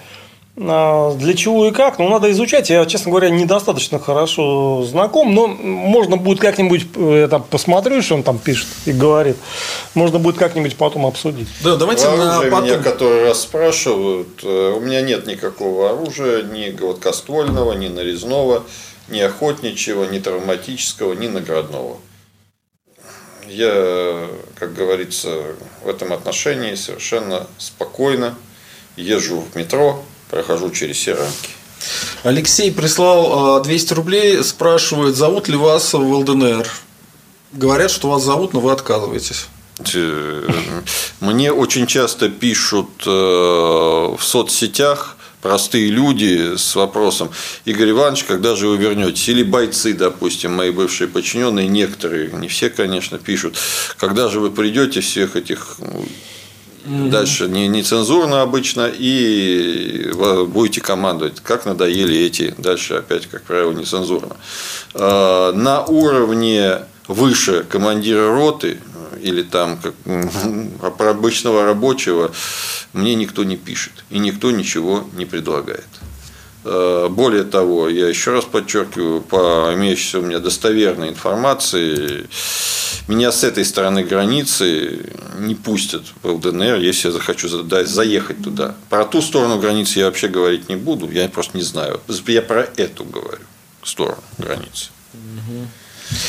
А, 0.59 1.15
для 1.15 1.35
чего 1.35 1.67
и 1.67 1.70
как? 1.70 1.99
Ну, 1.99 2.09
надо 2.09 2.31
изучать. 2.31 2.70
Я, 2.70 2.86
честно 2.86 3.10
говоря, 3.10 3.28
недостаточно 3.28 3.99
хорошо 3.99 4.85
знаком, 4.85 5.35
но 5.35 5.47
можно 5.49 6.17
будет 6.17 6.41
как-нибудь, 6.41 6.86
э, 6.94 7.20
я 7.20 7.28
там 7.28 7.43
посмотрю, 7.43 8.01
что 8.01 8.15
он 8.15 8.23
там 8.23 8.39
пишет 8.39 8.67
и 8.86 8.93
говорит. 8.93 9.36
Можно 9.94 10.18
будет 10.18 10.39
как-нибудь 10.39 10.76
потом 10.76 11.05
обсудить. 11.05 11.49
Да, 11.62 11.76
давайте 11.76 12.09
на 12.09 12.41
потом... 12.43 12.65
меня 12.65 12.78
который 12.78 13.25
раз 13.25 13.43
спрашивают, 13.43 14.43
э, 14.43 14.73
у 14.75 14.81
меня 14.81 15.02
нет 15.02 15.26
никакого 15.26 15.91
оружия, 15.91 16.43
ни 16.43 16.70
гладкоствольного, 16.70 17.75
ни 17.75 17.89
нарезного, 17.89 18.65
ни 19.09 19.20
охотничьего, 19.20 20.05
ни 20.05 20.20
травматического, 20.20 21.12
ни 21.12 21.26
наградного. 21.26 21.99
Я, 23.47 24.26
как 24.55 24.75
говорится, 24.75 25.43
в 25.85 25.89
этом 25.89 26.15
отношении 26.15 26.75
совершенно 26.76 27.47
спокойно 27.59 28.35
езжу 28.97 29.43
в 29.52 29.55
метро, 29.55 30.02
прохожу 30.30 30.70
через 30.70 30.96
все 30.96 31.14
рамки. 31.14 31.50
Алексей 32.22 32.72
прислал 32.72 33.62
200 33.62 33.92
а, 33.92 33.96
рублей, 33.96 34.42
спрашивает, 34.42 35.16
зовут 35.16 35.48
ли 35.48 35.56
вас 35.56 35.92
в 35.92 35.98
ЛДНР. 36.00 36.66
Говорят, 37.52 37.90
что 37.90 38.10
вас 38.10 38.22
зовут, 38.22 38.52
но 38.52 38.60
вы 38.60 38.72
отказываетесь. 38.72 39.46
Э, 39.94 40.48
мне 41.20 41.52
очень 41.52 41.86
часто 41.86 42.28
пишут 42.28 42.88
э, 43.06 43.10
в 43.10 44.18
соцсетях, 44.20 45.16
простые 45.42 45.88
люди 45.88 46.56
с 46.56 46.74
вопросом, 46.74 47.30
Игорь 47.64 47.90
Иванович, 47.90 48.24
когда 48.24 48.56
же 48.56 48.68
вы 48.68 48.78
вернетесь? 48.78 49.28
Или 49.28 49.42
бойцы, 49.42 49.92
допустим, 49.92 50.55
мои 50.55 50.70
бывшие 50.70 51.08
подчиненные, 51.08 51.68
некоторые, 51.68 52.32
не 52.32 52.48
все, 52.48 52.70
конечно, 52.70 53.18
пишут, 53.18 53.56
когда 53.96 54.28
же 54.28 54.40
вы 54.40 54.50
придете 54.50 55.00
всех 55.00 55.36
этих 55.36 55.76
Дальше. 56.86 57.48
Не, 57.48 57.68
нецензурно 57.68 58.42
обычно, 58.42 58.90
и 58.92 60.12
будете 60.48 60.81
командовать, 60.81 61.40
как 61.40 61.66
надоели 61.66 62.16
эти, 62.16 62.55
дальше 62.58 62.94
опять, 62.94 63.26
как 63.26 63.42
правило, 63.42 63.73
нецензурно. 63.73 64.36
А, 64.94 65.52
на 65.52 65.84
уровне 65.84 66.78
выше 67.08 67.65
командира 67.68 68.28
роты 68.28 68.78
или 69.20 69.42
там 69.42 69.78
как, 69.78 69.94
про 70.97 71.10
обычного 71.10 71.65
рабочего 71.65 72.32
мне 72.92 73.15
никто 73.15 73.44
не 73.44 73.56
пишет. 73.56 74.05
И 74.10 74.18
никто 74.18 74.50
ничего 74.50 75.06
не 75.16 75.26
предлагает. 75.26 75.86
Э, 76.68 77.06
более 77.08 77.44
того, 77.44 77.88
я 77.88 78.08
еще 78.08 78.32
раз 78.32 78.44
подчеркиваю, 78.44 79.20
по 79.20 79.70
имеющейся 79.74 80.18
у 80.18 80.22
меня 80.22 80.40
достоверной 80.40 81.10
информации, 81.10 82.26
меня 83.06 83.30
с 83.30 83.44
этой 83.44 83.64
стороны 83.64 84.02
границы 84.02 85.12
не 85.38 85.54
пустят 85.54 86.02
в 86.24 86.28
ЛДНР, 86.28 86.80
если 86.80 87.08
я 87.08 87.12
захочу 87.12 87.48
заехать 87.48 88.42
туда. 88.42 88.74
Про 88.90 89.04
ту 89.04 89.22
сторону 89.22 89.60
границы 89.60 90.00
я 90.00 90.06
вообще 90.06 90.26
говорить 90.26 90.68
не 90.68 90.74
буду, 90.74 91.08
я 91.08 91.28
просто 91.28 91.56
не 91.56 91.62
знаю. 91.62 92.00
Я 92.26 92.42
про 92.42 92.66
эту 92.76 93.04
говорю, 93.04 93.44
сторону 93.84 94.22
границы. 94.38 94.90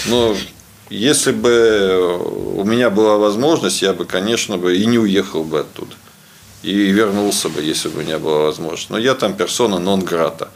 Но 0.06 0.36
если 0.92 1.32
бы 1.32 2.16
у 2.58 2.64
меня 2.64 2.92
была 2.92 3.18
возможность, 3.18 3.82
я 3.82 3.94
бы, 3.94 4.06
конечно, 4.06 4.60
бы 4.60 4.78
и 4.78 4.86
не 4.86 5.00
уехал 5.00 5.44
бы 5.44 5.62
оттуда. 5.62 5.96
И 6.68 6.92
вернулся 6.92 7.48
бы, 7.48 7.62
если 7.62 7.88
бы 7.88 8.00
у 8.00 8.04
меня 8.04 8.20
была 8.20 8.40
возможность. 8.40 8.90
Но 8.90 8.98
я 8.98 9.16
там 9.16 9.38
персона 9.38 9.80
нон-грата. 9.80 10.50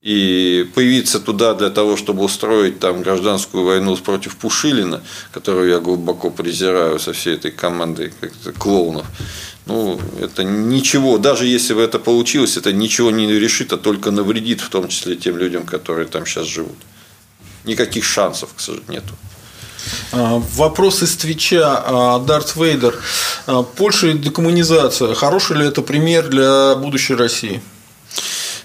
И 0.00 0.66
появиться 0.74 1.20
туда 1.20 1.52
для 1.52 1.68
того, 1.68 1.98
чтобы 1.98 2.24
устроить 2.24 2.80
там 2.80 3.02
гражданскую 3.02 3.64
войну 3.64 3.94
против 3.98 4.36
Пушилина, 4.36 5.02
которую 5.30 5.68
я 5.68 5.78
глубоко 5.78 6.30
презираю 6.30 6.98
со 6.98 7.12
всей 7.12 7.34
этой 7.34 7.50
командой 7.50 8.14
клоунов, 8.58 9.06
ну, 9.66 10.00
это 10.18 10.42
ничего, 10.42 11.18
даже 11.18 11.44
если 11.46 11.74
бы 11.74 11.82
это 11.82 11.98
получилось, 11.98 12.56
это 12.56 12.72
ничего 12.72 13.10
не 13.10 13.26
решит, 13.26 13.74
а 13.74 13.76
только 13.76 14.10
навредит, 14.10 14.62
в 14.62 14.70
том 14.70 14.88
числе 14.88 15.16
тем 15.16 15.36
людям, 15.36 15.66
которые 15.66 16.06
там 16.06 16.24
сейчас 16.24 16.46
живут 16.46 16.78
никаких 17.64 18.04
шансов, 18.04 18.54
к 18.56 18.60
сожалению, 18.60 19.02
нету. 19.02 19.14
А, 20.12 20.42
вопрос 20.54 21.02
из 21.02 21.16
Твича. 21.16 21.82
А, 21.84 22.18
Дарт 22.18 22.56
Вейдер. 22.56 22.98
А, 23.46 23.62
Польша 23.62 24.08
и 24.08 24.18
декоммунизация. 24.18 25.14
Хороший 25.14 25.56
ли 25.56 25.66
это 25.66 25.82
пример 25.82 26.28
для 26.28 26.74
будущей 26.74 27.14
России? 27.14 27.62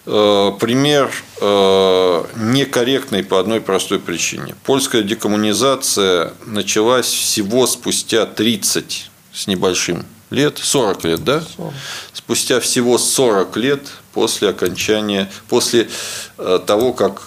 Э, 0.10 0.54
пример 0.58 1.12
э, 1.42 2.24
некорректный 2.38 3.26
по 3.26 3.42
одной 3.42 3.60
простой 3.60 4.00
причине. 4.00 4.56
Польская 4.64 5.04
декоммунизация 5.04 6.34
началась 6.46 7.08
всего 7.08 7.68
спустя 7.68 8.26
30 8.26 9.12
с 9.34 9.48
небольшим 9.48 10.06
лет, 10.30 10.60
40 10.60 11.04
лет, 11.04 11.24
да? 11.26 11.44
40. 11.58 11.74
Спустя 12.14 12.62
всего 12.62 12.98
40 12.98 13.58
лет 13.58 13.82
после 14.14 14.48
окончания, 14.48 15.30
после 15.50 15.90
э, 16.38 16.60
того, 16.66 16.94
как 16.94 17.24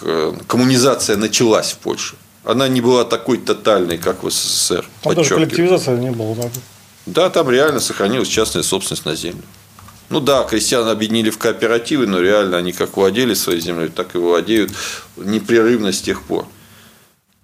коммунизация 0.47 1.17
началась 1.17 1.73
в 1.73 1.77
Польше. 1.77 2.15
Она 2.43 2.67
не 2.67 2.81
была 2.81 3.03
такой 3.03 3.37
тотальной, 3.37 3.97
как 3.97 4.23
в 4.23 4.29
СССР. 4.31 4.85
Там 5.01 5.15
даже 5.15 5.35
коллективизации 5.35 5.95
не 5.97 6.11
было. 6.11 6.35
Да? 6.35 6.49
да, 7.05 7.29
там 7.29 7.49
реально 7.49 7.79
сохранилась 7.79 8.27
частная 8.27 8.63
собственность 8.63 9.05
на 9.05 9.15
землю. 9.15 9.43
Ну 10.09 10.19
да, 10.19 10.43
крестьян 10.43 10.87
объединили 10.89 11.29
в 11.29 11.37
кооперативы, 11.37 12.05
но 12.05 12.19
реально 12.19 12.57
они 12.57 12.73
как 12.73 12.97
владели 12.97 13.33
своей 13.33 13.61
землей, 13.61 13.87
так 13.89 14.15
и 14.15 14.17
владеют 14.17 14.71
непрерывно 15.15 15.93
с 15.93 16.01
тех 16.01 16.21
пор. 16.23 16.45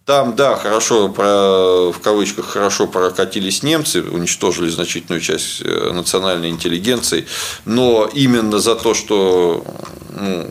Там, 0.08 0.36
да, 0.38 0.56
хорошо, 0.56 1.10
про, 1.10 1.92
в 1.92 2.00
кавычках, 2.02 2.46
хорошо 2.46 2.88
прокатились 2.88 3.62
немцы, 3.62 4.02
уничтожили 4.02 4.70
значительную 4.70 5.20
часть 5.20 5.62
э, 5.62 5.92
национальной 5.92 6.50
интеллигенции, 6.50 7.26
но 7.66 8.10
именно 8.14 8.60
за 8.60 8.76
то, 8.76 8.94
что 8.94 9.66
ну, 10.10 10.50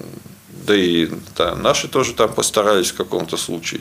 да 0.66 0.74
и 0.74 1.08
да, 1.36 1.54
наши 1.54 1.88
тоже 1.88 2.12
там 2.12 2.32
постарались 2.32 2.90
в 2.90 2.96
каком-то 2.96 3.36
случае. 3.36 3.80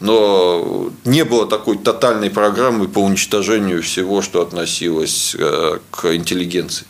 Но 0.00 0.90
не 1.04 1.24
было 1.24 1.46
такой 1.46 1.78
тотальной 1.78 2.30
программы 2.30 2.88
по 2.88 2.98
уничтожению 2.98 3.82
всего, 3.82 4.22
что 4.22 4.42
относилось 4.42 5.34
э, 5.38 5.78
к 5.90 6.14
интеллигенции 6.14 6.86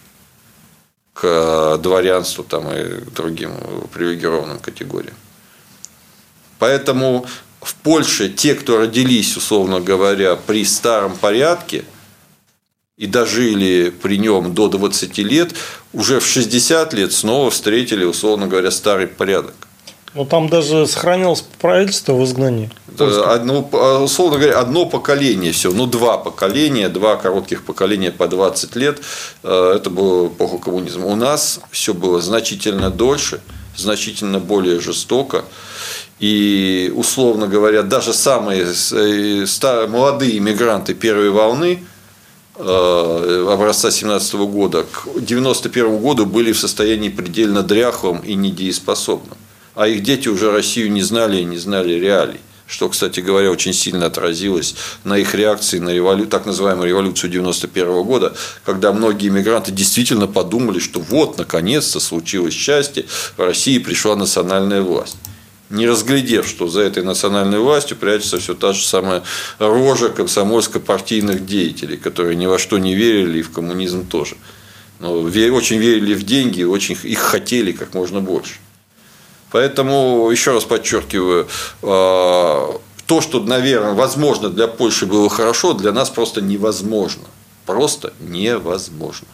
к 1.15 1.78
дворянству 1.78 2.44
там, 2.44 2.70
и 2.70 3.00
другим 3.10 3.52
привилегированным 3.92 4.58
категориям. 4.58 5.15
Поэтому 6.58 7.26
в 7.62 7.74
Польше 7.76 8.28
те, 8.28 8.55
кто 8.55 8.78
родились, 8.78 9.36
условно 9.36 9.81
говоря, 9.81 10.36
при 10.36 10.65
старом 10.65 11.16
порядке 11.16 11.84
и 12.97 13.07
дожили 13.07 13.91
при 13.91 14.16
нем 14.16 14.55
до 14.55 14.68
20 14.68 15.18
лет, 15.18 15.55
уже 15.92 16.18
в 16.18 16.26
60 16.26 16.94
лет 16.94 17.12
снова 17.12 17.50
встретили, 17.50 18.05
условно 18.05 18.47
говоря, 18.47 18.70
старый 18.70 19.07
порядок. 19.07 19.55
Но 20.15 20.25
там 20.25 20.49
даже 20.49 20.86
сохранилось 20.86 21.44
правительство 21.60 22.15
в 22.15 22.25
изгнании. 22.25 22.70
Одно, 22.99 23.68
условно 24.02 24.39
говоря, 24.39 24.58
одно 24.58 24.86
поколение 24.86 25.52
все, 25.52 25.73
ну 25.73 25.86
два 25.86 26.16
поколения, 26.16 26.89
два 26.89 27.16
коротких 27.16 27.65
поколения 27.65 28.10
по 28.10 28.26
20 28.26 28.76
лет, 28.76 29.02
э, 29.42 29.73
это 29.76 29.91
было 29.91 30.28
эпоха 30.28 30.57
коммунизма. 30.57 31.05
У 31.05 31.16
нас 31.16 31.60
все 31.70 31.92
было 31.92 32.23
значительно 32.23 32.89
дольше, 32.89 33.42
значительно 33.76 34.41
более 34.41 34.81
жестоко. 34.81 35.44
И, 36.18 36.91
условно 36.97 37.47
говоря, 37.47 37.83
даже 37.83 38.15
самые 38.15 38.65
э, 38.92 39.86
молодые 39.86 40.39
иммигранты 40.39 40.94
первой 40.94 41.28
волны 41.28 41.81
образца 42.59 43.91
17 43.91 44.35
года 44.35 44.85
к 44.85 45.09
91 45.20 45.99
году 45.99 46.26
были 46.26 46.52
в 46.52 46.59
состоянии 46.59 47.09
предельно 47.09 47.62
дряхлым 47.62 48.18
и 48.20 48.35
недееспособным 48.35 49.36
а 49.75 49.89
их 49.89 50.02
дети 50.02 50.28
уже 50.28 50.51
Россию 50.51 50.91
не 50.91 51.02
знали 51.02 51.39
и 51.41 51.44
не 51.44 51.59
знали 51.59 51.93
реалий 51.94 52.41
что, 52.67 52.89
кстати 52.89 53.20
говоря, 53.20 53.51
очень 53.51 53.73
сильно 53.73 54.07
отразилось 54.07 54.75
на 55.05 55.17
их 55.17 55.35
реакции 55.35 55.78
на 55.78 55.91
револю... 55.91 56.26
так 56.26 56.47
называемую 56.47 56.89
революцию 56.89 57.31
91 57.31 58.02
года, 58.02 58.35
когда 58.65 58.93
многие 58.93 59.28
иммигранты 59.28 59.70
действительно 59.70 60.26
подумали, 60.26 60.78
что 60.78 61.01
вот, 61.01 61.39
наконец-то 61.39 62.01
случилось 62.01 62.55
счастье, 62.55 63.07
в 63.36 63.41
России 63.41 63.78
пришла 63.78 64.17
национальная 64.17 64.83
власть. 64.83 65.17
Не 65.69 65.89
разглядев, 65.89 66.47
что 66.47 66.69
за 66.69 66.83
этой 66.83 67.03
национальной 67.03 67.59
властью 67.59 67.97
прячется 67.97 68.39
все 68.39 68.55
та 68.55 68.73
же 68.73 68.85
самая 68.85 69.25
рожа 69.59 70.11
комсомольско-партийных 70.11 71.45
деятелей, 71.45 71.97
которые 71.97 72.36
ни 72.36 72.47
во 72.47 72.59
что 72.59 72.78
не 72.78 72.95
верили 72.95 73.41
и 73.41 73.43
в 73.43 73.51
коммунизм 73.51 74.07
тоже. 74.07 74.36
Но 75.01 75.12
очень 75.12 75.78
верили 75.78 76.15
в 76.15 76.23
деньги, 76.23 76.62
очень 76.62 76.97
их 77.03 77.19
хотели 77.19 77.73
как 77.73 77.95
можно 77.95 78.20
больше. 78.20 78.55
Поэтому, 79.51 80.28
еще 80.31 80.53
раз 80.53 80.65
подчеркиваю, 80.65 81.49
а, 81.83 82.81
то, 83.07 83.20
что, 83.20 83.41
наверное, 83.41 83.93
возможно 83.93 84.51
для 84.51 84.67
Польши 84.69 85.07
было 85.07 85.28
хорошо, 85.28 85.73
для 85.73 85.93
нас 85.93 86.11
просто 86.11 86.41
невозможно. 86.41 87.25
Просто 87.65 88.12
невозможно. 88.20 89.27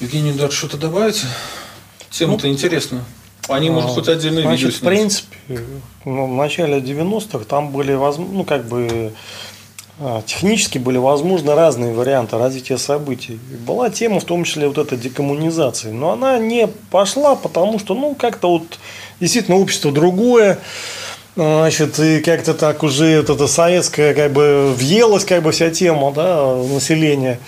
Евгений 0.00 0.30
Эдуардович, 0.30 0.58
что-то 0.58 0.76
добавить? 0.76 1.22
Тема-то 2.10 2.46
ну, 2.46 2.52
интересная. 2.52 3.04
Они, 3.48 3.70
может, 3.70 3.90
хоть 3.90 4.08
отдельные 4.08 4.42
значит, 4.42 4.66
видео 4.66 4.70
снять. 4.70 4.82
в 4.82 4.86
принципе, 4.86 5.36
ну, 6.04 6.26
в 6.26 6.34
начале 6.34 6.78
90-х 6.78 7.44
там 7.44 7.70
были, 7.70 7.92
ну, 7.92 8.44
как 8.44 8.66
бы, 8.66 9.12
а, 10.00 10.22
технически 10.26 10.78
были 10.78 10.98
возможны 10.98 11.54
разные 11.54 11.92
варианты 11.92 12.38
развития 12.38 12.78
событий. 12.78 13.38
Была 13.66 13.90
тема, 13.90 14.20
в 14.20 14.24
том 14.24 14.44
числе, 14.44 14.66
вот 14.66 14.78
этой 14.78 14.98
декоммунизации. 14.98 15.90
Но 15.90 16.12
она 16.12 16.38
не 16.38 16.68
пошла, 16.90 17.36
потому 17.36 17.78
что, 17.78 17.94
ну, 17.94 18.14
как-то 18.14 18.48
вот 18.48 18.78
действительно 19.20 19.58
общество 19.58 19.92
другое. 19.92 20.58
Значит, 21.36 21.98
и 21.98 22.20
как-то 22.20 22.54
так 22.54 22.82
уже 22.82 23.20
вот 23.20 23.30
это 23.30 23.46
советское, 23.48 24.14
как 24.14 24.32
бы, 24.32 24.72
въелась, 24.76 25.24
как 25.24 25.42
бы, 25.42 25.50
вся 25.52 25.70
тема, 25.70 26.12
да, 26.12 26.54
населения. 26.54 27.40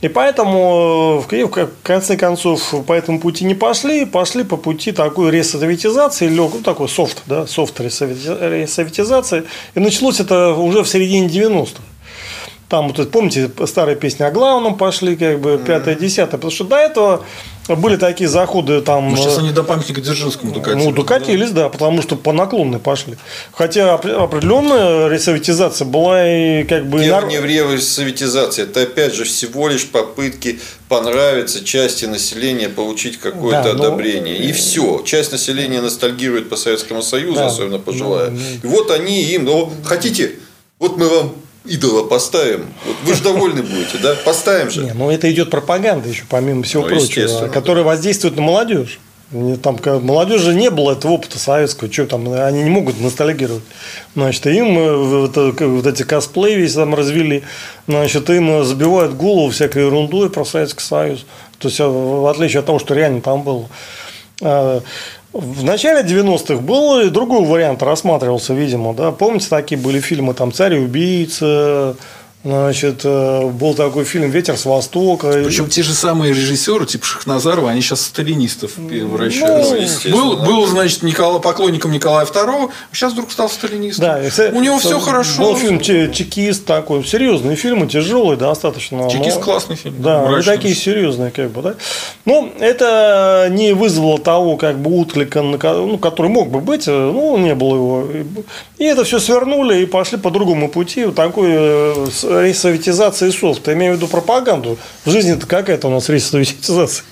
И 0.00 0.08
поэтому 0.08 1.20
в 1.20 1.26
конце 1.82 2.16
концов 2.16 2.74
по 2.86 2.92
этому 2.92 3.18
пути 3.20 3.44
не 3.44 3.54
пошли, 3.54 4.04
пошли 4.04 4.44
по 4.44 4.56
пути 4.56 4.92
такой 4.92 5.30
ресоветизации, 5.32 6.28
ну, 6.28 6.48
такой 6.64 6.88
софт, 6.88 7.22
да, 7.26 7.46
софт 7.46 7.80
ресоветизации. 7.80 9.44
И 9.74 9.80
началось 9.80 10.20
это 10.20 10.54
уже 10.54 10.82
в 10.84 10.88
середине 10.88 11.26
90-х. 11.26 11.82
Там, 12.68 12.92
вот, 12.92 13.10
помните, 13.10 13.50
старые 13.66 13.96
песни 13.96 14.24
о 14.24 14.30
главном 14.30 14.76
пошли, 14.76 15.16
как 15.16 15.40
бы, 15.40 15.58
пятое, 15.58 15.94
десятое. 15.94 16.32
Потому 16.32 16.50
что 16.50 16.64
до 16.64 16.76
этого 16.76 17.24
были 17.76 17.96
такие 17.96 18.28
заходы 18.28 18.82
там. 18.82 19.10
Ну, 19.10 19.16
сейчас 19.16 19.38
они 19.38 19.52
до 19.52 19.62
памятника 19.62 20.02
Дзержинскому 20.02 20.52
докатились. 20.52 20.84
Ну, 20.84 20.92
докатились, 20.92 21.50
да, 21.50 21.70
потому 21.70 22.02
что 22.02 22.16
по 22.16 22.32
наклонной 22.32 22.78
пошли. 22.78 23.16
Хотя 23.52 23.94
определенная 23.94 25.08
ресоветизация 25.08 25.86
была 25.86 26.28
и 26.28 26.64
как 26.64 26.86
бы. 26.86 27.00
Дело 27.00 27.26
не 27.26 27.38
в 27.40 27.46
ресоветизации. 27.46 28.64
Это 28.64 28.82
опять 28.82 29.14
же 29.14 29.24
всего 29.24 29.68
лишь 29.68 29.86
попытки 29.86 30.60
понравиться 30.90 31.64
части 31.64 32.04
населения, 32.04 32.68
получить 32.68 33.18
какое-то 33.18 33.72
да, 33.72 33.72
ну, 33.74 33.84
одобрение. 33.84 34.38
Но... 34.38 34.44
И 34.44 34.52
все. 34.52 35.02
Часть 35.06 35.32
населения 35.32 35.80
ностальгирует 35.80 36.50
по 36.50 36.56
Советскому 36.56 37.00
Союзу, 37.00 37.36
да, 37.36 37.46
особенно 37.46 37.78
пожилая. 37.78 38.30
Ну, 38.30 38.40
и 38.62 38.66
вот 38.66 38.90
они 38.90 39.22
им, 39.24 39.44
ну, 39.44 39.72
хотите, 39.84 40.32
вот 40.78 40.96
мы 40.96 41.08
вам 41.08 41.34
идола 41.68 42.04
поставим. 42.04 42.66
Вот 42.86 42.96
вы 43.04 43.14
же 43.14 43.22
довольны 43.22 43.62
будете, 43.62 43.98
да? 43.98 44.14
Поставим 44.24 44.70
же. 44.70 44.84
Не, 44.84 44.92
ну 44.92 45.10
это 45.10 45.30
идет 45.30 45.50
пропаганда 45.50 46.08
еще, 46.08 46.24
помимо 46.28 46.62
всего 46.62 46.82
ну, 46.82 46.88
прочего, 46.88 47.48
которая 47.48 47.84
да. 47.84 47.90
воздействует 47.90 48.36
на 48.36 48.42
молодежь. 48.42 48.98
Там 49.62 49.78
молодежи 50.02 50.54
не 50.54 50.70
было 50.70 50.92
этого 50.92 51.12
опыта 51.12 51.38
советского, 51.38 51.92
что 51.92 52.06
там, 52.06 52.32
они 52.32 52.62
не 52.62 52.70
могут 52.70 52.98
ностальгировать. 52.98 53.62
Значит, 54.14 54.46
им 54.46 54.78
э, 54.78 54.96
вот, 54.96 55.36
вот 55.36 55.86
эти 55.86 56.02
косплеи 56.02 56.54
весь 56.54 56.72
там 56.72 56.94
развели, 56.94 57.42
значит, 57.86 58.30
им 58.30 58.64
забивают 58.64 59.14
голову 59.14 59.50
всякой 59.50 59.84
ерундой 59.84 60.30
про 60.30 60.46
Советский 60.46 60.82
Союз. 60.82 61.26
То 61.58 61.68
есть, 61.68 61.78
в 61.78 62.30
отличие 62.30 62.60
от 62.60 62.66
того, 62.66 62.78
что 62.78 62.94
реально 62.94 63.20
там 63.20 63.42
было. 63.42 63.68
В 65.32 65.62
начале 65.62 66.08
90-х 66.08 66.62
был 66.62 67.00
и 67.00 67.10
другой 67.10 67.44
вариант, 67.44 67.82
рассматривался, 67.82 68.54
видимо. 68.54 68.94
Да? 68.94 69.12
Помните, 69.12 69.48
такие 69.50 69.78
были 69.78 70.00
фильмы, 70.00 70.32
там 70.32 70.52
«Царь 70.52 70.74
и 70.74 70.78
убийца», 70.78 71.96
Значит, 72.44 73.00
э, 73.02 73.46
был 73.48 73.74
такой 73.74 74.04
фильм 74.04 74.30
«Ветер 74.30 74.56
с 74.56 74.64
востока». 74.64 75.32
Причем 75.44 75.68
те 75.68 75.82
же 75.82 75.92
самые 75.92 76.32
режиссеры, 76.32 76.86
типа 76.86 77.04
Шахназарова, 77.04 77.70
они 77.70 77.80
сейчас 77.80 78.02
сталинистов 78.02 78.72
превращаются. 78.74 80.08
Ну, 80.08 80.16
был, 80.16 80.36
да. 80.36 80.44
был, 80.44 80.66
значит, 80.66 81.02
Николай, 81.02 81.40
поклонником 81.40 81.90
Николая 81.90 82.24
II, 82.26 82.70
сейчас 82.92 83.12
вдруг 83.12 83.32
стал 83.32 83.48
сталинистом. 83.48 84.04
Да, 84.04 84.50
У 84.52 84.60
него 84.60 84.78
все 84.78 85.00
хорошо. 85.00 85.42
Был 85.42 85.56
фильм 85.56 85.80
«Чекист» 85.80 86.64
такой, 86.64 87.04
серьезные 87.04 87.56
фильмы, 87.56 87.88
тяжелые 87.88 88.36
достаточно. 88.36 89.10
«Чекист» 89.10 89.40
классный 89.40 89.74
фильм. 89.74 89.96
Да, 89.98 90.28
они 90.28 90.42
такие 90.42 90.76
серьезные, 90.76 91.32
как 91.32 91.50
бы, 91.50 91.62
да. 91.62 91.74
Но 92.24 92.50
это 92.60 93.48
не 93.50 93.72
вызвало 93.72 94.18
того, 94.18 94.56
как 94.56 94.78
бы, 94.78 95.00
отклика, 95.00 95.42
ну, 95.42 95.98
который 95.98 96.30
мог 96.30 96.50
бы 96.50 96.60
быть, 96.60 96.86
ну, 96.86 97.36
не 97.36 97.56
было 97.56 97.74
его. 97.74 98.08
И 98.78 98.84
это 98.84 99.02
все 99.02 99.18
свернули 99.18 99.82
и 99.82 99.86
пошли 99.86 100.18
по 100.18 100.30
другому 100.30 100.68
пути. 100.68 101.06
Такой 101.10 101.48
э, 101.50 102.06
ресоветизации 102.28 103.30
софта. 103.30 103.70
Я 103.70 103.76
имею 103.76 103.94
в 103.94 103.96
виду 103.96 104.08
пропаганду. 104.08 104.78
В 105.04 105.10
жизни-то 105.10 105.46
какая-то 105.46 105.88
у 105.88 105.90
нас 105.90 106.08
ресоветизация. 106.08 107.04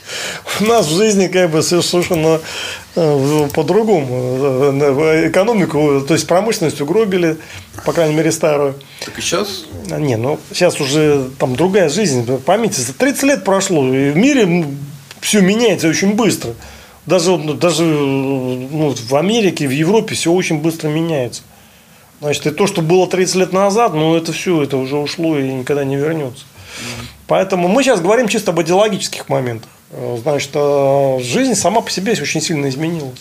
У 0.61 0.65
нас 0.65 0.87
в 0.87 0.97
жизни 0.97 1.27
как 1.29 1.51
бы 1.51 1.63
совершенно 1.63 2.41
э, 2.95 3.49
по-другому. 3.55 4.73
Э, 4.81 5.29
экономику, 5.29 6.03
то 6.07 6.15
есть 6.15 6.27
промышленность 6.27 6.81
угробили, 6.81 7.39
по 7.85 7.93
крайней 7.93 8.15
мере, 8.15 8.33
старую. 8.33 8.75
Так 9.05 9.19
и 9.19 9.21
сейчас? 9.21 9.65
Не, 9.91 10.17
ну 10.17 10.39
сейчас 10.53 10.81
уже 10.81 11.31
там 11.39 11.57
другая 11.57 11.89
жизнь. 11.89 12.27
Поймите, 12.39 12.83
30 12.97 13.23
лет 13.25 13.45
прошло, 13.45 13.87
и 13.87 14.11
в 14.11 14.17
мире 14.17 14.67
все 15.21 15.41
меняется 15.41 15.89
очень 15.89 16.15
быстро. 16.15 16.53
Даже, 17.07 17.39
даже 17.39 17.85
ну, 17.85 18.95
в 18.95 19.17
Америке, 19.17 19.69
в 19.69 19.71
Европе 19.71 20.15
все 20.15 20.33
очень 20.33 20.61
быстро 20.61 20.89
меняется. 20.89 21.43
Значит, 22.21 22.47
и 22.47 22.51
то, 22.51 22.67
что 22.67 22.83
было 22.83 23.07
30 23.07 23.35
лет 23.37 23.53
назад, 23.53 23.93
ну, 23.95 24.17
это 24.17 24.33
все, 24.33 24.63
это 24.63 24.77
уже 24.77 24.97
ушло 24.97 25.39
и 25.39 25.53
никогда 25.53 25.85
не 25.85 25.97
вернется. 25.97 26.45
Поэтому 27.27 27.69
мы 27.69 27.83
сейчас 27.83 28.01
говорим 28.01 28.29
чисто 28.29 28.53
об 28.53 28.61
идеологических 28.63 29.29
моментах. 29.29 29.71
Значит, 30.23 30.51
э, 30.55 31.19
жизнь 31.23 31.55
сама 31.55 31.81
по 31.81 31.91
себе 31.91 32.13
очень 32.13 32.41
сильно 32.41 32.69
изменилась. 32.69 33.19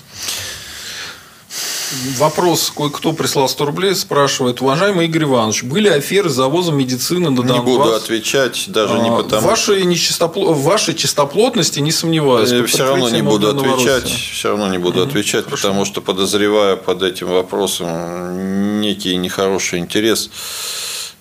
Вопрос, 2.17 2.71
кое-кто 2.75 3.13
прислал 3.13 3.47
100 3.47 3.65
рублей, 3.65 3.95
спрашивает, 3.95 4.61
уважаемый 4.61 5.05
Игорь 5.05 5.23
Иванович, 5.23 5.63
были 5.63 5.87
аферы 5.87 6.29
с 6.29 6.33
завозом 6.33 6.77
медицины 6.77 7.29
на 7.29 7.35
Донбасс? 7.35 7.57
Не 7.57 7.63
буду 7.63 7.93
отвечать, 7.93 8.65
даже 8.67 8.99
не 8.99 9.09
а, 9.09 9.17
потому 9.17 9.47
вашей, 9.47 9.83
нечистопло... 9.85 10.53
в 10.53 10.63
вашей 10.63 10.95
чистоплотности 10.95 11.79
не 11.79 11.91
сомневаюсь. 11.91 12.51
Я 12.51 12.65
все 12.65 12.85
равно 12.85 13.09
не 13.09 13.21
буду 13.21 13.49
отвечать, 13.49 14.07
все 14.07 14.49
равно 14.49 14.67
не 14.69 14.77
буду 14.77 15.01
отвечать, 15.03 15.45
Хорошо. 15.45 15.67
потому 15.67 15.85
что 15.85 16.01
подозреваю 16.01 16.77
под 16.77 17.03
этим 17.03 17.27
вопросом 17.27 18.81
некий 18.81 19.15
нехороший 19.17 19.79
интерес. 19.79 20.29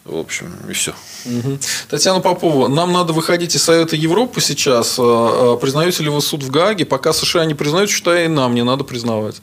В 0.05 0.19
общем, 0.19 0.53
и 0.69 0.75
все. 0.75 0.93
Угу. 1.25 1.59
Татьяна 1.89 2.21
Попова, 2.21 2.69
нам 2.69 2.93
надо 2.93 3.15
выходить 3.15 3.55
из 3.55 3.63
Совета 3.63 3.97
Европы 3.97 4.43
сейчас. 4.43 4.97
А, 4.99 5.55
а, 5.55 5.57
признаете 5.57 6.03
ли 6.03 6.11
вы 6.11 6.21
суд 6.21 6.43
в 6.43 6.51
Гааге? 6.51 6.85
Пока 6.85 7.15
США 7.15 7.47
не 7.47 7.55
признают, 7.55 7.89
считаю, 7.89 8.27
и 8.27 8.29
нам 8.29 8.55
не 8.55 8.63
надо 8.63 8.85
признавать. 8.85 9.37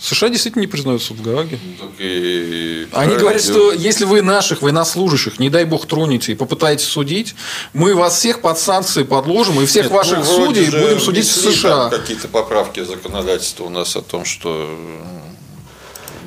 США 0.00 0.28
действительно 0.28 0.60
не 0.60 0.66
признают 0.66 1.02
суд 1.02 1.18
в 1.18 1.22
Гааге. 1.22 1.58
Так 1.80 1.90
и... 1.98 2.86
Они 2.92 3.16
говорят, 3.16 3.42
что 3.42 3.72
если 3.72 4.04
вы 4.04 4.22
наших 4.22 4.62
военнослужащих, 4.62 5.38
не 5.38 5.50
дай 5.50 5.64
бог, 5.64 5.86
тронете 5.86 6.32
и 6.32 6.34
попытаетесь 6.34 6.84
судить, 6.84 7.34
мы 7.72 7.94
вас 7.94 8.18
всех 8.18 8.40
под 8.40 8.58
санкции 8.58 9.04
подложим, 9.04 9.60
и 9.60 9.66
всех 9.66 9.84
Нет, 9.84 9.92
ваших 9.92 10.18
ну, 10.18 10.24
судей 10.24 10.70
будем 10.70 11.00
судить 11.00 11.26
в 11.26 11.52
США. 11.52 11.88
Какие-то 11.88 12.28
поправки 12.28 12.84
законодательства 12.84 13.64
у 13.64 13.70
нас 13.70 13.96
о 13.96 14.02
том, 14.02 14.24
что 14.24 14.68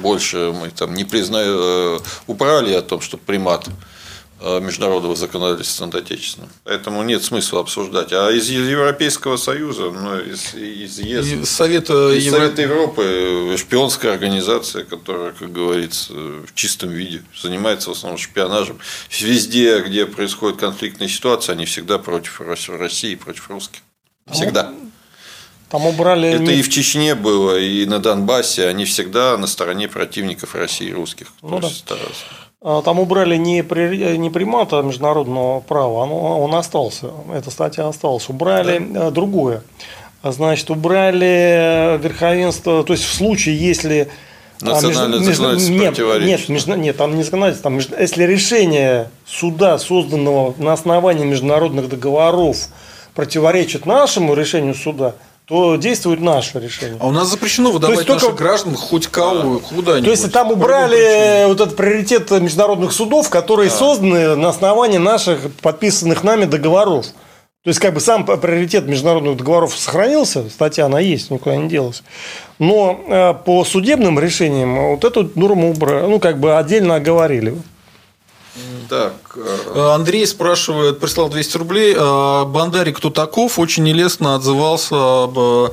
больше 0.02 0.54
мы 0.60 0.70
там 0.70 0.94
не 0.94 1.04
признаем, 1.04 1.52
э, 1.54 2.00
убрали 2.28 2.74
о 2.74 2.82
том, 2.82 3.02
что 3.02 3.18
примат 3.18 3.68
международного 4.42 5.16
законодательства 5.16 5.86
над 5.86 5.96
отечественным. 5.96 6.50
Поэтому 6.64 7.04
нет 7.04 7.24
смысла 7.24 7.60
обсуждать. 7.60 8.14
А 8.14 8.30
из 8.32 8.50
Европейского 8.50 9.38
Союза, 9.38 9.92
ну, 9.92 10.20
из, 10.20 10.54
из 10.54 11.00
ЕС, 11.00 11.26
из 11.26 11.50
Совета, 11.50 12.12
из 12.14 12.26
Евро... 12.26 12.40
Совета 12.40 12.62
Европы, 12.62 13.04
э, 13.04 13.58
шпионская 13.58 14.14
организация, 14.14 14.86
которая, 14.86 15.32
как 15.34 15.52
говорится, 15.52 16.14
в 16.14 16.54
чистом 16.56 16.90
виде 16.90 17.24
занимается 17.40 17.90
в 17.90 17.94
основном 17.94 18.18
шпионажем. 18.18 18.80
Везде, 19.10 19.82
где 19.82 20.06
происходит 20.06 20.60
конфликтная 20.60 21.08
ситуация, 21.08 21.54
они 21.54 21.66
всегда 21.66 21.98
против 21.98 22.40
России, 22.42 23.16
против 23.16 23.50
русских. 23.50 23.82
Всегда. 24.32 24.74
Там 25.70 25.86
убрали... 25.86 26.30
Это 26.30 26.52
и 26.52 26.62
в 26.62 26.70
Чечне 26.70 27.14
было, 27.14 27.60
и 27.60 27.86
на 27.86 28.00
Донбассе. 28.00 28.68
Они 28.68 28.86
всегда 28.86 29.38
на 29.38 29.48
стороне 29.48 29.88
противников 29.88 30.56
России 30.56 30.92
русских. 30.92 31.28
Ну, 31.42 31.60
да. 31.60 31.70
стараются. 31.70 32.24
А, 32.62 32.82
там 32.82 33.00
убрали 33.00 33.38
не, 33.38 33.64
при, 33.64 34.18
не 34.18 34.30
примата 34.30 34.82
международного 34.82 35.62
права, 35.62 36.04
оно, 36.04 36.44
он 36.44 36.54
остался, 36.56 37.12
эта 37.34 37.52
статья 37.52 37.88
осталась. 37.88 38.28
Убрали 38.28 38.80
да. 38.80 39.08
Э, 39.08 39.12
другое. 39.12 39.64
Значит, 40.22 40.70
убрали 40.70 41.98
верховенство, 42.04 42.84
то 42.84 42.92
есть 42.92 43.06
в 43.06 43.14
случае, 43.14 43.58
если 43.58 44.10
Национальное 44.60 45.20
между, 45.20 45.34
законодательство 45.34 46.18
нет, 46.18 46.26
нет, 46.26 46.50
между, 46.50 46.76
нет, 46.76 46.98
там 46.98 47.16
не 47.16 47.24
законодательство, 47.24 47.64
там 47.64 47.76
между, 47.76 47.98
если 47.98 48.24
решение 48.26 49.10
суда, 49.26 49.78
созданного 49.78 50.54
на 50.58 50.74
основании 50.74 51.24
международных 51.24 51.88
договоров, 51.88 52.68
противоречит 53.16 53.86
нашему 53.86 54.34
решению 54.34 54.76
суда, 54.76 55.16
то 55.50 55.78
действует 55.78 56.22
наше 56.22 56.60
решение. 56.60 56.98
А 57.00 57.08
у 57.08 57.12
нас 57.12 57.28
запрещено 57.28 57.72
выдавать 57.72 58.08
наших 58.08 58.22
только... 58.22 58.44
граждан 58.44 58.76
хоть 58.76 59.08
кого, 59.08 59.60
куда-нибудь. 59.60 60.06
То 60.06 60.12
есть 60.12 60.32
там 60.32 60.52
убрали 60.52 61.46
вот 61.48 61.60
этот 61.60 61.76
приоритет 61.76 62.30
международных 62.30 62.92
судов, 62.94 63.32
которые 63.32 63.70
да. 63.70 63.76
созданы 63.76 64.36
на 64.36 64.50
основании 64.50 65.00
наших 65.00 65.52
подписанных 65.56 66.24
нами 66.24 66.46
договоров. 66.46 67.08
То 67.64 67.72
есть, 67.72 67.80
как 67.80 67.96
бы 67.96 68.00
сам 68.00 68.26
приоритет 68.26 68.86
международных 68.86 69.38
договоров 69.38 69.76
сохранился, 69.76 70.50
статья 70.50 70.86
она 70.86 71.00
есть, 71.00 71.32
никуда 71.32 71.56
не 71.56 71.68
делась. 71.68 72.04
Но 72.60 73.00
э, 73.08 73.34
по 73.34 73.66
судебным 73.66 74.20
решениям 74.20 74.92
вот 74.92 75.04
эту 75.04 75.30
норму 75.36 75.72
убрали, 75.72 76.06
ну, 76.06 76.20
как 76.20 76.40
бы 76.40 76.58
отдельно 76.58 76.96
оговорили. 76.96 77.56
Так. 78.90 79.14
Э, 79.36 79.92
Андрей 79.94 80.26
спрашивает, 80.26 81.00
прислал 81.00 81.30
200 81.30 81.58
рублей. 81.58 81.96
«А 81.98 82.46
Бандарик 82.46 82.98
кто 82.98 83.10
таков? 83.10 83.60
Очень 83.60 83.84
нелестно 83.84 84.36
отзывался 84.36 85.24
об 85.24 85.38
э, 85.38 85.70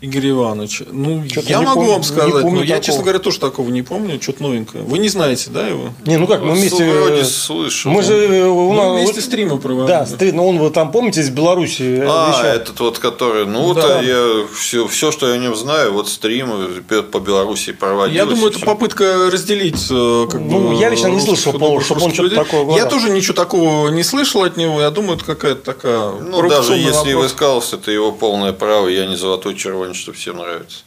Игоре 0.00 0.30
Ивановиче. 0.30 0.86
Ну, 0.90 1.22
я 1.24 1.60
могу 1.60 1.74
помню, 1.74 1.92
вам 1.92 2.02
сказать, 2.02 2.44
но 2.44 2.62
я, 2.62 2.80
честно 2.80 3.02
говоря, 3.02 3.18
тоже 3.18 3.38
такого 3.38 3.70
не 3.70 3.82
помню. 3.82 4.20
Что-то 4.20 4.42
новенькое. 4.42 4.84
Вы 4.84 4.98
не 4.98 5.08
знаете, 5.08 5.50
да, 5.50 5.66
его? 5.66 5.90
Не, 6.04 6.16
ну 6.16 6.26
как, 6.26 6.42
мы 6.42 6.52
вместе... 6.52 6.84
Вроде 6.84 7.24
слышал. 7.24 7.92
Мы 7.92 8.02
же... 8.02 8.46
У 8.48 8.72
нас... 8.72 8.86
Мы 8.86 8.96
вместе 8.96 9.20
стримы 9.20 9.58
проводили. 9.58 9.86
Да, 9.86 10.06
стрим, 10.06 10.36
но 10.36 10.48
он 10.48 10.58
вы 10.58 10.70
там, 10.70 10.90
помните, 10.90 11.20
из 11.20 11.30
Беларуси 11.30 12.02
А, 12.04 12.30
вещал. 12.30 12.44
этот 12.44 12.80
вот, 12.80 12.98
который... 12.98 13.46
Ну, 13.46 13.74
да. 13.74 13.96
вот 13.96 14.04
я 14.04 14.46
все, 14.54 14.86
все, 14.88 15.12
что 15.12 15.28
я 15.28 15.34
о 15.34 15.38
нем 15.38 15.54
знаю, 15.54 15.92
вот 15.92 16.08
стримы 16.08 16.82
по 17.12 17.18
Беларуси 17.18 17.72
проводил. 17.72 18.16
Я 18.16 18.26
думаю, 18.26 18.50
это 18.50 18.60
попытка 18.60 19.30
разделить... 19.30 19.86
Э, 19.90 20.26
как 20.30 20.40
ну, 20.40 20.70
бы, 20.70 20.74
я 20.74 20.90
лично 20.90 21.08
не 21.08 21.20
слышал, 21.20 21.52
чтобы 21.52 21.66
он 21.68 21.82
что-то 21.82 22.00
такого 22.34 22.76
Я 22.76 22.86
тоже 22.86 23.10
ничего 23.10 23.34
такого 23.34 23.88
не 23.88 24.02
слышал 24.02 24.42
от 24.42 24.56
него. 24.56 24.80
Я 24.80 24.90
думаю, 24.90 25.16
это 25.16 25.24
какая-то 25.24 25.62
такая. 25.62 26.10
Ну, 26.12 26.48
даже 26.48 26.74
если 26.74 27.12
вопрос. 27.12 27.30
высказался, 27.32 27.76
это 27.76 27.90
его 27.90 28.12
полное 28.12 28.52
право. 28.52 28.88
Я 28.88 29.06
не 29.06 29.16
золотой 29.16 29.54
червонец, 29.54 29.96
что 29.96 30.12
всем 30.12 30.38
нравится. 30.38 30.78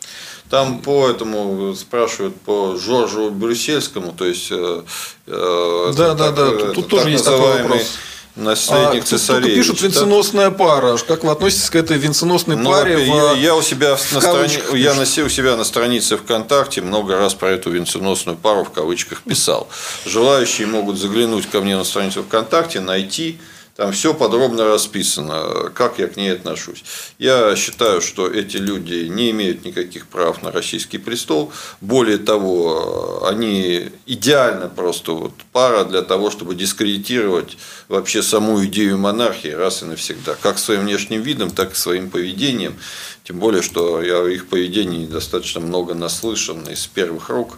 Там 0.49 0.79
по 0.79 1.07
этому 1.07 1.75
спрашивают 1.75 2.35
по 2.41 2.75
Жоржу 2.75 3.29
Брюссельскому, 3.29 4.13
то 4.13 4.25
есть 4.25 4.47
э, 4.49 4.81
э 5.27 5.93
да, 5.95 6.15
да, 6.15 6.31
так, 6.31 6.35
да, 6.35 6.51
тут, 6.51 6.73
тут 6.73 6.87
тоже 6.87 7.11
есть 7.11 7.23
такой 7.25 7.61
вопрос. 7.61 7.97
Наследник 8.35 9.03
а, 9.03 9.05
цесаревич. 9.05 9.55
пишут 9.55 9.81
венценосная 9.81 10.51
пара. 10.51 10.97
Как 10.97 11.23
вы 11.23 11.31
относитесь 11.31 11.69
к 11.69 11.75
этой 11.75 11.97
венценосной 11.97 12.55
ну, 12.55 12.71
паре? 12.71 13.05
Я, 13.05 13.33
в, 13.33 13.37
я 13.37 13.55
у 13.55 13.61
себя 13.61 13.95
в 13.95 14.11
на 14.13 14.21
страни... 14.21 14.57
я 14.73 14.93
на, 14.93 15.01
у 15.01 15.29
себя 15.29 15.55
на 15.55 15.63
странице 15.63 16.17
ВКонтакте 16.17 16.81
много 16.81 17.17
раз 17.17 17.33
про 17.33 17.49
эту 17.49 17.69
венценосную 17.71 18.37
пару 18.37 18.63
в 18.63 18.71
кавычках 18.71 19.23
писал. 19.23 19.67
Желающие 20.05 20.67
могут 20.67 20.97
заглянуть 20.97 21.49
ко 21.49 21.59
мне 21.59 21.75
на 21.75 21.83
страницу 21.83 22.23
ВКонтакте, 22.23 22.79
найти 22.79 23.39
там 23.79 23.93
все 23.93 24.13
подробно 24.13 24.65
расписано, 24.65 25.71
как 25.73 25.99
я 25.99 26.07
к 26.07 26.17
ней 26.17 26.33
отношусь. 26.33 26.83
Я 27.17 27.55
считаю, 27.55 28.01
что 28.01 28.27
эти 28.27 28.57
люди 28.57 29.07
не 29.07 29.31
имеют 29.31 29.63
никаких 29.63 30.07
прав 30.07 30.43
на 30.43 30.51
российский 30.51 30.97
престол. 30.97 31.53
Более 31.79 32.17
того, 32.17 33.25
они 33.25 33.87
идеально 34.05 34.67
просто 34.67 35.13
вот 35.13 35.31
пара 35.53 35.85
для 35.85 36.01
того, 36.01 36.29
чтобы 36.29 36.55
дискредитировать 36.55 37.57
вообще 37.87 38.21
саму 38.21 38.65
идею 38.65 38.97
монархии 38.97 39.47
раз 39.47 39.81
и 39.81 39.85
навсегда. 39.85 40.35
Как 40.41 40.59
своим 40.59 40.81
внешним 40.81 41.21
видом, 41.21 41.49
так 41.49 41.71
и 41.71 41.75
своим 41.75 42.09
поведением. 42.09 42.75
Тем 43.23 43.39
более, 43.39 43.61
что 43.61 44.01
я 44.01 44.19
о 44.19 44.27
их 44.27 44.49
поведении 44.49 45.05
достаточно 45.05 45.61
много 45.61 45.93
наслышан 45.93 46.67
из 46.67 46.85
первых 46.85 47.29
рук. 47.29 47.57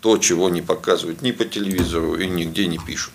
То, 0.00 0.18
чего 0.18 0.48
не 0.48 0.62
показывают 0.62 1.22
ни 1.22 1.30
по 1.30 1.44
телевизору 1.44 2.16
и 2.16 2.26
нигде 2.26 2.66
не 2.66 2.78
пишут. 2.78 3.12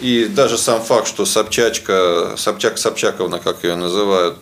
И 0.00 0.26
даже 0.26 0.58
сам 0.58 0.82
факт, 0.82 1.06
что 1.06 1.24
Собчачка, 1.24 2.34
Собчак 2.36 2.78
Собчаковна, 2.78 3.38
как 3.38 3.62
ее 3.62 3.76
называют, 3.76 4.38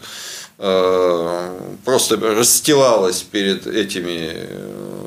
э, 0.58 1.74
просто 1.84 2.16
расстилалась 2.16 3.22
перед 3.22 3.66
этими, 3.66 4.30
э, 4.32 5.06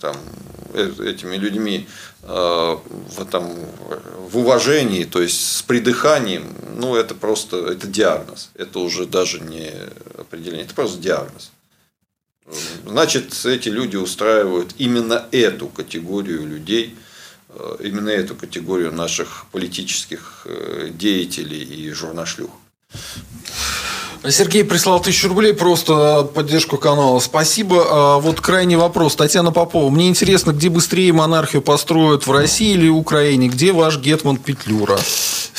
там, 0.00 0.16
э, 0.74 0.92
этими 1.04 1.36
людьми 1.36 1.88
в, 2.22 3.24
там, 3.30 3.54
в 4.30 4.36
уважении, 4.36 5.04
то 5.04 5.22
есть 5.22 5.56
с 5.56 5.62
придыханием, 5.62 6.54
ну 6.76 6.94
это 6.94 7.14
просто 7.14 7.56
это 7.56 7.86
диагноз. 7.86 8.50
Это 8.54 8.80
уже 8.80 9.06
даже 9.06 9.40
не 9.40 9.72
определение, 10.18 10.66
это 10.66 10.74
просто 10.74 10.98
диагноз. 10.98 11.52
Значит, 12.84 13.32
эти 13.46 13.70
люди 13.70 13.96
устраивают 13.96 14.74
именно 14.76 15.24
эту 15.32 15.68
категорию 15.68 16.46
людей– 16.46 16.94
именно 17.80 18.10
эту 18.10 18.34
категорию 18.34 18.92
наших 18.92 19.46
политических 19.52 20.46
э, 20.46 20.90
деятелей 20.92 21.62
и 21.62 21.90
журнашлюх. 21.90 22.50
Сергей 24.28 24.64
прислал 24.64 25.00
тысячу 25.00 25.28
рублей 25.28 25.54
просто 25.54 26.28
поддержку 26.34 26.76
канала. 26.76 27.18
Спасибо. 27.20 27.86
А, 27.88 28.18
вот 28.18 28.40
крайний 28.40 28.76
вопрос. 28.76 29.16
Татьяна 29.16 29.52
Попова. 29.52 29.90
Мне 29.90 30.08
интересно, 30.08 30.52
где 30.52 30.68
быстрее 30.68 31.12
монархию 31.12 31.62
построят, 31.62 32.26
в 32.26 32.32
России 32.32 32.72
или 32.72 32.88
Украине? 32.88 33.48
Где 33.48 33.72
ваш 33.72 33.98
Гетман 33.98 34.36
Петлюра? 34.36 34.98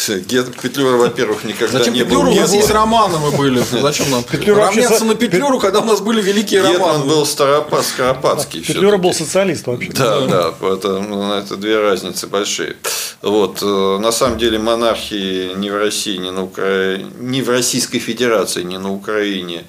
Гетман 0.07 0.53
Петлюра, 0.61 0.97
во-первых, 0.97 1.43
никогда 1.43 1.77
Зачем 1.77 1.93
не 1.93 2.01
Петлюра? 2.01 2.25
был. 2.25 2.31
У 2.31 2.35
нас 2.35 2.53
есть 2.53 2.71
романы 2.71 3.17
мы 3.19 3.31
были. 3.31 3.63
Зачем 3.81 4.09
нам 4.09 4.23
Петлюра 4.23 4.65
равняться 4.65 5.05
на 5.05 5.15
Петлюру, 5.15 5.59
когда 5.59 5.79
у 5.79 5.85
нас 5.85 6.01
были 6.01 6.21
великие 6.21 6.61
Гетман 6.61 6.79
романы? 6.79 7.05
был 7.05 7.25
Старопад, 7.25 7.85
Скоропадский. 7.85 8.61
Петлюра 8.61 8.97
был 8.97 9.13
социалист 9.13 9.67
вообще. 9.67 9.91
Да, 9.91 10.21
да, 10.21 10.53
это, 10.67 10.99
ну, 10.99 11.33
это 11.33 11.57
две 11.57 11.79
разницы 11.79 12.27
большие. 12.27 12.77
Вот, 13.21 13.59
э, 13.61 13.97
на 13.99 14.11
самом 14.13 14.37
деле 14.37 14.57
монархии 14.57 15.53
ни 15.55 15.69
в 15.69 15.75
России, 15.77 16.15
ни, 16.15 16.29
на 16.29 16.43
Укра... 16.43 16.97
ни 17.19 17.41
в 17.41 17.49
Российской 17.49 17.99
Федерации, 17.99 18.48
ни 18.57 18.77
на 18.77 18.91
Украине, 18.91 19.65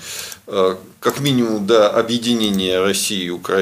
э, 0.47 0.76
как 1.00 1.20
минимум 1.20 1.67
до 1.67 1.91
объединения 1.91 2.81
России, 2.81 3.28
Укра... 3.28 3.59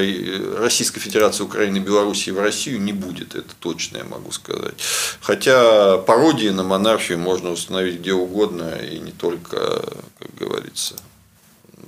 Российской 0.57 0.99
Федерации, 0.99 1.43
Украины, 1.43 1.77
Белоруссии 1.79 2.31
в 2.31 2.39
Россию 2.39 2.81
не 2.81 2.93
будет, 2.93 3.35
это 3.35 3.53
точно 3.59 3.97
я 3.97 4.03
могу 4.03 4.31
сказать. 4.31 4.75
Хотя 5.21 5.97
пародии 5.97 6.49
на 6.49 6.63
монархию 6.63 7.19
можно 7.19 7.51
установить 7.51 7.99
где 7.99 8.13
угодно, 8.13 8.75
и 8.77 8.99
не 8.99 9.11
только, 9.11 9.83
как 10.19 10.35
говорится, 10.35 10.95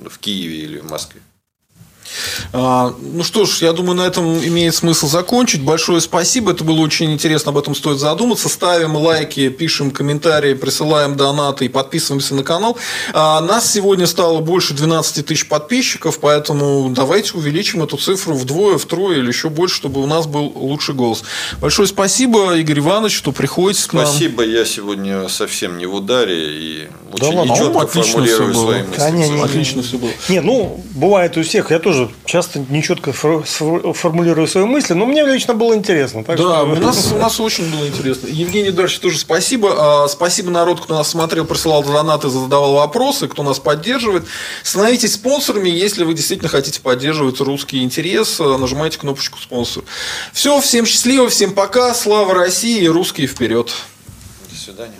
в 0.05 0.17
Киеве 0.19 0.57
или 0.59 0.79
в 0.79 0.89
Москве. 0.89 1.21
А, 2.53 2.93
ну 3.01 3.23
что 3.23 3.45
ж, 3.45 3.61
я 3.61 3.73
думаю, 3.73 3.95
на 3.95 4.03
этом 4.03 4.37
имеет 4.39 4.75
смысл 4.75 5.07
закончить. 5.07 5.61
Большое 5.61 6.01
спасибо. 6.01 6.51
Это 6.51 6.63
было 6.63 6.79
очень 6.81 7.11
интересно. 7.11 7.51
Об 7.51 7.57
этом 7.57 7.75
стоит 7.75 7.99
задуматься. 7.99 8.49
Ставим 8.49 8.95
лайки, 8.95 9.49
пишем 9.49 9.91
комментарии, 9.91 10.53
присылаем 10.53 11.15
донаты 11.15 11.65
и 11.65 11.69
подписываемся 11.69 12.35
на 12.35 12.43
канал. 12.43 12.77
А, 13.13 13.41
нас 13.41 13.71
сегодня 13.71 14.07
стало 14.07 14.39
больше 14.39 14.73
12 14.73 15.25
тысяч 15.25 15.47
подписчиков, 15.47 16.19
поэтому 16.19 16.89
давайте 16.89 17.33
увеличим 17.33 17.83
эту 17.83 17.97
цифру 17.97 18.33
вдвое, 18.35 18.77
втрое 18.77 19.17
или 19.17 19.27
еще 19.27 19.49
больше, 19.49 19.75
чтобы 19.75 20.01
у 20.01 20.07
нас 20.07 20.27
был 20.27 20.51
лучший 20.55 20.95
голос. 20.95 21.23
Большое 21.59 21.87
спасибо, 21.87 22.55
Игорь 22.55 22.79
Иванович, 22.79 23.15
что 23.15 23.31
приходите 23.31 23.87
к 23.87 23.93
нам. 23.93 24.05
Спасибо, 24.05 24.43
я 24.43 24.65
сегодня 24.65 25.27
совсем 25.29 25.77
не 25.77 25.85
в 25.85 25.95
ударе 25.95 26.49
и 26.49 26.87
Да 27.17 27.27
очень 27.27 27.37
ладно, 27.37 27.51
нечетко 27.51 27.73
ну, 27.73 27.79
отлично 27.79 28.11
формулирую 28.11 28.53
свои 28.53 28.83
мысли. 28.83 28.97
Да 28.97 29.09
не, 29.09 29.11
к 29.11 29.17
не, 29.17 29.23
сожалению. 29.23 29.45
Отлично 29.45 29.83
все 29.83 29.97
было. 29.97 30.11
Не, 30.29 30.41
ну, 30.41 30.83
бывает 30.91 31.37
у 31.37 31.43
всех. 31.43 31.71
Я 31.71 31.79
тоже 31.79 32.00
часто 32.25 32.59
нечетко 32.69 33.11
формулирую 33.13 34.47
свои 34.47 34.65
мысли, 34.65 34.93
но 34.93 35.05
мне 35.05 35.23
лично 35.25 35.53
было 35.53 35.75
интересно. 35.75 36.23
Так 36.23 36.37
Да, 36.37 36.43
что- 36.43 36.63
у 36.63 36.75
нас, 36.75 37.11
у 37.11 37.17
нас 37.17 37.39
очень 37.39 37.69
было 37.71 37.87
интересно. 37.87 38.27
Евгений 38.27 38.71
Дарович 38.71 38.99
тоже 38.99 39.17
спасибо. 39.17 40.03
А, 40.03 40.07
Спасибо 40.07 40.49
народ, 40.51 40.81
кто 40.81 40.95
нас 40.95 41.09
смотрел, 41.09 41.45
присылал 41.45 41.83
донаты, 41.83 42.29
задавал 42.29 42.73
вопросы, 42.73 43.27
кто 43.27 43.43
нас 43.43 43.59
поддерживает. 43.59 44.25
Становитесь 44.63 45.13
спонсорами, 45.13 45.69
если 45.69 46.03
вы 46.03 46.13
действительно 46.13 46.49
хотите 46.49 46.81
поддерживать 46.81 47.39
русский 47.39 47.83
интерес. 47.83 48.39
а, 48.39 48.57
Нажимайте 48.57 48.97
кнопочку 48.97 49.39
спонсор. 49.39 49.83
Все, 50.33 50.59
всем 50.61 50.85
счастливо, 50.85 51.29
всем 51.29 51.51
пока. 51.53 51.93
Слава 51.93 52.33
России 52.33 52.81
и 52.81 52.87
русские 52.87 53.27
вперед. 53.27 53.71
До 54.51 54.57
свидания. 54.57 54.93